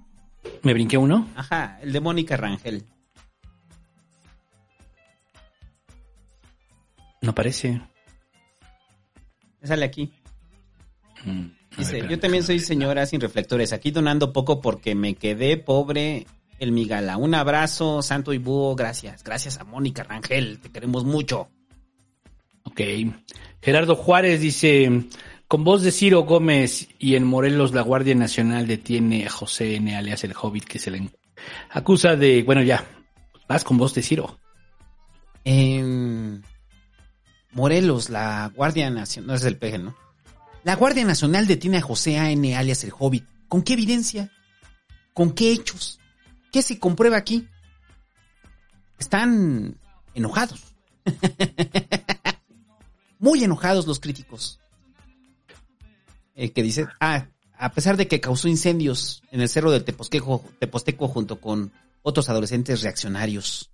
¿Me 0.64 0.72
brinqué 0.74 0.98
uno? 0.98 1.28
Ajá, 1.36 1.80
el 1.82 1.92
de 1.92 2.00
Mónica 2.00 2.38
Rangel. 2.38 2.86
No 7.20 7.36
parece. 7.36 7.82
Sale 9.62 9.84
aquí. 9.84 10.14
Mm, 11.26 11.48
Dice, 11.78 12.02
ver, 12.04 12.10
yo 12.10 12.20
también 12.20 12.42
soy 12.46 12.62
señora 12.62 13.06
sin 13.06 13.20
reflectores, 13.20 13.74
aquí 13.74 13.92
donando 13.92 14.32
poco 14.32 14.62
porque 14.62 14.96
me 14.96 15.16
quedé 15.16 15.58
pobre 15.58 16.26
el 16.60 16.72
migala. 16.72 17.18
Un 17.18 17.36
abrazo, 17.36 18.02
santo 18.02 18.34
y 18.34 18.38
búho, 18.38 18.76
gracias. 18.76 19.24
Gracias 19.24 19.58
a 19.60 19.64
Mónica 19.64 20.04
Rangel, 20.04 20.60
te 20.60 20.72
queremos 20.72 21.06
mucho. 21.06 21.50
Ok. 22.64 22.82
Gerardo 23.62 23.96
Juárez 23.96 24.42
dice, 24.42 25.08
con 25.48 25.64
voz 25.64 25.84
de 25.84 25.92
Ciro 25.92 26.24
Gómez 26.24 26.88
y 27.00 27.16
en 27.16 27.26
Morelos 27.26 27.74
la 27.74 27.82
Guardia 27.82 28.16
Nacional 28.16 28.68
detiene 28.68 29.26
a 29.26 29.30
José 29.30 29.76
N. 29.76 29.96
alias 29.96 30.24
el 30.24 30.34
Hobbit 30.40 30.66
que 30.66 30.80
se 30.80 30.92
le 30.92 31.10
acusa 31.70 32.16
de, 32.16 32.44
bueno 32.44 32.64
ya, 32.64 32.86
vas 33.48 33.64
con 33.64 33.78
voz 33.78 33.94
de 33.94 34.02
Ciro. 34.02 34.40
En 35.44 36.44
Morelos, 37.52 38.10
la 38.10 38.52
Guardia 38.56 38.90
Nacional, 38.90 39.28
no 39.28 39.34
es 39.36 39.44
el 39.44 39.58
peje, 39.58 39.78
¿no? 39.78 39.96
La 40.64 40.76
Guardia 40.76 41.06
Nacional 41.06 41.46
detiene 41.46 41.78
a 41.78 41.82
José 41.82 42.18
A.N. 42.18 42.56
alias 42.56 42.84
el 42.84 42.92
Hobbit. 42.98 43.26
¿Con 43.48 43.62
qué 43.62 43.74
evidencia? 43.74 44.32
¿Con 45.14 45.32
qué 45.32 45.52
hechos? 45.52 46.00
¿Qué 46.56 46.62
se 46.62 46.80
comprueba 46.80 47.18
aquí? 47.18 47.50
Están 48.98 49.78
enojados. 50.14 50.74
Muy 53.20 53.44
enojados 53.44 53.86
los 53.88 54.00
críticos. 54.00 54.62
Que 56.34 56.64
dice, 56.64 56.88
ah, 57.02 57.28
a 57.58 57.74
pesar 57.74 57.98
de 57.98 58.08
que 58.08 58.22
causó 58.22 58.48
incendios 58.48 59.22
en 59.32 59.42
el 59.42 59.50
cerro 59.50 59.70
del 59.70 59.84
Teposquejo, 59.84 60.46
Teposteco 60.58 61.10
junto 61.10 61.42
con 61.42 61.74
otros 62.04 62.30
adolescentes 62.30 62.84
reaccionarios. 62.84 63.70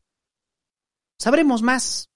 Sabremos 1.19 1.61
más 1.61 2.10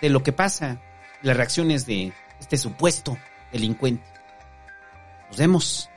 de 0.00 0.08
lo 0.08 0.22
que 0.22 0.32
pasa, 0.32 0.80
las 1.22 1.36
reacciones 1.36 1.84
de 1.84 2.12
este 2.38 2.58
supuesto 2.58 3.18
delincuente. 3.50 4.06
Nos 5.30 5.36
vemos. 5.36 5.88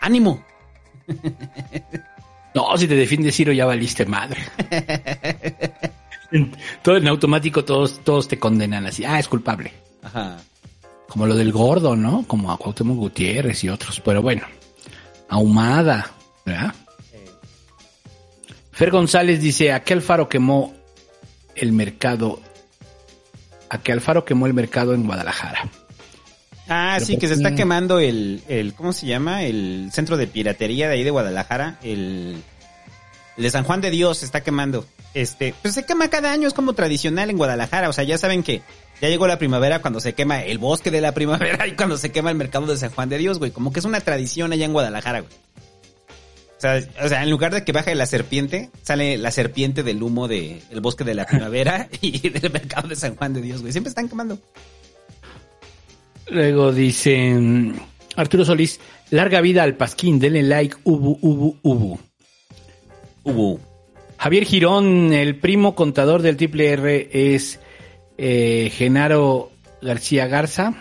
¡Ánimo! 0.00 0.44
No, 2.54 2.76
si 2.76 2.86
te 2.86 2.94
defiende 2.94 3.32
Ciro 3.32 3.52
ya 3.52 3.64
valiste 3.66 4.04
madre. 4.06 4.40
En- 6.30 6.54
Todo 6.82 6.96
en 6.96 7.08
automático 7.08 7.64
todos, 7.64 8.00
todos 8.04 8.28
te 8.28 8.38
condenan 8.38 8.86
así, 8.86 9.04
ah, 9.04 9.18
es 9.18 9.28
culpable. 9.28 9.72
Ajá. 10.02 10.38
Como 11.08 11.26
lo 11.26 11.34
del 11.34 11.52
gordo, 11.52 11.94
¿no? 11.94 12.24
Como 12.26 12.50
a 12.50 12.56
Cuauhtémoc 12.56 12.96
Gutiérrez 12.96 13.62
y 13.64 13.68
otros, 13.68 14.00
pero 14.00 14.22
bueno. 14.22 14.42
Ahumada, 15.28 16.10
¿verdad? 16.44 16.74
Fer 18.72 18.90
González 18.90 19.40
dice, 19.40 19.72
¿a 19.72 19.82
qué 19.84 19.92
Alfaro 19.92 20.28
quemó 20.28 20.74
el 21.54 21.72
mercado? 21.72 22.40
¿A 23.68 23.78
qué 23.78 23.92
Alfaro 23.92 24.24
quemó 24.24 24.46
el 24.46 24.54
mercado 24.54 24.94
en 24.94 25.04
Guadalajara? 25.06 25.68
Ah, 26.74 26.94
Pero 26.94 27.06
sí, 27.06 27.12
¿por 27.12 27.20
que 27.20 27.28
se 27.28 27.34
está 27.34 27.54
quemando 27.54 27.98
el, 27.98 28.42
el, 28.48 28.72
¿cómo 28.72 28.94
se 28.94 29.06
llama? 29.06 29.42
El 29.44 29.90
centro 29.92 30.16
de 30.16 30.26
piratería 30.26 30.88
de 30.88 30.94
ahí 30.94 31.02
de 31.02 31.10
Guadalajara, 31.10 31.78
el, 31.82 32.42
el 33.36 33.42
de 33.42 33.50
San 33.50 33.64
Juan 33.64 33.82
de 33.82 33.90
Dios 33.90 34.18
se 34.18 34.24
está 34.24 34.40
quemando. 34.42 34.86
Este, 35.12 35.54
pues 35.60 35.74
se 35.74 35.84
quema 35.84 36.08
cada 36.08 36.32
año, 36.32 36.48
es 36.48 36.54
como 36.54 36.72
tradicional 36.72 37.28
en 37.28 37.36
Guadalajara, 37.36 37.90
o 37.90 37.92
sea, 37.92 38.04
ya 38.04 38.16
saben 38.16 38.42
que 38.42 38.62
ya 39.02 39.10
llegó 39.10 39.26
la 39.26 39.38
primavera 39.38 39.82
cuando 39.82 40.00
se 40.00 40.14
quema 40.14 40.42
el 40.42 40.56
bosque 40.56 40.90
de 40.90 41.02
la 41.02 41.12
primavera 41.12 41.66
y 41.68 41.72
cuando 41.72 41.98
se 41.98 42.10
quema 42.10 42.30
el 42.30 42.36
mercado 42.36 42.66
de 42.66 42.78
San 42.78 42.90
Juan 42.90 43.10
de 43.10 43.18
Dios, 43.18 43.38
güey, 43.38 43.50
como 43.50 43.70
que 43.70 43.80
es 43.80 43.84
una 43.84 44.00
tradición 44.00 44.52
allá 44.52 44.64
en 44.64 44.72
Guadalajara, 44.72 45.20
güey. 45.20 45.32
O 46.56 46.60
sea, 46.62 46.80
o 47.04 47.08
sea, 47.08 47.22
en 47.22 47.28
lugar 47.28 47.52
de 47.52 47.64
que 47.64 47.72
baje 47.72 47.94
la 47.94 48.06
serpiente, 48.06 48.70
sale 48.82 49.18
la 49.18 49.30
serpiente 49.30 49.82
del 49.82 50.02
humo 50.02 50.26
del 50.26 50.62
bosque 50.80 51.04
de 51.04 51.14
la 51.14 51.26
primavera 51.26 51.88
y 52.00 52.30
del 52.30 52.50
mercado 52.50 52.88
de 52.88 52.96
San 52.96 53.14
Juan 53.16 53.34
de 53.34 53.42
Dios, 53.42 53.60
güey. 53.60 53.72
Siempre 53.72 53.90
están 53.90 54.08
quemando. 54.08 54.38
Luego 56.32 56.72
dicen 56.72 57.74
Arturo 58.16 58.44
Solís, 58.44 58.80
larga 59.10 59.40
vida 59.42 59.62
al 59.62 59.76
Pasquín, 59.76 60.18
denle 60.18 60.42
like, 60.42 60.76
ubu, 60.84 61.18
ubu, 61.20 61.58
ubu. 61.62 61.98
Ubu. 63.24 63.60
Javier 64.16 64.44
Girón, 64.46 65.12
el 65.12 65.36
primo 65.36 65.74
contador 65.74 66.22
del 66.22 66.36
Triple 66.36 66.70
R 66.70 67.08
es 67.12 67.60
eh, 68.16 68.70
Genaro 68.74 69.50
García 69.82 70.26
Garza. 70.26 70.72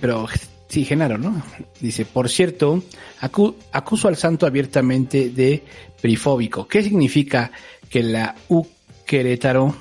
Pero 0.00 0.26
sí, 0.68 0.84
Genaro, 0.84 1.18
¿no? 1.18 1.42
Dice, 1.80 2.04
por 2.04 2.28
cierto, 2.30 2.82
acu- 3.20 3.56
acuso 3.72 4.08
al 4.08 4.16
santo 4.16 4.46
abiertamente 4.46 5.30
de 5.30 5.62
perifóbico. 6.00 6.66
¿Qué 6.68 6.82
significa 6.82 7.50
que 7.90 8.02
la 8.02 8.34
U 8.48 8.64
Querétaro 9.04 9.74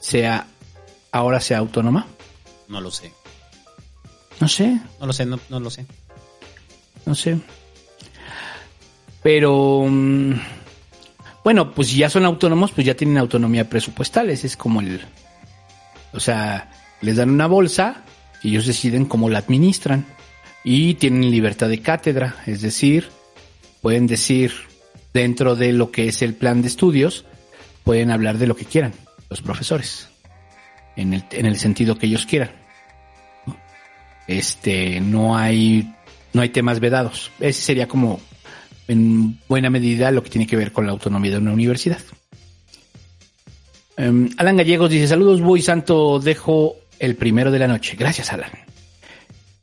sea 0.00 0.46
ahora 1.12 1.40
sea 1.40 1.58
autónoma? 1.58 2.06
No 2.68 2.80
lo 2.80 2.90
sé. 2.90 3.12
No 4.40 4.48
sé, 4.48 4.80
No 5.00 5.06
lo 5.06 5.12
sé, 5.12 5.26
no, 5.26 5.38
no 5.48 5.60
lo 5.60 5.70
sé. 5.70 5.86
no 7.04 7.14
sé. 7.14 7.38
Pero 9.22 9.86
mm, 9.88 10.32
bueno, 11.42 11.72
pues 11.72 11.88
si 11.88 11.98
ya 11.98 12.10
son 12.10 12.24
autónomos, 12.24 12.72
pues 12.72 12.86
ya 12.86 12.94
tienen 12.94 13.18
autonomía 13.18 13.68
presupuestal. 13.68 14.30
Ese 14.30 14.46
es 14.46 14.56
como 14.56 14.80
el, 14.80 15.00
o 16.12 16.20
sea, 16.20 16.70
les 17.00 17.16
dan 17.16 17.30
una 17.30 17.46
bolsa 17.46 18.04
y 18.42 18.50
ellos 18.50 18.66
deciden 18.66 19.06
cómo 19.06 19.28
la 19.30 19.38
administran 19.38 20.06
y 20.64 20.94
tienen 20.94 21.30
libertad 21.30 21.68
de 21.68 21.80
cátedra, 21.80 22.36
es 22.46 22.60
decir, 22.60 23.08
pueden 23.80 24.06
decir 24.06 24.52
dentro 25.14 25.54
de 25.54 25.72
lo 25.72 25.90
que 25.90 26.08
es 26.08 26.22
el 26.22 26.34
plan 26.34 26.62
de 26.62 26.68
estudios, 26.68 27.24
pueden 27.84 28.10
hablar 28.10 28.38
de 28.38 28.48
lo 28.48 28.56
que 28.56 28.64
quieran 28.64 28.92
los 29.30 29.42
profesores, 29.42 30.08
en 30.96 31.14
el, 31.14 31.24
en 31.30 31.46
el 31.46 31.56
sentido 31.56 31.96
que 31.96 32.06
ellos 32.06 32.26
quieran. 32.26 32.50
Este, 34.26 35.00
no 35.00 35.36
hay, 35.36 35.94
no 36.32 36.42
hay 36.42 36.48
temas 36.50 36.80
vedados. 36.80 37.30
Ese 37.40 37.62
sería 37.62 37.88
como, 37.88 38.20
en 38.88 39.38
buena 39.48 39.70
medida, 39.70 40.10
lo 40.10 40.22
que 40.22 40.30
tiene 40.30 40.46
que 40.46 40.56
ver 40.56 40.72
con 40.72 40.86
la 40.86 40.92
autonomía 40.92 41.32
de 41.32 41.38
una 41.38 41.52
universidad. 41.52 42.00
Em, 43.96 44.28
Alan 44.36 44.56
Gallegos 44.56 44.90
dice, 44.90 45.08
saludos, 45.08 45.40
voy 45.40 45.62
santo, 45.62 46.20
dejo 46.20 46.76
el 46.98 47.16
primero 47.16 47.50
de 47.50 47.58
la 47.58 47.68
noche. 47.68 47.96
Gracias, 47.98 48.32
Alan. 48.32 48.50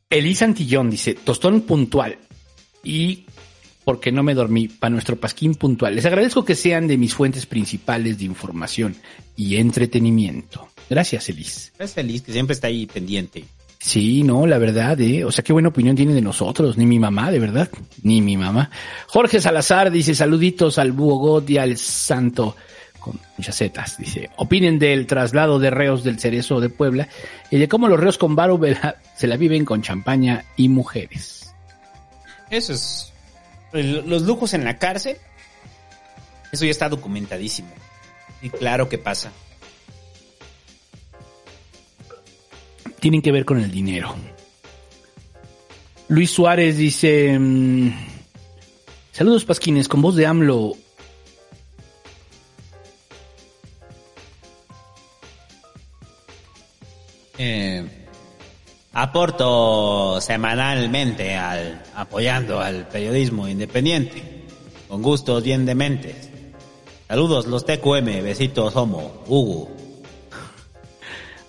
Elisa 0.09 0.45
Antillón 0.45 0.89
dice, 0.89 1.15
tostón 1.15 1.61
puntual. 1.61 2.17
Y 2.83 3.25
porque 3.83 4.11
no 4.11 4.23
me 4.23 4.33
dormí, 4.33 4.67
para 4.67 4.91
nuestro 4.91 5.17
pasquín 5.17 5.55
puntual. 5.55 5.95
Les 5.95 6.05
agradezco 6.05 6.45
que 6.45 6.55
sean 6.55 6.87
de 6.87 6.97
mis 6.97 7.13
fuentes 7.13 7.45
principales 7.45 8.17
de 8.17 8.25
información 8.25 8.95
y 9.35 9.57
entretenimiento. 9.57 10.69
Gracias, 10.89 11.29
Elis. 11.29 11.73
Es 11.79 11.93
feliz 11.93 12.21
que 12.21 12.31
siempre 12.31 12.53
está 12.53 12.67
ahí 12.67 12.85
pendiente. 12.85 13.45
Sí, 13.83 14.23
no, 14.23 14.47
la 14.47 14.59
verdad, 14.59 14.97
eh. 15.01 15.25
O 15.25 15.31
sea, 15.31 15.43
qué 15.43 15.51
buena 15.51 15.67
opinión 15.67 15.93
tiene 15.93 16.13
de 16.13 16.21
nosotros. 16.21 16.77
Ni 16.77 16.85
mi 16.85 16.99
mamá, 16.99 17.29
de 17.31 17.39
verdad. 17.39 17.67
Ni 18.01 18.21
mi 18.21 18.37
mamá. 18.37 18.71
Jorge 19.07 19.41
Salazar 19.41 19.91
dice, 19.91 20.15
saluditos 20.15 20.79
al 20.79 20.93
Búho 20.93 21.17
God 21.17 21.49
y 21.49 21.57
al 21.57 21.75
Santo. 21.75 22.55
Con 22.97 23.19
muchas 23.37 23.57
zetas. 23.57 23.97
Dice, 23.97 24.29
opinen 24.37 24.79
del 24.79 25.05
traslado 25.05 25.59
de 25.59 25.69
reos 25.69 26.05
del 26.05 26.17
Cerezo 26.17 26.61
de 26.61 26.69
Puebla 26.69 27.09
y 27.51 27.57
de 27.57 27.67
cómo 27.67 27.89
los 27.89 27.99
reos 27.99 28.17
con 28.17 28.37
varo 28.37 28.57
se 29.17 29.27
la 29.27 29.35
viven 29.35 29.65
con 29.65 29.81
champaña 29.81 30.45
y 30.55 30.69
mujeres. 30.69 31.53
Eso 32.49 32.71
es. 32.71 33.11
los 33.73 34.21
lujos 34.21 34.53
en 34.53 34.63
la 34.63 34.77
cárcel. 34.77 35.17
Eso 36.53 36.63
ya 36.63 36.71
está 36.71 36.87
documentadísimo. 36.87 37.73
Y 38.41 38.49
claro 38.49 38.87
que 38.87 38.97
pasa. 38.97 39.33
Tienen 43.03 43.21
que 43.21 43.33
ver 43.33 43.43
con 43.43 43.59
el 43.59 43.69
dinero. 43.69 44.15
Luis 46.07 46.31
Suárez 46.31 46.77
dice, 46.77 47.37
mm, 47.37 47.91
saludos 49.11 49.43
Pasquines, 49.43 49.89
con 49.89 50.01
voz 50.01 50.15
de 50.15 50.25
AMLO. 50.25 50.71
Eh, 57.37 57.85
aporto 58.93 60.21
semanalmente 60.21 61.35
al 61.35 61.83
apoyando 61.95 62.61
al 62.61 62.87
periodismo 62.87 63.49
independiente. 63.49 64.45
Con 64.87 65.01
gustos 65.01 65.43
bien 65.43 65.65
dementes. 65.65 66.29
Saludos 67.09 67.47
los 67.47 67.65
TQM, 67.65 68.23
besitos 68.23 68.73
homo, 68.77 69.25
Hugo. 69.27 69.82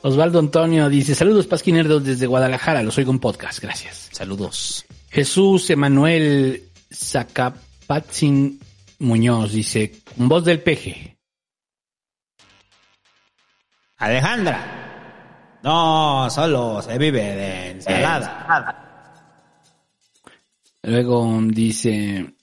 Osvaldo 0.06 0.38
Antonio 0.38 0.90
dice, 0.90 1.14
saludos 1.14 1.46
Pasquinerdos 1.46 2.04
desde 2.04 2.26
Guadalajara, 2.26 2.82
los 2.82 2.98
oigo 2.98 3.10
en 3.10 3.20
podcast, 3.20 3.58
gracias. 3.62 4.10
Saludos. 4.12 4.84
Jesús 5.08 5.70
Emanuel 5.70 6.62
Zacapatzin 6.92 8.60
Muñoz 8.98 9.52
dice, 9.52 10.02
con 10.14 10.28
voz 10.28 10.44
del 10.44 10.60
peje. 10.60 11.16
Alejandra. 13.96 15.60
No, 15.62 16.28
solo 16.28 16.82
se 16.82 16.98
vive 16.98 17.22
de 17.22 17.70
ensalada. 17.70 18.76
Luego 20.82 21.40
dice 21.46 22.34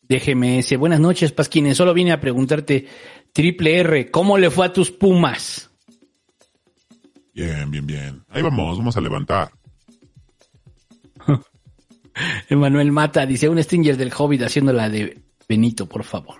DGMS, 0.00 0.78
buenas 0.78 1.00
noches 1.00 1.30
Pasquines, 1.32 1.76
solo 1.76 1.92
vine 1.92 2.12
a 2.12 2.20
preguntarte, 2.22 2.88
triple 3.34 3.80
R, 3.80 4.10
¿cómo 4.10 4.38
le 4.38 4.48
fue 4.48 4.64
a 4.64 4.72
tus 4.72 4.90
Pumas? 4.90 5.69
Bien, 7.34 7.70
bien, 7.70 7.86
bien. 7.86 8.24
Ahí 8.28 8.42
vamos, 8.42 8.78
vamos 8.78 8.96
a 8.96 9.00
levantar. 9.00 9.50
Emanuel 12.48 12.92
Mata 12.92 13.26
dice, 13.26 13.48
un 13.48 13.62
Stinger 13.62 13.96
del 13.96 14.12
Hobbit 14.16 14.42
haciendo 14.42 14.72
la 14.72 14.88
de 14.88 15.22
Benito, 15.48 15.86
por 15.86 16.04
favor. 16.04 16.36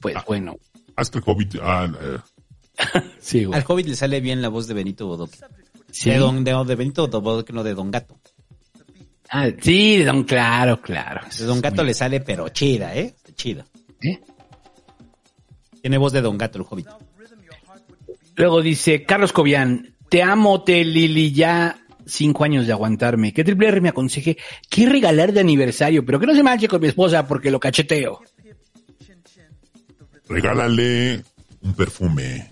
Pues 0.00 0.16
bueno. 0.26 0.56
Haz 0.96 1.10
que 1.10 1.18
el 1.18 1.24
Hobbit... 1.26 1.56
ah, 1.62 1.90
eh, 2.00 2.18
Sí, 3.18 3.44
güey. 3.44 3.58
Al 3.58 3.64
Hobbit 3.66 3.86
le 3.88 3.96
sale 3.96 4.20
bien 4.20 4.42
la 4.42 4.48
voz 4.48 4.66
de 4.66 4.74
Benito 4.74 5.06
Bodoque. 5.06 5.38
Sí. 5.90 6.10
De, 6.10 6.18
don, 6.18 6.44
de, 6.44 6.64
de 6.64 6.74
Benito 6.74 7.08
Bodoque, 7.08 7.52
no 7.52 7.62
de 7.62 7.74
Don 7.74 7.90
Gato. 7.90 8.18
Ah, 9.30 9.48
sí, 9.60 9.98
de 9.98 10.04
don, 10.04 10.24
claro, 10.24 10.80
claro. 10.80 11.22
De 11.36 11.44
Don 11.44 11.60
Gato 11.60 11.82
le 11.82 11.94
sale, 11.94 12.20
pero 12.20 12.48
chida, 12.50 12.94
¿eh? 12.94 13.14
Chida. 13.34 13.64
¿Eh? 14.02 14.20
Tiene 15.80 15.98
voz 15.98 16.12
de 16.12 16.20
Don 16.20 16.38
Gato 16.38 16.58
el 16.58 16.64
Hobbit. 16.68 16.88
Luego 18.36 18.62
dice 18.62 19.04
Carlos 19.04 19.32
Cobian, 19.32 19.94
te 20.08 20.22
amo, 20.22 20.62
te 20.62 20.84
Lili, 20.84 21.32
ya 21.32 21.78
cinco 22.06 22.44
años 22.44 22.66
de 22.66 22.72
aguantarme. 22.72 23.32
Que 23.32 23.44
Triple 23.44 23.68
R 23.68 23.80
me 23.80 23.88
aconseje 23.88 24.36
qué 24.68 24.88
regalar 24.88 25.32
de 25.32 25.40
aniversario, 25.40 26.04
pero 26.04 26.20
que 26.20 26.26
no 26.26 26.34
se 26.34 26.42
manche 26.42 26.68
con 26.68 26.80
mi 26.80 26.88
esposa 26.88 27.26
porque 27.26 27.50
lo 27.50 27.60
cacheteo. 27.60 28.20
regálale 30.28 31.22
un 31.62 31.74
perfume. 31.74 32.50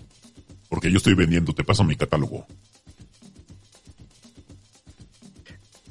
Porque 0.69 0.89
yo 0.89 0.97
estoy 0.97 1.13
vendiendo, 1.13 1.53
te 1.53 1.63
paso 1.63 1.83
mi 1.83 1.95
catálogo. 1.95 2.47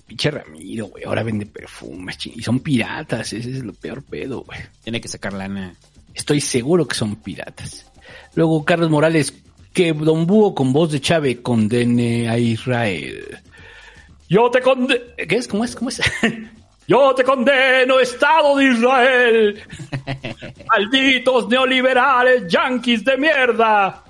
Pinche 0.06 0.30
Ramiro, 0.30 0.86
güey, 0.86 1.04
ahora 1.04 1.22
vende 1.22 1.46
perfumes, 1.46 2.18
y 2.26 2.42
son 2.42 2.60
piratas, 2.60 3.32
ese 3.32 3.50
es 3.50 3.62
lo 3.62 3.72
peor 3.72 4.02
pedo, 4.02 4.42
güey. 4.42 4.58
Tiene 4.82 5.00
que 5.00 5.08
sacar 5.08 5.32
lana. 5.32 5.74
Estoy 6.12 6.40
seguro 6.40 6.86
que 6.86 6.96
son 6.96 7.16
piratas. 7.16 7.90
Luego 8.34 8.64
Carlos 8.64 8.90
Morales, 8.90 9.32
que 9.72 9.92
Don 9.92 10.26
Búho 10.26 10.54
con 10.54 10.72
voz 10.72 10.92
de 10.92 11.00
Chávez 11.00 11.40
condene 11.42 12.28
a 12.28 12.38
Israel. 12.38 13.38
Yo 14.28 14.50
te 14.50 14.60
condeno. 14.60 15.00
¿Qué 15.16 15.36
es? 15.36 15.48
¿Cómo 15.48 15.64
es? 15.64 15.74
¿Cómo 15.74 15.90
es? 15.90 16.00
Yo 16.88 17.14
te 17.14 17.22
condeno, 17.22 18.00
Estado 18.00 18.56
de 18.56 18.64
Israel. 18.66 19.62
Malditos 20.68 21.48
neoliberales, 21.48 22.44
yanquis 22.48 23.04
de 23.04 23.16
mierda. 23.16 24.04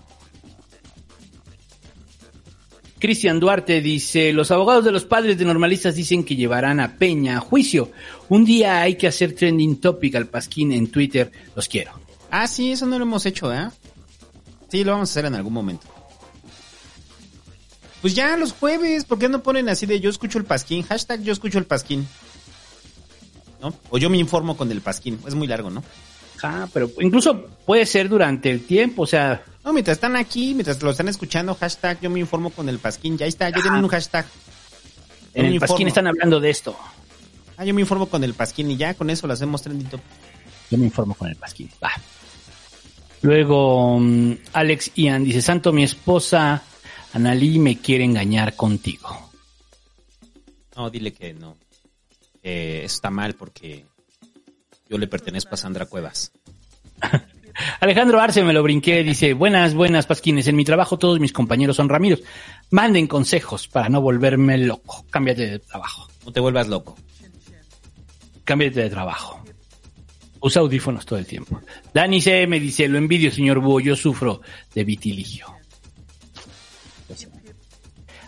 Cristian 2.99 3.41
Duarte 3.41 3.81
dice, 3.81 4.33
los 4.33 4.53
abogados 4.53 4.85
de 4.85 4.93
los 4.93 5.05
padres 5.05 5.37
de 5.37 5.45
normalistas 5.45 5.97
dicen 5.97 6.25
que 6.25 6.37
llevarán 6.37 6.79
a 6.79 6.97
Peña 6.97 7.37
a 7.37 7.41
juicio. 7.41 7.91
Un 8.29 8.45
día 8.45 8.81
hay 8.81 8.95
que 8.95 9.09
hacer 9.09 9.35
trending 9.35 9.81
topic 9.81 10.15
al 10.15 10.29
pasquín 10.29 10.73
en 10.73 10.91
Twitter. 10.91 11.31
Los 11.57 11.69
quiero. 11.69 11.93
Ah, 12.31 12.47
sí, 12.47 12.73
eso 12.73 12.87
no 12.87 12.99
lo 12.99 13.05
hemos 13.05 13.27
hecho, 13.27 13.53
¿eh? 13.53 13.69
Sí, 14.73 14.85
lo 14.85 14.93
vamos 14.93 15.11
a 15.11 15.13
hacer 15.13 15.27
en 15.27 15.35
algún 15.35 15.53
momento. 15.53 15.87
Pues 18.01 18.15
ya 18.15 18.39
los 18.39 18.55
jueves, 18.55 19.05
¿por 19.05 19.19
qué 19.19 19.29
no 19.29 19.43
ponen 19.43 19.69
así 19.69 19.85
de 19.85 20.01
yo 20.01 20.09
escucho 20.09 20.39
el 20.39 20.47
pasquín? 20.47 20.83
Hashtag 20.83 21.21
yo 21.21 21.35
escucho 21.35 21.59
el 21.59 21.67
pasquín. 21.67 22.09
¿No? 23.61 23.75
O 23.91 23.99
yo 23.99 24.09
me 24.09 24.17
informo 24.17 24.57
con 24.57 24.73
el 24.73 24.81
pasquín. 24.81 25.21
Es 25.27 25.35
muy 25.35 25.47
largo, 25.47 25.69
¿no? 25.69 25.85
Ah, 26.43 26.67
pero 26.73 26.91
incluso 27.01 27.49
puede 27.67 27.85
ser 27.85 28.09
durante 28.09 28.51
el 28.51 28.65
tiempo, 28.65 29.03
o 29.03 29.07
sea, 29.07 29.45
No, 29.63 29.75
mientras 29.75 29.99
están 29.99 30.17
aquí, 30.17 30.55
mientras 30.55 30.83
lo 30.83 30.91
están 30.91 31.09
escuchando, 31.09 31.55
hashtag 31.55 32.01
yo 32.01 32.09
me 32.09 32.21
informo 32.21 32.49
con 32.49 32.71
el 32.71 32.79
pasquín. 32.79 33.19
Ya 33.19 33.27
está, 33.27 33.51
ya 33.51 33.61
tienen 33.61 33.85
un 33.85 33.91
hashtag. 33.91 34.25
Yo 34.25 34.31
en 35.35 35.45
el 35.45 35.61
pasquín 35.61 35.83
informo. 35.83 35.89
están 35.89 36.07
hablando 36.07 36.41
de 36.41 36.49
esto. 36.49 36.75
Ah, 37.59 37.67
yo 37.67 37.75
me 37.75 37.83
informo 37.83 38.07
con 38.07 38.25
el 38.25 38.33
pasquín 38.33 38.71
y 38.71 38.79
ya 38.79 38.95
con 38.95 39.11
eso 39.11 39.27
lo 39.27 39.35
hacemos 39.35 39.61
trending 39.61 39.91
topic. 39.91 40.07
Yo 40.71 40.79
me 40.79 40.87
informo 40.87 41.15
con 41.15 41.29
el 41.29 41.37
pasquín. 41.37 41.69
Va. 41.85 41.93
Luego, 43.23 43.99
mm, 43.99 44.33
Alex 44.53 44.93
Ian 44.97 45.25
dice, 45.25 45.41
Santo, 45.41 45.73
mi 45.73 45.85
esposa 45.85 46.63
Analí 47.15 47.59
me 47.59 47.79
quiere 47.79 48.05
engañar 48.05 48.57
contigo. 48.57 49.31
No, 50.77 50.89
dile 50.89 51.13
que 51.13 51.35
no. 51.35 51.57
Eh, 52.43 52.83
está 52.85 53.11
mal 53.11 53.35
porque 53.35 53.85
yo 54.89 54.99
le 54.99 55.07
pertenezco 55.07 55.55
a 55.55 55.59
Sandra 55.59 55.87
Cuevas. 55.87 56.33
Alejandro 57.81 58.19
Arce 58.19 58.43
me 58.43 58.55
lo 58.55 58.63
brinqué, 58.63 59.03
dice, 59.03 59.35
buenas, 59.35 59.75
buenas 59.75 60.07
pasquines, 60.07 60.49
en 60.49 60.57
mi 60.57 60.65
trabajo 60.65 60.99
todos 60.99 61.21
mis 61.21 61.35
compañeros 61.35 61.77
son 61.77 61.91
Ramiros. 61.91 62.23
Manden 62.71 63.07
consejos 63.07 63.69
para 63.69 63.91
no 63.91 64.01
volverme 64.01 64.57
loco. 64.57 65.05
Cámbiate 65.11 65.47
de 65.47 65.59
trabajo. 65.59 66.09
No 66.25 66.33
te 66.33 66.41
vuelvas 66.41 66.69
loco. 66.69 66.97
Cámbiate 68.45 68.81
de 68.81 68.91
trabajo. 68.91 69.42
Usa 70.43 70.61
audífonos 70.61 71.07
todo 71.07 71.19
el 71.19 71.27
tiempo. 71.27 71.61
Dani 71.95 72.21
C 72.21 72.47
me 72.49 72.59
dice, 72.59 72.89
lo 72.89 72.99
envidio, 72.99 73.31
señor 73.31 73.61
Búho, 73.61 73.81
yo 73.81 73.95
sufro 73.95 74.41
de 74.75 74.85
vitiligio. 74.85 75.47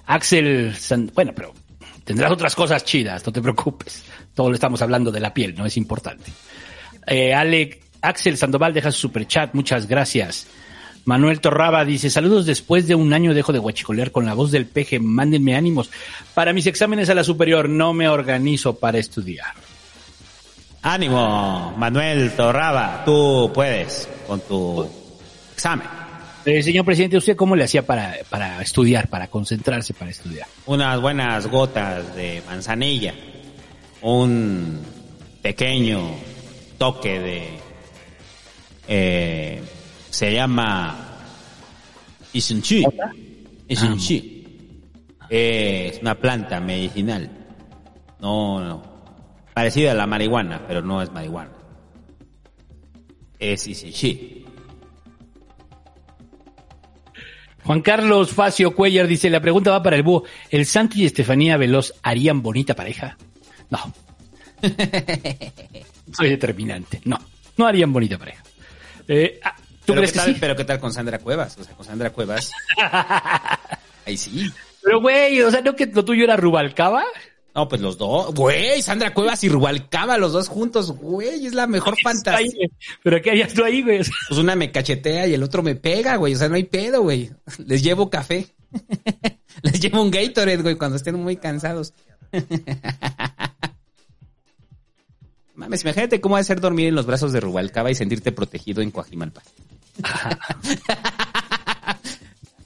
Axel, 0.06 0.74
bueno, 1.12 1.32
pero 1.34 1.52
tendrás 2.04 2.30
otras 2.30 2.54
cosas 2.54 2.84
chidas, 2.84 3.26
no 3.26 3.32
te 3.32 3.42
preocupes. 3.42 4.04
Todo 4.32 4.48
lo 4.48 4.54
estamos 4.54 4.80
hablando 4.80 5.10
de 5.10 5.20
la 5.20 5.34
piel, 5.34 5.54
no 5.56 5.66
es 5.66 5.76
importante. 5.76 6.30
Eh, 7.06 7.34
Ale, 7.34 7.80
Axel 8.00 8.36
Sandoval 8.36 8.72
deja 8.72 8.92
su 8.92 9.00
superchat, 9.00 9.54
muchas 9.54 9.88
gracias. 9.88 10.46
Manuel 11.04 11.40
Torraba 11.40 11.84
dice, 11.84 12.10
saludos 12.10 12.46
después 12.46 12.86
de 12.86 12.94
un 12.94 13.12
año 13.12 13.34
dejo 13.34 13.52
de 13.52 13.58
guachicolear 13.58 14.10
con 14.10 14.24
la 14.24 14.34
voz 14.34 14.52
del 14.52 14.66
peje, 14.66 15.00
mándenme 15.00 15.56
ánimos. 15.56 15.90
Para 16.32 16.52
mis 16.52 16.66
exámenes 16.66 17.10
a 17.10 17.14
la 17.14 17.24
superior 17.24 17.68
no 17.68 17.92
me 17.92 18.08
organizo 18.08 18.78
para 18.78 18.98
estudiar. 18.98 19.52
Ánimo, 20.84 21.72
Manuel 21.78 22.32
Torraba, 22.36 23.04
tú 23.06 23.50
puedes 23.54 24.06
con 24.26 24.38
tu 24.40 24.86
examen. 25.54 25.88
Eh, 26.44 26.62
señor 26.62 26.84
presidente, 26.84 27.16
¿usted 27.16 27.36
cómo 27.36 27.56
le 27.56 27.64
hacía 27.64 27.86
para, 27.86 28.16
para 28.28 28.60
estudiar, 28.60 29.08
para 29.08 29.28
concentrarse 29.28 29.94
para 29.94 30.10
estudiar? 30.10 30.46
Unas 30.66 31.00
buenas 31.00 31.46
gotas 31.46 32.14
de 32.14 32.42
manzanilla, 32.46 33.14
un 34.02 34.82
pequeño 35.40 36.02
toque 36.76 37.18
de... 37.18 37.48
eh, 38.86 39.62
se 40.10 40.34
llama 40.34 41.16
Isunchi. 42.34 42.84
Isunchi. 43.68 44.44
Es 45.30 45.98
una 46.02 46.14
planta 46.14 46.60
medicinal. 46.60 47.30
No, 48.20 48.60
no. 48.60 48.93
Parecida 49.54 49.92
a 49.92 49.94
la 49.94 50.06
marihuana, 50.06 50.62
pero 50.66 50.82
no 50.82 51.00
es 51.00 51.12
marihuana. 51.12 51.52
Es 53.38 53.66
Isunchi. 53.66 54.44
Juan 57.64 57.80
Carlos 57.80 58.32
Facio 58.32 58.74
Cuellar 58.74 59.06
dice, 59.06 59.30
la 59.30 59.40
pregunta 59.40 59.70
va 59.70 59.82
para 59.82 59.96
el 59.96 60.02
búho. 60.02 60.24
¿El 60.50 60.66
Santi 60.66 61.02
y 61.02 61.06
Estefanía 61.06 61.56
Veloz 61.56 61.94
harían 62.02 62.42
bonita 62.42 62.74
pareja? 62.74 63.16
No. 63.70 63.78
Soy 66.12 66.28
determinante. 66.28 67.00
No, 67.04 67.18
no 67.56 67.66
harían 67.66 67.92
bonita 67.92 68.18
pareja. 68.18 68.42
Eh, 69.08 69.40
ah, 69.42 69.54
¿Tú 69.56 69.92
pero 69.92 70.00
crees 70.00 70.12
qué 70.12 70.18
que 70.18 70.24
tal, 70.24 70.34
sí? 70.34 70.40
Pero 70.40 70.56
qué 70.56 70.64
tal 70.64 70.80
con 70.80 70.92
Sandra 70.92 71.18
Cuevas? 71.18 71.56
O 71.58 71.64
sea, 71.64 71.74
con 71.74 71.86
Sandra 71.86 72.10
Cuevas. 72.10 72.50
Ahí 74.06 74.16
sí. 74.16 74.50
Pero 74.82 75.00
güey, 75.00 75.40
o 75.40 75.50
sea, 75.50 75.62
¿no 75.62 75.74
que 75.74 75.86
lo 75.86 76.04
tuyo 76.04 76.24
era 76.24 76.36
Rubalcaba? 76.36 77.04
No, 77.54 77.68
pues 77.68 77.80
los 77.80 77.96
dos. 77.96 78.34
Güey, 78.34 78.82
Sandra 78.82 79.14
Cuevas 79.14 79.44
y 79.44 79.48
Rubalcaba, 79.48 80.18
los 80.18 80.32
dos 80.32 80.48
juntos. 80.48 80.90
Güey, 80.90 81.46
es 81.46 81.54
la 81.54 81.68
mejor 81.68 81.94
fantasía. 82.02 82.68
¿Pero 83.02 83.22
qué 83.22 83.30
harías 83.30 83.54
tú 83.54 83.62
ahí, 83.62 83.82
güey? 83.82 83.98
Pues 83.98 84.40
una 84.40 84.56
me 84.56 84.72
cachetea 84.72 85.28
y 85.28 85.34
el 85.34 85.42
otro 85.42 85.62
me 85.62 85.76
pega, 85.76 86.16
güey. 86.16 86.34
O 86.34 86.36
sea, 86.36 86.48
no 86.48 86.56
hay 86.56 86.64
pedo, 86.64 87.02
güey. 87.02 87.30
Les 87.64 87.82
llevo 87.82 88.10
café. 88.10 88.48
Les 89.62 89.78
llevo 89.78 90.02
un 90.02 90.10
Gatorade, 90.10 90.62
güey, 90.62 90.74
cuando 90.74 90.96
estén 90.96 91.14
muy 91.14 91.36
cansados. 91.36 91.94
Mames, 95.54 95.82
imagínate 95.84 96.20
cómo 96.20 96.34
va 96.34 96.40
a 96.40 96.44
ser 96.44 96.60
dormir 96.60 96.88
en 96.88 96.96
los 96.96 97.06
brazos 97.06 97.32
de 97.32 97.38
Rubalcaba 97.38 97.88
y 97.88 97.94
sentirte 97.94 98.32
protegido 98.32 98.82
en 98.82 98.90
Coajimalpa. 98.90 99.42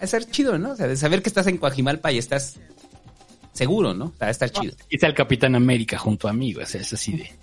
Va 0.01 0.05
a 0.05 0.07
ser 0.07 0.31
chido, 0.31 0.57
¿no? 0.59 0.71
O 0.71 0.77
sea, 0.77 0.87
de 0.87 0.97
saber 0.97 1.23
que 1.23 1.29
estás 1.29 1.49
en 1.49 1.59
Coajimalpa 1.59 2.13
y 2.13 2.19
estás 2.19 2.55
seguro, 3.59 3.93
¿no? 3.93 4.07
O 4.07 4.09
sea, 4.11 4.27
va 4.27 4.27
a 4.29 4.31
estar 4.31 4.51
chido. 4.51 4.75
Y 4.89 4.95
está 4.97 5.07
el 5.07 5.15
Capitán 5.15 5.55
América 5.55 5.99
junto 5.99 6.29
a 6.29 6.33
mí. 6.33 6.55
O 6.55 6.65
sea, 6.65 6.81
es 6.81 6.93
así 6.93 7.13
de... 7.17 7.31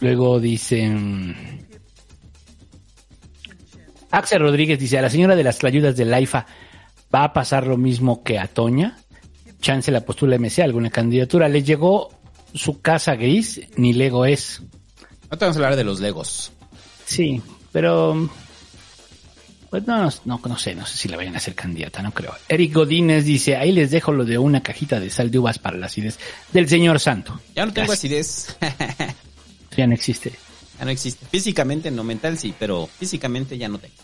Luego 0.00 0.38
dicen... 0.38 1.66
Axel 4.10 4.40
Rodríguez 4.40 4.78
dice, 4.78 4.98
a 4.98 5.02
la 5.02 5.10
señora 5.10 5.34
de 5.34 5.42
las 5.42 5.62
ayudas 5.64 5.96
del 5.96 6.14
AIFA, 6.14 6.46
¿va 7.14 7.24
a 7.24 7.32
pasar 7.32 7.66
lo 7.66 7.76
mismo 7.76 8.22
que 8.22 8.38
a 8.38 8.46
Toña? 8.46 8.98
Chance 9.60 9.90
la 9.90 10.02
postula 10.02 10.38
MC, 10.38 10.60
alguna 10.60 10.90
candidatura. 10.90 11.48
¿Le 11.48 11.62
llegó 11.62 12.10
su 12.54 12.80
casa 12.80 13.16
gris? 13.16 13.60
Ni 13.76 13.92
Lego 13.92 14.24
es. 14.24 14.62
No 15.30 15.36
te 15.36 15.44
vamos 15.44 15.56
a 15.56 15.58
hablar 15.58 15.76
de 15.76 15.84
los 15.84 16.00
Legos. 16.00 16.52
Sí, 17.04 17.42
pero... 17.72 18.30
Pues 19.70 19.86
no, 19.86 20.08
no, 20.24 20.40
no, 20.44 20.58
sé, 20.58 20.74
no 20.74 20.86
sé 20.86 20.96
si 20.96 21.08
la 21.08 21.16
vayan 21.16 21.34
a 21.34 21.38
hacer 21.38 21.54
candidata, 21.54 22.00
no 22.02 22.12
creo. 22.12 22.32
Eric 22.48 22.72
Godínez 22.72 23.24
dice, 23.24 23.56
ahí 23.56 23.72
les 23.72 23.90
dejo 23.90 24.12
lo 24.12 24.24
de 24.24 24.38
una 24.38 24.62
cajita 24.62 25.00
de 25.00 25.10
sal 25.10 25.30
de 25.30 25.38
uvas 25.38 25.58
para 25.58 25.76
la 25.76 25.86
acidez 25.86 26.18
del 26.52 26.68
señor 26.68 27.00
Santo. 27.00 27.40
Ya 27.54 27.66
no 27.66 27.72
tengo 27.72 27.88
Gracias. 27.88 28.56
acidez. 28.56 28.56
Ya 29.76 29.86
no 29.86 29.92
existe. 29.92 30.32
ya 30.78 30.86
no 30.86 30.90
existe. 30.90 31.26
Físicamente 31.26 31.90
no, 31.90 32.02
mental 32.02 32.38
sí, 32.38 32.54
pero 32.58 32.86
físicamente 32.98 33.58
ya 33.58 33.68
no 33.68 33.76
tengo. 33.78 33.94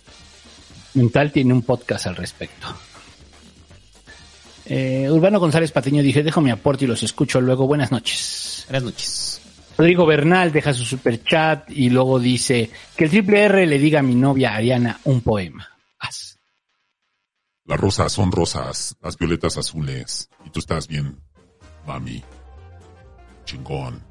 Mental 0.92 1.32
tiene 1.32 1.54
un 1.54 1.62
podcast 1.62 2.08
al 2.08 2.16
respecto. 2.16 2.66
Eh, 4.66 5.08
Urbano 5.10 5.40
González 5.40 5.72
Patiño 5.72 6.02
dije, 6.02 6.22
dejo 6.22 6.40
mi 6.40 6.50
aporte 6.50 6.84
y 6.84 6.88
los 6.88 7.02
escucho 7.02 7.40
luego. 7.40 7.66
Buenas 7.66 7.90
noches. 7.90 8.64
Buenas 8.68 8.82
noches. 8.84 9.40
Rodrigo 9.76 10.06
Bernal 10.06 10.52
deja 10.52 10.72
su 10.72 10.84
super 10.84 11.22
chat 11.22 11.70
y 11.70 11.90
luego 11.90 12.18
dice 12.18 12.70
que 12.96 13.04
el 13.04 13.10
triple 13.10 13.44
R 13.44 13.66
le 13.66 13.78
diga 13.78 14.00
a 14.00 14.02
mi 14.02 14.14
novia 14.14 14.54
Ariana 14.54 15.00
un 15.04 15.20
poema. 15.22 15.68
Haz. 15.98 16.38
Las 17.64 17.80
rosas 17.80 18.12
son 18.12 18.32
rosas, 18.32 18.96
las 19.02 19.16
violetas 19.16 19.56
azules. 19.56 20.28
Y 20.44 20.50
tú 20.50 20.60
estás 20.60 20.88
bien, 20.88 21.16
mami. 21.86 22.22
Chingón. 23.44 24.02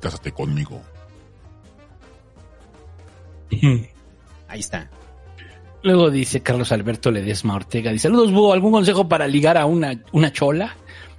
Cásate 0.00 0.32
conmigo. 0.32 0.82
Ahí 4.48 4.60
está. 4.60 4.90
Luego 5.82 6.10
dice 6.10 6.42
Carlos 6.42 6.70
Alberto 6.70 7.10
Ledesma 7.10 7.56
Ortega, 7.56 7.90
dice, 7.90 8.08
saludos, 8.08 8.32
Búho, 8.32 8.52
¿algún 8.52 8.72
consejo 8.72 9.08
para 9.08 9.26
ligar 9.26 9.58
a 9.58 9.66
una, 9.66 10.00
una 10.12 10.32
chola? 10.32 10.76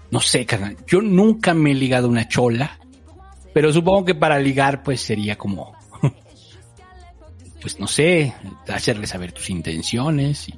No 0.10 0.22
sé, 0.22 0.46
carnal, 0.46 0.78
yo 0.88 1.02
nunca 1.02 1.54
me 1.54 1.72
he 1.72 1.76
ligado 1.76 2.08
a 2.08 2.12
una 2.12 2.28
chola, 2.30 2.80
pero 3.54 3.72
supongo 3.72 4.06
que 4.06 4.16
para 4.16 4.40
ligar, 4.40 4.84
pues 4.84 5.02
sería 5.02 5.38
como, 5.38 5.76
pues 7.62 7.80
no 7.80 7.88
sé, 7.88 8.34
hacerle 8.68 9.08
saber 9.08 9.32
tus 9.32 9.50
intenciones 9.50 10.50
y 10.50 10.56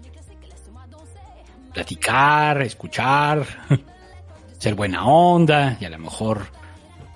platicar, 1.74 2.62
escuchar, 2.62 3.46
ser 4.58 4.76
buena 4.76 5.06
onda 5.06 5.78
y 5.80 5.86
a 5.86 5.90
lo 5.90 6.00
mejor, 6.00 6.48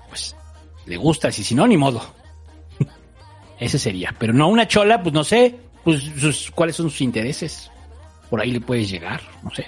pues, 0.10 0.36
le 0.86 0.98
gustas 0.98 1.38
y 1.40 1.44
si 1.44 1.56
no, 1.56 1.66
ni 1.66 1.78
modo. 1.78 2.02
Ese 3.60 3.80
sería, 3.80 4.14
pero 4.18 4.34
no 4.34 4.48
una 4.50 4.68
chola, 4.68 5.02
pues 5.02 5.14
no 5.14 5.24
sé, 5.24 5.56
pues 5.84 6.04
sus- 6.18 6.52
cuáles 6.52 6.76
son 6.76 6.90
sus 6.90 7.02
intereses. 7.02 7.72
Por 8.30 8.42
ahí 8.42 8.52
le 8.52 8.62
puedes 8.62 8.90
llegar, 8.90 9.22
no 9.44 9.50
sé. 9.50 9.66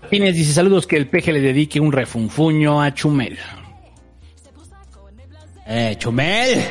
Martínez 0.00 0.34
dice 0.34 0.52
saludos 0.52 0.86
que 0.86 0.96
el 0.96 1.08
peje 1.08 1.32
le 1.32 1.40
dedique 1.40 1.78
un 1.80 1.92
refunfuño 1.92 2.82
a 2.82 2.92
Chumel. 2.92 3.38
Eh, 5.74 5.96
Chumel. 5.96 6.62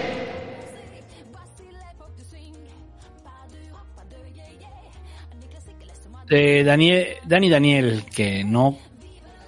Daniel, 6.63 7.07
Dani 7.25 7.49
Daniel, 7.49 8.03
que 8.15 8.43
no, 8.43 8.77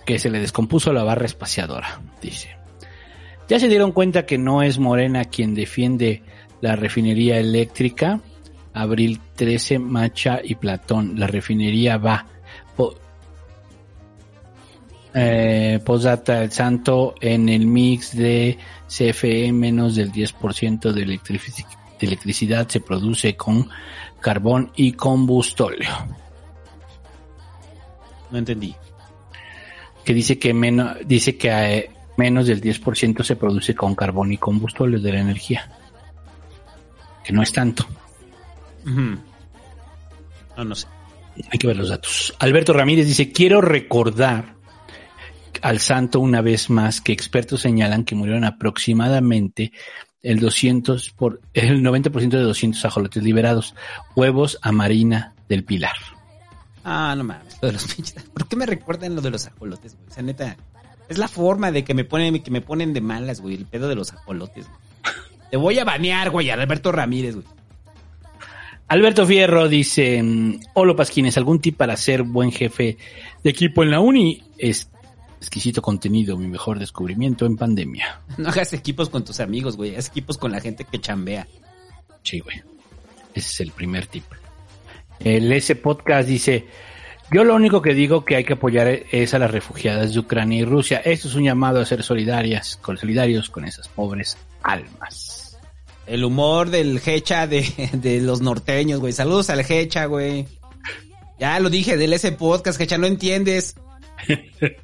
que 0.08 0.18
se 0.18 0.32
le 0.32 0.40
descompuso 0.40 0.92
la 0.92 1.04
barra 1.04 1.28
espaciadora, 1.28 2.02
dice. 2.20 2.58
Ya 3.48 3.60
se 3.60 3.70
dieron 3.70 3.92
cuenta 3.92 4.26
que 4.26 4.40
no 4.40 4.64
es 4.64 4.80
Morena 4.80 5.26
quien 5.26 5.54
defiende 5.54 6.24
la 6.60 6.76
refinería 6.76 7.38
eléctrica. 7.38 8.22
Abril 8.74 9.22
13, 9.36 9.78
Macha 9.78 10.40
y 10.44 10.56
Platón. 10.56 11.20
La 11.20 11.28
refinería 11.28 11.98
va. 11.98 12.26
Eh, 15.16 15.80
Posdata, 15.86 16.42
el 16.42 16.52
santo 16.52 17.14
en 17.22 17.48
el 17.48 17.68
mix 17.68 18.18
de 18.18 18.58
CFE 18.96 19.52
menos 19.52 19.96
del 19.96 20.12
10% 20.12 20.92
de, 20.92 21.06
electrici- 21.06 21.66
de 22.00 22.06
electricidad 22.08 22.68
se 22.68 22.80
produce 22.82 23.36
con 23.36 23.70
carbón 24.20 24.72
y 24.76 24.92
combustóleo. 24.94 25.90
No 28.32 28.38
entendí. 28.38 28.76
Que 30.04 30.14
dice 30.14 30.38
que 30.38 30.54
menos, 30.54 30.98
dice 31.06 31.38
que 31.38 31.50
eh, 31.50 31.92
menos 32.18 32.48
del 32.48 32.62
10% 32.62 33.24
se 33.24 33.36
produce 33.36 33.74
con 33.76 33.96
carbón 33.96 34.32
y 34.34 34.38
combustóleo 34.38 35.00
de 35.00 35.14
la 35.14 35.20
energía. 35.22 35.72
Que 37.24 37.32
no 37.34 37.42
es 37.42 37.52
tanto. 37.54 37.86
No, 40.58 40.64
no 40.66 40.76
sé. 40.76 40.88
Hay 41.52 41.58
que 41.58 41.68
ver 41.68 41.78
los 41.78 41.90
datos. 41.90 42.36
Alberto 42.40 42.74
Ramírez 42.74 43.08
dice, 43.08 43.32
quiero 43.32 43.62
recordar 43.62 44.56
al 45.62 45.80
santo 45.80 46.20
una 46.20 46.42
vez 46.42 46.70
más 46.70 47.02
que 47.02 47.14
expertos 47.14 47.62
señalan 47.62 48.04
que 48.04 48.16
murieron 48.16 48.44
aproximadamente 48.44 49.72
el 50.22 50.40
200 50.40 51.12
por, 51.12 51.42
el 51.54 51.84
90% 51.84 52.30
de 52.30 52.42
200 52.42 52.84
ajolotes 52.86 53.24
liberados, 53.24 53.76
huevos 54.16 54.58
a 54.62 54.72
Marina 54.72 55.36
del 55.50 55.64
Pilar. 55.64 55.96
Ah, 56.84 57.14
no 57.16 57.24
mames, 57.24 57.58
lo 57.62 57.68
de 57.68 57.74
los 57.74 57.94
pinches. 57.94 58.24
¿Por 58.24 58.48
qué 58.48 58.56
me 58.56 58.66
recuerdan 58.66 59.16
lo 59.16 59.22
de 59.22 59.32
los 59.32 59.48
ajolotes, 59.48 59.96
güey? 59.96 60.08
O 60.10 60.14
sea, 60.14 60.24
neta. 60.24 60.58
Es 61.10 61.18
la 61.18 61.28
forma 61.28 61.72
de 61.72 61.84
que 61.84 61.94
me 61.94 62.06
ponen, 62.06 62.42
que 62.42 62.52
me 62.52 62.62
ponen 62.62 62.94
de 62.94 63.02
malas, 63.02 63.42
güey. 63.42 63.56
El 63.56 63.66
pedo 63.66 63.88
de 63.88 63.96
los 63.96 64.14
ajolotes. 64.14 64.68
güey. 64.68 64.80
Te 65.52 65.58
voy 65.58 65.80
a 65.80 65.84
banear, 65.84 66.30
güey, 66.30 66.50
a 66.50 66.56
Alberto 66.56 66.92
Ramírez, 66.92 67.36
güey. 67.36 67.48
Alberto 68.88 69.26
Fierro 69.26 69.70
dice, 69.70 70.22
mm, 70.22 70.60
hola 70.74 70.96
Pasquines, 70.96 71.38
¿algún 71.38 71.60
tip 71.60 71.78
para 71.78 71.96
ser 71.98 72.24
buen 72.24 72.52
jefe 72.52 72.98
de 73.44 73.50
equipo 73.50 73.82
en 73.84 73.92
la 73.92 74.00
uni? 74.00 74.44
Es 74.58 74.90
exquisito 75.44 75.82
contenido, 75.82 76.38
mi 76.38 76.48
mejor 76.48 76.80
descubrimiento 76.80 77.46
en 77.46 77.58
pandemia. 77.58 78.22
No 78.38 78.50
hagas 78.50 78.74
equipos 78.74 79.10
con 79.10 79.24
tus 79.24 79.40
amigos, 79.40 79.78
güey. 79.78 79.96
Haz 79.96 80.08
equipos 80.08 80.38
con 80.38 80.52
la 80.52 80.60
gente 80.60 80.86
que 80.86 81.00
chambea. 81.00 81.48
Sí, 82.24 82.40
güey. 82.40 82.62
Ese 83.34 83.50
es 83.50 83.60
el 83.62 83.72
primer 83.72 84.08
tip. 84.08 84.24
El 85.20 85.52
S 85.52 85.76
Podcast 85.76 86.28
dice, 86.28 86.66
yo 87.32 87.44
lo 87.44 87.56
único 87.56 87.82
que 87.82 87.94
digo 87.94 88.26
que 88.26 88.36
hay 88.36 88.44
que 88.44 88.54
apoyar 88.54 88.88
es 88.88 89.34
a 89.34 89.40
las 89.40 89.52
refugiadas 89.52 90.14
de 90.14 90.20
Ucrania 90.20 90.60
y 90.60 90.66
Rusia. 90.66 91.02
Esto 91.04 91.28
es 91.28 91.36
un 91.36 91.44
llamado 91.44 91.80
a 91.80 91.86
ser 91.86 92.04
solidarias, 92.04 92.78
con 92.82 92.98
solidarios 92.98 93.50
con 93.50 93.66
esas 93.66 93.88
pobres 93.88 94.38
almas. 94.62 95.58
El 96.06 96.24
humor 96.26 96.70
del 96.70 97.02
hecha 97.06 97.48
de, 97.48 97.66
de 97.94 98.22
los 98.22 98.42
norteños, 98.42 99.00
güey. 99.00 99.14
Saludos 99.14 99.50
al 99.50 99.66
hecha, 99.70 100.06
güey. 100.06 100.48
Ya 101.40 101.60
lo 101.60 101.70
dije 101.70 101.98
del 101.98 102.14
ese 102.14 102.32
podcast, 102.32 102.80
hecha, 102.80 102.98
no 102.98 103.08
entiendes. 103.08 103.76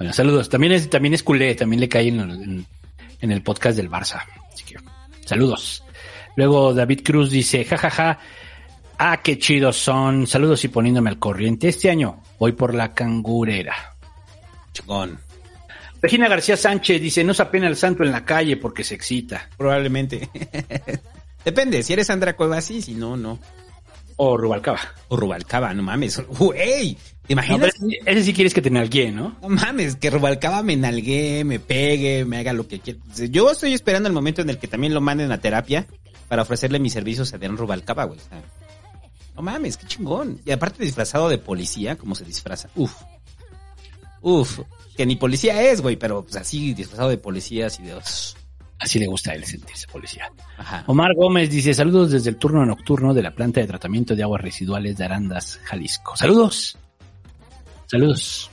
Bueno, 0.00 0.12
saludos. 0.14 0.48
También 0.48 0.72
es, 0.72 0.88
también 0.90 1.12
es 1.14 1.22
culé, 1.22 1.54
también 1.54 1.78
le 1.80 1.88
cae 1.88 2.08
en, 2.08 2.18
en- 2.20 2.66
en 3.20 3.30
el 3.30 3.42
podcast 3.42 3.76
del 3.76 3.90
Barça. 3.90 4.22
Así 4.50 4.64
que, 4.64 4.76
saludos. 5.26 5.84
Luego 6.36 6.72
David 6.72 7.02
Cruz 7.04 7.30
dice, 7.30 7.66
jajaja, 7.66 8.18
ah, 8.98 9.20
qué 9.22 9.38
chidos 9.38 9.76
son. 9.76 10.26
Saludos 10.26 10.64
y 10.64 10.68
poniéndome 10.68 11.10
al 11.10 11.18
corriente. 11.18 11.68
Este 11.68 11.90
año 11.90 12.22
voy 12.38 12.52
por 12.52 12.72
la 12.74 12.94
cangurera. 12.94 13.74
Chingón. 14.72 15.18
Regina 16.00 16.28
García 16.28 16.56
Sánchez 16.56 16.98
dice, 17.02 17.22
no 17.22 17.34
se 17.34 17.42
apena 17.42 17.68
el 17.68 17.76
santo 17.76 18.02
en 18.04 18.10
la 18.12 18.24
calle 18.24 18.56
porque 18.56 18.84
se 18.84 18.94
excita. 18.94 19.50
Probablemente. 19.58 20.30
Depende, 21.44 21.82
si 21.82 21.92
eres 21.92 22.06
Sandra 22.06 22.34
Cuevas, 22.36 22.64
sí, 22.64 22.80
si 22.80 22.94
no, 22.94 23.18
no. 23.18 23.38
O 24.16 24.36
Rubalcaba. 24.38 24.80
O 25.08 25.16
Rubalcaba, 25.16 25.74
no 25.74 25.82
mames. 25.82 26.22
Güey, 26.26 26.96
¿te 27.30 27.36
No, 27.36 27.42
imaginas? 27.42 27.72
pero 27.78 27.92
ese, 28.06 28.24
sí 28.24 28.32
quieres 28.32 28.52
que 28.52 28.60
te 28.60 28.70
nalguee, 28.70 29.12
¿no? 29.12 29.36
No 29.40 29.48
mames, 29.48 29.94
que 29.96 30.10
Rubalcaba 30.10 30.62
me 30.64 30.76
nalgue, 30.76 31.44
me 31.44 31.60
pegue, 31.60 32.24
me 32.24 32.38
haga 32.38 32.52
lo 32.52 32.66
que 32.66 32.80
quiera. 32.80 32.98
Yo 33.30 33.52
estoy 33.52 33.72
esperando 33.72 34.08
el 34.08 34.12
momento 34.12 34.42
en 34.42 34.50
el 34.50 34.58
que 34.58 34.66
también 34.66 34.92
lo 34.94 35.00
manden 35.00 35.30
a 35.30 35.38
terapia 35.38 35.86
para 36.28 36.42
ofrecerle 36.42 36.80
mis 36.80 36.92
servicios 36.92 37.32
a 37.32 37.36
Adrián 37.36 37.56
Rubalcaba, 37.56 38.04
güey. 38.04 38.18
No 39.36 39.42
mames, 39.42 39.76
qué 39.76 39.86
chingón. 39.86 40.40
Y 40.44 40.50
aparte 40.50 40.82
disfrazado 40.82 41.28
de 41.28 41.38
policía, 41.38 41.96
como 41.96 42.16
se 42.16 42.24
disfraza. 42.24 42.68
Uf. 42.74 42.94
Uf. 44.22 44.60
Que 44.96 45.06
ni 45.06 45.14
policía 45.16 45.62
es, 45.70 45.80
güey, 45.80 45.94
pero 45.96 46.22
pues 46.24 46.34
así 46.36 46.74
disfrazado 46.74 47.10
de 47.10 47.18
policía, 47.18 47.66
así 47.68 47.82
de... 47.84 47.94
Así 48.78 48.98
le 48.98 49.06
gusta 49.06 49.32
a 49.32 49.34
él 49.34 49.44
sentirse 49.44 49.86
policía. 49.86 50.32
Ajá. 50.56 50.84
Omar 50.86 51.14
Gómez 51.14 51.50
dice, 51.50 51.74
saludos 51.74 52.10
desde 52.10 52.30
el 52.30 52.36
turno 52.36 52.64
nocturno 52.64 53.12
de 53.14 53.22
la 53.22 53.34
planta 53.34 53.60
de 53.60 53.66
tratamiento 53.66 54.16
de 54.16 54.22
aguas 54.22 54.40
residuales 54.40 54.96
de 54.96 55.04
Arandas, 55.04 55.60
Jalisco. 55.64 56.16
Saludos. 56.16 56.76
Saludos. 57.90 58.48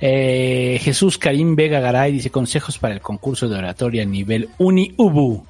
Eh, 0.00 0.78
Jesús 0.80 1.18
Karim 1.18 1.56
Vega 1.56 1.80
Garay 1.80 2.12
dice 2.12 2.30
consejos 2.30 2.78
para 2.78 2.94
el 2.94 3.00
concurso 3.00 3.48
de 3.48 3.56
oratoria 3.56 4.04
nivel 4.04 4.48
Uni 4.58 4.94
Ubu. 4.96 5.44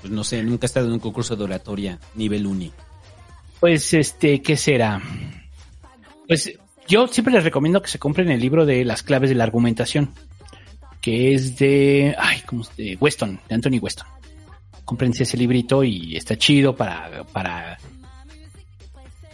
Pues 0.00 0.12
no 0.12 0.24
sé, 0.24 0.42
nunca 0.42 0.64
he 0.64 0.66
estado 0.66 0.88
en 0.88 0.94
un 0.94 0.98
concurso 0.98 1.36
de 1.36 1.44
oratoria 1.44 2.00
nivel 2.16 2.48
uni. 2.48 2.72
Pues 3.60 3.94
este, 3.94 4.42
¿qué 4.42 4.56
será? 4.56 5.00
Pues 6.26 6.52
yo 6.88 7.06
siempre 7.06 7.32
les 7.32 7.44
recomiendo 7.44 7.80
que 7.80 7.90
se 7.90 8.00
compren 8.00 8.28
el 8.28 8.40
libro 8.40 8.66
de 8.66 8.84
las 8.84 9.04
claves 9.04 9.30
de 9.30 9.36
la 9.36 9.44
argumentación, 9.44 10.10
que 11.00 11.32
es 11.32 11.56
de, 11.58 12.16
ay, 12.18 12.40
¿cómo 12.44 12.64
se 12.64 12.82
de 12.82 12.98
Weston, 13.00 13.38
de 13.48 13.54
Anthony 13.54 13.78
Weston. 13.80 14.08
Cómprense 14.84 15.22
ese 15.22 15.36
librito 15.36 15.84
y 15.84 16.16
está 16.16 16.36
chido 16.36 16.74
para, 16.74 17.22
para 17.24 17.78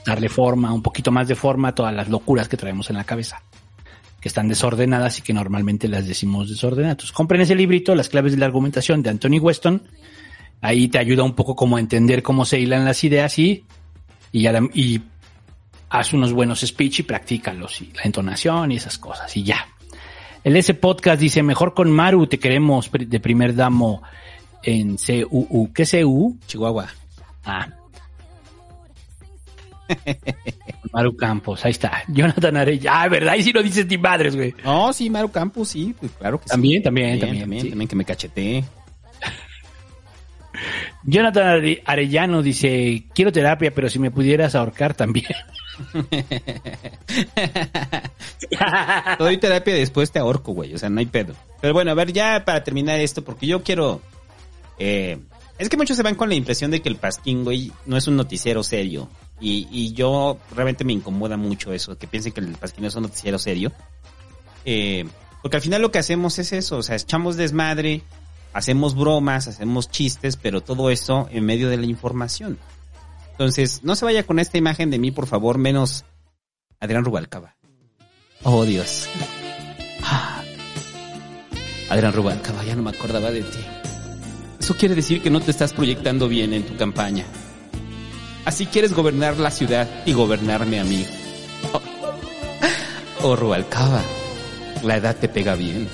darle 0.07 0.29
forma, 0.29 0.73
un 0.73 0.83
poquito 0.83 1.11
más 1.11 1.29
de 1.29 1.35
forma 1.35 1.69
a 1.69 1.75
todas 1.75 1.93
las 1.93 2.09
locuras 2.09 2.49
que 2.49 2.57
traemos 2.57 2.89
en 2.91 2.97
la 2.97 3.05
cabeza, 3.05 3.43
que 4.21 4.29
están 4.29 4.49
desordenadas 4.49 5.19
y 5.19 5.23
que 5.23 5.35
normalmente 5.35 5.89
las 5.89 6.07
decimos 6.07 6.49
desordenadas. 6.49 6.93
Entonces, 6.93 7.13
compren 7.13 7.41
ese 7.41 7.55
librito, 7.55 7.95
las 7.95 8.09
claves 8.09 8.33
de 8.33 8.39
la 8.39 8.47
argumentación 8.47 9.03
de 9.03 9.11
Anthony 9.11 9.39
Weston. 9.41 9.83
Ahí 10.63 10.89
te 10.89 10.99
ayuda 10.99 11.25
un 11.25 11.35
poco 11.35 11.55
como 11.55 11.77
a 11.77 11.81
entender 11.81 12.23
cómo 12.23 12.45
se 12.45 12.59
hilan 12.59 12.85
las 12.85 13.03
ideas 13.05 13.39
y, 13.39 13.65
y, 14.33 14.49
y 14.49 15.03
haz 15.91 16.13
unos 16.13 16.33
buenos 16.33 16.61
speech 16.61 17.01
y 17.01 17.03
practícalos 17.03 17.83
y 17.83 17.93
la 17.93 18.03
entonación 18.05 18.73
y 18.73 18.77
esas 18.77 18.97
cosas 18.99 19.37
y 19.37 19.43
ya. 19.43 19.67
El 20.45 20.57
S 20.57 20.73
Podcast 20.75 21.21
dice, 21.21 21.43
mejor 21.43 21.75
con 21.75 21.91
Maru 21.91 22.29
te 22.29 22.39
queremos 22.39 22.89
de 22.93 23.21
primer 23.21 23.55
damo 23.55 24.03
en 24.63 24.97
CUU. 24.97 25.73
¿Qué 25.73 25.85
CU? 25.85 26.39
Chihuahua. 26.47 26.87
Ah. 27.45 27.67
Maru 30.93 31.17
Campos, 31.17 31.65
ahí 31.65 31.73
está. 31.73 32.03
Jonathan 32.09 32.57
Arella. 32.57 33.03
Ah, 33.03 33.09
¿verdad? 33.09 33.35
Y 33.37 33.43
si 33.43 33.53
no 33.53 33.63
dices 33.63 33.87
ni 33.87 33.99
madres, 33.99 34.35
güey. 34.37 34.55
No, 34.65 34.93
sí, 34.93 35.11
Maru 35.11 35.31
Campos, 35.31 35.69
sí, 35.69 35.95
pues 35.99 36.13
claro 36.13 36.41
que 36.41 36.47
También, 36.47 36.81
sí. 36.81 36.85
también, 36.85 37.21
también, 37.21 37.41
También, 37.41 37.63
sí. 37.63 37.69
también 37.71 37.89
que 37.89 37.97
me 37.97 38.05
cachetee. 38.05 38.65
Jonathan 41.05 41.47
Are- 41.47 41.83
Arellano 41.85 42.43
dice, 42.43 43.05
quiero 43.15 43.31
terapia, 43.31 43.71
pero 43.73 43.91
si 43.91 43.99
me 43.99 44.11
pudieras 44.11 44.55
ahorcar 44.55 44.95
también. 44.95 45.27
Te 48.39 49.17
doy 49.19 49.39
terapia 49.39 49.77
y 49.77 49.81
después 49.81 50.11
te 50.11 50.19
ahorco, 50.19 50.53
güey. 50.53 50.75
O 50.75 50.79
sea, 50.79 50.89
no 50.89 51.01
hay 51.01 51.07
pedo. 51.07 51.35
Pero 51.61 51.75
bueno, 51.75 51.91
a 51.91 51.95
ver, 51.95 52.13
ya 52.13 52.45
para 52.45 52.63
terminar 52.65 52.99
esto, 53.01 53.23
porque 53.25 53.47
yo 53.47 53.63
quiero. 53.63 54.01
eh, 54.79 55.19
es 55.59 55.69
que 55.69 55.77
muchos 55.77 55.97
se 55.97 56.03
van 56.03 56.15
con 56.15 56.29
la 56.29 56.35
impresión 56.35 56.71
de 56.71 56.81
que 56.83 56.89
el 56.89 56.97
Pasquín, 56.97 57.45
güey, 57.45 57.73
no 57.87 57.97
es 57.97 58.07
un 58.09 58.17
noticiero 58.17 58.63
serio. 58.63 59.09
Y, 59.41 59.69
y 59.71 59.93
yo 59.93 60.39
realmente 60.55 60.85
me 60.85 60.93
incomoda 60.93 61.37
mucho 61.37 61.73
eso, 61.73 61.99
que 61.99 62.07
piensen 62.07 62.33
que 62.33 62.41
el 62.41 62.53
Pasquín 62.53 62.83
no 62.83 62.89
es 62.89 62.97
un 62.97 63.03
noticiero 63.03 63.39
serio. 63.39 63.73
Eh, 64.65 65.07
porque 65.43 65.57
al 65.57 65.63
final 65.63 65.83
lo 65.83 65.91
que 65.91 65.99
hacemos 65.99 66.39
es 66.39 66.53
eso, 66.53 66.79
o 66.79 66.83
sea, 66.83 66.97
echamos 66.97 67.37
desmadre, 67.37 68.03
hacemos 68.53 68.97
bromas, 68.97 69.47
hacemos 69.47 69.89
chistes, 69.91 70.37
pero 70.37 70.63
todo 70.63 70.91
eso 70.91 71.29
en 71.31 71.45
medio 71.45 71.69
de 71.69 71.77
la 71.77 71.87
información. 71.87 72.59
Entonces, 73.33 73.81
no 73.85 73.95
se 73.95 74.07
vaya 74.07 74.25
con 74.25 74.39
esta 74.39 74.59
imagen 74.59 74.91
de 74.91 74.99
mí, 74.99 75.11
por 75.11 75.27
favor, 75.27 75.59
menos 75.59 76.05
Adrián 76.81 77.05
Rubalcaba. 77.05 77.57
Oh, 78.43 78.65
Dios. 78.65 79.09
Ah. 80.03 80.43
Adrián 81.91 82.13
Rubalcaba, 82.13 82.65
ya 82.65 82.75
no 82.75 82.83
me 82.83 82.91
acordaba 82.91 83.31
de 83.31 83.43
ti. 83.43 83.61
Eso 84.59 84.75
quiere 84.75 84.95
decir 84.95 85.23
que 85.23 85.31
no 85.31 85.41
te 85.41 85.51
estás 85.51 85.73
proyectando 85.73 86.27
bien 86.27 86.53
en 86.53 86.65
tu 86.65 86.77
campaña. 86.77 87.25
Así 88.47 88.67
quieres 88.67 88.95
gobernar 88.95 89.39
la 89.39 89.51
ciudad 89.51 89.89
y 90.07 90.13
gobernarme 90.13 90.79
a 90.79 90.85
mí. 90.85 91.05
Oh, 93.23 93.35
oh 93.35 93.57
la 94.83 94.97
edad 94.97 95.17
te 95.17 95.29
pega 95.29 95.57
bien. 95.57 95.89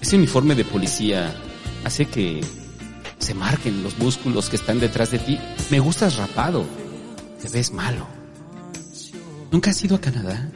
Ese 0.00 0.16
uniforme 0.16 0.54
de 0.54 0.64
policía 0.64 1.34
hace 1.84 2.06
que 2.06 2.40
se 3.18 3.34
marquen 3.34 3.82
los 3.82 3.98
músculos 3.98 4.48
que 4.48 4.56
están 4.56 4.80
detrás 4.80 5.10
de 5.10 5.18
ti. 5.18 5.38
Me 5.70 5.80
gustas 5.80 6.16
rapado. 6.16 6.64
Te 7.42 7.48
ves 7.50 7.72
malo. 7.72 8.06
¿Nunca 9.52 9.70
has 9.70 9.84
ido 9.84 9.96
a 9.96 10.00
Canadá? 10.00 10.50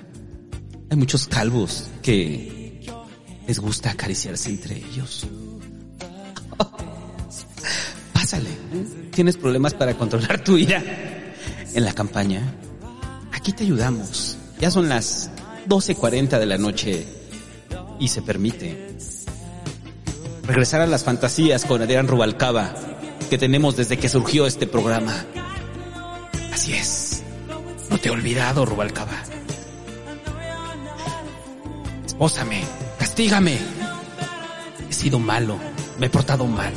Hay 0.91 0.97
muchos 0.97 1.29
calvos 1.29 1.91
que 2.01 2.83
les 3.47 3.59
gusta 3.59 3.91
acariciarse 3.91 4.49
entre 4.49 4.79
ellos. 4.79 5.27
Pásale. 8.29 8.51
¿Tienes 9.11 9.39
problemas 9.39 9.73
para 9.73 9.95
controlar 9.95 10.45
tu 10.45 10.59
ira 10.59 10.83
en 11.73 11.83
la 11.83 11.95
campaña? 11.95 12.43
Aquí 13.33 13.53
te 13.53 13.65
ayudamos. 13.65 14.37
Ya 14.61 14.71
son 14.71 14.91
las 14.91 15.31
12.40 15.67 16.39
de 16.39 16.45
la 16.45 16.59
noche 16.59 17.07
y 17.99 18.09
se 18.09 18.21
permite 18.21 18.99
regresar 20.43 20.83
a 20.83 20.87
las 20.87 21.05
fantasías 21.05 21.65
con 21.65 21.81
Adrián 21.81 22.07
Rubalcaba 22.07 22.75
que 23.31 23.39
tenemos 23.39 23.79
desde 23.79 23.97
que 23.97 24.11
surgió 24.11 24.47
este 24.47 24.67
programa. 24.67 25.25
Así 26.53 26.75
es. 26.75 27.23
No 27.89 27.97
te 27.97 28.11
he 28.11 28.13
olvidado, 28.13 28.67
Rubalcaba. 28.67 29.23
Espósame, 32.05 32.63
castígame. 32.99 33.57
He 34.87 34.93
sido 34.93 35.19
malo, 35.19 35.57
me 35.99 36.09
he 36.09 36.11
portado 36.11 36.47
mal. 36.47 36.75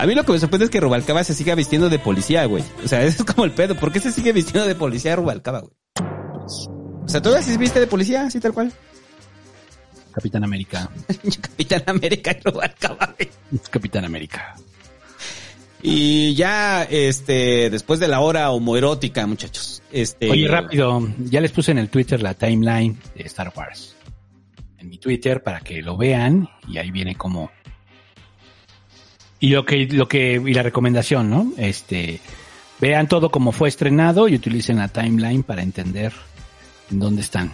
A 0.00 0.06
mí 0.06 0.14
lo 0.14 0.24
que 0.24 0.32
me 0.32 0.38
sorprende 0.38 0.64
es 0.64 0.70
que 0.70 0.80
Rubalcaba 0.80 1.22
se 1.24 1.34
siga 1.34 1.54
vistiendo 1.54 1.90
de 1.90 1.98
policía, 1.98 2.46
güey. 2.46 2.64
O 2.82 2.88
sea, 2.88 3.02
eso 3.04 3.22
es 3.22 3.30
como 3.30 3.44
el 3.44 3.52
pedo. 3.52 3.74
¿Por 3.74 3.92
qué 3.92 4.00
se 4.00 4.10
sigue 4.10 4.32
vistiendo 4.32 4.66
de 4.66 4.74
policía 4.74 5.14
Rubalcaba, 5.14 5.60
güey? 5.60 5.74
O 7.04 7.08
sea, 7.08 7.20
¿todavía 7.20 7.46
se 7.46 7.58
viste 7.58 7.80
de 7.80 7.86
policía, 7.86 8.22
así 8.22 8.40
tal 8.40 8.54
cual? 8.54 8.72
Capitán 10.14 10.42
América. 10.42 10.88
Capitán 11.42 11.82
América 11.86 12.30
y 12.30 12.40
Rubalcaba, 12.42 13.14
güey. 13.18 13.30
Capitán 13.68 14.06
América. 14.06 14.56
Y 15.82 16.34
ya, 16.34 16.84
este, 16.84 17.68
después 17.68 18.00
de 18.00 18.08
la 18.08 18.20
hora 18.20 18.50
homoerótica, 18.52 19.26
muchachos. 19.26 19.82
Este. 19.92 20.30
Oye, 20.30 20.48
rápido, 20.48 21.06
ya 21.18 21.42
les 21.42 21.52
puse 21.52 21.72
en 21.72 21.78
el 21.78 21.90
Twitter 21.90 22.22
la 22.22 22.32
timeline 22.32 22.98
de 23.14 23.24
Star 23.24 23.52
Wars. 23.54 23.96
En 24.78 24.88
mi 24.88 24.96
Twitter 24.96 25.42
para 25.42 25.60
que 25.60 25.82
lo 25.82 25.98
vean 25.98 26.48
y 26.66 26.78
ahí 26.78 26.90
viene 26.90 27.16
como 27.16 27.50
y 29.40 29.48
lo 29.48 29.64
que 29.64 29.86
lo 29.86 30.06
que 30.06 30.34
y 30.34 30.54
la 30.54 30.62
recomendación, 30.62 31.30
¿no? 31.30 31.52
Este 31.56 32.20
vean 32.78 33.08
todo 33.08 33.30
como 33.30 33.52
fue 33.52 33.68
estrenado 33.68 34.28
y 34.28 34.34
utilicen 34.34 34.76
la 34.76 34.88
timeline 34.88 35.42
para 35.42 35.62
entender 35.62 36.12
en 36.90 36.98
dónde 36.98 37.22
están. 37.22 37.50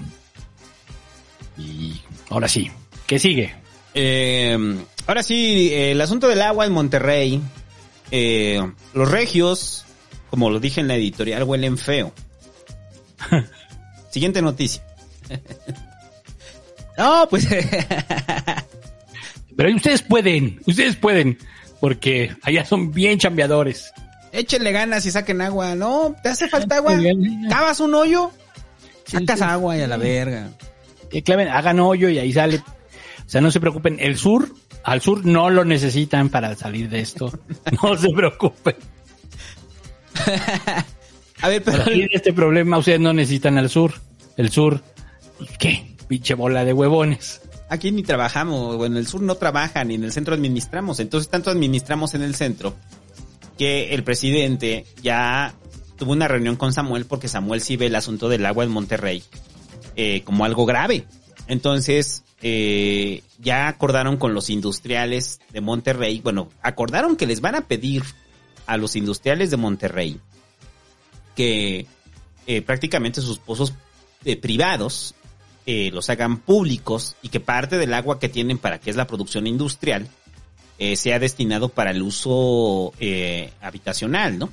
Y 1.56 2.00
ahora 2.28 2.48
sí, 2.48 2.70
¿qué 3.06 3.18
sigue? 3.18 3.55
Eh, 3.94 4.76
ahora 5.06 5.23
sí, 5.23 5.70
el 5.73 6.00
asunto 6.00 6.28
del 6.28 6.42
agua 6.42 6.66
en 6.66 6.73
Monterrey. 6.73 7.40
Eh, 8.10 8.60
los 8.94 9.10
regios, 9.10 9.84
como 10.31 10.50
lo 10.50 10.60
dije 10.60 10.81
en 10.81 10.89
la 10.89 10.97
editorial, 10.97 11.44
huelen 11.44 11.78
feo. 11.78 12.12
Siguiente 14.10 14.42
noticia. 14.42 14.82
no, 16.98 17.26
pues. 17.31 17.48
Pero 19.56 19.74
ustedes 19.74 20.02
pueden, 20.02 20.60
ustedes 20.66 20.97
pueden, 20.97 21.39
porque 21.80 22.34
allá 22.42 22.64
son 22.64 22.92
bien 22.92 23.18
chambeadores. 23.18 23.92
Échenle 24.32 24.72
ganas 24.72 25.06
y 25.06 25.10
saquen 25.10 25.40
agua. 25.40 25.74
No, 25.74 26.14
te 26.22 26.28
hace 26.28 26.48
falta 26.48 26.76
agua. 26.76 26.98
Cavas 27.48 27.80
un 27.80 27.94
hoyo, 27.94 28.30
sacas 29.06 29.40
agua 29.42 29.76
y 29.76 29.80
a 29.82 29.86
la 29.86 29.96
verga. 29.96 30.50
Que 31.10 31.22
claven, 31.22 31.48
hagan 31.48 31.80
hoyo 31.80 32.08
y 32.08 32.18
ahí 32.18 32.32
sale. 32.32 32.62
O 33.26 33.28
sea, 33.28 33.40
no 33.40 33.50
se 33.50 33.60
preocupen. 33.60 33.96
El 34.00 34.16
sur, 34.16 34.55
al 34.84 35.00
sur 35.00 35.24
no 35.24 35.50
lo 35.50 35.64
necesitan 35.64 36.28
para 36.28 36.55
salir 36.55 36.88
de 36.88 37.00
esto. 37.00 37.32
No 37.82 37.96
se 37.96 38.10
preocupen. 38.10 38.76
A 41.42 41.48
ver, 41.48 41.62
pero. 41.62 41.78
Para 41.78 41.84
salir 41.84 42.08
de 42.08 42.16
este 42.16 42.32
problema, 42.32 42.78
ustedes 42.78 43.00
no 43.00 43.12
necesitan 43.12 43.58
al 43.58 43.68
sur. 43.68 43.92
El 44.36 44.50
sur, 44.50 44.82
¿qué? 45.58 45.94
Pinche 46.08 46.34
bola 46.34 46.64
de 46.64 46.72
huevones. 46.72 47.42
Aquí 47.68 47.90
ni 47.90 48.02
trabajamos, 48.02 48.76
bueno, 48.76 48.96
en 48.96 49.00
el 49.00 49.08
sur 49.08 49.22
no 49.22 49.34
trabajan, 49.34 49.88
ni 49.88 49.94
en 49.94 50.04
el 50.04 50.12
centro 50.12 50.34
administramos. 50.34 51.00
Entonces, 51.00 51.28
tanto 51.28 51.50
administramos 51.50 52.14
en 52.14 52.22
el 52.22 52.34
centro 52.34 52.76
que 53.58 53.94
el 53.94 54.04
presidente 54.04 54.86
ya 55.02 55.54
tuvo 55.96 56.12
una 56.12 56.28
reunión 56.28 56.56
con 56.56 56.72
Samuel 56.72 57.06
porque 57.06 57.28
Samuel 57.28 57.60
sí 57.60 57.76
ve 57.76 57.86
el 57.86 57.94
asunto 57.94 58.28
del 58.28 58.44
agua 58.46 58.64
en 58.64 58.70
Monterrey 58.70 59.22
eh, 59.96 60.22
como 60.22 60.44
algo 60.44 60.66
grave. 60.66 61.06
Entonces, 61.48 62.22
eh, 62.42 63.22
ya 63.38 63.66
acordaron 63.68 64.16
con 64.16 64.34
los 64.34 64.50
industriales 64.50 65.40
de 65.52 65.60
Monterrey, 65.60 66.20
bueno, 66.20 66.50
acordaron 66.62 67.16
que 67.16 67.26
les 67.26 67.40
van 67.40 67.54
a 67.54 67.62
pedir 67.62 68.02
a 68.66 68.76
los 68.76 68.94
industriales 68.94 69.50
de 69.50 69.56
Monterrey 69.56 70.20
que 71.34 71.86
eh, 72.46 72.62
prácticamente 72.62 73.20
sus 73.20 73.38
pozos 73.38 73.72
privados 74.40 75.14
eh, 75.66 75.90
los 75.92 76.08
hagan 76.10 76.38
públicos 76.38 77.16
y 77.22 77.28
que 77.28 77.40
parte 77.40 77.76
del 77.76 77.92
agua 77.92 78.20
que 78.20 78.28
tienen 78.28 78.56
para 78.56 78.78
que 78.78 78.88
es 78.88 78.96
la 78.96 79.08
producción 79.08 79.48
industrial 79.48 80.08
eh, 80.78 80.94
sea 80.96 81.18
destinado 81.18 81.70
para 81.70 81.90
el 81.90 82.02
uso 82.02 82.92
eh, 83.00 83.52
habitacional, 83.60 84.38
¿no? 84.38 84.50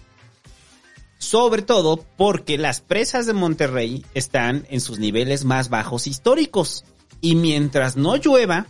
Sobre 1.19 1.61
todo 1.61 2.03
porque 2.17 2.57
las 2.57 2.81
presas 2.81 3.25
de 3.25 3.33
Monterrey 3.33 4.05
están 4.13 4.65
en 4.69 4.81
sus 4.81 4.99
niveles 4.99 5.45
más 5.45 5.69
bajos 5.69 6.07
históricos. 6.07 6.83
Y 7.21 7.35
mientras 7.35 7.95
no 7.95 8.15
llueva, 8.17 8.67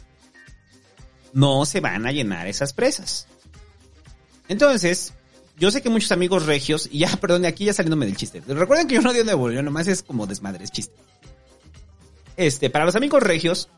no 1.32 1.66
se 1.66 1.80
van 1.80 2.06
a 2.06 2.12
llenar 2.12 2.48
esas 2.48 2.74
presas. 2.74 3.28
Entonces, 4.48 5.14
yo 5.58 5.72
sé 5.72 5.82
que 5.82 5.90
muchos 5.90 6.12
amigos 6.12 6.46
regios, 6.46 6.90
y 6.92 7.00
ya, 7.00 7.16
perdón, 7.22 7.46
aquí 7.46 7.66
ya 7.66 7.74
saliéndome 7.74 8.06
del 8.06 8.18
chiste. 8.18 8.42
Recuerden 8.48 8.88
que 8.88 8.96
yo 8.96 9.02
no 9.02 9.12
odio 9.12 9.24
Nuevo 9.24 9.50
León, 9.50 9.66
nomás 9.66 9.88
es 9.88 10.04
como 10.04 10.28
desmadre, 10.28 10.64
es 10.66 10.72
chiste. 10.72 10.96
Este, 12.38 12.70
para 12.70 12.86
los 12.86 12.96
amigos 12.96 13.22
regios, 13.24 13.70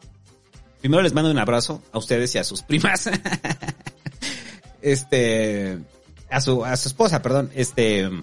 primero 0.82 1.02
les 1.04 1.14
mando 1.14 1.32
un 1.32 1.40
abrazo 1.40 1.82
a 1.92 1.98
ustedes 1.98 2.34
y 2.36 2.38
a 2.38 2.44
sus 2.44 2.62
primas. 2.62 3.10
este, 4.82 5.80
a 6.30 6.42
su, 6.42 6.66
a 6.66 6.76
su 6.78 6.88
esposa, 6.88 7.22
perdón, 7.22 7.52
este. 7.56 8.10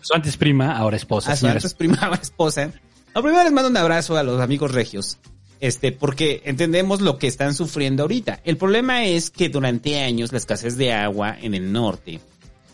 Su 0.00 0.14
antes 0.14 0.36
prima, 0.36 0.76
ahora 0.76 0.98
esposa. 0.98 1.32
a 1.32 1.36
su 1.36 1.40
señores. 1.40 1.64
antes 1.64 1.74
prima, 1.74 1.96
ahora 2.02 2.20
esposa. 2.20 2.70
No, 3.14 3.22
primero 3.22 3.42
les 3.42 3.52
mando 3.52 3.70
un 3.70 3.76
abrazo 3.76 4.18
a 4.18 4.22
los 4.22 4.40
amigos 4.40 4.72
regios. 4.72 5.18
Este, 5.60 5.92
porque 5.92 6.42
entendemos 6.44 7.00
lo 7.00 7.16
que 7.16 7.26
están 7.26 7.54
sufriendo 7.54 8.02
ahorita. 8.02 8.40
El 8.44 8.58
problema 8.58 9.04
es 9.06 9.30
que 9.30 9.48
durante 9.48 10.02
años 10.02 10.30
la 10.30 10.38
escasez 10.38 10.76
de 10.76 10.92
agua 10.92 11.38
en 11.40 11.54
el 11.54 11.72
norte, 11.72 12.20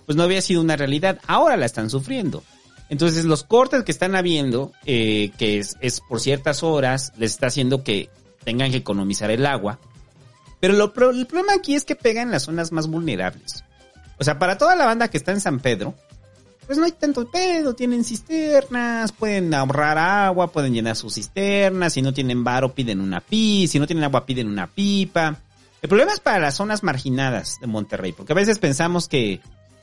pues 0.07 0.17
no 0.17 0.25
había 0.25 0.43
sido 0.43 0.61
una 0.61 0.75
realidad. 0.75 1.21
Ahora 1.29 1.57
la 1.57 1.67
están 1.67 1.89
sufriendo. 1.89 2.43
Entonces 2.91 3.25
los 3.25 3.45
cortes 3.45 3.85
que 3.85 3.93
están 3.93 4.17
habiendo, 4.17 4.73
eh, 4.85 5.31
que 5.39 5.59
es, 5.59 6.01
por 6.09 6.21
ciertas 6.21 6.63
horas, 6.65 7.13
les 7.17 7.33
está 7.33 7.47
haciendo 7.47 7.85
que 7.85 8.11
tengan 8.45 8.73
que 8.73 8.79
economizar 8.79 9.31
el 9.31 9.47
agua. 9.47 9.79
Pero 10.59 10.75
lo, 10.75 10.93
el 11.11 11.27
problema 11.27 11.55
aquí 11.55 11.77
es 11.77 11.85
que 11.85 11.95
pega 11.95 12.21
en 12.21 12.33
las 12.33 12.43
zonas 12.43 12.73
más 12.73 12.89
vulnerables. 12.89 13.65
O 14.19 14.25
sea, 14.25 14.39
para 14.39 14.59
toda 14.59 14.75
la 14.75 14.87
banda 14.87 15.09
que 15.09 15.17
está 15.17 15.31
en 15.31 15.41
San 15.41 15.61
Pedro, 15.61 15.95
pues 16.67 16.79
no 16.79 16.85
hay 16.85 16.93
tanto 16.93 17.31
pedo, 17.31 17.75
tienen 17.75 18.05
cisternas, 18.05 19.13
pueden 19.13 19.55
ahorrar 19.55 19.97
agua, 19.97 20.53
pueden 20.53 20.75
llenar 20.75 20.97
sus 20.97 21.15
cisternas, 21.15 21.93
si 21.93 22.03
no 22.03 22.13
tienen 22.13 22.43
varo 22.43 22.75
piden 22.75 23.01
una 23.01 23.21
pi, 23.21 23.69
si 23.69 23.79
no 23.79 23.87
tienen 23.87 24.05
agua 24.05 24.27
piden 24.27 24.49
una 24.49 24.67
pipa. 24.67 25.37
El 25.81 25.89
problema 25.89 26.13
es 26.13 26.21
para 26.21 26.41
las 26.41 26.57
zonas 26.57 26.83
marginadas 26.83 27.59
de 27.61 27.69
Monterrey, 27.69 28.13
porque 28.13 28.33
a 28.33 28.37
veces 28.37 28.59
pensamos 28.59 29.09
que, 29.09 29.41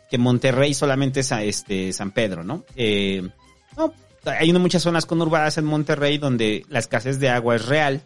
que 0.10 0.18
Monterrey 0.18 0.74
solamente 0.74 1.20
es 1.22 1.32
este 1.32 1.92
San 1.94 2.12
Pedro, 2.12 2.44
¿no? 2.44 2.64
Eh, 2.76 3.28
no, 3.76 3.94
hay 4.26 4.52
muchas 4.54 4.84
zonas 4.84 5.06
conurbadas 5.06 5.58
en 5.58 5.66
Monterrey 5.66 6.18
donde 6.18 6.66
la 6.70 6.80
escasez 6.80 7.20
de 7.20 7.30
agua 7.30 7.56
es 7.56 7.66
real 7.66 8.02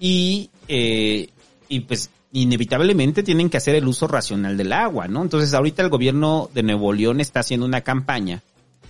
y, 0.00 0.50
eh, 0.68 1.28
y 1.68 1.80
pues 1.80 2.10
inevitablemente 2.32 3.22
tienen 3.22 3.48
que 3.50 3.56
hacer 3.58 3.74
el 3.76 3.86
uso 3.86 4.08
racional 4.08 4.56
del 4.56 4.72
agua, 4.72 5.06
¿no? 5.08 5.22
Entonces 5.22 5.54
ahorita 5.54 5.82
el 5.82 5.88
gobierno 5.88 6.50
de 6.52 6.62
Nuevo 6.64 6.92
León 6.92 7.20
está 7.20 7.40
haciendo 7.40 7.64
una 7.66 7.82
campaña 7.82 8.42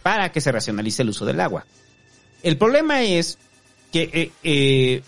para 0.03 0.33
que 0.33 0.41
se 0.41 0.53
racionalice 0.53 1.03
el 1.03 1.11
uso 1.11 1.25
del 1.27 1.41
agua. 1.41 1.67
El 2.43 2.57
problema 2.57 3.03
es 3.03 3.39
que 3.93 4.33
eh, 4.43 5.03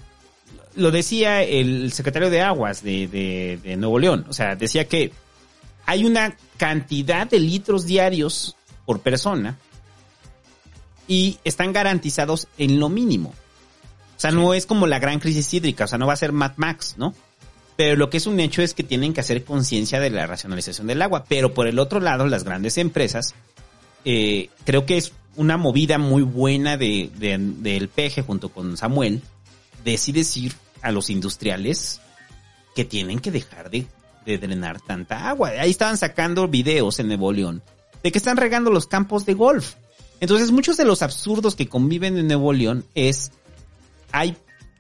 lo 0.75 0.91
decía 0.91 1.43
el 1.43 1.93
secretario 1.93 2.29
de 2.31 2.43
Aguas 2.43 2.83
de, 2.83 3.09
de- 3.09 3.59
de 3.63 3.77
Nuevo 3.77 3.99
León, 3.99 4.27
o 4.29 4.33
sea, 4.35 4.55
decía 4.57 4.87
que 4.87 5.13
hay 5.87 6.05
una 6.05 6.37
cantidad 6.57 7.27
de 7.29 7.41
litros 7.41 7.87
diarios 7.87 8.57
por 8.85 9.01
persona 9.01 9.57
y 11.09 11.39
están 11.45 11.73
garantizados 11.73 12.49
en 12.59 12.79
lo 12.81 12.89
mínimo. 12.89 13.31
O 14.17 14.21
sea, 14.21 14.31
no 14.31 14.55
es 14.55 14.67
como 14.67 14.87
la 14.87 14.99
gran 14.99 15.21
crisis 15.21 15.53
hídrica, 15.55 15.85
o 15.85 15.89
sea, 15.89 15.99
no 15.99 16.07
va 16.07 16.15
a 16.15 16.17
ser 16.17 16.33
Mad 16.33 16.53
Max, 16.57 16.95
¿no? 16.97 17.15
Pero 17.77 17.97
lo 17.97 18.09
que 18.09 18.17
es 18.17 18.27
un 18.27 18.41
hecho 18.41 18.63
es 18.63 18.73
que 18.73 18.83
tienen 18.83 19.13
que 19.13 19.21
hacer 19.21 19.45
conciencia 19.45 20.01
de 20.01 20.09
la 20.11 20.27
racionalización 20.27 20.87
del 20.87 21.03
agua. 21.03 21.25
Pero 21.29 21.53
por 21.53 21.67
el 21.67 21.79
otro 21.79 22.01
lado, 22.01 22.27
las 22.27 22.43
grandes 22.43 22.79
empresas, 22.79 23.35
eh, 24.07 24.49
creo 24.65 24.87
que 24.87 24.97
es 24.97 25.13
una 25.37 25.59
movida 25.59 25.99
muy 25.99 26.23
buena 26.23 26.79
de, 26.79 27.11
de- 27.17 27.37
del 27.39 27.89
peje 27.89 28.23
junto 28.23 28.49
con 28.49 28.79
Samuel, 28.79 29.21
de 29.85 29.99
decir 30.13 30.55
a 30.81 30.91
los 30.91 31.11
industriales 31.11 32.01
que 32.75 32.87
tienen 32.87 33.19
que 33.19 33.31
dejar 33.31 33.69
de, 33.71 33.87
de 34.27 34.39
drenar 34.39 34.81
tanta 34.81 35.29
agua. 35.29 35.51
Ahí 35.59 35.71
estaban 35.71 35.97
sacando 35.97 36.49
videos 36.49 36.99
en 36.99 37.07
Nuevo 37.07 37.33
León 37.33 37.63
de 38.03 38.13
que 38.13 38.19
están 38.19 38.37
regando 38.37 38.71
los 38.71 38.87
campos 38.87 39.25
de 39.25 39.35
golf. 39.35 39.75
Entonces, 40.21 40.51
muchos 40.51 40.77
de 40.77 40.85
los 40.85 41.03
absurdos 41.03 41.57
que 41.57 41.69
conviven 41.69 42.17
en 42.17 42.27
Nuevo 42.27 42.53
León 42.53 42.85
es, 42.95 43.33
hay, 44.13 44.37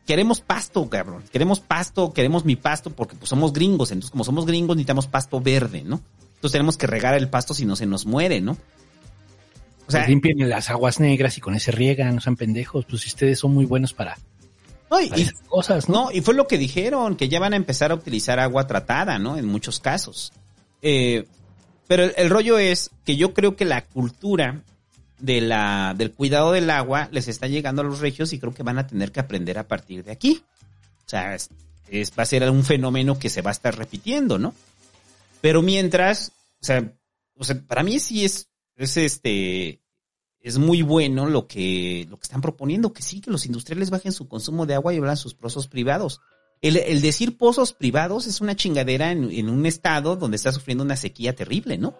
queremos 0.06 0.40
pasto, 0.40 0.88
cabrón, 0.88 1.24
queremos 1.32 1.60
pasto, 1.60 2.12
queremos 2.12 2.44
mi 2.44 2.56
pasto 2.56 2.90
porque 2.90 3.16
pues 3.16 3.28
somos 3.28 3.52
gringos, 3.52 3.90
entonces 3.90 4.10
como 4.10 4.24
somos 4.24 4.46
gringos 4.46 4.76
necesitamos 4.76 5.06
pasto 5.06 5.40
verde, 5.40 5.82
¿no? 5.82 6.00
Entonces 6.34 6.52
tenemos 6.52 6.76
que 6.76 6.86
regar 6.86 7.14
el 7.14 7.28
pasto 7.28 7.54
si 7.54 7.64
no 7.64 7.76
se 7.76 7.86
nos 7.86 8.06
muere, 8.06 8.40
¿no? 8.40 8.56
O 9.88 9.90
sea, 9.90 10.06
limpien 10.06 10.48
las 10.48 10.70
aguas 10.70 11.00
negras 11.00 11.38
y 11.38 11.40
con 11.40 11.54
ese 11.54 11.70
riegan, 11.70 12.14
no 12.14 12.20
sean 12.20 12.36
pendejos. 12.36 12.84
Pues 12.86 13.06
ustedes 13.06 13.38
son 13.38 13.54
muy 13.54 13.66
buenos 13.66 13.92
para, 13.92 14.18
No, 14.90 15.00
y, 15.00 15.08
para 15.08 15.22
esas 15.22 15.40
cosas, 15.48 15.88
¿no? 15.88 16.04
No, 16.06 16.12
y 16.12 16.20
fue 16.20 16.34
lo 16.34 16.46
que 16.46 16.58
dijeron, 16.58 17.16
que 17.16 17.28
ya 17.28 17.40
van 17.40 17.52
a 17.52 17.56
empezar 17.56 17.90
a 17.90 17.94
utilizar 17.96 18.38
agua 18.38 18.66
tratada, 18.66 19.18
¿no? 19.18 19.36
En 19.36 19.46
muchos 19.46 19.80
casos. 19.80 20.32
Eh, 20.82 21.26
pero 21.88 22.04
el, 22.04 22.14
el 22.16 22.30
rollo 22.30 22.58
es 22.58 22.90
que 23.04 23.16
yo 23.16 23.34
creo 23.34 23.56
que 23.56 23.64
la 23.64 23.84
cultura 23.84 24.62
de 25.18 25.40
la, 25.40 25.94
del 25.96 26.12
cuidado 26.12 26.52
del 26.52 26.68
agua 26.70 27.08
les 27.10 27.26
está 27.28 27.46
llegando 27.46 27.82
a 27.82 27.84
los 27.84 28.00
regios 28.00 28.32
y 28.32 28.38
creo 28.38 28.52
que 28.54 28.62
van 28.62 28.78
a 28.78 28.86
tener 28.86 29.12
que 29.12 29.20
aprender 29.20 29.58
a 29.58 29.66
partir 29.66 30.04
de 30.04 30.12
aquí. 30.12 30.42
O 31.06 31.08
sea, 31.08 31.34
es, 31.34 31.48
es- 31.88 32.12
va 32.16 32.22
a 32.24 32.26
ser 32.26 32.48
un 32.50 32.64
fenómeno 32.64 33.18
que 33.18 33.30
se 33.30 33.42
va 33.42 33.50
a 33.50 33.52
estar 33.52 33.76
repitiendo, 33.76 34.38
¿no? 34.38 34.54
Pero 35.40 35.62
mientras, 35.62 36.32
o 36.60 36.64
sea, 36.64 36.92
o 37.36 37.44
sea, 37.44 37.60
para 37.66 37.82
mí 37.82 37.98
sí 37.98 38.24
es, 38.24 38.48
es 38.76 38.96
este, 38.96 39.80
es 40.46 40.58
muy 40.58 40.82
bueno 40.82 41.26
lo 41.26 41.48
que, 41.48 42.06
lo 42.08 42.18
que 42.18 42.22
están 42.22 42.40
proponiendo, 42.40 42.92
que 42.92 43.02
sí, 43.02 43.20
que 43.20 43.32
los 43.32 43.46
industriales 43.46 43.90
bajen 43.90 44.12
su 44.12 44.28
consumo 44.28 44.64
de 44.64 44.74
agua 44.74 44.94
y 44.94 44.98
abran 44.98 45.16
sus 45.16 45.34
pozos 45.34 45.66
privados. 45.66 46.20
el, 46.62 47.00
decir 47.00 47.36
pozos 47.36 47.72
privados 47.72 48.28
es 48.28 48.40
una 48.40 48.54
chingadera 48.54 49.10
en, 49.10 49.28
en 49.32 49.48
un 49.48 49.66
estado 49.66 50.14
donde 50.14 50.36
está 50.36 50.52
sufriendo 50.52 50.84
una 50.84 50.94
sequía 50.94 51.34
terrible, 51.34 51.78
¿no? 51.78 51.98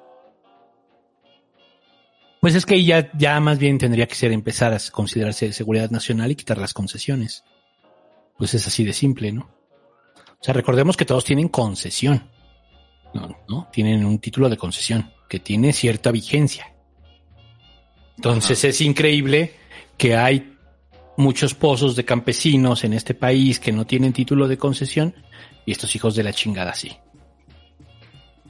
Pues 2.41 2.55
es 2.55 2.65
que 2.65 2.85
ya, 2.85 3.11
ya 3.19 3.41
más 3.41 3.59
bien 3.59 3.79
tendría 3.79 4.07
que 4.07 4.15
ser 4.15 4.31
empezar 4.31 4.73
a 4.73 4.79
considerarse 4.93 5.47
de 5.47 5.53
seguridad 5.53 5.91
nacional 5.91 6.31
y 6.31 6.37
quitar 6.37 6.59
las 6.59 6.73
concesiones. 6.73 7.43
Pues 8.39 8.55
es 8.55 8.65
así 8.69 8.85
de 8.85 8.93
simple, 8.93 9.33
¿no? 9.33 9.51
O 10.41 10.45
sea, 10.45 10.55
recordemos 10.55 10.97
que 10.97 11.05
todos 11.05 11.25
tienen 11.25 11.49
concesión. 11.49 12.31
No, 13.13 13.37
¿no? 13.49 13.69
Tienen 13.73 14.05
un 14.05 14.21
título 14.21 14.49
de 14.49 14.57
concesión 14.57 15.11
que 15.29 15.41
tiene 15.41 15.73
cierta 15.73 16.13
vigencia. 16.13 16.76
Entonces 18.17 18.65
es 18.65 18.81
increíble 18.81 19.55
que 19.97 20.17
hay 20.17 20.57
muchos 21.17 21.55
pozos 21.55 21.97
de 21.97 22.05
campesinos 22.05 22.85
en 22.85 22.93
este 22.93 23.15
país 23.15 23.61
que 23.61 23.73
no 23.73 23.87
tienen 23.87 24.13
título 24.13 24.49
de 24.49 24.59
concesión 24.59 25.15
y 25.65 25.73
estos 25.73 25.95
hijos 25.97 26.15
de 26.15 26.23
la 26.23 26.33
chingada 26.33 26.75
sí. 26.75 26.97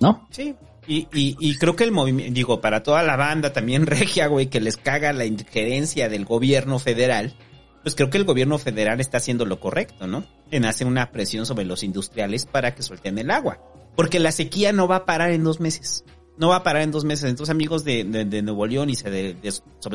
¿No? 0.01 0.27
Sí. 0.31 0.55
Y, 0.87 1.09
y, 1.13 1.37
y 1.41 1.57
creo 1.57 1.75
que 1.75 1.85
el 1.85 1.91
movimiento, 1.91 2.33
digo, 2.33 2.61
para 2.61 2.83
toda 2.83 3.03
la 3.03 3.17
banda 3.17 3.53
también 3.53 3.87
regia, 3.87 4.27
güey, 4.29 4.47
que 4.47 4.61
les 4.61 4.77
caga 4.77 5.13
la 5.13 5.25
injerencia 5.25 6.09
del 6.09 6.25
gobierno 6.25 6.79
federal, 6.79 7.35
pues 7.83 7.95
creo 7.95 8.11
que 8.11 8.19
el 8.19 8.25
gobierno 8.25 8.59
federal 8.59 9.01
está 9.01 9.19
haciendo 9.19 9.45
lo 9.45 9.61
correcto, 9.61 10.07
¿no? 10.07 10.25
En 10.51 10.65
hacer 10.65 10.87
una 10.87 11.11
presión 11.13 11.47
sobre 11.47 11.65
los 11.65 11.83
industriales 11.83 12.45
para 12.45 12.75
que 12.75 12.83
suelten 12.83 13.19
el 13.19 13.31
agua. 13.31 13.61
Porque 13.95 14.19
la 14.21 14.33
sequía 14.33 14.73
no 14.73 14.89
va 14.89 14.97
a 14.97 15.05
parar 15.07 15.31
en 15.31 15.45
dos 15.45 15.61
meses. 15.61 16.05
No 16.39 16.49
va 16.49 16.57
a 16.57 16.63
parar 16.63 16.83
en 16.83 16.91
dos 16.91 17.05
meses. 17.05 17.31
Entonces, 17.31 17.51
amigos 17.51 17.83
de, 17.85 18.05
de, 18.05 18.25
de 18.25 18.43
Nuevo 18.43 18.67
León 18.67 18.91
y 18.91 18.95
sobre 18.97 19.35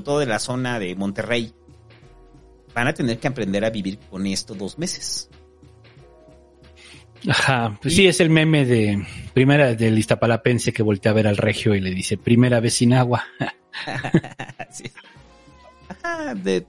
todo 0.04 0.20
de 0.20 0.26
la 0.26 0.40
zona 0.40 0.80
de 0.80 0.96
Monterrey, 0.96 1.54
van 2.74 2.88
a 2.88 2.94
tener 2.94 3.20
que 3.20 3.28
aprender 3.28 3.64
a 3.66 3.70
vivir 3.70 4.00
con 4.10 4.26
esto 4.26 4.54
dos 4.56 4.78
meses. 4.80 5.30
Ajá, 7.28 7.78
pues 7.82 7.96
sí, 7.96 8.08
es 8.08 8.20
el 8.20 8.32
meme 8.32 8.66
de 8.66 9.06
primera 9.34 9.76
del 9.76 9.98
Iztapalapense 10.00 10.74
que 10.74 10.82
voltea 10.82 11.12
a 11.12 11.16
ver 11.16 11.28
al 11.28 11.38
regio 11.38 11.76
y 11.76 11.82
le 11.82 11.92
dice, 11.92 12.18
primera 12.18 12.60
vez 12.60 12.74
sin 12.76 12.94
agua. 12.94 13.24
Sí. 14.72 14.84
Ajá, 15.88 16.34
de- 16.36 16.66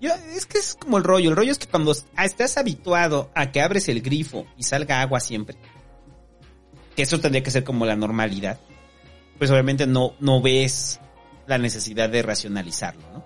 yo- 0.00 0.10
es 0.34 0.46
que 0.46 0.58
es 0.58 0.74
como 0.74 0.98
el 0.98 1.04
rollo. 1.04 1.30
El 1.30 1.36
rollo 1.36 1.52
es 1.52 1.58
que 1.58 1.66
cuando 1.68 1.92
estás 1.92 2.56
habituado 2.56 3.30
a 3.34 3.52
que 3.52 3.60
abres 3.60 3.88
el 3.88 4.00
grifo 4.02 4.46
y 4.56 4.62
salga 4.64 5.00
agua 5.02 5.20
siempre, 5.20 5.56
que 6.96 7.02
eso 7.02 7.20
tendría 7.20 7.42
que 7.42 7.50
ser 7.50 7.64
como 7.64 7.84
la 7.86 7.94
normalidad, 7.96 8.58
pues 9.42 9.50
obviamente 9.50 9.88
no, 9.88 10.14
no 10.20 10.40
ves 10.40 11.00
la 11.48 11.58
necesidad 11.58 12.08
de 12.08 12.22
racionalizarlo, 12.22 13.02
¿no? 13.12 13.24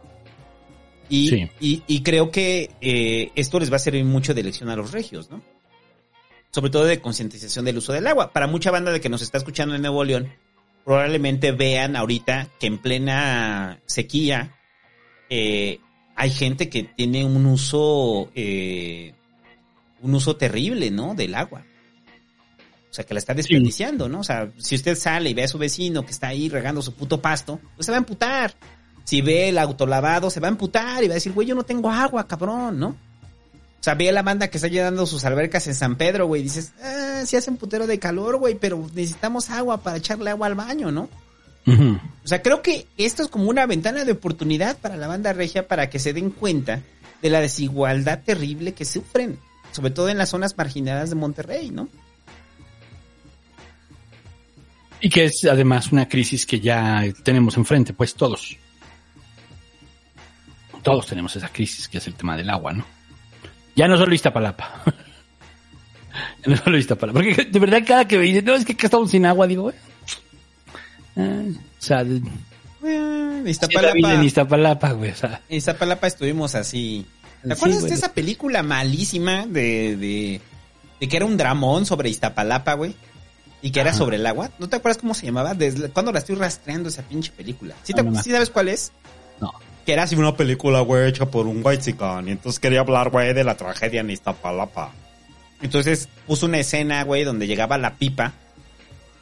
Y, 1.10 1.28
Sí. 1.28 1.50
y, 1.60 1.82
y 1.86 2.02
creo 2.02 2.30
que 2.30 2.70
eh, 2.80 3.32
esto 3.34 3.60
les 3.60 3.70
va 3.70 3.76
a 3.76 3.80
servir 3.80 4.02
mucho 4.06 4.32
de 4.32 4.42
lección 4.42 4.70
a 4.70 4.76
los 4.76 4.92
regios, 4.92 5.30
¿no? 5.30 5.42
Sobre 6.52 6.70
todo 6.70 6.86
de 6.86 7.02
concientización 7.02 7.66
del 7.66 7.76
uso 7.76 7.92
del 7.92 8.06
agua. 8.06 8.32
Para 8.32 8.46
mucha 8.46 8.70
banda 8.70 8.92
de 8.92 9.00
que 9.02 9.10
nos 9.10 9.20
está 9.20 9.36
escuchando 9.36 9.74
en 9.74 9.82
Nuevo 9.82 10.04
León, 10.04 10.32
probablemente 10.86 11.52
vean 11.52 11.96
ahorita 11.96 12.48
que 12.58 12.66
en 12.68 12.78
plena 12.78 13.82
sequía 13.84 14.56
eh, 15.28 15.80
hay 16.14 16.30
gente 16.30 16.70
que 16.70 16.84
tiene 16.84 17.26
un 17.26 17.44
uso 17.44 18.30
eh, 18.34 19.12
un 20.00 20.14
uso 20.14 20.36
terrible, 20.36 20.90
¿no? 20.90 21.14
Del 21.14 21.34
agua. 21.34 21.66
O 22.96 22.98
sea, 22.98 23.04
que 23.04 23.12
la 23.12 23.18
está 23.18 23.34
desperdiciando, 23.34 24.08
¿no? 24.08 24.20
O 24.20 24.24
sea, 24.24 24.50
si 24.56 24.74
usted 24.74 24.96
sale 24.96 25.28
y 25.28 25.34
ve 25.34 25.44
a 25.44 25.48
su 25.48 25.58
vecino 25.58 26.06
que 26.06 26.12
está 26.12 26.28
ahí 26.28 26.48
regando 26.48 26.80
su 26.80 26.94
puto 26.94 27.20
pasto, 27.20 27.60
pues 27.74 27.84
se 27.84 27.92
va 27.92 27.98
a 27.98 28.00
emputar. 28.00 28.54
Si 29.04 29.20
ve 29.20 29.50
el 29.50 29.58
autolavado, 29.58 30.30
se 30.30 30.40
va 30.40 30.48
a 30.48 30.50
emputar 30.50 31.04
y 31.04 31.08
va 31.08 31.12
a 31.12 31.16
decir, 31.16 31.32
güey, 31.32 31.46
yo 31.46 31.54
no 31.54 31.62
tengo 31.62 31.90
agua, 31.90 32.26
cabrón, 32.26 32.78
¿no? 32.78 32.88
O 32.88 33.82
sea, 33.82 33.96
ve 33.96 34.08
a 34.08 34.12
la 34.12 34.22
banda 34.22 34.48
que 34.48 34.56
está 34.56 34.68
llenando 34.68 35.04
sus 35.04 35.26
albercas 35.26 35.66
en 35.66 35.74
San 35.74 35.96
Pedro, 35.96 36.26
güey, 36.26 36.40
y 36.40 36.44
dices, 36.44 36.72
ah, 36.82 37.22
sí 37.26 37.36
hace 37.36 37.50
un 37.50 37.58
putero 37.58 37.86
de 37.86 37.98
calor, 37.98 38.38
güey, 38.38 38.54
pero 38.54 38.82
necesitamos 38.94 39.50
agua 39.50 39.82
para 39.82 39.98
echarle 39.98 40.30
agua 40.30 40.46
al 40.46 40.54
baño, 40.54 40.90
¿no? 40.90 41.10
O 41.66 42.26
sea, 42.26 42.40
creo 42.40 42.62
que 42.62 42.86
esto 42.96 43.22
es 43.22 43.28
como 43.28 43.50
una 43.50 43.66
ventana 43.66 44.06
de 44.06 44.12
oportunidad 44.12 44.78
para 44.78 44.96
la 44.96 45.06
banda 45.06 45.34
regia 45.34 45.68
para 45.68 45.90
que 45.90 45.98
se 45.98 46.14
den 46.14 46.30
cuenta 46.30 46.80
de 47.20 47.28
la 47.28 47.42
desigualdad 47.42 48.22
terrible 48.24 48.72
que 48.72 48.86
sufren, 48.86 49.38
sobre 49.72 49.90
todo 49.90 50.08
en 50.08 50.16
las 50.16 50.30
zonas 50.30 50.56
marginadas 50.56 51.10
de 51.10 51.16
Monterrey, 51.16 51.70
¿no? 51.70 51.90
Y 55.00 55.10
que 55.10 55.24
es 55.26 55.44
además 55.44 55.92
una 55.92 56.08
crisis 56.08 56.46
que 56.46 56.58
ya 56.60 57.04
tenemos 57.22 57.56
enfrente, 57.56 57.92
pues 57.92 58.14
todos. 58.14 58.56
Todos 60.82 61.06
tenemos 61.06 61.34
esa 61.36 61.48
crisis, 61.48 61.88
que 61.88 61.98
es 61.98 62.06
el 62.06 62.14
tema 62.14 62.36
del 62.36 62.48
agua, 62.50 62.72
¿no? 62.72 62.84
Ya 63.74 63.88
no 63.88 63.96
solo 63.98 64.14
Iztapalapa. 64.14 64.82
ya 66.44 66.50
no 66.52 66.56
solo 66.56 66.78
Iztapalapa. 66.78 67.20
Porque 67.20 67.44
de 67.44 67.58
verdad 67.58 67.82
cada 67.86 68.06
que 68.06 68.16
me 68.18 68.24
dicen, 68.24 68.44
no, 68.44 68.54
es 68.54 68.64
que 68.64 68.72
acá 68.72 68.86
estamos 68.86 69.10
sin 69.10 69.26
agua, 69.26 69.46
digo, 69.46 69.64
güey. 69.64 69.74
Ah, 71.16 71.42
o 71.48 71.82
sea, 71.82 72.02
Eh, 72.02 72.20
en 72.84 73.48
Iztapalapa, 73.48 74.24
Iztapalapa, 74.24 74.92
güey. 74.92 75.10
O 75.10 75.16
sea, 75.16 75.40
en 75.48 75.56
Iztapalapa 75.56 76.06
estuvimos 76.06 76.54
así. 76.54 77.04
¿Te 77.42 77.48
Sí, 77.48 77.52
acuerdas 77.52 77.82
de 77.84 77.94
esa 77.94 78.12
película 78.12 78.62
malísima 78.62 79.46
de, 79.46 79.96
de, 79.96 80.40
de 81.00 81.08
que 81.08 81.16
era 81.16 81.26
un 81.26 81.36
dramón 81.36 81.84
sobre 81.86 82.08
Iztapalapa, 82.10 82.74
güey? 82.74 82.94
Y 83.66 83.72
que 83.72 83.80
era 83.80 83.92
sobre 83.92 84.14
el 84.14 84.24
agua. 84.26 84.48
¿No 84.60 84.68
te 84.68 84.76
acuerdas 84.76 84.98
cómo 84.98 85.12
se 85.12 85.26
llamaba? 85.26 85.52
¿Desde 85.54 85.88
cuándo 85.90 86.12
la 86.12 86.20
estoy 86.20 86.36
rastreando 86.36 86.88
esa 86.88 87.02
pinche 87.02 87.32
película? 87.32 87.74
¿Sí, 87.82 87.92
te- 87.94 88.02
No, 88.04 88.10
no 88.10 88.16
me 88.16 88.22
sí 88.22 88.30
sabes 88.30 88.48
cuál 88.48 88.68
es? 88.68 88.92
No. 89.40 89.50
Que 89.84 89.92
era 89.92 90.04
así 90.04 90.14
una 90.14 90.36
película, 90.36 90.78
güey, 90.82 91.08
hecha 91.08 91.26
por 91.26 91.48
un 91.48 91.62
white 91.64 91.90
y 91.90 92.30
entonces 92.30 92.60
quería 92.60 92.78
hablar, 92.78 93.10
güey, 93.10 93.34
de 93.34 93.42
la 93.42 93.56
tragedia 93.56 94.02
en 94.02 94.10
Iztapalapa. 94.10 94.92
Entonces 95.62 96.08
puso 96.28 96.46
una 96.46 96.58
escena, 96.58 97.02
güey, 97.02 97.24
donde 97.24 97.48
llegaba 97.48 97.76
la 97.76 97.94
pipa 97.94 98.34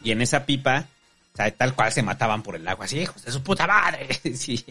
y 0.03 0.11
en 0.11 0.21
esa 0.21 0.45
pipa, 0.45 0.89
o 1.33 1.37
sea, 1.39 1.51
tal 1.51 1.75
cual 1.75 1.91
se 1.91 2.03
mataban 2.03 2.43
por 2.43 2.55
el 2.57 2.69
agua, 2.69 2.85
así, 2.85 2.99
hijos 2.99 3.25
de 3.25 3.33
su 3.33 3.43
puta 3.43 3.67
madre. 3.67 4.09
Sí. 4.35 4.63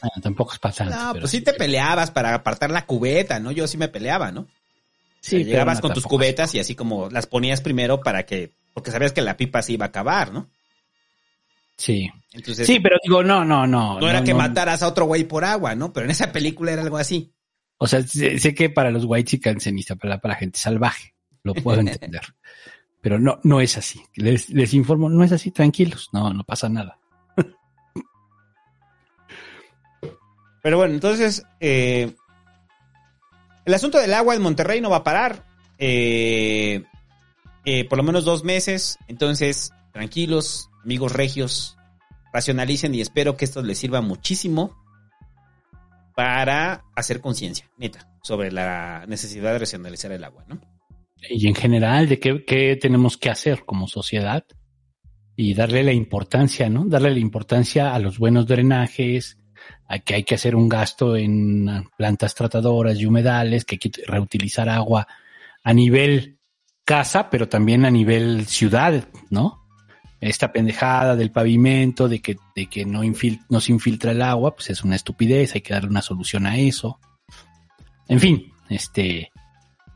bueno, 0.00 0.22
tampoco 0.22 0.54
es 0.54 0.58
para 0.58 0.74
tanto, 0.74 0.96
No, 0.96 1.12
pero 1.12 1.22
pues 1.24 1.30
sí 1.30 1.42
te 1.42 1.52
peleabas 1.52 2.10
para 2.10 2.32
apartar 2.32 2.70
la 2.70 2.86
cubeta, 2.86 3.38
¿no? 3.38 3.50
Yo 3.50 3.66
sí 3.66 3.76
me 3.76 3.88
peleaba, 3.88 4.32
¿no? 4.32 4.46
Sí, 5.20 5.36
O 5.36 5.38
sea, 5.38 5.46
llegabas 5.46 5.78
no 5.78 5.82
con 5.82 5.94
tus 5.94 6.04
cubetas 6.04 6.54
y 6.54 6.60
así 6.60 6.74
como 6.74 7.08
las 7.10 7.26
ponías 7.26 7.60
primero 7.60 8.00
para 8.00 8.24
que, 8.24 8.54
porque 8.72 8.90
sabías 8.90 9.12
que 9.12 9.22
la 9.22 9.36
pipa 9.36 9.62
se 9.62 9.72
iba 9.72 9.86
a 9.86 9.88
acabar, 9.88 10.32
¿no? 10.32 10.50
Sí. 11.76 12.10
Entonces, 12.32 12.66
Sí, 12.66 12.80
pero 12.80 12.96
digo, 13.02 13.22
no, 13.22 13.44
no, 13.44 13.66
no. 13.66 14.00
no 14.00 14.08
era 14.08 14.22
que 14.24 14.32
no. 14.32 14.38
mataras 14.38 14.82
a 14.82 14.88
otro 14.88 15.06
güey 15.06 15.24
por 15.24 15.44
agua, 15.44 15.74
¿no? 15.74 15.92
Pero 15.92 16.04
en 16.04 16.10
esa 16.10 16.32
película 16.32 16.72
era 16.72 16.82
algo 16.82 16.96
así. 16.96 17.34
O 17.78 17.86
sea, 17.86 18.02
sé, 18.02 18.38
sé 18.38 18.54
que 18.54 18.70
para 18.70 18.90
los 18.90 19.04
white 19.04 19.30
chickens 19.30 19.66
en 19.66 19.78
Iztapalapa 19.78 20.28
la 20.28 20.36
gente 20.36 20.58
salvaje, 20.58 21.14
lo 21.42 21.54
puedo 21.54 21.80
entender. 21.80 22.22
Pero 23.00 23.18
no, 23.18 23.38
no 23.42 23.60
es 23.60 23.76
así. 23.76 24.02
Les, 24.14 24.48
les 24.50 24.74
informo, 24.74 25.08
no 25.08 25.22
es 25.22 25.32
así, 25.32 25.50
tranquilos, 25.50 26.08
no, 26.12 26.32
no 26.32 26.44
pasa 26.44 26.68
nada. 26.68 26.98
Pero 30.62 30.78
bueno, 30.78 30.94
entonces, 30.94 31.44
eh, 31.60 32.14
el 33.66 33.74
asunto 33.74 33.98
del 33.98 34.14
agua 34.14 34.34
en 34.34 34.42
Monterrey 34.42 34.80
no 34.80 34.90
va 34.90 34.98
a 34.98 35.04
parar. 35.04 35.44
Eh, 35.78 36.82
eh, 37.66 37.84
por 37.84 37.98
lo 37.98 38.04
menos 38.04 38.24
dos 38.24 38.44
meses. 38.44 38.96
Entonces, 39.08 39.72
tranquilos, 39.92 40.70
amigos 40.84 41.12
regios, 41.12 41.76
racionalicen 42.32 42.94
y 42.94 43.00
espero 43.00 43.36
que 43.36 43.44
esto 43.44 43.62
les 43.62 43.78
sirva 43.78 44.00
muchísimo 44.00 44.76
para 46.14 46.84
hacer 46.94 47.20
conciencia, 47.20 47.68
neta, 47.76 48.08
sobre 48.22 48.52
la 48.52 49.04
necesidad 49.08 49.52
de 49.52 49.58
racionalizar 49.58 50.12
el 50.12 50.24
agua, 50.24 50.44
¿no? 50.48 50.60
Y 51.28 51.48
en 51.48 51.54
general, 51.54 52.08
de 52.08 52.20
qué, 52.20 52.44
qué 52.44 52.76
tenemos 52.76 53.16
que 53.16 53.30
hacer 53.30 53.64
como 53.66 53.88
sociedad 53.88 54.44
y 55.34 55.54
darle 55.54 55.82
la 55.82 55.92
importancia, 55.92 56.70
¿no? 56.70 56.84
Darle 56.86 57.10
la 57.10 57.18
importancia 57.18 57.94
a 57.94 57.98
los 57.98 58.18
buenos 58.18 58.46
drenajes, 58.46 59.38
que 60.04 60.14
hay 60.14 60.24
que 60.24 60.34
hacer 60.34 60.56
un 60.56 60.68
gasto 60.68 61.16
en 61.16 61.88
plantas 61.96 62.34
tratadoras 62.34 62.98
y 62.98 63.06
humedales, 63.06 63.64
que 63.64 63.76
hay 63.76 63.78
que 63.78 63.90
reutilizar 64.06 64.68
agua 64.68 65.06
a 65.62 65.72
nivel 65.72 66.38
casa, 66.84 67.30
pero 67.30 67.48
también 67.48 67.84
a 67.84 67.90
nivel 67.90 68.46
ciudad, 68.46 69.08
¿no? 69.30 69.62
Esta 70.20 70.52
pendejada 70.52 71.14
del 71.14 71.30
pavimento, 71.30 72.08
de 72.08 72.20
que, 72.20 72.36
de 72.54 72.66
que 72.66 72.84
no, 72.84 73.04
infil- 73.04 73.44
no 73.48 73.60
se 73.60 73.72
infiltra 73.72 74.12
el 74.12 74.22
agua, 74.22 74.54
pues 74.54 74.70
es 74.70 74.82
una 74.82 74.96
estupidez, 74.96 75.54
hay 75.54 75.60
que 75.60 75.74
darle 75.74 75.90
una 75.90 76.02
solución 76.02 76.46
a 76.46 76.56
eso. 76.56 76.98
En 78.08 78.20
fin, 78.20 78.52
este, 78.68 79.30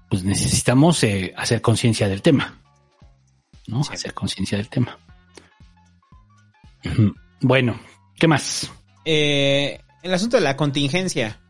pues 0.09 0.25
necesitamos 0.25 1.02
eh, 1.05 1.33
hacer 1.36 1.60
conciencia 1.60 2.09
del 2.09 2.23
tema. 2.23 2.60
¿No? 3.67 3.81
Hacer 3.81 4.12
conciencia 4.15 4.59
del 4.59 4.69
tema. 4.69 4.99
Bueno, 7.41 7.78
¿qué 8.17 8.27
más? 8.27 8.73
Eh, 9.13 9.81
el 10.03 10.15
asunto 10.15 10.37
de 10.37 10.43
la 10.45 10.57
contingencia. 10.57 11.41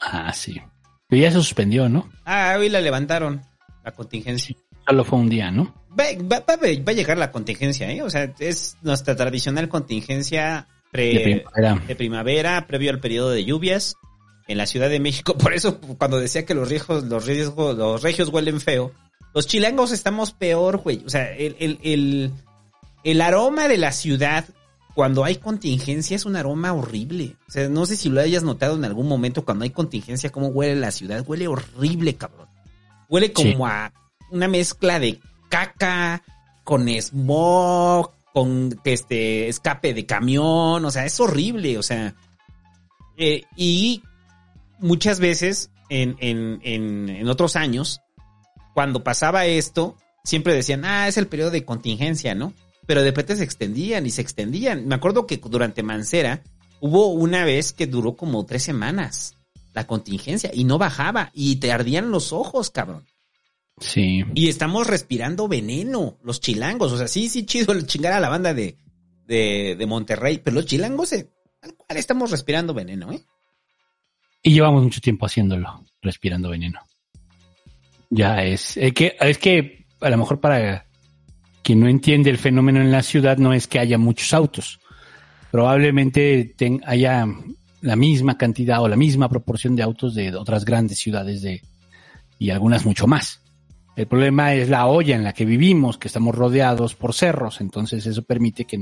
Ah, 0.00 0.32
sí. 0.32 0.60
Pero 1.08 1.22
ya 1.22 1.30
se 1.30 1.36
suspendió, 1.36 1.88
¿no? 1.88 2.08
Ah, 2.24 2.56
hoy 2.58 2.68
la 2.68 2.80
levantaron, 2.80 3.42
la 3.84 3.92
contingencia. 3.92 4.56
Solo 4.88 5.04
fue 5.04 5.18
un 5.18 5.28
día, 5.28 5.50
¿no? 5.50 5.74
Va, 5.90 6.04
va- 6.22 6.40
va- 6.48 6.56
va 6.56 6.90
a 6.92 6.94
llegar 6.94 7.18
la 7.18 7.30
contingencia, 7.30 7.90
¿eh? 7.90 8.00
O 8.02 8.08
sea, 8.08 8.32
es 8.38 8.76
nuestra 8.82 9.14
tradicional 9.14 9.68
contingencia 9.68 10.66
pre- 10.90 11.12
De 11.12 11.20
primavera. 11.20 11.86
de 11.86 11.96
primavera, 11.96 12.66
previo 12.66 12.90
al 12.90 13.00
periodo 13.00 13.30
de 13.30 13.44
lluvias. 13.44 13.96
en 14.48 14.58
la 14.58 14.66
Ciudad 14.66 14.88
de 14.90 14.98
México. 15.00 15.34
Por 15.38 15.52
eso, 15.54 15.80
cuando 15.98 16.18
decía 16.18 16.44
que 16.44 16.54
los 16.54 16.68
riesgos, 16.68 17.04
los 17.04 17.26
riesgos, 17.26 17.76
los 17.76 18.02
regios 18.02 18.28
huelen 18.30 18.60
feo, 18.60 18.92
los 19.34 19.46
chilangos 19.46 19.92
estamos 19.92 20.32
peor, 20.32 20.78
güey. 20.78 21.02
O 21.06 21.10
sea, 21.10 21.30
el, 21.32 21.54
el, 21.60 21.78
el, 21.84 22.32
el 23.04 23.20
aroma 23.20 23.68
de 23.68 23.78
la 23.78 23.92
ciudad 23.92 24.44
cuando 24.94 25.24
hay 25.24 25.36
contingencia 25.36 26.16
es 26.16 26.24
un 26.26 26.36
aroma 26.36 26.72
horrible. 26.72 27.36
O 27.48 27.50
sea, 27.50 27.68
no 27.68 27.86
sé 27.86 27.96
si 27.96 28.08
lo 28.08 28.20
hayas 28.20 28.42
notado 28.42 28.76
en 28.76 28.84
algún 28.84 29.08
momento 29.08 29.44
cuando 29.44 29.64
hay 29.64 29.70
contingencia, 29.70 30.30
cómo 30.30 30.48
huele 30.48 30.76
la 30.76 30.90
ciudad. 30.90 31.24
Huele 31.26 31.48
horrible, 31.48 32.16
cabrón. 32.16 32.48
Huele 33.08 33.32
como 33.32 33.48
Sí. 33.48 33.56
a 33.72 33.92
una 34.30 34.48
mezcla 34.48 34.98
de 34.98 35.20
caca 35.48 36.22
con 36.64 36.88
smog, 36.88 38.12
con 38.32 38.78
este 38.84 39.48
escape 39.48 39.94
de 39.94 40.06
camión. 40.06 40.84
O 40.84 40.90
sea, 40.90 41.04
es 41.06 41.18
horrible. 41.20 41.78
O 41.78 41.82
sea, 41.82 42.14
eh, 43.16 43.42
y 43.56 44.02
muchas 44.78 45.20
veces 45.20 45.70
en, 45.88 46.16
en, 46.20 46.60
en, 46.62 47.08
en 47.08 47.28
otros 47.28 47.56
años, 47.56 48.00
cuando 48.74 49.04
pasaba 49.04 49.46
esto, 49.46 49.96
siempre 50.24 50.54
decían, 50.54 50.84
ah, 50.84 51.08
es 51.08 51.16
el 51.18 51.28
periodo 51.28 51.50
de 51.50 51.64
contingencia, 51.64 52.34
¿no? 52.34 52.52
Pero 52.86 53.02
de 53.02 53.10
repente 53.10 53.36
se 53.36 53.44
extendían 53.44 54.06
y 54.06 54.10
se 54.10 54.22
extendían. 54.22 54.86
Me 54.86 54.94
acuerdo 54.94 55.26
que 55.26 55.36
durante 55.36 55.82
Mancera 55.82 56.42
hubo 56.80 57.08
una 57.08 57.44
vez 57.44 57.72
que 57.72 57.86
duró 57.86 58.16
como 58.16 58.44
tres 58.44 58.64
semanas 58.64 59.36
la 59.72 59.86
contingencia 59.86 60.50
y 60.52 60.64
no 60.64 60.78
bajaba 60.78 61.30
y 61.32 61.56
te 61.56 61.72
ardían 61.72 62.10
los 62.10 62.32
ojos, 62.32 62.70
cabrón. 62.70 63.06
Sí. 63.78 64.24
Y 64.34 64.48
estamos 64.48 64.86
respirando 64.86 65.48
veneno, 65.48 66.18
los 66.22 66.40
chilangos. 66.40 66.92
O 66.92 66.98
sea, 66.98 67.08
sí, 67.08 67.28
sí, 67.28 67.46
chido 67.46 67.80
chingar 67.82 68.12
a 68.12 68.20
la 68.20 68.28
banda 68.28 68.52
de, 68.54 68.76
de, 69.26 69.76
de 69.78 69.86
Monterrey, 69.86 70.38
pero 70.38 70.56
los 70.56 70.66
chilangos, 70.66 71.12
eh, 71.12 71.30
tal 71.60 71.74
cual 71.74 71.98
estamos 71.98 72.30
respirando 72.30 72.74
veneno, 72.74 73.12
¿eh? 73.12 73.22
Y 74.42 74.52
llevamos 74.52 74.82
mucho 74.82 75.00
tiempo 75.00 75.26
haciéndolo, 75.26 75.84
respirando 76.02 76.50
veneno. 76.50 76.80
Ya 78.10 78.44
es, 78.44 78.76
es 78.76 78.92
que, 78.92 79.16
es 79.20 79.38
que 79.38 79.86
a 80.00 80.10
lo 80.10 80.18
mejor 80.18 80.40
para 80.40 80.86
quien 81.62 81.80
no 81.80 81.88
entiende 81.88 82.30
el 82.30 82.38
fenómeno 82.38 82.80
en 82.80 82.92
la 82.92 83.02
ciudad 83.02 83.38
no 83.38 83.52
es 83.52 83.66
que 83.66 83.78
haya 83.78 83.98
muchos 83.98 84.32
autos. 84.34 84.80
Probablemente 85.50 86.54
haya 86.86 87.26
la 87.80 87.96
misma 87.96 88.38
cantidad 88.38 88.80
o 88.82 88.88
la 88.88 88.96
misma 88.96 89.28
proporción 89.28 89.76
de 89.76 89.82
autos 89.82 90.14
de 90.14 90.34
otras 90.34 90.64
grandes 90.64 90.98
ciudades 90.98 91.42
de, 91.42 91.62
y 92.38 92.50
algunas 92.50 92.86
mucho 92.86 93.06
más. 93.06 93.42
El 93.94 94.06
problema 94.06 94.54
es 94.54 94.68
la 94.68 94.86
olla 94.86 95.14
en 95.14 95.24
la 95.24 95.34
que 95.34 95.44
vivimos, 95.44 95.98
que 95.98 96.08
estamos 96.08 96.34
rodeados 96.34 96.94
por 96.94 97.12
cerros, 97.12 97.60
entonces 97.60 98.06
eso 98.06 98.22
permite 98.22 98.64
que, 98.64 98.78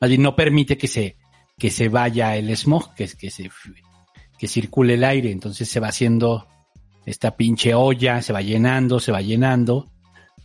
más 0.00 0.08
bien 0.08 0.22
no 0.22 0.34
permite 0.34 0.78
que 0.78 0.88
se, 0.88 1.16
que 1.58 1.70
se 1.70 1.88
vaya 1.88 2.36
el 2.36 2.56
smog, 2.56 2.94
que, 2.94 3.06
que 3.06 3.30
se, 3.30 3.50
que 4.38 4.48
circule 4.48 4.94
el 4.94 5.04
aire, 5.04 5.30
entonces 5.30 5.68
se 5.68 5.78
va 5.78 5.88
haciendo 5.88 6.48
esta 7.04 7.36
pinche 7.36 7.74
olla, 7.74 8.22
se 8.22 8.32
va 8.32 8.40
llenando, 8.40 8.98
se 8.98 9.12
va 9.12 9.20
llenando 9.20 9.90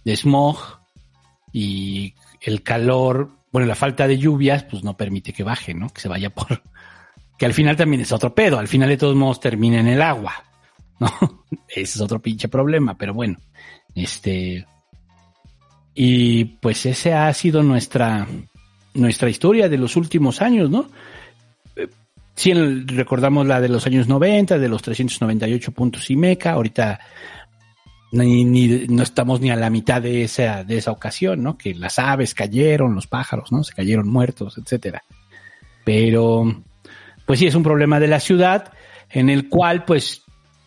de 0.03 0.17
smog 0.17 0.80
y 1.51 2.13
el 2.41 2.63
calor, 2.63 3.29
bueno, 3.51 3.67
la 3.67 3.75
falta 3.75 4.07
de 4.07 4.17
lluvias, 4.17 4.63
pues 4.63 4.83
no 4.83 4.95
permite 4.97 5.33
que 5.33 5.43
baje, 5.43 5.73
¿no? 5.73 5.89
Que 5.89 6.01
se 6.01 6.07
vaya 6.07 6.29
por, 6.29 6.61
que 7.37 7.45
al 7.45 7.53
final 7.53 7.75
también 7.75 8.01
es 8.01 8.11
otro 8.11 8.33
pedo, 8.33 8.59
al 8.59 8.67
final 8.67 8.89
de 8.89 8.97
todos 8.97 9.15
modos 9.15 9.39
termina 9.39 9.79
en 9.79 9.87
el 9.87 10.01
agua, 10.01 10.33
¿no? 10.99 11.09
Ese 11.67 11.81
es 11.97 12.01
otro 12.01 12.21
pinche 12.21 12.47
problema, 12.47 12.97
pero 12.97 13.13
bueno, 13.13 13.37
este, 13.95 14.65
y 15.93 16.45
pues 16.45 16.85
ese 16.85 17.13
ha 17.13 17.33
sido 17.33 17.63
nuestra, 17.63 18.25
nuestra 18.93 19.29
historia 19.29 19.67
de 19.67 19.77
los 19.77 19.95
últimos 19.95 20.41
años, 20.41 20.69
¿no? 20.69 20.89
Sí, 22.33 22.51
el- 22.51 22.87
recordamos 22.87 23.45
la 23.45 23.59
de 23.59 23.67
los 23.69 23.85
años 23.85 24.07
90, 24.07 24.57
de 24.57 24.69
los 24.69 24.81
398 24.81 25.71
puntos 25.73 26.09
y 26.09 26.15
meca. 26.15 26.53
Ahorita 26.53 26.99
ni, 28.11 28.43
ni- 28.43 28.87
no 28.87 29.03
estamos 29.03 29.39
ni 29.41 29.49
a 29.51 29.55
la 29.55 29.69
mitad 29.69 30.01
de 30.01 30.23
esa, 30.23 30.63
de 30.63 30.77
esa 30.77 30.91
ocasión, 30.91 31.41
¿no? 31.43 31.57
Que 31.57 31.73
las 31.73 31.97
aves 31.99 32.33
cayeron, 32.33 32.93
los 32.95 33.07
pájaros, 33.07 33.51
¿no? 33.51 33.63
Se 33.63 33.73
cayeron 33.73 34.07
muertos, 34.09 34.57
etcétera. 34.57 35.03
Pero, 35.85 36.63
pues 37.25 37.39
sí, 37.39 37.47
es 37.47 37.55
un 37.55 37.63
problema 37.63 37.99
de 37.99 38.07
la 38.07 38.19
ciudad 38.19 38.73
en 39.09 39.29
el 39.29 39.49
cual, 39.49 39.85
pues, 39.85 40.23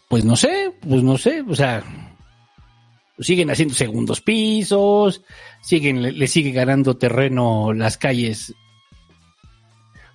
pues 0.09 0.25
no 0.25 0.37
sé, 0.37 0.73
pues 0.81 1.03
no 1.03 1.17
sé, 1.19 1.43
o 1.49 1.55
sea, 1.55 1.83
siguen 3.19 3.51
haciendo 3.51 3.75
segundos 3.75 4.21
pisos, 4.21 5.23
siguen, 5.63 6.03
le, 6.03 6.13
le 6.13 6.27
sigue 6.29 6.51
ganando 6.51 6.97
terreno 6.97 7.73
las 7.73 7.97
calles 7.97 8.55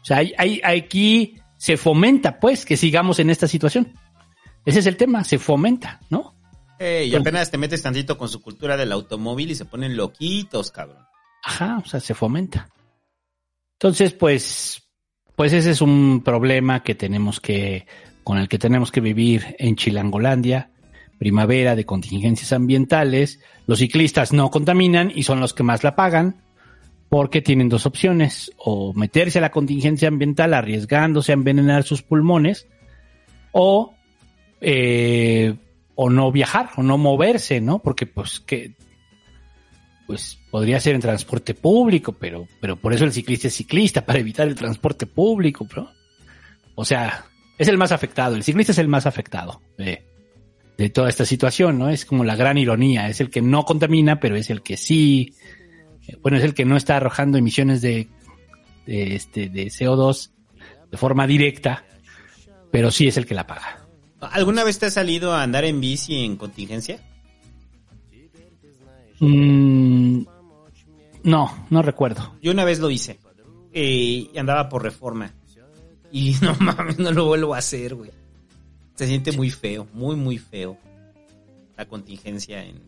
o 0.01 0.05
sea, 0.05 0.17
hay, 0.17 0.33
hay- 0.37 0.61
aquí 0.63 1.35
se 1.57 1.75
fomenta, 1.77 2.39
pues, 2.39 2.65
que 2.65 2.77
sigamos 2.77 3.19
en 3.19 3.29
esta 3.29 3.47
situación. 3.47 3.93
Ese 4.65 4.79
es 4.79 4.85
el 4.85 4.95
tema, 4.97 5.23
se 5.23 5.37
fomenta, 5.37 5.99
¿no? 6.09 6.35
Eh, 6.79 7.05
y 7.11 7.15
apenas 7.15 7.51
te 7.51 7.57
metes 7.57 7.81
tantito 7.81 8.17
con 8.17 8.29
su 8.29 8.41
cultura 8.41 8.77
del 8.77 8.91
automóvil 8.93 9.51
y 9.51 9.55
se 9.55 9.65
ponen 9.65 9.97
loquitos, 9.97 10.71
cabrón. 10.71 11.05
Ajá, 11.43 11.81
o 11.83 11.87
sea, 11.87 11.99
se 11.99 12.13
fomenta. 12.13 12.69
Entonces, 13.73 14.13
pues, 14.13 14.81
pues 15.35 15.53
ese 15.53 15.71
es 15.71 15.81
un 15.81 16.21
problema 16.23 16.81
que 16.81 16.95
tenemos 16.95 17.39
que, 17.41 17.85
con 18.23 18.37
el 18.37 18.47
que 18.47 18.57
tenemos 18.57 18.91
que 18.91 19.01
vivir 19.01 19.55
en 19.59 19.75
Chilangolandia. 19.75 20.71
Primavera 21.17 21.75
de 21.75 21.85
contingencias 21.85 22.53
ambientales. 22.53 23.41
Los 23.67 23.79
ciclistas 23.79 24.31
no 24.31 24.49
contaminan 24.49 25.11
y 25.13 25.23
son 25.23 25.41
los 25.41 25.53
que 25.53 25.63
más 25.63 25.83
la 25.83 25.95
pagan 25.95 26.41
porque 27.09 27.41
tienen 27.41 27.69
dos 27.69 27.87
opciones, 27.87 28.51
o 28.57 28.93
meterse 28.93 29.39
a 29.39 29.41
la 29.41 29.51
contingencia 29.51 30.07
ambiental 30.07 30.53
arriesgándose 30.53 31.31
a 31.31 31.33
envenenar 31.33 31.83
sus 31.83 32.03
pulmones, 32.03 32.67
o, 33.51 33.95
eh, 34.61 35.55
o 36.01 36.09
no 36.09 36.31
viajar, 36.31 36.69
o 36.77 36.81
no 36.81 36.97
moverse, 36.97 37.59
¿no? 37.59 37.79
Porque 37.79 38.05
pues 38.05 38.39
que 38.39 38.71
pues 40.07 40.39
podría 40.49 40.79
ser 40.79 40.95
en 40.95 41.01
transporte 41.01 41.53
público, 41.53 42.13
pero, 42.13 42.47
pero 42.61 42.77
por 42.77 42.93
eso 42.93 43.03
el 43.03 43.11
ciclista 43.11 43.49
es 43.49 43.55
ciclista, 43.55 44.05
para 44.05 44.19
evitar 44.19 44.47
el 44.47 44.55
transporte 44.55 45.07
público, 45.07 45.67
¿no? 45.75 45.91
O 46.75 46.85
sea, 46.85 47.25
es 47.57 47.67
el 47.67 47.77
más 47.77 47.91
afectado, 47.91 48.37
el 48.37 48.43
ciclista 48.43 48.71
es 48.71 48.77
el 48.77 48.87
más 48.87 49.05
afectado 49.07 49.61
de, 49.77 50.05
de 50.77 50.89
toda 50.89 51.09
esta 51.09 51.25
situación, 51.25 51.77
¿no? 51.77 51.89
Es 51.89 52.05
como 52.05 52.23
la 52.23 52.37
gran 52.37 52.57
ironía, 52.57 53.09
es 53.09 53.19
el 53.19 53.29
que 53.29 53.41
no 53.41 53.65
contamina, 53.65 54.21
pero 54.21 54.37
es 54.37 54.49
el 54.49 54.61
que 54.61 54.77
sí, 54.77 55.33
eh, 56.07 56.15
bueno, 56.21 56.37
es 56.37 56.45
el 56.45 56.53
que 56.53 56.63
no 56.63 56.77
está 56.77 56.95
arrojando 56.95 57.37
emisiones 57.37 57.81
de, 57.81 58.07
de, 58.85 59.15
este, 59.17 59.49
de 59.49 59.65
CO2 59.65 60.31
de 60.91 60.97
forma 60.97 61.27
directa, 61.27 61.83
pero 62.71 62.89
sí 62.89 63.09
es 63.09 63.17
el 63.17 63.25
que 63.25 63.35
la 63.35 63.45
paga. 63.45 63.78
¿Alguna 64.21 64.63
vez 64.63 64.79
te 64.79 64.87
has 64.87 64.93
salido 64.93 65.33
a 65.33 65.43
andar 65.43 65.65
en 65.65 65.79
bici 65.79 66.25
en 66.25 66.35
contingencia? 66.35 66.99
Mm, 69.19 70.23
no, 71.23 71.65
no 71.69 71.81
recuerdo. 71.81 72.35
Yo 72.41 72.51
una 72.51 72.65
vez 72.65 72.79
lo 72.79 72.89
hice. 72.89 73.19
Eh, 73.71 74.29
y 74.33 74.37
andaba 74.37 74.67
por 74.69 74.83
reforma. 74.83 75.33
Y 76.11 76.35
no 76.41 76.55
mames, 76.59 76.97
no 76.99 77.11
lo 77.11 77.25
vuelvo 77.25 77.53
a 77.53 77.59
hacer, 77.59 77.95
güey. 77.95 78.11
Se 78.95 79.07
siente 79.07 79.31
muy 79.31 79.49
feo, 79.49 79.87
muy, 79.93 80.15
muy 80.15 80.37
feo. 80.37 80.77
La 81.77 81.85
contingencia 81.85 82.63
en, 82.63 82.81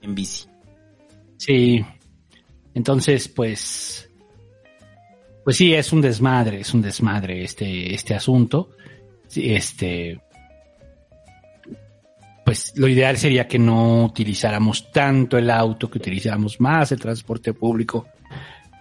en 0.00 0.14
bici. 0.14 0.46
Sí. 1.36 1.84
Entonces, 2.74 3.28
pues, 3.28 4.08
pues 5.44 5.56
sí, 5.56 5.74
es 5.74 5.92
un 5.92 6.00
desmadre, 6.00 6.60
es 6.60 6.72
un 6.72 6.80
desmadre 6.80 7.44
este, 7.44 7.92
este 7.94 8.14
asunto. 8.14 8.70
Este, 9.36 10.20
pues 12.44 12.72
lo 12.76 12.88
ideal 12.88 13.16
sería 13.16 13.46
que 13.46 13.58
no 13.58 14.04
utilizáramos 14.04 14.90
tanto 14.90 15.38
el 15.38 15.50
auto, 15.50 15.90
que 15.90 15.98
utilizáramos 15.98 16.60
más 16.60 16.92
el 16.92 17.00
transporte 17.00 17.54
público, 17.54 18.08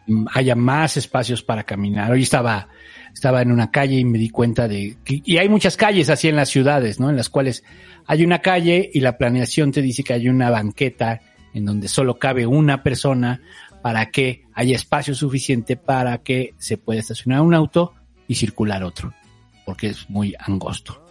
mm, 0.07 0.27
haya 0.33 0.55
más 0.55 0.97
espacios 0.97 1.43
para 1.43 1.63
caminar. 1.63 2.11
Hoy 2.11 2.23
estaba, 2.23 2.67
estaba 3.13 3.41
en 3.41 3.51
una 3.51 3.71
calle 3.71 3.97
y 3.97 4.05
me 4.05 4.17
di 4.17 4.29
cuenta 4.29 4.67
de 4.67 4.97
que, 5.03 5.21
y 5.23 5.37
hay 5.37 5.47
muchas 5.47 5.77
calles 5.77 6.09
así 6.09 6.27
en 6.27 6.35
las 6.35 6.49
ciudades, 6.49 6.99
¿no? 6.99 7.09
En 7.09 7.17
las 7.17 7.29
cuales 7.29 7.63
hay 8.07 8.23
una 8.25 8.39
calle 8.39 8.89
y 8.93 8.99
la 8.99 9.17
planeación 9.17 9.71
te 9.71 9.81
dice 9.81 10.03
que 10.03 10.13
hay 10.13 10.27
una 10.27 10.49
banqueta 10.49 11.21
en 11.53 11.65
donde 11.65 11.87
solo 11.87 12.17
cabe 12.17 12.47
una 12.47 12.81
persona 12.81 13.41
para 13.81 14.09
que 14.09 14.45
haya 14.53 14.75
espacio 14.75 15.15
suficiente 15.15 15.75
para 15.75 16.19
que 16.19 16.53
se 16.57 16.77
pueda 16.77 16.99
estacionar 16.99 17.41
un 17.41 17.53
auto 17.53 17.93
y 18.27 18.35
circular 18.35 18.83
otro, 18.83 19.13
porque 19.65 19.87
es 19.87 20.09
muy 20.09 20.35
angosto. 20.39 21.01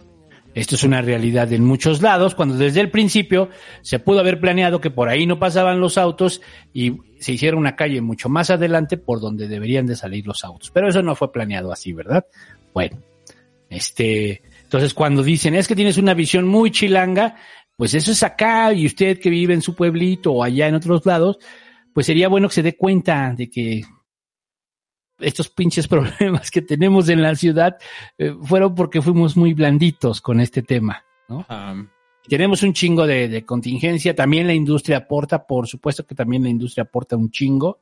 Esto 0.53 0.75
es 0.75 0.83
una 0.83 1.01
realidad 1.01 1.51
en 1.53 1.63
muchos 1.63 2.01
lados, 2.01 2.35
cuando 2.35 2.57
desde 2.57 2.81
el 2.81 2.91
principio 2.91 3.49
se 3.81 3.99
pudo 3.99 4.19
haber 4.19 4.41
planeado 4.41 4.81
que 4.81 4.91
por 4.91 5.07
ahí 5.07 5.25
no 5.25 5.39
pasaban 5.39 5.79
los 5.79 5.97
autos 5.97 6.41
y 6.73 6.97
se 7.19 7.33
hiciera 7.33 7.55
una 7.55 7.77
calle 7.77 8.01
mucho 8.01 8.27
más 8.27 8.49
adelante 8.49 8.97
por 8.97 9.21
donde 9.21 9.47
deberían 9.47 9.85
de 9.85 9.95
salir 9.95 10.27
los 10.27 10.43
autos. 10.43 10.69
Pero 10.71 10.89
eso 10.89 11.01
no 11.01 11.15
fue 11.15 11.31
planeado 11.31 11.71
así, 11.71 11.93
¿verdad? 11.93 12.25
Bueno, 12.73 13.01
este, 13.69 14.41
entonces 14.63 14.93
cuando 14.93 15.23
dicen 15.23 15.55
es 15.55 15.69
que 15.69 15.75
tienes 15.75 15.97
una 15.97 16.13
visión 16.13 16.45
muy 16.45 16.69
chilanga, 16.71 17.37
pues 17.77 17.93
eso 17.93 18.11
es 18.11 18.21
acá 18.21 18.73
y 18.73 18.85
usted 18.85 19.19
que 19.19 19.29
vive 19.29 19.53
en 19.53 19.61
su 19.61 19.73
pueblito 19.73 20.33
o 20.33 20.43
allá 20.43 20.67
en 20.67 20.75
otros 20.75 21.05
lados, 21.05 21.37
pues 21.93 22.05
sería 22.05 22.27
bueno 22.27 22.49
que 22.49 22.55
se 22.55 22.63
dé 22.63 22.75
cuenta 22.75 23.33
de 23.37 23.49
que 23.49 23.83
estos 25.21 25.49
pinches 25.49 25.87
problemas 25.89 26.51
que 26.51 26.61
tenemos 26.61 27.09
en 27.09 27.21
la 27.21 27.35
ciudad 27.35 27.77
eh, 28.17 28.33
fueron 28.43 28.75
porque 28.75 29.01
fuimos 29.01 29.37
muy 29.37 29.53
blanditos 29.53 30.21
con 30.21 30.39
este 30.39 30.61
tema, 30.61 31.03
¿no? 31.27 31.45
Tenemos 32.27 32.61
un 32.61 32.73
chingo 32.73 33.07
de, 33.07 33.27
de 33.27 33.45
contingencia, 33.45 34.15
también 34.15 34.45
la 34.45 34.53
industria 34.53 34.97
aporta, 34.97 35.47
por 35.47 35.67
supuesto 35.67 36.05
que 36.05 36.13
también 36.13 36.43
la 36.43 36.49
industria 36.49 36.83
aporta 36.83 37.17
un 37.17 37.31
chingo, 37.31 37.81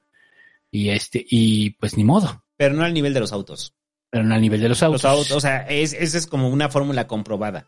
y 0.71 0.89
este, 0.89 1.25
y 1.29 1.71
pues 1.71 1.97
ni 1.97 2.03
modo. 2.03 2.43
Pero 2.57 2.75
no 2.75 2.83
al 2.83 2.93
nivel 2.93 3.13
de 3.13 3.19
los 3.19 3.33
autos. 3.33 3.73
Pero 4.09 4.23
no 4.23 4.35
al 4.35 4.41
nivel 4.41 4.61
de 4.61 4.69
los 4.69 4.81
autos. 4.83 5.03
Los 5.03 5.11
autos, 5.11 5.31
o 5.31 5.39
sea, 5.39 5.67
es, 5.67 5.93
esa 5.93 6.17
es 6.17 6.27
como 6.27 6.49
una 6.49 6.69
fórmula 6.69 7.07
comprobada. 7.07 7.67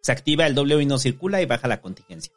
Se 0.00 0.12
activa 0.12 0.46
el 0.46 0.54
doble 0.54 0.80
y 0.82 0.86
no 0.86 0.98
circula 0.98 1.40
y 1.40 1.46
baja 1.46 1.68
la 1.68 1.80
contingencia. 1.80 2.32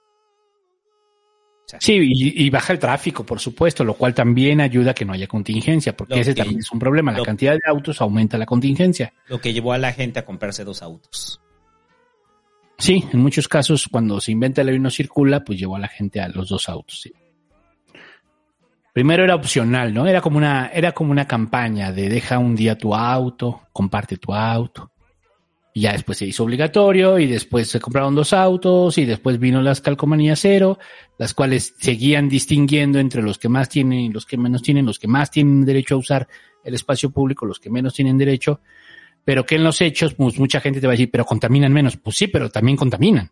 Sí, 1.80 1.94
y, 2.02 2.46
y 2.46 2.50
baja 2.50 2.72
el 2.74 2.80
tráfico, 2.80 3.26
por 3.26 3.40
supuesto, 3.40 3.84
lo 3.84 3.94
cual 3.96 4.14
también 4.14 4.62
ayuda 4.62 4.92
a 4.92 4.94
que 4.94 5.04
no 5.04 5.12
haya 5.14 5.28
contingencia, 5.28 5.96
porque 5.98 6.20
ese 6.22 6.34
que- 6.34 6.42
también 6.42 6.60
es 6.60 6.72
un 6.72 6.80
problema. 6.80 7.12
La 7.12 7.24
cantidad 7.24 7.54
de 7.54 7.60
autos 7.66 8.00
aumenta 8.02 8.38
la 8.38 8.46
contingencia. 8.46 9.12
Lo 9.28 9.42
que 9.42 9.52
llevó 9.54 9.74
a 9.74 9.78
la 9.78 9.92
gente 9.92 10.20
a 10.20 10.26
comprarse 10.26 10.64
dos 10.64 10.82
autos. 10.82 11.42
Sí, 12.78 13.04
en 13.12 13.20
muchos 13.20 13.48
casos, 13.48 13.88
cuando 13.92 14.22
se 14.22 14.32
inventa 14.32 14.62
el 14.62 14.70
avión 14.70 14.84
no 14.84 14.90
circula, 14.92 15.44
pues 15.44 15.60
llevó 15.60 15.76
a 15.76 15.80
la 15.80 15.88
gente 15.88 16.22
a 16.22 16.30
los 16.30 16.48
dos 16.50 16.70
autos. 16.70 17.02
sí. 17.02 17.12
Primero 18.94 19.24
era 19.24 19.36
opcional, 19.36 19.94
¿no? 19.94 20.08
Era 20.08 20.22
como 20.22 20.38
una, 20.40 20.72
era 20.74 20.92
como 20.92 21.12
una 21.12 21.28
campaña 21.28 21.92
de 21.92 22.10
deja 22.10 22.40
un 22.40 22.56
día 22.56 22.76
tu 22.78 22.96
auto, 22.96 23.62
comparte 23.72 24.18
tu 24.18 24.34
auto. 24.34 24.90
Y 25.78 25.82
ya 25.82 25.92
después 25.92 26.18
se 26.18 26.26
hizo 26.26 26.44
obligatorio 26.44 27.20
y 27.20 27.28
después 27.28 27.70
se 27.70 27.80
compraron 27.80 28.16
dos 28.16 28.34
autos 28.34 28.98
y 28.98 29.06
después 29.06 29.38
vino 29.38 29.62
las 29.62 29.80
calcomanías 29.80 30.40
cero, 30.40 30.80
las 31.20 31.36
cuales 31.36 31.76
seguían 31.78 32.30
distinguiendo 32.30 32.98
entre 32.98 33.22
los 33.22 33.38
que 33.38 33.48
más 33.48 33.70
tienen 33.70 34.00
y 34.00 34.10
los 34.10 34.26
que 34.26 34.38
menos 34.38 34.64
tienen, 34.64 34.88
los 34.88 34.98
que 34.98 35.08
más 35.08 35.30
tienen 35.30 35.64
derecho 35.66 35.94
a 35.94 35.98
usar 36.00 36.28
el 36.64 36.74
espacio 36.74 37.12
público, 37.12 37.46
los 37.46 37.60
que 37.60 37.70
menos 37.70 37.94
tienen 37.94 38.18
derecho, 38.18 38.60
pero 39.24 39.46
que 39.46 39.54
en 39.54 39.64
los 39.64 39.80
hechos, 39.80 40.16
pues 40.16 40.40
mucha 40.40 40.62
gente 40.62 40.82
te 40.82 40.88
va 40.88 40.94
a 40.94 40.98
decir, 40.98 41.12
pero 41.12 41.26
contaminan 41.26 41.72
menos. 41.72 41.96
Pues 41.96 42.18
sí, 42.18 42.26
pero 42.26 42.50
también 42.50 42.76
contaminan. 42.76 43.32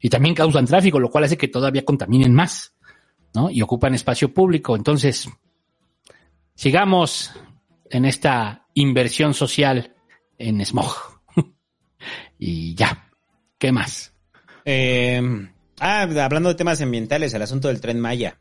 Y 0.00 0.08
también 0.08 0.36
causan 0.36 0.66
tráfico, 0.66 1.00
lo 1.00 1.10
cual 1.10 1.24
hace 1.24 1.36
que 1.36 1.48
todavía 1.48 1.84
contaminen 1.84 2.32
más, 2.32 2.76
¿no? 3.34 3.50
Y 3.50 3.60
ocupan 3.60 3.92
espacio 3.96 4.32
público. 4.32 4.76
Entonces, 4.76 5.28
sigamos 6.54 7.32
en 7.90 8.04
esta 8.04 8.68
inversión 8.72 9.34
social 9.34 9.96
en 10.38 10.64
smog. 10.64 11.11
Y 12.44 12.74
ya. 12.74 13.08
¿Qué 13.56 13.70
más? 13.70 14.12
Eh, 14.64 15.22
ah, 15.78 16.02
hablando 16.02 16.48
de 16.48 16.56
temas 16.56 16.80
ambientales, 16.80 17.32
el 17.34 17.42
asunto 17.42 17.68
del 17.68 17.80
tren 17.80 18.00
Maya. 18.00 18.40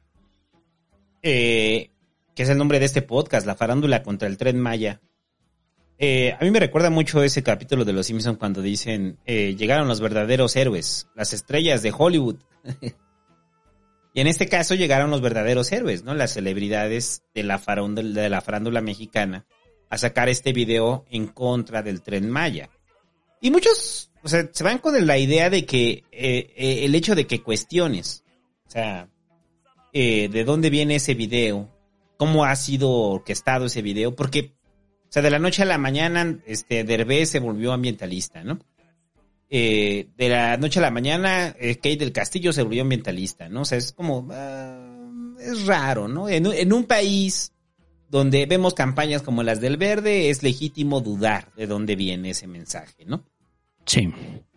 Eh, 1.22 1.92
que 2.34 2.44
es 2.44 2.50
el 2.50 2.58
nombre 2.58 2.80
de 2.80 2.86
este 2.86 3.04
podcast, 3.04 3.46
la 3.46 3.54
farándula 3.54 4.02
contra 4.02 4.28
el 4.28 4.38
tren 4.38 4.60
Maya. 4.60 5.02
Eh, 6.00 6.34
a 6.34 6.44
mí 6.44 6.50
me 6.50 6.60
recuerda 6.60 6.90
mucho 6.90 7.22
ese 7.22 7.44
capítulo 7.44 7.86
de 7.86 7.94
Los 7.94 8.08
Simpsons 8.08 8.40
cuando 8.40 8.64
dicen, 8.64 9.20
eh, 9.26 9.56
llegaron 9.56 9.88
los 9.88 10.02
verdaderos 10.02 10.56
héroes, 10.56 11.08
las 11.14 11.32
estrellas 11.34 11.84
de 11.84 11.94
Hollywood. 11.96 12.38
y 14.16 14.22
en 14.22 14.26
este 14.26 14.50
caso 14.50 14.74
llegaron 14.74 15.12
los 15.12 15.22
verdaderos 15.22 15.72
héroes, 15.72 16.04
¿no? 16.04 16.16
Las 16.16 16.34
celebridades 16.34 17.22
de 17.36 17.44
la, 17.44 17.60
farándula, 17.60 18.20
de 18.24 18.30
la 18.32 18.42
farándula 18.42 18.82
mexicana 18.82 19.46
a 19.92 20.00
sacar 20.00 20.28
este 20.28 20.54
video 20.54 21.06
en 21.12 21.28
contra 21.28 21.84
del 21.84 22.02
tren 22.02 22.32
Maya. 22.32 22.72
Y 23.42 23.52
muchos, 23.52 24.12
o 24.24 24.30
sea, 24.30 24.50
se 24.54 24.64
van 24.64 24.78
con 24.78 25.06
la 25.06 25.18
idea 25.18 25.50
de 25.50 25.66
que 25.66 26.04
eh, 26.12 26.54
eh, 26.56 26.86
el 26.86 26.96
hecho 26.96 27.16
de 27.16 27.28
que 27.28 27.42
cuestiones, 27.42 28.24
o 28.68 28.72
sea, 28.72 29.10
eh, 29.94 30.30
de 30.30 30.44
dónde 30.46 30.70
viene 30.70 30.96
ese 30.96 31.16
video, 31.16 31.70
cómo 32.16 32.46
ha 32.46 32.56
sido 32.56 32.90
orquestado 32.92 33.66
ese 33.66 33.82
video, 33.82 34.16
porque, 34.16 34.54
o 35.04 35.12
sea, 35.12 35.22
de 35.22 35.32
la 35.32 35.40
noche 35.40 35.64
a 35.64 35.66
la 35.66 35.78
mañana, 35.78 36.40
este, 36.46 36.84
Derbez 36.84 37.30
se 37.30 37.40
volvió 37.40 37.74
ambientalista, 37.74 38.44
¿no? 38.44 38.60
Eh, 39.50 40.08
de 40.16 40.30
la 40.30 40.56
noche 40.56 40.80
a 40.80 40.84
la 40.84 40.92
mañana, 40.92 41.54
eh, 41.60 41.76
Kate 41.76 41.98
del 41.98 42.14
Castillo 42.14 42.54
se 42.54 42.62
volvió 42.62 42.84
ambientalista, 42.84 43.50
¿no? 43.50 43.64
O 43.64 43.66
sea, 43.66 43.78
es 43.78 43.92
como, 43.92 44.30
ah, 44.32 45.36
es 45.42 45.66
raro, 45.66 46.08
¿no? 46.08 46.30
En, 46.30 46.46
en 46.46 46.72
un 46.72 46.86
país 46.86 47.52
donde 48.08 48.46
vemos 48.46 48.74
campañas 48.74 49.24
como 49.24 49.44
las 49.44 49.60
del 49.60 49.76
verde, 49.76 50.30
es 50.30 50.42
legítimo 50.42 51.02
dudar 51.02 51.52
de 51.56 51.68
dónde 51.68 51.98
viene 51.98 52.30
ese 52.30 52.48
mensaje, 52.48 53.04
¿no? 53.06 53.26
Sí. 53.86 54.14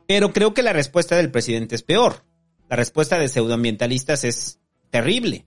Pero 0.06 0.32
creo 0.32 0.54
que 0.54 0.62
la 0.62 0.72
respuesta 0.72 1.16
del 1.16 1.30
presidente 1.30 1.74
es 1.74 1.82
peor. 1.82 2.24
La 2.68 2.76
respuesta 2.76 3.18
de 3.18 3.28
pseudoambientalistas 3.28 4.24
es 4.24 4.60
terrible. 4.90 5.46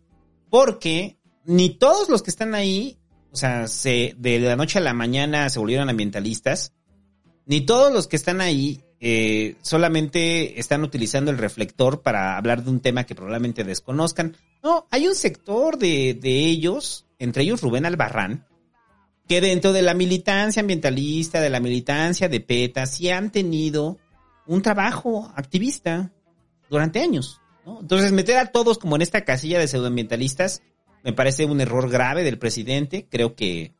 Porque 0.49 1.17
ni 1.45 1.69
todos 1.69 2.09
los 2.09 2.23
que 2.23 2.29
están 2.29 2.55
ahí, 2.55 2.97
o 3.31 3.35
sea, 3.35 3.67
se, 3.67 4.15
de 4.17 4.39
la 4.39 4.55
noche 4.55 4.79
a 4.79 4.81
la 4.81 4.93
mañana 4.93 5.49
se 5.49 5.59
volvieron 5.59 5.89
ambientalistas, 5.89 6.73
ni 7.45 7.61
todos 7.61 7.93
los 7.93 8.07
que 8.07 8.15
están 8.15 8.41
ahí 8.41 8.81
eh, 8.99 9.55
solamente 9.61 10.59
están 10.59 10.83
utilizando 10.83 11.29
el 11.29 11.37
reflector 11.37 12.01
para 12.01 12.37
hablar 12.37 12.63
de 12.63 12.71
un 12.71 12.79
tema 12.79 13.05
que 13.05 13.15
probablemente 13.15 13.63
desconozcan. 13.63 14.35
No, 14.63 14.87
hay 14.89 15.07
un 15.07 15.15
sector 15.15 15.77
de, 15.77 16.15
de 16.15 16.45
ellos, 16.47 17.05
entre 17.19 17.43
ellos 17.43 17.61
Rubén 17.61 17.85
Albarrán, 17.85 18.46
que 19.27 19.41
dentro 19.41 19.73
de 19.73 19.81
la 19.81 19.93
militancia 19.93 20.61
ambientalista, 20.61 21.41
de 21.41 21.49
la 21.49 21.59
militancia 21.59 22.29
de 22.29 22.39
PETA, 22.39 22.85
sí 22.85 23.09
han 23.09 23.31
tenido 23.31 23.97
un 24.45 24.61
trabajo 24.61 25.31
activista 25.35 26.11
durante 26.69 27.01
años. 27.01 27.41
¿no? 27.65 27.81
Entonces, 27.81 28.11
meter 28.13 28.37
a 28.37 28.47
todos 28.47 28.77
como 28.77 28.95
en 28.95 29.01
esta 29.01 29.25
casilla 29.25 29.59
de 29.59 29.67
pseudoambientalistas 29.67 30.61
me 31.03 31.13
parece 31.13 31.45
un 31.45 31.59
error 31.59 31.89
grave 31.89 32.23
del 32.23 32.39
presidente. 32.39 33.07
Creo 33.09 33.35
que, 33.35 33.73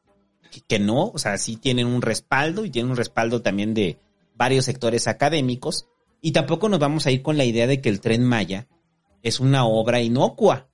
que, 0.51 0.61
que 0.61 0.79
no, 0.79 1.07
o 1.07 1.17
sea, 1.17 1.37
sí 1.37 1.55
tienen 1.55 1.87
un 1.87 2.01
respaldo 2.01 2.65
y 2.65 2.69
tienen 2.69 2.91
un 2.91 2.97
respaldo 2.97 3.41
también 3.41 3.73
de 3.73 3.97
varios 4.35 4.65
sectores 4.65 5.07
académicos. 5.07 5.87
Y 6.21 6.31
tampoco 6.31 6.67
nos 6.67 6.79
vamos 6.79 7.05
a 7.05 7.11
ir 7.11 7.21
con 7.21 7.37
la 7.37 7.45
idea 7.45 7.67
de 7.67 7.79
que 7.79 7.89
el 7.89 8.01
tren 8.01 8.23
Maya 8.23 8.67
es 9.23 9.39
una 9.39 9.65
obra 9.65 10.01
inocua, 10.01 10.67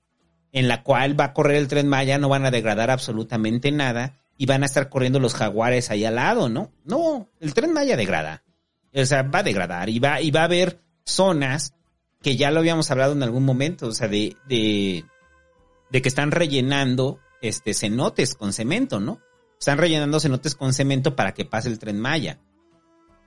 en 0.51 0.67
la 0.67 0.83
cual 0.83 1.19
va 1.19 1.25
a 1.25 1.33
correr 1.33 1.57
el 1.57 1.67
tren 1.67 1.87
Maya, 1.87 2.17
no 2.17 2.29
van 2.29 2.45
a 2.45 2.51
degradar 2.51 2.91
absolutamente 2.91 3.71
nada 3.71 4.22
y 4.37 4.45
van 4.45 4.63
a 4.63 4.65
estar 4.65 4.89
corriendo 4.89 5.19
los 5.19 5.33
jaguares 5.33 5.89
ahí 5.89 6.05
al 6.05 6.15
lado, 6.15 6.49
¿no? 6.49 6.71
No, 6.85 7.29
el 7.39 7.53
tren 7.53 7.73
Maya 7.73 7.95
degrada. 7.95 8.43
O 8.93 9.05
sea, 9.05 9.23
va 9.23 9.39
a 9.39 9.43
degradar 9.43 9.89
y 9.89 9.99
va, 9.99 10.21
y 10.21 10.31
va 10.31 10.41
a 10.41 10.45
haber 10.45 10.81
zonas 11.05 11.73
que 12.21 12.37
ya 12.37 12.51
lo 12.51 12.59
habíamos 12.59 12.89
hablado 12.89 13.13
en 13.13 13.23
algún 13.23 13.43
momento, 13.43 13.87
o 13.87 13.91
sea, 13.91 14.07
de, 14.07 14.37
de, 14.47 15.03
de 15.91 16.01
que 16.01 16.09
están 16.09 16.31
rellenando 16.31 17.19
este 17.41 17.73
cenotes 17.73 18.35
con 18.35 18.53
cemento, 18.53 18.99
¿no? 18.99 19.19
Están 19.59 19.77
rellenando 19.77 20.19
cenotes 20.19 20.55
con 20.55 20.73
cemento 20.73 21.15
para 21.15 21.33
que 21.33 21.45
pase 21.45 21.69
el 21.69 21.79
tren 21.79 21.99
Maya. 21.99 22.39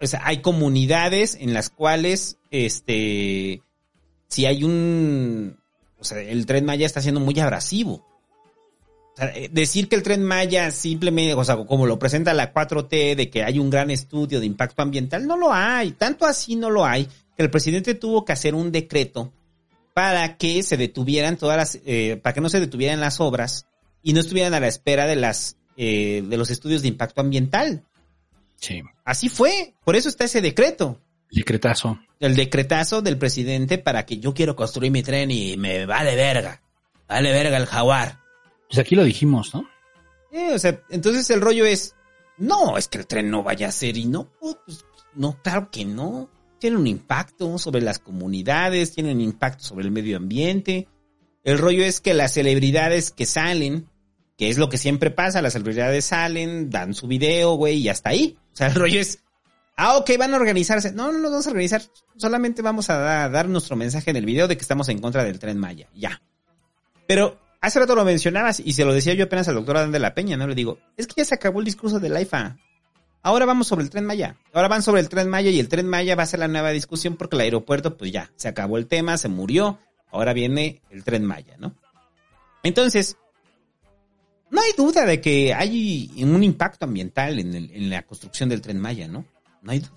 O 0.01 0.07
sea, 0.07 0.23
hay 0.25 0.41
comunidades 0.41 1.35
en 1.35 1.55
las 1.55 1.71
cuales, 1.71 2.39
este, 2.51 3.63
si 4.29 4.47
hay 4.47 4.65
un, 4.65 5.59
o 5.99 6.05
sea, 6.05 6.21
el 6.21 6.47
tren 6.47 6.65
Maya 6.65 6.87
está 6.87 7.01
siendo 7.01 7.21
muy 7.21 7.39
abrasivo. 7.41 8.07
Sea, 9.17 9.33
eh, 9.35 9.49
decir 9.51 9.89
que 9.89 9.97
el 9.97 10.03
tren 10.03 10.23
Maya 10.23 10.71
simplemente, 10.71 11.35
o 11.35 11.45
sea, 11.45 11.57
como 11.57 11.87
lo 11.87 11.99
presenta 11.99 12.35
la 12.35 12.53
4T, 12.53 13.15
de 13.15 13.31
que 13.31 13.43
hay 13.43 13.59
un 13.59 13.71
gran 13.71 13.91
estudio 13.91 14.41
de 14.41 14.47
impacto 14.47 14.83
ambiental, 14.83 15.27
no 15.27 15.37
lo 15.37 15.53
hay. 15.53 15.93
Tanto 15.93 16.27
así 16.27 16.55
no 16.55 16.71
lo 16.71 16.85
hay, 16.85 17.09
que 17.37 17.43
el 17.43 17.51
presidente 17.51 17.95
tuvo 17.95 18.25
que 18.25 18.33
hacer 18.33 18.55
un 18.55 18.71
decreto 18.71 19.33
para 19.95 20.37
que 20.37 20.63
se 20.63 20.77
detuvieran 20.77 21.39
todas 21.39 21.57
las, 21.57 21.81
eh, 21.87 22.21
para 22.23 22.35
que 22.35 22.43
no 22.43 22.51
se 22.51 22.61
detuvieran 22.61 23.01
las 23.01 23.19
obras 23.19 23.67
y 24.03 24.13
no 24.13 24.21
estuvieran 24.21 24.53
a 24.53 24.61
la 24.61 24.69
espera 24.69 25.07
de 25.07 25.17
las, 25.17 25.57
eh, 25.79 26.23
de 26.27 26.37
los 26.37 26.51
estudios 26.51 26.83
de 26.83 26.89
impacto 26.89 27.23
ambiental. 27.23 27.83
Sí. 28.57 28.83
Así 29.05 29.31
fue, 29.31 29.75
por 29.85 29.97
eso 29.97 30.11
está 30.11 30.25
ese 30.25 30.43
decreto. 30.43 31.01
Decretazo. 31.31 31.99
El 32.21 32.37
decretazo 32.37 33.01
del 33.01 33.17
presidente 33.17 33.79
para 33.79 34.05
que 34.05 34.19
yo 34.19 34.35
quiero 34.35 34.55
construir 34.55 34.93
mi 34.93 35.03
tren 35.03 35.31
y 35.31 35.57
me 35.57 35.87
vale 35.87 36.15
verga. 36.15 36.61
Vale 37.09 37.33
verga 37.33 37.57
el 37.57 37.67
jaguar. 37.67 38.26
Pues 38.69 38.79
aquí 38.79 38.95
lo 38.95 39.05
dijimos, 39.05 39.55
¿no? 39.55 39.69
Eh, 40.33 40.53
o 40.53 40.59
sea, 40.59 40.83
entonces 40.91 41.29
el 41.31 41.41
rollo 41.41 41.65
es, 41.65 41.95
no, 42.37 42.77
es 42.77 42.89
que 42.89 42.99
el 42.99 43.07
tren 43.07 43.31
no 43.31 43.43
vaya 43.43 43.69
a 43.69 43.73
ser 43.73 43.97
y 43.97 44.05
no, 44.07 44.29
pues, 44.41 44.85
no, 45.15 45.41
claro 45.43 45.71
que 45.71 45.85
no. 45.85 46.29
Tiene 46.59 46.77
un 46.79 46.87
impacto 46.87 47.59
sobre 47.59 47.83
las 47.83 47.99
comunidades, 47.99 48.93
tiene 48.95 49.13
un 49.13 49.21
impacto 49.21 49.63
sobre 49.63 49.85
el 49.85 49.91
medio 49.91 50.17
ambiente. 50.17 50.89
El 51.45 51.59
rollo 51.59 51.85
es 51.85 52.01
que 52.01 52.15
las 52.15 52.33
celebridades 52.33 53.11
que 53.11 53.27
salen, 53.27 53.89
que 54.39 54.49
es 54.49 54.59
lo 54.59 54.69
que 54.69 54.79
siempre 54.79 55.11
pasa, 55.11 55.43
las 55.43 55.53
celebridades 55.53 56.07
salen, 56.07 56.71
dan 56.71 56.95
su 56.95 57.07
video, 57.07 57.55
güey, 57.55 57.77
y 57.79 57.89
hasta 57.89 58.11
ahí. 58.11 58.37
O 58.53 58.57
sea, 58.57 58.69
el 58.69 58.75
rollo 58.75 59.01
es, 59.01 59.21
ah, 59.77 59.97
ok, 59.99 60.11
van 60.19 60.33
a 60.35 60.39
organizarse. 60.39 60.93
No, 60.93 61.13
no 61.13 61.19
nos 61.19 61.31
vamos 61.31 61.47
a 61.47 61.51
organizar, 61.51 61.83
solamente 62.17 62.63
vamos 62.63 62.89
a 62.91 62.99
da- 62.99 63.29
dar 63.29 63.49
nuestro 63.49 63.77
mensaje 63.77 64.11
en 64.11 64.17
el 64.17 64.25
video 64.27 64.49
de 64.49 64.57
que 64.57 64.63
estamos 64.63 64.89
en 64.89 64.99
contra 64.99 65.25
del 65.25 65.39
tren 65.39 65.59
Maya, 65.59 65.89
ya. 65.95 66.21
Pero 67.07 67.39
hace 67.61 67.79
rato 67.81 67.95
lo 67.95 68.05
mencionabas 68.05 68.61
y 68.61 68.73
se 68.73 68.85
lo 68.85 68.93
decía 68.95 69.15
yo 69.15 69.25
apenas 69.25 69.49
al 69.49 69.55
doctor 69.57 69.77
Adán 69.79 69.93
de 69.93 69.99
la 69.99 70.15
Peña, 70.15 70.37
¿no? 70.37 70.47
Le 70.47 70.55
digo, 70.55 70.79
es 70.97 71.07
que 71.07 71.15
ya 71.19 71.25
se 71.25 71.35
acabó 71.35 71.59
el 71.61 71.65
discurso 71.65 71.99
del 72.01 72.17
AIFA. 72.17 72.57
Ahora 73.23 73.45
vamos 73.45 73.67
sobre 73.67 73.83
el 73.85 73.91
tren 73.91 74.05
Maya. 74.05 74.37
Ahora 74.53 74.69
van 74.69 74.83
sobre 74.83 75.01
el 75.01 75.09
tren 75.09 75.29
Maya 75.29 75.51
y 75.51 75.59
el 75.59 75.69
tren 75.69 75.89
Maya 75.89 76.15
va 76.15 76.23
a 76.23 76.27
ser 76.27 76.39
la 76.41 76.49
nueva 76.49 76.71
discusión 76.71 77.17
porque 77.17 77.35
el 77.37 77.43
aeropuerto, 77.43 77.97
pues 77.97 78.13
ya, 78.13 78.31
se 78.37 78.47
acabó 78.49 78.79
el 78.79 78.87
tema, 78.87 79.19
se 79.19 79.29
murió. 79.29 79.79
Ahora 80.13 80.33
viene 80.33 80.81
el 80.91 81.03
tren 81.03 81.25
Maya, 81.25 81.57
¿no? 81.59 81.75
Entonces, 82.63 83.17
no 84.51 84.61
hay 84.61 84.71
duda 84.77 85.05
de 85.07 85.21
que 85.21 85.53
hay 85.55 86.11
un 86.23 86.43
impacto 86.45 86.85
ambiental 86.85 87.39
en, 87.41 87.55
el- 87.55 87.71
en 87.73 87.91
la 87.91 88.03
construcción 88.03 88.49
del 88.49 88.61
tren 88.61 88.79
Maya, 88.79 89.09
¿no? 89.09 89.25
No 89.63 89.73
hay 89.73 89.81
duda. 89.81 89.93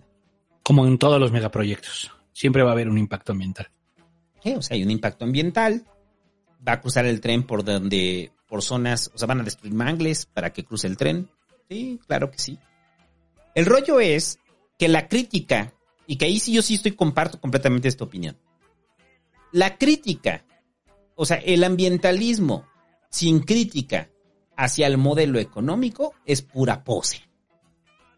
Como 0.64 0.86
en 0.88 0.98
todos 0.98 1.20
los 1.20 1.32
megaproyectos. 1.32 2.12
Siempre 2.34 2.64
va 2.64 2.70
a 2.70 2.74
haber 2.74 2.90
un 2.90 2.98
impacto 2.98 3.32
ambiental. 3.34 3.70
O 4.56 4.62
sea, 4.62 4.76
hay 4.76 4.84
un 4.84 4.92
impacto 4.92 5.26
ambiental. 5.26 5.86
Va 6.68 6.74
a 6.74 6.82
cruzar 6.82 7.06
el 7.06 7.22
tren 7.22 7.44
por 7.44 7.64
donde, 7.64 8.32
por 8.48 8.62
zonas, 8.62 9.12
o 9.14 9.18
sea, 9.18 9.28
van 9.28 9.42
a 9.42 9.44
destruir 9.44 9.74
mangles 9.74 10.26
para 10.26 10.52
que 10.52 10.66
cruce 10.66 10.88
el 10.88 10.98
tren. 10.98 11.30
Sí, 11.70 12.00
claro 12.08 12.32
que 12.32 12.40
sí. 12.40 12.60
El 13.56 13.66
rollo 13.66 14.00
es 14.00 14.40
que 14.78 14.88
la 14.88 15.08
crítica, 15.08 15.74
y 16.08 16.18
que 16.18 16.26
ahí 16.26 16.40
sí 16.40 16.54
yo 16.54 16.62
sí 16.62 16.76
estoy, 16.76 16.94
comparto 16.94 17.40
completamente 17.40 17.88
esta 17.88 18.04
opinión. 18.04 18.38
La 19.52 19.78
crítica, 19.78 20.46
o 21.16 21.26
sea, 21.26 21.38
el 21.38 21.64
ambientalismo 21.64 22.68
sin 23.10 23.42
crítica 23.42 24.10
hacia 24.56 24.88
el 24.88 24.98
modelo 24.98 25.40
económico 25.40 26.14
es 26.26 26.42
pura 26.42 26.84
pose. 26.84 27.24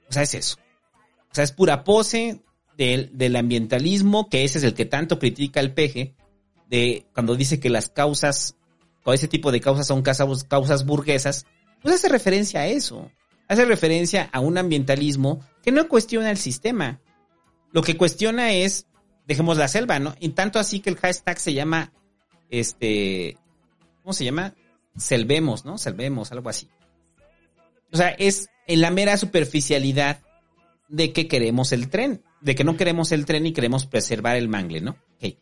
O 0.10 0.14
sea, 0.14 0.24
es 0.24 0.34
eso. 0.34 0.58
O 1.32 1.36
sea, 1.36 1.44
es 1.44 1.52
pura 1.52 1.84
pose 1.84 2.42
del, 2.78 3.18
del 3.18 3.36
ambientalismo, 3.36 4.30
que 4.30 4.44
ese 4.44 4.58
es 4.58 4.64
el 4.64 4.74
que 4.74 4.86
tanto 4.86 5.20
critica 5.20 5.60
el 5.60 5.74
peje, 5.74 6.16
de 6.72 7.06
cuando 7.14 7.36
dice 7.36 7.60
que 7.60 7.70
las 7.70 7.90
causas, 7.90 8.56
o 9.04 9.14
ese 9.14 9.28
tipo 9.28 9.52
de 9.52 9.60
causas 9.60 9.86
son 9.86 10.02
causas, 10.02 10.46
causas 10.46 10.86
burguesas, 10.86 11.46
pues 11.84 11.96
hace 11.96 12.10
referencia 12.10 12.62
a 12.62 12.68
eso. 12.68 13.12
Hace 13.48 13.66
referencia 13.66 14.30
a 14.32 14.40
un 14.40 14.58
ambientalismo 14.58 15.46
que 15.62 15.74
no 15.74 15.90
cuestiona 15.90 16.32
el 16.32 16.38
sistema. 16.38 17.02
Lo 17.74 17.84
que 17.84 17.98
cuestiona 17.98 18.54
es, 18.54 18.88
dejemos 19.28 19.58
la 19.58 19.68
selva, 19.68 20.00
¿no? 20.00 20.16
Y 20.22 20.30
tanto 20.30 20.58
así 20.58 20.80
que 20.80 20.90
el 20.90 20.96
hashtag 20.96 21.38
se 21.40 21.54
llama, 21.54 21.92
este, 22.50 23.38
¿cómo 24.02 24.14
se 24.14 24.24
llama? 24.24 24.56
Selvemos, 24.96 25.66
¿no? 25.66 25.78
Selvemos, 25.78 26.32
algo 26.32 26.50
así. 26.50 26.70
O 27.92 27.98
sea, 27.98 28.10
es 28.12 28.50
en 28.68 28.80
la 28.80 28.92
mera 28.92 29.18
superficialidad 29.18 30.22
de 30.88 31.12
que 31.12 31.28
queremos 31.28 31.74
el 31.74 31.90
tren, 31.90 32.24
de 32.40 32.56
que 32.56 32.64
no 32.64 32.78
queremos 32.78 33.12
el 33.12 33.26
tren 33.26 33.46
y 33.46 33.52
queremos 33.52 33.86
preservar 33.86 34.38
el 34.38 34.48
mangle, 34.48 34.80
¿no? 34.80 34.96
Ok. 35.18 35.36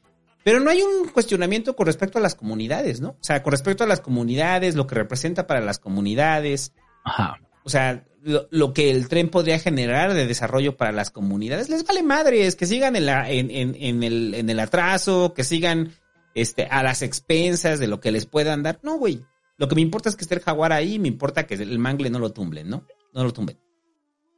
Pero 0.43 0.59
no 0.59 0.69
hay 0.69 0.81
un 0.81 1.09
cuestionamiento 1.09 1.75
con 1.75 1.85
respecto 1.85 2.17
a 2.17 2.21
las 2.21 2.35
comunidades, 2.35 3.01
¿no? 3.01 3.09
O 3.09 3.23
sea, 3.23 3.43
con 3.43 3.51
respecto 3.51 3.83
a 3.83 3.87
las 3.87 4.01
comunidades, 4.01 4.75
lo 4.75 4.87
que 4.87 4.95
representa 4.95 5.47
para 5.47 5.61
las 5.61 5.79
comunidades. 5.79 6.73
Ajá. 7.03 7.39
O 7.63 7.69
sea, 7.69 8.05
lo, 8.21 8.47
lo 8.49 8.73
que 8.73 8.89
el 8.89 9.07
tren 9.09 9.29
podría 9.29 9.59
generar 9.59 10.13
de 10.13 10.25
desarrollo 10.25 10.77
para 10.77 10.91
las 10.91 11.11
comunidades, 11.11 11.69
les 11.69 11.85
vale 11.85 12.03
madres, 12.03 12.55
que 12.55 12.65
sigan 12.65 12.95
en, 12.95 13.05
la, 13.05 13.29
en, 13.29 13.51
en, 13.51 13.75
en 13.75 14.03
el, 14.03 14.33
en 14.33 14.49
el 14.49 14.59
atraso, 14.59 15.33
que 15.33 15.43
sigan 15.43 15.93
este, 16.35 16.65
a 16.65 16.83
las 16.83 17.01
expensas 17.01 17.79
de 17.79 17.87
lo 17.87 17.99
que 17.99 18.11
les 18.11 18.25
puedan 18.25 18.63
dar. 18.63 18.79
No, 18.81 18.97
güey. 18.97 19.25
Lo 19.57 19.67
que 19.67 19.75
me 19.75 19.81
importa 19.81 20.07
es 20.07 20.15
que 20.15 20.23
esté 20.23 20.35
el 20.35 20.41
jaguar 20.41 20.71
ahí, 20.71 20.99
me 20.99 21.09
importa 21.09 21.45
que 21.45 21.55
el 21.55 21.79
mangle 21.79 22.09
no 22.09 22.19
lo 22.19 22.31
tumben, 22.31 22.69
¿no? 22.69 22.85
No 23.13 23.25
lo 23.25 23.33
tumben. 23.33 23.59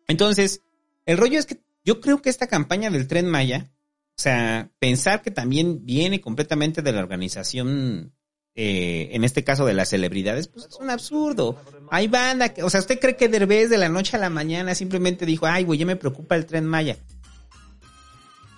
Entonces, 0.08 0.64
el 1.06 1.18
rollo 1.18 1.38
es 1.38 1.46
que 1.46 1.62
yo 1.86 2.02
creo 2.02 2.24
que 2.24 2.32
esta 2.32 2.48
campaña 2.48 2.90
del 2.90 3.08
tren 3.08 3.30
Maya, 3.30 3.72
o 4.18 4.22
sea, 4.22 4.70
pensar 4.80 5.22
que 5.22 5.32
también 5.32 5.86
viene 5.86 6.22
completamente 6.22 6.82
de 6.82 6.92
la 6.92 7.00
organización, 7.00 8.14
eh, 8.56 9.10
en 9.14 9.24
este 9.24 9.44
caso 9.44 9.66
de 9.66 9.74
las 9.74 9.90
celebridades, 9.90 10.48
pues 10.48 10.68
es 10.68 10.76
un 10.76 10.90
absurdo. 10.90 11.58
Hay 11.90 12.08
banda, 12.08 12.50
que, 12.50 12.64
o 12.64 12.70
sea, 12.70 12.82
¿usted 12.82 13.00
cree 13.00 13.16
que 13.16 13.30
Derbez 13.30 13.70
de 13.70 13.78
la 13.78 13.90
noche 13.90 14.18
a 14.18 14.20
la 14.20 14.30
mañana 14.30 14.76
simplemente 14.76 15.26
dijo, 15.26 15.46
ay, 15.46 15.64
güey, 15.64 15.80
ya 15.80 15.86
me 15.86 15.96
preocupa 15.96 16.36
el 16.36 16.46
tren 16.46 16.66
Maya? 16.66 16.98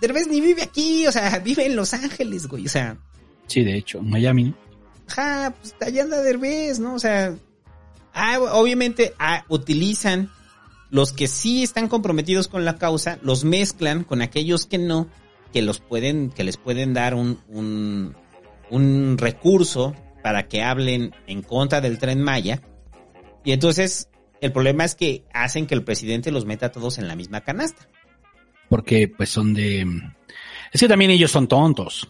Derbez 0.01 0.27
ni 0.27 0.41
vive 0.41 0.63
aquí, 0.63 1.07
o 1.07 1.11
sea, 1.11 1.39
vive 1.39 1.65
en 1.65 1.75
Los 1.75 1.93
Ángeles, 1.93 2.47
güey, 2.47 2.65
o 2.65 2.69
sea, 2.69 2.97
Sí, 3.47 3.63
de 3.63 3.77
hecho, 3.77 3.99
en 3.99 4.09
Miami. 4.09 4.43
¿no? 4.45 4.57
ajá, 5.07 5.53
pues 5.59 5.75
allá 5.81 6.03
anda 6.03 6.21
Derbez, 6.21 6.79
¿no? 6.79 6.95
O 6.95 6.99
sea, 6.99 7.35
ah, 8.13 8.39
obviamente 8.53 9.13
ah, 9.19 9.45
utilizan 9.49 10.31
los 10.89 11.11
que 11.11 11.27
sí 11.27 11.63
están 11.63 11.87
comprometidos 11.87 12.47
con 12.47 12.65
la 12.65 12.77
causa, 12.77 13.19
los 13.21 13.43
mezclan 13.43 14.03
con 14.03 14.21
aquellos 14.21 14.65
que 14.65 14.77
no, 14.77 15.07
que 15.53 15.61
los 15.61 15.79
pueden, 15.79 16.29
que 16.31 16.43
les 16.43 16.57
pueden 16.57 16.93
dar 16.93 17.13
un, 17.13 17.39
un, 18.69 19.17
recurso 19.17 19.95
para 20.21 20.47
que 20.47 20.63
hablen 20.63 21.15
en 21.27 21.41
contra 21.41 21.79
del 21.79 21.99
tren 21.99 22.21
Maya. 22.21 22.61
Y 23.45 23.51
entonces, 23.51 24.09
el 24.41 24.51
problema 24.51 24.83
es 24.83 24.95
que 24.95 25.23
hacen 25.33 25.67
que 25.67 25.75
el 25.75 25.83
presidente 25.83 26.31
los 26.31 26.45
meta 26.45 26.65
a 26.65 26.71
todos 26.71 26.97
en 26.97 27.07
la 27.07 27.15
misma 27.15 27.41
canasta. 27.41 27.87
Porque 28.67 29.07
pues 29.07 29.29
son 29.29 29.53
de... 29.53 29.85
Es 30.71 30.81
que 30.81 30.87
también 30.87 31.11
ellos 31.11 31.31
son 31.31 31.47
tontos. 31.47 32.09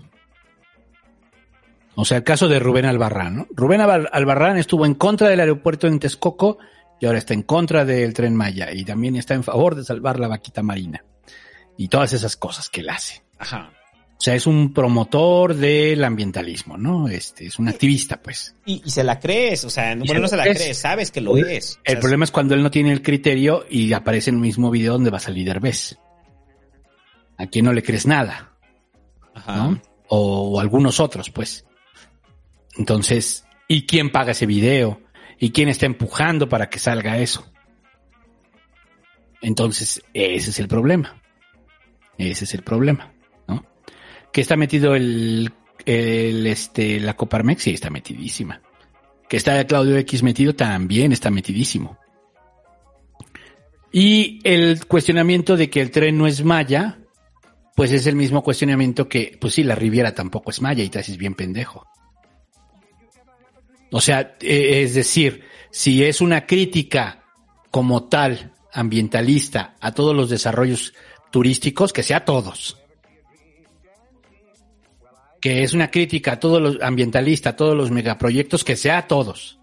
O 1.96 2.06
sea, 2.06 2.18
el 2.18 2.24
caso 2.24 2.48
de 2.48 2.60
Rubén 2.60 2.86
Albarrán, 2.86 3.36
¿no? 3.36 3.48
Rubén 3.52 3.82
Albar- 3.82 4.10
Albarrán 4.12 4.58
estuvo 4.58 4.86
en 4.86 4.96
contra 4.96 5.28
del 5.28 5.42
aeropuerto 5.42 5.88
en 5.88 6.00
Texcoco 6.00 6.58
y 7.00 7.06
ahora 7.06 7.18
está 7.20 7.34
en 7.34 7.44
contra 7.44 7.84
del 7.86 8.14
tren 8.14 8.36
Maya 8.36 8.72
y 8.72 8.86
también 8.86 9.16
está 9.16 9.34
en 9.34 9.44
favor 9.44 9.76
de 9.76 9.84
salvar 9.84 10.20
la 10.20 10.28
vaquita 10.28 10.64
marina 10.64 11.04
y 11.78 11.88
todas 11.88 12.14
esas 12.14 12.36
cosas 12.38 12.70
que 12.70 12.82
él 12.82 12.90
hace. 12.90 13.23
Ajá. 13.44 13.72
O 14.12 14.22
sea, 14.24 14.36
es 14.36 14.48
un 14.48 14.74
promotor 14.74 15.54
del 15.54 16.02
ambientalismo, 16.02 16.78
¿no? 16.78 17.10
Este, 17.10 17.46
es 17.48 17.60
un 17.60 17.68
activista, 17.68 18.22
pues. 18.22 18.56
Y, 18.66 18.82
y 18.86 18.90
se 18.90 19.04
la 19.04 19.20
crees, 19.20 19.66
o 19.66 19.70
sea, 19.70 19.96
no, 19.96 20.06
bueno, 20.06 20.22
no 20.22 20.28
se 20.28 20.32
se 20.32 20.38
la 20.38 20.44
crees. 20.44 20.58
crees, 20.60 20.78
sabes 20.78 21.12
que 21.12 21.20
lo 21.20 21.36
es. 21.36 21.76
O 21.76 21.80
El 21.84 21.92
sea, 21.94 22.00
problema 22.00 22.24
es 22.24 22.32
cuando 22.32 22.56
él 22.56 22.64
no 22.64 22.72
tiene 22.72 22.94
el 22.94 23.02
criterio 23.02 23.66
y 23.70 23.92
aparece 23.92 24.30
en 24.30 24.38
el 24.38 24.42
mismo 24.42 24.72
video 24.72 24.94
donde 24.94 25.10
va 25.10 25.18
a 25.18 25.20
salir 25.20 25.46
Derbez. 25.46 25.98
A 27.38 27.48
quien 27.48 27.66
no 27.66 27.74
le 27.74 27.84
crees 27.84 28.06
nada. 28.08 28.56
¿no? 29.46 29.82
O, 30.08 30.52
o 30.56 30.60
algunos 30.62 31.02
otros, 31.02 31.30
pues. 31.30 31.66
Entonces, 32.78 33.46
¿y 33.68 33.86
quién 33.86 34.10
paga 34.10 34.32
ese 34.32 34.46
video? 34.46 35.02
¿Y 35.38 35.52
quién 35.52 35.68
está 35.68 35.86
empujando 35.86 36.48
para 36.48 36.70
que 36.70 36.80
salga 36.80 37.18
eso? 37.18 37.52
Entonces, 39.42 40.02
ese 40.14 40.52
es 40.52 40.60
el 40.60 40.70
problema. 40.70 41.22
Ese 42.18 42.46
es 42.46 42.54
el 42.54 42.64
problema. 42.64 43.13
Que 44.34 44.42
está 44.42 44.58
metido 44.58 44.96
el, 44.96 45.54
el 45.86 46.46
este, 46.48 47.00
la 47.00 47.16
Coparmex, 47.16 47.64
sí, 47.64 47.72
está 47.72 47.90
metidísima. 47.90 48.62
Que 49.30 49.38
está 49.38 49.66
Claudio 49.66 49.96
X 49.98 50.24
metido, 50.24 50.54
también 50.54 51.14
está 51.14 51.32
metidísimo. 51.32 51.98
Y 53.94 54.40
el 54.44 54.86
cuestionamiento 54.88 55.56
de 55.56 55.70
que 55.70 55.80
el 55.80 55.92
tren 55.92 56.18
no 56.18 56.28
es 56.28 56.44
maya, 56.44 57.00
pues 57.76 57.92
es 57.92 58.08
el 58.08 58.16
mismo 58.16 58.44
cuestionamiento 58.44 59.08
que, 59.08 59.38
pues 59.40 59.54
sí, 59.54 59.64
la 59.64 59.76
Riviera 59.76 60.14
tampoco 60.14 60.52
es 60.52 60.62
maya 60.62 60.84
y 60.84 60.90
te 60.90 61.00
haces 61.00 61.18
bien 61.18 61.36
pendejo. 61.36 61.88
O 63.92 64.02
sea, 64.02 64.36
eh, 64.42 64.82
es 64.84 64.96
decir, 64.96 65.44
si 65.70 66.04
es 66.04 66.22
una 66.22 66.48
crítica 66.48 67.24
como 67.70 68.06
tal 68.06 68.52
ambientalista 68.74 69.76
a 69.80 69.92
todos 69.92 70.16
los 70.16 70.30
desarrollos 70.30 70.94
turísticos, 71.32 71.94
que 71.94 72.02
sea 72.02 72.26
todos. 72.26 72.83
Que 75.44 75.62
es 75.62 75.74
una 75.74 75.92
crítica 75.92 76.32
a 76.32 76.40
todos 76.40 76.62
los 76.62 76.82
ambientalista, 76.82 77.50
a 77.50 77.56
todos 77.58 77.76
los 77.76 77.92
megaproyectos, 77.92 78.64
que 78.64 78.78
sea 78.78 79.00
a 79.00 79.08
todos. 79.10 79.60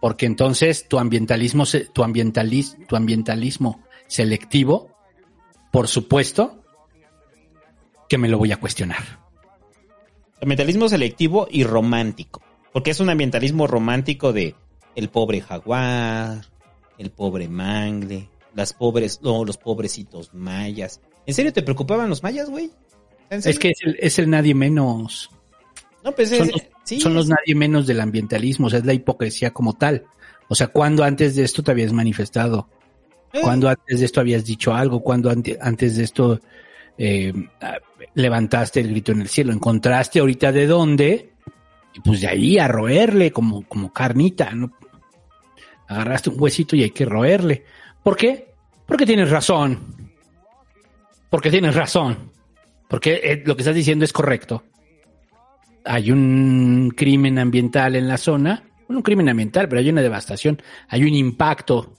Porque 0.00 0.26
entonces 0.26 0.88
tu 0.88 0.98
ambientalismo, 0.98 1.62
tu 1.92 2.02
ambientalis, 2.02 2.76
tu 2.88 2.96
ambientalismo 2.96 3.84
selectivo, 4.08 4.90
por 5.70 5.86
supuesto, 5.86 6.64
que 8.08 8.18
me 8.18 8.28
lo 8.28 8.36
voy 8.36 8.50
a 8.50 8.58
cuestionar. 8.58 9.20
Ambientalismo 10.40 10.88
selectivo 10.88 11.46
y 11.48 11.62
romántico. 11.62 12.42
Porque 12.72 12.90
es 12.90 12.98
un 12.98 13.10
ambientalismo 13.10 13.68
romántico 13.68 14.32
de 14.32 14.56
el 14.96 15.08
pobre 15.08 15.40
jaguar, 15.40 16.46
el 16.98 17.12
pobre 17.12 17.48
mangle, 17.48 18.28
las 18.56 18.72
pobres, 18.72 19.20
no, 19.22 19.44
los 19.44 19.56
pobrecitos 19.56 20.34
mayas. 20.34 21.00
¿En 21.26 21.34
serio 21.34 21.52
te 21.52 21.62
preocupaban 21.62 22.08
los 22.08 22.24
mayas, 22.24 22.50
güey? 22.50 22.72
¿En 23.32 23.40
serio? 23.42 23.52
Es 23.54 23.58
que 23.58 23.70
es 23.70 23.78
el, 23.82 23.96
es 23.98 24.18
el 24.18 24.28
nadie 24.30 24.54
menos. 24.54 25.30
No, 26.04 26.12
pues 26.12 26.28
son 26.28 26.42
es- 26.48 26.52
los, 26.52 26.62
sí, 26.84 27.00
son 27.00 27.14
los 27.14 27.28
nadie 27.28 27.54
menos 27.54 27.86
del 27.86 28.00
ambientalismo, 28.00 28.66
o 28.66 28.70
sea, 28.70 28.80
es 28.80 28.84
la 28.84 28.92
hipocresía 28.92 29.52
como 29.52 29.72
tal. 29.72 30.04
O 30.48 30.54
sea, 30.54 30.66
cuando 30.68 31.02
antes 31.02 31.34
de 31.36 31.44
esto 31.44 31.62
te 31.62 31.70
habías 31.70 31.92
manifestado? 31.92 32.68
Eh. 33.34 33.40
cuando 33.40 33.70
antes 33.70 33.98
de 34.00 34.04
esto 34.04 34.20
habías 34.20 34.44
dicho 34.44 34.74
algo? 34.74 35.00
cuando 35.00 35.30
ante- 35.30 35.56
antes 35.58 35.96
de 35.96 36.04
esto 36.04 36.38
eh, 36.98 37.32
levantaste 38.14 38.80
el 38.80 38.88
grito 38.90 39.12
en 39.12 39.22
el 39.22 39.28
cielo? 39.28 39.52
¿Encontraste 39.54 40.20
ahorita 40.20 40.52
de 40.52 40.66
dónde? 40.66 41.32
Y 41.94 42.00
pues 42.00 42.20
de 42.20 42.28
ahí 42.28 42.58
a 42.58 42.68
roerle 42.68 43.30
como, 43.32 43.66
como 43.66 43.90
carnita, 43.92 44.50
¿no? 44.50 44.72
Agarraste 45.88 46.28
un 46.28 46.36
huesito 46.38 46.76
y 46.76 46.82
hay 46.82 46.90
que 46.90 47.06
roerle. 47.06 47.64
¿Por 48.02 48.16
qué? 48.16 48.52
Porque 48.84 49.06
tienes 49.06 49.30
razón. 49.30 50.12
Porque 51.30 51.50
tienes 51.50 51.74
razón. 51.74 52.31
Porque 52.92 53.20
eh, 53.24 53.42
lo 53.44 53.56
que 53.56 53.62
estás 53.62 53.74
diciendo 53.74 54.04
es 54.04 54.12
correcto. 54.12 54.62
Hay 55.84 56.12
un 56.12 56.92
crimen 56.94 57.40
ambiental 57.40 57.96
en 57.96 58.06
la 58.06 58.18
zona. 58.18 58.62
Bueno, 58.86 58.98
un 58.98 59.02
crimen 59.02 59.28
ambiental, 59.28 59.68
pero 59.68 59.80
hay 59.80 59.90
una 59.90 60.02
devastación. 60.02 60.62
Hay 60.88 61.02
un 61.02 61.14
impacto. 61.14 61.96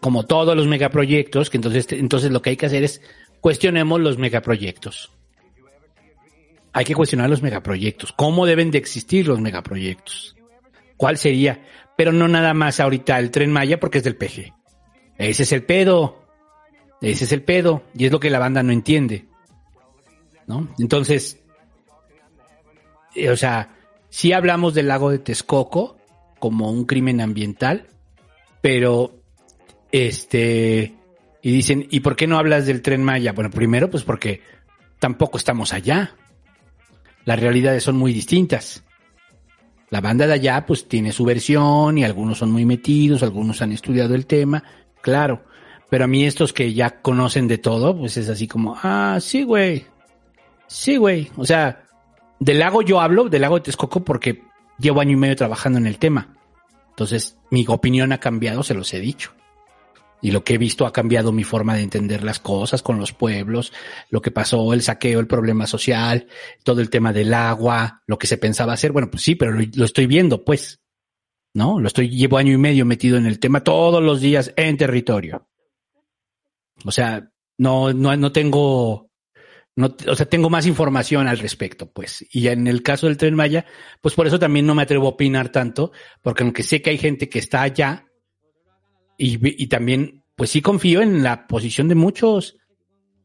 Como 0.00 0.24
todos 0.24 0.56
los 0.56 0.66
megaproyectos, 0.66 1.50
que 1.50 1.58
entonces, 1.58 1.86
entonces 1.90 2.30
lo 2.30 2.40
que 2.40 2.50
hay 2.50 2.56
que 2.56 2.66
hacer 2.66 2.84
es 2.84 3.02
cuestionemos 3.42 4.00
los 4.00 4.16
megaproyectos. 4.16 5.12
Hay 6.72 6.84
que 6.84 6.94
cuestionar 6.94 7.28
los 7.28 7.42
megaproyectos. 7.42 8.12
¿Cómo 8.12 8.46
deben 8.46 8.70
de 8.70 8.78
existir 8.78 9.26
los 9.28 9.40
megaproyectos? 9.40 10.36
¿Cuál 10.96 11.18
sería? 11.18 11.60
pero 11.96 12.12
no 12.12 12.28
nada 12.28 12.54
más 12.54 12.78
ahorita 12.78 13.18
el 13.18 13.30
tren 13.30 13.50
Maya 13.50 13.80
porque 13.80 13.98
es 13.98 14.04
del 14.04 14.16
PG. 14.16 14.52
Ese 15.18 15.42
es 15.42 15.52
el 15.52 15.64
pedo. 15.64 16.22
Ese 17.00 17.24
es 17.24 17.32
el 17.32 17.42
pedo. 17.42 17.82
Y 17.96 18.04
es 18.04 18.12
lo 18.12 18.20
que 18.20 18.30
la 18.30 18.38
banda 18.38 18.62
no 18.62 18.72
entiende. 18.72 19.24
¿No? 20.46 20.68
Entonces, 20.78 21.40
eh, 23.14 23.30
o 23.30 23.36
sea, 23.36 23.76
sí 24.08 24.32
hablamos 24.32 24.74
del 24.74 24.88
lago 24.88 25.10
de 25.10 25.18
Texcoco 25.18 25.96
como 26.38 26.70
un 26.70 26.84
crimen 26.84 27.20
ambiental, 27.20 27.86
pero 28.60 29.22
este 29.90 30.94
y 31.42 31.52
dicen, 31.52 31.86
¿y 31.90 32.00
por 32.00 32.16
qué 32.16 32.26
no 32.26 32.38
hablas 32.38 32.66
del 32.66 32.82
tren 32.82 33.04
Maya? 33.04 33.32
Bueno, 33.32 33.50
primero 33.50 33.90
pues 33.90 34.02
porque 34.02 34.42
tampoco 34.98 35.38
estamos 35.38 35.72
allá. 35.72 36.14
Las 37.24 37.40
realidades 37.40 37.84
son 37.84 37.96
muy 37.96 38.12
distintas. 38.12 38.84
La 39.90 40.00
banda 40.00 40.26
de 40.26 40.34
allá 40.34 40.66
pues 40.66 40.88
tiene 40.88 41.12
su 41.12 41.24
versión 41.24 41.98
y 41.98 42.04
algunos 42.04 42.38
son 42.38 42.50
muy 42.50 42.64
metidos, 42.64 43.22
algunos 43.22 43.62
han 43.62 43.72
estudiado 43.72 44.14
el 44.14 44.26
tema, 44.26 44.64
claro. 45.00 45.44
Pero 45.88 46.04
a 46.04 46.08
mí 46.08 46.24
estos 46.24 46.52
que 46.52 46.74
ya 46.74 47.00
conocen 47.00 47.46
de 47.46 47.58
todo, 47.58 47.96
pues 47.96 48.16
es 48.16 48.28
así 48.28 48.48
como, 48.48 48.76
ah, 48.82 49.18
sí, 49.20 49.44
güey. 49.44 49.86
Sí, 50.68 50.96
güey. 50.96 51.30
O 51.36 51.44
sea, 51.44 51.84
del 52.38 52.58
lago 52.58 52.82
yo 52.82 53.00
hablo, 53.00 53.28
del 53.28 53.42
lago 53.42 53.56
de 53.56 53.62
Texcoco, 53.62 54.04
porque 54.04 54.42
llevo 54.78 55.00
año 55.00 55.12
y 55.12 55.16
medio 55.16 55.36
trabajando 55.36 55.78
en 55.78 55.86
el 55.86 55.98
tema. 55.98 56.36
Entonces, 56.90 57.38
mi 57.50 57.64
opinión 57.68 58.12
ha 58.12 58.18
cambiado, 58.18 58.62
se 58.62 58.74
los 58.74 58.92
he 58.94 59.00
dicho. 59.00 59.32
Y 60.22 60.30
lo 60.30 60.42
que 60.44 60.54
he 60.54 60.58
visto 60.58 60.86
ha 60.86 60.92
cambiado 60.92 61.30
mi 61.30 61.44
forma 61.44 61.74
de 61.74 61.82
entender 61.82 62.24
las 62.24 62.40
cosas 62.40 62.82
con 62.82 62.98
los 62.98 63.12
pueblos, 63.12 63.72
lo 64.08 64.22
que 64.22 64.30
pasó, 64.30 64.72
el 64.72 64.82
saqueo, 64.82 65.20
el 65.20 65.26
problema 65.26 65.66
social, 65.66 66.26
todo 66.64 66.80
el 66.80 66.88
tema 66.88 67.12
del 67.12 67.34
agua, 67.34 68.02
lo 68.06 68.18
que 68.18 68.26
se 68.26 68.38
pensaba 68.38 68.72
hacer. 68.72 68.92
Bueno, 68.92 69.10
pues 69.10 69.22
sí, 69.22 69.34
pero 69.34 69.52
lo, 69.52 69.62
lo 69.74 69.84
estoy 69.84 70.06
viendo, 70.06 70.44
pues. 70.44 70.80
¿No? 71.52 71.80
Lo 71.80 71.86
estoy, 71.86 72.10
llevo 72.10 72.38
año 72.38 72.52
y 72.52 72.58
medio 72.58 72.84
metido 72.84 73.16
en 73.16 73.26
el 73.26 73.38
tema 73.38 73.62
todos 73.64 74.02
los 74.02 74.20
días 74.20 74.52
en 74.56 74.76
territorio. 74.76 75.48
O 76.84 76.90
sea, 76.90 77.30
no, 77.58 77.92
no, 77.92 78.16
no 78.16 78.32
tengo, 78.32 79.05
no, 79.76 79.94
o 80.08 80.16
sea, 80.16 80.26
tengo 80.26 80.48
más 80.48 80.66
información 80.66 81.28
al 81.28 81.38
respecto, 81.38 81.92
pues. 81.92 82.26
Y 82.30 82.48
en 82.48 82.66
el 82.66 82.82
caso 82.82 83.06
del 83.06 83.18
Tren 83.18 83.34
Maya, 83.34 83.66
pues 84.00 84.14
por 84.14 84.26
eso 84.26 84.38
también 84.38 84.66
no 84.66 84.74
me 84.74 84.82
atrevo 84.82 85.06
a 85.06 85.10
opinar 85.10 85.50
tanto, 85.50 85.92
porque 86.22 86.42
aunque 86.42 86.62
sé 86.62 86.80
que 86.80 86.90
hay 86.90 86.98
gente 86.98 87.28
que 87.28 87.38
está 87.38 87.62
allá, 87.62 88.06
y, 89.18 89.38
y 89.62 89.66
también, 89.68 90.24
pues 90.34 90.50
sí 90.50 90.62
confío 90.62 91.02
en 91.02 91.22
la 91.22 91.46
posición 91.46 91.88
de 91.88 91.94
muchos, 91.94 92.56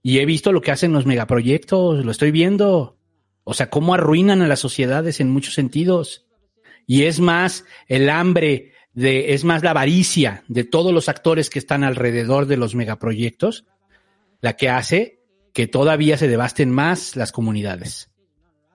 y 0.03 0.19
he 0.19 0.25
visto 0.25 0.51
lo 0.51 0.61
que 0.61 0.71
hacen 0.71 0.91
los 0.91 1.05
megaproyectos, 1.05 2.03
lo 2.03 2.11
estoy 2.11 2.31
viendo. 2.31 2.97
O 3.43 3.53
sea, 3.53 3.69
cómo 3.69 3.93
arruinan 3.93 4.41
a 4.41 4.47
las 4.47 4.59
sociedades 4.59 5.19
en 5.19 5.30
muchos 5.30 5.53
sentidos. 5.53 6.27
Y 6.88 7.03
es 7.03 7.19
más 7.19 7.65
el 7.88 8.09
hambre 8.09 8.73
de, 8.93 9.33
es 9.33 9.43
más 9.43 9.63
la 9.63 9.71
avaricia 9.71 10.43
de 10.47 10.63
todos 10.63 10.93
los 10.93 11.07
actores 11.07 11.49
que 11.49 11.59
están 11.59 11.83
alrededor 11.83 12.45
de 12.45 12.57
los 12.57 12.75
megaproyectos, 12.75 13.65
la 14.41 14.57
que 14.57 14.69
hace 14.69 15.20
que 15.53 15.67
todavía 15.67 16.17
se 16.17 16.27
devasten 16.27 16.71
más 16.71 17.15
las 17.15 17.31
comunidades. 17.31 18.09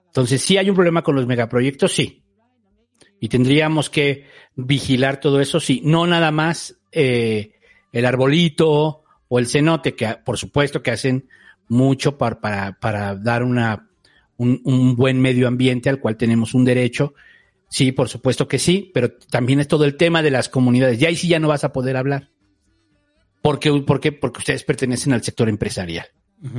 Entonces, 0.07 0.41
sí 0.41 0.57
hay 0.57 0.69
un 0.69 0.75
problema 0.75 1.03
con 1.03 1.15
los 1.15 1.27
megaproyectos, 1.27 1.93
sí. 1.93 2.23
Y 3.19 3.29
tendríamos 3.29 3.89
que 3.89 4.25
vigilar 4.55 5.19
todo 5.19 5.41
eso, 5.41 5.59
sí. 5.59 5.81
No 5.83 6.05
nada 6.07 6.31
más 6.31 6.79
eh, 6.91 7.53
el 7.91 8.05
arbolito 8.05 9.03
o 9.27 9.39
el 9.39 9.47
cenote, 9.47 9.95
que 9.95 10.15
por 10.23 10.37
supuesto 10.37 10.81
que 10.81 10.91
hacen 10.91 11.27
mucho 11.67 12.17
para, 12.17 12.39
para, 12.39 12.79
para 12.79 13.15
dar 13.15 13.43
una, 13.43 13.89
un, 14.37 14.61
un 14.63 14.95
buen 14.95 15.19
medio 15.19 15.47
ambiente 15.47 15.89
al 15.89 15.99
cual 15.99 16.17
tenemos 16.17 16.53
un 16.53 16.65
derecho. 16.65 17.13
Sí, 17.69 17.91
por 17.91 18.07
supuesto 18.07 18.47
que 18.47 18.59
sí, 18.59 18.91
pero 18.93 19.11
también 19.29 19.59
es 19.59 19.67
todo 19.67 19.83
el 19.83 19.97
tema 19.97 20.23
de 20.23 20.31
las 20.31 20.47
comunidades. 20.47 21.01
Y 21.01 21.05
ahí 21.05 21.15
sí 21.15 21.27
ya 21.27 21.39
no 21.39 21.49
vas 21.49 21.63
a 21.63 21.73
poder 21.73 21.97
hablar. 21.97 22.29
Porque, 23.41 23.71
¿Por 23.81 23.99
qué? 23.99 24.11
Porque 24.11 24.39
ustedes 24.39 24.63
pertenecen 24.63 25.13
al 25.13 25.23
sector 25.23 25.49
empresarial. 25.49 26.07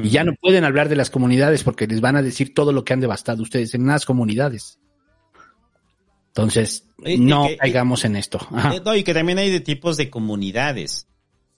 Y 0.02 0.08
ya 0.10 0.24
no 0.24 0.32
pueden 0.40 0.64
hablar 0.64 0.88
de 0.88 0.96
las 0.96 1.08
comunidades 1.10 1.62
porque 1.62 1.86
les 1.86 2.00
van 2.00 2.16
a 2.16 2.22
decir 2.22 2.52
todo 2.52 2.72
lo 2.72 2.84
que 2.84 2.92
han 2.92 3.00
devastado 3.00 3.42
ustedes 3.42 3.74
en 3.74 3.86
las 3.86 4.04
comunidades. 4.04 4.78
Entonces, 6.28 6.84
Y- 7.04 7.12
y 7.12 7.18
no 7.18 7.46
que- 7.46 7.56
caigamos 7.56 8.04
en 8.04 8.16
esto. 8.16 8.38
Ajá. 8.52 8.74
Eh, 8.74 8.82
no, 8.84 8.94
y 8.94 9.02
que 9.02 9.14
también 9.14 9.38
hay 9.38 9.50
de 9.50 9.60
tipos 9.60 9.96
de 9.96 10.10
comunidades. 10.10 11.06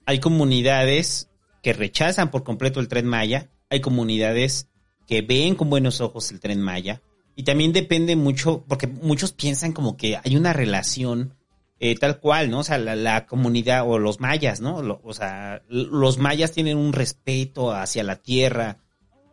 Hay 0.05 0.19
comunidades 0.19 1.29
que 1.61 1.73
rechazan 1.73 2.31
por 2.31 2.43
completo 2.43 2.79
el 2.79 2.87
tren 2.87 3.05
Maya, 3.05 3.49
hay 3.69 3.81
comunidades 3.81 4.67
que 5.07 5.21
ven 5.21 5.55
con 5.55 5.69
buenos 5.69 6.01
ojos 6.01 6.31
el 6.31 6.39
tren 6.39 6.61
Maya, 6.61 7.01
y 7.35 7.43
también 7.43 7.73
depende 7.73 8.15
mucho, 8.15 8.65
porque 8.67 8.87
muchos 8.87 9.31
piensan 9.31 9.71
como 9.71 9.97
que 9.97 10.17
hay 10.23 10.35
una 10.35 10.53
relación 10.53 11.35
eh, 11.83 11.95
tal 11.95 12.19
cual, 12.19 12.51
¿no? 12.51 12.59
O 12.59 12.63
sea, 12.63 12.77
la, 12.77 13.25
comunidad 13.25 13.89
o 13.89 13.97
los 13.97 14.19
mayas, 14.19 14.61
¿no? 14.61 15.01
O 15.03 15.13
sea, 15.15 15.63
los 15.67 16.19
mayas 16.19 16.51
tienen 16.51 16.77
un 16.77 16.93
respeto 16.93 17.71
hacia 17.71 18.03
la 18.03 18.17
tierra. 18.17 18.77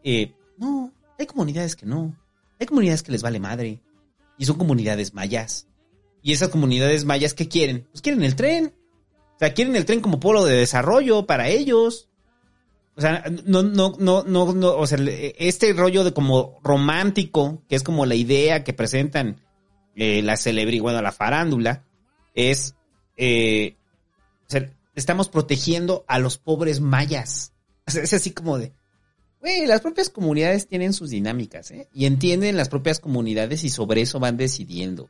Eh, 0.02 0.32
no, 0.56 0.90
hay 1.18 1.26
comunidades 1.26 1.76
que 1.76 1.84
no. 1.84 2.16
Hay 2.58 2.66
comunidades 2.66 3.02
que 3.02 3.12
les 3.12 3.22
vale 3.22 3.38
madre. 3.38 3.82
Y 4.38 4.46
son 4.46 4.56
comunidades 4.56 5.12
mayas. 5.12 5.68
Y 6.22 6.32
esas 6.32 6.48
comunidades 6.48 7.04
mayas, 7.04 7.34
¿qué 7.34 7.48
quieren? 7.48 7.86
Pues 7.92 8.00
quieren 8.00 8.24
el 8.24 8.34
tren. 8.34 8.72
O 9.36 9.38
sea, 9.38 9.52
quieren 9.52 9.76
el 9.76 9.84
tren 9.84 10.00
como 10.00 10.18
polo 10.18 10.46
de 10.46 10.56
desarrollo 10.56 11.26
para 11.26 11.48
ellos. 11.48 12.08
O 12.96 13.02
sea, 13.02 13.24
no, 13.44 13.62
no, 13.62 13.94
no, 13.98 14.24
no, 14.24 14.54
no, 14.54 14.74
o 14.74 14.86
sea, 14.86 14.98
este 15.06 15.74
rollo 15.74 16.02
de 16.02 16.14
como 16.14 16.60
romántico, 16.64 17.62
que 17.68 17.76
es 17.76 17.82
como 17.82 18.06
la 18.06 18.14
idea 18.14 18.64
que 18.64 18.72
presentan 18.72 19.42
eh, 19.96 20.22
la 20.22 20.38
celebridad, 20.38 20.82
bueno, 20.82 21.02
la 21.02 21.12
farándula, 21.12 21.84
es, 22.34 22.74
eh, 23.16 23.76
estamos 24.94 25.28
protegiendo 25.28 26.04
a 26.08 26.18
los 26.18 26.38
pobres 26.38 26.80
mayas. 26.80 27.52
Es 27.86 28.12
así 28.12 28.32
como 28.32 28.58
de, 28.58 28.72
güey, 29.40 29.66
las 29.66 29.80
propias 29.80 30.10
comunidades 30.10 30.66
tienen 30.66 30.92
sus 30.92 31.10
dinámicas, 31.10 31.70
¿eh? 31.70 31.88
Y 31.92 32.06
entienden 32.06 32.56
las 32.56 32.68
propias 32.68 33.00
comunidades 33.00 33.64
y 33.64 33.70
sobre 33.70 34.02
eso 34.02 34.20
van 34.20 34.36
decidiendo. 34.36 35.08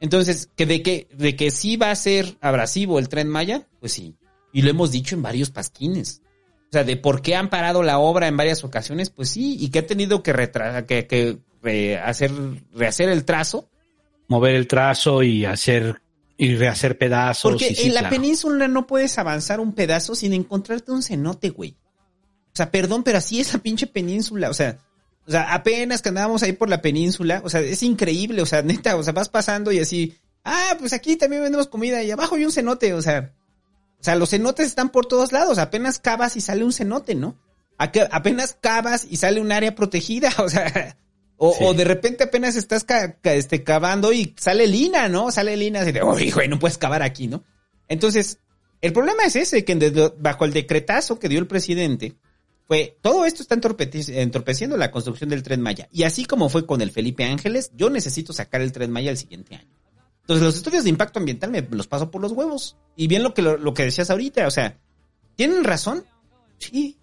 Entonces, 0.00 0.50
que 0.56 0.66
de 0.66 0.82
que, 0.82 1.08
de 1.14 1.36
que 1.36 1.50
sí 1.52 1.76
va 1.76 1.92
a 1.92 1.96
ser 1.96 2.36
abrasivo 2.40 2.98
el 2.98 3.08
tren 3.08 3.28
Maya, 3.28 3.68
pues 3.78 3.92
sí. 3.92 4.16
Y 4.52 4.62
lo 4.62 4.70
hemos 4.70 4.90
dicho 4.90 5.14
en 5.14 5.22
varios 5.22 5.50
pasquines. 5.50 6.22
O 6.68 6.72
sea, 6.72 6.82
de 6.84 6.96
por 6.96 7.22
qué 7.22 7.36
han 7.36 7.50
parado 7.50 7.84
la 7.84 7.98
obra 7.98 8.26
en 8.26 8.36
varias 8.36 8.64
ocasiones, 8.64 9.10
pues 9.10 9.28
sí, 9.28 9.56
y 9.60 9.70
que 9.70 9.78
ha 9.78 9.86
tenido 9.86 10.22
que, 10.22 10.32
retra 10.32 10.86
que, 10.86 11.06
que 11.06 11.38
re- 11.62 11.98
hacer, 11.98 12.32
rehacer 12.74 13.10
el 13.10 13.24
trazo. 13.24 13.68
Mover 14.26 14.56
el 14.56 14.66
trazo 14.66 15.22
y 15.22 15.44
hacer 15.44 16.01
y 16.42 16.56
rehacer 16.56 16.98
pedazos. 16.98 17.52
Porque 17.52 17.72
sí, 17.72 17.86
en 17.86 17.94
la 17.94 18.00
claro. 18.00 18.16
península 18.16 18.66
no 18.66 18.88
puedes 18.88 19.16
avanzar 19.16 19.60
un 19.60 19.74
pedazo 19.74 20.16
sin 20.16 20.32
encontrarte 20.32 20.90
un 20.90 21.04
cenote, 21.04 21.50
güey. 21.50 21.76
O 22.52 22.56
sea, 22.56 22.72
perdón, 22.72 23.04
pero 23.04 23.18
así 23.18 23.40
es 23.40 23.52
la 23.52 23.60
pinche 23.60 23.86
península. 23.86 24.50
O 24.50 24.54
sea, 24.54 24.78
o 25.24 25.30
sea, 25.30 25.54
apenas 25.54 26.02
que 26.02 26.08
andábamos 26.08 26.42
ahí 26.42 26.52
por 26.52 26.68
la 26.68 26.82
península, 26.82 27.42
o 27.44 27.48
sea, 27.48 27.60
es 27.60 27.84
increíble, 27.84 28.42
o 28.42 28.46
sea, 28.46 28.62
neta, 28.62 28.96
o 28.96 29.04
sea, 29.04 29.12
vas 29.12 29.28
pasando 29.28 29.70
y 29.70 29.78
así, 29.78 30.18
ah, 30.44 30.74
pues 30.80 30.92
aquí 30.92 31.14
también 31.14 31.42
vendemos 31.42 31.68
comida 31.68 32.02
y 32.02 32.10
abajo 32.10 32.34
hay 32.34 32.44
un 32.44 32.50
cenote, 32.50 32.92
o 32.92 33.02
sea, 33.02 33.32
o 34.00 34.02
sea, 34.02 34.16
los 34.16 34.30
cenotes 34.30 34.66
están 34.66 34.90
por 34.90 35.06
todos 35.06 35.30
lados, 35.30 35.58
apenas 35.58 36.00
cavas 36.00 36.36
y 36.36 36.40
sale 36.40 36.64
un 36.64 36.72
cenote, 36.72 37.14
¿no? 37.14 37.36
Apenas 37.78 38.56
cavas 38.60 39.06
y 39.08 39.16
sale 39.16 39.40
un 39.40 39.52
área 39.52 39.76
protegida, 39.76 40.32
o 40.38 40.48
sea, 40.48 40.96
o, 41.44 41.52
Sí. 41.52 41.64
o 41.64 41.74
de 41.74 41.82
repente 41.84 42.22
apenas 42.22 42.54
estás 42.54 42.84
ca- 42.84 43.14
ca- 43.20 43.34
este, 43.34 43.64
cavando 43.64 44.12
y 44.12 44.32
sale 44.38 44.66
lina, 44.68 45.08
¿no? 45.08 45.32
Sale 45.32 45.56
lina 45.56 45.80
así 45.80 45.90
de, 45.90 46.00
uy, 46.02 46.30
güey, 46.30 46.46
no 46.48 46.58
puedes 46.60 46.78
cavar 46.78 47.02
aquí, 47.02 47.26
¿no? 47.26 47.42
Entonces, 47.88 48.38
el 48.80 48.92
problema 48.92 49.24
es 49.24 49.34
ese, 49.34 49.64
que 49.64 49.74
desde- 49.74 50.12
bajo 50.18 50.44
el 50.44 50.52
decretazo 50.52 51.18
que 51.18 51.28
dio 51.28 51.40
el 51.40 51.48
presidente, 51.48 52.14
fue, 52.68 52.96
todo 53.02 53.24
esto 53.24 53.42
está 53.42 53.56
entorpeci- 53.56 54.14
entorpeciendo 54.16 54.76
la 54.76 54.92
construcción 54.92 55.30
del 55.30 55.42
Tren 55.42 55.60
Maya. 55.60 55.88
Y 55.90 56.04
así 56.04 56.24
como 56.26 56.48
fue 56.48 56.64
con 56.64 56.80
el 56.80 56.92
Felipe 56.92 57.24
Ángeles, 57.24 57.72
yo 57.74 57.90
necesito 57.90 58.32
sacar 58.32 58.60
el 58.60 58.70
Tren 58.70 58.92
Maya 58.92 59.10
el 59.10 59.18
siguiente 59.18 59.56
año. 59.56 59.68
Entonces, 60.20 60.44
los 60.44 60.54
estudios 60.56 60.84
de 60.84 60.90
impacto 60.90 61.18
ambiental 61.18 61.50
me 61.50 61.62
los 61.72 61.88
paso 61.88 62.08
por 62.08 62.22
los 62.22 62.30
huevos. 62.30 62.76
Y 62.94 63.08
bien 63.08 63.24
lo 63.24 63.34
que, 63.34 63.42
lo, 63.42 63.56
lo 63.58 63.74
que 63.74 63.82
decías 63.82 64.10
ahorita, 64.10 64.46
o 64.46 64.50
sea, 64.52 64.78
¿tienen 65.34 65.64
razón? 65.64 66.04
Sí, 66.58 66.96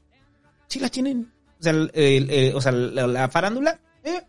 sí 0.69 0.79
la 0.79 0.87
tienen. 0.87 1.29
O 1.59 1.63
sea, 1.63 1.73
el- 1.73 1.91
el- 1.93 2.29
el- 2.29 2.55
o 2.55 2.61
sea 2.61 2.71
la, 2.71 3.05
la 3.05 3.27
farándula, 3.27 3.81
eh, 4.03 4.21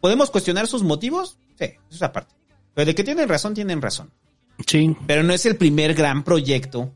¿podemos 0.00 0.30
cuestionar 0.30 0.66
sus 0.66 0.82
motivos? 0.82 1.38
Sí, 1.58 1.64
eso 1.64 1.78
es 1.90 2.02
aparte. 2.02 2.34
Pero 2.74 2.86
de 2.86 2.94
que 2.94 3.04
tienen 3.04 3.28
razón, 3.28 3.54
tienen 3.54 3.82
razón. 3.82 4.12
Sí. 4.66 4.96
Pero 5.06 5.22
no 5.22 5.32
es 5.32 5.46
el 5.46 5.56
primer 5.56 5.94
gran 5.94 6.24
proyecto 6.24 6.94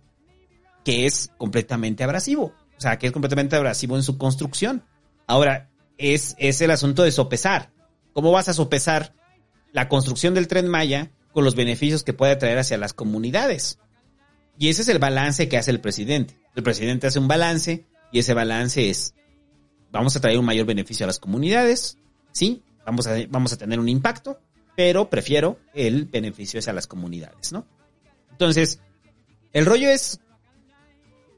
que 0.84 1.06
es 1.06 1.30
completamente 1.38 2.04
abrasivo. 2.04 2.54
O 2.76 2.80
sea, 2.80 2.98
que 2.98 3.06
es 3.06 3.12
completamente 3.12 3.56
abrasivo 3.56 3.96
en 3.96 4.02
su 4.02 4.18
construcción. 4.18 4.84
Ahora, 5.26 5.70
es, 5.98 6.34
es 6.38 6.60
el 6.60 6.70
asunto 6.70 7.02
de 7.02 7.12
sopesar. 7.12 7.70
¿Cómo 8.12 8.32
vas 8.32 8.48
a 8.48 8.54
sopesar 8.54 9.14
la 9.72 9.88
construcción 9.88 10.34
del 10.34 10.48
tren 10.48 10.68
Maya 10.68 11.12
con 11.32 11.44
los 11.44 11.54
beneficios 11.54 12.02
que 12.02 12.12
puede 12.12 12.36
traer 12.36 12.58
hacia 12.58 12.78
las 12.78 12.92
comunidades? 12.92 13.78
Y 14.58 14.68
ese 14.68 14.82
es 14.82 14.88
el 14.88 14.98
balance 14.98 15.48
que 15.48 15.56
hace 15.56 15.70
el 15.70 15.80
presidente. 15.80 16.38
El 16.54 16.62
presidente 16.62 17.06
hace 17.06 17.18
un 17.18 17.28
balance 17.28 17.86
y 18.12 18.18
ese 18.18 18.34
balance 18.34 18.90
es, 18.90 19.14
vamos 19.90 20.14
a 20.16 20.20
traer 20.20 20.38
un 20.38 20.44
mayor 20.44 20.66
beneficio 20.66 21.04
a 21.04 21.06
las 21.06 21.18
comunidades, 21.18 21.98
sí, 22.32 22.62
vamos 22.84 23.06
a, 23.06 23.16
vamos 23.28 23.52
a 23.52 23.56
tener 23.56 23.78
un 23.78 23.88
impacto, 23.88 24.40
pero 24.76 25.08
prefiero 25.08 25.58
el 25.74 26.06
beneficio 26.06 26.58
es 26.58 26.68
a 26.68 26.72
las 26.72 26.86
comunidades, 26.86 27.52
¿no? 27.52 27.66
Entonces, 28.30 28.80
el 29.52 29.66
rollo 29.66 29.90
es, 29.90 30.20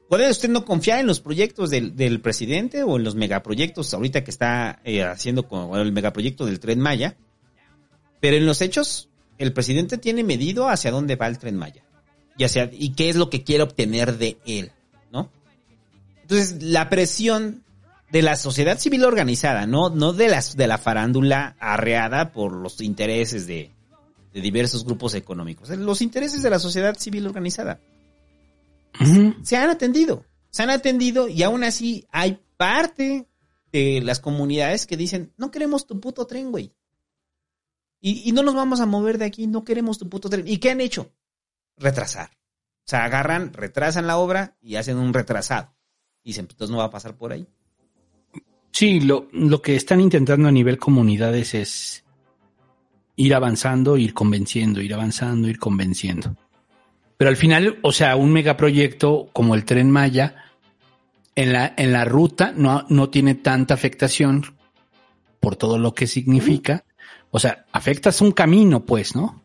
¿puede 0.09 0.29
usted 0.29 0.49
no 0.49 0.65
confiar 0.65 0.99
en 0.99 1.07
los 1.07 1.19
proyectos 1.19 1.69
del, 1.69 1.95
del 1.95 2.21
presidente 2.21 2.83
o 2.83 2.97
en 2.97 3.03
los 3.03 3.15
megaproyectos 3.15 3.93
ahorita 3.93 4.23
que 4.23 4.31
está 4.31 4.79
eh, 4.83 5.03
haciendo 5.03 5.47
con 5.47 5.77
el 5.77 5.91
megaproyecto 5.91 6.45
del 6.45 6.59
Tren 6.59 6.79
Maya? 6.79 7.17
Pero 8.21 8.37
en 8.37 8.45
los 8.45 8.61
hechos, 8.61 9.09
el 9.37 9.53
presidente 9.53 9.97
tiene 9.97 10.23
medido 10.23 10.69
hacia 10.69 10.91
dónde 10.91 11.15
va 11.17 11.27
el 11.27 11.37
Tren 11.37 11.57
Maya 11.57 11.83
y, 12.37 12.45
hacia, 12.45 12.69
y 12.71 12.93
qué 12.93 13.09
es 13.09 13.17
lo 13.17 13.29
que 13.29 13.43
quiere 13.43 13.63
obtener 13.63 14.17
de 14.17 14.37
él, 14.45 14.71
¿no? 15.11 15.29
Entonces, 16.21 16.63
la 16.63 16.89
presión 16.89 17.64
de 18.11 18.21
la 18.21 18.35
sociedad 18.35 18.77
civil 18.79 19.03
organizada, 19.03 19.65
no, 19.65 19.89
no 19.89 20.13
de, 20.13 20.29
las, 20.29 20.55
de 20.55 20.67
la 20.67 20.77
farándula 20.77 21.55
arreada 21.59 22.31
por 22.31 22.53
los 22.53 22.79
intereses 22.81 23.47
de, 23.47 23.71
de 24.33 24.41
diversos 24.41 24.85
grupos 24.85 25.13
económicos, 25.15 25.69
los 25.69 26.01
intereses 26.01 26.43
de 26.43 26.49
la 26.49 26.59
sociedad 26.59 26.95
civil 26.97 27.25
organizada. 27.25 27.79
Se 29.43 29.57
han 29.57 29.69
atendido, 29.69 30.25
se 30.49 30.63
han 30.63 30.69
atendido 30.69 31.27
y 31.27 31.43
aún 31.43 31.63
así 31.63 32.05
hay 32.11 32.39
parte 32.57 33.27
de 33.71 34.01
las 34.01 34.19
comunidades 34.19 34.85
que 34.85 34.95
dicen, 34.95 35.33
no 35.37 35.51
queremos 35.51 35.85
tu 35.85 35.99
puto 35.99 36.25
tren, 36.27 36.51
güey. 36.51 36.73
Y, 37.99 38.29
y 38.29 38.31
no 38.31 38.43
nos 38.43 38.55
vamos 38.55 38.79
a 38.79 38.85
mover 38.85 39.17
de 39.17 39.25
aquí, 39.25 39.47
no 39.47 39.65
queremos 39.65 39.97
tu 39.97 40.07
puto 40.07 40.29
tren. 40.29 40.47
¿Y 40.47 40.59
qué 40.59 40.71
han 40.71 40.79
hecho? 40.79 41.11
Retrasar. 41.75 42.29
O 42.29 42.87
sea, 42.87 43.03
agarran, 43.03 43.51
retrasan 43.51 44.07
la 44.07 44.17
obra 44.17 44.55
y 44.61 44.75
hacen 44.75 44.97
un 44.97 45.13
retrasado. 45.13 45.73
Y 46.23 46.29
dicen, 46.29 46.45
pues 46.45 46.53
entonces 46.53 46.71
no 46.71 46.77
va 46.77 46.85
a 46.85 46.91
pasar 46.91 47.17
por 47.17 47.31
ahí. 47.31 47.47
Sí, 48.75 48.99
lo, 48.99 49.29
lo 49.31 49.61
que 49.61 49.77
están 49.77 50.01
intentando 50.01 50.49
a 50.49 50.51
nivel 50.51 50.77
comunidades 50.77 51.53
es 51.53 52.03
ir 53.15 53.33
avanzando, 53.33 53.95
ir 53.95 54.13
convenciendo, 54.13 54.81
ir 54.81 54.93
avanzando, 54.93 55.47
ir 55.47 55.57
convenciendo. 55.57 56.35
Pero 57.15 57.29
al 57.29 57.37
final, 57.37 57.79
o 57.83 57.93
sea, 57.93 58.17
un 58.17 58.33
megaproyecto 58.33 59.29
como 59.31 59.55
el 59.55 59.63
tren 59.63 59.89
Maya, 59.89 60.51
en 61.35 61.53
la, 61.53 61.73
en 61.77 61.93
la 61.93 62.03
ruta 62.03 62.53
no, 62.53 62.85
no 62.89 63.09
tiene 63.09 63.35
tanta 63.35 63.73
afectación 63.73 64.57
por 65.39 65.55
todo 65.55 65.77
lo 65.77 65.93
que 65.93 66.05
significa. 66.05 66.83
O 67.31 67.39
sea, 67.39 67.65
afectas 67.71 68.19
un 68.19 68.33
camino, 68.33 68.85
pues, 68.85 69.15
¿no? 69.15 69.41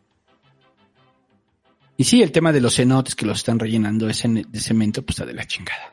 Y 1.96 2.02
sí, 2.02 2.20
el 2.20 2.32
tema 2.32 2.50
de 2.50 2.62
los 2.62 2.74
cenotes 2.74 3.14
que 3.14 3.26
los 3.26 3.38
están 3.38 3.60
rellenando 3.60 4.08
de, 4.08 4.14
cemento, 4.14 5.02
pues 5.06 5.18
está 5.18 5.24
de 5.24 5.34
la 5.34 5.46
chingada. 5.46 5.92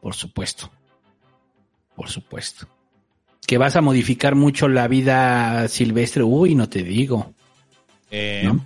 Por 0.00 0.14
supuesto. 0.14 0.70
Por 2.00 2.08
supuesto. 2.08 2.66
Que 3.46 3.58
vas 3.58 3.76
a 3.76 3.82
modificar 3.82 4.34
mucho 4.34 4.68
la 4.68 4.88
vida 4.88 5.68
silvestre, 5.68 6.22
uy, 6.22 6.54
no 6.54 6.66
te 6.66 6.82
digo. 6.82 7.34
Eh, 8.10 8.40
¿no? 8.42 8.64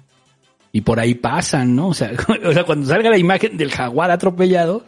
Y 0.71 0.83
por 0.83 1.01
ahí 1.01 1.17
pasan, 1.17 1.75
¿no? 1.75 1.89
O 1.89 1.95
sea, 1.95 2.13
o 2.45 2.53
sea, 2.53 2.63
cuando 2.63 2.87
salga 2.87 3.11
la 3.11 3.19
imagen 3.19 3.57
del 3.57 3.73
jaguar 3.73 4.13
atropellado, 4.13 4.85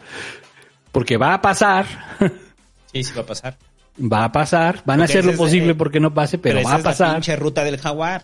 porque 0.92 1.16
va 1.16 1.34
a 1.34 1.42
pasar, 1.42 1.86
Sí, 2.92 3.02
sí 3.02 3.12
va 3.16 3.22
a 3.22 3.26
pasar. 3.26 3.56
va 4.00 4.24
a 4.26 4.30
pasar, 4.30 4.80
van 4.84 5.00
a 5.00 5.06
hacer 5.06 5.24
lo 5.24 5.32
es, 5.32 5.36
posible 5.36 5.74
porque 5.74 5.98
no 5.98 6.14
pase, 6.14 6.38
pero, 6.38 6.62
va 6.62 6.74
a 6.74 6.76
es 6.76 6.84
la 6.84 6.90
pasar. 6.90 7.14
pinche 7.14 7.34
ruta 7.34 7.64
del 7.64 7.78
jaguar. 7.78 8.22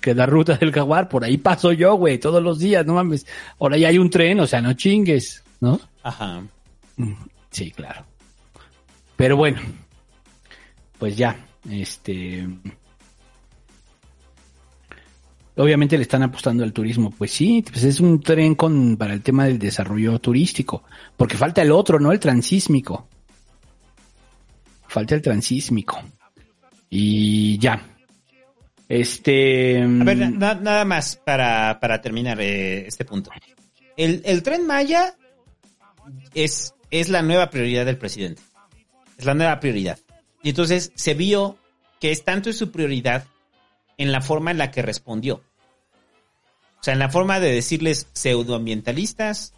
Que 0.00 0.14
la 0.14 0.24
ruta 0.24 0.56
del 0.56 0.72
jaguar, 0.72 1.10
por 1.10 1.24
ahí 1.24 1.36
paso 1.36 1.72
yo, 1.72 1.94
güey, 1.96 2.16
todos 2.16 2.42
los 2.42 2.58
días, 2.58 2.86
no 2.86 2.94
mames. 2.94 3.26
Ahora 3.60 3.76
ya 3.76 3.88
hay 3.88 3.98
un 3.98 4.08
tren, 4.08 4.40
o 4.40 4.46
sea, 4.46 4.62
no 4.62 4.72
chingues, 4.72 5.44
¿no? 5.60 5.78
Ajá. 6.02 6.40
Sí, 7.50 7.70
claro. 7.70 8.06
Pero 9.18 9.36
bueno, 9.36 9.60
pues 10.96 11.16
ya, 11.16 11.44
este... 11.68 12.46
Obviamente 15.56 15.96
le 15.96 16.02
están 16.02 16.22
apostando 16.22 16.62
al 16.62 16.72
turismo. 16.72 17.10
Pues 17.10 17.32
sí, 17.32 17.64
pues 17.68 17.82
es 17.82 17.98
un 17.98 18.20
tren 18.20 18.54
con, 18.54 18.96
para 18.96 19.12
el 19.12 19.22
tema 19.22 19.44
del 19.44 19.58
desarrollo 19.58 20.20
turístico. 20.20 20.84
Porque 21.16 21.36
falta 21.36 21.62
el 21.62 21.72
otro, 21.72 21.98
¿no? 21.98 22.12
El 22.12 22.20
transísmico. 22.20 23.08
Falta 24.86 25.16
el 25.16 25.20
transísmico. 25.22 26.00
Y 26.88 27.58
ya. 27.58 27.84
Este... 28.88 29.82
A 29.82 30.04
ver, 30.04 30.30
na- 30.30 30.54
nada 30.54 30.84
más 30.84 31.16
para, 31.16 31.80
para 31.80 32.00
terminar 32.00 32.40
eh, 32.40 32.86
este 32.86 33.04
punto. 33.04 33.32
El, 33.96 34.22
el 34.24 34.44
tren 34.44 34.64
Maya 34.64 35.16
es, 36.34 36.72
es 36.88 37.08
la 37.08 37.22
nueva 37.22 37.50
prioridad 37.50 37.84
del 37.84 37.98
presidente. 37.98 38.42
Es 39.18 39.26
la 39.26 39.34
nueva 39.34 39.60
prioridad. 39.60 39.98
Y 40.42 40.50
entonces 40.50 40.92
se 40.94 41.12
vio 41.14 41.58
que 42.00 42.12
es 42.12 42.24
tanto 42.24 42.52
su 42.52 42.70
prioridad 42.70 43.26
en 43.98 44.12
la 44.12 44.22
forma 44.22 44.50
en 44.50 44.58
la 44.58 44.70
que 44.70 44.80
respondió. 44.80 45.42
O 46.80 46.82
sea, 46.82 46.94
en 46.94 47.00
la 47.00 47.10
forma 47.10 47.40
de 47.40 47.52
decirles 47.52 48.06
pseudoambientalistas, 48.12 49.52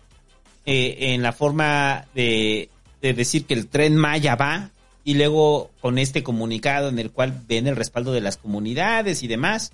eh, 0.65 0.97
en 1.15 1.23
la 1.23 1.33
forma 1.33 2.07
de, 2.15 2.71
de 3.03 3.15
decir 3.15 3.45
que 3.45 3.55
el 3.55 3.69
tren 3.69 3.97
Maya 3.97 4.35
va, 4.35 4.71
y 5.05 5.15
luego 5.15 5.71
con 5.81 5.99
este 5.99 6.23
comunicado 6.23 6.89
en 6.89 6.99
el 6.99 7.11
cual 7.11 7.43
ven 7.49 7.67
el 7.67 7.77
respaldo 7.77 8.13
de 8.13 8.21
las 8.21 8.37
comunidades 8.37 9.23
y 9.23 9.29
demás. 9.29 9.73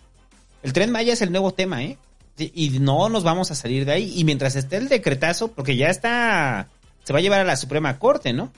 El 0.62 0.72
tren 0.72 0.90
Maya 0.90 1.12
es 1.12 1.22
el 1.22 1.32
nuevo 1.32 1.52
tema, 1.52 1.82
¿eh? 1.82 1.98
Y 2.38 2.78
no 2.80 3.08
nos 3.08 3.24
vamos 3.24 3.50
a 3.50 3.54
salir 3.54 3.86
de 3.86 3.92
ahí. 3.92 4.12
Y 4.16 4.24
mientras 4.24 4.56
esté 4.56 4.76
el 4.76 4.88
decretazo, 4.88 5.48
porque 5.48 5.76
ya 5.76 5.88
está, 5.88 6.68
se 7.02 7.12
va 7.12 7.18
a 7.20 7.22
llevar 7.22 7.40
a 7.40 7.44
la 7.44 7.56
Suprema 7.56 7.98
Corte, 7.98 8.32
¿no? 8.32 8.52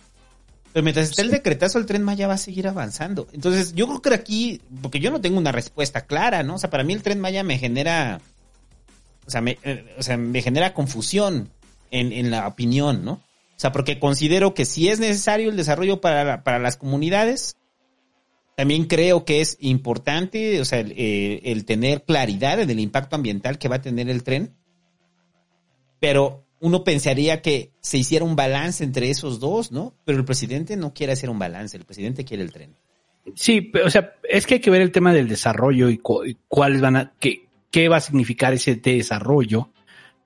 Pero 0.72 0.84
mientras 0.84 1.08
esté 1.10 1.22
el 1.22 1.30
decretazo, 1.30 1.78
el 1.78 1.86
tren 1.86 2.02
Maya 2.02 2.28
va 2.28 2.34
a 2.34 2.38
seguir 2.38 2.68
avanzando. 2.68 3.26
Entonces, 3.32 3.74
yo 3.74 3.86
creo 3.86 4.02
que 4.02 4.14
aquí, 4.14 4.60
porque 4.82 5.00
yo 5.00 5.10
no 5.10 5.20
tengo 5.20 5.38
una 5.38 5.52
respuesta 5.52 6.02
clara, 6.02 6.42
¿no? 6.42 6.56
O 6.56 6.58
sea, 6.58 6.70
para 6.70 6.84
mí 6.84 6.92
el 6.92 7.02
tren 7.02 7.20
Maya 7.20 7.42
me 7.42 7.58
genera, 7.58 8.20
o 9.26 9.30
sea, 9.30 9.40
me, 9.40 9.58
eh, 9.64 9.94
o 9.98 10.02
sea, 10.02 10.16
me 10.16 10.42
genera 10.42 10.74
confusión 10.74 11.50
en, 11.90 12.12
en 12.12 12.30
la 12.30 12.46
opinión, 12.46 13.04
¿no? 13.04 13.12
O 13.12 13.60
sea, 13.60 13.72
porque 13.72 13.98
considero 13.98 14.54
que 14.54 14.64
si 14.64 14.88
es 14.88 15.00
necesario 15.00 15.50
el 15.50 15.56
desarrollo 15.56 16.00
para, 16.00 16.22
la- 16.22 16.44
para 16.44 16.58
las 16.58 16.76
comunidades, 16.76 17.56
también 18.56 18.84
creo 18.84 19.24
que 19.24 19.40
es 19.40 19.56
importante, 19.60 20.60
o 20.60 20.64
sea, 20.64 20.80
el, 20.80 20.92
eh, 20.96 21.40
el 21.44 21.64
tener 21.64 22.02
claridad 22.04 22.60
en 22.60 22.70
el 22.70 22.78
impacto 22.78 23.16
ambiental 23.16 23.58
que 23.58 23.68
va 23.68 23.76
a 23.76 23.82
tener 23.82 24.08
el 24.10 24.22
tren. 24.22 24.54
Pero 26.00 26.44
uno 26.60 26.84
pensaría 26.84 27.40
que 27.42 27.70
se 27.80 27.98
hiciera 27.98 28.24
un 28.24 28.36
balance 28.36 28.82
entre 28.84 29.10
esos 29.10 29.38
dos, 29.40 29.70
¿no? 29.72 29.94
Pero 30.04 30.18
el 30.18 30.24
presidente 30.24 30.76
no 30.76 30.92
quiere 30.92 31.12
hacer 31.12 31.30
un 31.30 31.38
balance, 31.38 31.76
el 31.76 31.84
presidente 31.84 32.24
quiere 32.24 32.42
el 32.42 32.52
tren. 32.52 32.74
Sí, 33.34 33.60
pero, 33.60 33.86
o 33.86 33.90
sea, 33.90 34.14
es 34.28 34.46
que 34.46 34.54
hay 34.54 34.60
que 34.60 34.70
ver 34.70 34.80
el 34.82 34.90
tema 34.92 35.12
del 35.12 35.28
desarrollo 35.28 35.88
y, 35.90 35.98
cu- 35.98 36.24
y 36.24 36.36
cuáles 36.48 36.80
van 36.80 36.96
a, 36.96 37.12
qué, 37.20 37.46
qué 37.70 37.88
va 37.88 37.98
a 37.98 38.00
significar 38.00 38.52
ese 38.54 38.74
desarrollo 38.76 39.68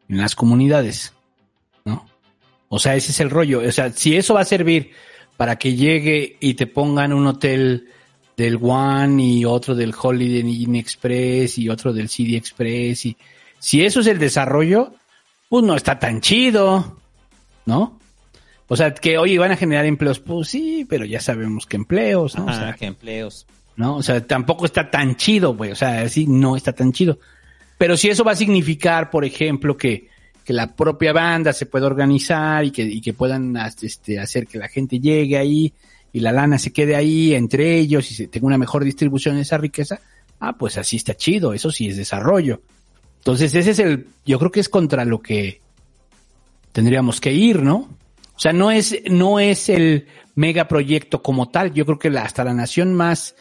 en 0.08 0.18
las 0.18 0.34
comunidades, 0.36 1.12
¿no? 1.84 2.06
O 2.68 2.78
sea, 2.78 2.94
ese 2.96 3.10
es 3.12 3.20
el 3.20 3.28
rollo. 3.30 3.60
O 3.66 3.72
sea, 3.72 3.90
si 3.92 4.16
eso 4.16 4.34
va 4.34 4.40
a 4.42 4.44
servir 4.46 4.92
para 5.36 5.56
que 5.56 5.74
llegue 5.74 6.36
y 6.40 6.54
te 6.54 6.66
pongan 6.66 7.12
un 7.12 7.26
hotel 7.26 7.88
del 8.36 8.58
One 8.62 9.22
y 9.22 9.44
otro 9.44 9.74
del 9.74 9.92
Holiday 10.00 10.62
Inn 10.62 10.76
Express 10.76 11.58
y 11.58 11.68
otro 11.68 11.92
del 11.92 12.08
CD 12.08 12.36
Express 12.36 13.04
y 13.06 13.16
si 13.58 13.84
eso 13.84 14.00
es 14.00 14.06
el 14.06 14.18
desarrollo, 14.18 14.94
pues 15.52 15.66
no 15.66 15.76
está 15.76 15.98
tan 15.98 16.22
chido, 16.22 16.96
¿no? 17.66 17.98
O 18.68 18.74
sea, 18.74 18.94
que 18.94 19.18
oye, 19.18 19.38
van 19.38 19.52
a 19.52 19.56
generar 19.58 19.84
empleos, 19.84 20.18
pues 20.18 20.48
sí, 20.48 20.86
pero 20.88 21.04
ya 21.04 21.20
sabemos 21.20 21.66
que 21.66 21.76
empleos, 21.76 22.38
¿no? 22.38 22.46
O 22.46 22.52
sea, 22.54 22.72
que 22.72 22.86
empleos. 22.86 23.44
¿no? 23.76 23.96
O 23.96 24.02
sea, 24.02 24.26
tampoco 24.26 24.64
está 24.64 24.90
tan 24.90 25.14
chido, 25.16 25.54
güey. 25.54 25.70
O 25.70 25.74
sea, 25.74 26.00
así 26.00 26.26
no 26.26 26.56
está 26.56 26.72
tan 26.72 26.90
chido. 26.94 27.18
Pero 27.76 27.98
si 27.98 28.08
eso 28.08 28.24
va 28.24 28.32
a 28.32 28.36
significar, 28.36 29.10
por 29.10 29.26
ejemplo, 29.26 29.76
que, 29.76 30.08
que 30.42 30.54
la 30.54 30.74
propia 30.74 31.12
banda 31.12 31.52
se 31.52 31.66
pueda 31.66 31.86
organizar 31.86 32.64
y 32.64 32.70
que, 32.70 32.84
y 32.84 33.02
que 33.02 33.12
puedan 33.12 33.54
este, 33.82 34.18
hacer 34.18 34.46
que 34.46 34.56
la 34.56 34.68
gente 34.68 35.00
llegue 35.00 35.36
ahí 35.36 35.74
y 36.14 36.20
la 36.20 36.32
lana 36.32 36.58
se 36.58 36.72
quede 36.72 36.96
ahí 36.96 37.34
entre 37.34 37.76
ellos 37.76 38.10
y 38.10 38.14
se 38.14 38.26
tenga 38.26 38.46
una 38.46 38.56
mejor 38.56 38.84
distribución 38.84 39.36
de 39.36 39.42
esa 39.42 39.58
riqueza, 39.58 40.00
ah, 40.40 40.56
pues 40.56 40.78
así 40.78 40.96
está 40.96 41.14
chido. 41.14 41.52
Eso 41.52 41.70
sí 41.70 41.88
es 41.88 41.98
desarrollo. 41.98 42.62
Entonces, 43.22 43.54
ese 43.54 43.70
es 43.70 43.78
el, 43.78 44.08
yo 44.26 44.38
creo 44.40 44.50
que 44.50 44.58
es 44.60 44.68
contra 44.68 45.04
lo 45.04 45.20
que 45.22 45.60
tendríamos 46.72 47.20
que 47.20 47.32
ir, 47.32 47.62
¿no? 47.62 47.88
O 48.34 48.38
sea, 48.38 48.52
no 48.52 48.70
es, 48.72 49.00
no 49.08 49.38
es 49.38 49.68
el 49.68 50.08
megaproyecto 50.34 51.22
como 51.22 51.48
tal. 51.48 51.72
Yo 51.72 51.84
creo 51.86 51.98
que 51.98 52.10
la- 52.10 52.22
hasta 52.22 52.42
la 52.44 52.54
nación 52.54 52.94
más 52.94 53.36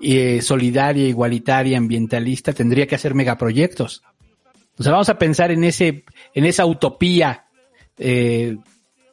eh, 0.00 0.40
solidaria, 0.42 1.06
igualitaria, 1.06 1.76
ambientalista 1.78 2.52
tendría 2.52 2.86
que 2.86 2.94
hacer 2.94 3.14
megaproyectos. 3.14 4.02
O 4.78 4.82
sea, 4.82 4.92
vamos 4.92 5.10
a 5.10 5.18
pensar 5.18 5.50
en 5.52 5.62
ese, 5.62 6.04
en 6.34 6.46
esa 6.46 6.64
utopía, 6.64 7.44
eh, 7.98 8.56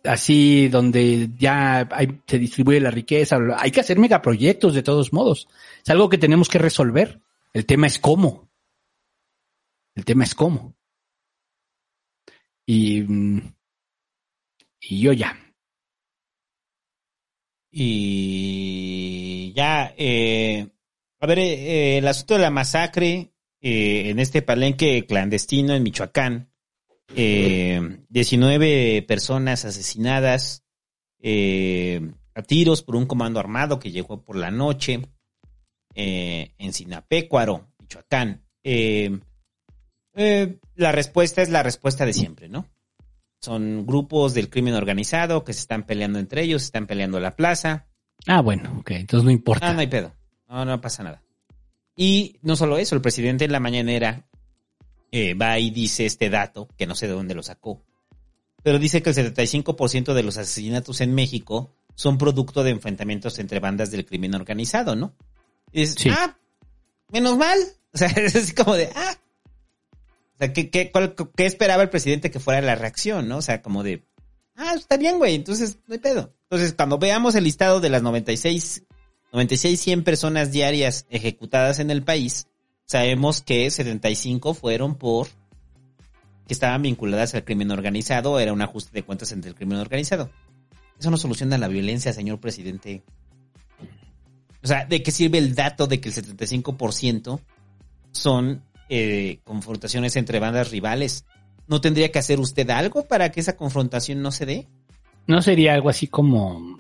así 0.06 0.70
donde 0.70 1.30
ya 1.38 1.88
hay- 1.92 2.20
se 2.26 2.40
distribuye 2.40 2.80
la 2.80 2.90
riqueza. 2.90 3.38
Hay 3.58 3.70
que 3.70 3.82
hacer 3.82 4.00
megaproyectos 4.00 4.74
de 4.74 4.82
todos 4.82 5.12
modos. 5.14 5.48
Es 5.84 5.90
algo 5.92 6.08
que 6.10 6.18
tenemos 6.18 6.48
que 6.50 6.58
resolver. 6.58 7.20
El 7.54 7.66
tema 7.66 7.86
es 7.86 8.00
cómo. 8.00 8.47
El 9.98 10.06
tema 10.06 10.24
es 10.26 10.36
cómo. 10.36 10.76
Y, 12.68 13.02
mm, 13.02 13.56
y 14.82 15.02
yo 15.02 15.12
ya. 15.12 15.36
Y 17.72 19.54
ya, 19.56 19.92
eh, 19.98 20.70
a 21.20 21.26
ver, 21.26 21.40
eh, 21.40 21.98
el 21.98 22.08
asunto 22.08 22.36
de 22.36 22.42
la 22.42 22.52
masacre, 22.52 23.34
eh, 23.60 24.10
en 24.12 24.20
este 24.20 24.44
palenque 24.44 25.08
clandestino 25.08 25.74
en 25.74 25.82
Michoacán, 25.82 26.52
eh, 27.16 27.82
19 28.10 29.02
personas 29.02 29.66
asesinadas 29.66 30.64
eh, 31.20 32.12
a 32.36 32.44
tiros 32.44 32.84
por 32.84 32.96
un 32.96 33.08
comando 33.08 33.40
armado 33.40 33.80
que 33.80 33.92
llegó 33.92 34.24
por 34.24 34.36
la 34.36 34.52
noche 34.52 35.02
eh, 35.96 36.54
en 36.60 36.72
Sinapecuaro, 36.72 37.74
Michoacán. 37.80 38.44
Eh, 38.64 39.20
eh, 40.18 40.58
la 40.76 40.92
respuesta 40.92 41.42
es 41.42 41.50
la 41.50 41.64
respuesta 41.64 42.06
de 42.06 42.12
siempre, 42.12 42.50
¿no? 42.50 42.66
Son 43.40 43.86
grupos 43.86 44.34
del 44.34 44.50
crimen 44.50 44.74
organizado 44.74 45.44
que 45.44 45.54
se 45.54 45.60
están 45.60 45.84
peleando 45.84 46.18
entre 46.18 46.42
ellos, 46.42 46.64
se 46.64 46.68
están 46.68 46.88
peleando 46.88 47.20
la 47.20 47.36
plaza. 47.36 47.86
Ah, 48.26 48.42
bueno, 48.42 48.80
ok, 48.80 48.92
entonces 48.92 49.24
no 49.24 49.32
importa. 49.32 49.70
Ah, 49.70 49.74
no 49.74 49.80
hay 49.80 49.88
pedo. 49.88 50.12
No, 50.50 50.66
no 50.66 50.82
pasa 50.82 51.04
nada. 51.04 51.22
Y 51.96 52.38
no 52.42 52.56
solo 52.56 52.78
eso, 52.78 52.96
el 52.96 53.02
presidente 53.02 53.46
en 53.46 53.52
la 53.52 53.60
mañanera 53.60 54.28
eh, 55.12 55.36
va 55.36 55.60
y 55.60 55.70
dice 55.70 56.06
este 56.06 56.30
dato, 56.30 56.68
que 56.78 56.88
no 56.88 56.96
sé 56.96 57.08
de 57.08 57.14
dónde 57.14 57.36
lo 57.36 57.44
sacó, 57.44 57.84
pero 58.64 58.80
dice 58.80 59.04
que 59.04 59.12
el 59.12 59.16
75% 59.16 60.14
de 60.14 60.24
los 60.24 60.38
asesinatos 60.38 61.00
en 61.02 61.14
México 61.14 61.76
son 61.96 62.18
producto 62.18 62.64
de 62.64 62.72
enfrentamientos 62.72 63.40
entre 63.40 63.60
bandas 63.60 63.92
del 63.92 64.06
crimen 64.06 64.36
organizado, 64.36 64.96
¿no? 64.96 65.14
Y 65.72 65.84
es, 65.84 65.96
ah, 66.10 66.36
menos 67.12 67.38
mal. 67.38 67.60
O 67.94 67.98
sea, 67.98 68.10
es 68.10 68.36
así 68.36 68.54
como 68.54 68.76
de, 68.76 68.92
ah. 68.94 69.18
O 70.38 70.40
sea, 70.40 70.54
¿qué, 70.54 70.70
qué, 70.70 70.92
qué 71.36 71.46
esperaba 71.48 71.82
el 71.82 71.90
presidente 71.90 72.30
que 72.30 72.40
fuera 72.40 72.62
la 72.62 72.76
reacción, 72.76 73.28
no? 73.28 73.38
O 73.38 73.42
sea, 73.42 73.64
como 73.64 73.82
de, 73.82 74.06
ah, 74.56 74.76
está 74.76 74.96
bien, 74.96 75.18
güey, 75.18 75.34
entonces 75.34 75.80
no 75.88 75.94
hay 75.94 76.00
pedo. 76.00 76.36
Entonces, 76.44 76.76
cuando 76.76 77.00
veamos 77.00 77.34
el 77.34 77.44
listado 77.44 77.80
de 77.80 77.90
las 77.90 78.04
96, 78.04 78.84
96, 79.34 79.80
100 79.80 80.04
personas 80.04 80.52
diarias 80.52 81.08
ejecutadas 81.10 81.80
en 81.80 81.90
el 81.90 82.04
país, 82.04 82.46
sabemos 82.86 83.42
que 83.42 83.68
75 83.72 84.54
fueron 84.54 84.94
por 84.94 85.28
que 86.46 86.54
estaban 86.54 86.84
vinculadas 86.84 87.34
al 87.34 87.44
crimen 87.44 87.72
organizado, 87.72 88.40
era 88.40 88.54
un 88.54 88.62
ajuste 88.62 88.92
de 88.94 89.04
cuentas 89.04 89.32
entre 89.32 89.50
el 89.50 89.56
crimen 89.56 89.80
organizado. 89.80 90.30
Eso 91.00 91.10
no 91.10 91.18
soluciona 91.18 91.58
la 91.58 91.68
violencia, 91.68 92.14
señor 92.14 92.40
presidente. 92.40 93.04
O 94.64 94.68
sea, 94.68 94.86
¿de 94.86 95.02
qué 95.02 95.10
sirve 95.10 95.40
el 95.40 95.56
dato 95.56 95.88
de 95.88 96.00
que 96.00 96.10
el 96.10 96.16
75% 96.16 97.42
son 98.12 98.64
eh, 98.90 99.40
confrontaciones 99.44 100.16
entre 100.16 100.40
bandas 100.40 100.72
rivales? 100.72 101.26
¿No 101.68 101.82
tendría 101.82 102.12
que 102.12 102.20
hacer 102.20 102.40
usted 102.40 102.70
algo 102.70 103.08
para 103.08 103.32
que 103.32 103.42
esa 103.42 103.58
confrontación 103.58 104.22
no 104.22 104.32
se 104.32 104.46
dé? 104.46 104.68
¿No 105.28 105.42
sería 105.42 105.74
algo 105.74 105.90
así 105.90 106.08
como... 106.08 106.80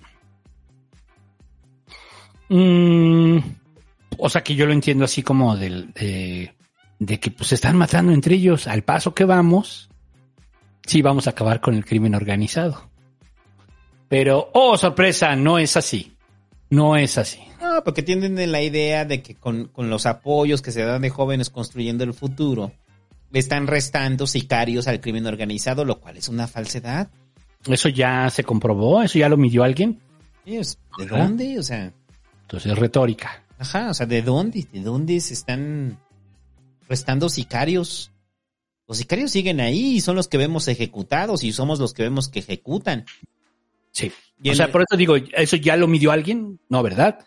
Mm, 2.50 3.40
o 4.18 4.30
sea, 4.30 4.42
que 4.42 4.56
yo 4.56 4.66
lo 4.66 4.74
entiendo 4.74 5.04
así 5.04 5.22
como 5.22 5.58
del, 5.58 5.92
de, 5.94 6.56
de 7.00 7.20
que 7.20 7.32
pues 7.32 7.50
se 7.50 7.56
están 7.56 7.78
matando 7.78 8.14
entre 8.14 8.36
ellos. 8.36 8.68
Al 8.68 8.84
paso 8.84 9.14
que 9.14 9.26
vamos, 9.26 9.90
sí 10.86 11.02
vamos 11.02 11.28
a 11.28 11.32
acabar 11.32 11.60
con 11.60 11.76
el 11.76 11.86
crimen 11.86 12.16
organizado. 12.16 12.90
Pero, 14.08 14.50
oh, 14.54 14.78
sorpresa, 14.78 15.36
no 15.36 15.60
es 15.60 15.76
así. 15.76 16.16
No 16.70 16.96
es 16.96 17.18
así. 17.18 17.47
No, 17.62 17.84
porque 17.84 18.04
tienen 18.04 18.38
en 18.38 18.52
la 18.52 18.62
idea 18.62 19.06
de 19.06 19.22
que 19.22 19.36
con, 19.36 19.66
con 19.70 19.90
los 19.90 20.06
apoyos 20.06 20.62
que 20.62 20.72
se 20.72 20.84
dan 20.84 21.02
de 21.02 21.10
jóvenes 21.10 21.50
construyendo 21.50 22.04
el 22.04 22.14
futuro, 22.14 22.72
le 23.32 23.40
están 23.40 23.68
restando 23.68 24.28
sicarios 24.28 24.88
al 24.88 25.02
crimen 25.02 25.26
organizado, 25.26 25.84
lo 25.86 26.00
cual 26.00 26.18
es 26.18 26.30
una 26.30 26.48
falsedad. 26.48 27.10
Eso 27.66 27.90
ya 27.90 28.30
se 28.30 28.44
comprobó, 28.44 29.02
eso 29.02 29.18
ya 29.20 29.28
lo 29.30 29.38
midió 29.38 29.64
alguien. 29.64 30.00
Es- 30.46 30.78
¿De 30.98 31.06
Ajá. 31.06 31.18
dónde? 31.18 31.60
O 31.60 31.64
sea, 31.64 31.92
Entonces 32.44 32.72
es 32.72 32.78
retórica. 32.78 33.44
ajá, 33.60 33.90
o 33.90 33.94
sea, 33.94 34.06
¿de 34.06 34.22
dónde? 34.22 34.66
¿De 34.72 34.82
dónde 34.82 35.20
se 35.20 35.34
están 35.34 35.98
restando 36.88 37.28
sicarios? 37.28 38.12
Los 38.88 39.00
sicarios 39.00 39.32
siguen 39.32 39.60
ahí 39.60 39.96
y 39.98 40.02
son 40.02 40.16
los 40.16 40.28
que 40.30 40.38
vemos 40.38 40.68
ejecutados 40.70 41.44
y 41.44 41.52
somos 41.52 41.80
los 41.80 41.94
que 41.94 42.04
vemos 42.04 42.30
que 42.30 42.40
ejecutan. 42.40 43.06
Sí. 43.92 44.12
Y 44.42 44.52
o 44.52 44.56
sea, 44.56 44.68
el- 44.68 44.72
por 44.72 44.84
eso 44.84 44.96
digo, 44.96 45.16
¿eso 45.18 45.58
ya 45.58 45.76
lo 45.76 45.88
midió 45.88 46.12
alguien? 46.12 46.60
No, 46.70 46.82
¿verdad? 46.84 47.20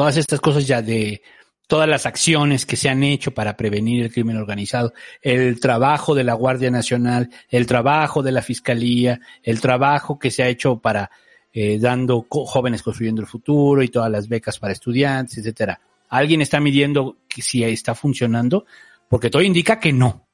Todas 0.00 0.16
estas 0.16 0.40
cosas 0.40 0.66
ya 0.66 0.80
de 0.80 1.20
todas 1.66 1.86
las 1.86 2.06
acciones 2.06 2.64
que 2.64 2.76
se 2.76 2.88
han 2.88 3.02
hecho 3.02 3.32
para 3.32 3.54
prevenir 3.54 4.02
el 4.02 4.10
crimen 4.10 4.38
organizado, 4.38 4.94
el 5.20 5.60
trabajo 5.60 6.14
de 6.14 6.24
la 6.24 6.32
Guardia 6.32 6.70
Nacional, 6.70 7.28
el 7.50 7.66
trabajo 7.66 8.22
de 8.22 8.32
la 8.32 8.40
Fiscalía, 8.40 9.20
el 9.42 9.60
trabajo 9.60 10.18
que 10.18 10.30
se 10.30 10.42
ha 10.42 10.48
hecho 10.48 10.78
para 10.78 11.10
eh, 11.52 11.78
dando 11.78 12.26
jóvenes 12.30 12.82
construyendo 12.82 13.20
el 13.20 13.28
futuro 13.28 13.82
y 13.82 13.88
todas 13.88 14.10
las 14.10 14.26
becas 14.26 14.58
para 14.58 14.72
estudiantes, 14.72 15.36
etcétera. 15.36 15.78
¿Alguien 16.08 16.40
está 16.40 16.60
midiendo 16.60 17.18
si 17.28 17.62
está 17.62 17.94
funcionando? 17.94 18.64
Porque 19.06 19.28
todo 19.28 19.42
indica 19.42 19.78
que 19.78 19.92
no. 19.92 20.26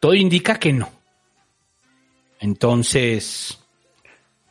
Todo 0.00 0.14
indica 0.14 0.58
que 0.58 0.72
no. 0.72 0.90
Entonces, 2.40 3.56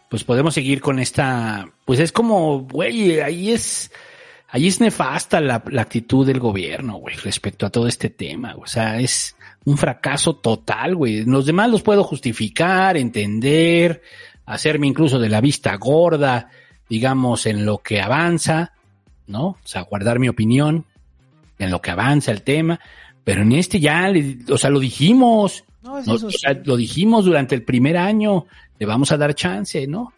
pues 0.09 0.23
podemos 0.23 0.53
seguir 0.53 0.81
con 0.81 0.99
esta, 0.99 1.67
pues 1.85 1.99
es 1.99 2.11
como, 2.11 2.61
güey, 2.61 3.19
ahí 3.19 3.51
es, 3.51 3.91
ahí 4.49 4.67
es 4.67 4.79
nefasta 4.79 5.41
la, 5.41 5.63
la 5.69 5.81
actitud 5.81 6.25
del 6.25 6.39
gobierno, 6.39 6.97
güey, 6.97 7.15
respecto 7.15 7.65
a 7.65 7.69
todo 7.69 7.87
este 7.87 8.09
tema. 8.09 8.55
O 8.57 8.67
sea, 8.67 8.99
es 8.99 9.35
un 9.65 9.77
fracaso 9.77 10.35
total, 10.35 10.95
güey. 10.95 11.25
Los 11.25 11.45
demás 11.45 11.69
los 11.69 11.81
puedo 11.81 12.03
justificar, 12.03 12.97
entender, 12.97 14.01
hacerme 14.45 14.87
incluso 14.87 15.19
de 15.19 15.29
la 15.29 15.41
vista 15.41 15.75
gorda, 15.75 16.49
digamos, 16.87 17.45
en 17.45 17.65
lo 17.65 17.79
que 17.79 17.99
avanza, 17.99 18.73
¿no? 19.27 19.47
O 19.47 19.59
sea, 19.63 19.81
guardar 19.81 20.19
mi 20.19 20.29
opinión 20.29 20.85
en 21.57 21.71
lo 21.71 21.81
que 21.81 21.91
avanza 21.91 22.31
el 22.31 22.43
tema. 22.43 22.79
Pero 23.23 23.41
en 23.41 23.53
este 23.53 23.79
ya, 23.79 24.11
o 24.49 24.57
sea, 24.57 24.69
lo 24.69 24.79
dijimos. 24.79 25.63
No, 25.85 25.99
es 25.99 26.07
No, 26.07 26.15
eso 26.15 26.27
o 26.27 26.31
sí. 26.31 26.39
sea, 26.39 26.59
lo 26.65 26.75
dijimos 26.75 27.23
durante 27.25 27.55
el 27.55 27.63
primer 27.63 27.95
año, 27.95 28.45
le 28.79 28.85
vamos 28.85 29.11
a 29.11 29.17
dar 29.17 29.33
chance, 29.35 29.87
¿no? 29.87 30.11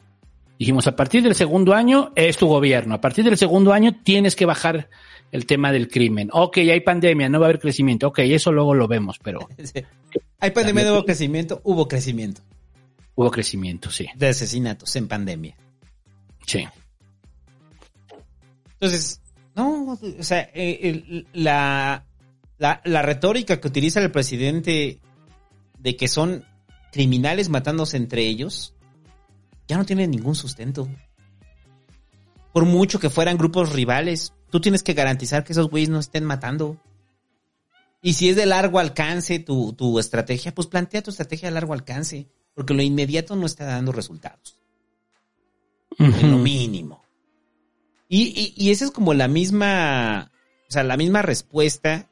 Dijimos, 0.58 0.88
a 0.88 0.96
partir 0.96 1.22
del 1.22 1.36
segundo 1.36 1.76
año 1.76 2.12
es 2.16 2.38
tu 2.38 2.48
gobierno, 2.48 2.96
a 2.96 3.02
partir 3.02 3.24
del 3.26 3.38
segundo 3.38 3.74
año 3.74 3.96
tienes 4.04 4.36
que 4.36 4.46
bajar 4.48 4.90
el 5.32 5.46
tema 5.46 5.72
del 5.72 5.88
crimen. 5.88 6.30
Ok, 6.32 6.58
hay 6.58 6.80
pandemia, 6.80 7.30
no 7.30 7.40
va 7.40 7.46
a 7.46 7.50
haber 7.50 7.60
crecimiento. 7.60 8.08
Ok, 8.08 8.20
eso 8.20 8.52
luego 8.52 8.74
lo 8.74 8.88
vemos, 8.88 9.20
pero 9.22 9.48
Hay 10.40 10.52
pandemia, 10.52 10.86
no 10.86 10.94
hubo 10.94 11.06
crecimiento, 11.06 11.62
hubo 11.64 11.88
crecimiento 11.88 12.42
hubo 13.16 13.32
crecimiento, 13.32 13.90
sí. 13.92 14.08
de 14.16 14.28
asesinatos 14.28 14.96
en 14.96 15.08
pandemia. 15.08 15.56
Sí. 16.46 16.66
Entonces, 18.74 19.22
no, 19.56 19.94
o 19.94 20.24
sea, 20.24 20.50
eh, 20.54 20.80
el- 20.84 21.28
la, 21.34 22.06
la, 22.60 22.82
la 22.86 23.02
retórica 23.02 23.60
que 23.60 23.68
utiliza 23.68 24.00
el 24.02 24.12
presidente 24.12 25.00
de 25.88 25.96
que 25.96 26.10
son 26.10 26.44
criminales 26.92 27.48
matándose 27.48 27.96
entre 27.96 28.28
ellos, 28.28 28.74
ya 29.70 29.78
no 29.78 29.86
tiene 29.86 30.06
ningún 30.06 30.36
sustento. 30.36 30.90
Por 32.52 32.66
mucho 32.66 33.00
que 33.00 33.10
fueran 33.10 33.38
grupos 33.38 33.72
rivales, 33.72 34.34
tú 34.50 34.60
tienes 34.60 34.84
que 34.84 34.94
garantizar 34.94 35.46
que 35.46 35.54
esos 35.54 35.70
güeyes 35.70 35.88
no 35.88 36.00
estén 36.00 36.26
matando. 36.26 36.76
Y 38.02 38.16
si 38.16 38.28
es 38.28 38.36
de 38.36 38.46
largo 38.46 38.80
alcance 38.80 39.40
tu, 39.40 39.72
tu 39.72 39.98
estrategia, 39.98 40.54
pues 40.54 40.68
plantea 40.68 41.02
tu 41.04 41.12
estrategia 41.12 41.48
de 41.48 41.54
largo 41.54 41.72
alcance, 41.72 42.28
porque 42.54 42.74
lo 42.74 42.82
inmediato 42.82 43.38
no 43.38 43.46
está 43.46 43.64
dando 43.64 43.94
resultados. 43.94 44.60
En 45.98 46.32
lo 46.32 46.38
mínimo. 46.38 47.02
Y, 48.10 48.24
y, 48.24 48.54
y 48.58 48.72
esa 48.72 48.84
es 48.84 48.92
como 48.92 49.14
la 49.14 49.30
misma, 49.30 50.34
o 50.68 50.72
sea, 50.72 50.84
la 50.84 50.98
misma 50.98 51.22
respuesta 51.22 52.10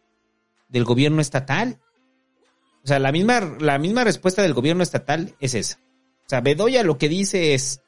del 0.70 0.86
gobierno 0.86 1.20
estatal. 1.20 1.82
O 2.86 2.88
sea, 2.88 3.00
la 3.00 3.12
misma, 3.12 3.58
la 3.60 3.80
misma 3.80 4.04
respuesta 4.04 4.44
del 4.44 4.54
gobierno 4.54 4.84
estatal 4.84 5.36
es 5.40 5.56
esa. 5.56 5.80
O 6.28 6.30
sea, 6.30 6.42
Bedoya 6.42 6.84
lo 6.84 7.00
que 7.00 7.10
dice 7.10 7.56
es 7.56 7.82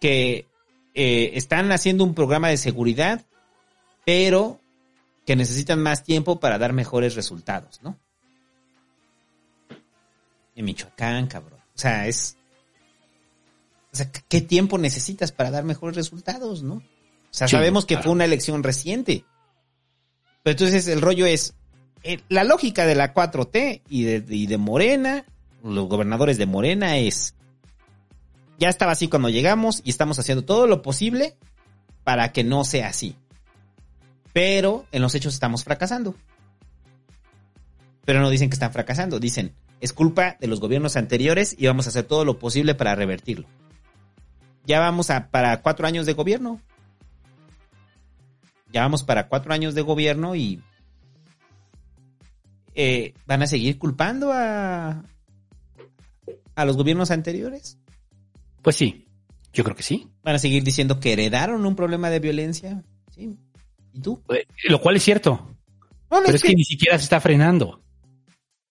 que 0.00 0.48
eh, 0.94 1.30
están 1.34 1.70
haciendo 1.70 2.02
un 2.02 2.12
programa 2.12 2.48
de 2.48 2.56
seguridad, 2.56 3.24
pero 4.04 4.60
que 5.24 5.36
necesitan 5.36 5.80
más 5.80 6.02
tiempo 6.02 6.40
para 6.40 6.58
dar 6.58 6.72
mejores 6.72 7.14
resultados, 7.14 7.80
¿no? 7.82 7.96
En 10.56 10.64
Michoacán, 10.64 11.28
cabrón. 11.28 11.60
O 11.74 11.78
sea, 11.78 12.08
es... 12.08 12.36
O 13.92 13.96
sea, 13.96 14.10
¿qué 14.10 14.40
tiempo 14.40 14.78
necesitas 14.78 15.30
para 15.30 15.52
dar 15.52 15.62
mejores 15.62 15.94
resultados, 15.94 16.64
no? 16.64 16.74
O 16.74 16.82
sea, 17.30 17.46
Sí, 17.46 17.52
sabemos 17.52 17.86
que 17.86 17.94
claro. 17.94 18.04
fue 18.04 18.12
una 18.14 18.24
elección 18.24 18.64
reciente. 18.64 19.24
Pero 20.42 20.52
entonces 20.52 20.88
el 20.88 21.00
rollo 21.00 21.24
es, 21.24 21.54
la 22.28 22.44
lógica 22.44 22.86
de 22.86 22.94
la 22.94 23.14
4T 23.14 23.82
y 23.88 24.02
de, 24.04 24.24
y 24.28 24.46
de 24.46 24.58
Morena, 24.58 25.24
los 25.62 25.88
gobernadores 25.88 26.38
de 26.38 26.46
Morena 26.46 26.96
es, 26.98 27.34
ya 28.58 28.68
estaba 28.68 28.92
así 28.92 29.08
cuando 29.08 29.28
llegamos 29.28 29.80
y 29.84 29.90
estamos 29.90 30.18
haciendo 30.18 30.44
todo 30.44 30.66
lo 30.66 30.82
posible 30.82 31.36
para 32.04 32.32
que 32.32 32.44
no 32.44 32.64
sea 32.64 32.88
así. 32.88 33.16
Pero 34.32 34.86
en 34.92 35.02
los 35.02 35.14
hechos 35.14 35.34
estamos 35.34 35.64
fracasando. 35.64 36.14
Pero 38.04 38.20
no 38.20 38.30
dicen 38.30 38.50
que 38.50 38.54
están 38.54 38.72
fracasando, 38.72 39.20
dicen, 39.20 39.54
es 39.80 39.92
culpa 39.92 40.36
de 40.40 40.46
los 40.46 40.60
gobiernos 40.60 40.96
anteriores 40.96 41.54
y 41.58 41.66
vamos 41.66 41.86
a 41.86 41.90
hacer 41.90 42.04
todo 42.04 42.24
lo 42.24 42.38
posible 42.38 42.74
para 42.74 42.94
revertirlo. 42.94 43.46
Ya 44.64 44.80
vamos 44.80 45.10
a 45.10 45.28
para 45.28 45.60
cuatro 45.60 45.86
años 45.86 46.06
de 46.06 46.12
gobierno. 46.12 46.60
Ya 48.72 48.82
vamos 48.82 49.02
para 49.02 49.28
cuatro 49.28 49.52
años 49.52 49.74
de 49.74 49.82
gobierno 49.82 50.34
y 50.34 50.62
eh, 52.74 53.14
van 53.26 53.42
a 53.42 53.46
seguir 53.46 53.78
culpando 53.78 54.32
a, 54.32 55.04
a 56.54 56.64
los 56.64 56.76
gobiernos 56.76 57.10
anteriores. 57.10 57.78
Pues 58.62 58.76
sí, 58.76 59.06
yo 59.52 59.64
creo 59.64 59.76
que 59.76 59.82
sí. 59.82 60.08
Van 60.22 60.34
a 60.34 60.38
seguir 60.38 60.62
diciendo 60.64 61.00
que 61.00 61.12
heredaron 61.12 61.66
un 61.66 61.76
problema 61.76 62.10
de 62.10 62.20
violencia. 62.20 62.82
Sí. 63.14 63.36
¿Y 63.92 64.00
tú? 64.00 64.22
Eh, 64.30 64.46
Lo 64.68 64.80
cual 64.80 64.96
es 64.96 65.02
cierto. 65.02 65.56
No, 66.10 66.18
no, 66.20 66.24
Pero 66.26 66.36
es 66.36 66.42
que 66.42 66.48
que- 66.48 66.54
ni 66.56 66.64
siquiera 66.64 66.98
se 66.98 67.04
está 67.04 67.20
frenando. 67.20 67.82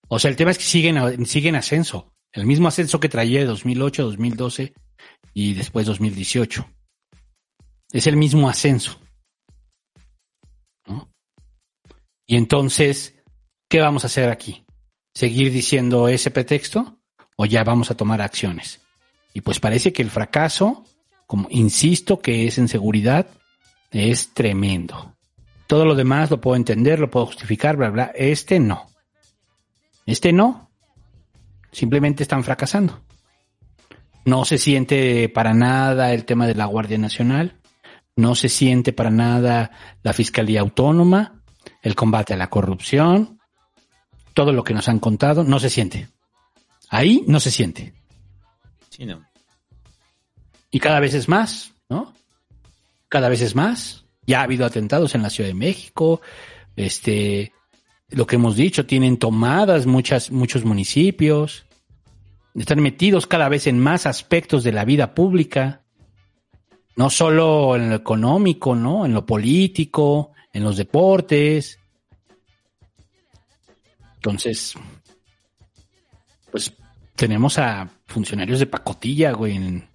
O 0.07 0.19
sea, 0.19 0.30
el 0.30 0.35
tema 0.38 0.51
es 0.51 0.57
que 0.57 0.63
siguen, 0.63 1.25
siguen 1.25 1.55
ascenso. 1.55 2.13
El 2.33 2.45
mismo 2.45 2.67
ascenso 2.67 2.99
que 2.99 3.09
traía 3.09 3.39
de 3.39 3.45
2008, 3.45 4.03
2012 4.03 4.73
y 5.33 5.53
después 5.53 5.85
2018. 5.85 6.65
Es 7.91 8.07
el 8.07 8.15
mismo 8.17 8.49
ascenso. 8.49 8.99
¿No? 10.88 11.09
Y 12.25 12.35
entonces, 12.38 13.15
¿qué 13.72 13.80
vamos 13.80 14.03
a 14.03 14.08
hacer 14.08 14.30
aquí? 14.30 14.66
¿Seguir 15.14 15.51
diciendo 15.51 16.09
ese 16.09 16.30
pretexto 16.30 17.00
o 17.38 17.45
ya 17.45 17.64
vamos 17.64 17.90
a 17.90 17.95
tomar 17.95 18.22
acciones? 18.22 18.82
Y 19.33 19.40
pues 19.41 19.61
parece 19.61 19.93
que 19.93 20.01
el 20.01 20.09
fracaso, 20.09 20.83
como 21.25 21.48
insisto 21.50 22.19
que 22.19 22.48
es 22.48 22.58
en 22.58 22.67
seguridad, 22.67 23.27
es 23.90 24.33
tremendo. 24.33 25.16
Todo 25.67 25.85
lo 25.85 25.95
demás 25.95 26.30
lo 26.30 26.41
puedo 26.41 26.58
entender, 26.58 27.00
lo 27.00 27.09
puedo 27.09 27.27
justificar, 27.27 27.77
bla, 27.77 27.90
bla. 27.90 28.11
Este 28.14 28.59
no. 28.59 28.88
Este 30.06 30.33
no. 30.33 30.69
Simplemente 31.72 32.24
están 32.24 32.43
fracasando. 32.43 33.01
No 34.25 34.43
se 34.43 34.58
siente 34.58 35.30
para 35.30 35.53
nada 35.53 36.11
el 36.11 36.25
tema 36.25 36.45
de 36.45 36.56
la 36.56 36.66
Guardia 36.66 36.98
Nacional. 36.98 37.61
No 38.17 38.35
se 38.35 38.50
siente 38.50 38.91
para 38.91 39.11
nada 39.11 39.72
la 40.03 40.11
Fiscalía 40.11 40.59
Autónoma, 40.59 41.41
el 41.82 41.95
combate 41.95 42.33
a 42.33 42.38
la 42.38 42.50
corrupción, 42.50 43.40
todo 44.34 44.53
lo 44.53 44.64
que 44.64 44.74
nos 44.74 44.88
han 44.90 45.00
contado, 45.00 45.43
no 45.43 45.60
se 45.60 45.69
siente. 45.69 46.08
Ahí 46.90 47.24
no 47.27 47.40
se 47.40 47.51
siente. 47.51 47.93
Sí, 48.90 49.06
no. 49.06 49.26
Y 50.69 50.80
cada 50.80 51.00
vez 51.00 51.14
es 51.14 51.27
más, 51.27 51.74
¿no? 51.90 52.14
Cada 53.10 53.30
vez 53.30 53.42
es 53.42 53.56
más. 53.56 54.06
Ya 54.26 54.40
ha 54.40 54.43
habido 54.43 54.66
atentados 54.66 55.16
en 55.16 55.22
la 55.22 55.30
Ciudad 55.30 55.50
de 55.50 55.53
México. 55.53 56.22
Este, 56.76 57.51
lo 58.10 58.26
que 58.26 58.38
hemos 58.38 58.56
dicho, 58.56 58.85
tienen 58.85 59.18
tomadas 59.18 59.85
muchas, 59.85 60.32
muchos 60.32 60.64
municipios. 60.64 61.66
Están 62.56 62.82
metidos 62.82 63.27
cada 63.27 63.50
vez 63.50 63.68
en 63.68 63.80
más 63.80 64.06
aspectos 64.06 64.64
de 64.64 64.72
la 64.72 64.85
vida 64.85 65.14
pública. 65.14 65.84
No 66.95 67.10
solo 67.10 67.76
en 67.76 67.90
lo 67.90 67.95
económico, 67.95 68.76
¿no? 68.76 69.06
En 69.06 69.14
lo 69.14 69.26
político, 69.26 70.32
en 70.53 70.64
los 70.64 70.77
deportes. 70.77 71.81
Entonces, 74.22 74.75
pues 76.51 76.72
tenemos 77.16 77.58
a 77.58 77.90
funcionarios 78.06 78.59
de 78.59 78.67
pacotilla, 78.67 79.32
güey, 79.32 79.56
en- 79.56 79.90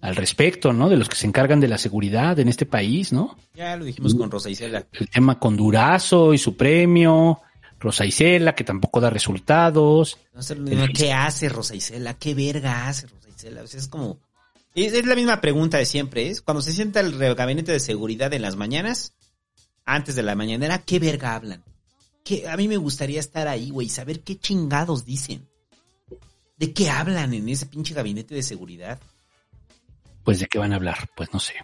al 0.00 0.16
respecto, 0.16 0.72
¿no? 0.72 0.88
De 0.88 0.96
los 0.96 1.10
que 1.10 1.16
se 1.16 1.26
encargan 1.26 1.60
de 1.60 1.68
la 1.68 1.76
seguridad 1.76 2.38
en 2.38 2.48
este 2.48 2.64
país, 2.64 3.12
¿no? 3.12 3.36
Ya 3.54 3.76
lo 3.76 3.84
dijimos 3.84 4.14
con 4.14 4.30
Rosa 4.30 4.48
Isela. 4.48 4.86
El 4.92 5.10
tema 5.10 5.38
con 5.38 5.58
Durazo 5.58 6.32
y 6.32 6.38
su 6.38 6.56
premio, 6.56 7.42
Rosa 7.78 8.06
Isela, 8.06 8.54
que 8.54 8.64
tampoco 8.64 8.98
da 9.02 9.10
resultados. 9.10 10.16
No 10.32 10.42
sé, 10.42 10.54
no, 10.56 10.86
¿Qué 10.94 11.12
hace 11.12 11.50
Rosa 11.50 11.74
Isela? 11.74 12.14
¿Qué 12.14 12.34
verga 12.34 12.88
hace 12.88 13.08
Rosa 13.08 13.28
Isela? 13.28 13.62
O 13.62 13.66
sea, 13.66 13.78
es 13.78 13.88
como... 13.88 14.18
Es, 14.74 14.94
es 14.94 15.04
la 15.04 15.16
misma 15.16 15.42
pregunta 15.42 15.76
de 15.76 15.84
siempre, 15.84 16.28
es 16.28 16.40
cuando 16.40 16.62
se 16.62 16.72
sienta 16.72 17.00
el 17.00 17.18
gabinete 17.34 17.72
de 17.72 17.80
seguridad 17.80 18.32
en 18.32 18.40
las 18.40 18.56
mañanas, 18.56 19.12
antes 19.84 20.14
de 20.14 20.22
la 20.22 20.34
mañanera, 20.34 20.78
¿qué 20.78 20.98
verga 20.98 21.34
hablan? 21.34 21.62
Que 22.24 22.48
a 22.48 22.56
mí 22.56 22.68
me 22.68 22.76
gustaría 22.76 23.20
estar 23.20 23.48
ahí, 23.48 23.70
güey, 23.70 23.86
y 23.86 23.90
saber 23.90 24.20
qué 24.20 24.38
chingados 24.38 25.04
dicen. 25.04 25.48
¿De 26.56 26.72
qué 26.72 26.90
hablan 26.90 27.32
en 27.32 27.48
ese 27.48 27.66
pinche 27.66 27.94
gabinete 27.94 28.34
de 28.34 28.42
seguridad? 28.42 29.00
Pues 30.24 30.40
de 30.40 30.46
qué 30.46 30.58
van 30.58 30.72
a 30.72 30.76
hablar, 30.76 31.08
pues 31.16 31.32
no 31.32 31.40
sé. 31.40 31.54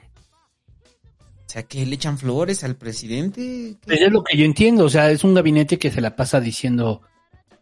O 1.46 1.48
sea, 1.48 1.62
que 1.64 1.84
le 1.84 1.94
echan 1.94 2.18
flores 2.18 2.64
al 2.64 2.76
presidente. 2.76 3.76
Pues 3.84 4.00
es 4.00 4.10
lo 4.10 4.24
que 4.24 4.36
yo 4.36 4.44
entiendo, 4.44 4.86
o 4.86 4.88
sea, 4.88 5.10
es 5.10 5.22
un 5.22 5.34
gabinete 5.34 5.78
que 5.78 5.90
se 5.90 6.00
la 6.00 6.16
pasa 6.16 6.40
diciendo, 6.40 7.02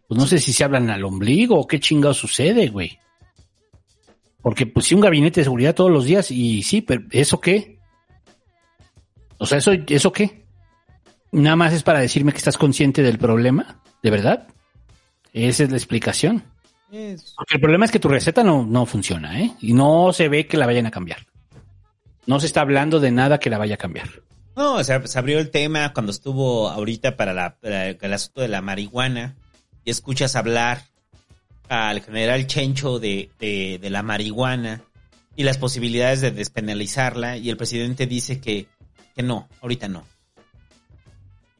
pues 0.07 0.17
no 0.17 0.25
sé 0.25 0.39
si 0.39 0.53
se 0.53 0.63
hablan 0.63 0.89
al 0.89 1.03
ombligo 1.03 1.59
o 1.59 1.67
qué 1.67 1.79
chingado 1.79 2.13
sucede, 2.13 2.69
güey. 2.69 2.97
Porque 4.41 4.65
pues 4.65 4.85
sí, 4.85 4.95
un 4.95 5.01
gabinete 5.01 5.41
de 5.41 5.45
seguridad 5.45 5.75
todos 5.75 5.91
los 5.91 6.05
días 6.05 6.31
y 6.31 6.63
sí, 6.63 6.81
pero 6.81 7.03
¿eso 7.11 7.41
qué? 7.41 7.79
O 9.37 9.45
sea, 9.45 9.57
¿eso, 9.57 9.71
¿eso 9.73 10.11
qué? 10.11 10.44
Nada 11.35 11.57
más 11.57 11.73
es 11.73 11.83
para 11.83 11.99
decirme 11.99 12.31
que 12.31 12.37
estás 12.37 12.57
consciente 12.57 13.03
del 13.03 13.17
problema, 13.17 13.81
¿de 14.01 14.09
verdad? 14.09 14.47
Esa 15.33 15.63
es 15.63 15.69
la 15.69 15.75
explicación. 15.75 16.43
Porque 16.89 17.55
el 17.55 17.59
problema 17.59 17.83
es 17.83 17.91
que 17.91 17.99
tu 17.99 18.07
receta 18.07 18.41
no, 18.41 18.65
no 18.65 18.85
funciona, 18.85 19.41
¿eh? 19.41 19.51
Y 19.59 19.73
no 19.73 20.13
se 20.13 20.29
ve 20.29 20.47
que 20.47 20.55
la 20.55 20.65
vayan 20.65 20.85
a 20.85 20.91
cambiar. 20.91 21.25
No 22.25 22.39
se 22.39 22.45
está 22.45 22.61
hablando 22.61 23.01
de 23.01 23.11
nada 23.11 23.37
que 23.37 23.49
la 23.49 23.57
vaya 23.57 23.75
a 23.75 23.77
cambiar. 23.77 24.07
No, 24.55 24.75
o 24.75 24.83
sea, 24.85 25.05
se 25.05 25.19
abrió 25.19 25.39
el 25.39 25.51
tema 25.51 25.91
cuando 25.91 26.13
estuvo 26.13 26.69
ahorita 26.69 27.17
para, 27.17 27.33
la, 27.33 27.57
para 27.57 27.89
el 27.89 28.13
asunto 28.13 28.39
de 28.39 28.47
la 28.47 28.61
marihuana 28.61 29.35
y 29.83 29.91
escuchas 29.91 30.37
hablar 30.37 30.83
al 31.67 32.01
general 32.01 32.47
Chencho 32.47 32.97
de, 32.97 33.29
de, 33.39 33.77
de 33.81 33.89
la 33.89 34.03
marihuana 34.03 34.83
y 35.35 35.43
las 35.43 35.57
posibilidades 35.57 36.21
de 36.21 36.31
despenalizarla 36.31 37.35
y 37.35 37.49
el 37.49 37.57
presidente 37.57 38.07
dice 38.07 38.39
que, 38.39 38.67
que 39.13 39.21
no, 39.21 39.49
ahorita 39.61 39.89
no. 39.89 40.05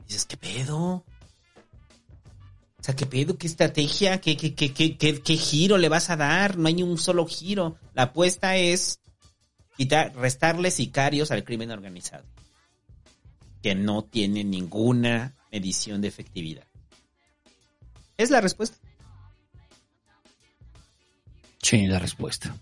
Dices, 0.08 0.26
¿qué 0.26 0.38
pedo? 0.38 1.04
O 2.80 2.84
sea, 2.86 2.96
¿qué 2.96 3.06
pedo? 3.06 3.38
¿Qué 3.38 3.48
estrategia? 3.48 4.22
¿Qué, 4.22 4.38
qué, 4.38 4.54
qué, 4.54 4.74
qué, 4.74 4.98
qué, 4.98 5.22
qué 5.22 5.38
giro 5.38 5.78
le 5.78 5.90
vas 5.90 6.10
a 6.10 6.16
dar? 6.16 6.58
No 6.58 6.68
hay 6.68 6.76
ni 6.76 6.84
un 6.84 6.98
solo 6.98 7.26
giro. 7.26 7.78
La 7.94 8.04
apuesta 8.04 8.58
es 8.58 9.00
quitar, 9.76 10.16
restarle 10.16 10.70
sicarios 10.72 11.32
al 11.32 11.44
crimen 11.44 11.72
organizado, 11.72 12.26
que 13.64 13.74
no 13.76 14.04
tiene 14.04 14.44
ninguna 14.44 15.36
medición 15.52 16.02
de 16.02 16.10
efectividad. 16.10 16.68
Es 18.18 18.30
la 18.30 18.42
respuesta. 18.42 18.78
Sí, 21.62 21.88
la 21.88 21.98
respuesta. 21.98 22.56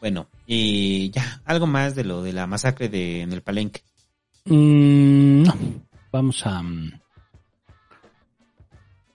Bueno, 0.00 0.28
y 0.46 1.10
ya, 1.10 1.40
algo 1.44 1.66
más 1.66 1.94
de 1.94 2.04
lo 2.04 2.22
de 2.22 2.32
la 2.32 2.46
masacre 2.46 2.88
de 2.88 3.22
en 3.22 3.32
el 3.32 3.42
Palenque. 3.42 3.82
Mm, 4.44 5.42
no, 5.42 5.54
vamos 6.12 6.46
a, 6.46 6.62
mm, 6.62 6.92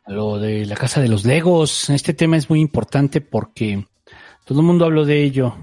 a 0.05 0.11
lo 0.11 0.39
de 0.39 0.65
la 0.65 0.75
casa 0.75 1.01
de 1.01 1.07
los 1.07 1.25
Legos. 1.25 1.89
Este 1.89 2.13
tema 2.13 2.37
es 2.37 2.49
muy 2.49 2.59
importante 2.59 3.21
porque 3.21 3.85
todo 4.45 4.61
el 4.61 4.65
mundo 4.65 4.85
habló 4.85 5.05
de 5.05 5.23
ello. 5.23 5.55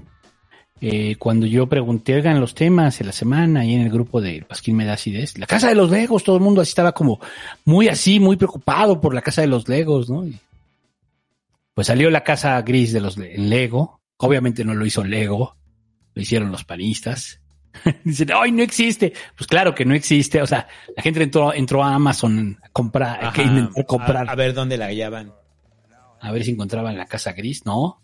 Eh, 0.80 1.16
cuando 1.18 1.46
yo 1.46 1.66
pregunté, 1.68 2.14
hagan 2.14 2.38
los 2.38 2.54
temas 2.54 3.00
en 3.00 3.06
la 3.06 3.12
semana 3.12 3.64
y 3.64 3.74
en 3.74 3.80
el 3.80 3.90
grupo 3.90 4.20
de 4.20 4.44
Pasquín 4.46 4.76
me 4.76 4.84
da 4.84 4.92
acidez, 4.92 5.38
la 5.38 5.46
casa 5.46 5.68
de 5.68 5.74
los 5.74 5.90
Legos, 5.90 6.22
todo 6.22 6.36
el 6.36 6.42
mundo 6.42 6.60
así 6.60 6.68
estaba 6.68 6.92
como 6.92 7.18
muy 7.64 7.88
así, 7.88 8.20
muy 8.20 8.36
preocupado 8.36 9.00
por 9.00 9.14
la 9.14 9.22
casa 9.22 9.40
de 9.40 9.46
los 9.46 9.68
Legos, 9.68 10.10
¿no? 10.10 10.26
Pues 11.72 11.86
salió 11.86 12.10
la 12.10 12.24
casa 12.24 12.60
gris 12.62 12.92
de 12.92 13.00
los 13.00 13.16
en 13.18 13.50
Lego. 13.50 13.95
Obviamente 14.18 14.64
no 14.64 14.74
lo 14.74 14.86
hizo 14.86 15.04
Lego, 15.04 15.56
lo 16.14 16.22
hicieron 16.22 16.50
los 16.50 16.64
panistas. 16.64 17.40
Dicen, 18.04 18.30
¡ay, 18.34 18.52
no 18.52 18.62
existe! 18.62 19.12
Pues 19.36 19.46
claro 19.46 19.74
que 19.74 19.84
no 19.84 19.94
existe. 19.94 20.40
O 20.40 20.46
sea, 20.46 20.66
la 20.96 21.02
gente 21.02 21.22
entró, 21.22 21.52
entró 21.52 21.84
a 21.84 21.94
Amazon 21.94 22.58
a 22.62 22.68
comprar, 22.70 23.22
Ajá, 23.22 23.32
que 23.34 23.42
intentó 23.42 23.84
comprar, 23.84 24.28
A, 24.28 24.32
a 24.32 24.34
ver 24.34 24.54
dónde 24.54 24.78
la 24.78 24.86
hallaban. 24.86 25.32
a 26.20 26.32
ver 26.32 26.44
si 26.44 26.52
encontraban 26.52 26.96
la 26.96 27.06
casa 27.06 27.32
gris, 27.32 27.66
¿no? 27.66 28.02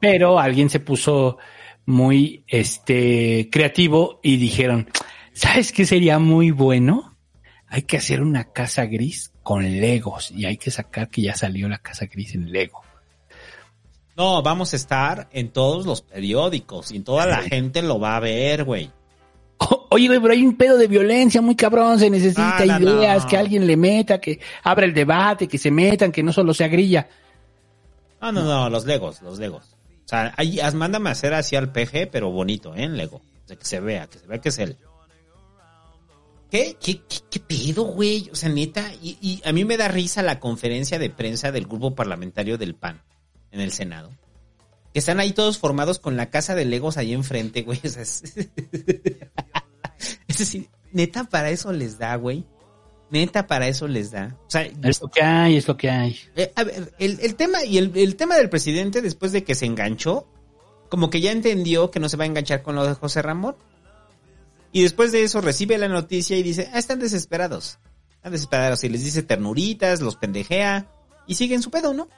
Pero 0.00 0.38
alguien 0.38 0.68
se 0.68 0.80
puso 0.80 1.38
muy 1.86 2.44
este 2.48 3.48
creativo 3.50 4.20
y 4.22 4.36
dijeron, 4.36 4.88
¿sabes 5.32 5.72
qué 5.72 5.86
sería 5.86 6.18
muy 6.18 6.50
bueno? 6.50 7.16
Hay 7.68 7.82
que 7.82 7.96
hacer 7.96 8.20
una 8.20 8.52
casa 8.52 8.84
gris 8.84 9.32
con 9.42 9.62
Legos 9.80 10.30
y 10.30 10.44
hay 10.44 10.58
que 10.58 10.70
sacar 10.70 11.08
que 11.08 11.22
ya 11.22 11.34
salió 11.34 11.68
la 11.68 11.78
casa 11.78 12.06
gris 12.06 12.34
en 12.34 12.52
Lego. 12.52 12.82
No, 14.16 14.42
vamos 14.42 14.72
a 14.72 14.76
estar 14.76 15.28
en 15.32 15.50
todos 15.50 15.84
los 15.84 16.00
periódicos 16.00 16.90
y 16.90 17.00
toda 17.00 17.26
la 17.26 17.42
gente 17.42 17.82
lo 17.82 18.00
va 18.00 18.16
a 18.16 18.20
ver, 18.20 18.64
güey. 18.64 18.90
Oye, 19.90 20.06
güey, 20.08 20.20
pero 20.20 20.32
hay 20.32 20.44
un 20.44 20.56
pedo 20.56 20.78
de 20.78 20.86
violencia 20.86 21.42
muy 21.42 21.54
cabrón, 21.54 21.98
se 21.98 22.08
necesita 22.08 22.56
Ah, 22.58 22.78
no, 22.78 22.98
ideas, 22.98 23.24
no. 23.24 23.28
que 23.28 23.36
alguien 23.36 23.66
le 23.66 23.76
meta, 23.76 24.18
que 24.18 24.40
abra 24.62 24.86
el 24.86 24.94
debate, 24.94 25.46
que 25.46 25.58
se 25.58 25.70
metan, 25.70 26.12
que 26.12 26.22
no 26.22 26.32
solo 26.32 26.54
sea 26.54 26.68
grilla. 26.68 27.08
No, 28.20 28.32
no, 28.32 28.42
no, 28.42 28.70
los 28.70 28.86
Legos, 28.86 29.20
los 29.20 29.38
Legos. 29.38 29.76
O 30.04 30.08
sea, 30.08 30.32
ahí, 30.36 30.58
mándame 30.74 31.10
a 31.10 31.12
hacer 31.12 31.34
así 31.34 31.56
al 31.56 31.72
PG, 31.72 32.08
pero 32.10 32.30
bonito, 32.30 32.74
¿eh? 32.74 32.84
En 32.84 32.96
Lego. 32.96 33.16
O 33.16 33.46
sea, 33.48 33.56
que 33.56 33.64
se 33.64 33.80
vea, 33.80 34.06
que 34.06 34.18
se 34.18 34.26
vea 34.26 34.40
que 34.40 34.48
es 34.48 34.58
él. 34.58 34.76
¿Qué? 36.50 36.76
¿Qué, 36.80 37.02
qué, 37.08 37.18
qué 37.30 37.40
pedo, 37.40 37.84
güey? 37.84 38.30
O 38.32 38.34
sea, 38.34 38.48
neta, 38.48 38.92
y, 39.02 39.18
y 39.20 39.42
a 39.46 39.52
mí 39.52 39.64
me 39.64 39.76
da 39.76 39.88
risa 39.88 40.22
la 40.22 40.40
conferencia 40.40 40.98
de 40.98 41.10
prensa 41.10 41.52
del 41.52 41.66
grupo 41.66 41.94
parlamentario 41.94 42.56
del 42.56 42.74
PAN 42.74 43.02
en 43.56 43.62
el 43.62 43.72
Senado. 43.72 44.10
Que 44.92 45.00
están 45.00 45.20
ahí 45.20 45.32
todos 45.32 45.58
formados 45.58 45.98
con 45.98 46.16
la 46.16 46.30
casa 46.30 46.54
de 46.54 46.64
Legos 46.64 46.96
ahí 46.96 47.12
enfrente, 47.12 47.62
güey. 47.62 47.80
O 47.84 47.88
sea, 47.88 48.02
es... 48.02 48.22
es 50.28 50.38
decir, 50.38 50.68
neta, 50.92 51.24
para 51.24 51.50
eso 51.50 51.72
les 51.72 51.98
da, 51.98 52.14
güey. 52.16 52.44
Neta, 53.10 53.46
para 53.46 53.68
eso 53.68 53.86
les 53.88 54.10
da. 54.10 54.36
O 54.46 54.50
sea, 54.50 54.68
Es 54.82 55.00
lo 55.00 55.08
que 55.08 55.22
hay, 55.22 55.56
es 55.56 55.68
lo 55.68 55.76
que 55.76 55.90
hay. 55.90 56.18
eh, 56.34 56.52
a 56.56 56.64
ver, 56.64 56.92
el, 56.98 57.20
el 57.20 57.34
tema 57.36 57.64
y 57.64 57.78
el, 57.78 57.92
el 57.96 58.16
tema 58.16 58.36
del 58.36 58.50
presidente 58.50 59.02
después 59.02 59.32
de 59.32 59.44
que 59.44 59.54
se 59.54 59.66
enganchó, 59.66 60.26
como 60.88 61.10
que 61.10 61.20
ya 61.20 61.32
entendió 61.32 61.90
que 61.90 62.00
no 62.00 62.08
se 62.08 62.16
va 62.16 62.24
a 62.24 62.26
enganchar 62.26 62.62
con 62.62 62.74
lo 62.74 62.86
de 62.86 62.94
José 62.94 63.22
Ramón. 63.22 63.56
Y 64.72 64.82
después 64.82 65.12
de 65.12 65.22
eso 65.22 65.40
recibe 65.40 65.78
la 65.78 65.88
noticia 65.88 66.36
y 66.36 66.42
dice, 66.42 66.68
ah, 66.72 66.78
están 66.78 66.98
desesperados. 66.98 67.78
Están 68.16 68.32
desesperados. 68.32 68.82
Y 68.84 68.88
les 68.88 69.04
dice 69.04 69.22
ternuritas, 69.22 70.00
los 70.00 70.16
pendejea 70.16 70.90
y 71.26 71.36
siguen 71.36 71.62
su 71.62 71.70
pedo, 71.70 71.94
¿no? 71.94 72.08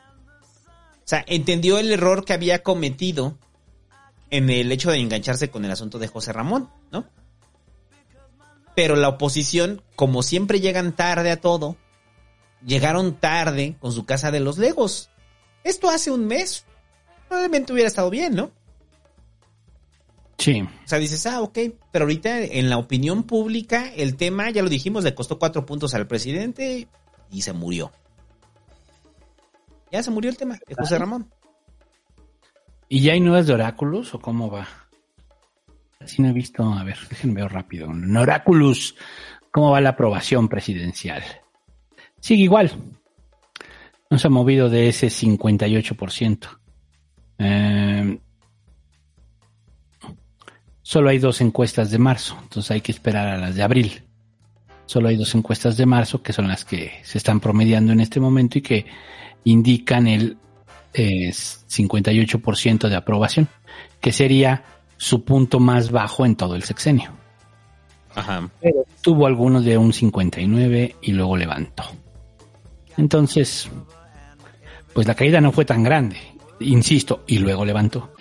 O 1.09 1.11
sea, 1.11 1.25
entendió 1.27 1.78
el 1.78 1.91
error 1.91 2.27
que 2.27 2.35
había 2.35 2.62
cometido 2.62 3.39
en 4.28 4.51
el 4.51 4.70
hecho 4.70 4.91
de 4.91 4.99
engancharse 4.99 5.49
con 5.49 5.65
el 5.65 5.70
asunto 5.70 5.99
de 5.99 6.07
José 6.07 6.35
Ramón, 6.35 6.69
¿no? 6.93 7.07
Pero 8.77 8.95
la 8.95 9.09
oposición, 9.09 9.81
como 9.97 10.23
siempre 10.23 10.61
llegan 10.61 10.95
tarde 10.95 11.31
a 11.31 11.41
todo, 11.41 11.78
llegaron 12.62 13.15
tarde 13.15 13.78
con 13.81 13.93
su 13.93 14.05
casa 14.05 14.31
de 14.31 14.41
los 14.41 14.59
Legos. 14.59 15.09
Esto 15.65 15.89
hace 15.89 16.11
un 16.11 16.27
mes. 16.27 16.67
Probablemente 17.27 17.73
hubiera 17.73 17.89
estado 17.89 18.11
bien, 18.11 18.35
¿no? 18.35 18.51
Sí. 20.37 20.61
O 20.61 20.89
sea, 20.89 20.99
dices, 20.99 21.25
ah, 21.25 21.41
ok, 21.41 21.59
pero 21.91 22.05
ahorita 22.05 22.43
en 22.43 22.69
la 22.69 22.77
opinión 22.77 23.23
pública 23.23 23.91
el 23.97 24.17
tema, 24.17 24.51
ya 24.51 24.62
lo 24.62 24.69
dijimos, 24.69 25.05
le 25.05 25.15
costó 25.15 25.39
cuatro 25.39 25.65
puntos 25.65 25.95
al 25.95 26.07
presidente 26.07 26.87
y 27.31 27.41
se 27.41 27.55
murió. 27.55 27.93
Ya 29.91 30.02
se 30.02 30.10
murió 30.10 30.31
el 30.31 30.36
tema 30.36 30.58
de 30.67 30.75
José 30.75 30.99
Ramón. 30.99 31.31
¿Y 32.89 33.00
ya 33.00 33.12
hay 33.12 33.20
nuevas 33.20 33.47
de 33.47 33.55
Oráculos 33.55 34.15
o 34.15 34.20
cómo 34.20 34.50
va? 34.50 34.67
Así 36.00 36.23
no 36.23 36.28
he 36.28 36.33
visto, 36.33 36.62
a 36.65 36.84
ver, 36.84 36.97
déjenme 37.08 37.42
ver 37.42 37.52
rápido. 37.52 37.91
En 37.91 38.17
Oráculos, 38.17 38.94
¿cómo 39.50 39.70
va 39.70 39.81
la 39.81 39.91
aprobación 39.91 40.49
presidencial? 40.49 41.23
Sigue 42.20 42.44
igual. 42.44 42.73
No 44.10 44.18
se 44.18 44.26
ha 44.26 44.31
movido 44.31 44.70
de 44.70 44.89
ese 44.89 45.08
58%. 45.08 46.49
Eh, 47.39 48.18
solo 50.83 51.10
hay 51.10 51.18
dos 51.18 51.41
encuestas 51.41 51.91
de 51.91 51.99
marzo, 51.99 52.39
entonces 52.42 52.70
hay 52.70 52.81
que 52.81 52.92
esperar 52.92 53.28
a 53.28 53.36
las 53.36 53.55
de 53.55 53.62
abril. 53.62 54.02
Solo 54.86 55.08
hay 55.08 55.17
dos 55.17 55.34
encuestas 55.34 55.76
de 55.76 55.84
marzo 55.84 56.23
que 56.23 56.33
son 56.33 56.49
las 56.49 56.65
que 56.65 57.00
se 57.02 57.18
están 57.18 57.41
promediando 57.41 57.92
en 57.92 58.00
este 58.00 58.20
momento 58.20 58.58
y 58.58 58.62
que 58.62 58.86
indican 59.51 60.07
el 60.07 60.36
eh, 60.94 61.31
58% 61.31 62.89
de 62.89 62.97
aprobación, 62.97 63.49
que 64.01 64.12
sería 64.12 64.65
su 64.97 65.25
punto 65.25 65.60
más 65.60 65.91
bajo 65.91 66.27
en 66.27 66.36
todo 66.36 66.55
el 66.55 66.62
sexenio. 66.62 67.12
Ajá. 68.15 68.51
Pero 68.60 68.85
tuvo 69.01 69.27
algunos 69.27 69.65
de 69.65 69.78
un 69.78 69.93
59 69.93 70.97
y 71.01 71.12
luego 71.12 71.36
levantó. 71.36 71.85
Entonces, 72.97 73.70
pues 74.93 75.07
la 75.07 75.15
caída 75.15 75.41
no 75.41 75.52
fue 75.52 75.65
tan 75.65 75.83
grande, 75.83 76.17
insisto, 76.60 77.23
y 77.27 77.39
luego 77.39 77.65
levantó. 77.65 78.12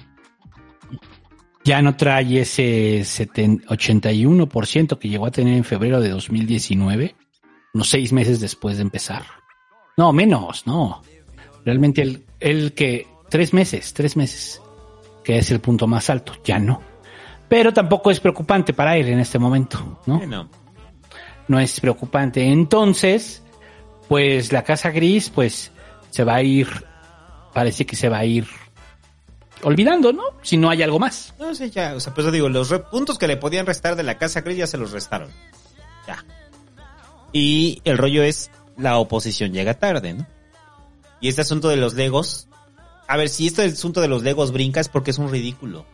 Ya 1.63 1.81
no 1.81 1.97
trae 1.97 2.41
ese 2.41 3.03
70 3.03 3.67
81% 3.67 4.97
que 4.99 5.09
llegó 5.09 5.25
a 5.25 5.31
tener 5.31 5.57
en 5.57 5.63
febrero 5.63 5.99
de 5.99 6.09
2019, 6.09 7.15
unos 7.73 7.89
seis 7.89 8.13
meses 8.13 8.39
después 8.39 8.77
de 8.77 8.83
empezar. 8.83 9.25
No, 9.97 10.13
menos, 10.13 10.67
no. 10.67 11.01
Realmente 11.67 12.01
el, 12.01 12.23
el 12.39 12.71
que 12.71 13.07
tres 13.27 13.53
meses, 13.53 13.93
tres 13.93 14.15
meses, 14.15 14.61
que 15.21 15.37
es 15.37 15.51
el 15.51 15.59
punto 15.59 15.85
más 15.85 16.09
alto, 16.09 16.31
ya 16.41 16.59
no. 16.59 16.81
Pero 17.49 17.73
tampoco 17.73 18.09
es 18.09 18.21
preocupante 18.21 18.71
para 18.71 18.95
él 18.95 19.09
en 19.09 19.19
este 19.19 19.37
momento, 19.37 19.99
¿no? 20.05 20.17
Bueno, 20.17 20.49
No 21.49 21.59
es 21.59 21.77
preocupante. 21.81 22.41
Entonces, 22.49 23.43
pues 24.07 24.53
la 24.53 24.63
casa 24.63 24.91
gris, 24.91 25.29
pues 25.29 25.73
se 26.09 26.23
va 26.23 26.35
a 26.35 26.41
ir, 26.41 26.69
parece 27.53 27.85
que 27.85 27.97
se 27.97 28.07
va 28.07 28.19
a 28.19 28.25
ir 28.25 28.47
olvidando, 29.61 30.13
¿no? 30.13 30.23
Si 30.43 30.55
no 30.55 30.69
hay 30.69 30.83
algo 30.83 30.99
más. 30.99 31.33
no 31.37 31.53
sé, 31.53 31.69
ya, 31.69 31.95
o 31.95 31.99
sea, 31.99 32.13
pues 32.13 32.31
digo, 32.31 32.47
los 32.47 32.73
puntos 32.89 33.17
que 33.17 33.27
le 33.27 33.35
podían 33.35 33.65
restar 33.65 33.97
de 33.97 34.03
la 34.03 34.17
casa 34.17 34.39
gris 34.39 34.55
ya 34.55 34.67
se 34.67 34.77
los 34.77 34.93
restaron. 34.93 35.31
Ya. 36.07 36.23
Y 37.33 37.81
el 37.83 37.97
rollo 37.97 38.23
es, 38.23 38.51
la 38.77 38.99
oposición 38.99 39.51
llega 39.51 39.73
tarde, 39.73 40.13
¿no? 40.13 40.36
Y 41.19 41.29
este 41.29 41.41
asunto 41.41 41.69
de 41.69 41.77
los 41.77 41.93
legos, 41.93 42.47
a 43.07 43.17
ver, 43.17 43.29
si 43.29 43.47
este 43.47 43.63
asunto 43.63 44.01
de 44.01 44.07
los 44.07 44.23
legos 44.23 44.51
brinca 44.51 44.79
es 44.79 44.89
porque 44.89 45.11
es 45.11 45.17
un 45.17 45.31
ridículo. 45.31 45.85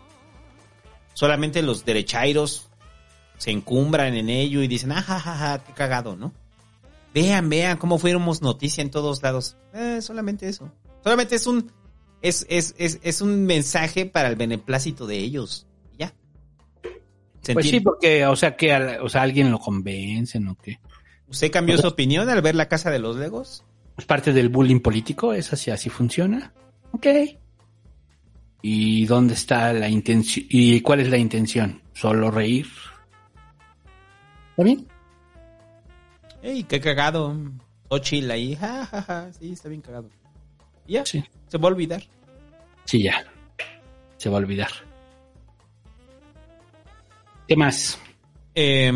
Solamente 1.13 1.61
los 1.61 1.85
derechairos 1.85 2.69
se 3.37 3.51
encumbran 3.51 4.15
en 4.15 4.29
ello 4.29 4.61
y 4.63 4.67
dicen, 4.67 4.91
ah, 4.91 5.01
ja, 5.01 5.19
ja, 5.19 5.35
ja, 5.35 5.63
qué 5.63 5.73
cagado, 5.73 6.15
¿no? 6.15 6.33
Vean, 7.13 7.49
vean 7.49 7.77
cómo 7.77 7.99
fuéramos 7.99 8.41
noticia 8.41 8.81
en 8.81 8.89
todos 8.89 9.21
lados. 9.21 9.55
Eh, 9.73 9.99
solamente 10.01 10.49
eso. 10.49 10.71
Solamente 11.03 11.35
es 11.35 11.45
un, 11.45 11.71
es, 12.21 12.45
es, 12.49 12.73
es, 12.77 12.99
es 13.03 13.21
un 13.21 13.45
mensaje 13.45 14.05
para 14.05 14.29
el 14.29 14.35
beneplácito 14.35 15.05
de 15.05 15.17
ellos. 15.17 15.67
Ya. 15.99 16.13
¿Se 17.41 17.53
Pues 17.53 17.69
sí, 17.69 17.79
porque, 17.81 18.25
o 18.25 18.35
sea, 18.35 18.55
que 18.55 18.73
o 18.99 19.09
sea, 19.09 19.21
alguien 19.21 19.51
lo 19.51 19.59
convence, 19.59 20.39
¿no? 20.39 20.55
Que 20.55 20.79
¿Usted 21.27 21.51
cambió 21.51 21.77
su 21.77 21.87
opinión 21.87 22.29
al 22.29 22.41
ver 22.41 22.55
la 22.55 22.67
casa 22.67 22.91
de 22.91 22.99
los 22.99 23.15
legos? 23.15 23.63
Es 23.97 24.05
parte 24.05 24.33
del 24.33 24.49
bullying 24.49 24.79
político, 24.79 25.33
es 25.33 25.51
así, 25.53 25.71
así 25.71 25.89
funciona. 25.89 26.51
Ok. 26.91 27.07
¿Y 28.61 29.05
dónde 29.05 29.33
está 29.33 29.73
la 29.73 29.89
intención? 29.89 30.45
¿Y 30.49 30.81
cuál 30.81 31.01
es 31.01 31.09
la 31.09 31.17
intención? 31.17 31.81
¿Solo 31.93 32.31
reír? 32.31 32.67
¿Está 34.51 34.63
bien? 34.63 34.87
¡Ey, 36.41 36.63
qué 36.63 36.79
cagado! 36.79 37.35
Ochil 37.89 38.29
ahí, 38.31 38.55
ja, 38.55 38.85
ja, 38.85 39.01
ja, 39.01 39.33
sí, 39.33 39.51
está 39.53 39.69
bien 39.69 39.81
cagado. 39.81 40.09
Y 40.87 40.93
ya, 40.93 41.05
Sí. 41.05 41.23
se 41.47 41.57
va 41.57 41.69
a 41.69 41.71
olvidar. 41.71 42.03
Sí, 42.85 43.03
ya. 43.03 43.23
Se 44.17 44.29
va 44.29 44.37
a 44.37 44.39
olvidar. 44.39 44.69
¿Qué 47.47 47.55
más? 47.55 47.99
Eh, 48.55 48.89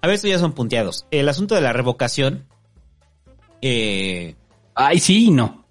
a 0.00 0.06
ver, 0.06 0.14
estos 0.14 0.30
ya 0.30 0.38
son 0.38 0.52
punteados. 0.52 1.06
El 1.10 1.28
asunto 1.28 1.54
de 1.54 1.60
la 1.60 1.72
revocación. 1.72 2.46
Eh, 3.66 4.34
Ay, 4.74 4.98
sí 4.98 5.26
y 5.26 5.30
no. 5.30 5.64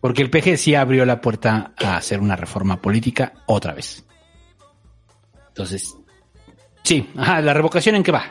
Porque 0.00 0.22
el 0.22 0.30
PG 0.30 0.56
sí 0.56 0.74
abrió 0.76 1.04
la 1.04 1.20
puerta 1.20 1.72
a 1.76 1.96
hacer 1.96 2.20
una 2.20 2.36
reforma 2.36 2.80
política 2.80 3.32
otra 3.46 3.72
vez. 3.72 4.04
Entonces, 5.48 5.96
sí, 6.84 7.10
ajá, 7.16 7.40
la 7.40 7.54
revocación 7.54 7.96
en 7.96 8.04
qué 8.04 8.12
va. 8.12 8.30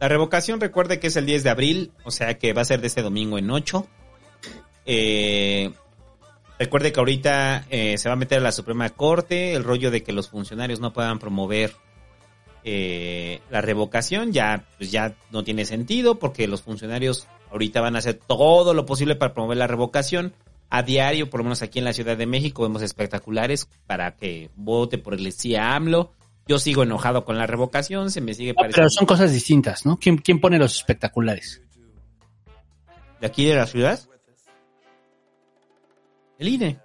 la 0.00 0.08
revocación, 0.08 0.60
recuerde 0.60 0.98
que 0.98 1.08
es 1.08 1.16
el 1.16 1.26
10 1.26 1.44
de 1.44 1.50
abril, 1.50 1.92
o 2.04 2.10
sea 2.10 2.38
que 2.38 2.54
va 2.54 2.62
a 2.62 2.66
ser 2.66 2.80
de 2.80 2.86
este 2.86 3.02
domingo 3.02 3.36
en 3.36 3.50
8. 3.50 3.86
Eh, 4.86 5.72
recuerde 6.58 6.90
que 6.92 7.00
ahorita 7.00 7.66
eh, 7.68 7.98
se 7.98 8.08
va 8.08 8.14
a 8.14 8.16
meter 8.16 8.38
a 8.38 8.42
la 8.42 8.52
Suprema 8.52 8.88
Corte 8.88 9.52
el 9.52 9.62
rollo 9.62 9.90
de 9.90 10.02
que 10.02 10.12
los 10.12 10.30
funcionarios 10.30 10.80
no 10.80 10.94
puedan 10.94 11.18
promover 11.18 11.74
eh, 12.68 13.40
la 13.48 13.60
revocación. 13.60 14.32
Ya, 14.32 14.66
pues 14.76 14.90
ya 14.90 15.14
no 15.30 15.44
tiene 15.44 15.64
sentido 15.64 16.18
porque 16.18 16.48
los 16.48 16.62
funcionarios 16.62 17.28
ahorita 17.50 17.80
van 17.80 17.94
a 17.94 18.00
hacer 18.00 18.14
todo 18.14 18.74
lo 18.74 18.84
posible 18.84 19.14
para 19.14 19.32
promover 19.32 19.56
la 19.56 19.68
revocación. 19.68 20.34
A 20.68 20.82
diario, 20.82 21.30
por 21.30 21.38
lo 21.38 21.44
menos 21.44 21.62
aquí 21.62 21.78
en 21.78 21.84
la 21.84 21.92
Ciudad 21.92 22.16
de 22.16 22.26
México, 22.26 22.64
vemos 22.64 22.82
espectaculares 22.82 23.68
para 23.86 24.16
que 24.16 24.50
vote 24.56 24.98
por 24.98 25.14
el 25.14 25.30
sí 25.32 25.54
a 25.54 25.76
AMLO. 25.76 26.12
Yo 26.48 26.58
sigo 26.58 26.82
enojado 26.82 27.24
con 27.24 27.38
la 27.38 27.46
revocación, 27.46 28.10
se 28.10 28.20
me 28.20 28.34
sigue 28.34 28.50
No, 28.50 28.56
pero 28.56 28.72
pareciendo... 28.72 28.90
son 28.90 29.06
cosas 29.06 29.32
distintas, 29.32 29.86
¿no? 29.86 29.96
¿Quién, 29.96 30.18
quién 30.18 30.40
pone 30.40 30.58
los 30.58 30.76
espectaculares? 30.76 31.62
¿De 33.20 33.28
aquí 33.28 33.44
de 33.44 33.54
la 33.54 33.66
ciudad? 33.66 34.00
El 36.38 36.48
INE. 36.48 36.80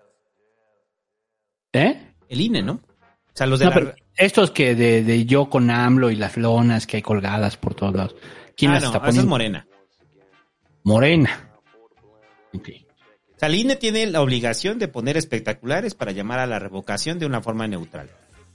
¿Eh? 1.74 2.14
El 2.30 2.42
INE, 2.42 2.62
¿no? 2.62 2.74
O 2.74 3.34
sea, 3.34 3.48
los 3.48 3.60
de 3.60 3.66
No, 3.66 3.72
la... 3.72 3.76
pero 3.76 3.96
estos 4.18 4.52
que 4.52 4.76
de, 4.76 5.04
de 5.04 5.26
yo 5.26 5.50
con 5.50 5.70
AMLO 5.70 6.12
y 6.12 6.16
las 6.16 6.38
lonas 6.38 6.86
que 6.88 6.98
hay 6.98 7.02
colgadas 7.04 7.58
por 7.58 7.74
todos 7.74 7.94
lados. 7.96 8.16
¿Quién 8.56 8.72
ah, 8.72 8.76
las 8.76 8.84
no, 8.84 8.88
está 8.90 8.98
esa 9.00 9.06
es 9.08 9.12
poniendo? 9.12 9.30
Morena. 9.30 9.68
Morena. 10.84 11.50
Ok. 12.54 12.70
O 13.36 13.40
sea, 13.42 13.48
el 13.50 13.56
INE 13.56 13.76
tiene 13.76 14.06
la 14.08 14.22
obligación 14.22 14.78
de 14.80 14.88
poner 14.88 15.18
espectaculares 15.18 15.96
para 15.96 16.12
llamar 16.12 16.40
a 16.40 16.48
la 16.48 16.60
revocación 16.60 17.18
de 17.20 17.26
una 17.26 17.42
forma 17.42 17.68
neutral. 17.68 18.10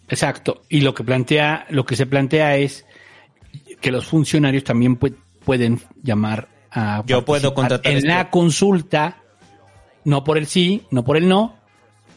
Exacto. 0.08 0.62
Y 0.68 0.80
lo 0.82 0.94
que 0.94 1.02
plantea, 1.02 1.66
lo 1.70 1.84
que 1.84 1.96
se 1.96 2.06
plantea 2.06 2.56
es 2.56 2.86
que 3.80 3.90
los 3.90 4.06
funcionarios 4.06 4.62
también 4.64 4.98
pue- 4.98 5.16
pueden 5.44 5.80
llamar 6.02 6.48
a 6.70 7.02
Yo 7.06 7.24
puedo 7.24 7.52
contratar 7.54 7.90
en 7.90 7.98
este- 7.98 8.08
la 8.08 8.30
consulta, 8.30 9.22
no 10.04 10.22
por 10.22 10.38
el 10.38 10.46
sí, 10.46 10.82
no 10.90 11.04
por 11.04 11.16
el 11.16 11.26
no, 11.26 11.56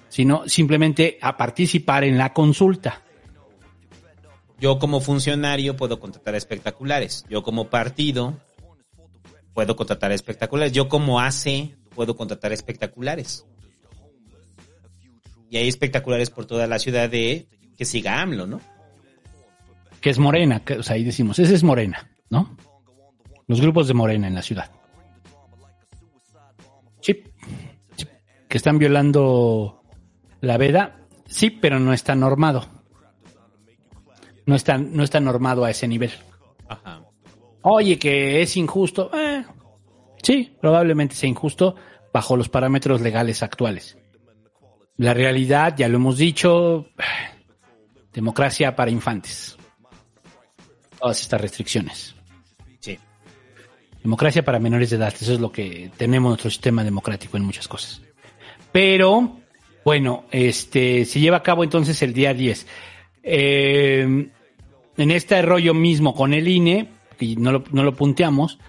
sino 0.09 0.47
simplemente 0.47 1.17
a 1.21 1.37
participar 1.37 2.03
en 2.03 2.17
la 2.17 2.33
consulta. 2.33 3.01
Yo 4.59 4.77
como 4.77 4.99
funcionario 4.99 5.77
puedo 5.77 5.99
contratar 5.99 6.35
espectaculares. 6.35 7.25
Yo 7.29 7.43
como 7.43 7.69
partido 7.69 8.37
puedo 9.53 9.75
contratar 9.75 10.11
espectaculares. 10.11 10.73
Yo 10.73 10.89
como 10.89 11.19
AC 11.19 11.75
puedo 11.95 12.15
contratar 12.15 12.51
espectaculares. 12.51 13.45
Y 15.49 15.57
hay 15.57 15.67
espectaculares 15.67 16.29
por 16.29 16.45
toda 16.45 16.67
la 16.67 16.77
ciudad 16.77 17.09
de 17.09 17.47
que 17.77 17.85
siga 17.85 18.21
AMLO, 18.21 18.45
¿no? 18.45 18.61
Que 20.01 20.09
es 20.09 20.19
Morena, 20.19 20.63
que, 20.63 20.75
o 20.75 20.83
sea, 20.83 20.95
ahí 20.95 21.03
decimos, 21.03 21.39
ese 21.39 21.55
es 21.55 21.63
Morena, 21.63 22.09
¿no? 22.29 22.55
Los 23.47 23.59
grupos 23.61 23.87
de 23.87 23.93
Morena 23.93 24.27
en 24.27 24.35
la 24.35 24.41
ciudad. 24.41 24.69
Sí. 27.01 27.23
sí. 27.95 28.05
Que 28.47 28.57
están 28.57 28.77
violando 28.77 29.81
la 30.41 30.57
veda, 30.57 31.07
sí, 31.25 31.49
pero 31.49 31.79
no 31.79 31.93
está 31.93 32.15
normado. 32.15 32.78
No 34.49 34.55
está, 34.55 34.79
no 34.79 35.03
está 35.03 35.19
normado 35.19 35.63
a 35.63 35.69
ese 35.69 35.87
nivel. 35.87 36.09
Ajá. 36.67 37.03
Oye, 37.61 37.99
que 37.99 38.41
es 38.41 38.57
injusto. 38.57 39.11
Eh, 39.13 39.45
sí, 40.23 40.57
probablemente 40.59 41.13
sea 41.13 41.29
injusto 41.29 41.75
bajo 42.11 42.35
los 42.35 42.49
parámetros 42.49 42.99
legales 42.99 43.43
actuales. 43.43 43.95
La 44.97 45.13
realidad, 45.13 45.75
ya 45.77 45.87
lo 45.87 45.97
hemos 45.97 46.17
dicho, 46.17 46.87
democracia 48.11 48.75
para 48.75 48.89
infantes. 48.89 49.55
Todas 50.99 51.21
estas 51.21 51.41
restricciones. 51.41 52.15
Sí. 52.79 52.97
Democracia 54.01 54.43
para 54.43 54.57
menores 54.57 54.89
de 54.89 54.95
edad. 54.95 55.13
Eso 55.13 55.33
es 55.33 55.39
lo 55.39 55.51
que 55.51 55.91
tenemos 55.95 56.29
nuestro 56.29 56.49
sistema 56.49 56.83
democrático 56.83 57.37
en 57.37 57.43
muchas 57.43 57.67
cosas. 57.67 58.01
Pero, 58.71 59.41
bueno, 59.85 60.25
este, 60.31 61.05
se 61.05 61.19
lleva 61.19 61.37
a 61.37 61.43
cabo 61.43 61.63
entonces 61.63 62.01
el 62.01 62.13
día 62.13 62.33
10. 62.33 62.65
Eh, 63.21 64.31
en 64.99 65.11
este 65.11 65.41
rollo 65.41 65.73
mismo 65.73 66.13
con 66.13 66.33
el 66.33 66.47
INE, 66.47 66.89
y 67.19 67.35
no 67.35 67.51
lo, 67.51 67.63
no 67.71 67.83
lo 67.83 67.95
punteamos, 67.95 68.59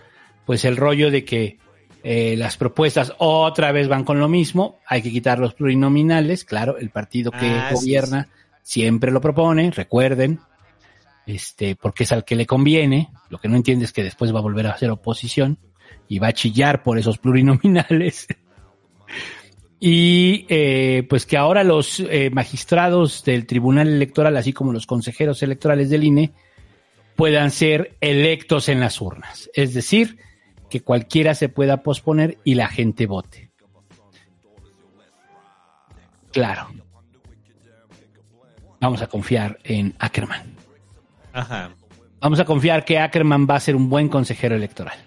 pues 0.47 0.65
el 0.65 0.77
rollo 0.77 1.11
de 1.11 1.25
que 1.25 1.59
eh, 2.03 2.35
las 2.37 2.57
propuestas 2.57 3.13
otra 3.19 3.73
vez 3.73 3.89
van 3.89 4.05
con 4.05 4.19
lo 4.21 4.29
mismo, 4.29 4.79
hay 4.87 5.03
que 5.03 5.11
quitar 5.11 5.39
los 5.39 5.55
plurinominales, 5.55 6.45
claro, 6.45 6.79
el 6.79 6.91
partido 6.91 7.31
que 7.31 7.47
Ah, 7.47 7.69
sí, 7.69 7.75
gobierna 7.75 8.29
siempre 8.63 9.11
lo 9.11 9.21
propone, 9.21 9.71
recuerden, 9.71 10.41
este, 11.27 11.77
porque 11.77 12.05
es 12.05 12.13
al 12.13 12.25
que 12.25 12.37
le 12.37 12.47
conviene, 12.47 13.11
lo 13.29 13.39
que 13.39 13.49
no 13.49 13.57
entiende 13.57 13.85
es 13.85 13.93
que 13.93 14.03
después 14.03 14.35
va 14.35 14.39
a 14.39 14.43
volver 14.43 14.67
a 14.67 14.73
hacer 14.73 14.91
oposición 14.91 15.59
y 16.09 16.19
va 16.19 16.29
a 16.29 16.33
chillar 16.33 16.83
por 16.83 16.99
esos 16.99 17.19
plurinominales. 17.19 18.27
Y 19.83 20.45
eh, 20.51 21.07
pues 21.09 21.25
que 21.25 21.39
ahora 21.39 21.65
los 21.65 22.01
eh, 22.01 22.29
magistrados 22.31 23.25
del 23.25 23.47
Tribunal 23.47 23.89
Electoral, 23.89 24.37
así 24.37 24.53
como 24.53 24.75
los 24.75 24.87
consejeros 24.87 25.43
electorales 25.43 25.89
del 25.89 26.05
INE, 26.05 26.33
puedan 27.17 27.51
ser 27.51 27.97
electos 28.03 28.69
en 28.69 28.79
las 28.79 29.01
urnas. 29.01 29.51
Es 29.55 29.73
decir, 29.73 30.19
que 30.69 30.83
cualquiera 30.83 31.35
se 31.35 31.49
pueda 31.49 31.83
posponer 31.83 32.37
y 32.45 32.55
la 32.55 32.69
gente 32.69 33.07
vote. 33.07 33.51
Claro. 36.31 36.69
Vamos 38.81 39.01
a 39.03 39.07
confiar 39.07 39.59
en 39.65 39.95
Ackerman. 39.99 40.55
Ajá. 41.33 41.75
Vamos 42.21 42.39
a 42.39 42.45
confiar 42.45 42.85
que 42.85 42.99
Ackerman 42.99 43.47
va 43.49 43.57
a 43.57 43.61
ser 43.61 43.77
un 43.77 43.89
buen 43.89 44.09
consejero 44.09 44.57
electoral. 44.57 44.99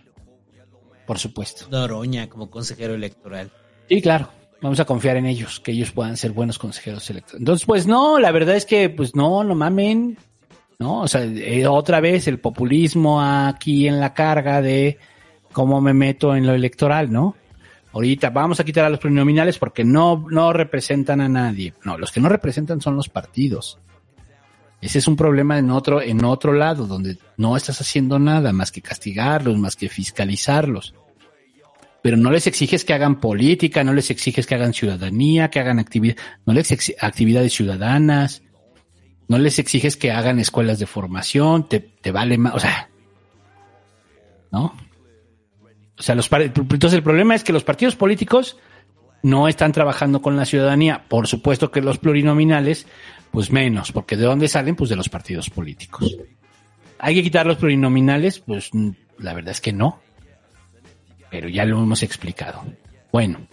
Por 1.05 1.19
supuesto. 1.19 1.67
Noroña 1.69 2.27
como 2.27 2.49
consejero 2.49 2.95
electoral. 2.95 3.51
Sí, 3.87 4.01
claro. 4.01 4.29
Vamos 4.63 4.79
a 4.79 4.85
confiar 4.85 5.17
en 5.17 5.25
ellos, 5.25 5.59
que 5.59 5.73
ellos 5.73 5.91
puedan 5.91 6.15
ser 6.15 6.31
buenos 6.31 6.57
consejeros 6.57 7.09
electorales. 7.09 7.41
Entonces, 7.41 7.65
pues 7.65 7.85
no, 7.85 8.17
la 8.17 8.31
verdad 8.31 8.55
es 8.55 8.65
que, 8.65 8.89
pues 8.89 9.13
no, 9.13 9.43
no 9.43 9.55
mamen. 9.55 10.17
¿No? 10.79 11.01
O 11.01 11.07
sea, 11.07 11.23
eh, 11.25 11.67
otra 11.67 11.99
vez 11.99 12.27
el 12.29 12.39
populismo 12.39 13.21
aquí 13.21 13.87
en 13.89 13.99
la 13.99 14.13
carga 14.13 14.61
de 14.61 14.97
cómo 15.51 15.81
me 15.81 15.93
meto 15.93 16.33
en 16.33 16.47
lo 16.47 16.53
electoral, 16.53 17.11
¿no? 17.11 17.35
Ahorita 17.91 18.29
vamos 18.29 18.59
a 18.59 18.63
quitar 18.63 18.85
a 18.85 18.89
los 18.89 18.99
plurinominales 18.99 19.59
porque 19.59 19.83
no, 19.83 20.25
no 20.31 20.53
representan 20.53 21.19
a 21.19 21.27
nadie. 21.27 21.73
No, 21.83 21.97
los 21.97 22.11
que 22.11 22.21
no 22.21 22.29
representan 22.29 22.79
son 22.79 22.95
los 22.95 23.09
partidos. 23.09 23.79
Ese 24.81 24.99
es 24.99 25.07
un 25.09 25.17
problema 25.17 25.59
en 25.59 25.71
otro, 25.71 26.01
en 26.01 26.23
otro 26.23 26.53
lado, 26.53 26.87
donde 26.87 27.17
no 27.35 27.57
estás 27.57 27.81
haciendo 27.81 28.17
nada 28.17 28.53
más 28.53 28.71
que 28.71 28.81
castigarlos, 28.81 29.57
más 29.57 29.75
que 29.75 29.89
fiscalizarlos. 29.89 30.95
Pero 32.03 32.17
no 32.17 32.29
les 32.29 32.45
exiges 32.45 32.85
que 32.85 32.93
hagan 32.93 33.19
política, 33.19 33.83
no 33.83 33.93
les 33.93 34.11
exiges 34.11 34.45
que 34.45 34.53
hagan 34.55 34.73
ciudadanía, 34.73 35.49
que 35.49 35.59
hagan 35.59 35.79
actividad, 35.79 36.17
no 36.45 36.53
les 36.53 36.69
ex- 36.71 36.93
actividades 36.99 37.53
ciudadanas, 37.53 38.43
no 39.27 39.37
les 39.39 39.57
exiges 39.57 39.97
que 39.97 40.11
hagan 40.11 40.37
escuelas 40.37 40.79
de 40.79 40.85
formación, 40.85 41.67
te, 41.69 42.11
vale 42.11 42.37
más, 42.37 42.55
o 42.55 42.59
sea, 42.59 42.89
¿no? 44.51 44.75
O 45.97 46.03
sea, 46.03 46.13
los 46.13 46.29
entonces 46.31 46.93
el 46.93 47.03
problema 47.03 47.35
es 47.35 47.43
que 47.43 47.53
los 47.53 47.63
partidos 47.63 47.95
políticos 47.95 48.57
no 49.21 49.47
están 49.47 49.71
trabajando 49.71 50.21
con 50.21 50.35
la 50.35 50.45
ciudadanía. 50.45 51.05
Por 51.07 51.27
supuesto 51.27 51.71
que 51.71 51.81
los 51.81 51.97
plurinominales, 51.97 52.85
pues 53.31 53.51
menos, 53.51 53.93
porque 53.93 54.17
¿de 54.17 54.25
dónde 54.25 54.49
salen? 54.49 54.75
Pues 54.75 54.89
de 54.89 54.97
los 54.97 55.07
partidos 55.07 55.49
políticos. 55.49 56.17
¿Hay 56.99 57.15
que 57.15 57.23
quitar 57.23 57.45
los 57.45 57.57
plurinominales? 57.57 58.39
Pues 58.39 58.69
mm, 58.73 58.89
la 59.19 59.33
verdad 59.33 59.51
es 59.51 59.61
que 59.61 59.71
no. 59.71 60.01
Pero 61.33 61.49
ya 61.49 61.65
lo 61.65 61.81
hemos 61.81 62.03
explicado. 62.03 62.63
Bueno. 63.11 63.47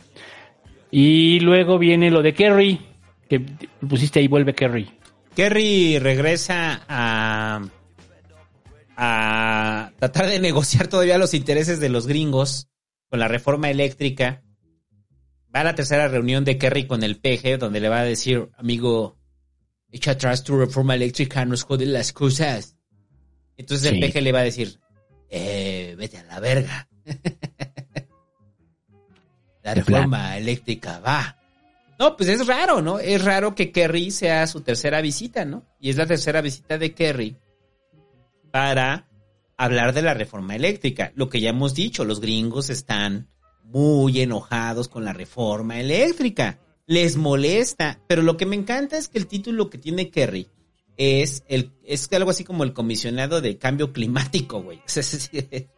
Y 0.90 1.40
luego 1.40 1.78
viene 1.78 2.10
lo 2.10 2.20
de 2.20 2.34
Kerry, 2.34 2.78
que 3.26 3.40
pusiste 3.40 4.20
ahí, 4.20 4.28
vuelve 4.28 4.54
Kerry. 4.54 4.90
Kerry 5.34 5.98
regresa 5.98 6.82
a, 6.86 7.62
a 8.98 9.92
tratar 9.98 10.26
de 10.26 10.40
negociar 10.40 10.88
todavía 10.88 11.16
los 11.16 11.32
intereses 11.32 11.80
de 11.80 11.88
los 11.88 12.06
gringos 12.06 12.68
con 13.08 13.18
la 13.18 13.28
reforma 13.28 13.70
eléctrica. 13.70 14.42
Va 15.54 15.60
a 15.60 15.64
la 15.64 15.74
tercera 15.74 16.06
reunión 16.06 16.44
de 16.44 16.58
Kerry 16.58 16.86
con 16.86 17.02
el 17.02 17.16
PG, 17.16 17.58
donde 17.58 17.80
le 17.80 17.88
va 17.88 18.00
a 18.00 18.04
decir, 18.04 18.50
amigo, 18.58 19.16
echa 19.90 20.10
atrás 20.10 20.44
tu 20.44 20.58
reforma 20.58 20.96
eléctrica, 20.96 21.46
nos 21.46 21.62
jode 21.62 21.86
las 21.86 22.12
cosas. 22.12 22.76
Entonces 23.56 23.90
el. 23.90 24.00
PG 24.00 24.20
le 24.20 24.32
va 24.32 24.40
a 24.40 24.44
decir, 24.44 24.78
eh, 25.30 25.94
vete 25.96 26.18
a 26.18 26.24
la 26.24 26.40
verga. 26.40 26.86
la 29.74 29.82
reforma 29.82 30.36
eléctrica 30.36 31.00
va. 31.00 31.36
No, 31.98 32.16
pues 32.16 32.30
es 32.30 32.46
raro, 32.46 32.80
¿no? 32.80 32.98
Es 32.98 33.22
raro 33.22 33.54
que 33.54 33.72
Kerry 33.72 34.10
sea 34.10 34.46
su 34.46 34.62
tercera 34.62 35.02
visita, 35.02 35.44
¿no? 35.44 35.64
Y 35.78 35.90
es 35.90 35.96
la 35.96 36.06
tercera 36.06 36.40
visita 36.40 36.78
de 36.78 36.94
Kerry 36.94 37.36
para 38.50 39.06
hablar 39.58 39.92
de 39.92 40.02
la 40.02 40.14
reforma 40.14 40.56
eléctrica. 40.56 41.12
Lo 41.14 41.28
que 41.28 41.40
ya 41.40 41.50
hemos 41.50 41.74
dicho, 41.74 42.04
los 42.04 42.20
gringos 42.20 42.70
están 42.70 43.28
muy 43.64 44.20
enojados 44.20 44.88
con 44.88 45.04
la 45.04 45.12
reforma 45.12 45.78
eléctrica. 45.78 46.58
Les 46.86 47.16
molesta. 47.16 48.00
Pero 48.08 48.22
lo 48.22 48.38
que 48.38 48.46
me 48.46 48.56
encanta 48.56 48.96
es 48.96 49.08
que 49.08 49.18
el 49.18 49.26
título 49.26 49.68
que 49.68 49.76
tiene 49.76 50.10
Kerry 50.10 50.48
es, 50.96 51.44
el, 51.48 51.70
es 51.84 52.10
algo 52.12 52.30
así 52.30 52.44
como 52.44 52.64
el 52.64 52.72
comisionado 52.72 53.42
de 53.42 53.58
cambio 53.58 53.92
climático, 53.92 54.62
güey. 54.62 54.80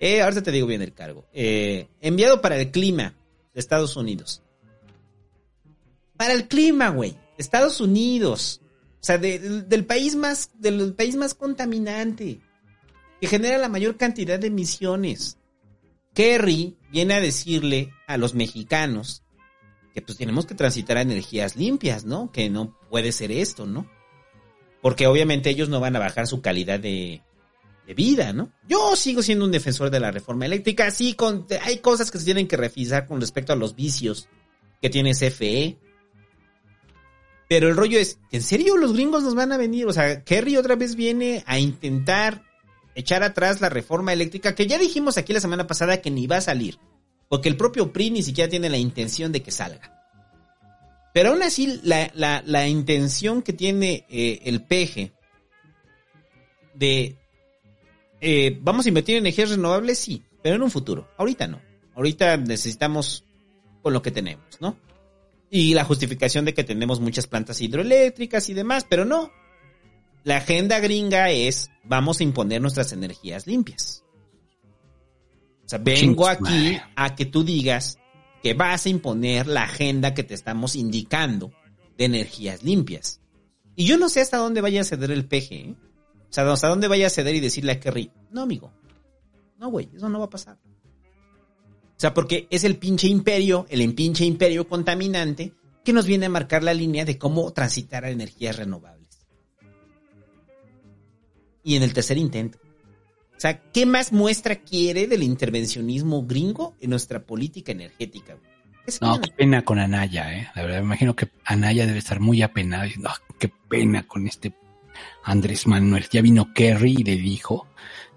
eh, 0.00 0.20
ahorita 0.20 0.42
te 0.42 0.52
digo 0.52 0.66
bien 0.66 0.82
el 0.82 0.92
cargo. 0.92 1.26
Eh, 1.32 1.88
enviado 2.02 2.42
para 2.42 2.58
el 2.58 2.70
clima 2.70 3.14
de 3.54 3.60
Estados 3.60 3.96
Unidos. 3.96 4.42
Para 6.16 6.32
el 6.34 6.48
clima, 6.48 6.88
güey. 6.90 7.16
Estados 7.38 7.80
Unidos. 7.80 8.60
O 9.00 9.04
sea, 9.04 9.18
de- 9.18 9.38
del- 9.38 9.68
del 9.68 9.84
país 9.84 10.14
más, 10.14 10.50
del 10.54 10.94
país 10.94 11.16
más 11.16 11.34
contaminante. 11.34 12.40
Que 13.20 13.26
genera 13.26 13.58
la 13.58 13.68
mayor 13.68 13.96
cantidad 13.96 14.38
de 14.38 14.48
emisiones. 14.48 15.38
Kerry 16.14 16.76
viene 16.90 17.14
a 17.14 17.20
decirle 17.20 17.90
a 18.06 18.16
los 18.18 18.34
mexicanos 18.34 19.22
que 19.94 20.02
pues 20.02 20.18
tenemos 20.18 20.46
que 20.46 20.54
transitar 20.54 20.96
a 20.96 21.02
energías 21.02 21.56
limpias, 21.56 22.04
¿no? 22.04 22.30
Que 22.32 22.50
no 22.50 22.78
puede 22.90 23.12
ser 23.12 23.30
esto, 23.32 23.66
¿no? 23.66 23.86
Porque 24.80 25.06
obviamente 25.06 25.50
ellos 25.50 25.68
no 25.68 25.80
van 25.80 25.96
a 25.96 26.00
bajar 26.00 26.26
su 26.26 26.40
calidad 26.42 26.80
de, 26.80 27.22
de 27.86 27.94
vida, 27.94 28.32
¿no? 28.32 28.52
Yo 28.68 28.94
sigo 28.96 29.22
siendo 29.22 29.44
un 29.44 29.50
defensor 29.50 29.90
de 29.90 30.00
la 30.00 30.10
reforma 30.10 30.46
eléctrica, 30.46 30.90
sí, 30.90 31.16
hay 31.62 31.78
cosas 31.78 32.10
que 32.10 32.18
se 32.18 32.24
tienen 32.24 32.46
que 32.48 32.56
revisar 32.56 33.06
con 33.06 33.20
respecto 33.20 33.52
a 33.52 33.56
los 33.56 33.74
vicios 33.74 34.28
que 34.80 34.88
tiene 34.90 35.12
CFE. 35.14 35.76
Pero 37.48 37.68
el 37.68 37.76
rollo 37.76 37.98
es, 37.98 38.18
¿en 38.30 38.42
serio 38.42 38.76
los 38.76 38.92
gringos 38.94 39.22
nos 39.22 39.34
van 39.34 39.52
a 39.52 39.56
venir? 39.58 39.86
O 39.86 39.92
sea, 39.92 40.22
Kerry 40.24 40.56
otra 40.56 40.76
vez 40.76 40.94
viene 40.96 41.42
a 41.46 41.58
intentar 41.58 42.44
echar 42.94 43.22
atrás 43.22 43.60
la 43.60 43.68
reforma 43.68 44.12
eléctrica, 44.12 44.54
que 44.54 44.66
ya 44.66 44.78
dijimos 44.78 45.18
aquí 45.18 45.32
la 45.32 45.40
semana 45.40 45.66
pasada 45.66 46.00
que 46.00 46.10
ni 46.10 46.26
va 46.26 46.38
a 46.38 46.40
salir, 46.42 46.78
porque 47.28 47.48
el 47.48 47.56
propio 47.56 47.92
PRI 47.92 48.10
ni 48.10 48.22
siquiera 48.22 48.48
tiene 48.48 48.70
la 48.70 48.78
intención 48.78 49.32
de 49.32 49.42
que 49.42 49.50
salga. 49.50 49.98
Pero 51.12 51.30
aún 51.30 51.42
así, 51.42 51.80
la, 51.82 52.10
la- 52.14 52.42
la 52.46 52.68
intención 52.68 53.42
que 53.42 53.52
tiene 53.52 54.06
eh, 54.08 54.40
el 54.44 54.62
PG 54.64 55.12
de 56.74 57.16
eh, 58.24 58.56
vamos 58.62 58.86
a 58.86 58.88
invertir 58.88 59.16
en 59.16 59.24
energías 59.24 59.50
renovables, 59.50 59.98
sí, 59.98 60.22
pero 60.42 60.54
en 60.54 60.62
un 60.62 60.70
futuro. 60.70 61.08
Ahorita 61.18 61.48
no. 61.48 61.60
Ahorita 61.96 62.36
necesitamos 62.36 63.24
con 63.82 63.92
lo 63.92 64.00
que 64.00 64.12
tenemos, 64.12 64.60
¿no? 64.60 64.76
Y 65.50 65.74
la 65.74 65.84
justificación 65.84 66.44
de 66.44 66.54
que 66.54 66.62
tenemos 66.62 67.00
muchas 67.00 67.26
plantas 67.26 67.60
hidroeléctricas 67.60 68.48
y 68.48 68.54
demás, 68.54 68.86
pero 68.88 69.04
no. 69.04 69.32
La 70.22 70.36
agenda 70.36 70.78
gringa 70.78 71.30
es 71.32 71.72
vamos 71.82 72.20
a 72.20 72.22
imponer 72.22 72.62
nuestras 72.62 72.92
energías 72.92 73.48
limpias. 73.48 74.04
O 75.64 75.68
sea, 75.68 75.80
vengo 75.80 76.28
aquí 76.28 76.78
a 76.94 77.16
que 77.16 77.26
tú 77.26 77.42
digas 77.42 77.98
que 78.40 78.54
vas 78.54 78.86
a 78.86 78.88
imponer 78.88 79.48
la 79.48 79.64
agenda 79.64 80.14
que 80.14 80.22
te 80.22 80.34
estamos 80.34 80.76
indicando 80.76 81.52
de 81.98 82.04
energías 82.04 82.62
limpias. 82.62 83.20
Y 83.74 83.84
yo 83.86 83.98
no 83.98 84.08
sé 84.08 84.20
hasta 84.20 84.36
dónde 84.36 84.60
vaya 84.60 84.82
a 84.82 84.84
ceder 84.84 85.10
el 85.10 85.26
PG, 85.26 85.52
¿eh? 85.52 85.74
O 86.32 86.34
sea, 86.34 86.50
hasta 86.50 86.68
dónde 86.68 86.88
vaya 86.88 87.08
a 87.08 87.10
ceder 87.10 87.34
y 87.34 87.40
decirle 87.40 87.72
a 87.72 87.80
Kerry, 87.80 88.10
no, 88.30 88.40
amigo. 88.40 88.72
No, 89.58 89.68
güey, 89.68 89.90
eso 89.94 90.08
no 90.08 90.18
va 90.18 90.24
a 90.24 90.30
pasar. 90.30 90.56
O 90.56 92.00
sea, 92.02 92.14
porque 92.14 92.48
es 92.48 92.64
el 92.64 92.78
pinche 92.78 93.06
imperio, 93.06 93.66
el 93.68 93.94
pinche 93.94 94.24
imperio 94.24 94.66
contaminante 94.66 95.52
que 95.84 95.92
nos 95.92 96.06
viene 96.06 96.24
a 96.24 96.30
marcar 96.30 96.62
la 96.62 96.72
línea 96.72 97.04
de 97.04 97.18
cómo 97.18 97.52
transitar 97.52 98.06
a 98.06 98.10
energías 98.10 98.56
renovables. 98.56 99.26
Y 101.62 101.76
en 101.76 101.82
el 101.82 101.92
tercer 101.92 102.16
intento. 102.16 102.58
O 103.36 103.40
sea, 103.42 103.60
¿qué 103.70 103.84
más 103.84 104.10
muestra 104.10 104.56
quiere 104.56 105.06
del 105.06 105.22
intervencionismo 105.22 106.24
gringo 106.24 106.76
en 106.80 106.88
nuestra 106.88 107.26
política 107.26 107.72
energética? 107.72 108.36
güey? 108.36 108.50
Es 108.86 109.02
No, 109.02 109.20
qué 109.20 109.30
pena 109.32 109.66
con 109.66 109.78
Anaya, 109.78 110.34
¿eh? 110.34 110.48
La 110.54 110.62
verdad, 110.62 110.78
me 110.78 110.86
imagino 110.86 111.14
que 111.14 111.28
Anaya 111.44 111.86
debe 111.86 111.98
estar 111.98 112.20
muy 112.20 112.40
apenada 112.40 112.84
diciendo, 112.84 113.10
"Ah, 113.10 113.20
qué 113.38 113.52
pena 113.68 114.08
con 114.08 114.26
este 114.26 114.50
Andrés 115.24 115.66
Manuel. 115.66 116.06
Ya 116.10 116.22
vino 116.22 116.52
Kerry 116.54 116.96
y 116.98 117.04
le 117.04 117.16
dijo 117.16 117.66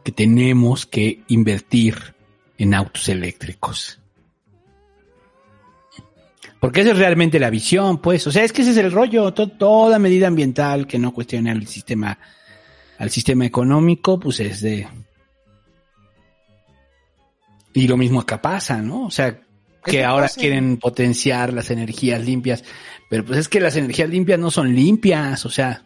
que 0.04 0.12
tenemos 0.12 0.86
que 0.86 1.24
invertir 1.28 2.16
en 2.58 2.74
autos 2.74 3.10
eléctricos. 3.10 4.00
Porque 6.60 6.82
esa 6.82 6.92
es 6.92 6.98
realmente 6.98 7.40
la 7.40 7.50
visión, 7.50 8.00
pues. 8.00 8.26
O 8.28 8.32
sea, 8.32 8.44
es 8.44 8.52
que 8.52 8.62
ese 8.62 8.72
es 8.72 8.78
el 8.78 8.92
rollo. 8.92 9.34
To- 9.34 9.50
toda 9.50 10.00
medida 10.00 10.28
ambiental 10.28 10.88
que 10.88 10.98
no 10.98 11.14
cuestione 11.14 11.52
al 11.52 11.68
sistema, 11.68 12.18
al 12.98 13.10
sistema 13.12 13.46
económico, 13.46 14.20
pues 14.20 14.40
es 14.40 14.62
de. 14.62 14.88
Y 17.74 17.88
lo 17.88 17.98
mismo 17.98 18.22
acá 18.22 18.42
pasa, 18.42 18.82
¿no? 18.82 19.06
O 19.06 19.12
sea, 19.12 19.38
que 19.84 19.92
que 19.92 20.04
ahora 20.04 20.26
pasa. 20.26 20.40
quieren 20.40 20.78
potenciar 20.78 21.54
las 21.54 21.70
energías 21.70 22.24
limpias. 22.26 22.64
Pero 23.10 23.26
pues 23.26 23.38
es 23.40 23.50
que 23.50 23.60
las 23.60 23.76
energías 23.76 24.10
limpias 24.10 24.40
no 24.40 24.50
son 24.50 24.74
limpias, 24.74 25.46
o 25.46 25.50
sea. 25.50 25.85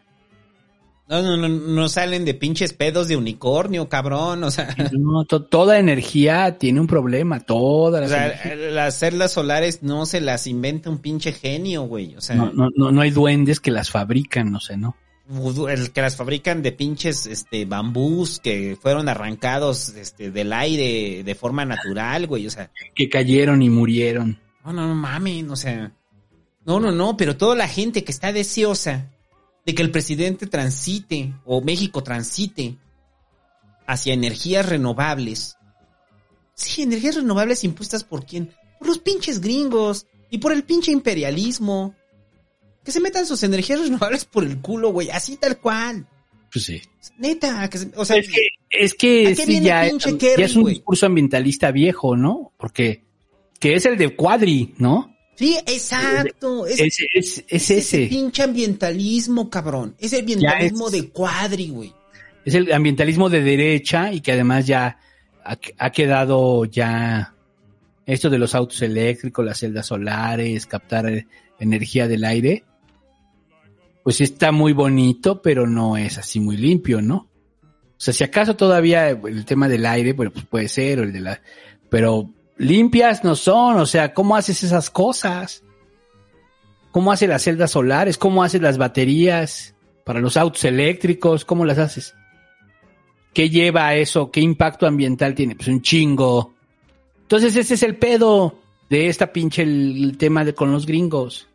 No, 1.10 1.24
no, 1.24 1.38
no, 1.38 1.50
no 1.50 1.90
salen 1.90 2.24
de 2.24 2.36
pinches 2.36 2.72
pedos 2.74 3.08
de 3.08 3.18
unicornio, 3.18 3.90
cabrón. 3.90 4.44
O 4.44 4.52
sea, 4.52 4.76
No, 4.92 5.26
to- 5.26 5.44
toda 5.44 5.80
energía 5.80 6.58
tiene 6.60 6.80
un 6.80 6.86
problema, 6.88 7.40
todas 7.40 8.00
o 8.00 8.02
las 8.02 8.12
sea, 8.12 8.28
energías. 8.28 8.74
las 8.74 9.00
celdas 9.00 9.32
solares 9.34 9.82
no 9.82 10.06
se 10.06 10.22
las 10.22 10.46
inventa 10.46 10.90
un 10.92 11.00
pinche 11.00 11.32
genio, 11.34 11.82
güey. 11.84 12.16
O 12.16 12.22
sea, 12.22 12.36
No, 12.36 12.52
no, 12.54 12.70
no, 12.76 12.92
no 12.92 13.02
hay 13.02 13.10
duendes 13.10 13.60
que 13.60 13.72
las 13.72 13.90
fabrican, 13.90 14.52
no 14.52 14.60
sé, 14.60 14.78
¿no? 14.78 14.96
el 15.70 15.92
que 15.92 16.02
las 16.02 16.16
fabrican 16.16 16.64
de 16.64 16.72
pinches 16.72 17.28
este 17.28 17.66
bambús 17.66 18.40
que 18.40 18.76
fueron 18.82 19.08
arrancados 19.10 19.90
este 19.90 20.32
del 20.32 20.52
aire 20.54 21.24
de 21.24 21.36
forma 21.36 21.66
natural, 21.66 22.26
güey. 22.26 22.48
O 22.48 22.50
sea, 22.50 22.72
Que 22.96 23.10
cayeron 23.10 23.62
y 23.62 23.70
murieron. 23.70 24.40
no, 24.66 24.74
no, 24.74 24.88
no 24.88 24.96
mamen, 24.96 25.50
o 25.52 25.56
sea. 25.56 25.92
No, 26.66 26.80
no, 26.80 26.92
no, 26.92 27.16
pero 27.16 27.38
toda 27.38 27.56
la 27.56 27.68
gente 27.68 28.04
que 28.04 28.12
está 28.12 28.32
deseosa 28.34 29.06
de 29.66 29.76
que 29.76 29.82
el 29.82 29.92
presidente 29.92 30.48
transite 30.48 31.34
o 31.46 31.62
México 31.62 32.02
transite 32.04 32.78
hacia 33.88 34.14
energías 34.14 34.68
renovables. 34.68 35.58
Sí, 36.56 36.82
energías 36.84 37.16
renovables 37.16 37.64
impuestas 37.64 38.04
por 38.04 38.26
quién? 38.26 38.52
Por 38.80 38.88
los 38.88 39.00
pinches 39.00 39.40
gringos 39.42 40.06
y 40.30 40.38
por 40.40 40.52
el 40.52 40.64
pinche 40.64 40.92
imperialismo. 40.92 41.96
Que 42.84 42.92
se 42.92 43.00
metan 43.02 43.26
sus 43.26 43.44
energías 43.44 43.80
renovables 43.84 44.26
por 44.26 44.44
el 44.44 44.60
culo, 44.62 44.92
güey, 44.92 45.10
así 45.10 45.38
tal 45.38 45.60
cual. 45.60 46.08
Pues 46.52 46.66
sí. 46.66 46.82
Neta, 47.18 47.70
que 47.70 47.78
se- 47.78 47.92
o 47.96 48.06
sea, 48.06 48.18
Es 48.18 48.28
que, 48.30 48.42
es 48.72 48.94
que 48.96 49.22
¿a 49.22 49.26
qué 49.26 49.32
este 49.32 49.46
viene 49.46 49.66
ya, 49.68 49.86
ya 49.86 50.18
Kerry, 50.18 50.44
es 50.44 50.56
un 50.56 50.66
discurso 50.66 51.06
ambientalista 51.06 51.72
viejo, 51.72 52.16
¿no? 52.16 52.54
Porque 52.58 53.04
que 53.60 53.74
es 53.76 53.86
el 53.86 53.98
de 53.98 54.16
Cuadri, 54.16 54.74
¿no? 54.78 55.16
Sí, 55.40 55.58
exacto. 55.68 56.68
Es, 56.68 56.82
Es, 56.82 57.00
es, 57.14 57.46
es 57.48 57.72
ese. 57.72 58.08
pinche 58.08 58.44
ambientalismo, 58.44 59.50
cabrón. 59.50 59.96
Es 59.98 60.12
el 60.12 60.20
ambientalismo 60.20 60.90
de 60.90 61.08
cuadri, 61.08 61.70
güey. 61.70 61.94
Es 62.44 62.56
el 62.56 62.70
ambientalismo 62.74 63.30
de 63.30 63.42
derecha 63.42 64.12
y 64.12 64.20
que 64.20 64.34
además 64.34 64.68
ya 64.68 65.00
ha, 65.46 65.58
ha 65.78 65.92
quedado 65.94 66.66
ya 66.66 67.34
esto 68.06 68.30
de 68.30 68.38
los 68.38 68.54
autos 68.54 68.82
eléctricos, 68.82 69.46
las 69.46 69.60
celdas 69.60 69.86
solares, 69.86 70.66
captar 70.66 71.08
eh, 71.08 71.26
energía 71.58 72.10
del 72.10 72.26
aire. 72.26 72.66
Pues 74.04 74.20
está 74.20 74.52
muy 74.52 74.74
bonito, 74.74 75.42
pero 75.42 75.66
no 75.66 75.96
es 75.96 76.18
así 76.18 76.42
muy 76.42 76.58
limpio, 76.58 77.02
¿no? 77.02 77.16
O 77.64 77.96
sea, 78.02 78.14
si 78.14 78.26
acaso 78.26 78.58
todavía 78.58 79.08
el 79.08 79.46
tema 79.46 79.70
del 79.70 79.86
aire, 79.86 80.12
bueno, 80.12 80.34
pues 80.34 80.44
puede 80.46 80.68
ser, 80.68 81.00
o 81.00 81.04
el 81.04 81.14
de 81.14 81.22
la, 81.22 81.42
pero 81.90 82.30
limpias 82.60 83.24
no 83.24 83.36
son, 83.36 83.78
o 83.78 83.86
sea, 83.88 84.14
¿cómo 84.14 84.36
haces 84.36 84.64
esas 84.64 84.92
cosas? 84.92 85.64
¿Cómo 86.92 87.12
haces 87.12 87.30
las 87.30 87.44
celdas 87.44 87.72
solares? 87.72 88.18
¿Cómo 88.18 88.44
haces 88.44 88.62
las 88.62 88.78
baterías 88.78 89.74
para 90.04 90.20
los 90.20 90.38
autos 90.38 90.64
eléctricos? 90.66 91.46
¿Cómo 91.46 91.66
las 91.66 91.80
haces? 91.80 92.16
¿Qué 93.34 93.50
lleva 93.50 93.88
a 93.88 93.96
eso? 93.96 94.30
¿Qué 94.30 94.42
impacto 94.42 94.86
ambiental 94.86 95.34
tiene? 95.34 95.56
Pues 95.56 95.70
un 95.70 95.82
chingo. 95.82 96.54
Entonces 97.22 97.56
ese 97.56 97.76
es 97.76 97.84
el 97.84 97.96
pedo 97.96 98.60
de 98.90 99.08
esta 99.08 99.32
pinche 99.32 99.62
el, 99.62 100.18
tema 100.18 100.44
de 100.44 100.54
con 100.54 100.72
los 100.72 100.86
gringos. 100.86 101.48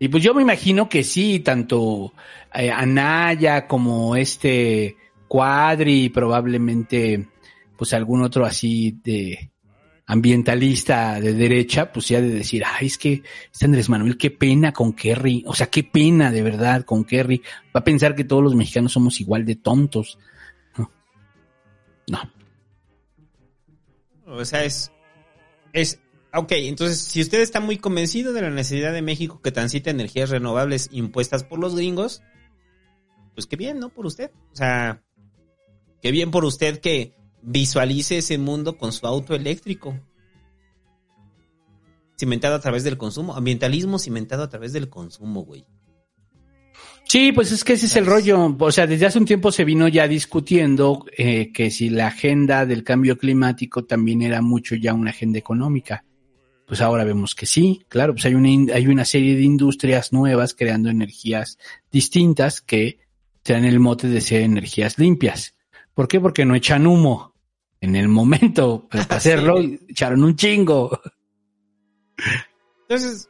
Y 0.00 0.08
pues 0.08 0.24
yo 0.24 0.34
me 0.34 0.42
imagino 0.42 0.88
que 0.88 1.04
sí, 1.04 1.40
tanto 1.40 2.12
eh, 2.52 2.70
Anaya 2.70 3.68
como 3.68 4.16
este 4.16 4.96
Cuadri, 5.28 6.08
probablemente 6.08 7.28
pues 7.76 7.92
algún 7.92 8.22
otro 8.22 8.44
así 8.44 8.98
de 9.04 9.50
ambientalista 10.10 11.20
de 11.20 11.34
derecha, 11.34 11.92
pues 11.92 12.08
ya 12.08 12.20
de 12.20 12.30
decir, 12.30 12.64
ay, 12.66 12.88
es 12.88 12.98
que 12.98 13.22
este 13.52 13.66
Andrés 13.66 13.88
Manuel, 13.88 14.18
qué 14.18 14.32
pena 14.32 14.72
con 14.72 14.92
Kerry, 14.92 15.44
o 15.46 15.54
sea, 15.54 15.68
qué 15.68 15.84
pena 15.84 16.32
de 16.32 16.42
verdad 16.42 16.84
con 16.84 17.04
Kerry, 17.04 17.42
va 17.66 17.78
a 17.80 17.84
pensar 17.84 18.16
que 18.16 18.24
todos 18.24 18.42
los 18.42 18.56
mexicanos 18.56 18.90
somos 18.92 19.20
igual 19.20 19.44
de 19.44 19.54
tontos. 19.54 20.18
No. 22.08 22.18
O 24.26 24.44
sea, 24.44 24.64
es. 24.64 24.90
Es. 25.72 26.00
Ok, 26.34 26.52
entonces, 26.52 26.98
si 26.98 27.20
usted 27.20 27.40
está 27.40 27.60
muy 27.60 27.78
convencido 27.78 28.32
de 28.32 28.42
la 28.42 28.50
necesidad 28.50 28.92
de 28.92 29.02
México 29.02 29.40
que 29.40 29.52
transite 29.52 29.90
energías 29.90 30.30
renovables 30.30 30.88
impuestas 30.90 31.44
por 31.44 31.60
los 31.60 31.76
gringos, 31.76 32.20
pues 33.34 33.46
qué 33.46 33.54
bien, 33.54 33.78
¿no? 33.78 33.90
Por 33.90 34.06
usted. 34.06 34.32
O 34.52 34.56
sea, 34.56 35.04
qué 36.02 36.10
bien 36.10 36.32
por 36.32 36.44
usted 36.44 36.80
que 36.80 37.14
visualice 37.42 38.18
ese 38.18 38.38
mundo 38.38 38.76
con 38.76 38.92
su 38.92 39.06
auto 39.06 39.34
eléctrico. 39.34 39.98
Cimentado 42.18 42.54
a 42.54 42.60
través 42.60 42.84
del 42.84 42.98
consumo. 42.98 43.34
Ambientalismo 43.34 43.98
cimentado 43.98 44.42
a 44.42 44.50
través 44.50 44.72
del 44.72 44.88
consumo, 44.88 45.42
güey. 45.42 45.64
Sí, 47.04 47.32
pues 47.32 47.50
es 47.50 47.64
que 47.64 47.72
ese 47.72 47.86
es 47.86 47.96
el 47.96 48.06
rollo. 48.06 48.56
O 48.58 48.72
sea, 48.72 48.86
desde 48.86 49.06
hace 49.06 49.18
un 49.18 49.24
tiempo 49.24 49.50
se 49.50 49.64
vino 49.64 49.88
ya 49.88 50.06
discutiendo 50.06 51.04
eh, 51.16 51.50
que 51.52 51.70
si 51.70 51.90
la 51.90 52.06
agenda 52.06 52.66
del 52.66 52.84
cambio 52.84 53.18
climático 53.18 53.84
también 53.84 54.22
era 54.22 54.42
mucho 54.42 54.76
ya 54.76 54.94
una 54.94 55.10
agenda 55.10 55.38
económica. 55.38 56.04
Pues 56.66 56.80
ahora 56.80 57.02
vemos 57.02 57.34
que 57.34 57.46
sí, 57.46 57.82
claro, 57.88 58.12
pues 58.12 58.26
hay 58.26 58.34
una, 58.34 58.74
hay 58.74 58.86
una 58.86 59.04
serie 59.04 59.34
de 59.34 59.42
industrias 59.42 60.12
nuevas 60.12 60.54
creando 60.54 60.88
energías 60.88 61.58
distintas 61.90 62.60
que 62.60 63.00
traen 63.42 63.64
el 63.64 63.80
mote 63.80 64.06
de 64.06 64.20
ser 64.20 64.42
energías 64.42 64.96
limpias. 64.96 65.56
¿Por 65.94 66.06
qué? 66.06 66.20
Porque 66.20 66.44
no 66.44 66.54
echan 66.54 66.86
humo. 66.86 67.29
En 67.80 67.96
el 67.96 68.08
momento 68.08 68.86
para 68.88 69.04
hacerlo, 69.16 69.58
echaron 69.88 70.22
un 70.22 70.36
chingo. 70.36 71.00
Entonces, 72.82 73.28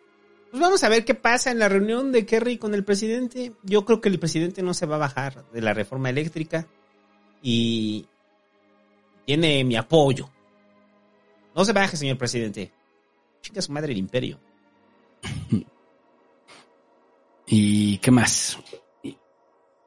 pues 0.51 0.61
vamos 0.61 0.83
a 0.83 0.89
ver 0.89 1.05
qué 1.05 1.15
pasa 1.15 1.51
en 1.53 1.61
la 1.61 1.69
reunión 1.69 2.11
de 2.11 2.27
Kerry 2.27 2.59
con 2.59 2.75
el 2.75 2.85
presidente. 2.85 3.53
Yo 3.62 3.85
creo 3.85 4.01
que 4.01 4.09
el 4.09 4.19
presidente 4.19 4.62
no 4.62 4.75
se 4.75 4.87
va 4.87 4.97
a 4.97 5.01
bajar 5.01 5.45
de 5.53 5.62
la 5.62 5.75
reforma 5.75 6.11
eléctrica 6.11 6.67
y 7.43 8.07
tiene 9.25 9.62
mi 9.62 9.77
apoyo. 9.77 10.29
No 11.55 11.65
se 11.65 11.73
baje, 11.73 11.97
señor 11.97 12.19
presidente. 12.19 12.73
Chinga 13.43 13.62
su 13.62 13.73
madre 13.73 13.93
el 13.93 13.99
imperio. 13.99 14.41
¿Y 17.47 17.99
qué 17.99 18.11
más? 18.11 18.59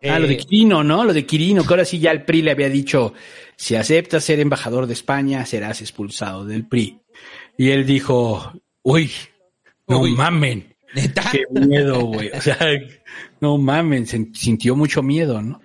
Ah, 0.04 0.20
lo 0.20 0.28
de 0.28 0.34
Eh, 0.34 0.38
Quirino, 0.38 0.84
¿no? 0.84 1.04
Lo 1.06 1.14
de 1.14 1.26
Quirino, 1.26 1.64
que 1.64 1.70
ahora 1.74 1.86
sí 1.86 2.00
ya 2.00 2.12
el 2.12 2.24
PRI 2.24 2.42
le 2.42 2.52
había 2.52 2.70
dicho, 2.70 3.14
si 3.56 3.76
aceptas 3.76 4.24
ser 4.24 4.40
embajador 4.40 4.86
de 4.88 4.94
España, 4.94 5.46
serás 5.46 5.82
expulsado 5.82 6.46
del 6.46 6.68
PRI. 6.68 7.00
Y 7.58 7.70
él 7.70 7.86
dijo, 7.86 8.52
uy, 8.82 9.12
no 9.88 10.00
Uy. 10.02 10.12
mamen. 10.14 10.76
Qué 11.32 11.44
miedo, 11.52 12.02
güey. 12.06 12.30
O 12.32 12.42
sea, 12.42 12.58
no 13.42 13.58
mamen, 13.58 14.06
se- 14.06 14.30
sintió 14.34 14.76
mucho 14.76 15.02
miedo, 15.02 15.42
¿no? 15.42 15.62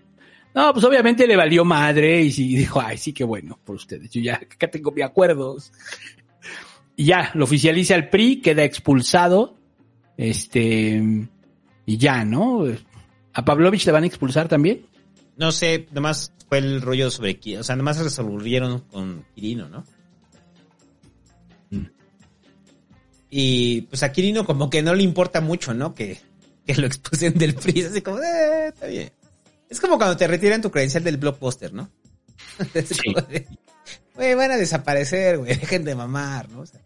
No, 0.55 0.73
pues 0.73 0.85
obviamente 0.85 1.27
le 1.27 1.37
valió 1.37 1.65
madre 1.65 2.23
y 2.23 2.33
sí, 2.33 2.57
dijo, 2.57 2.81
ay, 2.81 2.97
sí, 2.99 3.13
qué 3.13 3.25
bueno 3.25 3.59
por 3.65 3.77
ustedes. 3.77 4.11
Yo 4.11 4.21
ya 4.21 4.35
acá 4.37 4.69
tengo 4.71 4.91
mi 4.91 5.03
acuerdos. 5.03 5.73
Y 6.97 7.05
ya, 7.05 7.31
lo 7.35 7.45
oficializa 7.45 7.95
el 7.95 8.09
PRI, 8.09 8.41
queda 8.41 8.65
expulsado. 8.65 9.57
Este, 10.17 11.01
y 11.87 11.97
ya, 11.97 12.25
¿no? 12.25 12.65
¿A 13.39 13.45
Pavlovich 13.45 13.87
le 13.87 13.93
van 13.93 14.03
a 14.03 14.07
expulsar 14.09 14.49
también? 14.49 14.85
No 15.37 15.53
sé, 15.53 15.87
nomás 15.93 16.33
fue 16.49 16.59
el 16.59 16.83
rollo 16.83 17.09
sobre 17.09 17.39
O 17.57 17.63
sea, 17.63 17.77
nomás 17.77 17.99
resolvieron 17.99 18.81
con 18.81 19.25
Quirino, 19.33 19.69
¿no? 19.69 19.85
Y 23.31 23.83
pues 23.83 24.03
a 24.03 24.11
Quirino 24.11 24.45
como 24.45 24.69
que 24.69 24.83
no 24.83 24.93
le 24.93 25.05
importa 25.05 25.41
mucho, 25.41 25.73
¿no? 25.73 25.95
Que 25.95 26.19
que 26.67 26.75
lo 26.81 26.89
expusen 26.89 27.35
del 27.35 27.55
PRI. 27.55 27.83
Así 27.83 28.03
como, 28.03 28.19
eh, 28.19 28.69
está 28.75 28.89
bien. 28.89 29.13
Es 29.71 29.81
como 29.81 29.99
cuando 29.99 30.17
te 30.17 30.27
retiran 30.27 30.61
tu 30.61 30.73
credencial 30.73 31.05
del 31.05 31.17
blockbuster, 31.17 31.73
¿no? 31.73 31.91
Güey, 34.17 34.35
van 34.35 34.51
a 34.51 34.57
desaparecer, 34.57 35.39
güey. 35.39 35.55
Dejen 35.55 35.85
de 35.85 35.95
mamar, 35.95 36.49
¿no? 36.49 36.63
O 36.63 36.67
sea, 36.67 36.81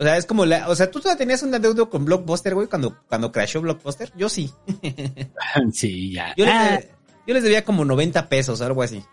o 0.00 0.02
sea, 0.02 0.16
es 0.16 0.24
como 0.24 0.46
la. 0.46 0.66
O 0.70 0.74
sea, 0.74 0.90
¿tú 0.90 0.98
todavía 0.98 1.18
tenías 1.18 1.42
un 1.42 1.54
adeudo 1.54 1.90
con 1.90 2.06
Blockbuster, 2.06 2.54
güey, 2.54 2.66
cuando, 2.68 2.96
cuando 3.06 3.30
crashó 3.30 3.60
Blockbuster? 3.60 4.10
Yo 4.16 4.30
sí. 4.30 4.50
sí, 5.74 6.12
ya. 6.14 6.34
Yo 6.36 6.46
les, 6.46 6.54
Ah, 6.54 6.64
debía, 6.70 6.90
yo 7.26 7.34
les 7.34 7.42
debía 7.42 7.64
como 7.66 7.84
90 7.84 8.26
pesos, 8.30 8.62
algo 8.62 8.82
así. 8.82 9.04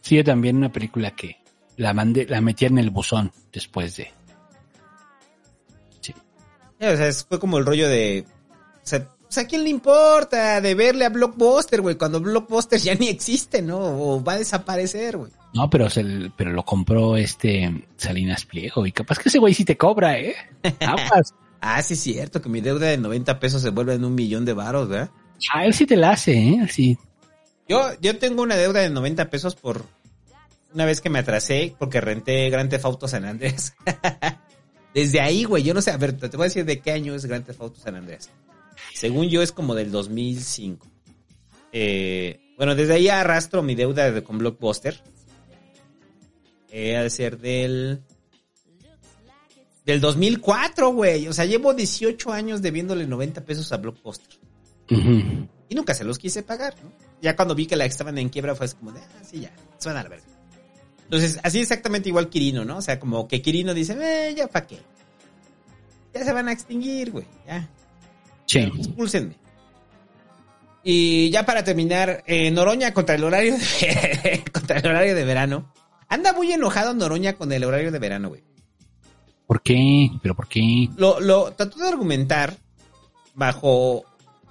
sí, 0.00 0.16
yo 0.16 0.24
también 0.24 0.56
una 0.56 0.72
película 0.72 1.10
que 1.10 1.36
la 1.76 1.92
mandé, 1.92 2.24
la 2.24 2.40
metí 2.40 2.64
en 2.64 2.78
el 2.78 2.88
buzón 2.88 3.30
después 3.52 3.94
de. 3.96 4.10
Ya, 6.80 6.92
O 6.92 6.96
sea, 6.96 7.12
fue 7.12 7.38
como 7.38 7.58
el 7.58 7.66
rollo 7.66 7.86
de. 7.88 8.24
O 8.76 8.80
sea, 8.88 9.08
o 9.28 9.32
sea, 9.32 9.42
¿a 9.42 9.46
quién 9.46 9.64
le 9.64 9.70
importa 9.70 10.60
de 10.60 10.74
verle 10.74 11.04
a 11.04 11.08
Blockbuster, 11.08 11.80
güey? 11.80 11.96
Cuando 11.96 12.20
Blockbuster 12.20 12.78
ya 12.78 12.94
ni 12.94 13.08
existe, 13.08 13.60
¿no? 13.60 13.78
O 13.78 14.22
va 14.22 14.34
a 14.34 14.38
desaparecer, 14.38 15.16
güey. 15.16 15.32
No, 15.52 15.68
pero 15.68 15.90
se, 15.90 16.30
pero 16.36 16.52
lo 16.52 16.64
compró 16.64 17.16
este 17.16 17.86
Salinas 17.96 18.44
Pliego 18.44 18.86
y 18.86 18.92
capaz 18.92 19.18
que 19.18 19.28
ese 19.28 19.38
güey 19.38 19.54
sí 19.54 19.64
te 19.64 19.76
cobra, 19.76 20.18
¿eh? 20.18 20.36
Aguas. 20.80 21.34
Ah, 21.58 21.82
sí, 21.82 21.94
es 21.94 22.00
cierto, 22.00 22.40
que 22.40 22.50
mi 22.50 22.60
deuda 22.60 22.86
de 22.86 22.98
90 22.98 23.40
pesos 23.40 23.62
se 23.62 23.70
vuelve 23.70 23.94
en 23.94 24.04
un 24.04 24.14
millón 24.14 24.44
de 24.44 24.52
varos, 24.52 24.88
¿verdad? 24.88 25.10
A 25.52 25.64
él 25.64 25.74
sí 25.74 25.86
te 25.86 25.96
la 25.96 26.10
hace, 26.10 26.36
¿eh? 26.36 26.68
Sí. 26.70 26.98
Yo, 27.66 27.90
yo 28.00 28.18
tengo 28.18 28.42
una 28.42 28.56
deuda 28.56 28.82
de 28.82 28.90
90 28.90 29.30
pesos 29.30 29.56
por 29.56 29.84
una 30.72 30.84
vez 30.84 31.00
que 31.00 31.10
me 31.10 31.18
atrasé 31.18 31.74
porque 31.78 32.00
renté 32.00 32.48
Grand 32.50 32.70
Theft 32.70 32.84
Auto 32.84 33.08
San 33.08 33.24
Andrés. 33.24 33.74
Desde 34.94 35.20
ahí, 35.20 35.44
güey, 35.44 35.62
yo 35.62 35.74
no 35.74 35.82
sé, 35.82 35.90
a 35.90 35.96
ver, 35.96 36.12
te 36.16 36.28
voy 36.36 36.44
a 36.44 36.48
decir 36.48 36.64
de 36.64 36.78
qué 36.80 36.92
año 36.92 37.14
es 37.14 37.24
Grand 37.24 37.44
Theft 37.44 37.60
Auto 37.60 37.80
San 37.80 37.96
Andrés. 37.96 38.30
Según 38.94 39.28
yo 39.28 39.42
es 39.42 39.52
como 39.52 39.74
del 39.74 39.90
2005. 39.90 40.86
Eh, 41.72 42.40
bueno, 42.56 42.74
desde 42.74 42.94
ahí 42.94 43.08
arrastro 43.08 43.62
mi 43.62 43.74
deuda 43.74 44.10
de, 44.10 44.22
con 44.22 44.38
Blockbuster. 44.38 45.02
Eh, 46.70 46.96
ha 46.96 47.02
de 47.02 47.10
ser 47.10 47.38
del... 47.38 48.02
Del 49.84 50.00
2004, 50.00 50.90
güey. 50.92 51.28
O 51.28 51.32
sea, 51.32 51.44
llevo 51.44 51.72
18 51.72 52.32
años 52.32 52.60
debiéndole 52.60 53.06
90 53.06 53.44
pesos 53.44 53.70
a 53.72 53.76
Blockbuster. 53.76 54.38
Y 54.88 55.74
nunca 55.74 55.94
se 55.94 56.04
los 56.04 56.18
quise 56.18 56.42
pagar, 56.42 56.74
¿no? 56.82 56.92
Ya 57.20 57.34
cuando 57.34 57.54
vi 57.54 57.66
que 57.66 57.76
la 57.76 57.84
estaban 57.84 58.18
en 58.18 58.28
quiebra 58.28 58.54
fue 58.54 58.68
como 58.70 58.92
de, 58.92 59.00
ah, 59.00 59.24
sí, 59.24 59.40
ya, 59.40 59.52
suena 59.78 60.02
la 60.02 60.08
verga. 60.08 60.26
Entonces, 61.04 61.38
así 61.42 61.60
exactamente 61.60 62.08
igual 62.08 62.28
Quirino, 62.28 62.64
¿no? 62.64 62.78
O 62.78 62.82
sea, 62.82 62.98
como 62.98 63.26
que 63.28 63.40
Quirino 63.40 63.74
dice, 63.74 63.96
eh, 64.00 64.34
ya 64.34 64.48
pa' 64.48 64.66
qué. 64.66 64.80
Ya 66.12 66.24
se 66.24 66.32
van 66.32 66.48
a 66.48 66.52
extinguir, 66.52 67.12
güey, 67.12 67.26
ya. 67.46 67.68
Sí. 68.46 68.58
Expúlsenme. 68.60 69.34
Y 70.82 71.30
ya 71.30 71.44
para 71.44 71.64
terminar, 71.64 72.22
eh, 72.26 72.50
Noroña 72.50 72.94
contra 72.94 73.16
el 73.16 73.24
horario 73.24 73.56
de, 73.56 74.44
contra 74.52 74.78
el 74.78 74.86
horario 74.86 75.14
de 75.14 75.24
verano. 75.24 75.72
Anda 76.08 76.32
muy 76.32 76.52
enojado 76.52 76.94
Noroña 76.94 77.34
con 77.34 77.52
el 77.52 77.64
horario 77.64 77.90
de 77.90 77.98
verano, 77.98 78.28
güey. 78.28 78.44
¿Por 79.46 79.62
qué? 79.62 80.10
¿Pero 80.22 80.34
por 80.34 80.48
qué? 80.48 80.88
Lo, 80.96 81.20
lo 81.20 81.52
trató 81.52 81.78
de 81.78 81.88
argumentar 81.88 82.56
bajo 83.34 84.04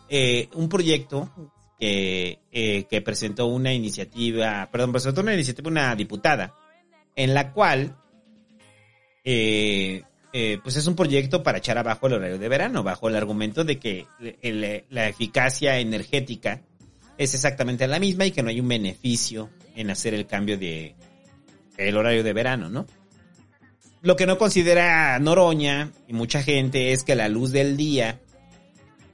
eh, 0.08 0.50
un 0.54 0.70
proyecto 0.70 1.30
que, 1.80 2.40
eh, 2.52 2.86
que 2.90 3.02
presentó 3.02 3.48
una 3.48 3.74
iniciativa, 3.74 4.70
perdón, 4.72 4.92
presentó 4.92 5.22
una 5.22 5.34
iniciativa 5.34 5.70
una 5.70 5.96
diputada, 5.96 6.54
en 7.16 7.34
la 7.34 7.52
cual, 7.52 7.98
eh, 9.24 10.04
eh, 10.38 10.60
pues 10.62 10.76
es 10.76 10.86
un 10.86 10.98
proyecto 10.98 11.44
para 11.44 11.60
echar 11.60 11.78
abajo 11.78 12.08
el 12.08 12.14
horario 12.16 12.38
de 12.38 12.50
verano, 12.50 12.84
bajo 12.84 13.08
el 13.08 13.16
argumento 13.16 13.64
de 13.64 13.80
que 13.80 14.06
la 14.90 15.08
eficacia 15.08 15.80
energética 15.80 16.62
es 17.18 17.34
exactamente 17.36 17.88
la 17.88 18.00
misma 18.00 18.26
y 18.26 18.32
que 18.32 18.44
no 18.44 18.50
hay 18.50 18.60
un 18.60 18.68
beneficio 18.68 19.50
en 19.78 19.92
hacer 19.92 20.14
el 20.14 20.28
cambio 20.28 20.58
de 20.58 20.94
el 21.78 21.96
horario 21.96 22.22
de 22.22 22.34
verano, 22.34 22.70
¿no? 22.70 22.86
Lo 24.02 24.18
que 24.18 24.26
no 24.26 24.38
considera 24.38 25.18
Noroña 25.20 25.94
y 26.06 26.12
mucha 26.12 26.44
gente 26.44 26.92
es 26.92 27.06
que 27.06 27.16
la 27.16 27.30
luz 27.30 27.54
del 27.54 27.78
día 27.78 28.20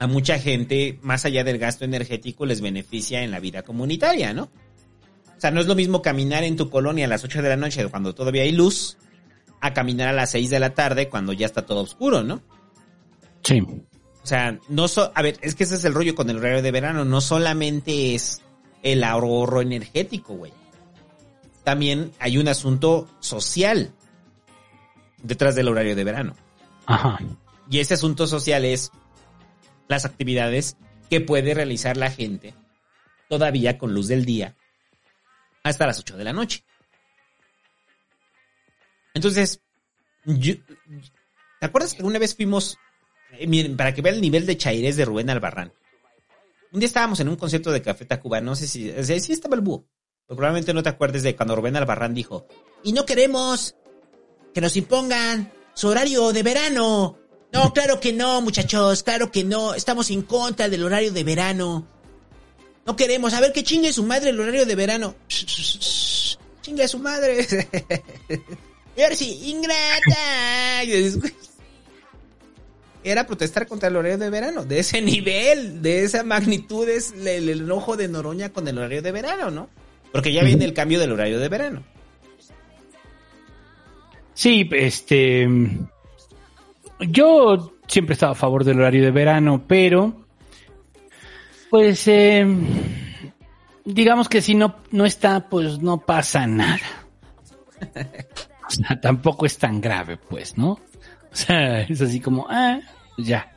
a 0.00 0.08
mucha 0.08 0.40
gente, 0.40 0.98
más 1.02 1.24
allá 1.24 1.44
del 1.44 1.58
gasto 1.58 1.84
energético, 1.84 2.46
les 2.46 2.60
beneficia 2.60 3.22
en 3.22 3.30
la 3.30 3.38
vida 3.38 3.62
comunitaria, 3.62 4.34
¿no? 4.34 4.50
O 5.36 5.40
sea, 5.40 5.52
no 5.52 5.60
es 5.60 5.68
lo 5.68 5.76
mismo 5.76 6.02
caminar 6.02 6.42
en 6.42 6.56
tu 6.56 6.68
colonia 6.68 7.04
a 7.04 7.08
las 7.08 7.22
8 7.22 7.42
de 7.42 7.48
la 7.48 7.56
noche 7.56 7.86
cuando 7.86 8.12
todavía 8.12 8.42
hay 8.42 8.50
luz, 8.50 8.98
a 9.62 9.72
caminar 9.72 10.08
a 10.08 10.12
las 10.12 10.32
6 10.32 10.50
de 10.50 10.58
la 10.58 10.74
tarde 10.74 11.08
cuando 11.08 11.32
ya 11.32 11.46
está 11.46 11.64
todo 11.64 11.80
oscuro, 11.80 12.22
¿no? 12.22 12.42
Sí. 13.44 13.60
O 13.60 14.26
sea, 14.26 14.58
no 14.68 14.88
so 14.88 15.12
a 15.14 15.22
ver, 15.22 15.38
es 15.40 15.54
que 15.54 15.64
ese 15.64 15.76
es 15.76 15.84
el 15.84 15.94
rollo 15.94 16.14
con 16.14 16.28
el 16.28 16.38
horario 16.38 16.62
de 16.62 16.70
verano, 16.72 17.04
no 17.04 17.20
solamente 17.20 18.14
es 18.14 18.42
el 18.82 19.04
ahorro 19.04 19.62
energético, 19.62 20.34
güey. 20.34 20.52
También 21.62 22.10
hay 22.18 22.38
un 22.38 22.48
asunto 22.48 23.08
social 23.20 23.92
detrás 25.22 25.54
del 25.54 25.68
horario 25.68 25.94
de 25.94 26.04
verano. 26.04 26.34
Ajá. 26.86 27.18
Y 27.70 27.78
ese 27.78 27.94
asunto 27.94 28.26
social 28.26 28.64
es 28.64 28.90
las 29.86 30.04
actividades 30.04 30.76
que 31.08 31.20
puede 31.20 31.54
realizar 31.54 31.96
la 31.96 32.10
gente 32.10 32.54
todavía 33.28 33.78
con 33.78 33.94
luz 33.94 34.08
del 34.08 34.24
día 34.24 34.56
hasta 35.62 35.86
las 35.86 36.00
8 36.00 36.16
de 36.16 36.24
la 36.24 36.32
noche. 36.32 36.64
Entonces, 39.14 39.60
yo- 40.24 40.54
¿te 41.60 41.66
acuerdas 41.66 41.94
que 41.94 42.02
una 42.02 42.18
vez 42.18 42.34
fuimos, 42.34 42.76
eh, 43.32 43.46
miren, 43.46 43.76
para 43.76 43.94
que 43.94 44.02
vean 44.02 44.16
el 44.16 44.20
nivel 44.20 44.46
de 44.46 44.56
chairés 44.56 44.96
de 44.96 45.04
Rubén 45.04 45.30
Albarrán? 45.30 45.72
Un 46.72 46.80
día 46.80 46.86
estábamos 46.86 47.20
en 47.20 47.28
un 47.28 47.36
concierto 47.36 47.70
de 47.70 47.82
Café 47.82 48.06
Tacuba, 48.06 48.40
no 48.40 48.56
sé 48.56 48.66
si, 48.66 48.90
o 48.90 49.04
sea, 49.04 49.18
sí 49.20 49.32
estaba 49.32 49.56
el 49.56 49.60
búho, 49.60 49.84
pero 50.26 50.36
probablemente 50.36 50.72
no 50.72 50.82
te 50.82 50.88
acuerdes 50.88 51.22
de 51.22 51.36
cuando 51.36 51.54
Rubén 51.54 51.76
Albarrán 51.76 52.14
dijo, 52.14 52.46
y 52.82 52.92
no 52.92 53.04
queremos 53.04 53.74
que 54.54 54.60
nos 54.60 54.76
impongan 54.76 55.52
su 55.74 55.88
horario 55.88 56.32
de 56.32 56.42
verano. 56.42 57.18
No, 57.52 57.72
claro 57.74 58.00
que 58.00 58.12
no, 58.14 58.40
muchachos, 58.40 59.02
claro 59.02 59.30
que 59.30 59.44
no. 59.44 59.74
Estamos 59.74 60.10
en 60.10 60.22
contra 60.22 60.68
del 60.70 60.84
horario 60.84 61.12
de 61.12 61.24
verano. 61.24 61.86
No 62.86 62.96
queremos, 62.96 63.34
a 63.34 63.40
ver 63.40 63.52
que 63.52 63.62
chingue 63.62 63.92
su 63.92 64.02
madre 64.04 64.30
el 64.30 64.40
horario 64.40 64.64
de 64.66 64.74
verano. 64.74 65.14
Chingue 65.28 66.84
a 66.84 66.88
su 66.88 66.98
madre. 66.98 67.46
y 68.96 69.02
ahora 69.02 69.14
sí, 69.14 69.40
ingrata. 69.44 70.82
Era 73.04 73.26
protestar 73.26 73.66
contra 73.66 73.88
el 73.88 73.96
horario 73.96 74.18
de 74.18 74.30
verano. 74.30 74.64
De 74.64 74.78
ese 74.78 75.00
nivel, 75.02 75.82
de 75.82 76.04
esa 76.04 76.22
magnitud 76.22 76.88
es 76.88 77.12
el, 77.12 77.48
el 77.48 77.60
enojo 77.62 77.96
de 77.96 78.08
Noroña 78.08 78.50
con 78.50 78.68
el 78.68 78.78
horario 78.78 79.02
de 79.02 79.12
verano, 79.12 79.50
¿no? 79.50 79.68
Porque 80.12 80.32
ya 80.32 80.44
viene 80.44 80.64
el 80.64 80.74
cambio 80.74 81.00
del 81.00 81.12
horario 81.12 81.40
de 81.40 81.48
verano. 81.48 81.82
Sí, 84.34 84.68
este. 84.72 85.48
Yo 87.00 87.72
siempre 87.88 88.12
he 88.12 88.14
estado 88.14 88.32
a 88.32 88.36
favor 88.36 88.64
del 88.64 88.78
horario 88.78 89.02
de 89.02 89.10
verano, 89.10 89.64
pero. 89.66 90.24
Pues. 91.70 92.06
eh, 92.06 92.46
digamos 93.84 94.28
que 94.28 94.42
si 94.42 94.54
no, 94.54 94.76
no 94.90 95.04
está, 95.04 95.48
pues 95.48 95.80
no 95.80 95.98
pasa 95.98 96.46
nada. 96.46 96.80
Sea, 98.72 99.00
tampoco 99.00 99.46
es 99.46 99.58
tan 99.58 99.80
grave, 99.80 100.16
pues, 100.16 100.56
¿no? 100.56 100.72
O 100.72 101.36
sea, 101.36 101.82
es 101.82 102.00
así 102.00 102.20
como, 102.20 102.46
ah, 102.48 102.80
ya. 103.18 103.52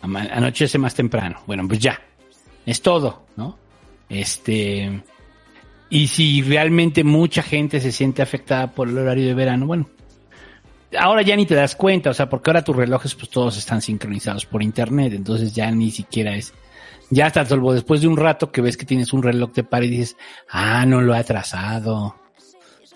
Anochece 0.00 0.78
más 0.78 0.94
temprano. 0.94 1.40
Bueno, 1.46 1.66
pues 1.66 1.80
ya. 1.80 2.00
Es 2.64 2.82
todo, 2.82 3.26
¿no? 3.36 3.58
Este. 4.08 5.02
Y 5.90 6.06
si 6.08 6.42
realmente 6.42 7.02
mucha 7.02 7.42
gente 7.42 7.80
se 7.80 7.92
siente 7.92 8.22
afectada 8.22 8.72
por 8.72 8.88
el 8.88 8.98
horario 8.98 9.26
de 9.26 9.34
verano, 9.34 9.66
bueno, 9.66 9.88
ahora 10.98 11.22
ya 11.22 11.34
ni 11.34 11.46
te 11.46 11.54
das 11.54 11.74
cuenta, 11.76 12.10
o 12.10 12.14
sea, 12.14 12.28
porque 12.28 12.50
ahora 12.50 12.64
tus 12.64 12.76
relojes 12.76 13.14
pues 13.14 13.30
todos 13.30 13.56
están 13.56 13.80
sincronizados 13.80 14.44
por 14.44 14.62
internet, 14.62 15.14
entonces 15.14 15.54
ya 15.54 15.70
ni 15.70 15.90
siquiera 15.90 16.36
es, 16.36 16.52
ya 17.10 17.26
hasta 17.26 17.46
salvo 17.46 17.72
después 17.72 18.02
de 18.02 18.08
un 18.08 18.18
rato 18.18 18.52
que 18.52 18.60
ves 18.60 18.76
que 18.76 18.84
tienes 18.84 19.14
un 19.14 19.22
reloj 19.22 19.52
de 19.52 19.64
par 19.64 19.82
y 19.82 19.88
dices, 19.88 20.16
ah, 20.50 20.84
no 20.86 21.00
lo 21.00 21.14
he 21.14 21.18
atrasado. 21.18 22.16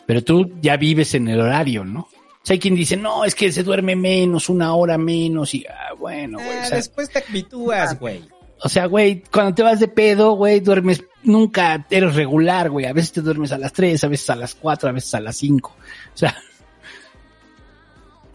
Pero 0.06 0.22
tú 0.22 0.52
ya 0.60 0.76
vives 0.76 1.14
en 1.14 1.28
el 1.28 1.40
horario, 1.40 1.84
¿no? 1.84 2.00
O 2.00 2.44
sea, 2.44 2.54
hay 2.54 2.60
quien 2.60 2.74
dice, 2.74 2.96
no, 2.96 3.24
es 3.24 3.34
que 3.34 3.52
se 3.52 3.62
duerme 3.62 3.94
menos, 3.94 4.48
una 4.48 4.74
hora 4.74 4.98
menos, 4.98 5.54
y 5.54 5.64
ah, 5.66 5.94
bueno, 5.96 6.38
güey. 6.38 6.58
Ah, 6.58 6.62
o 6.64 6.66
sea, 6.66 6.76
después 6.76 7.08
te 7.08 7.22
habitúas, 7.28 7.98
güey. 8.00 8.22
o 8.60 8.68
sea, 8.68 8.86
güey, 8.86 9.22
cuando 9.30 9.54
te 9.54 9.62
vas 9.62 9.78
de 9.78 9.86
pedo, 9.86 10.32
güey, 10.32 10.58
duermes, 10.58 11.04
nunca 11.22 11.86
eres 11.88 12.16
regular, 12.16 12.68
güey. 12.68 12.86
A 12.86 12.92
veces 12.92 13.12
te 13.12 13.20
duermes 13.20 13.52
a 13.52 13.58
las 13.58 13.72
3, 13.72 14.02
a 14.02 14.08
veces 14.08 14.30
a 14.30 14.36
las 14.36 14.56
4, 14.56 14.88
a 14.88 14.92
veces 14.92 15.14
a 15.14 15.20
las 15.20 15.36
5. 15.36 15.70
O 15.70 16.18
sea, 16.18 16.36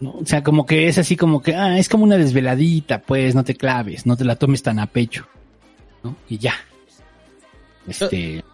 ¿no? 0.00 0.12
o 0.12 0.24
sea, 0.24 0.42
como 0.42 0.64
que 0.64 0.88
es 0.88 0.96
así 0.96 1.14
como 1.14 1.42
que, 1.42 1.54
ah, 1.54 1.78
es 1.78 1.90
como 1.90 2.04
una 2.04 2.16
desveladita, 2.16 3.02
pues, 3.02 3.34
no 3.34 3.44
te 3.44 3.56
claves, 3.56 4.06
no 4.06 4.16
te 4.16 4.24
la 4.24 4.36
tomes 4.36 4.62
tan 4.62 4.78
a 4.78 4.86
pecho. 4.86 5.26
¿no? 6.02 6.16
Y 6.28 6.38
ya. 6.38 6.54
Este, 7.86 8.44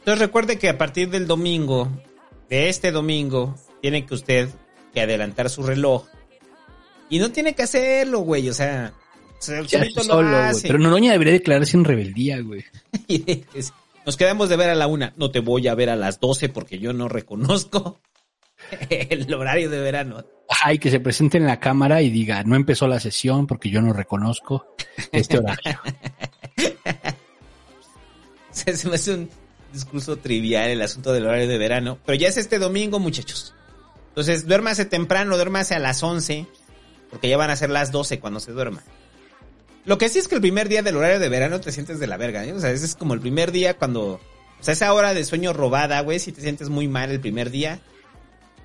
Entonces 0.00 0.18
recuerde 0.18 0.58
que 0.58 0.68
a 0.68 0.76
partir 0.78 1.10
del 1.10 1.26
domingo, 1.26 1.88
de 2.48 2.68
este 2.68 2.90
domingo, 2.90 3.54
tiene 3.80 4.04
que 4.06 4.14
usted 4.14 4.48
que 4.92 5.00
adelantar 5.02 5.48
su 5.50 5.62
reloj. 5.62 6.06
Y 7.08 7.18
no 7.18 7.30
tiene 7.30 7.54
que 7.54 7.62
hacerlo, 7.62 8.20
güey. 8.20 8.48
O 8.48 8.54
sea, 8.54 8.92
Ya 9.68 9.84
lo 9.84 10.02
solo, 10.02 10.28
güey. 10.28 10.42
hace. 10.42 10.66
Pero 10.68 10.78
Noroña 10.78 11.12
debería 11.12 11.34
declararse 11.34 11.76
en 11.76 11.84
rebeldía, 11.84 12.40
güey. 12.40 12.64
Nos 14.06 14.16
quedamos 14.16 14.48
de 14.48 14.56
ver 14.56 14.70
a 14.70 14.74
la 14.74 14.86
una. 14.86 15.12
No 15.16 15.30
te 15.30 15.40
voy 15.40 15.68
a 15.68 15.74
ver 15.74 15.90
a 15.90 15.96
las 15.96 16.18
12 16.18 16.48
porque 16.48 16.78
yo 16.78 16.92
no 16.92 17.08
reconozco 17.08 18.00
el 18.90 19.32
horario 19.34 19.68
de 19.70 19.80
verano. 19.80 20.24
Ay, 20.64 20.78
que 20.78 20.90
se 20.90 20.98
presente 20.98 21.36
en 21.38 21.46
la 21.46 21.60
cámara 21.60 22.02
y 22.02 22.10
diga, 22.10 22.42
no 22.42 22.56
empezó 22.56 22.88
la 22.88 22.98
sesión 22.98 23.46
porque 23.46 23.70
yo 23.70 23.82
no 23.82 23.92
reconozco 23.92 24.74
este 25.12 25.38
horario. 25.38 25.80
Se 28.50 28.88
me 28.88 28.96
hace 28.96 29.14
un 29.14 29.30
discurso 29.72 30.16
trivial 30.16 30.70
el 30.70 30.82
asunto 30.82 31.12
del 31.12 31.26
horario 31.26 31.48
de 31.48 31.58
verano. 31.58 31.98
Pero 32.06 32.18
ya 32.18 32.28
es 32.28 32.36
este 32.36 32.58
domingo, 32.58 32.98
muchachos. 32.98 33.54
Entonces, 34.08 34.46
duérmase 34.46 34.84
temprano, 34.84 35.36
duérmase 35.36 35.74
a 35.74 35.78
las 35.78 36.02
11. 36.02 36.46
Porque 37.10 37.28
ya 37.28 37.36
van 37.36 37.50
a 37.50 37.56
ser 37.56 37.70
las 37.70 37.90
12 37.92 38.20
cuando 38.20 38.40
se 38.40 38.52
duerma. 38.52 38.82
Lo 39.84 39.98
que 39.98 40.08
sí 40.08 40.18
es 40.18 40.28
que 40.28 40.34
el 40.36 40.40
primer 40.40 40.68
día 40.68 40.82
del 40.82 40.96
horario 40.96 41.18
de 41.18 41.28
verano 41.28 41.60
te 41.60 41.72
sientes 41.72 41.98
de 41.98 42.06
la 42.06 42.16
verga, 42.16 42.44
¿eh? 42.44 42.52
O 42.52 42.60
sea, 42.60 42.70
ese 42.70 42.84
es 42.84 42.94
como 42.94 43.14
el 43.14 43.20
primer 43.20 43.50
día 43.50 43.76
cuando... 43.76 44.20
O 44.60 44.62
sea, 44.62 44.72
esa 44.72 44.92
hora 44.92 45.14
de 45.14 45.24
sueño 45.24 45.52
robada, 45.52 46.00
güey, 46.00 46.18
si 46.18 46.32
te 46.32 46.42
sientes 46.42 46.68
muy 46.68 46.86
mal 46.86 47.10
el 47.10 47.20
primer 47.20 47.50
día. 47.50 47.80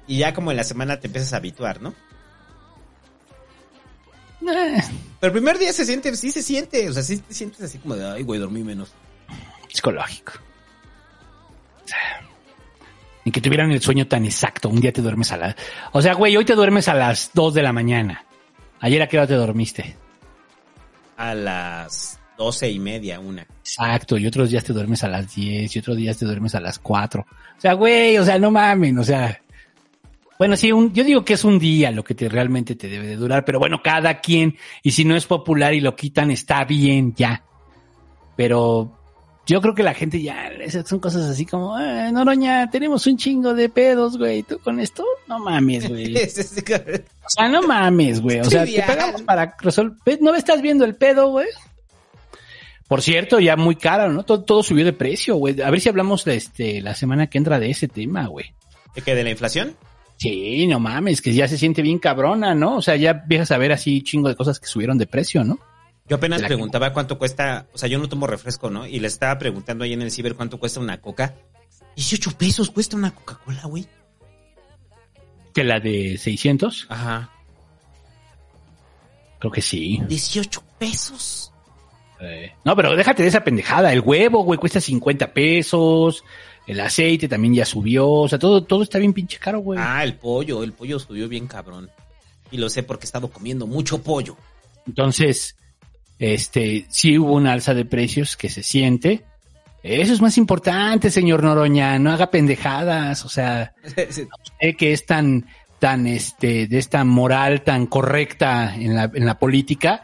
Y 0.08 0.20
ya 0.20 0.34
como 0.34 0.52
en 0.52 0.58
la 0.58 0.64
semana 0.64 1.00
te 1.00 1.08
empiezas 1.08 1.34
a 1.34 1.38
habituar, 1.38 1.82
¿no? 1.82 1.96
Eh, 4.42 4.82
Pero 5.20 5.28
el 5.28 5.32
primer 5.32 5.58
día 5.58 5.74
se 5.74 5.86
siente, 5.86 6.16
sí 6.16 6.32
se 6.32 6.44
siente. 6.44 6.90
O 6.90 6.94
sea, 6.94 7.02
sí 7.02 7.18
te 7.18 7.34
sientes 7.34 7.62
así 7.62 7.80
como 7.80 7.96
de, 7.96 8.06
ay, 8.06 8.24
güey, 8.24 8.40
dormí 8.40 8.64
menos. 8.64 8.92
psicológico. 9.70 10.34
Ni 13.24 13.32
que 13.32 13.42
tuvieran 13.42 13.72
el 13.72 13.82
sueño 13.82 14.08
tan 14.08 14.24
exacto. 14.26 14.70
Un 14.70 14.80
día 14.82 14.94
te 14.94 15.02
duermes 15.02 15.32
a 15.32 15.38
las... 15.38 15.56
O 15.94 16.02
sea, 16.02 16.14
güey, 16.14 16.38
hoy 16.38 16.46
te 16.46 16.54
duermes 16.54 16.88
a 16.88 16.94
las 16.94 17.32
2 17.34 17.54
de 17.56 17.64
la 17.64 17.74
mañana. 17.74 18.24
Ayer 18.82 19.02
a 19.02 19.08
qué 19.08 19.18
hora 19.18 19.26
te 19.28 19.34
dormiste. 19.34 19.96
A 21.18 21.34
las 21.34 22.20
doce 22.38 22.70
y 22.70 22.78
media, 22.78 23.20
una. 23.20 23.42
Exacto, 23.42 24.18
y 24.18 24.28
otros 24.28 24.52
días 24.52 24.64
te 24.64 24.74
duermes 24.74 25.04
a 25.04 25.08
las 25.08 25.34
10 25.34 25.76
y 25.76 25.80
otros 25.80 25.98
días 25.98 26.18
te 26.18 26.26
duermes 26.26 26.54
a 26.54 26.60
las 26.60 26.78
4. 26.78 27.22
O 27.22 27.62
sea, 27.62 27.74
güey, 27.74 28.18
o 28.18 28.26
sea, 28.26 28.38
no 28.38 28.52
mamen, 28.52 28.98
o 29.00 29.04
sea... 29.04 29.42
Bueno, 30.38 30.58
sí, 30.58 30.70
un- 30.74 30.94
yo 30.94 31.06
digo 31.06 31.24
que 31.24 31.34
es 31.36 31.46
un 31.46 31.58
día 31.58 31.92
lo 31.92 32.04
que 32.04 32.14
te 32.14 32.28
realmente 32.28 32.76
te 32.76 32.90
debe 32.90 33.08
de 33.08 33.16
durar, 33.16 33.46
pero 33.46 33.58
bueno, 33.58 33.82
cada 33.82 34.20
quien, 34.20 34.58
y 34.84 34.92
si 34.92 35.06
no 35.06 35.16
es 35.16 35.26
popular 35.26 35.74
y 35.74 35.80
lo 35.80 35.96
quitan, 35.96 36.30
está 36.30 36.66
bien, 36.66 37.14
ya. 37.16 37.42
Pero 38.36 39.00
yo 39.46 39.62
creo 39.62 39.76
que 39.76 39.84
la 39.84 39.94
gente 39.94 40.22
ya, 40.22 40.48
esas 40.48 40.88
son 40.88 41.00
cosas 41.00 41.24
así 41.30 41.46
como, 41.46 41.80
"Eh, 41.80 42.12
Noroña, 42.12 42.70
tenemos 42.70 43.06
un 43.08 43.18
chingo 43.18 43.54
de 43.54 43.70
pedos, 43.70 44.18
güey, 44.18 44.44
tú 44.44 44.60
con 44.60 44.80
esto, 44.80 45.06
no 45.28 45.40
mames, 45.40 45.88
güey. 45.90 46.16
O 47.26 47.30
sea, 47.30 47.50
no 47.50 47.64
mames, 47.64 48.22
güey. 48.22 48.40
O 48.40 48.44
sea, 48.46 48.66
te 48.66 48.82
pegamos 48.84 49.24
para 49.24 49.56
resolver. 49.60 50.20
¿No 50.22 50.36
estás 50.36 50.62
viendo 50.62 50.86
el 50.86 50.96
pedo, 50.96 51.30
güey? 51.30 51.48
Por 52.88 53.02
cierto, 53.02 53.40
ya 53.40 53.56
muy 53.56 53.76
caro, 53.76 54.12
¿no? 54.14 54.24
Todo, 54.24 54.44
todo 54.44 54.62
subió 54.62 54.86
de 54.86 54.94
precio, 54.94 55.36
güey. 55.38 55.60
A 55.62 55.72
ver 55.72 55.82
si 55.82 55.90
hablamos 55.90 56.24
de 56.24 56.36
este, 56.36 56.82
la 56.82 56.94
semana 56.94 57.28
que 57.28 57.40
entra 57.40 57.60
de 57.60 57.72
ese 57.72 57.88
tema, 57.88 58.28
güey. 58.28 58.54
¿De 58.94 59.02
qué? 59.02 59.16
¿De 59.16 59.24
la 59.24 59.32
inflación? 59.32 59.76
Sí, 60.18 60.68
no 60.68 60.80
mames, 60.80 61.22
que 61.22 61.34
ya 61.34 61.48
se 61.48 61.58
siente 61.58 61.82
bien 61.82 61.98
cabrona, 62.00 62.54
¿no? 62.54 62.78
O 62.78 62.82
sea, 62.82 62.96
ya 62.96 63.12
empiezas 63.12 63.52
a 63.52 63.58
ver 63.58 63.72
así 63.72 64.02
chingo 64.04 64.30
de 64.30 64.36
cosas 64.36 64.60
que 64.60 64.68
subieron 64.68 64.98
de 64.98 65.08
precio, 65.08 65.44
¿no? 65.44 65.60
Yo 66.08 66.18
apenas 66.18 66.42
preguntaba 66.44 66.94
cuánto 66.94 67.18
cuesta, 67.18 67.68
o 67.74 67.78
sea, 67.78 67.90
yo 67.90 67.98
no 67.98 68.08
tomo 68.08 68.28
refresco, 68.28 68.70
¿no? 68.70 68.86
Y 68.86 69.00
le 69.00 69.08
estaba 69.08 69.40
preguntando 69.40 69.84
ahí 69.84 69.94
en 69.94 70.02
el 70.04 70.12
ciber 70.12 70.36
cuánto 70.36 70.60
cuesta 70.60 70.80
una 70.80 71.02
coca. 71.02 71.34
18 71.96 72.32
pesos 72.38 72.70
cuesta 72.70 72.96
una 72.96 73.12
Coca-Cola, 73.14 73.64
güey. 73.66 73.88
Que 75.54 75.64
la 75.64 75.80
de 75.80 76.18
600. 76.18 76.88
Ajá. 76.90 77.32
Creo 79.40 79.52
que 79.52 79.62
sí. 79.62 80.02
18 80.08 80.64
pesos. 80.78 81.52
Eh, 82.20 82.54
No, 82.64 82.76
pero 82.76 82.96
déjate 82.96 83.24
de 83.24 83.30
esa 83.30 83.44
pendejada. 83.44 83.92
El 83.92 84.02
huevo, 84.02 84.44
güey, 84.44 84.60
cuesta 84.60 84.80
50 84.80 85.34
pesos. 85.34 86.24
El 86.68 86.80
aceite 86.82 87.28
también 87.28 87.54
ya 87.56 87.66
subió. 87.66 88.10
O 88.10 88.28
sea, 88.28 88.38
todo, 88.38 88.64
todo 88.64 88.84
está 88.84 89.00
bien 89.00 89.14
pinche 89.14 89.38
caro, 89.40 89.60
güey. 89.60 89.80
Ah, 89.82 90.04
el 90.04 90.16
pollo, 90.16 90.64
el 90.64 90.74
pollo 90.74 91.00
subió 91.00 91.28
bien 91.28 91.48
cabrón. 91.48 91.90
Y 92.52 92.58
lo 92.58 92.70
sé 92.70 92.84
porque 92.84 93.06
he 93.06 93.08
estado 93.08 93.30
comiendo 93.30 93.66
mucho 93.66 94.02
pollo. 94.04 94.38
Entonces, 94.86 95.56
este, 96.20 96.86
sí 96.90 97.18
hubo 97.18 97.34
una 97.34 97.54
alza 97.54 97.74
de 97.74 97.86
precios 97.86 98.38
que 98.38 98.50
se 98.50 98.64
siente. 98.64 99.26
Eso 99.84 100.14
es 100.14 100.22
más 100.22 100.38
importante, 100.38 101.12
señor 101.12 101.44
Noroña. 101.44 102.00
No 102.00 102.12
haga 102.12 102.32
pendejadas. 102.32 103.24
O 103.26 103.30
sea, 103.30 103.74
usted 103.86 104.76
que 104.78 104.94
es 104.94 105.06
tan, 105.06 105.48
tan, 105.80 106.08
este, 106.08 106.68
de 106.68 106.78
esta 106.78 107.04
moral 107.04 107.62
tan 107.62 107.86
correcta 107.86 108.76
en 108.76 108.96
la, 108.96 109.12
en 109.14 109.26
la 109.26 109.38
política, 109.38 110.04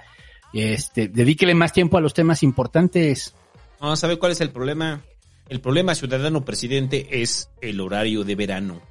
este, 0.54 1.08
dedíquele 1.08 1.56
más 1.56 1.74
tiempo 1.74 1.98
a 1.98 2.02
los 2.02 2.14
temas 2.14 2.44
importantes. 2.44 3.34
No, 3.80 3.96
¿sabe 3.96 4.20
cuál 4.20 4.34
es 4.34 4.42
el 4.42 4.52
problema? 4.52 5.02
El 5.50 5.60
problema, 5.60 5.96
ciudadano 5.96 6.46
presidente, 6.46 7.22
es 7.22 7.50
el 7.62 7.82
horario 7.82 8.24
de 8.24 8.36
verano. 8.36 8.82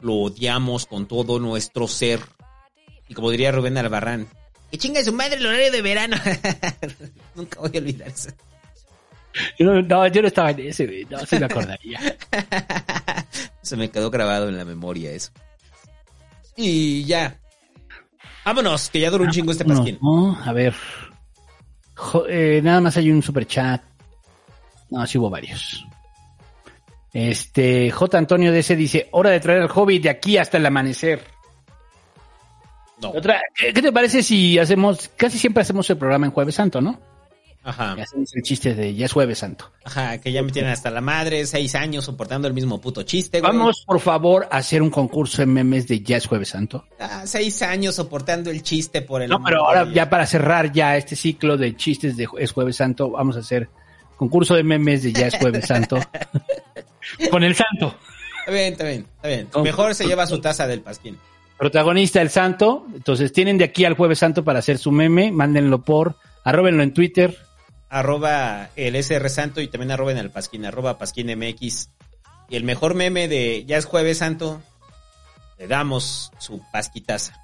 Lo 0.00 0.14
odiamos 0.14 0.86
con 0.86 1.06
todo 1.06 1.38
nuestro 1.38 1.86
ser. 1.86 2.20
Y 3.08 3.14
como 3.14 3.30
diría 3.30 3.52
Rubén 3.52 3.78
Albarrán, 3.78 4.26
que 4.72 4.78
chinga 4.78 5.04
su 5.04 5.12
madre 5.12 5.36
el 5.36 5.46
horario 5.46 5.70
de 5.70 5.82
verano. 5.82 6.16
Nunca 7.36 7.60
voy 7.60 7.70
a 7.74 7.78
olvidar 7.78 8.08
eso. 8.08 8.30
Yo 9.58 9.66
no, 9.66 9.80
no, 9.82 10.06
yo 10.08 10.22
no 10.22 10.28
estaba 10.28 10.50
en 10.50 10.60
ese, 10.60 10.86
güey. 10.86 11.04
No, 11.10 11.18
se 11.26 11.38
me 11.38 11.44
acordaría. 11.46 12.00
Se 13.62 13.76
me 13.76 13.90
quedó 13.90 14.10
grabado 14.10 14.48
en 14.48 14.56
la 14.58 14.64
memoria 14.64 15.12
eso. 15.12 15.30
Y 16.56 17.04
ya. 17.04 17.38
Vámonos, 18.44 18.90
que 18.90 18.98
ya 19.00 19.10
duró 19.10 19.24
un 19.24 19.30
chingo 19.30 19.52
este 19.52 19.64
No, 19.64 19.74
pasquín. 19.76 19.98
no, 20.02 20.36
a 20.42 20.52
ver. 20.52 20.74
Jo- 21.94 22.26
eh, 22.28 22.60
nada 22.62 22.80
más 22.80 22.96
hay 22.96 23.10
un 23.10 23.22
super 23.22 23.46
chat. 23.46 23.80
No, 24.90 25.06
sí 25.06 25.16
hubo 25.16 25.30
varios. 25.30 25.86
Este, 27.12 27.90
J. 27.90 28.18
Antonio 28.18 28.50
DC 28.52 28.74
dice, 28.74 29.08
hora 29.12 29.30
de 29.30 29.40
traer 29.40 29.62
al 29.62 29.70
hobbit 29.72 30.02
de 30.02 30.10
aquí 30.10 30.36
hasta 30.38 30.56
el 30.56 30.66
amanecer. 30.66 31.22
Otra, 33.10 33.40
¿qué, 33.54 33.72
te 33.72 33.92
parece 33.92 34.22
si 34.22 34.58
hacemos, 34.58 35.10
casi 35.16 35.38
siempre 35.38 35.62
hacemos 35.62 35.88
el 35.90 35.96
programa 35.96 36.26
en 36.26 36.32
Jueves 36.32 36.54
Santo, 36.54 36.80
¿no? 36.80 37.00
Ajá. 37.64 37.94
Y 37.96 38.00
hacemos 38.00 38.34
el 38.34 38.42
chiste 38.42 38.74
de 38.74 38.94
ya 38.94 39.06
es 39.06 39.12
Jueves 39.12 39.38
Santo. 39.38 39.70
Ajá, 39.84 40.18
que 40.18 40.32
ya 40.32 40.42
me 40.42 40.50
tienen 40.50 40.72
hasta 40.72 40.90
la 40.90 41.00
madre, 41.00 41.46
seis 41.46 41.76
años 41.76 42.04
soportando 42.04 42.48
el 42.48 42.54
mismo 42.54 42.80
puto 42.80 43.04
chiste, 43.04 43.40
güey. 43.40 43.52
Vamos, 43.52 43.84
por 43.86 44.00
favor, 44.00 44.48
a 44.50 44.56
hacer 44.56 44.82
un 44.82 44.90
concurso 44.90 45.42
en 45.42 45.52
memes 45.52 45.86
de 45.86 46.00
ya 46.00 46.16
es 46.16 46.26
Jueves 46.26 46.48
Santo. 46.48 46.84
Ah, 46.98 47.22
seis 47.24 47.62
años 47.62 47.94
soportando 47.94 48.50
el 48.50 48.62
chiste 48.62 49.02
por 49.02 49.22
el 49.22 49.30
No, 49.30 49.42
pero 49.44 49.64
ahora 49.64 49.88
ya 49.92 50.10
para 50.10 50.26
cerrar 50.26 50.72
ya 50.72 50.96
este 50.96 51.14
ciclo 51.14 51.56
de 51.56 51.76
chistes 51.76 52.16
de 52.16 52.26
es 52.38 52.50
Jueves 52.50 52.76
Santo, 52.76 53.10
vamos 53.10 53.36
a 53.36 53.40
hacer 53.40 53.68
concurso 54.16 54.54
de 54.54 54.64
memes 54.64 55.04
de 55.04 55.12
ya 55.12 55.28
es 55.28 55.36
Jueves 55.36 55.66
Santo. 55.66 55.98
Con 57.30 57.42
el 57.42 57.54
santo. 57.54 57.96
Está 58.40 58.52
bien, 58.52 58.72
está 58.72 58.84
bien, 58.84 59.06
está 59.16 59.28
bien. 59.28 59.48
Mejor 59.62 59.94
se 59.94 60.06
lleva 60.06 60.26
su 60.26 60.40
taza 60.40 60.66
del 60.66 60.80
pasquín. 60.80 61.18
Protagonista 61.62 62.20
el 62.20 62.28
santo. 62.28 62.88
Entonces 62.92 63.32
tienen 63.32 63.56
de 63.56 63.62
aquí 63.62 63.84
al 63.84 63.94
Jueves 63.94 64.18
Santo 64.18 64.42
para 64.42 64.58
hacer 64.58 64.78
su 64.78 64.90
meme. 64.90 65.30
Mándenlo 65.30 65.82
por, 65.82 66.16
arróbenlo 66.42 66.82
en 66.82 66.92
Twitter. 66.92 67.38
Arroba 67.88 68.70
el 68.74 68.96
SR 68.96 69.30
Santo 69.30 69.60
y 69.60 69.68
también 69.68 69.92
arroben 69.92 70.18
al 70.18 70.32
pasquín, 70.32 70.66
arroba 70.66 70.98
pasquín 70.98 71.28
MX. 71.38 71.90
Y 72.48 72.56
el 72.56 72.64
mejor 72.64 72.94
meme 72.94 73.28
de 73.28 73.64
Ya 73.64 73.76
es 73.76 73.84
Jueves 73.84 74.18
Santo, 74.18 74.60
le 75.56 75.68
damos 75.68 76.32
su 76.38 76.60
pasquitaza. 76.72 77.40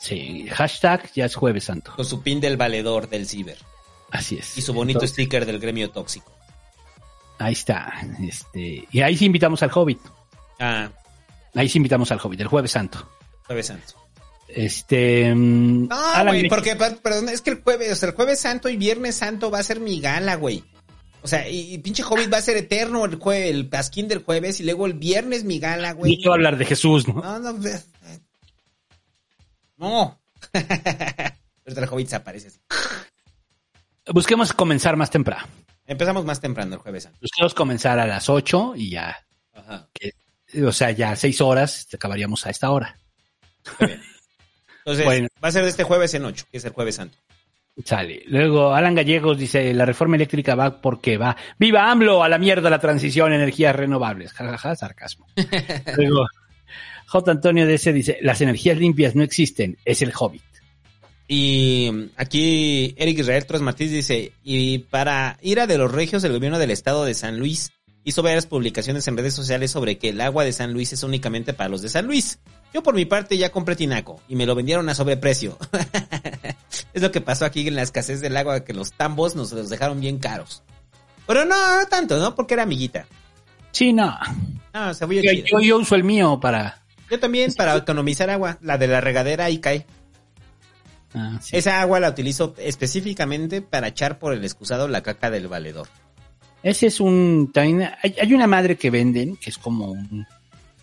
Sí, 0.00 0.48
hashtag 0.50 1.12
ya 1.12 1.26
es 1.26 1.36
Jueves 1.36 1.62
Santo. 1.62 1.92
Con 1.94 2.04
su 2.04 2.20
pin 2.20 2.40
del 2.40 2.56
valedor 2.56 3.08
del 3.08 3.28
ciber. 3.28 3.58
Así 4.10 4.38
es. 4.38 4.58
Y 4.58 4.62
su 4.62 4.72
bonito 4.74 4.98
Entonces, 4.98 5.14
sticker 5.14 5.46
del 5.46 5.60
gremio 5.60 5.88
tóxico. 5.88 6.32
Ahí 7.38 7.52
está. 7.52 7.92
Este, 8.28 8.88
y 8.90 9.00
ahí 9.02 9.16
sí 9.16 9.26
invitamos 9.26 9.62
al 9.62 9.70
Hobbit. 9.72 10.00
Ah, 10.58 10.90
Ahí 11.54 11.68
sí 11.68 11.78
invitamos 11.78 12.10
al 12.10 12.18
Hobbit, 12.20 12.40
el 12.40 12.48
Jueves 12.48 12.72
Santo. 12.72 13.08
Jueves 13.46 13.66
Santo. 13.66 13.94
Este. 14.48 15.34
mm, 15.34 15.88
No, 15.88 16.24
güey, 16.26 16.48
porque, 16.48 16.76
per- 16.76 16.98
perdón, 16.98 17.28
es 17.30 17.40
que 17.40 17.50
el 17.50 17.62
jueves, 17.62 17.92
o 17.92 17.96
sea, 17.96 18.08
el 18.10 18.14
jueves 18.14 18.40
santo 18.40 18.68
y 18.68 18.76
viernes 18.76 19.16
santo 19.16 19.50
va 19.50 19.58
a 19.60 19.62
ser 19.64 19.80
mi 19.80 20.00
gala, 20.00 20.34
güey. 20.34 20.62
O 21.22 21.28
sea, 21.28 21.48
y, 21.48 21.74
y 21.74 21.78
pinche 21.78 22.02
Hobbit 22.02 22.32
va 22.32 22.38
a 22.38 22.42
ser 22.42 22.56
eterno 22.56 23.04
el 23.04 23.18
jue- 23.18 23.46
el 23.48 23.68
pasquín 23.68 24.08
del 24.08 24.22
jueves 24.24 24.58
y 24.60 24.64
luego 24.64 24.86
el 24.86 24.94
viernes 24.94 25.44
mi 25.44 25.58
gala, 25.60 25.92
güey. 25.92 26.10
Ni 26.10 26.16
quiero 26.16 26.34
hablar 26.34 26.56
de 26.58 26.64
Jesús, 26.66 27.06
¿no? 27.08 27.14
No, 27.14 27.38
no, 27.38 27.52
no. 29.78 30.20
Pero 30.52 31.80
el 31.80 31.88
Hobbit 31.88 32.08
se 32.08 32.16
aparece 32.16 32.48
así. 32.48 32.58
Busquemos 34.12 34.52
comenzar 34.52 34.96
más 34.96 35.10
temprano. 35.10 35.46
Empezamos 35.86 36.24
más 36.24 36.40
temprano 36.40 36.74
el 36.74 36.80
jueves 36.80 37.04
santo. 37.04 37.18
Busquemos 37.22 37.54
comenzar 37.54 37.98
a 37.98 38.06
las 38.06 38.28
8 38.28 38.74
y 38.76 38.90
ya. 38.90 39.16
Ajá. 39.54 39.88
que- 39.92 40.12
o 40.64 40.72
sea, 40.72 40.90
ya 40.90 41.16
seis 41.16 41.40
horas, 41.40 41.86
acabaríamos 41.94 42.44
a 42.46 42.50
esta 42.50 42.70
hora. 42.70 42.98
Entonces, 44.78 45.04
Bueno. 45.04 45.28
va 45.42 45.48
a 45.48 45.52
ser 45.52 45.62
de 45.62 45.70
este 45.70 45.84
jueves 45.84 46.12
en 46.14 46.24
ocho, 46.24 46.44
que 46.50 46.58
es 46.58 46.64
el 46.64 46.72
jueves 46.72 46.96
santo. 46.96 47.16
Sale. 47.84 48.22
Luego, 48.26 48.74
Alan 48.74 48.94
Gallegos 48.94 49.38
dice, 49.38 49.72
la 49.72 49.86
reforma 49.86 50.16
eléctrica 50.16 50.54
va 50.54 50.80
porque 50.80 51.16
va. 51.16 51.36
¡Viva 51.58 51.90
AMLO! 51.90 52.22
A 52.22 52.28
la 52.28 52.36
mierda 52.38 52.68
la 52.68 52.78
transición, 52.78 53.32
energías 53.32 53.74
renovables. 53.74 54.32
Jajaja, 54.32 54.76
sarcasmo. 54.76 55.26
Luego, 55.96 56.26
J. 57.06 57.30
Antonio 57.30 57.66
DC 57.66 57.92
dice, 57.94 58.18
las 58.20 58.40
energías 58.42 58.76
limpias 58.76 59.14
no 59.14 59.22
existen, 59.22 59.78
es 59.86 60.02
el 60.02 60.12
hobbit. 60.18 60.42
Y 61.28 61.88
mm, 61.90 62.04
aquí 62.16 62.94
Eric 62.98 63.20
Israel 63.20 63.46
Torres 63.46 63.62
Martínez 63.62 63.92
dice, 63.92 64.32
y 64.42 64.78
para 64.80 65.38
ira 65.40 65.66
de 65.66 65.78
los 65.78 65.90
regios, 65.90 66.24
el 66.24 66.32
gobierno 66.32 66.58
del 66.58 66.70
estado 66.72 67.06
de 67.06 67.14
San 67.14 67.38
Luis 67.38 67.72
hizo 68.04 68.22
varias 68.22 68.46
publicaciones 68.46 69.06
en 69.08 69.16
redes 69.16 69.34
sociales 69.34 69.70
sobre 69.70 69.98
que 69.98 70.08
el 70.10 70.20
agua 70.20 70.44
de 70.44 70.52
San 70.52 70.72
Luis 70.72 70.92
es 70.92 71.02
únicamente 71.02 71.52
para 71.54 71.68
los 71.68 71.82
de 71.82 71.88
San 71.88 72.06
Luis. 72.06 72.38
Yo 72.74 72.82
por 72.82 72.94
mi 72.94 73.04
parte 73.04 73.36
ya 73.38 73.50
compré 73.52 73.76
tinaco 73.76 74.20
y 74.28 74.36
me 74.36 74.46
lo 74.46 74.54
vendieron 74.54 74.88
a 74.88 74.94
sobreprecio. 74.94 75.58
es 76.94 77.02
lo 77.02 77.10
que 77.12 77.20
pasó 77.20 77.44
aquí 77.44 77.66
en 77.68 77.74
la 77.76 77.82
escasez 77.82 78.20
del 78.20 78.36
agua, 78.36 78.64
que 78.64 78.72
los 78.72 78.92
tambos 78.92 79.34
nos 79.36 79.52
los 79.52 79.68
dejaron 79.68 80.00
bien 80.00 80.18
caros. 80.18 80.62
Pero 81.26 81.44
no, 81.44 81.80
no 81.80 81.86
tanto, 81.86 82.18
¿no? 82.18 82.34
Porque 82.34 82.54
era 82.54 82.64
amiguita. 82.64 83.06
Sí, 83.70 83.92
no. 83.92 84.16
No, 84.74 84.92
Yo, 84.92 85.06
yo- 85.22 85.60
yo 85.60 85.78
uso 85.78 85.94
el 85.94 86.04
mío 86.04 86.40
para... 86.40 86.82
Yo 87.10 87.20
también 87.20 87.52
para 87.52 87.76
economizar 87.76 88.30
agua. 88.30 88.58
La 88.62 88.78
de 88.78 88.88
la 88.88 89.00
regadera 89.02 89.44
ahí 89.44 89.58
cae. 89.58 89.86
Ah, 91.14 91.38
sí. 91.42 91.56
Esa 91.56 91.80
agua 91.82 92.00
la 92.00 92.08
utilizo 92.08 92.54
específicamente 92.56 93.60
para 93.60 93.88
echar 93.88 94.18
por 94.18 94.32
el 94.32 94.42
excusado 94.44 94.88
la 94.88 95.02
caca 95.02 95.30
del 95.30 95.46
valedor. 95.46 95.88
Ese 96.62 96.86
es 96.86 97.00
un... 97.00 97.50
También 97.52 97.90
hay, 98.02 98.14
hay 98.20 98.34
una 98.34 98.46
madre 98.46 98.76
que 98.76 98.90
venden, 98.90 99.36
que 99.36 99.50
es 99.50 99.58
como 99.58 99.86
un- 99.92 100.26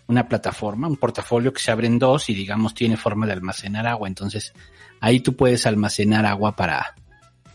una 0.06 0.28
plataforma, 0.28 0.88
un 0.88 0.96
portafolio 0.96 1.52
que 1.52 1.60
se 1.62 1.70
abre 1.70 1.86
en 1.86 1.98
dos 1.98 2.28
y 2.30 2.34
digamos 2.34 2.74
tiene 2.74 2.96
forma 2.96 3.26
de 3.26 3.32
almacenar 3.32 3.86
agua. 3.86 4.08
Entonces 4.08 4.52
ahí 5.00 5.20
tú 5.20 5.36
puedes 5.36 5.66
almacenar 5.66 6.26
agua 6.26 6.56
para 6.56 6.94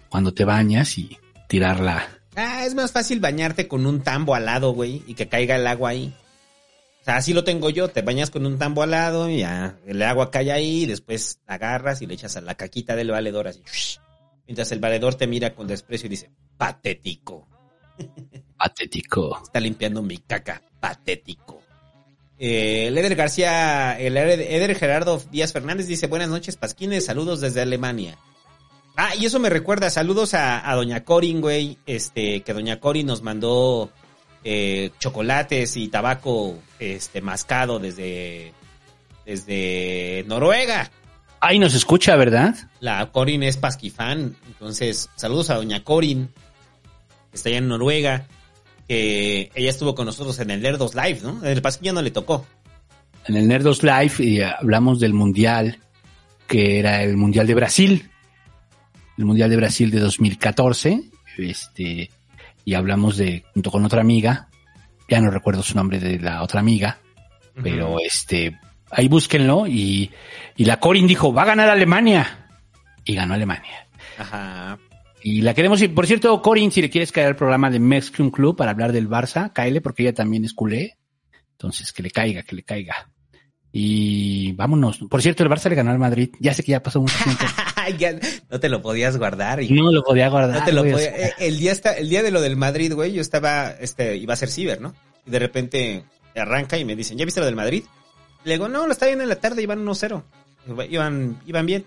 cuando 0.09 0.33
te 0.33 0.45
bañas 0.45 0.97
y 0.97 1.17
tirarla. 1.47 2.07
Ah, 2.37 2.65
es 2.65 2.73
más 2.73 2.91
fácil 2.91 3.19
bañarte 3.19 3.67
con 3.67 3.85
un 3.85 4.01
tambo 4.01 4.35
al 4.35 4.45
lado, 4.45 4.71
güey, 4.73 5.03
y 5.07 5.13
que 5.13 5.27
caiga 5.27 5.55
el 5.57 5.67
agua 5.67 5.89
ahí. 5.91 6.13
O 7.01 7.05
sea, 7.05 7.17
así 7.17 7.33
lo 7.33 7.43
tengo 7.43 7.69
yo. 7.69 7.89
Te 7.89 8.01
bañas 8.01 8.29
con 8.31 8.45
un 8.45 8.57
tambo 8.57 8.83
al 8.83 8.91
lado 8.91 9.29
y 9.29 9.39
ya 9.39 9.77
el 9.85 10.01
agua 10.01 10.31
cae 10.31 10.51
ahí, 10.51 10.83
y 10.83 10.85
después 10.85 11.39
agarras 11.45 12.01
y 12.01 12.07
le 12.07 12.13
echas 12.15 12.35
a 12.37 12.41
la 12.41 12.55
caquita 12.55 12.95
del 12.95 13.11
valedor 13.11 13.47
así. 13.49 13.61
Mientras 14.47 14.71
el 14.71 14.79
valedor 14.79 15.15
te 15.15 15.27
mira 15.27 15.53
con 15.53 15.67
desprecio 15.67 16.07
y 16.07 16.09
dice, 16.09 16.31
patético. 16.57 17.47
Patético. 18.57 19.40
Está 19.43 19.59
limpiando 19.59 20.01
mi 20.01 20.17
caca. 20.17 20.61
Patético. 20.80 21.61
Eh, 22.38 22.88
el 22.88 22.98
Eder 22.98 23.15
García, 23.15 23.98
el 23.99 24.17
Eder, 24.17 24.75
Gerardo 24.75 25.22
Díaz 25.32 25.53
Fernández 25.53 25.88
dice, 25.88 26.07
buenas 26.07 26.30
noches, 26.30 26.57
Pasquines, 26.57 27.06
saludos 27.06 27.40
desde 27.40 27.61
Alemania. 27.61 28.17
Ah, 28.98 29.15
y 29.15 29.25
eso 29.25 29.40
me 29.40 29.49
recuerda, 29.49 29.90
saludos 29.90 30.33
a, 30.33 30.69
a 30.69 30.75
Doña 30.75 31.03
Corin, 31.03 31.40
güey, 31.40 31.77
este, 31.85 32.41
que 32.41 32.53
Doña 32.53 32.80
Corin 32.80 33.07
nos 33.07 33.22
mandó 33.22 33.90
eh, 34.43 34.91
chocolates 34.99 35.75
y 35.75 35.88
tabaco, 35.88 36.59
este, 36.80 37.22
mascado 37.22 37.80
desde, 37.80 38.53
desde 39.25 40.24
Noruega. 40.27 40.91
Ahí 41.40 41.57
nos 41.57 41.74
escucha, 41.74 42.15
¿verdad? 42.15 42.56
La 42.80 43.11
Corin 43.11 43.43
es 43.43 43.57
pasquifán, 43.57 44.35
entonces 44.48 45.09
saludos 45.15 45.49
a 45.49 45.56
Doña 45.56 45.83
Corin, 45.83 46.32
está 47.35 47.49
allá 47.49 47.59
en 47.59 47.67
Noruega, 47.67 48.27
que 48.88 49.51
ella 49.55 49.69
estuvo 49.69 49.95
con 49.95 50.05
nosotros 50.05 50.39
en 50.39 50.51
el 50.51 50.61
Nerdos 50.61 50.95
Live, 50.95 51.19
¿no? 51.23 51.43
En 51.43 51.51
el 51.51 51.61
pasquillo 51.61 51.93
no 51.93 52.01
le 52.01 52.11
tocó. 52.11 52.45
En 53.27 53.35
el 53.35 53.47
Nerdos 53.47 53.83
Live 53.83 54.14
y 54.19 54.41
hablamos 54.41 54.99
del 54.99 55.14
Mundial, 55.14 55.80
que 56.47 56.80
era 56.80 57.03
el 57.03 57.17
Mundial 57.17 57.47
de 57.47 57.55
Brasil. 57.55 58.09
El 59.17 59.25
Mundial 59.25 59.49
de 59.49 59.55
Brasil 59.55 59.89
de 59.91 59.99
2014. 59.99 61.03
Este, 61.38 62.09
y 62.64 62.73
hablamos 62.73 63.17
de, 63.17 63.43
junto 63.53 63.72
con 63.72 63.85
otra 63.85 64.01
amiga, 64.01 64.49
ya 65.09 65.19
no 65.22 65.30
recuerdo 65.30 65.64
su 65.64 65.75
nombre 65.75 65.99
de 65.99 66.19
la 66.19 66.41
otra 66.41 66.59
amiga, 66.59 66.99
pero 67.61 67.97
este, 67.99 68.57
ahí 68.89 69.07
búsquenlo 69.07 69.67
y, 69.67 70.11
y 70.55 70.65
la 70.65 70.80
Corin 70.80 71.07
dijo, 71.07 71.33
va 71.33 71.43
a 71.43 71.45
ganar 71.45 71.69
Alemania. 71.69 72.47
Y 73.03 73.14
ganó 73.14 73.35
Alemania. 73.35 73.88
Ajá. 74.17 74.80
Y 75.27 75.41
la 75.41 75.55
queremos 75.55 75.81
ir. 75.81 75.91
Por 75.95 76.05
cierto, 76.05 76.39
Corin, 76.43 76.71
si 76.71 76.83
le 76.83 76.89
quieres 76.91 77.11
caer 77.11 77.25
al 77.27 77.35
programa 77.35 77.71
de 77.71 77.79
Mexican 77.79 78.29
Club 78.29 78.55
para 78.55 78.69
hablar 78.71 78.91
del 78.91 79.09
Barça, 79.09 79.51
cáele 79.51 79.81
porque 79.81 80.03
ella 80.03 80.13
también 80.13 80.45
es 80.45 80.53
culé. 80.53 80.99
Entonces, 81.53 81.91
que 81.91 82.03
le 82.03 82.11
caiga, 82.11 82.43
que 82.43 82.55
le 82.55 82.61
caiga. 82.61 83.09
Y 83.71 84.51
vámonos. 84.53 84.99
Por 85.09 85.23
cierto, 85.23 85.41
el 85.41 85.49
Barça 85.49 85.67
le 85.69 85.75
ganó 85.75 85.89
al 85.89 85.97
Madrid. 85.97 86.29
Ya 86.39 86.53
sé 86.53 86.61
que 86.63 86.73
ya 86.73 86.83
pasó 86.83 87.01
mucho 87.01 87.15
tiempo. 87.23 87.43
Ya 87.99 88.17
no 88.49 88.59
te 88.59 88.67
lo 88.67 88.81
podías 88.81 89.15
guardar. 89.17 89.61
Y 89.61 89.69
No 89.69 89.91
lo 89.91 90.03
podía 90.03 90.27
guardar. 90.29 90.59
no 90.59 90.65
te 90.65 90.71
lo 90.73 90.81
güey, 90.81 90.93
podía- 90.93 91.27
eh, 91.27 91.33
el 91.39 91.59
día 91.59 91.71
está, 91.71 91.93
el 91.93 92.09
día 92.09 92.23
de 92.23 92.31
lo 92.31 92.41
del 92.41 92.55
Madrid, 92.55 92.91
güey, 92.93 93.13
yo 93.13 93.21
estaba, 93.21 93.69
este, 93.79 94.17
iba 94.17 94.33
a 94.33 94.37
ser 94.37 94.49
ciber, 94.49 94.81
¿no? 94.81 94.95
Y 95.25 95.29
de 95.29 95.37
repente 95.37 96.03
arranca 96.35 96.79
y 96.79 96.85
me 96.85 96.95
dicen, 96.95 97.15
¿ya 97.17 97.25
viste 97.25 97.39
lo 97.41 97.45
del 97.45 97.55
Madrid? 97.55 97.83
Le 98.43 98.53
digo, 98.53 98.67
no, 98.69 98.87
lo 98.87 98.91
está 98.91 99.05
viendo 99.05 99.21
en 99.23 99.29
la 99.29 99.35
tarde, 99.35 99.61
iban 99.61 99.85
1-0. 99.85 100.23
Iban, 100.89 101.39
iban 101.45 101.65
bien. 101.67 101.85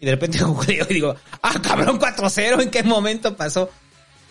Y 0.00 0.06
de 0.06 0.12
repente 0.12 0.38
googleo 0.44 0.86
y 0.88 0.94
digo, 0.94 1.14
ah, 1.42 1.60
cabrón, 1.62 2.00
4-0, 2.00 2.62
¿en 2.62 2.70
qué 2.70 2.82
momento 2.82 3.36
pasó? 3.36 3.70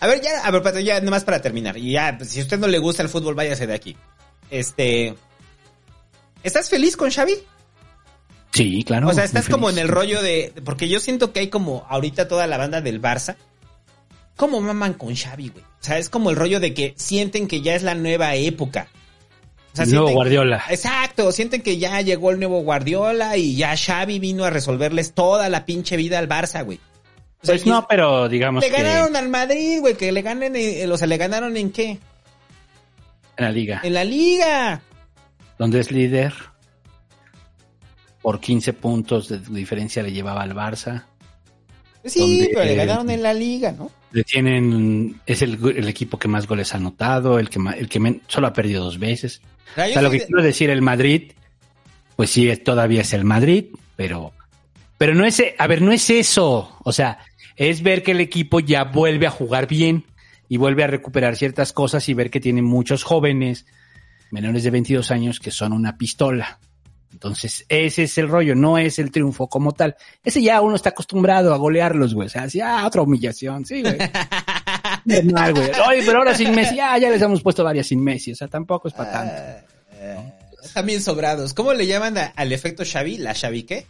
A 0.02 0.08
ver, 0.08 0.22
ya, 0.22 0.44
a 0.44 0.52
ver, 0.52 0.62
Pato, 0.62 0.80
ya, 0.80 1.00
nomás 1.02 1.24
para 1.24 1.42
terminar. 1.42 1.78
Y 1.78 1.92
ya, 1.92 2.16
pues, 2.18 2.30
si 2.30 2.40
a 2.40 2.44
usted 2.44 2.58
no 2.58 2.68
le 2.68 2.80
gusta 2.80 3.04
el 3.04 3.10
fútbol, 3.10 3.36
váyase 3.36 3.68
de 3.68 3.74
aquí. 3.74 3.98
Este, 4.50 5.16
¿estás 6.42 6.70
feliz 6.70 6.96
con 6.98 7.12
Xavi? 7.12 7.36
Sí, 8.52 8.84
claro. 8.84 9.10
o 9.10 9.14
sea, 9.14 9.26
estás 9.26 9.48
como 9.48 9.70
en 9.70 9.78
el 9.78 9.88
rollo 9.88 10.24
de. 10.24 10.54
Porque 10.66 10.90
yo 10.90 11.00
siento 11.00 11.32
que 11.32 11.42
hay 11.42 11.50
como 11.50 11.86
ahorita 11.88 12.28
toda 12.28 12.48
la 12.48 12.58
banda 12.58 12.82
del 12.82 13.02
Barça. 13.02 13.36
¿Cómo 14.36 14.60
maman 14.62 14.94
con 14.94 15.16
Xavi, 15.16 15.50
güey? 15.50 15.64
O 15.64 15.84
sea, 15.84 15.98
es 15.98 16.10
como 16.10 16.30
el 16.30 16.36
rollo 16.36 16.60
de 16.60 16.74
que 16.74 16.94
sienten 16.98 17.48
que 17.48 17.62
ya 17.62 17.76
es 17.76 17.84
la 17.84 17.94
nueva 17.94 18.34
época. 18.36 18.88
Sea, 19.80 19.86
El 19.86 19.92
nuevo 19.92 20.08
sienten- 20.10 20.14
Guardiola. 20.16 20.64
Exacto, 20.70 21.32
sienten 21.32 21.62
que 21.62 21.78
ya 21.78 22.02
llegó 22.02 22.32
el 22.32 22.40
nuevo 22.40 22.62
Guardiola 22.62 23.38
y 23.38 23.56
ya 23.56 23.76
Xavi 23.78 24.20
vino 24.20 24.46
a 24.46 24.50
resolverles 24.50 25.14
toda 25.14 25.50
la 25.50 25.66
pinche 25.66 25.96
vida 25.98 26.20
al 26.20 26.28
Barça, 26.30 26.64
güey. 26.66 26.80
O 27.42 27.46
sea, 27.46 27.54
Pues 27.56 27.66
no, 27.66 27.88
pero 27.88 28.28
digamos 28.28 28.62
le 28.64 28.70
que 28.70 28.82
ganaron 28.82 29.16
al 29.16 29.30
Madrid, 29.30 29.80
güey, 29.80 29.96
que 29.96 30.12
le 30.12 30.22
ganen, 30.22 30.56
eh, 30.56 30.86
o 30.88 30.98
sea, 30.98 31.08
le 31.08 31.18
ganaron 31.18 31.56
en 31.58 31.72
qué? 31.72 32.00
en 33.38 33.46
la 33.46 33.52
liga, 33.52 33.80
En 33.84 33.94
la 33.94 34.04
liga. 34.04 34.82
donde 35.58 35.80
es 35.80 35.92
líder, 35.92 36.34
por 38.22 38.40
15 38.42 38.74
puntos 38.74 39.30
de 39.30 39.40
diferencia 39.40 40.04
le 40.04 40.12
llevaba 40.12 40.42
al 40.42 40.54
Barça. 40.54 41.06
Sí, 42.04 42.20
Donde, 42.20 42.50
pero 42.54 42.66
le 42.66 42.74
eh, 42.74 42.76
ganaron 42.76 43.10
en 43.10 43.24
la 43.24 43.34
liga, 43.34 43.72
¿no? 43.72 43.90
Tienen, 44.26 45.22
es 45.26 45.42
el, 45.42 45.60
el 45.78 45.88
equipo 45.88 46.18
que 46.18 46.28
más 46.28 46.48
goles 46.48 46.74
ha 46.74 46.78
anotado, 46.78 47.38
el 47.40 47.50
que 47.50 47.60
el 47.78 47.88
que 47.88 48.00
men- 48.00 48.22
solo 48.28 48.48
ha 48.48 48.54
perdido 48.54 48.84
dos 48.84 48.98
veces. 49.00 49.42
O 49.92 49.94
sea, 49.94 50.02
lo 50.02 50.10
que 50.12 50.18
quiero 50.28 50.42
decir, 50.44 50.70
el 50.72 50.82
Madrid, 50.82 51.32
pues 52.16 52.32
sí, 52.32 52.56
todavía 52.58 53.02
es 53.02 53.14
el 53.14 53.24
Madrid, 53.24 53.66
pero, 53.96 54.34
pero 54.98 55.14
no 55.14 55.26
es, 55.26 55.42
a 55.58 55.68
ver, 55.68 55.82
no 55.82 55.92
es 55.92 56.10
eso. 56.10 56.76
O 56.84 56.92
sea, 56.92 57.20
es 57.56 57.84
ver 57.84 58.02
que 58.02 58.12
el 58.12 58.20
equipo 58.22 58.60
ya 58.60 58.84
vuelve 58.86 59.28
a 59.28 59.32
jugar 59.32 59.68
bien 59.68 60.06
y 60.48 60.58
vuelve 60.58 60.84
a 60.84 60.88
recuperar 60.88 61.36
ciertas 61.36 61.72
cosas 61.72 62.10
y 62.10 62.16
ver 62.16 62.32
que 62.32 62.40
tiene 62.40 62.62
muchos 62.64 63.04
jóvenes 63.04 63.68
menores 64.32 64.64
de 64.64 64.72
22 64.72 65.12
años 65.12 65.40
que 65.40 65.52
son 65.52 65.72
una 65.74 65.98
pistola. 65.98 66.60
Entonces, 67.12 67.66
ese 67.70 68.04
es 68.04 68.18
el 68.18 68.28
rollo, 68.28 68.56
no 68.56 68.78
es 68.78 69.00
el 69.00 69.12
triunfo 69.12 69.48
como 69.50 69.74
tal. 69.74 69.96
Ese 70.24 70.42
ya 70.42 70.62
uno 70.62 70.76
está 70.76 70.90
acostumbrado 70.90 71.54
a 71.54 71.58
golearlos, 71.58 72.14
güey. 72.14 72.28
O 72.28 72.30
sea, 72.30 72.44
así, 72.44 72.62
ah, 72.62 72.84
otra 72.86 73.02
humillación, 73.02 73.66
sí, 73.66 73.82
güey. 73.82 73.98
Normal, 75.06 75.54
güey. 75.54 75.70
Oye, 75.90 76.04
pero 76.06 76.20
ahora 76.20 76.36
sin 76.36 76.54
Messi, 76.54 76.80
ah, 76.80 76.98
ya 76.98 77.10
les 77.10 77.22
hemos 77.22 77.42
puesto 77.42 77.64
varias 77.64 77.88
sin 77.88 78.04
Messi. 78.04 78.32
O 78.32 78.36
sea, 78.36 78.48
tampoco 78.48 78.88
es 78.88 78.94
para 78.94 79.12
tanto. 79.12 79.34
Están 80.64 80.86
bien 80.86 81.02
sobrados. 81.02 81.54
¿Cómo 81.54 81.74
le 81.74 81.88
llaman 81.88 82.18
a- 82.18 82.34
al 82.36 82.52
efecto 82.52 82.84
Xavi? 82.86 83.18
¿La 83.18 83.34
Xavi 83.34 83.64
qué? 83.64 83.86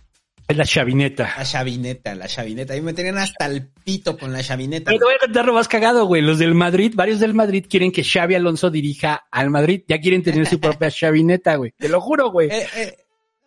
Es 0.48 0.58
la 0.58 0.66
chavineta. 0.66 1.32
La 1.38 1.44
chavineta, 1.46 2.16
la 2.16 2.28
chavineta. 2.28 2.74
A 2.74 2.78
mí 2.78 2.82
me 2.82 2.94
tenían 2.94 3.18
hasta 3.20 3.46
el 3.46 3.68
pito 3.68 4.18
con 4.18 4.34
la 4.34 4.42
chavineta. 4.42 4.86
Pero 4.86 4.98
te 4.98 5.06
voy 5.06 5.14
a 5.14 5.20
contar 5.20 5.46
lo 5.46 5.54
más 5.54 5.68
cagado, 5.68 6.06
güey. 6.06 6.24
Los 6.24 6.40
del 6.40 6.56
Madrid, 6.56 6.94
varios 6.96 7.20
del 7.20 7.36
Madrid 7.36 7.66
quieren 7.70 7.92
que 7.92 8.04
Xavi 8.04 8.34
Alonso 8.34 8.72
dirija 8.72 9.26
al 9.30 9.52
Madrid. 9.52 9.84
Ya 9.88 10.00
quieren 10.00 10.24
tener 10.24 10.48
su 10.48 10.60
propia 10.62 10.90
chavineta, 10.90 11.56
güey. 11.56 11.72
Te 11.78 11.88
lo 11.90 12.02
juro, 12.02 12.32
güey. 12.32 12.50
Eh, 12.50 12.68
eh, 12.78 12.98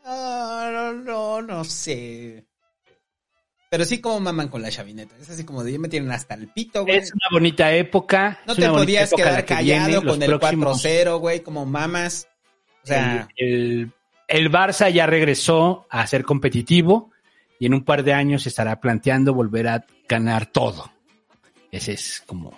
no, 0.04 0.70
no, 0.72 0.92
no, 0.92 1.42
no 1.42 1.64
sé. 1.64 2.44
Pero 3.70 3.84
sí 3.86 4.00
como 4.00 4.20
maman 4.20 4.48
con 4.48 4.60
la 4.60 4.70
chavineta. 4.70 5.14
Es 5.20 5.30
así 5.30 5.44
como 5.44 5.64
de 5.64 5.72
ya 5.72 5.78
me 5.78 5.88
tienen 5.88 6.10
hasta 6.10 6.34
el 6.34 6.48
pito, 6.48 6.84
güey. 6.84 6.98
Es 6.98 7.12
una 7.12 7.26
bonita 7.30 7.72
época. 7.72 8.40
No 8.46 8.54
te 8.54 8.68
podías 8.68 9.10
quedar 9.14 9.44
que 9.46 9.54
callado 9.54 9.86
viene, 10.02 10.06
con 10.06 10.22
el 10.22 10.28
próximos- 10.28 10.84
4-0, 10.84 11.18
güey, 11.20 11.40
como 11.40 11.64
mamas. 11.64 12.28
O 12.84 12.86
sea, 12.86 13.28
el, 13.36 13.48
el- 13.48 13.92
el 14.28 14.50
Barça 14.50 14.90
ya 14.90 15.06
regresó 15.06 15.86
a 15.90 16.06
ser 16.06 16.24
competitivo 16.24 17.10
y 17.58 17.66
en 17.66 17.74
un 17.74 17.84
par 17.84 18.02
de 18.02 18.12
años 18.14 18.42
se 18.44 18.48
estará 18.50 18.80
planteando 18.80 19.34
volver 19.34 19.68
a 19.68 19.86
ganar 20.08 20.46
todo. 20.46 20.90
Ese 21.70 21.92
es 21.92 22.22
como... 22.26 22.52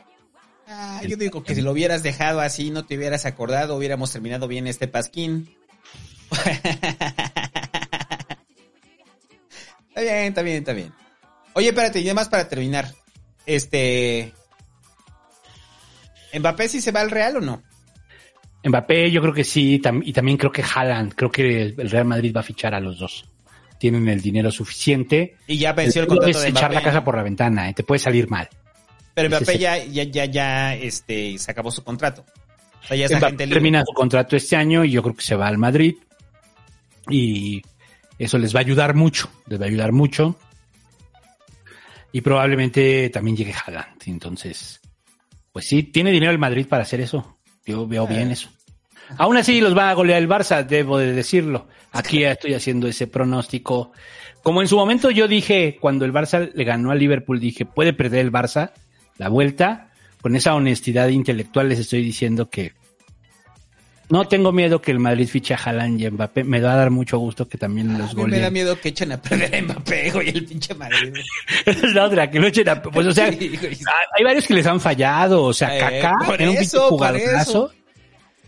ah, 0.69 1.01
yo 1.07 1.17
digo 1.17 1.43
que 1.43 1.55
si 1.55 1.63
lo 1.63 1.73
hubieras 1.73 2.03
dejado 2.03 2.41
así, 2.41 2.71
no 2.71 2.85
te 2.87 2.97
hubieras 2.97 3.27
acordado, 3.27 3.77
hubiéramos 3.77 4.13
terminado 4.13 4.47
bien 4.49 4.67
este 4.67 4.89
pasquín. 4.89 5.55
Está 9.89 10.01
bien, 10.01 10.15
está 10.29 10.43
bien, 10.43 10.57
está 10.59 10.73
bien. 10.73 10.93
Oye, 11.55 11.69
espérate, 11.69 12.01
y 12.01 12.05
además 12.07 12.29
para 12.29 12.49
terminar. 12.49 12.89
Este. 13.47 14.33
¿Mbappé 16.37 16.69
si 16.69 16.81
se 16.81 16.91
va 16.91 17.01
al 17.01 17.11
Real 17.11 17.37
o 17.37 17.41
no? 17.41 17.63
Mbappé 18.65 19.11
yo 19.11 19.21
creo 19.21 19.35
que 19.35 19.45
sí, 19.45 19.79
tam- 19.81 20.03
y 20.05 20.13
también 20.13 20.37
creo 20.39 20.51
que 20.51 20.63
Haaland, 20.65 21.15
creo 21.15 21.31
que 21.31 21.63
el 21.77 21.91
Real 21.91 22.07
Madrid 22.07 22.35
va 22.35 22.41
a 22.41 22.45
fichar 22.45 22.75
a 22.75 22.81
los 22.81 22.99
dos. 22.99 23.27
tienen 23.79 24.09
el 24.09 24.23
dinero 24.23 24.51
suficiente. 24.51 25.37
Y 25.47 25.59
ya 25.59 25.75
venció 25.75 26.01
el 26.03 26.09
contrato 26.09 26.41
de 26.41 26.49
echar 26.49 26.71
Mbappé, 26.71 26.75
la 26.75 26.83
casa 26.83 27.05
por 27.05 27.17
la 27.17 27.23
ventana, 27.23 27.69
¿eh? 27.69 27.75
te 27.75 27.83
puede 27.83 27.99
salir 27.99 28.31
mal. 28.31 28.49
Pero 29.13 29.29
Mbappé 29.29 29.53
es 29.53 29.61
ya, 29.61 29.77
ya, 29.85 30.05
ya, 30.05 30.25
ya, 30.25 30.75
este, 30.75 31.37
se 31.37 31.51
acabó 31.51 31.71
su 31.71 31.85
contrato. 31.85 32.25
O 32.83 32.87
sea, 32.87 32.97
ya 32.97 33.05
es 33.05 33.11
Mbappé 33.11 33.27
agente 33.27 33.47
libre. 33.47 33.57
termina 33.57 33.85
su 33.85 33.93
contrato 33.93 34.37
este 34.37 34.57
año 34.57 34.85
y 34.85 34.91
yo 34.93 35.03
creo 35.03 35.15
que 35.15 35.23
se 35.25 35.35
va 35.37 35.49
al 35.49 35.59
Madrid. 35.59 35.97
Y 37.09 37.63
eso 38.19 38.39
les 38.39 38.55
va 38.55 38.61
a 38.61 38.63
ayudar 38.63 38.95
mucho, 38.95 39.29
les 39.47 39.61
va 39.61 39.65
a 39.65 39.69
ayudar 39.69 39.93
mucho. 39.93 40.37
Y 42.13 42.21
probablemente 42.21 43.11
también 43.11 43.37
llegue 43.37 43.53
Haaland. 43.55 44.03
Entonces, 44.07 44.81
pues 45.53 45.67
sí, 45.67 45.83
tiene 45.83 46.11
dinero 46.13 46.33
el 46.33 46.39
Madrid 46.39 46.67
para 46.67 46.83
hacer 46.83 47.01
eso. 47.01 47.39
Yo 47.67 47.87
veo 47.87 48.07
bien 48.07 48.31
eso. 48.31 48.49
Aún 49.19 49.37
así 49.37 49.61
los 49.61 49.77
va 49.77 49.91
a 49.91 49.95
golear 49.95 50.21
el 50.21 50.29
Barça, 50.29 50.65
debo 50.65 50.99
de 50.99 51.13
decirlo. 51.13 51.69
Aquí 51.93 52.21
ya 52.21 52.33
estoy 52.33 52.55
haciendo 52.55 52.89
ese 52.89 53.07
pronóstico. 53.07 53.93
Como 54.43 54.63
en 54.63 54.69
su 54.69 54.77
momento 54.77 55.11
yo 55.11 55.29
dije, 55.29 55.79
cuando 55.81 56.05
el 56.05 56.13
Barça 56.13 56.51
le 56.53 56.65
ganó 56.65 56.91
al 56.91 56.99
Liverpool, 56.99 57.41
dije, 57.41 57.65
puede 57.67 57.93
perder 57.93 58.21
el 58.21 58.33
Barça 58.33 58.73
la 59.17 59.29
vuelta. 59.29 59.91
Con 60.21 60.37
esa 60.37 60.55
honestidad 60.55 61.09
intelectual 61.09 61.69
les 61.69 61.79
estoy 61.79 62.03
diciendo 62.03 62.49
que 62.49 62.73
no 64.11 64.27
tengo 64.29 64.53
miedo 64.53 64.81
que 64.83 64.91
el 64.91 64.99
Madrid 64.99 65.27
fiche 65.27 65.55
a 65.55 65.57
Haaland 65.57 66.01
y 66.01 66.07
a 66.07 66.11
Mbappé. 66.11 66.45
Me 66.45 66.61
va 66.61 66.75
a 66.75 66.77
dar 66.77 66.91
mucho 66.91 67.19
gusto 67.19 67.49
que 67.49 67.57
también 67.59 67.97
los 67.99 68.15
mí 68.15 68.25
me 68.25 68.39
da 68.39 68.51
miedo 68.51 68.79
que 68.79 68.91
echen 68.91 69.13
a 69.13 69.21
perder 69.21 69.55
a 69.55 69.63
Mbappé, 69.63 70.11
güey, 70.11 70.29
el 70.29 70.45
pinche 70.45 70.75
Madrid. 70.75 71.15
Esa 71.65 71.87
es 71.87 71.95
la 71.95 72.05
otra, 72.05 72.31
que 72.31 72.39
lo 72.39 72.47
echen 72.47 72.69
a... 72.69 72.83
Pues, 72.83 73.07
o 73.07 73.13
sea, 73.13 73.33
Sí, 73.33 73.59
hay 74.17 74.25
varios 74.25 74.47
que 74.47 74.55
les 74.55 74.67
han 74.67 74.81
fallado. 74.81 75.45
O 75.45 75.53
sea, 75.53 75.77
Eh, 75.77 75.81
Kaká 75.81 76.35
era 76.35 76.51
un 76.51 76.57
pinche 76.57 76.79
jugadorazo 76.79 77.73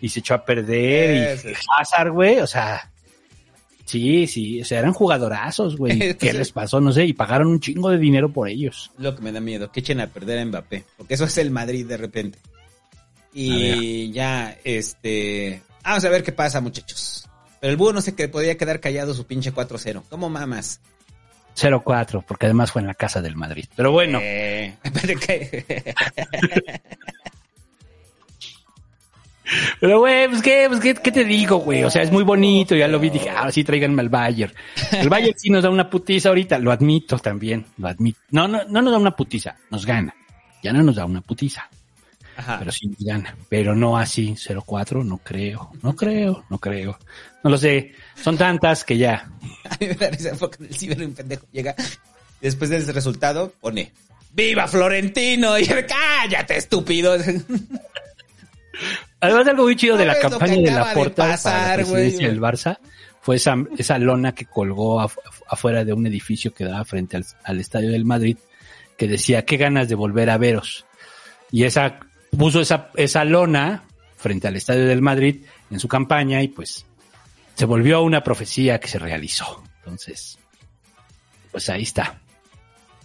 y 0.01 0.09
se 0.09 0.21
echó 0.21 0.35
a 0.35 0.45
perder. 0.45 1.39
Y 1.45 1.53
Hazard, 1.79 2.11
güey, 2.13 2.39
o 2.41 2.47
sea... 2.47 2.91
Sí, 3.87 4.27
sí, 4.27 4.61
o 4.61 4.65
sea, 4.65 4.81
eran 4.81 4.93
jugadorazos, 4.93 5.77
güey. 5.77 6.15
¿Qué 6.19 6.33
les 6.33 6.51
pasó? 6.51 6.81
No 6.81 6.93
sé, 6.93 7.05
y 7.05 7.13
pagaron 7.13 7.47
un 7.47 7.61
chingo 7.61 7.89
de 7.91 7.99
dinero 7.99 8.33
por 8.33 8.49
ellos. 8.49 8.91
Lo 8.99 9.15
que 9.15 9.23
me 9.23 9.31
da 9.31 9.39
miedo, 9.39 9.71
que 9.71 9.79
echen 9.79 10.01
a 10.01 10.09
perder 10.09 10.41
a 10.41 10.45
Mbappé. 10.45 10.85
Porque 10.97 11.15
eso 11.15 11.25
es 11.25 11.39
el 11.39 11.53
Madrid 11.53 11.87
de 11.87 11.97
repente. 11.97 12.39
Y 13.39 14.13
ya, 14.13 14.57
este... 14.65 15.61
Vamos 15.85 16.03
a 16.07 16.09
ver 16.09 16.23
qué 16.23 16.33
pasa, 16.33 16.63
muchachos. 16.63 17.29
Pero 17.61 17.71
el 17.71 17.77
búho 17.77 17.93
no 17.93 18.01
sé 18.01 18.15
que 18.15 18.29
podía 18.29 18.57
quedar 18.57 18.81
callado 18.81 19.13
su 19.13 19.27
pinche 19.27 19.53
4-0. 19.53 20.05
¿Cómo 20.09 20.31
mamas? 20.31 20.81
0-4, 21.55 22.25
porque 22.27 22.47
además 22.47 22.73
fue 22.73 22.81
en 22.81 22.89
la 22.89 22.95
casa 22.95 23.21
del 23.21 23.37
Madrid. 23.37 23.67
Pero 23.77 23.93
bueno. 23.93 24.21
Eh, 24.23 24.75
Pero, 29.81 30.01
güey, 30.01 30.29
pues, 30.29 30.41
¿qué, 30.41 30.65
pues, 30.69 30.81
¿qué, 30.81 30.95
qué 30.95 31.13
te 31.13 31.25
digo, 31.25 31.59
güey? 31.59 31.85
O 31.85 31.91
sea, 31.91 32.03
es 32.03 32.11
muy 32.11 32.25
bonito, 32.25 32.75
ya 32.75 32.89
lo 32.89 32.99
vi, 32.99 33.11
dije, 33.11 33.29
ahora 33.29 33.53
sí 33.53 33.65
tráiganme 33.65 34.01
al 34.01 34.09
Bayern. 34.09 34.55
El 34.93 35.11
Bayern 35.11 35.39
sí 35.39 35.51
nos 35.51 35.63
da 35.63 35.69
una 35.69 35.91
putiza 35.91 36.31
ahorita, 36.31 36.59
lo 36.59 36.73
admito 36.73 37.19
también, 37.19 37.67
lo 37.77 37.89
admito. 37.89 38.19
No, 38.31 38.49
no, 38.49 38.65
no 38.65 38.81
nos 38.81 38.93
da 38.93 38.99
una 38.99 39.15
putiza, 39.15 39.57
nos 39.71 39.85
gana. 39.85 40.15
Ya 40.63 40.73
no 40.73 40.83
nos 40.83 40.97
da 40.97 41.05
una 41.05 41.21
putiza, 41.21 41.69
Ajá. 42.37 42.57
pero 42.59 42.71
sí 42.73 42.87
nos 42.87 42.99
gana. 43.01 43.35
Pero 43.49 43.75
no 43.75 43.97
así, 43.99 44.35
0-4, 44.35 45.05
no 45.05 45.19
creo, 45.19 45.73
no 45.83 45.97
creo, 45.97 46.45
no 46.51 46.59
creo. 46.59 46.99
No 47.43 47.51
lo 47.51 47.59
sé, 47.59 47.93
son 48.23 48.37
tantas 48.37 48.85
que 48.85 48.99
ya. 48.99 49.29
A 49.71 49.77
mí 49.81 49.87
me 49.89 49.95
da 49.95 50.11
risa 50.11 50.33
porque 50.39 50.65
el 50.65 50.75
ciber 50.75 51.03
un 51.03 51.15
pendejo 51.15 51.47
llega. 51.53 51.75
Después 52.41 52.71
del 52.71 52.87
resultado, 52.87 53.53
pone 53.61 53.93
¡Viva 54.33 54.69
Florentino! 54.69 55.59
Y 55.59 55.67
cállate, 55.67 56.59
estúpido. 56.59 57.17
Además, 59.21 59.49
algo 59.49 59.63
muy 59.65 59.77
chido 59.77 59.97
de 59.97 60.05
la 60.05 60.15
¿Sabes 60.15 60.25
lo 60.25 60.31
campaña 60.39 60.55
de 60.63 60.71
la 60.71 60.89
de 60.89 60.95
Porta 60.95 61.15
para 61.23 61.33
pasar, 61.33 61.69
la 61.71 61.75
presidencia 61.77 62.29
del 62.29 62.41
Barça 62.41 62.79
fue 63.23 63.37
esa, 63.37 63.57
esa 63.79 63.99
lona 63.99 64.35
que 64.35 64.45
colgó 64.45 65.01
af- 65.01 65.17
afuera 65.49 65.85
de 65.85 65.93
un 65.95 66.07
edificio 66.07 66.53
que 66.53 66.65
daba 66.65 66.85
frente 66.85 67.17
al, 67.17 67.25
al 67.45 67.59
estadio 67.59 67.91
del 67.91 68.05
Madrid 68.05 68.37
que 68.99 69.09
decía 69.09 69.45
qué 69.45 69.57
ganas 69.57 69.89
de 69.89 69.95
volver 69.95 70.31
a 70.31 70.39
veros. 70.39 70.85
Y 71.51 71.65
esa 71.65 72.01
puso 72.37 72.61
esa, 72.61 72.91
esa 72.97 73.25
lona 73.25 73.85
frente 74.17 74.49
al 74.49 74.57
estadio 74.57 74.87
del 74.87 75.03
Madrid 75.03 75.45
en 75.71 75.81
su 75.81 75.89
campaña 75.89 76.43
y 76.43 76.49
pues 76.49 76.87
se 77.55 77.65
volvió 77.65 78.03
una 78.03 78.23
profecía 78.23 78.79
que 78.81 78.89
se 78.89 78.99
realizó. 78.99 79.63
Entonces, 79.79 80.39
pues 81.51 81.69
ahí 81.71 81.83
está. 81.83 82.21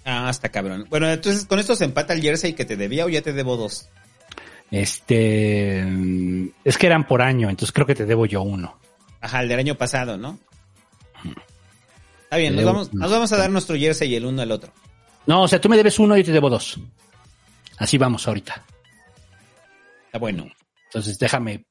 Ah, 0.04 0.28
está 0.30 0.50
cabrón. 0.50 0.88
Bueno, 0.90 1.10
entonces 1.10 1.46
con 1.46 1.60
esto 1.60 1.76
se 1.76 1.86
empata 1.86 2.14
el 2.14 2.22
jersey 2.22 2.54
que 2.54 2.66
te 2.66 2.76
debía 2.76 3.06
o 3.06 3.10
ya 3.10 3.22
te 3.22 3.34
debo 3.34 3.56
dos. 3.56 3.88
Este 4.72 5.86
es 6.64 6.78
que 6.78 6.88
eran 6.88 7.06
por 7.06 7.22
año, 7.22 7.50
entonces 7.50 7.74
creo 7.74 7.86
que 7.86 7.96
te 7.96 8.06
debo 8.06 8.26
yo 8.26 8.42
uno. 8.42 8.80
Ajá, 9.20 9.42
el 9.42 9.50
del 9.50 9.60
año 9.60 9.76
pasado, 9.76 10.18
¿no? 10.18 10.40
Está 12.24 12.38
bien, 12.38 12.56
nos 12.56 12.64
vamos, 12.66 12.94
nos 12.94 13.12
vamos 13.12 13.32
a 13.34 13.38
dar 13.38 13.50
nuestro 13.50 13.76
jersey 13.76 14.16
el 14.16 14.26
uno 14.26 14.42
al 14.42 14.52
otro. 14.52 14.72
No, 15.28 15.44
o 15.44 15.48
sea, 15.48 15.60
tú 15.62 15.70
me 15.70 15.78
debes 15.78 16.00
uno 16.00 16.16
y 16.16 16.22
yo 16.22 16.28
te 16.28 16.32
debo 16.32 16.50
dos. 16.50 16.80
Así 17.78 17.98
vamos 17.98 18.28
ahorita. 18.28 18.64
Está 20.12 20.20
bueno. 20.20 20.52
Entonces 20.88 21.18
déjame, 21.18 21.64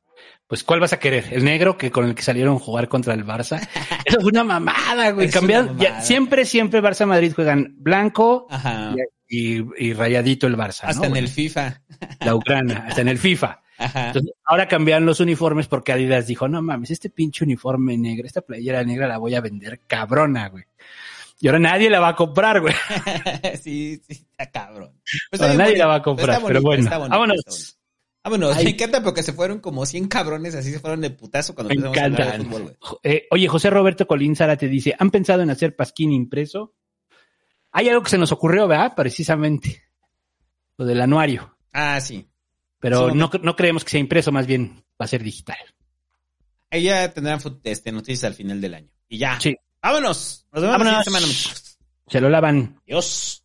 pues 0.46 0.64
¿cuál 0.64 0.80
vas 0.80 0.94
a 0.94 0.98
querer? 0.98 1.26
¿El 1.30 1.44
negro 1.44 1.76
que 1.76 1.90
con 1.90 2.06
el 2.06 2.14
que 2.14 2.22
salieron 2.22 2.56
a 2.56 2.58
jugar 2.58 2.88
contra 2.88 3.12
el 3.12 3.22
Barça? 3.22 3.60
Eso 4.06 4.18
fue 4.18 4.30
una 4.30 4.44
mamada, 4.44 5.10
güey. 5.10 5.26
Es 5.26 5.34
Cambiaron, 5.34 5.78
siempre, 6.00 6.46
siempre 6.46 6.82
Barça 6.82 7.04
Madrid 7.04 7.34
juegan 7.34 7.74
blanco 7.76 8.46
Ajá. 8.48 8.94
y, 9.28 9.58
y 9.84 9.92
rayadito 9.92 10.46
el 10.46 10.56
Barça. 10.56 10.84
Hasta 10.84 11.00
¿no? 11.00 11.04
en 11.04 11.10
Bueno, 11.10 11.26
el 11.26 11.28
FIFA. 11.28 11.82
La 12.24 12.34
Ucrania, 12.34 12.84
hasta 12.88 13.02
en 13.02 13.08
el 13.08 13.18
FIFA. 13.18 13.62
Ajá. 13.76 14.06
Entonces, 14.06 14.32
ahora 14.46 14.68
cambiaron 14.68 15.04
los 15.04 15.20
uniformes 15.20 15.66
porque 15.66 15.92
Adidas 15.92 16.26
dijo, 16.26 16.48
no 16.48 16.62
mames, 16.62 16.92
este 16.92 17.10
pinche 17.10 17.44
uniforme 17.44 17.98
negro, 17.98 18.26
esta 18.26 18.40
playera 18.40 18.82
negra 18.84 19.06
la 19.06 19.18
voy 19.18 19.34
a 19.34 19.42
vender 19.42 19.82
cabrona, 19.86 20.48
güey. 20.48 20.64
Y 21.40 21.48
ahora 21.48 21.58
nadie 21.58 21.90
la 21.90 22.00
va 22.00 22.08
a 22.08 22.16
comprar, 22.16 22.60
güey. 22.62 22.74
sí, 23.62 24.00
sí, 24.06 24.26
está 24.30 24.50
cabrón. 24.50 25.00
Pues 25.30 25.40
Ahora 25.42 25.54
nadie 25.54 25.70
bonito, 25.70 25.78
la 25.78 25.86
va 25.86 25.94
a 25.96 26.02
comprar, 26.02 26.40
pero 26.46 26.60
bonito, 26.60 26.88
bueno. 26.88 26.98
bonito, 26.98 27.10
Vámonos. 27.10 27.79
Bonito. 28.24 28.46
Vámonos, 28.46 28.56
Ay. 28.56 28.64
me 28.64 28.70
encanta 28.70 29.02
porque 29.02 29.22
se 29.22 29.32
fueron 29.32 29.60
como 29.60 29.86
100 29.86 30.08
cabrones, 30.08 30.54
así 30.54 30.70
se 30.72 30.80
fueron 30.80 31.00
de 31.00 31.10
putazo 31.10 31.54
cuando 31.54 31.68
Me 31.70 31.74
empezamos 31.76 31.98
a 31.98 32.04
hablar 32.24 32.38
de 32.38 32.44
fútbol, 32.44 32.62
güey. 32.62 32.76
Eh, 33.02 33.26
oye, 33.30 33.48
José 33.48 33.70
Roberto 33.70 34.06
Colín 34.06 34.36
Sara 34.36 34.56
te 34.56 34.68
dice, 34.68 34.94
¿han 34.98 35.10
pensado 35.10 35.42
en 35.42 35.50
hacer 35.50 35.74
pasquín 35.76 36.12
impreso? 36.12 36.74
Hay 37.72 37.88
algo 37.88 38.02
que 38.02 38.10
se 38.10 38.18
nos 38.18 38.32
ocurrió, 38.32 38.66
¿verdad? 38.66 38.94
Precisamente. 38.96 39.82
Lo 40.76 40.84
del 40.84 41.00
anuario. 41.00 41.56
Ah, 41.72 42.00
sí. 42.00 42.26
Pero 42.78 43.10
Sí, 43.10 43.16
no, 43.16 43.30
no 43.42 43.56
creemos 43.56 43.84
que 43.84 43.90
sea 43.90 44.00
impreso, 44.00 44.32
más 44.32 44.46
bien 44.46 44.82
va 45.00 45.04
a 45.04 45.08
ser 45.08 45.22
digital. 45.22 45.58
Ahí 46.70 46.84
ya 46.84 47.12
tendrán 47.12 47.38
este, 47.64 47.92
noticias 47.92 48.24
al 48.24 48.34
final 48.34 48.60
del 48.60 48.74
año. 48.74 48.88
Y 49.08 49.18
ya. 49.18 49.38
Sí. 49.40 49.56
Vámonos. 49.82 50.46
Nos 50.52 50.62
vemos 50.62 50.78
Vámonos. 50.78 51.04
semana, 51.04 51.26
muchachos. 51.26 51.78
Se 52.06 52.20
lo 52.20 52.28
lavan. 52.30 52.80
Adiós. 52.86 53.39